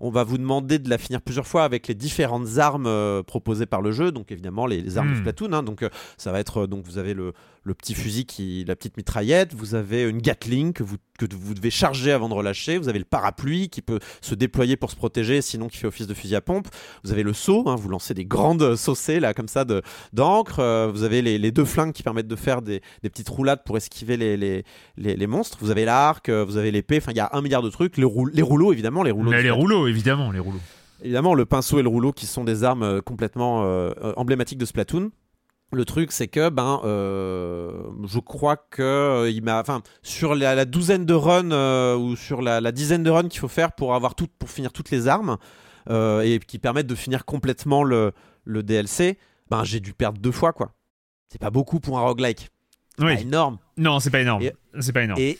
On 0.00 0.10
va 0.10 0.22
vous 0.24 0.38
demander 0.38 0.78
de 0.78 0.88
la 0.90 0.98
finir 0.98 1.20
plusieurs 1.20 1.46
fois 1.46 1.64
avec 1.64 1.88
les 1.88 1.94
différentes 1.94 2.58
armes 2.58 2.86
euh, 2.86 3.22
proposées 3.22 3.66
par 3.66 3.82
le 3.82 3.92
jeu. 3.92 4.12
Donc 4.12 4.30
évidemment 4.32 4.66
les, 4.66 4.80
les 4.80 4.98
armes 4.98 5.08
Hmm. 5.10 5.14
de 5.14 5.18
Splatoon. 5.20 5.52
hein. 5.52 5.62
donc 5.62 5.82
euh, 5.82 5.88
ça 6.16 6.32
va 6.32 6.40
être 6.40 6.66
donc 6.66 6.84
vous 6.84 6.98
avez 6.98 7.14
le, 7.14 7.32
le 7.62 7.74
petit 7.74 7.94
fusil 7.94 8.24
qui, 8.26 8.64
la 8.66 8.76
petite 8.76 8.96
mitraillette. 8.96 9.54
Vous 9.54 9.74
avez 9.74 10.02
une 10.02 10.18
Gatling 10.20 10.72
que 10.72 10.82
vous 10.82 10.96
que 11.18 11.26
vous 11.34 11.54
devez 11.54 11.70
charger 11.70 12.12
avant 12.12 12.28
de 12.28 12.34
relâcher. 12.34 12.78
Vous 12.78 12.88
avez 12.88 13.00
le 13.00 13.04
parapluie 13.04 13.68
qui 13.70 13.82
peut 13.82 13.98
se 14.20 14.36
déployer 14.36 14.76
pour 14.76 14.92
se 14.92 14.94
protéger, 14.96 15.42
sinon 15.42 15.66
qui 15.66 15.76
fait 15.76 15.88
office 15.88 16.06
de 16.06 16.14
fusil 16.14 16.36
à 16.36 16.40
pompe. 16.40 16.68
Vous 17.02 17.10
avez 17.10 17.24
le 17.24 17.32
saut, 17.32 17.64
hein, 17.66 17.74
vous 17.74 17.88
lancez 17.88 18.14
des 18.14 18.24
grandes 18.24 18.76
saucées 18.76 19.18
là 19.18 19.34
comme 19.34 19.48
ça 19.48 19.64
de 19.64 19.82
d'encre. 20.12 20.88
Vous 20.92 21.02
avez 21.02 21.20
les, 21.22 21.38
les 21.38 21.50
deux 21.50 21.64
flingues 21.64 21.92
qui 21.92 22.04
permettent 22.08 22.26
de 22.28 22.36
faire 22.36 22.62
des, 22.62 22.80
des 23.02 23.10
petites 23.10 23.28
roulades 23.28 23.62
pour 23.64 23.76
esquiver 23.76 24.16
les, 24.16 24.36
les, 24.36 24.64
les, 24.96 25.14
les 25.16 25.26
monstres. 25.26 25.58
Vous 25.60 25.70
avez 25.70 25.84
l'arc, 25.84 26.28
euh, 26.28 26.44
vous 26.44 26.56
avez 26.56 26.70
l'épée. 26.70 26.96
Enfin, 26.98 27.12
il 27.12 27.16
y 27.16 27.20
a 27.20 27.28
un 27.32 27.42
milliard 27.42 27.62
de 27.62 27.70
trucs. 27.70 27.96
Les, 27.98 28.04
roul- 28.04 28.30
les 28.32 28.42
rouleaux 28.42 28.72
évidemment, 28.72 29.02
les 29.02 29.10
rouleaux. 29.10 29.30
Mais 29.30 29.42
les 29.42 29.50
rouleaux, 29.50 29.86
évidemment, 29.86 30.30
les 30.32 30.38
rouleaux. 30.40 30.60
Évidemment, 31.02 31.34
le 31.34 31.44
pinceau 31.44 31.78
et 31.78 31.82
le 31.82 31.88
rouleau 31.88 32.12
qui 32.12 32.26
sont 32.26 32.44
des 32.44 32.64
armes 32.64 32.82
euh, 32.82 33.00
complètement 33.00 33.62
euh, 33.64 33.92
emblématiques 34.16 34.58
de 34.58 34.64
Splatoon. 34.64 35.10
Le 35.70 35.84
truc, 35.84 36.12
c'est 36.12 36.28
que 36.28 36.48
ben, 36.48 36.80
euh, 36.84 37.72
je 38.06 38.18
crois 38.20 38.56
que 38.56 38.82
euh, 38.82 39.30
il 39.30 39.42
m'a, 39.44 39.60
enfin, 39.60 39.82
sur 40.02 40.34
la, 40.34 40.54
la 40.54 40.64
douzaine 40.64 41.04
de 41.04 41.12
runs 41.14 41.52
euh, 41.52 41.94
ou 41.94 42.16
sur 42.16 42.40
la, 42.40 42.60
la 42.62 42.72
dizaine 42.72 43.02
de 43.02 43.10
runs 43.10 43.28
qu'il 43.28 43.38
faut 43.40 43.48
faire 43.48 43.72
pour 43.72 43.94
avoir 43.94 44.14
tout, 44.14 44.28
pour 44.38 44.48
finir 44.50 44.72
toutes 44.72 44.90
les 44.90 45.08
armes 45.08 45.36
et 45.90 46.38
qui 46.46 46.58
permettent 46.58 46.86
de 46.86 46.94
finir 46.94 47.24
complètement 47.24 47.82
le, 47.82 48.12
le 48.44 48.62
DLC, 48.62 49.18
ben 49.50 49.64
j'ai 49.64 49.80
dû 49.80 49.94
perdre 49.94 50.18
deux 50.20 50.32
fois 50.32 50.52
quoi. 50.52 50.72
C'est 51.30 51.40
pas 51.40 51.50
beaucoup 51.50 51.80
pour 51.80 51.98
un 51.98 52.02
roguelike. 52.02 52.48
C'est 52.98 53.04
Oui. 53.04 53.14
pas 53.16 53.20
énorme. 53.20 53.58
Non, 53.76 54.00
c'est 54.00 54.10
pas 54.10 54.20
énorme. 54.20 54.42
Et- 54.42 54.52
C'est 54.80 54.92
pas 54.92 55.02
énorme. 55.02 55.20
Et, 55.20 55.38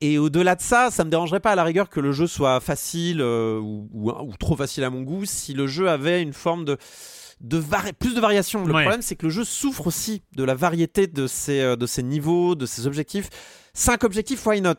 et 0.00 0.18
au-delà 0.18 0.54
de 0.54 0.60
ça, 0.62 0.90
ça 0.90 1.04
me 1.04 1.10
dérangerait 1.10 1.40
pas 1.40 1.52
à 1.52 1.54
la 1.54 1.64
rigueur 1.64 1.88
que 1.88 2.00
le 2.00 2.12
jeu 2.12 2.26
soit 2.26 2.60
facile 2.60 3.20
euh, 3.20 3.58
ou, 3.58 3.88
ou- 3.92 4.10
ou 4.12 4.36
trop 4.36 4.56
facile 4.56 4.84
à 4.84 4.90
mon 4.90 5.02
goût 5.02 5.24
si 5.24 5.52
le 5.54 5.66
jeu 5.66 5.88
avait 5.90 6.22
une 6.22 6.32
forme 6.32 6.64
de, 6.64 6.76
plus 7.98 8.14
de 8.14 8.20
variation. 8.20 8.64
Le 8.64 8.72
Ouais. 8.74 8.82
problème, 8.82 9.02
c'est 9.02 9.16
que 9.16 9.26
le 9.26 9.30
jeu 9.30 9.44
souffre 9.44 9.86
aussi 9.86 10.22
de 10.36 10.44
la 10.44 10.54
variété 10.54 11.06
de 11.06 11.26
ses, 11.26 11.60
euh, 11.60 11.76
de 11.76 11.86
ses 11.86 12.02
niveaux, 12.02 12.54
de 12.54 12.66
ses 12.66 12.86
objectifs. 12.86 13.28
Cinq 13.74 14.04
objectifs, 14.04 14.44
why 14.46 14.60
not? 14.60 14.74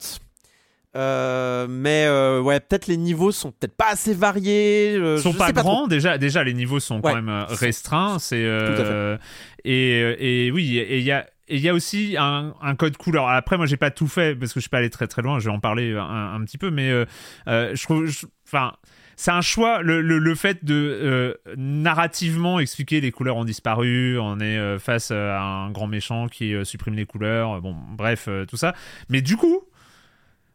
Euh, 0.98 1.68
mais 1.70 2.06
euh, 2.08 2.42
ouais, 2.42 2.60
peut-être 2.60 2.88
les 2.88 2.98
niveaux 2.98 3.32
sont 3.32 3.52
peut-être 3.52 3.76
pas 3.78 3.92
assez 3.92 4.14
variés. 4.14 4.96
euh, 4.96 5.16
Ils 5.18 5.22
sont 5.22 5.32
je 5.32 5.38
pas 5.38 5.54
trop. 5.54 5.62
grands 5.64 5.88
déjà 5.88 6.18
déjà 6.18 6.44
les 6.44 6.54
niveaux 6.54 6.80
sont 6.80 7.02
quand 7.02 7.14
même 7.16 7.46
restreints 7.50 8.18
c'est 8.20 8.44
euh, 8.44 9.18
et 9.64 10.46
et 10.48 10.52
oui 10.52 10.78
et 10.78 10.98
il 10.98 11.04
y 11.04 11.12
a 11.12 11.28
et 11.50 11.56
il 11.56 11.62
y 11.62 11.70
a 11.70 11.74
aussi 11.74 12.16
un, 12.20 12.54
un 12.62 12.76
code 12.76 12.98
couleur. 12.98 13.30
Après, 13.30 13.56
moi, 13.56 13.66
j'ai 13.68 13.78
pas 13.78 13.90
tout 13.90 14.08
fait 14.10 14.36
parce 14.36 14.52
que 14.52 14.60
je 14.60 14.64
suis 14.64 14.70
pas 14.70 14.80
allé 14.80 14.90
très 14.90 15.08
très 15.08 15.22
loin. 15.22 15.40
Je 15.40 15.46
vais 15.46 15.56
en 15.56 15.62
parler 15.62 15.96
un, 15.96 16.34
un 16.34 16.44
petit 16.44 16.58
peu, 16.58 16.72
mais 16.72 16.90
euh, 16.92 17.06
euh, 17.48 17.74
je 17.74 17.84
trouve, 17.84 18.06
enfin, 18.46 18.74
c'est 19.16 19.32
un 19.32 19.40
choix. 19.40 19.82
Le, 19.82 20.02
le, 20.02 20.18
le 20.20 20.36
fait 20.36 20.66
de 20.66 20.74
euh, 20.76 21.34
narrativement 21.56 22.60
expliquer 22.60 23.00
les 23.00 23.12
couleurs 23.12 23.38
ont 23.38 23.46
disparu, 23.46 24.20
on 24.20 24.42
est 24.42 24.78
face 24.80 25.12
à 25.12 25.40
un 25.42 25.72
grand 25.72 25.88
méchant 25.88 26.28
qui 26.28 26.54
supprime 26.66 26.96
les 26.96 27.06
couleurs. 27.06 27.62
Bon, 27.62 27.78
bref, 27.98 28.28
tout 28.50 28.58
ça. 28.58 28.74
Mais 29.08 29.22
du 29.22 29.38
coup, 29.38 29.62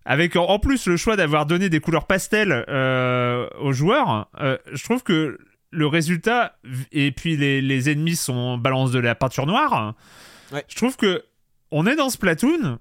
avec 0.05 0.37
en 0.37 0.59
plus 0.59 0.87
le 0.87 0.97
choix 0.97 1.17
d'avoir 1.17 1.47
donné 1.47 1.69
des 1.69 1.81
couleurs 1.81 2.07
pastel 2.07 2.65
euh, 2.69 3.49
aux 3.61 3.73
joueurs, 3.73 4.29
euh, 4.41 4.59
je 4.73 4.83
trouve 4.85 5.03
que 5.03 5.39
le 5.71 5.87
résultat, 5.87 6.57
et 6.93 7.13
puis 7.13 7.37
les, 7.37 7.61
les 7.63 7.91
ennemis 7.91 8.17
sont 8.17 8.59
balance 8.59 8.91
de 8.93 8.99
la 8.99 9.15
peinture 9.15 9.47
noire, 9.47 9.95
Ouais. 10.53 10.65
je 10.69 10.77
trouve 10.77 10.97
que 10.97 11.25
on 11.71 11.87
est 11.87 11.97
dans 11.97 12.11
Splatoon, 12.11 12.79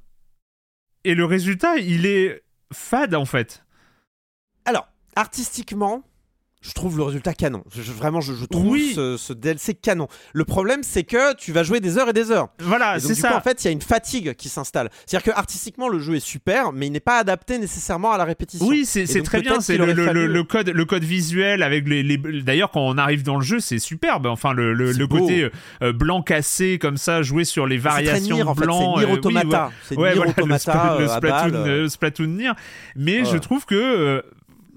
et 1.05 1.15
le 1.15 1.23
résultat, 1.25 1.77
il 1.77 2.05
est 2.05 2.43
fade 2.73 3.15
en 3.15 3.23
fait. 3.25 3.63
Alors, 4.65 4.89
artistiquement, 5.15 6.03
je 6.61 6.71
trouve 6.73 6.95
le 6.97 7.03
résultat 7.03 7.33
canon. 7.33 7.63
Je- 7.75 7.91
vraiment, 7.91 8.21
je, 8.21 8.33
je 8.33 8.45
trouve 8.45 8.67
Oui. 8.67 8.93
ce, 8.95 9.17
ce 9.17 9.33
DLC 9.33 9.73
canon. 9.73 10.07
Le 10.33 10.45
problème, 10.45 10.81
c'est 10.83 11.03
que 11.03 11.35
tu 11.35 11.51
vas 11.51 11.63
jouer 11.63 11.79
des 11.79 11.97
heures 11.97 12.09
et 12.09 12.13
des 12.13 12.29
heures. 12.31 12.49
Voilà, 12.59 12.99
c'est 12.99 13.15
ça. 13.15 13.29
coup, 13.31 13.35
en 13.35 13.41
fait, 13.41 13.63
il 13.63 13.65
y 13.65 13.67
a 13.69 13.71
une 13.71 13.81
fatigue 13.81 14.33
qui 14.35 14.47
s'installe. 14.49 14.89
C'est-à-dire 15.05 15.33
que 15.33 15.37
artistiquement, 15.37 15.89
le 15.89 15.99
jeu 15.99 16.15
est 16.15 16.19
super, 16.25 16.71
mais 16.71 16.87
il 16.87 16.91
n'est 16.91 16.99
pas 16.99 17.17
adapté 17.17 17.57
nécessairement 17.57 18.11
à 18.11 18.17
la 18.17 18.25
répétition. 18.25 18.65
Oui, 18.67 18.85
c'est 18.85 19.05
très 19.23 19.41
bien. 19.41 19.59
C'est 19.59 19.77
le, 19.77 19.85
fallu- 19.93 20.45
code, 20.45 20.69
le 20.69 20.85
code 20.85 21.03
visuel 21.03 21.63
avec 21.63 21.87
les. 21.87 22.03
les- 22.03 22.17
D'ailleurs, 22.41 22.71
quand 22.71 22.81
on 22.81 22.97
arrive 22.97 23.23
dans 23.23 23.35
le 23.37 23.43
jeu, 23.43 23.59
c'est 23.59 23.79
superbe. 23.79 24.27
Enfin, 24.27 24.53
le, 24.53 24.73
côté 25.07 25.49
euh, 25.81 25.93
blanc 25.93 26.21
cassé 26.21 26.77
comme 26.79 26.97
ça, 26.97 27.21
jouer 27.23 27.43
sur 27.43 27.65
les 27.67 27.77
variations 27.77 28.35
Nier, 28.35 28.43
en 28.43 28.53
fait, 28.55 28.61
blanc. 28.65 28.97
C'est 28.97 29.03
euh, 29.03 29.07
oui, 29.07 29.13
Automata. 29.13 29.71
c'est 29.83 29.97
ouais, 29.97 30.09
Nier 30.09 30.15
voilà, 30.17 30.31
Automata 30.31 30.95
le 30.99 31.05
euh, 31.05 31.07
Splatoon, 31.07 31.53
euh. 31.55 31.67
euh, 31.85 31.89
Splatoon 31.89 32.27
Nier. 32.27 32.51
Mais 32.95 33.25
je 33.25 33.31
Ouais. 33.33 33.39
trouve 33.39 33.65
que. 33.65 34.23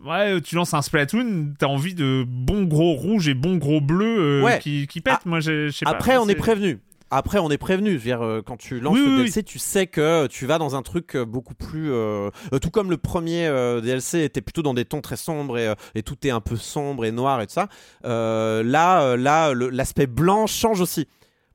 Euh, 0.06 0.34
Ouais, 0.34 0.40
tu 0.40 0.54
lances 0.54 0.74
un 0.74 0.82
Splatoon, 0.82 1.54
t'as 1.58 1.66
envie 1.66 1.94
de 1.94 2.24
bons 2.26 2.64
gros 2.64 2.92
rouge 2.94 3.28
et 3.28 3.34
bons 3.34 3.56
gros 3.56 3.80
bleu 3.80 4.40
euh, 4.40 4.42
Ouais. 4.42 4.58
qui, 4.60 4.86
qui 4.86 5.00
pètent. 5.00 5.14
Ah, 5.18 5.28
Moi, 5.28 5.40
je, 5.40 5.70
sais 5.70 5.84
pas. 5.84 5.90
Après, 5.92 6.16
on 6.16 6.28
est 6.28 6.34
prévenu. 6.34 6.78
Après, 7.10 7.38
on 7.38 7.48
est 7.50 7.58
prévenu. 7.58 7.90
Je 7.92 7.96
veux 7.96 8.02
dire, 8.02 8.22
euh, 8.22 8.42
quand 8.44 8.56
tu 8.56 8.80
lances 8.80 8.94
Oui, 8.94 9.00
le 9.04 9.10
oui, 9.10 9.16
DLC, 9.18 9.42
tu 9.44 9.58
sais 9.60 9.86
que 9.86 10.26
tu 10.26 10.46
vas 10.46 10.58
dans 10.58 10.74
un 10.74 10.82
truc 10.82 11.14
euh, 11.14 11.24
beaucoup 11.24 11.54
plus. 11.54 11.92
euh, 11.92 12.30
euh, 12.52 12.58
tout 12.58 12.70
comme 12.70 12.90
le 12.90 12.96
premier 12.96 13.46
euh, 13.46 13.80
DLC 13.80 14.22
était 14.24 14.40
plutôt 14.40 14.62
dans 14.62 14.74
des 14.74 14.84
tons 14.84 15.00
très 15.00 15.16
sombres 15.16 15.56
et, 15.58 15.68
euh, 15.68 15.74
et 15.94 16.02
tout 16.02 16.16
est 16.26 16.30
un 16.30 16.40
peu 16.40 16.56
sombre 16.56 17.04
et 17.04 17.12
noir 17.12 17.40
et 17.40 17.46
tout 17.46 17.52
ça. 17.52 17.68
euh, 18.04 18.62
là, 18.64 19.02
euh, 19.02 19.16
là, 19.16 19.52
l'aspect 19.54 20.06
blanc 20.08 20.46
change 20.48 20.80
aussi. 20.80 21.06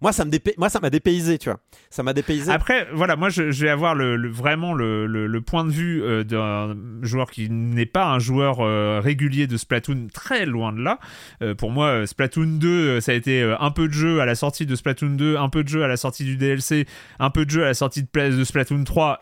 Moi, 0.01 0.13
ça 0.13 0.23
me 0.23 0.31
ça 0.69 0.79
m'a 0.79 0.89
dépaysé, 0.89 1.37
tu 1.37 1.49
vois. 1.49 1.59
Ça 1.89 2.03
m'a 2.03 2.13
dépaysé. 2.13 2.51
Après, 2.51 2.87
voilà, 2.93 3.17
moi 3.17 3.27
je, 3.29 3.43
vais 3.43 3.69
avoir 3.69 3.95
le, 3.95 4.15
le- 4.15 4.29
vraiment 4.29 4.73
le, 4.73 5.05
le- 5.05 5.27
le 5.27 5.41
point 5.41 5.65
de 5.65 5.71
vue 5.71 6.01
euh, 6.03 6.23
d'un 6.23 6.75
joueur 7.01 7.29
qui 7.31 7.49
n'est 7.49 7.85
pas 7.85 8.05
un 8.07 8.19
joueur 8.19 8.59
euh, 8.61 9.01
régulier 9.03 9.45
de 9.45 9.57
Splatoon, 9.57 10.07
très 10.13 10.45
loin 10.45 10.71
de 10.71 10.81
là. 10.81 10.99
Euh, 11.41 11.53
pour 11.53 11.71
moi, 11.71 12.07
Splatoon 12.07 12.57
2, 12.59 12.67
euh, 12.69 13.01
ça 13.01 13.11
a 13.11 13.15
été 13.15 13.43
un 13.59 13.71
peu 13.71 13.87
de 13.89 13.93
jeu 13.93 14.21
à 14.21 14.25
la 14.25 14.35
sortie 14.35 14.65
de 14.65 14.75
Splatoon 14.75 15.15
2, 15.15 15.35
un 15.35 15.49
peu 15.49 15.63
de 15.63 15.69
jeu 15.69 15.83
à 15.83 15.87
la 15.89 15.97
sortie 15.97 16.23
du 16.23 16.37
DLC, 16.37 16.85
un 17.19 17.29
peu 17.29 17.45
de 17.45 17.49
jeu 17.51 17.63
à 17.63 17.67
la 17.67 17.73
sortie 17.73 18.03
de, 18.03 18.07
de 18.37 18.43
Splatoon 18.45 18.83
3. 18.85 19.19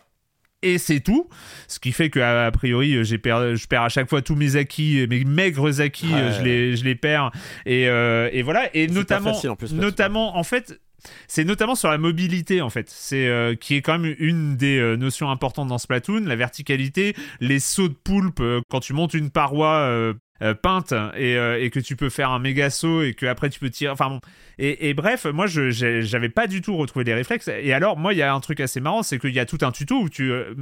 Et 0.63 0.79
c'est 0.79 1.01
tout, 1.01 1.29
ce 1.67 1.79
qui 1.79 1.91
fait 1.91 2.09
que 2.09 2.19
a 2.19 2.49
priori 2.51 2.95
euh, 2.95 3.03
j'ai 3.03 3.19
per- 3.19 3.53
je 3.55 3.67
perds 3.67 3.83
à 3.83 3.89
chaque 3.89 4.09
fois 4.09 4.23
tous 4.23 4.35
mes 4.35 4.55
acquis, 4.55 5.05
mes 5.07 5.23
maigres 5.23 5.79
acquis, 5.81 6.07
Ouais. 6.07 6.19
euh, 6.19 6.31
je 6.39 6.43
les 6.43 6.75
je 6.75 6.83
les 6.83 6.95
perds. 6.95 7.31
Et, 7.67 7.87
euh, 7.87 8.29
et 8.33 8.41
voilà. 8.41 8.75
Et 8.75 8.87
notamment 8.87 9.33
facile, 9.33 9.51
en 9.51 9.55
plus, 9.55 9.73
notamment 9.73 10.35
en 10.35 10.43
fait 10.43 10.79
c'est 11.27 11.43
notamment 11.43 11.75
sur 11.75 11.89
la 11.91 11.99
mobilité 11.99 12.59
en 12.61 12.71
fait, 12.71 12.89
c'est 12.89 13.27
euh, 13.27 13.53
qui 13.53 13.75
est 13.75 13.81
quand 13.83 13.99
même 13.99 14.15
une 14.17 14.57
des 14.57 14.79
euh, 14.79 14.95
notions 14.95 15.29
importantes 15.29 15.67
dans 15.67 15.77
Splatoon, 15.77 16.21
la 16.25 16.35
verticalité, 16.35 17.15
les 17.39 17.59
sauts 17.59 17.87
de 17.89 17.93
poulpe 17.93 18.39
euh, 18.39 18.59
quand 18.69 18.79
tu 18.79 18.93
montes 18.93 19.13
une 19.13 19.29
paroi 19.29 20.13
euh, 20.41 20.53
peinte 20.53 20.93
et, 21.15 21.37
euh, 21.37 21.61
et 21.61 21.69
que 21.69 21.79
tu 21.79 21.95
peux 21.95 22.09
faire 22.09 22.31
un 22.31 22.39
méga 22.39 22.69
saut 22.69 23.03
et 23.03 23.13
que 23.13 23.25
après 23.25 23.49
tu 23.49 23.59
peux 23.59 23.69
tirer. 23.69 23.91
Enfin 23.91 24.09
bon. 24.09 24.21
Et, 24.57 24.89
et 24.89 24.93
bref, 24.93 25.25
moi 25.25 25.47
je 25.47 25.69
j'avais 25.71 26.29
pas 26.29 26.47
du 26.47 26.61
tout 26.61 26.75
retrouvé 26.75 27.05
les 27.05 27.13
réflexes. 27.13 27.47
Et 27.47 27.73
alors 27.73 27.97
moi 27.97 28.13
il 28.13 28.17
y 28.17 28.21
a 28.21 28.33
un 28.33 28.39
truc 28.39 28.59
assez 28.59 28.79
marrant, 28.79 29.03
c'est 29.03 29.19
qu'il 29.19 29.33
y 29.33 29.39
a 29.39 29.45
tout 29.45 29.59
un 29.61 29.71
tuto 29.71 29.99
où 29.99 30.09
tu 30.09 30.31
euh, 30.31 30.53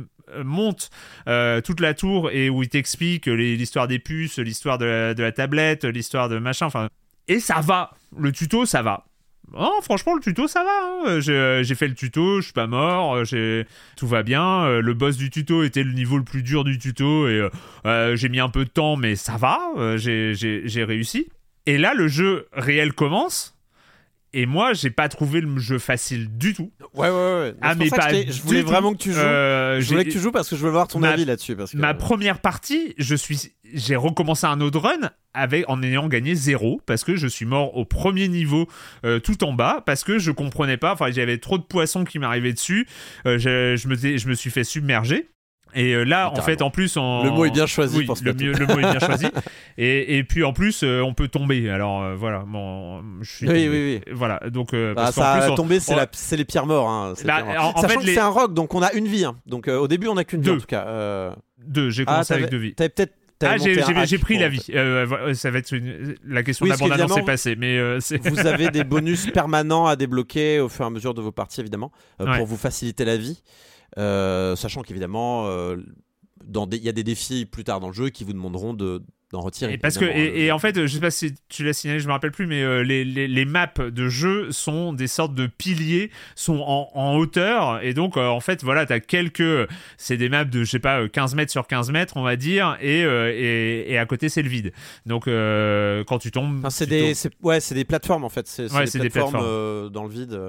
montes 0.44 0.90
toute 1.64 1.80
la 1.80 1.94
tour 1.94 2.32
et 2.32 2.50
où 2.50 2.64
il 2.64 2.70
t'explique 2.70 3.28
l'histoire 3.28 3.88
des 3.88 4.00
puces, 4.00 4.40
l'histoire 4.40 4.78
de 4.78 5.14
de 5.14 5.24
la 5.24 5.32
tablette, 5.32 5.86
l'histoire 5.86 6.30
de 6.30 6.40
machin. 6.40 6.66
Enfin 6.66 6.90
et 7.28 7.40
ça 7.40 7.62
va. 7.62 7.92
Le 8.18 8.32
tuto 8.32 8.66
ça 8.66 8.82
va. 8.82 9.06
Oh, 9.54 9.80
franchement, 9.84 10.16
le 10.16 10.22
tuto, 10.22 10.48
ça 10.48 10.64
va. 10.64 10.72
hein. 11.12 11.20
J'ai 11.20 11.62
j'ai 11.64 11.76
fait 11.76 11.88
le 11.88 11.94
tuto, 11.96 12.38
je 12.42 12.46
suis 12.46 12.54
pas 12.54 12.68
mort, 12.68 13.16
euh, 13.16 13.64
tout 13.96 14.08
va 14.08 14.24
bien. 14.24 14.66
Euh, 14.66 14.82
Le 14.82 14.94
boss 14.94 15.18
du 15.18 15.30
tuto 15.30 15.64
était 15.64 15.84
le 15.84 15.94
niveau 15.94 16.18
le 16.18 16.24
plus 16.24 16.44
dur 16.44 16.64
du 16.64 16.78
tuto 16.78 17.28
et 17.28 17.40
euh, 17.40 17.50
euh, 17.86 18.16
j'ai 18.16 18.28
mis 18.30 18.40
un 18.40 18.50
peu 18.50 18.66
de 18.66 18.70
temps, 18.70 18.98
mais 18.98 19.16
ça 19.16 19.38
va. 19.38 19.60
euh, 19.78 19.98
j'ai 19.98 20.84
réussi. 20.84 21.30
Et 21.68 21.78
là, 21.78 21.94
le 21.94 22.08
jeu 22.08 22.48
réel 22.54 22.94
commence. 22.94 23.55
Et 24.38 24.46
moi, 24.46 24.74
j'ai 24.74 24.90
pas 24.90 25.08
trouvé 25.08 25.40
le 25.40 25.58
jeu 25.60 25.80
facile 25.80 26.28
du 26.38 26.54
tout. 26.54 26.70
Ouais, 26.94 27.08
ouais, 27.08 27.14
ouais. 27.14 27.56
Ah, 27.62 27.74
mais 27.74 27.90
pas 27.90 28.10
je 28.12 28.42
voulais 28.42 28.64
vraiment 28.64 28.92
que 28.92 28.98
tu 28.98 29.14
joues. 29.14 29.20
Euh, 29.22 29.80
je 29.80 29.88
voulais 29.88 30.04
que 30.04 30.12
tu 30.12 30.20
joues 30.20 30.34
parce 30.34 30.50
que 30.50 30.58
je 30.58 30.62
veux 30.62 30.72
voir 30.72 30.90
ton 30.90 31.00
Ma- 31.00 31.12
avis 31.12 31.24
là-dessus. 31.24 31.56
Parce 31.56 31.72
que... 31.72 31.78
Ma 31.78 31.94
première 31.94 32.40
partie, 32.40 32.94
je 32.98 33.16
suis, 33.16 33.54
j'ai 33.74 33.96
recommencé 33.96 34.46
un 34.46 34.60
autre 34.60 34.80
run 34.82 35.10
avec 35.34 35.64
en 35.70 35.82
ayant 35.82 36.10
gagné 36.10 36.36
zéro 36.36 36.82
parce 36.86 37.06
que 37.06 37.16
je 37.16 37.28
suis 37.28 37.46
mort 37.46 37.78
au 37.78 37.86
premier 37.86 38.28
niveau 38.28 38.68
euh, 39.06 39.20
tout 39.20 39.42
en 39.46 39.54
bas 39.54 39.82
parce 39.86 40.04
que 40.04 40.20
je 40.20 40.32
comprenais 40.32 40.76
pas. 40.76 40.92
Enfin, 40.92 41.12
j'avais 41.12 41.38
trop 41.38 41.58
de 41.58 41.64
poissons 41.64 42.04
qui 42.04 42.20
m'arrivaient 42.20 42.52
dessus. 42.52 42.90
Euh, 43.26 43.38
je, 43.38 43.78
je 43.78 43.88
me, 43.88 43.96
je 43.96 44.28
me 44.28 44.34
suis 44.34 44.52
fait 44.52 44.66
submerger. 44.66 45.30
Et 45.76 45.94
euh, 45.94 46.04
là, 46.04 46.32
en 46.32 46.42
fait, 46.42 46.62
en 46.62 46.70
plus, 46.70 46.96
en... 46.98 47.24
Le 47.24 47.32
mot 47.32 47.46
est 47.46 47.52
bien 47.52 47.66
choisi 47.68 47.98
Oui, 47.98 48.06
pour 48.06 48.16
le, 48.16 48.20
Splatoon. 48.20 48.46
mieux- 48.46 48.54
le 48.54 48.66
mot 48.68 48.80
est 48.80 48.92
bien 48.92 49.00
choisi. 49.06 49.28
Et, 49.78 50.18
et 50.18 50.24
puis 50.24 50.44
en 50.44 50.54
plus, 50.54 50.82
euh, 50.84 51.02
on 51.02 51.14
peut 51.14 51.28
tomber. 51.28 51.70
Alors 51.70 52.02
euh, 52.02 52.16
voilà, 52.16 52.46
je 53.22 53.30
suis 53.30 53.48
Oui, 53.48 53.66
tombé. 53.66 54.02
oui, 54.08 54.14
Voilà, 54.14 54.40
donc 54.50 54.74
euh, 54.74 54.94
Bah, 54.94 55.04
parce 55.04 55.16
qu'en 55.16 55.22
ça 55.22 55.40
plus, 55.42 55.52
on- 55.52 55.56
tombé, 55.56 55.80
c'est 55.80 55.94
on- 55.94 55.98
la- 55.98 56.08
c'est 56.12 56.38
les 56.38 56.46
pierres 56.46 56.66
morts. 56.66 56.90
hein, 56.90 57.14
c'est 57.16 57.24
les 57.24 57.28
Bah, 57.28 57.42
pierres 57.44 57.56
morts. 57.56 57.66
en- 57.66 57.70
en 57.78 57.82
Sachant 57.82 57.88
fait, 57.90 58.00
que 58.00 58.06
les- 58.06 58.14
c'est 58.14 58.20
un 58.22 58.30
rock, 58.30 58.54
donc 58.54 58.74
on 58.74 58.82
a 58.82 58.94
une 58.94 59.08
vie. 59.08 59.26
hein. 59.26 59.36
Donc 59.46 59.68
au 59.68 59.88
début, 59.88 60.08
on 60.08 60.18
a 60.18 60.24
qu'une 60.24 60.42
vie 60.42 60.52
en 60.52 60.58
tout 60.58 60.66
cas. 60.66 61.36
Deux. 61.66 61.90
J'ai 61.90 62.04
Ah, 62.08 62.12
commencé 62.14 62.34
avec 62.34 62.50
deux 62.50 62.58
vies. 62.58 62.74
T'avais 62.74 62.90
peut-être. 62.90 63.14
Ah, 63.44 63.58
j'ai 63.58 64.18
pris 64.18 64.38
la 64.38 64.48
vie. 64.48 64.66
Euh, 64.74 65.34
ça 65.34 65.52
va 65.52 65.58
être 65.60 65.74
une... 65.74 66.16
la 66.26 66.42
question 66.42 66.64
Oui, 66.64 66.72
de 66.72 66.76
la 66.76 66.80
bande-annonce 66.80 67.18
est 67.18 67.24
passée, 67.26 67.58
mais 67.58 67.78
euh, 67.78 68.00
c'est 68.00 68.26
Vous 68.30 68.48
avez 68.48 68.70
des 68.72 68.86
bonus 68.86 69.28
permanents 69.30 69.88
à 69.88 69.98
débloquer 69.98 70.62
au 70.62 70.70
fur 70.70 70.86
et 70.86 70.88
à 70.88 70.90
mesure 70.90 71.14
de 71.14 71.22
vos 71.22 71.34
parties, 71.34 71.60
évidemment, 71.60 71.92
euh, 72.22 72.26
Ouais. 72.28 72.38
pour 72.38 72.48
vous 72.48 72.56
faciliter 72.56 73.04
la 73.04 73.18
vie. 73.18 73.44
Euh, 73.98 74.56
sachant 74.56 74.82
qu'évidemment, 74.82 75.48
euh, 75.48 75.78
il 76.72 76.84
y 76.84 76.90
a 76.90 76.92
des 76.92 77.04
défis 77.04 77.46
plus 77.46 77.64
tard 77.64 77.80
dans 77.80 77.88
le 77.88 77.94
jeu 77.94 78.10
qui 78.10 78.24
vous 78.24 78.34
demanderont 78.34 78.74
de 78.74 79.02
d'en 79.32 79.42
retirer. 79.42 79.74
Et 79.74 79.78
parce 79.80 79.98
que 79.98 80.06
évidemment, 80.06 80.36
et, 80.36 80.46
et 80.46 80.52
en 80.52 80.60
fait, 80.60 80.80
je 80.86 80.94
sais 80.94 81.00
pas 81.00 81.10
si 81.10 81.34
tu 81.50 81.64
l'as 81.64 81.74
signalé, 81.74 82.00
je 82.00 82.06
me 82.06 82.12
rappelle 82.12 82.32
plus, 82.32 82.46
mais 82.46 82.62
euh, 82.62 82.84
les, 82.84 83.04
les, 83.04 83.28
les 83.28 83.46
maps 83.46 83.66
de 83.80 84.08
jeu 84.08 84.52
sont 84.52 84.94
des 84.94 85.08
sortes 85.08 85.34
de 85.34 85.48
piliers, 85.48 86.12
sont 86.36 86.60
en, 86.60 86.90
en 86.94 87.16
hauteur, 87.18 87.84
et 87.84 87.96
donc 87.96 88.18
euh, 88.18 88.28
en 88.28 88.40
fait, 88.40 88.64
voilà, 88.64 88.86
t'as 88.86 89.00
quelques, 89.00 89.68
c'est 89.98 90.18
des 90.18 90.30
maps 90.30 90.46
de 90.46 90.64
je 90.64 90.70
sais 90.70 90.80
pas 90.80 91.02
euh, 91.02 91.08
15 91.08 91.34
mètres 91.34 91.52
sur 91.52 91.66
15 91.66 91.90
mètres, 91.92 92.18
on 92.18 92.22
va 92.22 92.36
dire, 92.36 92.78
et 92.82 93.04
euh, 93.04 93.34
et, 93.36 93.92
et 93.94 93.98
à 93.98 94.06
côté 94.06 94.30
c'est 94.30 94.44
le 94.44 94.50
vide. 94.50 94.72
Donc 95.08 95.28
euh, 95.28 96.04
quand 96.04 96.20
tu 96.20 96.30
tombes, 96.30 96.60
Enfin, 96.60 96.70
c'est 96.70 96.86
tu 96.86 96.92
des, 96.92 97.14
tombes. 97.16 97.32
ouais, 97.42 97.60
des 97.72 97.84
plateformes 97.86 98.26
en 98.26 98.30
fait. 98.30 98.48
C'est 98.48 98.72
Ouais, 98.72 98.86
des, 98.86 99.10
plateformes, 99.10 99.40
euh, 99.42 99.90
dans 99.90 100.04
le 100.04 100.10
vide. 100.12 100.40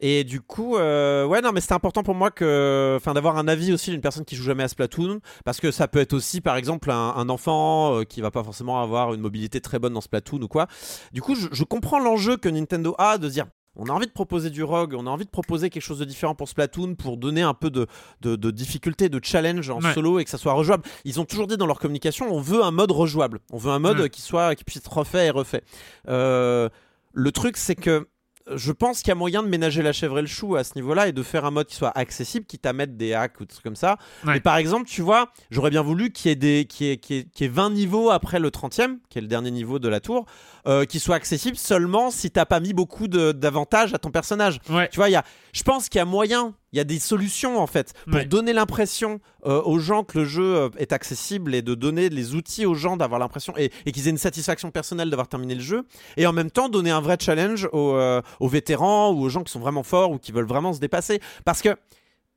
Et 0.00 0.24
du 0.24 0.40
coup, 0.42 0.76
euh, 0.76 1.24
ouais, 1.24 1.40
non, 1.40 1.52
mais 1.52 1.60
c'était 1.62 1.72
important 1.74 2.02
pour 2.02 2.14
moi 2.14 2.30
que, 2.30 2.94
enfin, 2.98 3.14
d'avoir 3.14 3.38
un 3.38 3.48
avis 3.48 3.72
aussi 3.72 3.90
d'une 3.90 4.02
personne 4.02 4.24
qui 4.26 4.36
joue 4.36 4.44
jamais 4.44 4.62
à 4.62 4.68
Splatoon, 4.68 5.20
parce 5.44 5.58
que 5.58 5.70
ça 5.70 5.88
peut 5.88 6.00
être 6.00 6.12
aussi, 6.12 6.40
par 6.42 6.56
exemple, 6.56 6.90
un, 6.90 7.14
un 7.16 7.28
enfant 7.30 8.00
euh, 8.00 8.04
qui 8.04 8.20
va 8.20 8.30
pas 8.30 8.44
forcément 8.44 8.82
avoir 8.82 9.14
une 9.14 9.20
mobilité 9.22 9.60
très 9.62 9.78
bonne 9.78 9.94
dans 9.94 10.02
Splatoon 10.02 10.42
ou 10.42 10.48
quoi. 10.48 10.66
Du 11.12 11.22
coup, 11.22 11.34
je, 11.34 11.48
je 11.50 11.64
comprends 11.64 11.98
l'enjeu 11.98 12.36
que 12.36 12.48
Nintendo 12.50 12.94
a 12.98 13.16
de 13.16 13.28
dire. 13.28 13.46
On 13.78 13.86
a 13.88 13.92
envie 13.92 14.06
de 14.06 14.12
proposer 14.12 14.48
du 14.48 14.62
rogue, 14.62 14.94
on 14.96 15.06
a 15.06 15.10
envie 15.10 15.26
de 15.26 15.30
proposer 15.30 15.68
quelque 15.68 15.82
chose 15.82 15.98
de 15.98 16.06
différent 16.06 16.34
pour 16.34 16.48
Splatoon 16.48 16.94
pour 16.94 17.18
donner 17.18 17.42
un 17.42 17.52
peu 17.52 17.68
de, 17.70 17.86
de, 18.22 18.34
de 18.34 18.50
difficulté, 18.50 19.10
de 19.10 19.20
challenge 19.22 19.68
en 19.68 19.82
Ouais. 19.82 19.92
solo 19.92 20.18
et 20.18 20.24
que 20.24 20.30
ça 20.30 20.38
soit 20.38 20.54
rejouable. 20.54 20.82
Ils 21.04 21.20
ont 21.20 21.26
toujours 21.26 21.46
dit 21.46 21.58
dans 21.58 21.66
leur 21.66 21.78
communication, 21.78 22.26
on 22.34 22.40
veut 22.40 22.62
un 22.64 22.70
mode 22.70 22.90
rejouable, 22.90 23.40
on 23.52 23.58
veut 23.58 23.70
un 23.72 23.78
mode 23.78 23.98
Mm. 24.00 24.08
qui 24.08 24.22
soit 24.22 24.54
qui 24.54 24.64
puisse 24.64 24.78
être 24.78 24.90
refait 24.96 25.26
et 25.26 25.30
refait. 25.30 25.62
Euh, 26.08 26.70
le 27.12 27.32
truc, 27.32 27.58
c'est 27.58 27.74
que 27.74 28.08
je 28.54 28.70
pense 28.72 29.00
qu'il 29.00 29.08
y 29.08 29.12
a 29.12 29.14
moyen 29.16 29.42
de 29.42 29.48
ménager 29.48 29.82
la 29.82 29.92
chèvre 29.92 30.18
et 30.18 30.22
le 30.22 30.26
chou 30.28 30.56
à 30.56 30.62
ce 30.64 30.72
niveau-là 30.76 31.08
et 31.08 31.12
de 31.12 31.22
faire 31.22 31.44
un 31.44 31.50
mode 31.50 31.66
qui 31.66 31.74
soit 31.74 31.96
accessible, 31.96 32.46
quitte 32.46 32.64
à 32.66 32.72
mettre 32.72 32.92
des 32.94 33.12
hacks 33.14 33.40
ou 33.40 33.44
des 33.44 33.48
trucs 33.52 33.64
comme 33.64 33.76
ça. 33.76 33.96
Ouais. 34.24 34.34
Mais 34.34 34.40
par 34.40 34.56
exemple, 34.56 34.86
tu 34.88 35.02
vois, 35.02 35.30
j'aurais 35.50 35.70
bien 35.70 35.82
voulu 35.82 36.12
qu'il 36.12 36.28
y 36.28 36.32
ait, 36.32 36.36
des, 36.36 36.64
qu'il 36.64 36.86
y 36.86 36.90
ait, 36.90 36.96
qu'il 36.98 37.16
y 37.16 37.18
ait- 37.20 37.24
qu'il 37.24 37.46
y 37.46 37.48
ait 37.48 37.52
20 37.52 37.70
niveaux 37.70 38.10
après 38.10 38.38
le 38.38 38.50
30e, 38.50 38.98
qui 39.10 39.18
est 39.18 39.22
le 39.22 39.28
dernier 39.28 39.50
niveau 39.50 39.78
de 39.78 39.88
la 39.88 40.00
tour, 40.00 40.26
euh, 40.66 40.84
qui 40.84 40.98
soit 41.00 41.14
accessible 41.16 41.56
seulement 41.56 42.10
si 42.10 42.30
t'as 42.30 42.44
pas 42.44 42.60
mis 42.60 42.72
beaucoup 42.72 43.08
d'avantages 43.08 43.94
à 43.94 43.98
ton 43.98 44.10
personnage. 44.10 44.58
Ouais. 44.68 44.88
Tu 44.88 44.96
vois, 44.96 45.08
il 45.08 45.12
y 45.12 45.16
a, 45.16 45.24
je 45.52 45.62
pense 45.62 45.88
qu'il 45.88 45.98
y 45.98 46.02
a 46.02 46.04
moyen, 46.04 46.54
il 46.72 46.76
y 46.76 46.80
a 46.80 46.84
des 46.84 46.98
solutions 46.98 47.58
en 47.58 47.66
fait 47.66 47.92
pour 48.06 48.16
Ouais. 48.16 48.24
donner 48.24 48.52
l'impression 48.52 49.20
euh, 49.46 49.62
aux 49.62 49.78
gens 49.78 50.02
que 50.04 50.18
le 50.18 50.24
jeu 50.24 50.56
euh, 50.56 50.68
est 50.78 50.92
accessible 50.92 51.54
et 51.54 51.62
de 51.62 51.74
donner 51.74 52.08
les 52.08 52.34
outils 52.34 52.66
aux 52.66 52.74
gens 52.74 52.96
d'avoir 52.96 53.20
l'impression 53.20 53.54
et, 53.56 53.70
et 53.86 53.92
qu'ils 53.92 54.06
aient 54.08 54.10
une 54.10 54.18
satisfaction 54.18 54.70
personnelle 54.70 55.08
d'avoir 55.10 55.28
terminé 55.28 55.54
le 55.54 55.60
jeu 55.62 55.84
et 56.16 56.26
en 56.26 56.32
même 56.32 56.50
temps 56.50 56.68
donner 56.68 56.90
un 56.90 57.00
vrai 57.00 57.16
challenge 57.20 57.68
aux, 57.72 57.94
euh, 57.94 58.20
aux 58.40 58.48
vétérans 58.48 59.12
ou 59.12 59.22
aux 59.22 59.28
gens 59.28 59.42
qui 59.44 59.52
sont 59.52 59.60
vraiment 59.60 59.82
forts 59.84 60.10
ou 60.10 60.18
qui 60.18 60.32
veulent 60.32 60.46
vraiment 60.48 60.72
se 60.72 60.80
dépasser. 60.80 61.20
Parce 61.44 61.62
que 61.62 61.76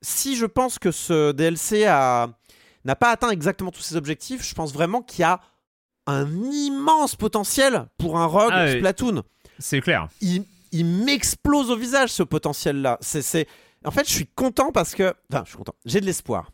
si 0.02 0.36
je 0.36 0.46
pense 0.46 0.80
que 0.80 0.92
ce 0.92 1.32
DLC 1.32 1.86
a- 1.86 2.30
n'a 2.86 2.96
pas 2.96 3.10
atteint 3.12 3.32
exactement 3.32 3.72
tous 3.72 3.82
ses 3.82 3.96
objectifs, 3.98 4.48
je 4.48 4.54
pense 4.54 4.72
vraiment 4.72 5.02
qu'il 5.02 5.22
y 5.22 5.26
a 5.26 5.42
un 6.08 6.28
immense 6.52 7.16
potentiel 7.16 7.88
pour 7.98 8.18
un 8.18 8.26
rogue 8.26 8.52
Ah. 8.54 8.72
Splatoon 8.72 9.24
C'est 9.60 9.82
clair. 9.82 10.08
il, 10.22 10.44
il 10.72 10.86
m'explose 10.86 11.70
au 11.72 11.76
visage 11.76 12.10
ce 12.12 12.24
potentiel-là. 12.24 12.98
C'est, 13.02 13.48
En 13.86 13.92
fait, 13.92 14.08
je 14.08 14.14
suis 14.14 14.28
content 14.28 14.72
parce 14.72 14.96
que. 14.96 15.14
Enfin, 15.32 15.44
je 15.46 15.50
suis 15.50 15.58
content. 15.58 15.74
J'ai 15.86 16.02
de 16.02 16.06
l'espoir. 16.06 16.52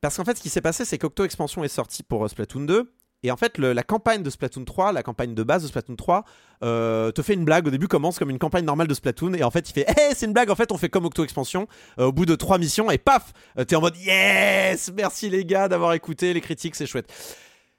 Parce 0.00 0.16
qu'en 0.16 0.24
fait, 0.24 0.36
ce 0.36 0.42
qui 0.42 0.48
s'est 0.48 0.60
passé, 0.60 0.84
c'est 0.84 0.96
qu'Octo 0.98 1.24
Expansion 1.24 1.64
est 1.64 1.68
sorti 1.68 2.02
pour 2.02 2.24
euh, 2.24 2.28
Splatoon 2.28 2.60
2. 2.66 2.92
Et 3.24 3.32
en 3.32 3.36
fait, 3.36 3.58
le- 3.58 3.72
la 3.72 3.82
campagne 3.82 4.22
de 4.22 4.30
Splatoon 4.30 4.64
3, 4.64 4.92
la 4.92 5.02
campagne 5.02 5.34
de 5.34 5.42
base 5.42 5.62
de 5.64 5.66
Splatoon 5.68 5.96
3, 5.96 6.24
euh, 6.62 7.10
te 7.10 7.20
fait 7.20 7.34
une 7.34 7.44
blague. 7.44 7.66
Au 7.66 7.70
début, 7.70 7.88
commence 7.88 8.16
comme 8.16 8.30
une 8.30 8.38
campagne 8.38 8.64
normale 8.64 8.86
de 8.86 8.94
Splatoon. 8.94 9.34
Et 9.34 9.42
en 9.42 9.50
fait, 9.50 9.68
il 9.68 9.72
fait 9.72 9.86
Hey, 9.88 10.14
c'est 10.14 10.26
une 10.26 10.32
blague. 10.32 10.50
En 10.50 10.54
fait, 10.54 10.70
on 10.70 10.76
fait 10.78 10.88
comme 10.88 11.04
Octo 11.04 11.24
Expansion. 11.24 11.66
Euh, 11.98 12.04
au 12.06 12.12
bout 12.12 12.26
de 12.26 12.36
trois 12.36 12.58
missions, 12.58 12.90
et 12.92 12.98
paf 12.98 13.32
T'es 13.66 13.74
en 13.74 13.80
mode 13.80 13.96
Yes 13.96 14.92
Merci 14.94 15.30
les 15.30 15.44
gars 15.44 15.66
d'avoir 15.68 15.94
écouté 15.94 16.32
les 16.32 16.40
critiques, 16.40 16.76
c'est 16.76 16.86
chouette. 16.86 17.12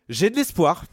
J'ai 0.09 0.29
de 0.29 0.35
l'espoir 0.35 0.83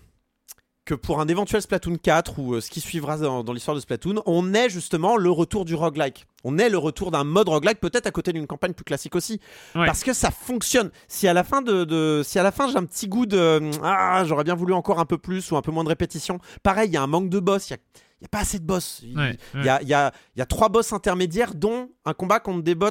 que 0.87 0.95
pour 0.95 1.21
un 1.21 1.27
éventuel 1.29 1.61
Splatoon 1.61 1.97
4 1.97 2.39
ou 2.39 2.55
euh, 2.55 2.61
ce 2.63 2.71
qui 2.71 2.81
suivra 2.81 3.19
dans, 3.19 3.45
dans 3.45 3.53
l'histoire 3.53 3.75
de 3.75 3.81
Splatoon, 3.81 4.23
on 4.25 4.55
ait 4.55 4.71
justement 4.71 5.17
le 5.19 5.31
retour 5.31 5.65
du 5.67 5.75
roguelike. 5.75 6.27
On 6.45 6.57
ait 6.59 6.71
le 6.71 6.79
retour 6.79 7.11
d'un 7.11 7.25
mode 7.25 7.49
roguelike, 7.51 7.81
peut-être 7.81 8.07
à 8.07 8.11
côté 8.13 8.33
d'une 8.33 8.47
campagne 8.47 8.73
plus 8.73 8.85
classique 8.85 9.15
aussi. 9.17 9.41
Ouais. 9.75 9.85
Parce 9.85 10.03
que 10.05 10.13
ça 10.15 10.31
fonctionne. 10.31 10.91
Si 11.09 11.27
à 11.29 11.35
la 11.35 11.43
fin 11.45 11.61
de, 11.61 11.85
de- 11.85 12.23
si 12.25 12.39
à 12.39 12.43
la 12.43 12.53
fin 12.53 12.69
j'ai 12.71 12.77
un 12.77 12.85
petit 12.85 13.09
goût 13.09 13.27
de 13.27 13.61
ah 13.83 14.23
j'aurais 14.25 14.45
bien 14.45 14.55
voulu 14.55 14.73
encore 14.73 15.01
un 15.01 15.05
peu 15.07 15.19
plus 15.19 15.51
ou 15.51 15.57
un 15.57 15.63
peu 15.63 15.73
moins 15.73 15.85
de 15.85 15.89
répétition. 15.89 16.39
Pareil, 16.63 16.89
il 16.89 16.95
y 16.95 16.97
a 16.97 17.03
un 17.03 17.07
manque 17.09 17.29
de 17.31 17.41
boss. 17.41 17.69
Il 17.69 17.73
y 17.73 17.75
a, 17.75 17.79
il 18.21 18.23
y 18.23 18.27
a 18.27 18.29
pas 18.29 18.39
assez 18.39 18.59
de 18.61 18.65
boss. 18.65 19.01
Il 19.03 19.19
Ouais, 19.19 19.37
y, 19.65 19.69
a, 19.69 19.83
il 19.83 19.89
y, 19.89 19.95
a, 19.95 20.13
il 20.37 20.39
y 20.39 20.43
a 20.43 20.47
trois 20.47 20.69
boss 20.69 20.93
intermédiaires, 20.93 21.55
dont 21.55 21.91
un 22.05 22.15
combat 22.15 22.39
contre 22.41 22.63
des 22.63 22.77
bots. 22.77 22.91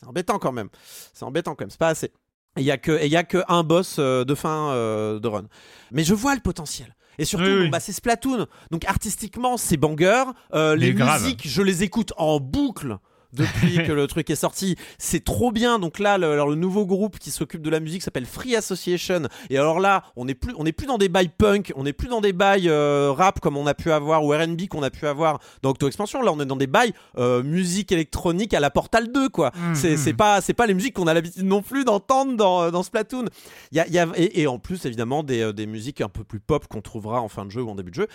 C'est 0.00 0.06
embêtant 0.06 0.40
quand 0.40 0.52
même. 0.52 0.68
C'est 1.12 1.24
embêtant 1.24 1.54
quand 1.54 1.62
même. 1.62 1.70
C'est 1.70 1.78
pas 1.78 1.88
assez. 1.88 2.12
Il 2.56 2.64
y 2.64 2.70
a 2.72 2.76
que 2.76 2.92
et 2.92 3.06
il 3.06 3.12
y 3.12 3.16
a 3.16 3.22
que 3.24 3.38
un 3.48 3.62
boss 3.62 3.96
euh, 4.00 4.24
de 4.24 4.34
fin 4.34 4.70
euh, 4.72 5.18
de 5.20 5.28
run. 5.28 5.44
Mais 5.92 6.02
je 6.04 6.12
vois 6.14 6.34
le 6.34 6.40
potentiel. 6.40 6.94
Et 7.18 7.24
surtout, 7.24 7.44
Oui, 7.44 7.54
bon, 7.54 7.60
oui. 7.62 7.70
bah, 7.70 7.80
c'est 7.80 7.92
Splatoon. 7.92 8.46
Donc 8.70 8.84
artistiquement, 8.86 9.56
c'est 9.56 9.76
banger. 9.76 10.24
Euh, 10.54 10.76
les 10.76 10.94
grave. 10.94 11.22
musiques, 11.22 11.46
je 11.48 11.62
les 11.62 11.82
écoute 11.82 12.12
en 12.16 12.40
boucle 12.40 12.96
depuis 13.34 13.76
que 13.86 13.92
le 13.92 14.06
truc 14.06 14.30
est 14.30 14.34
sorti. 14.36 14.76
C'est 14.98 15.24
trop 15.24 15.52
bien. 15.52 15.78
Donc 15.78 15.98
là, 15.98 16.18
le, 16.18 16.30
alors, 16.32 16.48
le 16.48 16.54
nouveau 16.56 16.86
groupe 16.86 17.18
qui 17.18 17.30
s'occupe 17.30 17.62
de 17.62 17.70
la 17.70 17.80
musique 17.80 18.02
s'appelle 18.02 18.26
Free 18.26 18.56
Association. 18.56 19.22
Et 19.50 19.58
alors 19.58 19.80
là, 19.80 20.04
on 20.16 20.24
n'est 20.24 20.34
plus, 20.34 20.54
on 20.56 20.64
n'est 20.64 20.72
plus 20.72 20.86
dans 20.86 20.98
des 20.98 21.08
bails 21.08 21.28
punk, 21.36 21.72
on 21.76 21.84
n'est 21.84 21.92
plus 21.92 22.08
dans 22.08 22.20
des 22.20 22.32
bails 22.32 22.68
euh, 22.68 23.12
rap 23.12 23.40
comme 23.40 23.56
on 23.56 23.66
a 23.66 23.74
pu 23.74 23.90
avoir 23.92 24.24
ou 24.24 24.30
R&B 24.32 24.68
qu'on 24.68 24.82
a 24.82 24.90
pu 24.90 25.06
avoir 25.06 25.40
dans 25.62 25.70
Octo 25.70 25.86
Expansion. 25.86 26.22
Là, 26.22 26.32
on 26.32 26.40
est 26.40 26.46
dans 26.46 26.56
des 26.56 26.66
bails 26.66 26.92
euh, 27.18 27.42
musique 27.42 27.92
électronique 27.92 28.54
à 28.54 28.60
la 28.60 28.70
Portal 28.70 29.10
2, 29.12 29.28
quoi. 29.28 29.50
Mm, 29.56 29.74
c'est 29.96 30.14
pas, 30.14 30.40
c'est 30.40 30.54
pas 30.54 30.66
les 30.66 30.74
musiques 30.74 30.94
qu'on 30.94 31.06
a 31.06 31.14
l'habitude 31.14 31.44
non 31.44 31.62
plus 31.62 31.84
d'entendre 31.84 32.36
dans, 32.36 32.62
euh, 32.62 32.70
dans 32.70 32.82
Splatoon. 32.82 33.24
Il 33.72 33.76
y 33.78 33.80
a, 33.80 33.86
il 33.86 33.92
y 33.94 33.98
a- 33.98 34.08
et, 34.16 34.42
et 34.42 34.46
en 34.46 34.58
plus, 34.58 34.84
évidemment, 34.86 35.22
des, 35.22 35.52
des 35.52 35.66
musiques 35.66 36.00
un 36.00 36.08
peu 36.08 36.24
plus 36.24 36.40
pop 36.40 36.66
qu'on 36.68 36.80
trouvera 36.80 37.20
en 37.20 37.28
fin 37.28 37.44
de 37.44 37.50
jeu 37.50 37.62
ou 37.62 37.70
en 37.70 37.74
début 37.74 37.90
de 37.90 37.96
jeu. 37.96 38.06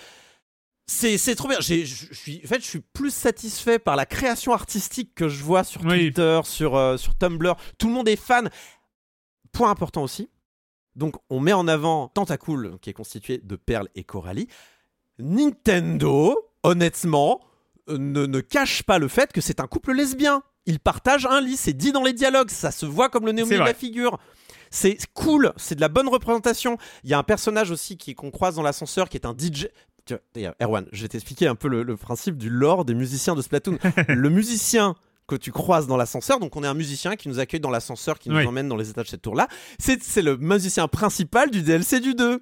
C'est 0.92 1.18
c'est 1.18 1.36
trop 1.36 1.46
bien. 1.46 1.58
J'ai- 1.60 1.84
Je 1.86 2.12
suis, 2.12 2.40
en 2.44 2.48
fait, 2.48 2.60
je 2.60 2.66
suis 2.66 2.80
plus 2.80 3.12
satisfait 3.14 3.78
par 3.78 3.94
la 3.94 4.06
création 4.06 4.52
artistique 4.52 5.14
que 5.14 5.28
je 5.28 5.44
vois 5.44 5.62
sur 5.62 5.82
Oui. 5.84 5.90
Twitter, 6.12 6.40
sur, 6.42 6.74
euh, 6.74 6.96
sur 6.96 7.14
Tumblr. 7.16 7.54
Tout 7.78 7.86
le 7.86 7.94
monde 7.94 8.08
est 8.08 8.16
fan. 8.16 8.50
Point 9.52 9.70
important 9.70 10.02
aussi. 10.02 10.30
Donc, 10.96 11.14
on 11.30 11.38
met 11.38 11.52
en 11.52 11.68
avant 11.68 12.08
Tentacool, 12.08 12.78
qui 12.82 12.90
est 12.90 12.92
constitué 12.92 13.38
de 13.38 13.54
Perle 13.54 13.88
et 13.94 14.02
Coralie. 14.02 14.48
Nintendo, 15.20 16.36
honnêtement, 16.64 17.40
euh, 17.88 17.96
ne, 17.96 18.26
ne 18.26 18.40
cache 18.40 18.82
pas 18.82 18.98
le 18.98 19.06
fait 19.06 19.32
que 19.32 19.40
c'est 19.40 19.60
un 19.60 19.68
couple 19.68 19.92
lesbien. 19.92 20.42
Ils 20.66 20.80
partagent 20.80 21.26
un 21.26 21.40
lit, 21.40 21.56
c'est 21.56 21.72
dit 21.72 21.92
dans 21.92 22.02
les 22.02 22.12
dialogues, 22.12 22.50
ça 22.50 22.72
se 22.72 22.84
voit 22.84 23.08
comme 23.08 23.26
le 23.26 23.32
nez 23.32 23.42
au 23.42 23.46
de 23.46 23.54
la 23.54 23.74
figure. 23.74 24.18
C'est 24.72 24.98
cool, 25.14 25.52
c'est 25.56 25.74
de 25.74 25.80
la 25.80 25.88
bonne 25.88 26.08
représentation. 26.08 26.78
Il 27.02 27.10
y 27.10 27.14
a 27.14 27.18
un 27.18 27.22
personnage 27.24 27.70
aussi 27.72 27.96
qui 27.96 28.14
qu'on 28.14 28.30
croise 28.30 28.54
dans 28.56 28.62
l'ascenseur 28.62 29.08
qui 29.08 29.16
est 29.16 29.26
un 29.26 29.34
DJ. 29.36 29.66
D'ailleurs, 30.34 30.54
Erwan, 30.60 30.86
je 30.92 31.02
vais 31.02 31.08
t'expliquer 31.08 31.46
un 31.46 31.54
peu 31.54 31.68
le, 31.68 31.82
le 31.82 31.96
principe 31.96 32.36
du 32.36 32.50
lore 32.50 32.84
des 32.84 32.94
musiciens 32.94 33.34
de 33.34 33.42
Splatoon. 33.42 33.78
le 34.08 34.28
musicien 34.30 34.94
que 35.26 35.36
tu 35.36 35.52
croises 35.52 35.86
dans 35.86 35.96
l'ascenseur, 35.96 36.40
donc 36.40 36.56
on 36.56 36.64
est 36.64 36.66
un 36.66 36.74
musicien 36.74 37.14
qui 37.14 37.28
nous 37.28 37.38
accueille 37.38 37.60
dans 37.60 37.70
l'ascenseur, 37.70 38.18
qui 38.18 38.28
nous 38.30 38.36
Oui. 38.36 38.46
emmène 38.46 38.68
dans 38.68 38.76
les 38.76 38.90
étages 38.90 39.06
de 39.06 39.10
cette 39.10 39.22
tour-là, 39.22 39.46
c'est 39.78 40.02
c'est 40.02 40.22
le 40.22 40.36
musicien 40.36 40.88
principal 40.88 41.50
du 41.50 41.62
DLC 41.62 42.00
du 42.00 42.14
2. 42.14 42.40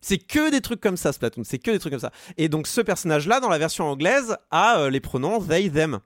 C'est 0.00 0.18
que 0.18 0.50
des 0.50 0.60
trucs 0.62 0.80
comme 0.80 0.96
ça, 0.96 1.12
Splatoon. 1.12 1.44
C'est 1.44 1.58
que 1.58 1.70
des 1.70 1.78
trucs 1.78 1.92
comme 1.92 2.00
ça. 2.00 2.10
Et 2.38 2.48
donc, 2.48 2.66
ce 2.66 2.80
personnage-là, 2.80 3.38
dans 3.38 3.50
la 3.50 3.58
version 3.58 3.84
anglaise, 3.84 4.34
a 4.50 4.78
euh, 4.80 4.90
les 4.90 4.98
pronoms 5.00 5.40
they, 5.44 5.70
them. 5.70 6.00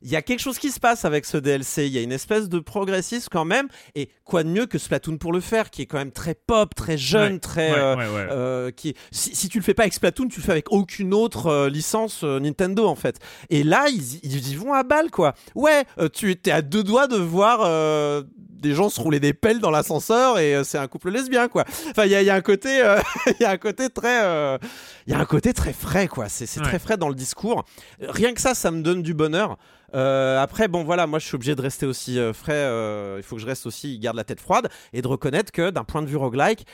Il 0.00 0.10
y 0.10 0.16
a 0.16 0.22
quelque 0.22 0.38
chose 0.40 0.58
qui 0.58 0.70
se 0.70 0.78
passe 0.78 1.04
avec 1.04 1.24
ce 1.24 1.36
DLC. 1.36 1.86
Il 1.86 1.92
y 1.92 1.98
a 1.98 2.02
une 2.02 2.12
espèce 2.12 2.48
de 2.48 2.60
progressisme 2.60 3.28
quand 3.32 3.44
même. 3.44 3.66
Et 3.96 4.10
quoi 4.24 4.44
de 4.44 4.48
mieux 4.48 4.66
que 4.66 4.78
Splatoon 4.78 5.18
pour 5.18 5.32
le 5.32 5.40
faire, 5.40 5.70
qui 5.70 5.82
est 5.82 5.86
quand 5.86 5.98
même 5.98 6.12
très 6.12 6.34
pop, 6.34 6.72
très 6.74 6.96
jeune, 6.96 7.34
Ouais, 7.34 7.38
très. 7.40 7.72
ouais, 7.72 7.78
euh, 7.78 7.96
ouais, 7.96 8.28
euh, 8.30 8.70
qui 8.70 8.94
si, 9.10 9.34
si 9.34 9.48
tu 9.48 9.58
le 9.58 9.64
fais 9.64 9.74
pas 9.74 9.82
avec 9.82 9.94
Splatoon, 9.94 10.28
tu 10.28 10.38
le 10.40 10.44
fais 10.44 10.52
avec 10.52 10.70
aucune 10.70 11.12
autre 11.12 11.46
euh, 11.46 11.68
licence 11.68 12.22
euh, 12.22 12.38
Nintendo 12.38 12.86
en 12.86 12.94
fait. 12.94 13.18
Et 13.50 13.64
là, 13.64 13.86
ils, 13.88 14.20
ils 14.22 14.48
y 14.50 14.54
vont 14.54 14.72
à 14.72 14.84
balle 14.84 15.10
quoi. 15.10 15.34
Ouais, 15.56 15.84
tu 16.12 16.30
étais 16.30 16.52
à 16.52 16.62
deux 16.62 16.84
doigts 16.84 17.08
de 17.08 17.16
voir 17.16 17.60
euh, 17.62 18.22
des 18.60 18.74
gens 18.74 18.88
se 18.88 19.00
rouler 19.00 19.20
des 19.20 19.32
pelles 19.32 19.60
dans 19.60 19.70
l'ascenseur 19.70 20.38
et 20.38 20.54
euh, 20.56 20.64
c'est 20.64 20.78
un 20.78 20.88
couple 20.88 21.10
lesbien 21.10 21.48
quoi. 21.48 21.64
Enfin, 21.90 22.04
il 22.04 22.10
y 22.10 22.14
a, 22.14 22.22
il 22.22 22.26
y 22.26 22.30
a 22.30 22.34
un 22.34 22.40
côté, 22.40 22.82
euh, 22.82 22.98
il 23.26 23.42
y 23.42 23.44
a 23.44 23.50
un 23.50 23.56
côté 23.56 23.88
très, 23.90 24.24
euh, 24.24 24.58
il 25.06 25.12
y 25.12 25.16
a 25.16 25.18
un 25.20 25.24
côté 25.24 25.52
très 25.52 25.72
frais 25.72 26.08
quoi. 26.08 26.28
C'est 26.28 26.48
Ouais. 26.58 26.64
très 26.64 26.78
frais 26.78 26.96
dans 26.96 27.08
le 27.08 27.14
discours. 27.14 27.64
Rien 28.00 28.34
que 28.34 28.40
ça, 28.40 28.54
ça 28.54 28.70
me 28.70 28.82
donne 28.82 29.02
du 29.02 29.14
bonheur. 29.14 29.56
Euh, 29.94 30.38
après, 30.40 30.68
bon 30.68 30.84
voilà, 30.84 31.06
moi 31.06 31.18
je 31.18 31.26
suis 31.26 31.34
obligé 31.34 31.54
de 31.54 31.62
rester 31.62 31.86
aussi 31.86 32.18
euh, 32.18 32.32
frais. 32.32 32.52
euh, 32.54 33.14
il 33.18 33.22
faut 33.22 33.36
que 33.36 33.42
je 33.42 33.46
reste 33.46 33.64
aussi, 33.66 33.98
garde 33.98 34.16
la 34.16 34.24
tête 34.24 34.40
froide 34.40 34.68
et 34.92 35.00
de 35.02 35.08
reconnaître 35.08 35.50
que 35.52 35.70
d'un 35.70 35.84
point 35.84 36.02
de 36.02 36.06
vue 36.08 36.16
roguelike, 36.16 36.66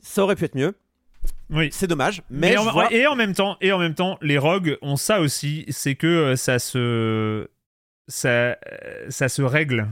ça 0.00 0.22
aurait 0.24 0.34
pu 0.36 0.44
être 0.44 0.54
mieux. 0.56 0.74
Oui. 1.50 1.68
C'est 1.72 1.86
dommage, 1.86 2.22
mais, 2.30 2.56
en, 2.56 2.70
vois- 2.70 2.92
et 2.92 3.06
en 3.06 3.14
même 3.16 3.34
temps, 3.34 3.56
et 3.60 3.72
en 3.72 3.78
même 3.78 3.94
temps, 3.94 4.18
les 4.22 4.38
rogues 4.38 4.76
ont 4.82 4.96
ça 4.96 5.20
aussi, 5.20 5.64
c'est 5.68 5.94
que 5.94 6.36
ça 6.36 6.58
se, 6.58 7.48
ça, 8.06 8.56
ça 9.08 9.28
se 9.28 9.42
règle. 9.42 9.88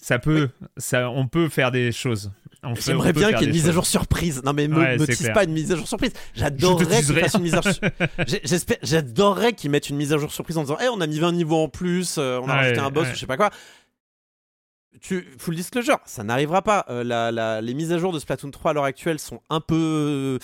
Ça 0.00 0.18
peut, 0.18 0.48
ça, 0.76 1.10
on 1.10 1.28
peut 1.28 1.48
faire 1.48 1.70
des 1.70 1.92
choses. 1.92 2.32
J'aimerais 2.84 3.12
bien 3.12 3.28
qu'il 3.32 3.42
y 3.42 3.44
ait 3.44 3.46
une 3.46 3.52
mise 3.52 3.68
à 3.68 3.72
jour 3.72 3.86
surprise. 3.86 4.42
Non 4.44 4.52
mais 4.52 4.66
me, 4.66 4.76
Ouais, 4.76 4.98
me 4.98 5.06
tease 5.06 5.30
pas 5.32 5.44
une 5.44 5.52
mise 5.52 5.70
à 5.72 5.76
jour 5.76 5.86
surprise. 5.86 6.12
J'adorerais 6.34 7.02
qu'ils 7.02 7.16
fassent 7.18 7.34
une 7.34 7.42
mise 7.42 7.54
à 7.54 7.60
jour. 7.60 7.72
J'ai- 8.26 8.40
j'espère- 8.44 8.78
J'adorerais 8.82 9.52
qu'ils 9.52 9.70
mettent 9.70 9.88
une 9.88 9.96
mise 9.96 10.12
à 10.12 10.18
jour 10.18 10.32
surprise 10.32 10.58
en 10.58 10.62
disant, 10.62 10.78
hey, 10.78 10.88
on 10.92 11.00
a 11.00 11.06
mis 11.06 11.20
20 11.20 11.30
niveaux 11.32 11.62
en 11.62 11.68
plus, 11.68 12.16
euh, 12.18 12.40
on 12.42 12.48
a 12.48 12.54
Ouais, 12.54 12.58
rajouté 12.62 12.80
un 12.80 12.90
boss 12.90 13.04
ouais. 13.04 13.10
ou 13.12 13.14
je 13.14 13.20
sais 13.20 13.26
pas 13.26 13.36
quoi. 13.36 13.50
Tu, 15.00 15.28
full 15.38 15.54
disclosure, 15.54 15.98
ça 16.06 16.24
n'arrivera 16.24 16.62
pas. 16.62 16.84
Euh, 16.88 17.04
la- 17.04 17.30
la- 17.30 17.60
les 17.60 17.74
mises 17.74 17.92
à 17.92 17.98
jour 17.98 18.12
de 18.12 18.18
Splatoon 18.18 18.50
3 18.50 18.70
à 18.70 18.74
l'heure 18.74 18.84
actuelle 18.84 19.18
sont 19.18 19.40
un 19.50 19.60
peu, 19.60 20.38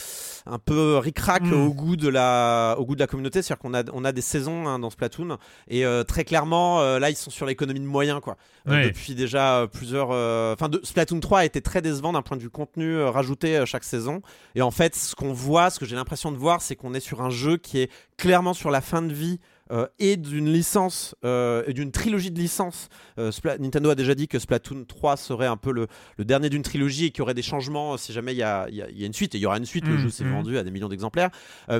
un 0.47 0.59
peu 0.59 0.99
ric-rac 0.99 1.43
Mm. 1.45 1.53
au 1.53 1.73
goût 1.73 1.97
de 1.97 2.09
la, 2.09 2.77
au 2.79 2.85
goût 2.85 2.95
de 2.95 3.01
la 3.01 3.07
communauté. 3.07 3.43
C'est-à-dire 3.43 3.61
qu'on 3.63 3.75
a, 3.75 3.83
on 3.93 4.05
a 4.05 4.13
des 4.13 4.21
saisons 4.21 4.67
hein, 4.69 4.79
dans 4.79 4.91
Splatoon 4.91 5.39
et 5.69 5.85
euh, 5.87 6.05
très 6.05 6.25
clairement, 6.25 6.81
euh, 6.81 6.99
là, 6.99 7.11
ils 7.11 7.17
sont 7.17 7.31
sur 7.31 7.47
l'économie 7.47 7.81
de 7.81 7.87
moyens, 7.87 8.21
quoi. 8.21 8.37
Ouais. 8.67 8.87
depuis 8.87 9.15
déjà 9.15 9.67
plusieurs. 9.73 10.11
Enfin, 10.53 10.71
Splatoon 10.85 11.21
3 11.21 11.41
a 11.41 11.45
été 11.45 11.61
très 11.61 11.83
décevant 11.83 12.13
d'un 12.13 12.23
point 12.23 12.37
de 12.37 12.43
vue 12.43 12.51
contenu 12.51 13.01
rajouté 13.03 13.65
chaque 13.67 13.85
saison. 13.85 14.23
Et 14.55 14.63
en 14.63 14.71
fait, 14.71 14.95
ce 14.95 15.15
qu'on 15.15 15.33
voit, 15.33 15.71
ce 15.71 15.79
que 15.81 15.85
j'ai 15.87 15.97
l'impression 15.97 16.31
de 16.31 16.37
voir, 16.37 16.63
c'est 16.63 16.77
qu'on 16.77 16.95
est 16.95 17.01
sur 17.01 17.23
un 17.23 17.31
jeu 17.31 17.57
qui 17.57 17.81
est 17.81 17.91
clairement 18.17 18.55
sur 18.55 18.71
la 18.71 18.81
fin 18.81 19.03
de 19.03 19.13
vie. 19.13 19.41
Euh, 19.73 19.87
et 19.99 20.17
d'une 20.17 20.53
licence 20.53 21.15
euh, 21.25 21.65
et 21.67 21.73
d'une 21.73 21.91
trilogie 21.91 22.31
de 22.31 22.39
licences. 22.39 22.89
Euh, 23.19 23.31
Nintendo 23.59 23.91
a 23.91 23.95
déjà 23.95 24.15
dit 24.15 24.29
que 24.29 24.39
Splatoon 24.39 24.85
3 24.87 25.17
serait 25.17 25.47
un 25.47 25.57
peu 25.57 25.73
le, 25.73 25.87
le 26.19 26.25
dernier 26.25 26.51
d'une 26.51 26.63
trilogie 26.63 27.07
et 27.07 27.11
qu'il 27.11 27.21
y 27.21 27.23
aurait 27.23 27.35
des 27.35 27.43
changements 27.43 27.97
si 27.97 28.13
jamais 28.13 28.33
il 28.33 28.39
y 28.39 28.43
a, 28.43 28.67
il 28.69 28.75
y 28.77 28.83
a- 28.83 28.91
il 28.91 28.99
y 29.01 29.05
a 29.05 29.07
une 29.07 29.13
suite. 29.15 29.35
Et 29.35 29.39
il 29.39 29.41
y 29.41 29.47
aura 29.47 29.57
une 29.59 29.65
suite, 29.67 29.87
le 29.87 29.95
Mhm, 29.95 30.01
jeu 30.03 30.11
s'est 30.11 30.25
mhm. 30.25 30.33
vendu 30.33 30.59
à 30.59 30.63
des 30.65 30.71
millions 30.71 30.89
d'exemplaires. 30.89 31.31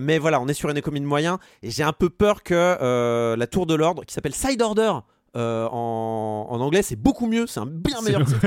Mais 0.01 0.19
voilà, 0.19 0.41
on 0.41 0.49
est 0.49 0.55
sur 0.55 0.71
une 0.71 0.77
économie 0.77 1.01
de 1.01 1.07
moyens 1.07 1.39
et 1.63 1.71
j'ai 1.71 1.83
un 1.83 1.93
peu 1.93 2.09
peur 2.11 2.43
que 2.43 3.35
la 3.37 3.47
tour 3.47 3.67
de 3.67 3.75
l'ordre, 3.75 4.05
qui 4.05 4.15
s'appelle 4.15 4.35
Side 4.35 4.63
Order, 4.63 4.93
euh, 5.35 5.67
en, 5.71 6.47
en 6.51 6.61
anglais, 6.61 6.83
c'est 6.83 6.95
beaucoup 6.97 7.27
mieux, 7.27 7.47
c'est 7.47 7.61
un 7.61 7.65
bien 7.67 8.03
meilleur 8.03 8.23
titre. 8.27 8.41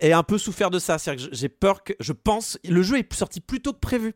Et 0.00 0.12
un 0.12 0.22
peu 0.22 0.36
souffert 0.38 0.70
de 0.70 0.78
ça. 0.78 0.98
C'est-à-dire 0.98 1.28
que 1.30 1.34
j'ai 1.34 1.48
peur 1.48 1.82
que, 1.84 1.94
je 2.00 2.12
pense, 2.12 2.58
le 2.68 2.82
jeu 2.82 2.98
est 2.98 3.12
sorti 3.14 3.40
plus 3.40 3.60
tôt 3.62 3.72
que 3.72 3.78
prévu. 3.80 4.14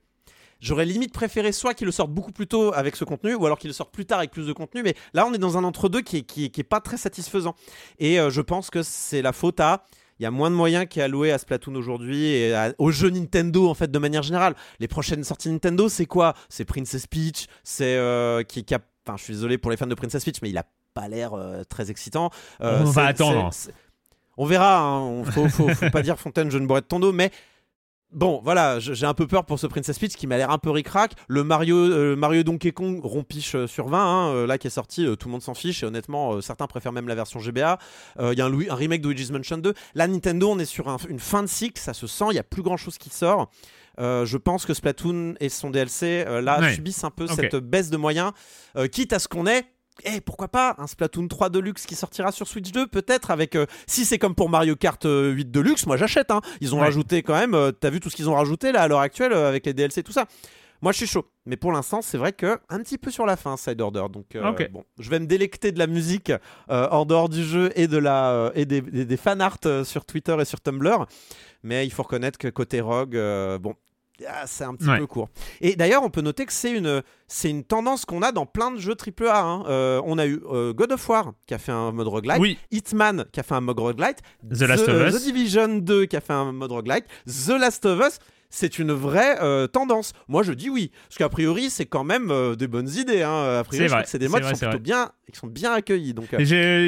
J'aurais 0.61 0.85
limite 0.85 1.13
préféré 1.13 1.53
soit 1.53 1.75
qu'il 1.75 1.87
le 1.87 1.93
sorte 1.93 2.11
beaucoup 2.11 2.33
plus 2.33 2.47
tôt 2.47 2.73
avec 2.75 2.97
ce 2.97 3.05
contenu, 3.05 3.35
ou 3.35 3.47
alors 3.47 3.59
qu'il 3.59 3.69
le 3.69 3.75
sorte 3.75 3.93
plus 3.93 4.05
tard 4.07 4.19
avec 4.19 4.31
plus 4.31 4.47
de 4.47 4.53
contenu. 4.53 4.83
Mais 4.83 4.95
là, 5.15 5.27
on 5.27 5.33
est 5.33 5.39
dans 5.39 5.57
un 5.57 5.65
entre-deux 5.65 6.03
qui 6.03 6.25
qui, 6.25 6.51
qui 6.51 6.61
est 6.61 6.65
pas 6.65 6.81
très 6.81 6.97
satisfaisant. 6.99 7.55
Et 7.99 8.21
euh, 8.21 8.31
je 8.31 8.41
pense 8.43 8.71
que 8.71 8.83
c'est 8.83 9.23
la 9.23 9.33
faute 9.33 9.61
à. 9.61 9.85
Il 10.19 10.23
y 10.25 10.27
a 10.27 10.31
moins 10.31 10.51
de 10.51 10.55
moyens 10.55 10.85
qui 10.87 11.01
est 11.01 11.03
alloué 11.03 11.33
à 11.33 11.39
Splatoon 11.39 11.75
aujourd'hui 11.77 12.27
et 12.27 12.53
à- 12.55 12.75
aux 12.77 12.91
jeux 12.91 13.09
Nintendo 13.09 13.69
en 13.71 13.75
fait 13.75 13.91
de 13.91 13.99
manière 13.99 14.23
générale. 14.23 14.55
Les 14.79 14.87
prochaines 14.87 15.25
sorties 15.25 15.49
Nintendo, 15.49 15.89
c'est 15.89 16.05
quoi? 16.05 16.35
C'est 16.51 16.67
Princess 16.67 17.07
Peach, 17.07 17.47
c'est 17.65 17.97
euh, 17.97 18.43
qui, 18.43 18.63
qui 18.65 18.75
a. 18.75 18.81
Enfin, 19.07 19.17
je 19.17 19.25
suis 19.25 19.33
désolé 19.33 19.57
pour 19.57 19.71
les 19.71 19.79
fans 19.79 19.87
de 19.87 19.95
Princess 19.95 20.23
Peach, 20.23 20.43
mais 20.43 20.51
il 20.51 20.59
a 20.59 20.67
pas 20.93 21.09
l'air 21.09 21.33
euh, 21.33 21.63
très 21.65 21.91
excitant. 21.91 22.29
Euh, 22.61 22.81
On 22.83 22.91
va 22.91 23.07
attendre. 23.07 23.51
On 24.37 24.45
verra. 24.45 24.79
Hein. 24.79 25.01
On- 25.01 25.25
Faut, 25.25 25.49
faut, 25.49 25.69
faut 25.71 25.89
pas 25.91 26.03
dire 26.03 26.19
Fontaine, 26.19 26.51
je 26.51 26.59
ne 26.59 26.67
boirai 26.67 26.83
de 26.83 26.87
ton 26.87 27.01
dos, 27.01 27.13
mais 27.13 27.31
Bon, 28.13 28.41
voilà, 28.43 28.81
j'ai 28.81 29.07
un 29.07 29.15
peu 29.15 29.29
peur 29.29 29.45
pour 29.45 29.61
ce 29.61 29.69
Princess 29.69 29.97
Peach 29.97 30.17
qui 30.17 30.27
m'a 30.27 30.37
l'air 30.37 30.51
un 30.51 30.59
peu 30.59 30.71
ric-rac. 30.71 31.13
Le 31.29 31.45
Mario, 31.45 31.77
euh, 31.77 32.17
Mario 32.17 32.43
Donkey 32.43 32.73
Kong 32.73 33.01
rompiche 33.05 33.55
euh, 33.55 33.67
sur 33.69 33.87
20, 33.87 33.99
hein, 33.99 34.33
euh, 34.35 34.47
là 34.49 34.59
qui 34.59 34.67
est 34.67 34.71
sorti, 34.71 35.07
euh, 35.07 35.15
tout 35.15 35.29
le 35.29 35.33
monde 35.33 35.43
s'en 35.43 35.55
fiche 35.55 35.85
et 35.85 35.87
honnêtement, 35.87 36.33
euh, 36.35 36.41
certains 36.41 36.67
préfèrent 36.67 36.91
même 36.91 37.07
la 37.07 37.15
version 37.15 37.39
GBA. 37.39 37.79
Euh, 38.19 38.33
Il 38.33 38.39
y 38.39 38.43
a 38.43 38.47
un, 38.47 38.53
un 38.53 38.75
remake 38.75 39.01
de 39.01 39.09
Luigi's 39.09 39.31
Mansion 39.31 39.59
2. 39.59 39.75
Là, 39.95 40.09
Nintendo, 40.09 40.51
on 40.51 40.59
est 40.59 40.65
sur 40.65 40.89
un- 40.89 40.97
une 41.09 41.21
fin 41.21 41.43
de 41.45 41.49
cycle, 41.49 41.81
ça 41.81 41.93
se 41.95 42.09
sent, 42.09 42.25
il 42.33 42.35
y 42.35 42.41
a 42.41 42.43
plus 42.43 42.63
grand 42.63 42.77
chose 42.77 42.99
qui 42.99 43.11
sort. 43.11 43.49
Euh, 44.01 44.25
je 44.27 44.39
pense 44.39 44.67
que 44.67 44.75
Splatoon 44.75 45.35
et 45.39 45.49
son 45.49 45.71
DLC 45.71 46.25
euh, 46.27 46.41
là 46.41 46.59
Ouais. 46.61 46.75
subissent 46.75 47.05
un 47.05 47.11
peu 47.11 47.29
cette 47.29 47.57
baisse 47.57 47.91
de 47.91 47.97
moyens, 47.97 48.33
euh, 48.77 48.89
quitte 48.89 49.13
à 49.13 49.21
ce 49.21 49.29
qu'on 49.29 49.47
ait 49.47 49.65
eh, 50.05 50.21
pourquoi 50.21 50.49
pas 50.49 50.75
un 50.79 50.87
Splatoon 50.87 51.29
3 51.29 51.49
Deluxe 51.51 51.87
qui 51.87 51.95
sortira 51.95 52.33
sur 52.33 52.47
Switch 52.47 52.71
2, 52.73 52.87
peut-être 52.87 53.31
avec. 53.31 53.57
euh, 53.57 53.67
si 53.87 54.05
c'est 54.05 54.19
comme 54.19 54.35
pour 54.35 54.49
Mario 54.49 54.77
Kart 54.77 55.05
euh, 55.07 55.31
8 55.33 55.51
Deluxe, 55.51 55.87
moi 55.87 55.97
j'achète. 55.97 56.31
Hein. 56.31 56.41
Ils 56.61 56.75
ont 56.75 56.79
Ouais. 56.79 56.85
rajouté 56.85 57.23
quand 57.23 57.35
même. 57.35 57.55
euh, 57.55 57.73
T'as 57.73 57.91
vu 57.91 58.01
tout 58.01 58.11
ce 58.11 58.17
qu'ils 58.17 58.29
ont 58.31 58.35
rajouté 58.35 58.73
là 58.73 58.83
à 58.83 58.89
l'heure 58.89 59.01
actuelle 59.01 59.33
euh, 59.33 59.49
avec 59.49 59.67
les 59.67 59.75
DLC 59.75 60.03
tout 60.03 60.13
ça. 60.13 60.27
Moi 60.83 60.93
je 60.93 60.97
suis 60.99 61.07
chaud. 61.07 61.27
Mais 61.45 61.57
pour 61.57 61.73
l'instant, 61.73 62.01
c'est 62.01 62.17
vrai 62.17 62.33
que 62.33 62.59
un 62.71 62.79
petit 62.79 62.97
peu 62.97 63.11
sur 63.11 63.27
la 63.27 63.37
fin, 63.37 63.57
Side 63.59 63.81
Order. 63.83 64.05
Donc 64.11 64.35
euh, 64.35 64.41
bon, 64.73 64.85
je 64.99 65.11
vais 65.11 65.19
me 65.19 65.27
délecter 65.27 65.73
de 65.73 65.79
la 65.79 65.87
musique 65.87 66.31
euh, 66.71 66.89
en 66.91 67.05
dehors 67.05 67.29
du 67.29 67.45
jeu 67.45 67.71
et 67.77 67.87
de 67.87 67.99
la 67.99 68.31
euh, 68.31 68.51
et 68.55 68.65
des, 68.65 68.81
des, 68.81 69.05
des 69.05 69.17
fan 69.19 69.41
art 69.43 69.59
euh, 69.67 69.85
sur 69.85 70.07
Twitter 70.07 70.35
et 70.41 70.45
sur 70.47 70.61
Tumblr. 70.61 71.07
Mais 71.63 71.87
il 71.87 71.91
faut 71.91 72.03
reconnaître 72.03 72.39
que 72.39 72.49
côté 72.49 72.81
Rogue, 72.81 73.15
euh, 73.17 73.59
bon. 73.59 73.75
Ah, 74.29 74.45
c'est 74.47 74.65
un 74.65 74.75
petit 74.75 74.89
Ouais. 74.89 74.99
peu 74.99 75.07
court. 75.07 75.29
Et 75.61 75.77
d'ailleurs, 75.77 76.03
on 76.03 76.11
peut 76.11 76.21
noter 76.21 76.47
que 76.47 76.53
c'est 76.53 76.73
une, 76.73 77.03
c'est 77.29 77.51
une 77.51 77.65
tendance 77.65 78.05
qu'on 78.05 78.23
a 78.23 78.33
dans 78.33 78.47
plein 78.47 78.71
de 78.71 78.79
jeux 78.79 78.95
AAA. 78.95 79.41
hein. 79.41 79.65
Euh, 79.69 80.01
on 80.05 80.19
a 80.19 80.27
eu 80.27 80.41
euh, 80.51 80.73
God 80.73 80.93
of 80.93 81.09
War 81.09 81.33
qui 81.47 81.55
a 81.55 81.59
fait 81.59 81.73
un 81.73 81.93
mode 81.93 82.09
roguelike, 82.09 82.41
Oui, 82.41 82.59
Hitman 82.71 83.25
qui 83.33 83.41
a 83.41 83.43
fait 83.43 83.55
un 83.55 83.61
mode 83.61 83.79
roguelite, 83.79 84.19
The 84.49 84.63
Last 84.63 84.89
of 84.89 85.09
Us. 85.09 85.21
The 85.23 85.25
Division 85.25 85.69
2 85.79 86.07
qui 86.07 86.17
a 86.17 86.21
fait 86.21 86.33
un 86.33 86.53
mode 86.53 86.73
roguelike, 86.73 87.05
The 87.27 87.51
Last 87.59 87.85
of 87.87 88.01
Us. 88.01 88.19
C'est 88.51 88.79
une 88.81 88.93
vraie 88.93 89.41
euh, 89.41 89.67
tendance. 89.69 90.13
Moi, 90.29 90.43
je 90.43 90.53
dis 90.53 90.69
oui, 90.69 90.91
parce 91.09 91.19
qu'a 91.19 91.29
priori, 91.29 91.71
c'est 91.71 91.87
quand 91.87 92.03
même 92.05 92.31
euh, 92.31 92.57
des 92.57 92.67
bonnes 92.67 92.89
idées. 92.89 93.23
Hein. 93.23 93.59
A 93.61 93.65
priori, 93.65 93.77
C'est 93.79 93.83
je 93.85 93.87
trouve 93.87 93.97
vrai, 93.99 94.03
que 94.05 94.11
c'est 94.11 94.19
des 94.19 94.29
modes 94.29 94.43
qui 94.43 94.49
sont 94.49 94.57
plutôt 94.57 94.71
vrai. 94.73 94.79
bien, 94.81 95.11
qui 95.33 95.39
sont 95.39 95.47
bien 95.47 95.73
accueillis. 95.73 96.15
Donc, 96.15 96.35
euh, 96.35 96.39
bah, 96.39 96.43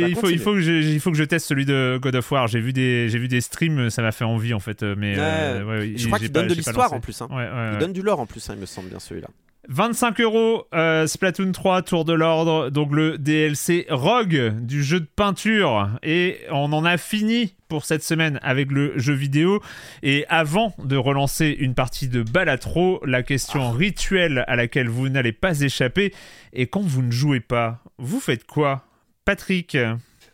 il, 0.09 0.17
faut, 0.17 0.29
il, 0.29 0.39
faut 0.41 0.53
que 0.55 0.61
je, 0.61 0.73
il 0.73 0.99
faut 1.01 1.11
que 1.13 1.17
je 1.17 1.25
teste 1.25 1.47
celui 1.47 1.65
de 1.65 1.99
God 2.03 2.17
of 2.17 2.31
War. 2.33 2.49
J'ai 2.49 2.61
vu 2.61 2.73
des, 2.73 3.09
j'ai 3.09 3.19
vu 3.19 3.29
des 3.29 3.41
streams, 3.41 3.91
ça 3.91 4.03
m'a 4.03 4.11
fait 4.13 4.25
envie 4.25 4.55
en 4.55 4.61
fait. 4.61 4.83
Mais 4.83 5.17
Ouais. 5.17 5.63
ouais, 5.63 5.79
ouais, 5.79 5.93
je 5.97 6.07
crois 6.07 6.19
qu'il 6.19 6.33
donne 6.33 6.49
de 6.49 6.55
l'histoire 6.55 6.93
en 6.93 7.01
plus. 7.01 7.23
hein. 7.23 7.29
Il 7.73 7.79
donne 7.79 7.93
du 7.93 8.03
lore 8.03 8.19
en 8.21 8.27
plus, 8.27 8.51
hein, 8.51 8.55
il 8.57 8.61
me 8.61 8.67
semble 8.67 8.89
bien 8.89 8.99
celui-là. 8.99 9.29
25 9.69 10.21
euros, 10.21 10.67
euh, 10.75 11.07
Splatoon 11.07 11.53
3, 11.53 11.83
Tour 11.83 12.05
de 12.05 12.13
l'Ordre, 12.13 12.71
donc 12.71 12.93
le 12.93 13.17
DLC 13.17 13.87
Rogue 13.91 14.55
du 14.61 14.83
jeu 14.83 15.01
de 15.01 15.07
peinture. 15.07 15.89
Et 16.03 16.41
on 16.51 16.73
en 16.73 16.85
a 16.85 16.99
fini 16.99 17.55
pour 17.69 17.85
cette 17.85 18.03
semaine 18.03 18.41
avec 18.43 18.73
le 18.73 18.99
jeu 18.99 19.15
vidéo. 19.15 19.63
Et 20.03 20.27
avant 20.29 20.75
de 20.83 20.97
relancer 20.97 21.57
une 21.59 21.75
partie 21.75 22.09
de 22.09 22.23
Balatro, 22.23 23.01
la 23.07 23.23
question 23.23 23.71
rituelle 23.71 24.45
à 24.49 24.57
laquelle 24.57 24.89
vous 24.89 25.09
n'allez 25.09 25.33
pas 25.33 25.61
échapper 25.61 26.13
est 26.53 26.67
quand 26.67 26.83
vous 26.83 27.03
ne 27.03 27.13
jouez 27.13 27.41
pas, 27.41 27.83
vous 27.99 28.21
faites 28.21 28.45
quoi? 28.45 28.85
Patrick 29.25 29.77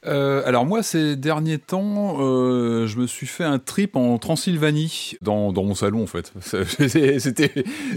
Euh, 0.07 0.43
alors 0.47 0.65
moi, 0.65 0.83
ces 0.83 1.17
derniers 1.17 1.59
temps, 1.59 2.19
euh, 2.21 2.87
je 2.87 2.99
me 2.99 3.07
suis 3.07 3.27
fait 3.27 3.45
un 3.45 3.59
trip 3.59 3.97
en 3.97 4.19
Transylvanie, 4.19 5.17
dans, 5.23 5.53
dans 5.53 5.65
mon 5.65 5.75
salon 5.75 6.03
en 6.03 6.07
fait. 6.07 6.33
C'était 7.19 7.53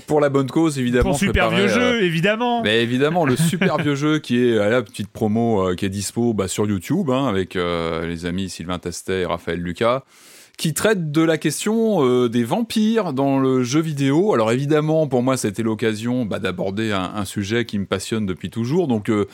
pour 0.07 0.19
la 0.19 0.29
bonne 0.29 0.49
cause, 0.49 0.79
évidemment. 0.79 1.11
Pour 1.11 1.19
super 1.19 1.49
vieux 1.51 1.65
euh, 1.65 1.67
jeu, 1.67 2.03
évidemment 2.03 2.63
Mais 2.63 2.81
évidemment, 2.81 3.25
le 3.25 3.35
super 3.35 3.77
vieux 3.81 3.95
jeu 3.95 4.19
qui 4.19 4.43
est 4.43 4.57
à 4.57 4.69
la 4.69 4.81
petite 4.81 5.09
promo 5.09 5.75
qui 5.75 5.85
est 5.85 5.89
dispo 5.89 6.33
bah, 6.33 6.47
sur 6.47 6.67
YouTube 6.67 7.09
hein, 7.09 7.27
avec 7.27 7.55
les 7.55 8.25
amis 8.25 8.49
Sylvain 8.49 8.79
Tastet 8.79 9.21
et 9.21 9.25
Raphaël 9.25 9.59
Lucas 9.59 10.03
qui 10.61 10.75
traite 10.75 11.11
de 11.11 11.23
la 11.23 11.39
question 11.39 12.05
euh, 12.05 12.29
des 12.29 12.43
vampires 12.43 13.13
dans 13.13 13.39
le 13.39 13.63
jeu 13.63 13.81
vidéo. 13.81 14.35
Alors 14.35 14.51
évidemment, 14.51 15.07
pour 15.07 15.23
moi, 15.23 15.35
c'était 15.35 15.63
l'occasion 15.63 16.23
bah, 16.23 16.37
d'aborder 16.37 16.91
un, 16.91 17.13
un 17.15 17.25
sujet 17.25 17.65
qui 17.65 17.79
me 17.79 17.87
passionne 17.87 18.27
depuis 18.27 18.51
toujours. 18.51 18.87
Donc 18.87 19.09
euh, 19.09 19.27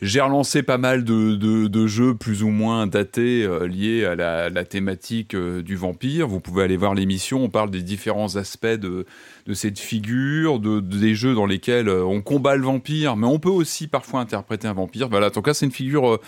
j'ai 0.00 0.20
relancé 0.20 0.62
pas 0.62 0.78
mal 0.78 1.04
de, 1.04 1.34
de- 1.34 1.86
jeux 1.86 2.14
plus 2.14 2.42
ou 2.42 2.48
moins 2.48 2.86
datés 2.86 3.44
euh, 3.44 3.66
liés 3.66 4.04
à 4.04 4.14
la, 4.14 4.64
thématique 4.64 5.34
euh, 5.34 5.62
du 5.62 5.74
vampire. 5.76 6.28
Vous 6.28 6.40
pouvez 6.40 6.62
aller 6.64 6.76
voir 6.76 6.94
l'émission, 6.94 7.42
on 7.42 7.48
parle 7.48 7.70
des 7.70 7.82
différents 7.82 8.36
aspects 8.36 8.66
de, 8.66 9.06
de 9.46 9.54
cette 9.54 9.78
figure, 9.78 10.60
de, 10.60 10.80
de- 10.80 10.98
des 10.98 11.14
jeux 11.14 11.34
dans 11.34 11.46
lesquels 11.46 11.88
euh, 11.88 12.04
on 12.04 12.20
combat 12.20 12.56
le 12.56 12.62
vampire, 12.62 13.16
mais 13.16 13.26
on 13.26 13.38
peut 13.38 13.48
aussi 13.48 13.88
parfois 13.88 14.20
interpréter 14.20 14.68
un 14.68 14.74
vampire. 14.74 15.08
Voilà, 15.08 15.28
en 15.28 15.30
tout 15.30 15.42
cas, 15.42 15.54
c'est 15.54 15.66
une 15.66 15.72
figure 15.72 16.20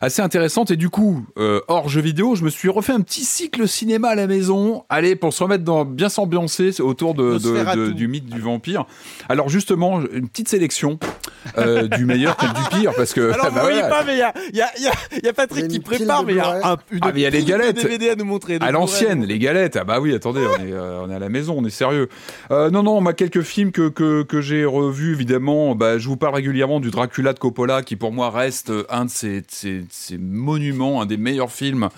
assez 0.00 0.22
intéressante. 0.22 0.70
Et 0.70 0.76
du 0.76 0.88
coup, 0.90 1.24
euh, 1.38 1.60
hors 1.68 1.88
jeux 1.88 2.00
vidéo, 2.00 2.34
je 2.34 2.44
me 2.44 2.50
suis 2.50 2.68
refait 2.68 2.92
un 2.92 3.00
petit 3.00 3.24
cycle 3.24 3.66
cinéma 3.68 4.08
à 4.08 4.14
la 4.14 4.26
maison. 4.26 4.84
Allez, 4.88 5.16
pour 5.16 5.32
se 5.32 5.42
remettre 5.42 5.64
dans 5.64 5.84
bien 5.84 6.08
s'ambiancer 6.08 6.72
c'est 6.72 6.82
autour 6.82 7.14
de, 7.14 7.24
de- 7.24 7.32
Nosferatu. 7.50 7.78
de- 7.78 7.90
du 7.92 8.08
mythe 8.08 8.26
du 8.26 8.40
vampire. 8.40 8.84
Alors 9.28 9.48
justement, 9.48 10.00
une 10.12 10.28
petite 10.28 10.48
sélection 10.48 10.98
euh, 11.58 11.86
du 11.88 12.04
meilleur 12.04 12.36
et 12.42 12.46
du 12.46 12.78
pire, 12.80 12.92
parce 12.96 13.12
que 13.12 13.32
Alors, 13.32 13.46
bah 13.46 13.50
vous 13.54 13.60
voyez 13.60 13.80
voilà. 13.80 13.88
pas, 13.94 14.04
mais 14.04 14.14
il 14.14 14.18
y 14.18 14.22
a, 14.22 14.32
y, 14.52 14.60
a, 14.60 14.70
y, 14.80 14.86
a, 14.88 14.92
y 15.24 15.28
a 15.28 15.32
Patrick 15.32 15.64
a 15.64 15.68
qui 15.68 15.80
prépare, 15.80 16.24
mais 16.24 16.32
il 16.34 16.36
y 16.36 16.40
a 16.40 16.72
un, 16.72 16.76
une 16.90 17.00
Ah, 17.02 17.10
mais 17.14 17.20
y 17.20 17.26
a 17.26 17.30
les 17.30 17.44
galettes. 17.44 17.76
DVD 17.76 18.10
à 18.10 18.16
nous 18.16 18.24
montrer. 18.24 18.58
À 18.60 18.70
l'ancienne, 18.72 19.20
nous 19.20 19.26
les 19.26 19.38
galettes. 19.38 19.76
Ah 19.76 19.84
bah 19.84 20.00
oui, 20.00 20.14
attendez, 20.14 20.40
on 20.46 20.64
est, 20.64 20.72
euh, 20.72 21.02
on 21.04 21.10
est 21.10 21.14
à 21.14 21.18
la 21.18 21.28
maison, 21.28 21.54
on 21.58 21.64
est 21.64 21.70
sérieux. 21.70 22.08
Euh, 22.50 22.70
non, 22.70 22.82
non, 22.82 23.00
moi, 23.00 23.12
quelques 23.12 23.42
films 23.42 23.72
que, 23.72 23.88
que, 23.88 24.22
que 24.22 24.40
j'ai 24.40 24.64
revus, 24.64 25.12
évidemment. 25.12 25.74
Bah, 25.74 25.98
je 25.98 26.08
vous 26.08 26.16
parle 26.16 26.34
régulièrement 26.34 26.80
du 26.80 26.90
Dracula 26.90 27.32
de 27.32 27.38
Coppola, 27.38 27.82
qui 27.82 27.96
pour 27.96 28.12
moi 28.12 28.30
reste 28.30 28.72
un 28.90 29.04
de 29.06 29.10
ces, 29.10 29.42
ces, 29.48 29.84
ces 29.90 30.18
monuments, 30.18 31.00
un 31.02 31.06
des 31.06 31.16
meilleurs 31.16 31.52
films 31.52 31.88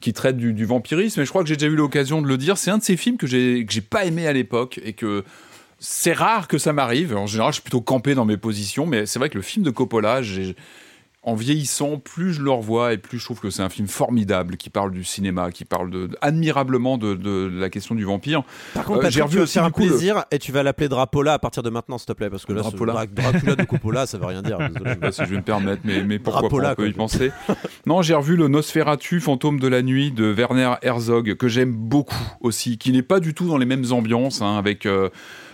qui 0.00 0.12
traite 0.12 0.36
du, 0.36 0.64
vampirisme. 0.64 1.20
Et 1.20 1.24
je 1.24 1.30
crois 1.30 1.42
que 1.42 1.48
j'ai 1.48 1.56
déjà 1.56 1.70
eu 1.70 1.76
l'occasion 1.76 2.22
de 2.22 2.26
le 2.26 2.36
dire. 2.36 2.58
C'est 2.58 2.70
un 2.70 2.78
de 2.78 2.82
ces 2.82 2.96
films 2.96 3.16
que 3.16 3.26
j'ai 3.26 3.66
j'ai 3.68 3.80
pas 3.80 4.04
aimé 4.04 4.26
à 4.26 4.32
l'époque 4.32 4.80
et 4.84 4.92
que 4.92 5.24
c'est 5.78 6.12
rare 6.12 6.48
que 6.48 6.58
ça 6.58 6.72
m'arrive. 6.72 7.16
En 7.16 7.26
général, 7.26 7.52
je 7.52 7.56
suis 7.56 7.62
plutôt 7.62 7.80
campé 7.80 8.14
dans 8.14 8.24
mes 8.24 8.36
positions, 8.36 8.86
mais 8.86 9.06
c'est 9.06 9.18
vrai 9.18 9.28
que 9.28 9.36
le 9.36 9.42
film 9.42 9.64
de 9.64 9.70
Coppola, 9.70 10.22
j'ai 10.22 10.56
en 11.28 11.34
vieillissant, 11.34 11.98
plus 11.98 12.32
je 12.32 12.42
le 12.42 12.50
revois 12.50 12.92
et 12.92 12.98
plus 12.98 13.18
je 13.18 13.24
trouve 13.24 13.40
que 13.40 13.50
c'est 13.50 13.62
un 13.62 13.68
film 13.68 13.86
formidable 13.88 14.56
qui 14.56 14.70
parle 14.70 14.90
du 14.92 15.04
cinéma, 15.04 15.50
qui 15.52 15.64
parle 15.64 15.90
de, 15.90 16.08
admirablement 16.22 16.96
de, 16.98 17.14
de 17.14 17.50
la 17.52 17.68
question 17.70 17.94
du 17.94 18.04
vampire. 18.04 18.42
Par 18.74 18.84
contre, 18.84 19.04
Euh, 19.06 19.10
j'ai 19.10 19.22
revu 19.22 19.40
aussi, 19.40 19.54
faire 19.54 19.64
un 19.64 19.70
coup, 19.70 19.82
le- 19.82 19.88
plaisir 19.88 20.24
et 20.30 20.38
tu 20.38 20.50
vas 20.52 20.62
l'appeler 20.62 20.88
Drapola 20.88 21.34
à 21.34 21.38
partir 21.38 21.62
de 21.62 21.70
maintenant, 21.70 21.98
s'il 21.98 22.06
te 22.06 22.12
plaît, 22.12 22.30
parce 22.30 22.46
que 22.46 22.52
là, 22.52 22.62
ce 22.62 22.70
Drapola. 22.70 22.92
Dra- 22.92 23.06
Dracula 23.06 23.54
de 23.56 23.64
Coppola, 23.64 24.06
ça 24.06 24.18
veut 24.18 24.26
rien 24.26 24.42
dire. 24.42 24.58
désolé. 24.58 24.74
Je 24.84 24.88
sais 24.90 24.96
pas 24.96 25.12
si 25.12 25.24
je 25.24 25.30
vais 25.30 25.36
me 25.36 25.42
permettre, 25.42 25.82
mais, 25.84 26.02
mais 26.02 26.18
pourquoi 26.18 26.40
Drapola, 26.42 26.68
pas, 26.68 26.72
on 26.72 26.84
peut 26.84 26.88
y 26.88 26.92
penser. 26.92 27.30
Non, 27.86 28.00
j'ai 28.02 28.14
revu 28.14 28.36
le 28.36 28.48
Nosferatu, 28.48 29.20
fantôme 29.20 29.60
de 29.60 29.68
la 29.68 29.82
nuit 29.82 30.10
de 30.10 30.32
Werner 30.32 30.74
Herzog, 30.82 31.34
que 31.34 31.48
j'aime 31.48 31.72
beaucoup 31.72 32.16
aussi, 32.40 32.78
qui 32.78 32.92
n'est 32.92 33.02
pas 33.02 33.20
du 33.20 33.34
tout 33.34 33.46
dans 33.48 33.58
les 33.58 33.66
mêmes 33.66 33.84
ambiances, 33.92 34.40
hein, 34.42 34.56
avec, 34.56 34.86
euh, 34.86 35.10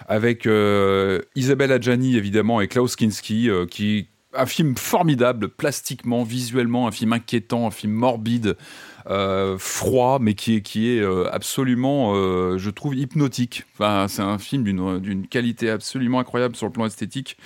avec 0.09 0.47
euh, 0.47 1.21
Isabelle 1.35 1.73
Adjani, 1.73 2.17
évidemment, 2.17 2.61
et 2.61 2.69
Klaus 2.69 2.95
Kinski, 2.97 3.49
euh, 3.51 3.67
qui 3.67 4.09
un 4.37 4.47
film 4.47 4.77
formidable, 4.77 5.49
plastiquement, 5.49 6.23
visuellement, 6.23 6.87
un 6.87 6.93
film 6.93 7.13
inquiétant, 7.13 7.67
un 7.67 7.71
film 7.71 7.93
morbide, 7.93 8.57
euh, 9.07 9.59
froid, 9.59 10.19
mais 10.19 10.33
qui 10.33 10.57
est, 10.57 10.61
qui 10.63 10.89
est 10.89 11.01
euh, 11.01 11.29
absolument, 11.31 12.15
euh, 12.15 12.57
je 12.57 12.71
trouve, 12.71 12.97
hypnotique. 12.97 13.65
Enfin, 13.75 14.07
c'est 14.09 14.23
un 14.23 14.39
film 14.39 14.65
d'une 14.65 15.27
qualité 15.27 15.69
absolument 15.69 16.21
incroyable 16.21 16.57
sur 16.57 16.67
le 16.67 16.73
plan 16.73 16.87
esthétique. 16.87 17.37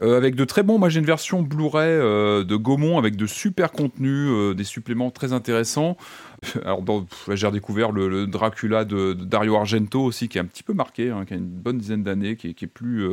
Avec 0.00 0.34
de 0.34 0.44
très 0.44 0.62
bons. 0.62 0.78
Moi, 0.78 0.88
j'ai 0.88 1.00
une 1.00 1.06
version 1.06 1.42
Blu-ray 1.42 1.98
de 2.44 2.56
Gaumont 2.56 2.98
avec 2.98 3.16
de 3.16 3.26
super 3.26 3.70
contenus, 3.70 4.56
des 4.56 4.64
suppléments 4.64 5.10
très 5.10 5.32
intéressants. 5.32 5.96
Alors, 6.64 6.82
j'ai 7.30 7.46
redécouvert 7.46 7.92
le, 7.92 8.26
Dracula 8.26 8.84
de, 8.84 9.12
Dario 9.12 9.56
Argento 9.56 10.02
aussi, 10.02 10.28
qui 10.28 10.38
est 10.38 10.40
un 10.40 10.46
petit 10.46 10.62
peu 10.62 10.72
marqué, 10.72 11.10
hein, 11.10 11.24
qui 11.26 11.34
a 11.34 11.36
une 11.36 11.44
bonne 11.44 11.78
dizaine 11.78 12.02
d'années, 12.02 12.34
qui, 12.36 12.54
qui 12.54 12.64
est 12.64 12.68
plus 12.68 13.06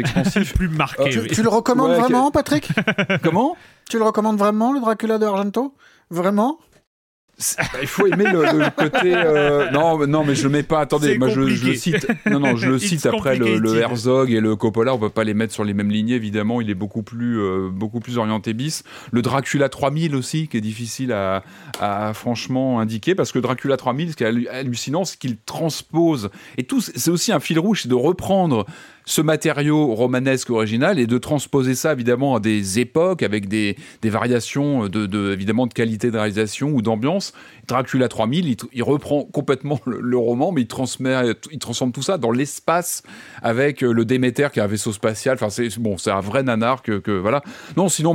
expansif. 0.00 0.54
plus 0.56 0.68
marqué. 0.68 1.10
Tu, 1.10 1.20
oui. 1.20 1.28
tu 1.32 1.42
le 1.42 1.48
recommandes 1.48 1.90
Ouais, 1.90 1.98
vraiment, 2.00 2.30
Patrick 2.30 2.68
Comment 3.22 3.56
Tu 3.88 3.98
le 3.98 4.04
recommandes 4.04 4.38
vraiment, 4.38 4.72
le 4.72 4.80
Dracula 4.80 5.18
de 5.18 5.26
Argento 5.26 5.74
Vraiment 6.10 6.58
bah, 7.58 7.64
Il 7.82 7.88
faut 7.88 8.06
aimer 8.06 8.26
le, 8.30 8.42
le 8.44 8.70
côté. 8.70 9.12
euh, 9.12 9.68
non, 9.72 9.98
mais- 9.98 10.06
non, 10.06 10.22
mais 10.22 10.36
je 10.36 10.44
le 10.44 10.50
mets 10.50 10.62
pas. 10.62 10.78
Attendez, 10.80 11.18
moi 11.18 11.28
je, 11.28 11.48
je 11.48 11.66
le 11.66 11.74
cite. 11.74 12.06
Non, 12.26 12.38
non, 12.38 12.54
je 12.54 12.70
le 12.70 12.78
cite 12.78 13.06
après 13.06 13.36
le. 13.36 13.76
Herzog 13.76 14.30
et 14.30 14.38
le 14.40 14.54
Coppola. 14.54 14.94
On 14.94 14.98
peut 14.98 15.08
pas 15.08 15.24
les 15.24 15.34
mettre 15.34 15.52
sur 15.52 15.64
les 15.64 15.74
mêmes 15.74 15.90
lignées, 15.90 16.14
évidemment. 16.14 16.60
Il 16.60 16.70
est 16.70 16.74
beaucoup 16.76 17.02
plus, 17.02 17.40
euh, 17.40 17.70
beaucoup 17.72 17.98
plus 17.98 18.18
orienté 18.18 18.52
bis. 18.52 18.84
Le 19.10 19.20
Dracula 19.20 19.68
3000 19.68 20.14
aussi, 20.14 20.46
qui 20.46 20.58
est 20.58 20.60
difficile 20.60 21.12
à, 21.12 21.42
à 21.80 22.14
franchement 22.14 22.78
indiquer, 22.78 23.16
parce 23.16 23.32
que 23.32 23.40
Dracula 23.40 23.76
3000, 23.76 24.12
ce 24.12 24.16
qui 24.16 24.22
est 24.22 24.28
hallu- 24.28 24.48
hallucinant, 24.48 25.04
c'est 25.04 25.18
qu'il 25.18 25.36
transpose. 25.38 26.30
Et 26.56 26.62
tout, 26.62 26.80
c'est 26.80 27.10
aussi 27.10 27.32
un 27.32 27.40
fil 27.40 27.58
rouge, 27.58 27.82
c'est 27.82 27.88
de 27.88 27.94
reprendre 27.94 28.64
ce 29.06 29.20
matériau 29.20 29.94
romanesque 29.94 30.50
original 30.50 30.98
et 30.98 31.06
de 31.06 31.18
transposer 31.18 31.74
ça 31.74 31.92
évidemment 31.92 32.36
à 32.36 32.40
des 32.40 32.78
époques 32.78 33.22
avec 33.22 33.48
des, 33.48 33.76
des 34.02 34.10
variations 34.10 34.88
de, 34.88 35.06
de- 35.06 35.32
évidemment 35.32 35.66
de 35.66 35.74
qualité 35.74 36.10
de 36.10 36.16
réalisation 36.16 36.70
ou 36.70 36.80
d'ambiance. 36.82 37.34
Dracula 37.68 38.08
3000, 38.08 38.56
il, 38.72 38.82
reprend 38.82 39.24
complètement 39.24 39.80
le, 39.86 40.16
roman, 40.18 40.52
mais 40.52 40.62
il 40.62 40.66
transmet, 40.66 41.14
il 41.50 41.58
transforme 41.58 41.92
tout 41.92 42.02
ça 42.02 42.18
dans 42.18 42.30
l'espace 42.30 43.02
avec 43.42 43.82
euh, 43.82 43.92
le 43.92 44.04
Déméter 44.04 44.48
qui 44.52 44.58
est 44.58 44.62
un 44.62 44.66
vaisseau 44.66 44.92
spatial. 44.92 45.34
Enfin, 45.34 45.48
c'est 45.50 45.78
bon, 45.78 45.96
un 46.06 46.20
vrai 46.20 46.42
nanar 46.42 46.82
que, 46.82 46.98
que- 46.98 47.10
voilà. 47.10 47.42
Non, 47.76 47.88
sinon, 47.88 48.14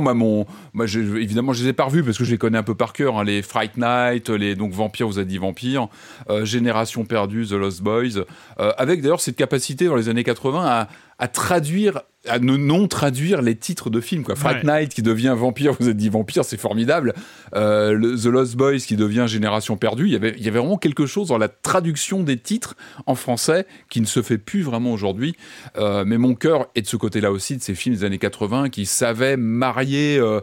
j'ai- 0.86 1.00
évidemment, 1.00 1.52
je 1.52 1.62
les 1.64 1.70
ai 1.70 1.72
pas 1.72 1.84
revus 1.84 2.02
parce 2.04 2.16
que 2.18 2.24
je 2.24 2.30
les 2.30 2.38
connais 2.38 2.58
un 2.58 2.62
peu 2.62 2.74
par 2.74 2.92
cœur. 2.92 3.18
hein, 3.18 3.24
les 3.24 3.42
Fright 3.42 3.76
Night, 3.76 4.28
les 4.28 4.54
donc 4.54 4.72
Vampire, 4.72 5.06
vous 5.08 5.18
avez 5.18 5.26
dit 5.26 5.38
Vampire, 5.38 5.88
euh, 6.30 6.44
Génération 6.44 7.04
perdue, 7.04 7.46
The 7.46 7.52
Lost 7.52 7.82
Boys, 7.82 8.24
euh, 8.60 8.72
avec 8.76 9.02
d'ailleurs 9.02 9.20
cette 9.20 9.36
capacité 9.36 9.86
dans 9.86 9.96
les 9.96 10.08
années 10.08 10.24
80 10.24 10.64
à 10.64 10.79
à, 10.80 10.88
à 11.18 11.28
traduire 11.28 12.02
à 12.28 12.38
ne 12.38 12.54
non 12.54 12.86
traduire 12.86 13.40
les 13.40 13.56
titres 13.56 13.88
de 13.88 13.98
films 13.98 14.24
quoi. 14.24 14.36
Fright 14.36 14.62
Night 14.62 14.92
qui 14.94 15.00
devient 15.00 15.34
Vampire, 15.34 15.72
vous 15.80 15.88
êtes 15.88 15.96
dit 15.96 16.10
Vampire, 16.10 16.44
c'est 16.44 16.60
formidable. 16.60 17.14
Euh, 17.54 17.92
le- 17.94 18.14
The 18.14 18.26
Lost 18.26 18.56
Boys 18.56 18.76
qui 18.80 18.94
devient 18.96 19.24
Génération 19.26 19.78
perdue. 19.78 20.04
Il 20.04 20.12
y 20.12 20.16
avait 20.16 20.34
il 20.36 20.44
y 20.44 20.48
avait 20.48 20.58
vraiment 20.58 20.76
quelque 20.76 21.06
chose 21.06 21.28
dans 21.28 21.38
la 21.38 21.48
traduction 21.48 22.22
des 22.22 22.36
titres 22.36 22.76
en 23.06 23.14
français 23.14 23.64
qui 23.88 24.02
ne 24.02 24.06
se 24.06 24.20
fait 24.20 24.36
plus 24.36 24.60
vraiment 24.60 24.92
aujourd'hui. 24.92 25.34
Euh, 25.78 26.04
mais 26.06 26.18
mon 26.18 26.34
cœur 26.34 26.66
est 26.74 26.82
de 26.82 26.86
ce 26.86 26.96
côté-là 26.98 27.32
aussi 27.32 27.56
de 27.56 27.62
ces 27.62 27.74
films 27.74 27.94
des 27.94 28.04
années 28.04 28.18
80 28.18 28.68
qui 28.68 28.84
savaient 28.84 29.38
marier 29.38 30.18
euh, 30.18 30.40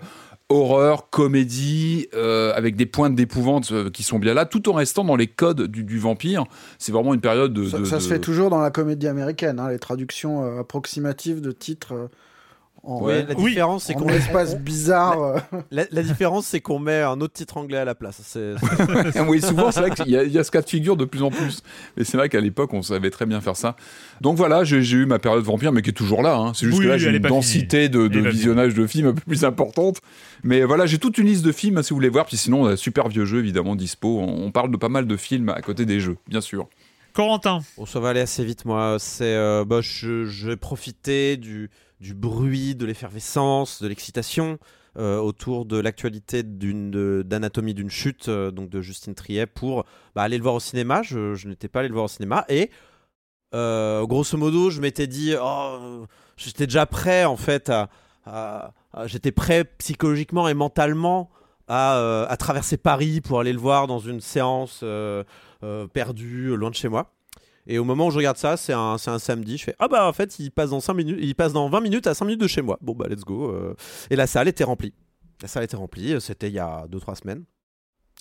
horreur, 0.49 1.09
comédie, 1.09 2.07
euh, 2.13 2.53
avec 2.55 2.75
des 2.75 2.85
pointes 2.85 3.15
d'épouvante 3.15 3.71
euh, 3.71 3.89
qui 3.89 4.03
sont 4.03 4.17
bien 4.19 4.33
là, 4.33 4.45
tout 4.45 4.69
en 4.69 4.73
restant 4.73 5.03
dans 5.03 5.15
les 5.15 5.27
codes 5.27 5.63
du, 5.63 5.83
du 5.83 5.99
vampire. 5.99 6.45
C'est 6.79 6.91
vraiment 6.91 7.13
une 7.13 7.21
période 7.21 7.53
de. 7.53 7.65
Ça, 7.67 7.79
de- 7.79 7.85
ça 7.85 7.99
se 7.99 8.07
fait 8.07 8.19
toujours 8.19 8.49
dans 8.49 8.61
la 8.61 8.71
comédie 8.71 9.07
américaine, 9.07 9.59
hein, 9.59 9.69
les 9.69 9.79
traductions 9.79 10.43
euh, 10.43 10.59
approximatives 10.61 11.41
de 11.41 11.51
titres 11.51 11.93
euh, 11.93 12.07
en, 12.87 13.01
Ouais, 13.03 13.25
la 13.27 13.35
Oui. 13.35 13.49
différence, 13.51 13.83
c'est 13.83 13.93
qu'on 13.95 14.07
espace 14.09 14.55
bizarre. 14.59 15.35
la, 15.71 15.83
la 15.91 16.03
différence, 16.03 16.45
c'est 16.47 16.61
qu'on 16.61 16.79
met 16.79 17.01
un 17.01 17.19
autre 17.21 17.33
titre 17.33 17.57
anglais 17.57 17.77
à 17.77 17.85
la 17.85 17.95
place. 17.95 18.21
C'est 18.23 18.53
oui, 19.27 19.41
souvent, 19.41 19.71
c'est 19.71 19.81
vrai 19.81 19.91
qu'il 19.91 20.07
y, 20.07 20.15
a- 20.17 20.23
il 20.23 20.31
y 20.31 20.39
a 20.39 20.43
ce 20.43 20.51
cas 20.51 20.61
de 20.61 20.69
figure 20.69 20.95
de 20.95 21.05
plus 21.05 21.21
en 21.21 21.29
plus. 21.29 21.61
Mais 21.97 22.03
c'est 22.03 22.15
vrai 22.17 22.29
qu'à 22.29 22.39
l'époque, 22.39 22.73
on 22.73 22.81
savait 22.81 23.09
très 23.09 23.25
bien 23.25 23.41
faire 23.41 23.55
ça. 23.57 23.75
Donc 24.21 24.37
voilà, 24.37 24.63
j'ai 24.63 24.77
eu 24.79 25.05
ma 25.05 25.19
période 25.19 25.43
vampire, 25.43 25.71
mais 25.73 25.81
qui 25.81 25.89
est 25.89 25.93
toujours 25.93 26.21
là. 26.23 26.37
hein. 26.37 26.53
C'est 26.55 26.65
juste 26.65 26.79
Oui, 26.79 26.85
que 26.85 26.89
là, 26.89 26.97
j'ai 26.97 27.09
une 27.09 27.19
densité 27.19 27.89
de, 27.89 27.99
visionnage 28.29 28.73
de 28.73 28.87
films 28.87 29.07
un 29.07 29.13
peu 29.13 29.21
plus 29.21 29.43
importante. 29.45 29.99
Mais 30.43 30.63
voilà, 30.63 30.85
j'ai 30.85 30.97
toute 30.97 31.17
une 31.17 31.27
liste 31.27 31.43
de 31.45 31.51
films, 31.51 31.83
si 31.83 31.89
vous 31.89 31.97
voulez 31.97 32.09
voir. 32.09 32.25
Puis 32.25 32.37
sinon, 32.37 32.63
on 32.63 32.65
a 32.67 32.77
super 32.77 33.09
vieux 33.09 33.25
jeux, 33.25 33.39
évidemment, 33.39 33.75
dispo. 33.75 34.19
On, 34.19 34.45
on 34.45 34.51
parle 34.51 34.71
de 34.71 34.77
pas 34.77 34.89
mal 34.89 35.05
de 35.07 35.17
films 35.17 35.49
à 35.49 35.61
côté 35.61 35.85
des 35.85 35.99
jeux, 35.99 36.17
bien 36.27 36.41
sûr. 36.41 36.67
Corentin, 37.13 37.61
Bon, 37.77 37.85
ça 37.87 37.99
va 37.99 38.09
aller 38.09 38.19
assez 38.19 38.45
vite, 38.45 38.63
moi. 38.65 38.97
C'est, 38.99 39.23
euh, 39.25 39.65
bah, 39.65 39.79
je, 39.81 40.25
je 40.25 40.49
vais 40.49 40.55
profiter 40.55 41.35
du, 41.35 41.69
du 41.99 42.13
bruit, 42.13 42.75
de 42.75 42.85
l'effervescence, 42.85 43.81
de 43.81 43.87
l'excitation 43.87 44.59
euh, 44.97 45.19
autour 45.19 45.65
de 45.65 45.77
l'actualité 45.77 46.41
d'Anatomie 46.41 47.75
d'une 47.75 47.89
chute, 47.89 48.29
euh, 48.29 48.49
donc 48.49 48.69
de 48.69 48.81
Justine 48.81 49.13
Triet, 49.13 49.45
pour 49.45 49.85
bah, 50.15 50.23
aller 50.23 50.37
le 50.37 50.43
voir 50.43 50.55
au 50.55 50.59
cinéma. 50.59 51.03
Je, 51.03 51.47
n'étais 51.47 51.67
pas 51.67 51.81
allé 51.81 51.89
le 51.89 51.93
voir 51.93 52.05
au 52.05 52.07
cinéma. 52.09 52.45
Et 52.49 52.71
euh, 53.53 54.03
grosso 54.07 54.35
modo, 54.39 54.71
je 54.71 54.81
m'étais 54.81 55.05
dit, 55.05 55.35
oh, 55.39 56.05
j'étais 56.35 56.65
déjà 56.65 56.87
prêt, 56.87 57.25
en 57.25 57.37
fait, 57.37 57.71
j'étais 59.05 59.31
prêt 59.31 59.65
psychologiquement 59.77 60.47
et 60.47 60.55
mentalement 60.55 61.29
à, 61.67 62.35
traverser 62.39 62.77
Paris 62.77 63.21
pour 63.21 63.39
aller 63.39 63.53
le 63.53 63.59
voir 63.59 63.85
dans 63.85 63.99
une 63.99 64.19
séance 64.19 64.83
perdue, 65.93 66.55
loin 66.55 66.71
de 66.71 66.75
chez 66.75 66.89
moi. 66.89 67.13
Et 67.67 67.77
au 67.79 67.83
moment 67.83 68.07
où 68.07 68.11
je 68.11 68.17
regarde 68.17 68.37
ça, 68.37 68.55
c'est 68.55 68.73
un, 68.73 68.97
samedi, 68.97 69.57
je 69.57 69.65
fais 69.65 69.75
Ah 69.77 69.87
bah 69.87 70.07
en 70.07 70.13
fait, 70.13 70.39
il 70.39 70.51
passe 70.51 70.69
dans 70.69 70.79
5 70.79 70.93
minutes, 70.93 71.17
il 71.21 71.35
passe 71.35 71.53
dans 71.53 71.69
20 71.69 71.81
minutes 71.81 72.07
à 72.07 72.13
5 72.13 72.25
minutes 72.25 72.41
de 72.41 72.47
chez 72.47 72.61
moi. 72.61 72.77
Bon 72.81 72.93
bah 72.93 73.07
let's 73.09 73.25
go. 73.25 73.51
euh. 73.51 73.75
Et 74.09 74.15
la 74.15 74.25
salle 74.25 74.47
était 74.47 74.63
remplie. 74.63 74.93
La 75.41 75.47
salle 75.47 75.63
était 75.63 75.75
remplie, 75.75 76.13
euh, 76.13 76.19
c'était 76.19 76.47
il 76.47 76.53
y 76.53 76.59
a 76.59 76.87
2-3 76.89 77.15
semaines. 77.21 77.43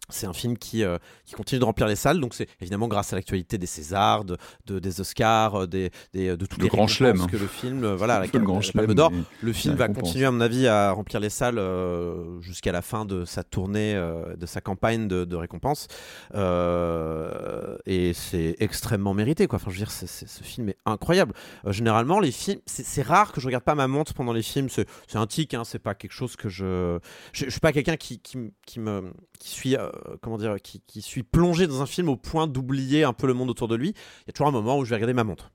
C'est 0.09 0.27
un 0.27 0.33
film 0.33 0.57
qui, 0.57 0.85
euh, 0.85 0.99
qui 1.25 1.35
continue 1.35 1.59
de 1.59 1.65
remplir 1.65 1.87
les 1.89 1.97
salles, 1.97 2.21
donc 2.21 2.35
c'est 2.35 2.49
évidemment 2.61 2.89
grâce 2.89 3.13
à 3.13 3.17
l'actualité 3.17 3.59
des 3.59 3.67
Césars, 3.67 4.25
de, 4.25 4.37
de- 4.67 4.79
des 4.79 5.01
Oscars, 5.01 5.63
euh, 5.63 5.67
des, 5.67 5.91
des- 6.13 6.37
de 6.37 6.47
toutes 6.47 6.59
Le 6.59 6.65
les 6.65 6.69
grand 6.71 6.87
chelem, 6.87 7.21
hein. 7.21 7.27
que 7.31 7.37
le 7.37 7.47
film, 7.47 7.85
euh, 7.85 7.97
voilà, 7.97 8.21
la, 8.21 8.27
le 8.27 8.39
grand 8.41 8.61
chelem. 8.61 8.95
D'Or. 8.95 9.11
Le 9.43 9.53
film 9.53 9.75
va 9.75 9.89
continuer, 9.89 10.25
à 10.27 10.31
mon 10.31 10.41
avis, 10.41 10.67
à 10.69 10.93
remplir 10.93 11.19
les 11.21 11.31
salles 11.31 11.59
euh, 11.59 12.41
jusqu'à 12.41 12.73
la 12.73 12.83
fin 12.83 13.05
de 13.05 13.25
sa 13.25 13.43
tournée, 13.43 13.95
euh, 13.97 14.37
de 14.37 14.47
sa 14.47 14.61
campagne 14.61 15.09
de, 15.09 15.25
de 15.25 15.37
récompense. 15.37 15.89
Euh, 16.35 17.77
et 17.87 18.13
c'est 18.13 18.57
extrêmement 18.61 19.15
mérité, 19.15 19.47
quoi. 19.47 19.57
Enfin, 19.57 19.71
je 19.71 19.77
veux 19.79 19.85
dire, 19.85 19.91
ce 19.91 20.43
film 20.43 20.69
est 20.69 20.77
incroyable. 20.87 21.33
Euh, 21.67 21.73
généralement, 21.73 22.21
les 22.21 22.33
films, 22.33 22.61
c'est 22.67 23.03
rare 23.03 23.33
que 23.33 23.41
je 23.41 23.47
regarde 23.47 23.65
pas 23.65 23.75
ma 23.75 23.89
montre 23.89 24.15
pendant 24.15 24.33
les 24.33 24.43
films. 24.43 24.69
C'est 24.69 24.87
un 25.15 25.27
tic, 25.27 25.55
hein, 25.55 25.65
c'est 25.65 25.79
pas 25.79 25.95
quelque 25.95 26.13
chose 26.13 26.37
que 26.37 26.49
je. 26.49 26.99
Je, 27.33 27.45
je 27.47 27.51
suis 27.51 27.61
pas 27.61 27.73
quelqu'un 27.73 27.97
qui, 27.97 28.21
qui 28.21 28.81
me. 28.81 29.13
Qui 29.37 29.51
suis. 29.51 29.77
euh, 29.77 29.91
comment 30.23 30.39
dire 30.39 30.57
qui, 30.63 30.81
qui 30.87 31.03
suis 31.03 31.23
plongé 31.23 31.67
dans 31.67 31.83
un 31.83 31.87
film 31.87 32.09
au 32.09 32.17
point 32.17 32.47
d'oublier 32.47 33.05
un 33.05 33.13
peu 33.13 33.27
le 33.27 33.35
monde 33.35 33.51
autour 33.51 33.69
de 33.69 33.77
lui. 33.77 33.91
Il 33.91 34.29
y 34.29 34.31
a 34.31 34.33
toujours 34.33 34.49
un 34.49 34.53
moment 34.53 34.79
où 34.79 34.85
je 34.85 34.91
vais 34.91 34.97
regarder 34.97 35.15
ma 35.15 35.25
montre. 35.25 35.53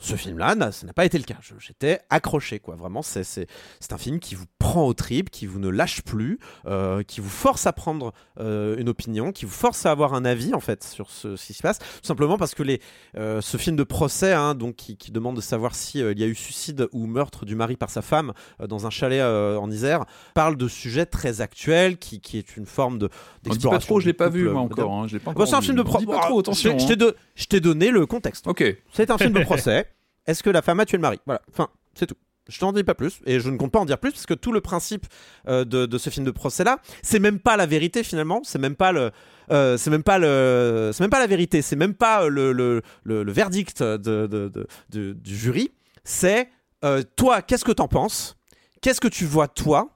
Ce 0.00 0.16
film-là, 0.16 0.72
ça 0.72 0.86
n'a 0.86 0.92
pas 0.94 1.04
été 1.04 1.18
le 1.18 1.24
cas. 1.24 1.36
J'étais 1.58 2.00
accroché, 2.08 2.58
quoi. 2.58 2.74
Vraiment, 2.74 3.02
c'est 3.02 3.46
un 3.90 3.98
film 3.98 4.18
qui 4.18 4.34
vous 4.34 4.46
prend 4.58 4.86
au 4.86 4.94
tripes, 4.94 5.30
qui 5.30 5.46
vous 5.46 5.58
ne 5.58 5.68
lâche 5.68 6.02
plus, 6.02 6.38
euh, 6.66 7.02
qui 7.02 7.20
vous 7.20 7.28
force 7.28 7.66
à 7.66 7.72
prendre 7.72 8.12
euh, 8.38 8.76
une 8.78 8.88
opinion, 8.88 9.30
qui 9.30 9.44
vous 9.44 9.52
force 9.52 9.84
à 9.84 9.90
avoir 9.90 10.14
un 10.14 10.24
avis, 10.24 10.54
en 10.54 10.60
fait, 10.60 10.84
sur 10.84 11.10
ce, 11.10 11.36
ce 11.36 11.46
qui 11.46 11.52
se 11.52 11.62
passe. 11.62 11.78
Tout 11.78 11.84
simplement 12.02 12.38
parce 12.38 12.54
que 12.54 12.62
les, 12.62 12.80
euh, 13.16 13.40
ce 13.42 13.58
film 13.58 13.76
de 13.76 13.84
procès, 13.84 14.32
hein, 14.32 14.54
donc, 14.54 14.76
qui, 14.76 14.96
qui 14.96 15.12
demande 15.12 15.36
de 15.36 15.40
savoir 15.42 15.74
si 15.74 16.02
euh, 16.02 16.14
y 16.16 16.22
a 16.22 16.26
eu 16.26 16.34
suicide 16.34 16.88
ou 16.92 17.06
meurtre 17.06 17.44
du 17.44 17.54
mari 17.54 17.76
par 17.76 17.90
sa 17.90 18.00
femme 18.00 18.32
euh, 18.60 18.66
dans 18.66 18.86
un 18.86 18.90
chalet 18.90 19.20
euh, 19.20 19.56
en 19.56 19.70
Isère, 19.70 20.06
parle 20.34 20.56
de 20.56 20.66
sujets 20.68 21.06
très 21.06 21.42
actuels, 21.42 21.98
qui, 21.98 22.20
qui 22.20 22.38
est 22.38 22.56
une 22.56 22.66
forme 22.66 22.98
de 22.98 23.06
On 23.06 23.08
dit 23.08 23.12
pas 23.42 23.50
d'exploration. 23.50 23.86
trop, 23.86 24.00
je 24.00 24.06
l'ai 24.06 24.12
pas 24.14 24.28
vu, 24.30 24.48
moi, 24.48 24.62
encore. 24.62 24.92
hein, 24.92 25.06
c'est 25.46 25.54
un 25.56 25.60
film 25.60 25.76
de 25.76 25.82
procès. 25.82 26.06
t'ai 26.06 27.04
hein. 27.04 27.12
je 27.34 27.44
t'ai 27.46 27.60
donné 27.60 27.90
le 27.90 28.06
contexte. 28.06 28.46
Ok. 28.46 28.64
C'est 28.92 29.10
un 29.10 29.18
film 29.18 29.32
de 29.32 29.40
procès. 29.44 29.89
Est-ce 30.30 30.42
que 30.42 30.50
la 30.50 30.62
femme 30.62 30.80
a 30.80 30.86
tué 30.86 30.96
le 30.96 31.02
mari? 31.02 31.18
Voilà, 31.26 31.42
enfin, 31.50 31.68
c'est 31.94 32.06
tout. 32.06 32.14
Je 32.48 32.58
t'en 32.58 32.72
dis 32.72 32.82
pas 32.82 32.94
plus, 32.94 33.20
et 33.26 33.38
je 33.38 33.48
ne 33.48 33.56
compte 33.56 33.70
pas 33.70 33.78
en 33.78 33.84
dire 33.84 33.98
plus, 33.98 34.10
parce 34.10 34.26
que 34.26 34.34
tout 34.34 34.50
le 34.50 34.60
principe 34.60 35.06
euh, 35.46 35.64
de, 35.64 35.98
ce 35.98 36.10
film 36.10 36.26
de 36.26 36.32
procès-là, 36.32 36.78
c'est 37.02 37.20
même 37.20 37.38
pas 37.38 37.56
la 37.56 37.66
vérité 37.66 38.02
finalement, 38.02 38.40
c'est 38.44 38.58
même 38.58 38.74
pas 38.74 38.90
le, 38.90 39.10
euh, 39.52 39.76
c'est 39.76 39.90
même 39.90 40.02
pas 40.02 40.18
la 40.18 41.26
vérité, 41.28 41.62
c'est 41.62 41.76
même 41.76 41.94
pas 41.94 42.26
le, 42.28 42.52
le, 42.52 42.82
le- 43.04 43.32
verdict 43.32 43.82
de, 43.82 44.50
du 44.90 45.36
jury, 45.36 45.70
c'est 46.02 46.48
euh, 46.84 47.02
toi, 47.14 47.42
qu'est-ce 47.42 47.64
que 47.64 47.72
t'en 47.72 47.88
penses? 47.88 48.36
Qu'est-ce 48.80 49.00
que 49.00 49.08
tu 49.08 49.26
vois 49.26 49.46
toi? 49.46 49.90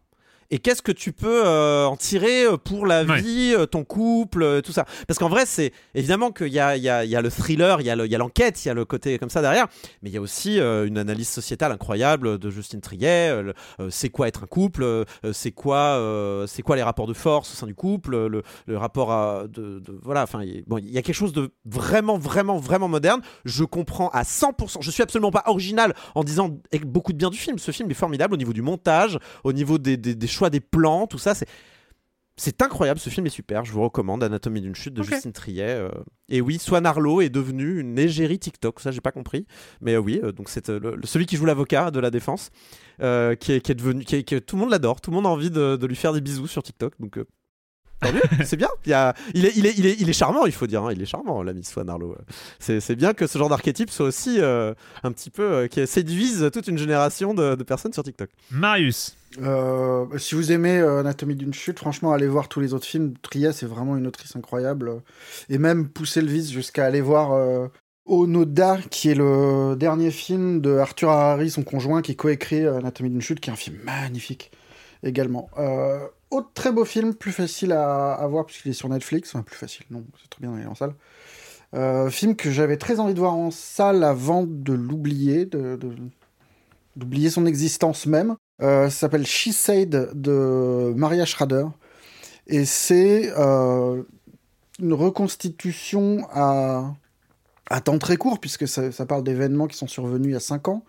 Et 0.50 0.58
qu'est-ce 0.58 0.82
que 0.82 0.92
tu 0.92 1.12
peux 1.12 1.46
euh, 1.46 1.86
en 1.86 1.96
tirer 1.96 2.44
euh, 2.44 2.56
pour 2.56 2.86
la 2.86 3.04
Ouais. 3.04 3.20
vie, 3.20 3.54
euh, 3.56 3.66
ton 3.66 3.84
couple, 3.84 4.62
tout 4.62 4.72
ça? 4.72 4.84
Parce 5.06 5.18
qu'en 5.18 5.28
vrai, 5.28 5.44
c'est 5.46 5.72
évidemment 5.94 6.30
qu'il 6.32 6.48
y 6.48 6.58
a, 6.60 6.76
il 6.76 6.82
y, 6.82 6.88
a, 6.88 7.04
il 7.04 7.10
y 7.10 7.16
a 7.16 7.20
le 7.22 7.30
thriller, 7.30 7.80
il 7.80 7.86
y 7.86 7.90
a 7.90 7.96
le- 7.96 8.06
il 8.06 8.12
l'enquête, 8.16 8.64
il 8.64 8.68
y 8.68 8.70
a 8.70 8.74
le 8.74 8.84
côté 8.84 9.18
comme 9.18 9.30
ça 9.30 9.40
derrière, 9.42 9.66
mais 10.02 10.10
il 10.10 10.12
y 10.14 10.16
a 10.16 10.20
aussi 10.20 10.60
euh, 10.60 10.86
une 10.86 10.98
analyse 10.98 11.28
sociétale 11.28 11.72
incroyable 11.72 12.38
de 12.38 12.50
Justine 12.50 12.80
Triet. 12.80 13.30
euh, 13.30 13.52
c'est 13.90 14.08
quoi 14.10 14.28
être 14.28 14.44
un 14.44 14.46
couple 14.46 15.04
C'est 15.32 15.50
quoi, 15.52 16.44
c'est 16.46 16.62
quoi 16.62 16.76
les 16.76 16.82
rapports 16.82 17.06
de 17.06 17.12
force 17.14 17.52
au 17.52 17.54
sein 17.56 17.66
du 17.66 17.74
couple 17.74 18.16
Le, 18.26 18.42
le 18.66 18.78
rapport 18.78 19.12
à, 19.12 19.44
de, 19.48 19.80
de- 19.80 19.98
voilà. 20.02 20.22
Enfin, 20.22 20.42
il, 20.42 20.62
bon, 20.66 20.78
il 20.78 20.90
y 20.90 20.98
a 20.98 21.02
quelque 21.02 21.14
chose 21.16 21.32
de 21.32 21.50
vraiment, 21.64 22.18
vraiment, 22.18 22.58
vraiment 22.58 22.88
moderne. 22.88 23.20
Je 23.44 23.64
comprends 23.64 24.08
à 24.10 24.22
100%. 24.22 24.78
Je 24.80 24.90
suis 24.90 25.02
absolument 25.02 25.30
pas 25.30 25.42
original 25.46 25.94
en 26.14 26.24
disant 26.24 26.50
avec 26.72 26.86
beaucoup 26.86 27.12
de 27.12 27.18
bien 27.18 27.30
du 27.30 27.38
film. 27.38 27.58
Ce 27.58 27.70
film 27.70 27.90
est 27.90 27.94
formidable 27.94 28.34
au 28.34 28.36
niveau 28.36 28.52
du 28.52 28.62
montage, 28.62 29.18
au 29.44 29.52
niveau 29.52 29.78
des, 29.78 29.96
des- 29.96 30.14
des 30.14 30.26
choix 30.26 30.43
des 30.50 30.60
plans, 30.60 31.06
tout 31.06 31.18
ça. 31.18 31.34
C'est 31.34 31.46
c'est 32.36 32.62
incroyable, 32.62 32.98
ce 32.98 33.10
film 33.10 33.26
est 33.26 33.30
super, 33.30 33.64
je 33.64 33.70
vous 33.72 33.82
recommande 33.82 34.24
Anatomie 34.24 34.60
d'une 34.60 34.74
chute 34.74 34.92
de. 34.92 35.04
Justine 35.04 35.32
Triet. 35.32 35.62
euh. 35.68 35.88
Et 36.28 36.40
oui, 36.40 36.58
Swan 36.58 36.84
Arlo 36.84 37.20
est 37.20 37.28
devenu 37.28 37.78
une 37.78 37.96
égérie 37.96 38.40
TikTok, 38.40 38.80
ça 38.80 38.90
j'ai 38.90 39.00
pas 39.00 39.12
compris. 39.12 39.46
Mais 39.80 39.94
euh, 39.94 39.98
oui, 39.98 40.18
euh, 40.24 40.32
donc 40.32 40.48
c'est 40.48 40.66
celui 41.04 41.26
qui 41.26 41.36
joue 41.36 41.44
l'avocat 41.44 41.92
de 41.92 42.00
la 42.00 42.10
défense, 42.10 42.50
qui, 42.98 43.04
est, 43.04 43.60
qui 43.60 43.70
est 43.70 43.74
devenu, 43.76 44.04
qui 44.04 44.16
est- 44.16 44.24
qui 44.24 44.34
est- 44.34 44.40
tout 44.40 44.56
le 44.56 44.62
monde 44.62 44.70
l'adore, 44.70 45.00
tout 45.00 45.10
le 45.12 45.14
monde 45.14 45.26
a 45.26 45.30
envie 45.30 45.50
de, 45.50 45.76
de 45.76 45.86
lui 45.86 45.94
faire 45.94 46.12
des 46.12 46.20
bisous 46.20 46.48
sur 46.48 46.64
TikTok. 46.64 46.94
Donc 46.98 47.20
tant 48.00 48.12
mieux, 48.12 48.22
c'est 48.44 48.56
bien. 48.56 48.68
Il, 48.86 48.90
y 48.90 48.92
a- 48.94 49.14
il, 49.34 49.44
est, 49.46 49.52
il, 49.56 49.66
est, 49.66 49.74
il, 49.78 49.86
est, 49.86 49.96
il 50.00 50.08
est 50.08 50.12
charmant, 50.14 50.46
il 50.46 50.52
faut 50.52 50.66
dire, 50.66 50.82
hein, 50.84 50.92
il 50.92 51.00
est 51.02 51.06
charmant 51.06 51.42
l'ami 51.42 51.64
Swan 51.64 51.88
Arlo. 51.88 52.16
C'est 52.58 52.96
bien 52.96 53.14
que 53.14 53.26
ce 53.26 53.38
genre 53.38 53.48
d'archétype 53.48 53.90
soit 53.90 54.06
aussi 54.06 54.40
euh, 54.40 54.74
un 55.02 55.12
petit 55.12 55.30
peu 55.30 55.42
euh, 55.42 55.66
qui 55.68 55.86
séduise 55.86 56.48
toute 56.52 56.68
une 56.68 56.78
génération 56.78 57.34
de, 57.34 57.54
de 57.54 57.62
personnes 57.62 57.92
sur 57.92 58.02
TikTok. 58.02 58.30
Marius. 58.50 59.16
Euh, 59.42 60.06
si 60.16 60.36
vous 60.36 60.52
aimez 60.52 60.78
euh, 60.78 61.00
Anatomie 61.00 61.34
d'une 61.34 61.52
chute, 61.54 61.78
franchement, 61.80 62.12
allez 62.12 62.28
voir 62.28 62.48
tous 62.48 62.60
les 62.60 62.72
autres 62.72 62.86
films. 62.86 63.14
Triet, 63.22 63.52
c'est 63.52 63.66
vraiment 63.66 63.96
une 63.96 64.06
autrice 64.06 64.36
incroyable. 64.36 64.92
Et 65.48 65.58
même 65.58 65.88
pousser 65.88 66.20
le 66.20 66.28
vice 66.28 66.52
jusqu'à 66.52 66.84
aller 66.86 67.00
voir 67.00 67.32
euh, 67.32 67.66
Onoda, 68.06 68.78
qui 68.90 69.10
est 69.10 69.14
le 69.14 69.74
dernier 69.76 70.10
film 70.12 70.60
de 70.60 70.76
Arthur 70.76 71.10
Harari, 71.10 71.50
son 71.50 71.62
conjoint, 71.64 72.00
qui 72.02 72.14
coécrit 72.16 72.64
Anatomie 72.66 73.10
d'une 73.10 73.22
chute, 73.22 73.40
qui 73.40 73.50
est 73.50 73.52
un 73.52 73.56
film 73.56 73.76
magnifique 73.84 74.52
également. 75.02 75.50
Euh, 75.58 75.98
autre 76.34 76.50
très 76.54 76.72
beau 76.72 76.84
film, 76.84 77.14
plus 77.14 77.32
facile 77.32 77.72
à, 77.72 78.26
voir 78.28 78.46
puisqu'il 78.46 78.70
est 78.70 78.74
sur 78.74 78.88
Netflix. 78.88 79.34
Enfin, 79.34 79.42
plus 79.42 79.56
facile, 79.56 79.86
non, 79.90 80.04
c'est 80.20 80.28
très 80.28 80.40
bien 80.40 80.52
d'aller 80.52 80.66
en 80.66 80.74
salle. 80.74 80.94
Euh, 81.74 82.08
film 82.10 82.36
que 82.36 82.50
j'avais 82.50 82.76
très 82.76 83.00
envie 83.00 83.14
de 83.14 83.18
voir 83.18 83.34
en 83.34 83.50
salle 83.50 84.04
avant 84.04 84.44
de 84.46 84.72
l'oublier, 84.72 85.48
d'oublier 86.96 87.30
son 87.30 87.46
existence 87.46 88.06
même. 88.06 88.36
Euh, 88.62 88.88
ça 88.90 88.98
s'appelle 89.00 89.26
She 89.26 89.50
Said 89.50 90.10
de 90.14 90.92
Maria 90.96 91.24
Schrader. 91.24 91.66
Et 92.46 92.64
c'est 92.64 93.32
euh, 93.36 94.02
une 94.78 94.92
reconstitution 94.92 96.26
à, 96.30 96.94
temps 97.82 97.98
très 97.98 98.16
court, 98.16 98.38
puisque 98.38 98.68
ça, 98.68 98.92
ça 98.92 99.06
parle 99.06 99.24
d'événements 99.24 99.66
qui 99.66 99.76
sont 99.76 99.88
survenus 99.88 100.28
il 100.28 100.32
y 100.32 100.36
a 100.36 100.40
5 100.40 100.68
ans, 100.68 100.84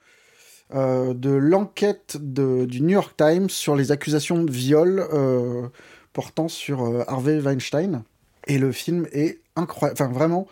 euh, 0.73 1.13
de 1.13 1.29
l'enquête 1.29 2.17
du 2.19 2.81
New 2.81 2.89
York 2.89 3.15
Times 3.15 3.49
sur 3.49 3.75
les 3.75 3.91
accusations 3.91 4.43
de 4.43 4.51
viol 4.51 5.05
euh, 5.13 5.67
portant 6.11 6.47
sur 6.47 6.83
euh, 6.83 7.03
Harvey 7.07 7.39
Weinstein. 7.39 8.03
Et 8.47 8.57
le 8.57 8.71
film 8.71 9.07
est 9.11 9.41
incroyable. 9.55 10.01
Enfin, 10.01 10.11
vraiment, 10.11 10.47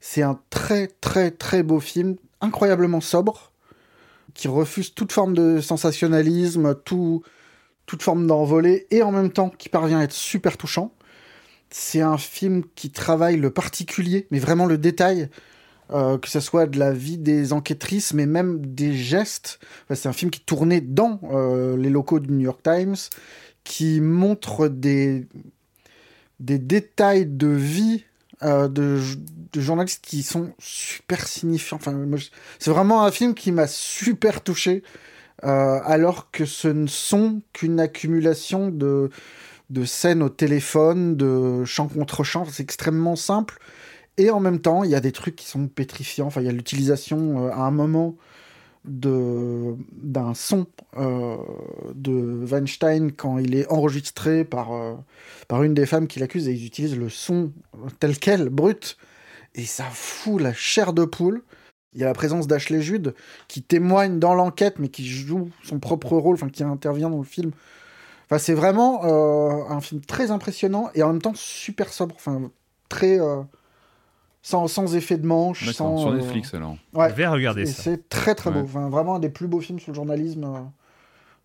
c'est 0.00 0.22
un 0.22 0.40
très, 0.48 0.86
très, 0.86 1.30
très 1.30 1.62
beau 1.62 1.80
film, 1.80 2.16
incroyablement 2.40 3.02
sobre. 3.02 3.52
qui 4.34 4.48
refuse 4.48 4.94
toute 4.94 5.12
forme 5.12 5.34
de 5.34 5.60
sensationnalisme, 5.60 6.74
tout, 6.84 7.22
toute 7.84 8.02
forme 8.02 8.26
d'envolée, 8.26 8.86
et 8.90 9.02
en 9.02 9.12
même 9.12 9.32
temps 9.32 9.50
qui 9.50 9.68
parvient 9.68 9.98
à 9.98 10.04
être 10.04 10.12
super 10.12 10.56
touchant. 10.56 10.94
C'est 11.70 12.00
un 12.00 12.16
film 12.16 12.62
qui 12.74 12.90
travaille 12.90 13.36
le 13.36 13.50
particulier, 13.50 14.26
mais 14.30 14.38
vraiment 14.38 14.66
le 14.66 14.78
détail, 14.78 15.28
euh, 15.90 16.18
que 16.18 16.28
ce 16.28 16.40
soit 16.40 16.66
de 16.66 16.78
la 16.78 16.92
vie 16.92 17.18
des 17.18 17.52
enquêtrices, 17.52 18.12
mais 18.14 18.26
même 18.26 18.64
des 18.64 18.92
gestes. 18.92 19.58
Enfin, 19.84 19.94
c'est 19.94 20.08
un 20.08 20.12
film 20.12 20.30
qui 20.30 20.40
tournait 20.40 20.80
dans 20.80 21.20
euh, 21.32 21.76
les 21.76 21.90
locaux 21.90 22.20
du 22.20 22.30
New 22.32 22.40
York 22.40 22.60
Times, 22.62 22.96
qui 23.64 24.00
montre 24.00 24.68
des, 24.68 25.26
des 26.40 26.58
détails 26.58 27.26
de 27.26 27.48
vie 27.48 28.04
euh, 28.42 28.68
de, 28.68 29.00
de 29.52 29.60
journalistes 29.60 30.04
qui 30.04 30.22
sont 30.22 30.52
super 30.58 31.26
signifiants. 31.26 31.76
Enfin, 31.76 31.98
c'est 32.58 32.70
vraiment 32.70 33.04
un 33.04 33.10
film 33.10 33.34
qui 33.34 33.52
m'a 33.52 33.66
super 33.66 34.42
touché, 34.42 34.82
alors 35.42 36.30
que 36.32 36.44
ce 36.44 36.66
ne 36.66 36.88
sont 36.88 37.42
qu'une 37.52 37.78
accumulation 37.78 38.70
de, 38.70 39.10
de 39.70 39.84
scènes 39.84 40.22
au 40.22 40.28
téléphone, 40.28 41.16
de 41.16 41.64
chant 41.64 41.88
contre 41.88 42.24
chant. 42.24 42.44
C'est 42.50 42.62
extrêmement 42.62 43.16
simple. 43.16 43.58
Et 44.18 44.30
en 44.30 44.40
même 44.40 44.60
temps, 44.60 44.84
il 44.84 44.90
y 44.90 44.94
a 44.94 45.00
des 45.00 45.12
trucs 45.12 45.36
qui 45.36 45.46
sont 45.46 45.68
pétrifiants. 45.68 46.26
Enfin, 46.26 46.42
il 46.42 46.46
y 46.46 46.50
a 46.50 46.52
l'utilisation 46.52 47.46
euh, 47.46 47.50
à 47.50 47.60
un 47.60 47.70
moment 47.70 48.16
d'un 48.84 50.34
son 50.34 50.66
euh, 50.96 51.36
de 51.94 52.44
Weinstein 52.50 53.12
quand 53.12 53.38
il 53.38 53.54
est 53.54 53.70
enregistré 53.70 54.44
par 54.44 54.72
euh, 54.72 54.94
par 55.46 55.62
une 55.62 55.74
des 55.74 55.86
femmes 55.86 56.06
qui 56.06 56.20
l'accuse 56.20 56.48
et 56.48 56.52
ils 56.52 56.66
utilisent 56.66 56.96
le 56.96 57.08
son 57.08 57.52
tel 58.00 58.18
quel 58.18 58.48
brut. 58.48 58.96
Et 59.54 59.64
ça 59.64 59.84
fout 59.84 60.40
la 60.40 60.52
chair 60.52 60.92
de 60.92 61.04
poule. 61.04 61.42
Il 61.94 62.00
y 62.00 62.04
a 62.04 62.06
la 62.06 62.14
présence 62.14 62.46
d'Ashley 62.46 62.80
Judd 62.82 63.14
qui 63.48 63.62
témoigne 63.62 64.18
dans 64.18 64.34
l'enquête 64.34 64.78
mais 64.78 64.88
qui 64.88 65.06
joue 65.06 65.50
son 65.64 65.78
propre 65.78 66.16
rôle 66.16 66.34
enfin 66.34 66.48
qui 66.48 66.62
intervient 66.62 67.10
dans 67.10 67.18
le 67.18 67.24
film. 67.24 67.50
Enfin 68.26 68.38
c'est 68.38 68.54
vraiment 68.54 69.04
euh, 69.04 69.64
un 69.68 69.80
film 69.80 70.00
très 70.02 70.30
impressionnant 70.30 70.90
et 70.94 71.02
en 71.02 71.08
même 71.08 71.22
temps 71.22 71.34
super 71.34 71.92
sobre. 71.92 72.14
Enfin 72.16 72.50
très 72.88 73.18
sans, 74.42 74.68
sans 74.68 74.94
effet 74.94 75.16
de 75.18 75.26
manche 75.26 75.70
sans 75.72 75.98
sur 75.98 76.10
euh, 76.10 76.16
Netflix 76.16 76.54
alors. 76.54 76.76
ouais. 76.94 77.10
Je 77.10 77.14
vais 77.14 77.26
regarder 77.26 77.62
Et 77.62 77.66
ça. 77.66 77.82
c'est 77.82 78.08
très 78.08 78.34
très 78.34 78.50
beau. 78.50 78.60
Enfin, 78.60 78.88
vraiment 78.88 79.16
un 79.16 79.20
des 79.20 79.28
plus 79.30 79.48
beaux 79.48 79.60
films 79.60 79.78
sur 79.80 79.92
le 79.92 79.96
journalisme 79.96 80.44
euh, 80.44 80.60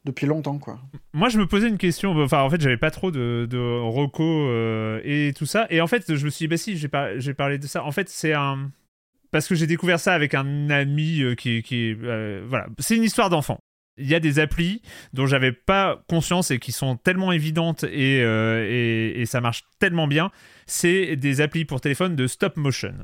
depuis 0.05 0.25
longtemps, 0.27 0.57
quoi. 0.57 0.79
Moi, 1.13 1.29
je 1.29 1.37
me 1.39 1.47
posais 1.47 1.67
une 1.69 1.77
question. 1.77 2.11
Enfin, 2.21 2.41
en 2.41 2.49
fait, 2.49 2.59
j'avais 2.61 2.77
pas 2.77 2.91
trop 2.91 3.09
de, 3.11 3.47
de 3.49 3.57
recos 3.81 4.47
euh, 4.49 4.99
et 5.03 5.33
tout 5.33 5.45
ça. 5.45 5.65
Et 5.69 5.79
en 5.81 5.87
fait, 5.87 6.13
je 6.15 6.25
me 6.25 6.29
suis 6.29 6.43
dit, 6.43 6.47
bah 6.49 6.57
si, 6.57 6.77
j'ai 6.77 6.87
par- 6.87 7.19
j'ai 7.19 7.33
parlé 7.33 7.57
de 7.57 7.67
ça. 7.67 7.83
En 7.85 7.91
fait, 7.91 8.09
c'est 8.09 8.33
un. 8.33 8.69
Parce 9.31 9.47
que 9.47 9.55
j'ai 9.55 9.65
découvert 9.65 9.99
ça 9.99 10.13
avec 10.13 10.35
un 10.35 10.69
ami 10.69 11.21
euh, 11.21 11.33
qui, 11.35 11.63
qui 11.63 11.95
euh, 12.03 12.43
voilà, 12.47 12.67
c'est 12.79 12.95
une 12.95 13.03
histoire 13.03 13.29
d'enfant. 13.29 13.57
Il 13.97 14.07
y 14.07 14.15
a 14.15 14.19
des 14.19 14.39
applis 14.39 14.81
dont 15.13 15.27
j'avais 15.27 15.51
pas 15.51 16.03
conscience 16.09 16.49
et 16.51 16.59
qui 16.59 16.71
sont 16.71 16.97
tellement 16.97 17.31
évidentes 17.31 17.83
et, 17.83 18.21
euh, 18.23 18.65
et, 18.67 19.21
et 19.21 19.25
ça 19.25 19.39
marche 19.39 19.63
tellement 19.79 20.07
bien. 20.07 20.31
C'est 20.65 21.15
des 21.15 21.41
applis 21.41 21.65
pour 21.65 21.81
téléphone 21.81 22.15
de 22.15 22.25
stop 22.27 22.57
motion. 22.57 22.95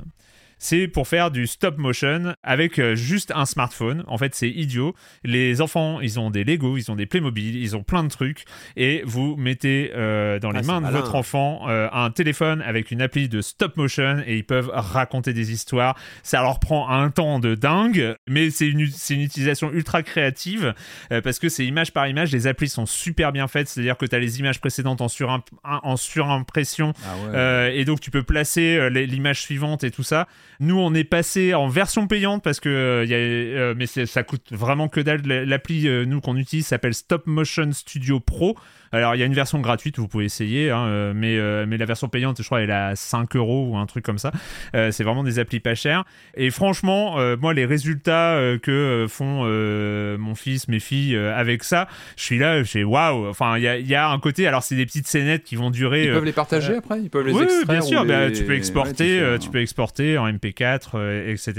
C'est 0.62 0.88
pour 0.88 1.08
faire 1.08 1.30
du 1.30 1.46
stop 1.46 1.78
motion 1.78 2.34
avec 2.42 2.78
euh, 2.78 2.94
juste 2.94 3.32
un 3.34 3.46
smartphone. 3.46 4.04
En 4.06 4.18
fait, 4.18 4.34
c'est 4.34 4.50
idiot. 4.50 4.94
Les 5.24 5.62
enfants, 5.62 6.00
ils 6.02 6.20
ont 6.20 6.30
des 6.30 6.44
Lego, 6.44 6.76
ils 6.76 6.90
ont 6.90 6.96
des 6.96 7.06
Playmobil, 7.06 7.56
ils 7.56 7.74
ont 7.76 7.82
plein 7.82 8.04
de 8.04 8.10
trucs. 8.10 8.44
Et 8.76 9.02
vous 9.06 9.36
mettez 9.36 9.90
euh, 9.96 10.38
dans 10.38 10.50
les 10.50 10.58
Ah, 10.58 10.62
mains 10.66 10.80
de 10.80 10.86
malin. 10.86 10.98
votre 11.00 11.14
enfant 11.14 11.62
euh, 11.68 11.88
un 11.92 12.10
téléphone 12.10 12.60
avec 12.60 12.90
une 12.90 13.00
appli 13.00 13.30
de 13.30 13.40
stop 13.40 13.78
motion 13.78 14.22
et 14.26 14.36
ils 14.36 14.44
peuvent 14.44 14.70
raconter 14.72 15.32
des 15.32 15.50
histoires. 15.50 15.96
Ça 16.22 16.42
leur 16.42 16.60
prend 16.60 16.90
un 16.90 17.10
temps 17.10 17.38
de 17.38 17.54
dingue, 17.54 18.14
mais 18.28 18.50
c'est 18.50 18.68
une, 18.68 18.80
utilisation 18.80 19.72
ultra 19.72 20.02
créative 20.02 20.74
euh, 21.10 21.22
parce 21.22 21.38
que 21.38 21.48
c'est 21.48 21.64
image 21.64 21.92
par 21.92 22.06
image. 22.06 22.32
Les 22.32 22.46
applis 22.46 22.68
sont 22.68 22.84
super 22.84 23.32
bien 23.32 23.48
faites, 23.48 23.66
c'est-à-dire 23.68 23.96
que 23.96 24.04
tu 24.04 24.14
as 24.14 24.18
les 24.18 24.40
images 24.40 24.60
précédentes 24.60 25.00
en, 25.00 25.06
surimp- 25.08 25.48
en 25.64 25.96
surimpression 25.96 26.92
Ah 27.04 27.32
ouais. 27.32 27.78
et 27.78 27.84
donc 27.86 28.00
tu 28.00 28.10
peux 28.10 28.22
placer 28.22 28.90
l'image 28.90 29.40
suivante 29.40 29.84
et 29.84 29.90
tout 29.90 30.02
ça. 30.02 30.28
Nous 30.60 30.78
on 30.78 30.92
est 30.92 31.04
passé 31.04 31.54
en 31.54 31.68
version 31.68 32.06
payante 32.06 32.44
parce 32.44 32.60
que 32.60 32.68
euh, 32.68 33.04
y 33.06 33.14
euh, 33.14 33.74
mais 33.74 33.86
ça 33.86 34.22
coûte 34.22 34.52
vraiment 34.52 34.88
que 34.88 35.00
dalle. 35.00 35.22
L'appli 35.22 35.88
euh, 35.88 36.04
nous 36.04 36.20
qu'on 36.20 36.36
utilise 36.36 36.66
s'appelle 36.66 36.92
Stop 36.92 37.26
Motion 37.26 37.72
Studio 37.72 38.20
Pro. 38.20 38.58
Alors 38.92 39.14
il 39.14 39.18
y 39.18 39.22
a 39.22 39.26
une 39.26 39.34
version 39.34 39.60
gratuite, 39.60 39.98
vous 39.98 40.08
pouvez 40.08 40.24
essayer, 40.24 40.70
hein, 40.70 40.86
euh, 40.86 41.12
mais 41.14 41.38
euh, 41.38 41.64
mais 41.68 41.76
la 41.76 41.84
version 41.84 42.08
payante, 42.08 42.38
je 42.40 42.44
crois, 42.46 42.60
elle 42.62 42.70
est 42.70 42.72
à 42.72 42.96
5 42.96 43.36
euros 43.36 43.68
ou 43.70 43.76
un 43.76 43.86
truc 43.86 44.04
comme 44.04 44.18
ça. 44.18 44.32
Euh, 44.74 44.90
c'est 44.90 45.04
vraiment 45.04 45.22
des 45.22 45.38
applis 45.38 45.60
pas 45.60 45.74
chères. 45.76 46.04
Et 46.36 46.50
franchement, 46.50 47.18
euh, 47.20 47.36
moi 47.40 47.54
les 47.54 47.66
résultats 47.66 48.32
euh, 48.34 48.58
que 48.58 48.70
euh, 48.72 49.06
font 49.08 49.42
euh, 49.44 50.18
mon 50.18 50.34
fils, 50.34 50.66
mes 50.66 50.80
filles 50.80 51.14
euh, 51.14 51.36
avec 51.36 51.62
ça, 51.62 51.86
je 52.16 52.24
suis 52.24 52.38
là, 52.38 52.58
je 52.64 52.68
fais 52.68 52.82
waouh. 52.82 53.28
Enfin 53.28 53.58
il 53.58 53.62
y 53.62 53.68
a, 53.68 53.78
y 53.78 53.94
a 53.94 54.08
un 54.08 54.18
côté, 54.18 54.46
alors 54.48 54.62
c'est 54.64 54.74
des 54.76 54.86
petites 54.86 55.06
scénettes 55.06 55.44
qui 55.44 55.54
vont 55.56 55.70
durer. 55.70 56.06
Ils 56.06 56.10
peuvent 56.12 56.24
les 56.24 56.32
partager 56.32 56.74
après 56.76 57.00
Ils 57.00 57.10
peuvent 57.10 57.26
les 57.26 57.32
oui, 57.32 57.44
extraire 57.44 57.66
bien 57.68 57.80
sûr. 57.82 58.02
ou 58.02 58.06
bah, 58.06 58.26
les- 58.26 58.32
tu 58.32 58.42
peux 58.44 58.50
Ouais, 58.50 58.56
exporter, 58.56 59.20
euh, 59.20 59.36
un- 59.36 59.38
tu 59.38 59.50
peux 59.50 59.60
exporter 59.60 60.18
en 60.18 60.26
MP4, 60.26 60.90
euh, 60.96 61.30
etc. 61.32 61.52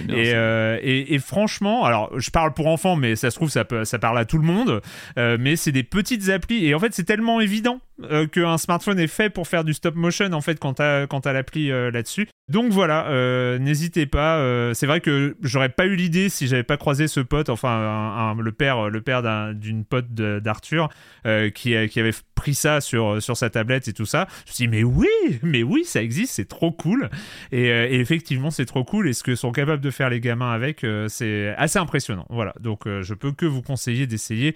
bien, 0.00 0.16
Et, 0.16 0.32
euh, 0.34 0.78
et, 0.82 1.14
et 1.14 1.18
franchement, 1.20 1.84
alors 1.84 2.10
je 2.18 2.30
parle 2.30 2.52
pour 2.54 2.66
enfants, 2.66 2.96
mais 2.96 3.14
ça 3.14 3.30
se 3.30 3.36
trouve 3.36 3.50
ça, 3.50 3.64
peut, 3.64 3.84
ça 3.84 3.98
parle 4.00 4.18
à 4.18 4.24
tout 4.24 4.38
le 4.38 4.44
monde. 4.44 4.80
euh, 5.16 5.36
mais 5.38 5.54
c'est 5.56 5.72
des 5.72 5.84
petites 5.84 6.28
applis 6.28 6.66
et 6.66 6.71
en 6.74 6.78
fait 6.78 6.94
c'est 6.94 7.04
tellement 7.04 7.40
évident 7.40 7.80
euh, 8.04 8.26
qu'un 8.26 8.58
smartphone 8.58 8.98
est 8.98 9.06
fait 9.06 9.30
pour 9.30 9.48
faire 9.48 9.64
du 9.64 9.74
stop 9.74 9.94
motion 9.94 10.32
en 10.32 10.40
fait 10.40 10.58
quand 10.58 10.74
t'as 10.74 11.32
l'appli 11.32 11.70
euh, 11.70 11.90
là-dessus. 11.90 12.28
Donc 12.52 12.70
voilà, 12.70 13.06
euh, 13.08 13.58
n'hésitez 13.58 14.04
pas. 14.04 14.36
euh, 14.36 14.74
c'est 14.74 14.86
vrai 14.86 15.00
que 15.00 15.36
j'aurais 15.42 15.70
pas 15.70 15.86
eu 15.86 15.96
l'idée 15.96 16.28
si 16.28 16.46
j'avais 16.46 16.62
pas 16.62 16.76
croisé 16.76 17.08
ce 17.08 17.20
pote, 17.20 17.48
enfin 17.48 17.70
un- 17.70 18.30
un- 18.30 18.40
le 18.42 18.52
père, 18.52 18.90
le 18.90 19.00
père 19.00 19.22
d'un- 19.22 19.54
d'une 19.54 19.84
pote 19.86 20.12
d'Arthur 20.12 20.90
euh, 21.26 21.48
qui, 21.48 21.74
avait 21.74 22.10
pris 22.34 22.54
ça 22.54 22.80
sur 22.82 23.22
sur 23.22 23.36
sa 23.38 23.48
tablette 23.48 23.88
et 23.88 23.92
tout 23.94 24.04
ça. 24.04 24.26
Je 24.44 24.50
me 24.50 24.54
suis 24.54 24.64
dit 24.66 24.68
mais 24.68 24.82
oui, 24.84 25.08
mais 25.42 25.62
oui, 25.62 25.84
ça 25.84 26.02
existe, 26.02 26.34
c'est 26.34 26.48
trop 26.48 26.70
cool. 26.72 27.08
Et, 27.52 27.68
et 27.68 28.00
effectivement, 28.00 28.50
c'est 28.50 28.66
trop 28.66 28.84
cool. 28.84 29.08
Et 29.08 29.14
ce 29.14 29.22
que 29.22 29.34
sont 29.34 29.50
capables 29.52 29.80
de 29.82 29.90
faire 29.90 30.10
les 30.10 30.20
gamins 30.20 30.52
avec, 30.52 30.84
c'est 31.08 31.54
assez 31.56 31.78
impressionnant. 31.78 32.26
Voilà. 32.28 32.52
Donc, 32.60 32.82
je 32.86 33.14
peux 33.14 33.32
que 33.32 33.46
vous 33.46 33.62
conseiller 33.62 34.06
d'essayer 34.06 34.54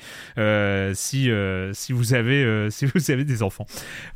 si 0.94 1.30
si 1.72 1.92
vous 1.92 2.14
avez 2.14 2.68
si 2.70 2.84
vous 2.86 3.10
avez 3.10 3.24
des 3.24 3.42
enfants 3.42 3.66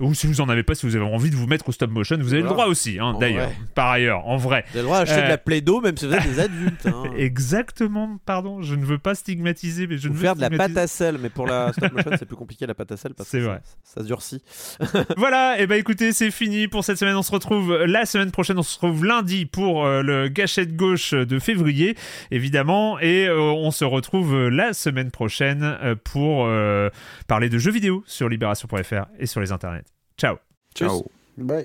ou 0.00 0.12
si 0.14 0.26
vous 0.26 0.40
en 0.42 0.48
avez 0.50 0.62
pas, 0.64 0.74
si 0.74 0.84
vous 0.86 0.96
avez 0.96 1.04
envie 1.04 1.30
de 1.30 1.36
vous 1.36 1.46
mettre 1.46 1.68
au 1.68 1.72
stop 1.72 1.90
motion, 1.90 2.16
vous 2.20 2.34
avez 2.34 2.42
le 2.42 2.48
droit 2.48 2.66
aussi. 2.66 2.98
hein, 3.00 3.16
D'ailleurs. 3.20 3.50
Par 3.74 3.88
ailleurs, 3.90 4.26
en 4.26 4.36
vrai. 4.36 4.64
Vous 4.68 4.78
avez 4.78 4.80
le 4.80 4.84
droit 4.84 4.98
d'acheter 5.00 5.20
Euh, 5.20 5.24
de 5.24 5.28
la 5.28 5.38
Play-Doh, 5.38 5.80
même 5.80 5.96
si 5.96 6.06
vous 6.06 6.12
êtes 6.14 6.22
des 6.24 6.40
adultes. 6.40 6.86
Hein. 6.86 7.04
Exactement. 7.16 8.18
Pardon, 8.26 8.62
je 8.62 8.74
ne 8.74 8.84
veux 8.84 8.98
pas 8.98 9.14
stigmatiser, 9.14 9.86
mais 9.86 9.98
je 9.98 10.08
Ou 10.08 10.12
ne 10.12 10.16
veux 10.16 10.20
faire 10.22 10.36
de 10.36 10.40
la 10.40 10.50
pâte 10.50 10.76
à 10.76 10.86
sel, 10.86 11.18
mais 11.18 11.28
pour 11.30 11.46
la 11.46 11.72
stop 11.72 11.92
motion, 11.92 12.10
c'est 12.18 12.26
plus 12.26 12.36
compliqué 12.36 12.66
la 12.66 12.74
pâte 12.74 12.92
à 12.92 12.96
sel 12.96 13.14
parce 13.14 13.28
C'est 13.28 13.38
que 13.38 13.44
vrai. 13.44 13.60
Ça, 13.82 14.00
ça 14.00 14.02
durcit. 14.02 14.42
voilà, 15.16 15.60
et 15.60 15.66
bah 15.66 15.76
écoutez, 15.76 16.12
c'est 16.12 16.30
fini 16.30 16.68
pour 16.68 16.84
cette 16.84 16.98
semaine. 16.98 17.16
On 17.16 17.22
se 17.22 17.32
retrouve 17.32 17.74
la 17.84 18.06
semaine 18.06 18.30
prochaine. 18.30 18.58
On 18.58 18.62
se 18.62 18.74
retrouve 18.78 19.04
lundi 19.04 19.46
pour 19.46 19.84
euh, 19.84 20.02
le 20.02 20.28
gâchette 20.28 20.76
gauche 20.76 21.12
de 21.12 21.38
février, 21.38 21.96
évidemment. 22.30 22.98
Et 23.00 23.26
euh, 23.26 23.38
on 23.40 23.70
se 23.70 23.84
retrouve 23.84 24.34
euh, 24.34 24.48
la 24.48 24.72
semaine 24.72 25.10
prochaine 25.10 25.62
euh, 25.82 25.94
pour 26.02 26.44
euh, 26.46 26.88
parler 27.26 27.48
de 27.48 27.58
jeux 27.58 27.70
vidéo 27.72 28.02
sur 28.06 28.28
libération.fr 28.28 29.06
et 29.18 29.26
sur 29.26 29.40
les 29.40 29.52
internets. 29.52 29.84
Ciao. 30.18 30.36
Ciao. 30.74 31.04
Bye. 31.36 31.64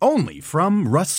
Only 0.00 0.40
from 0.40 0.86
Rust 0.86 1.16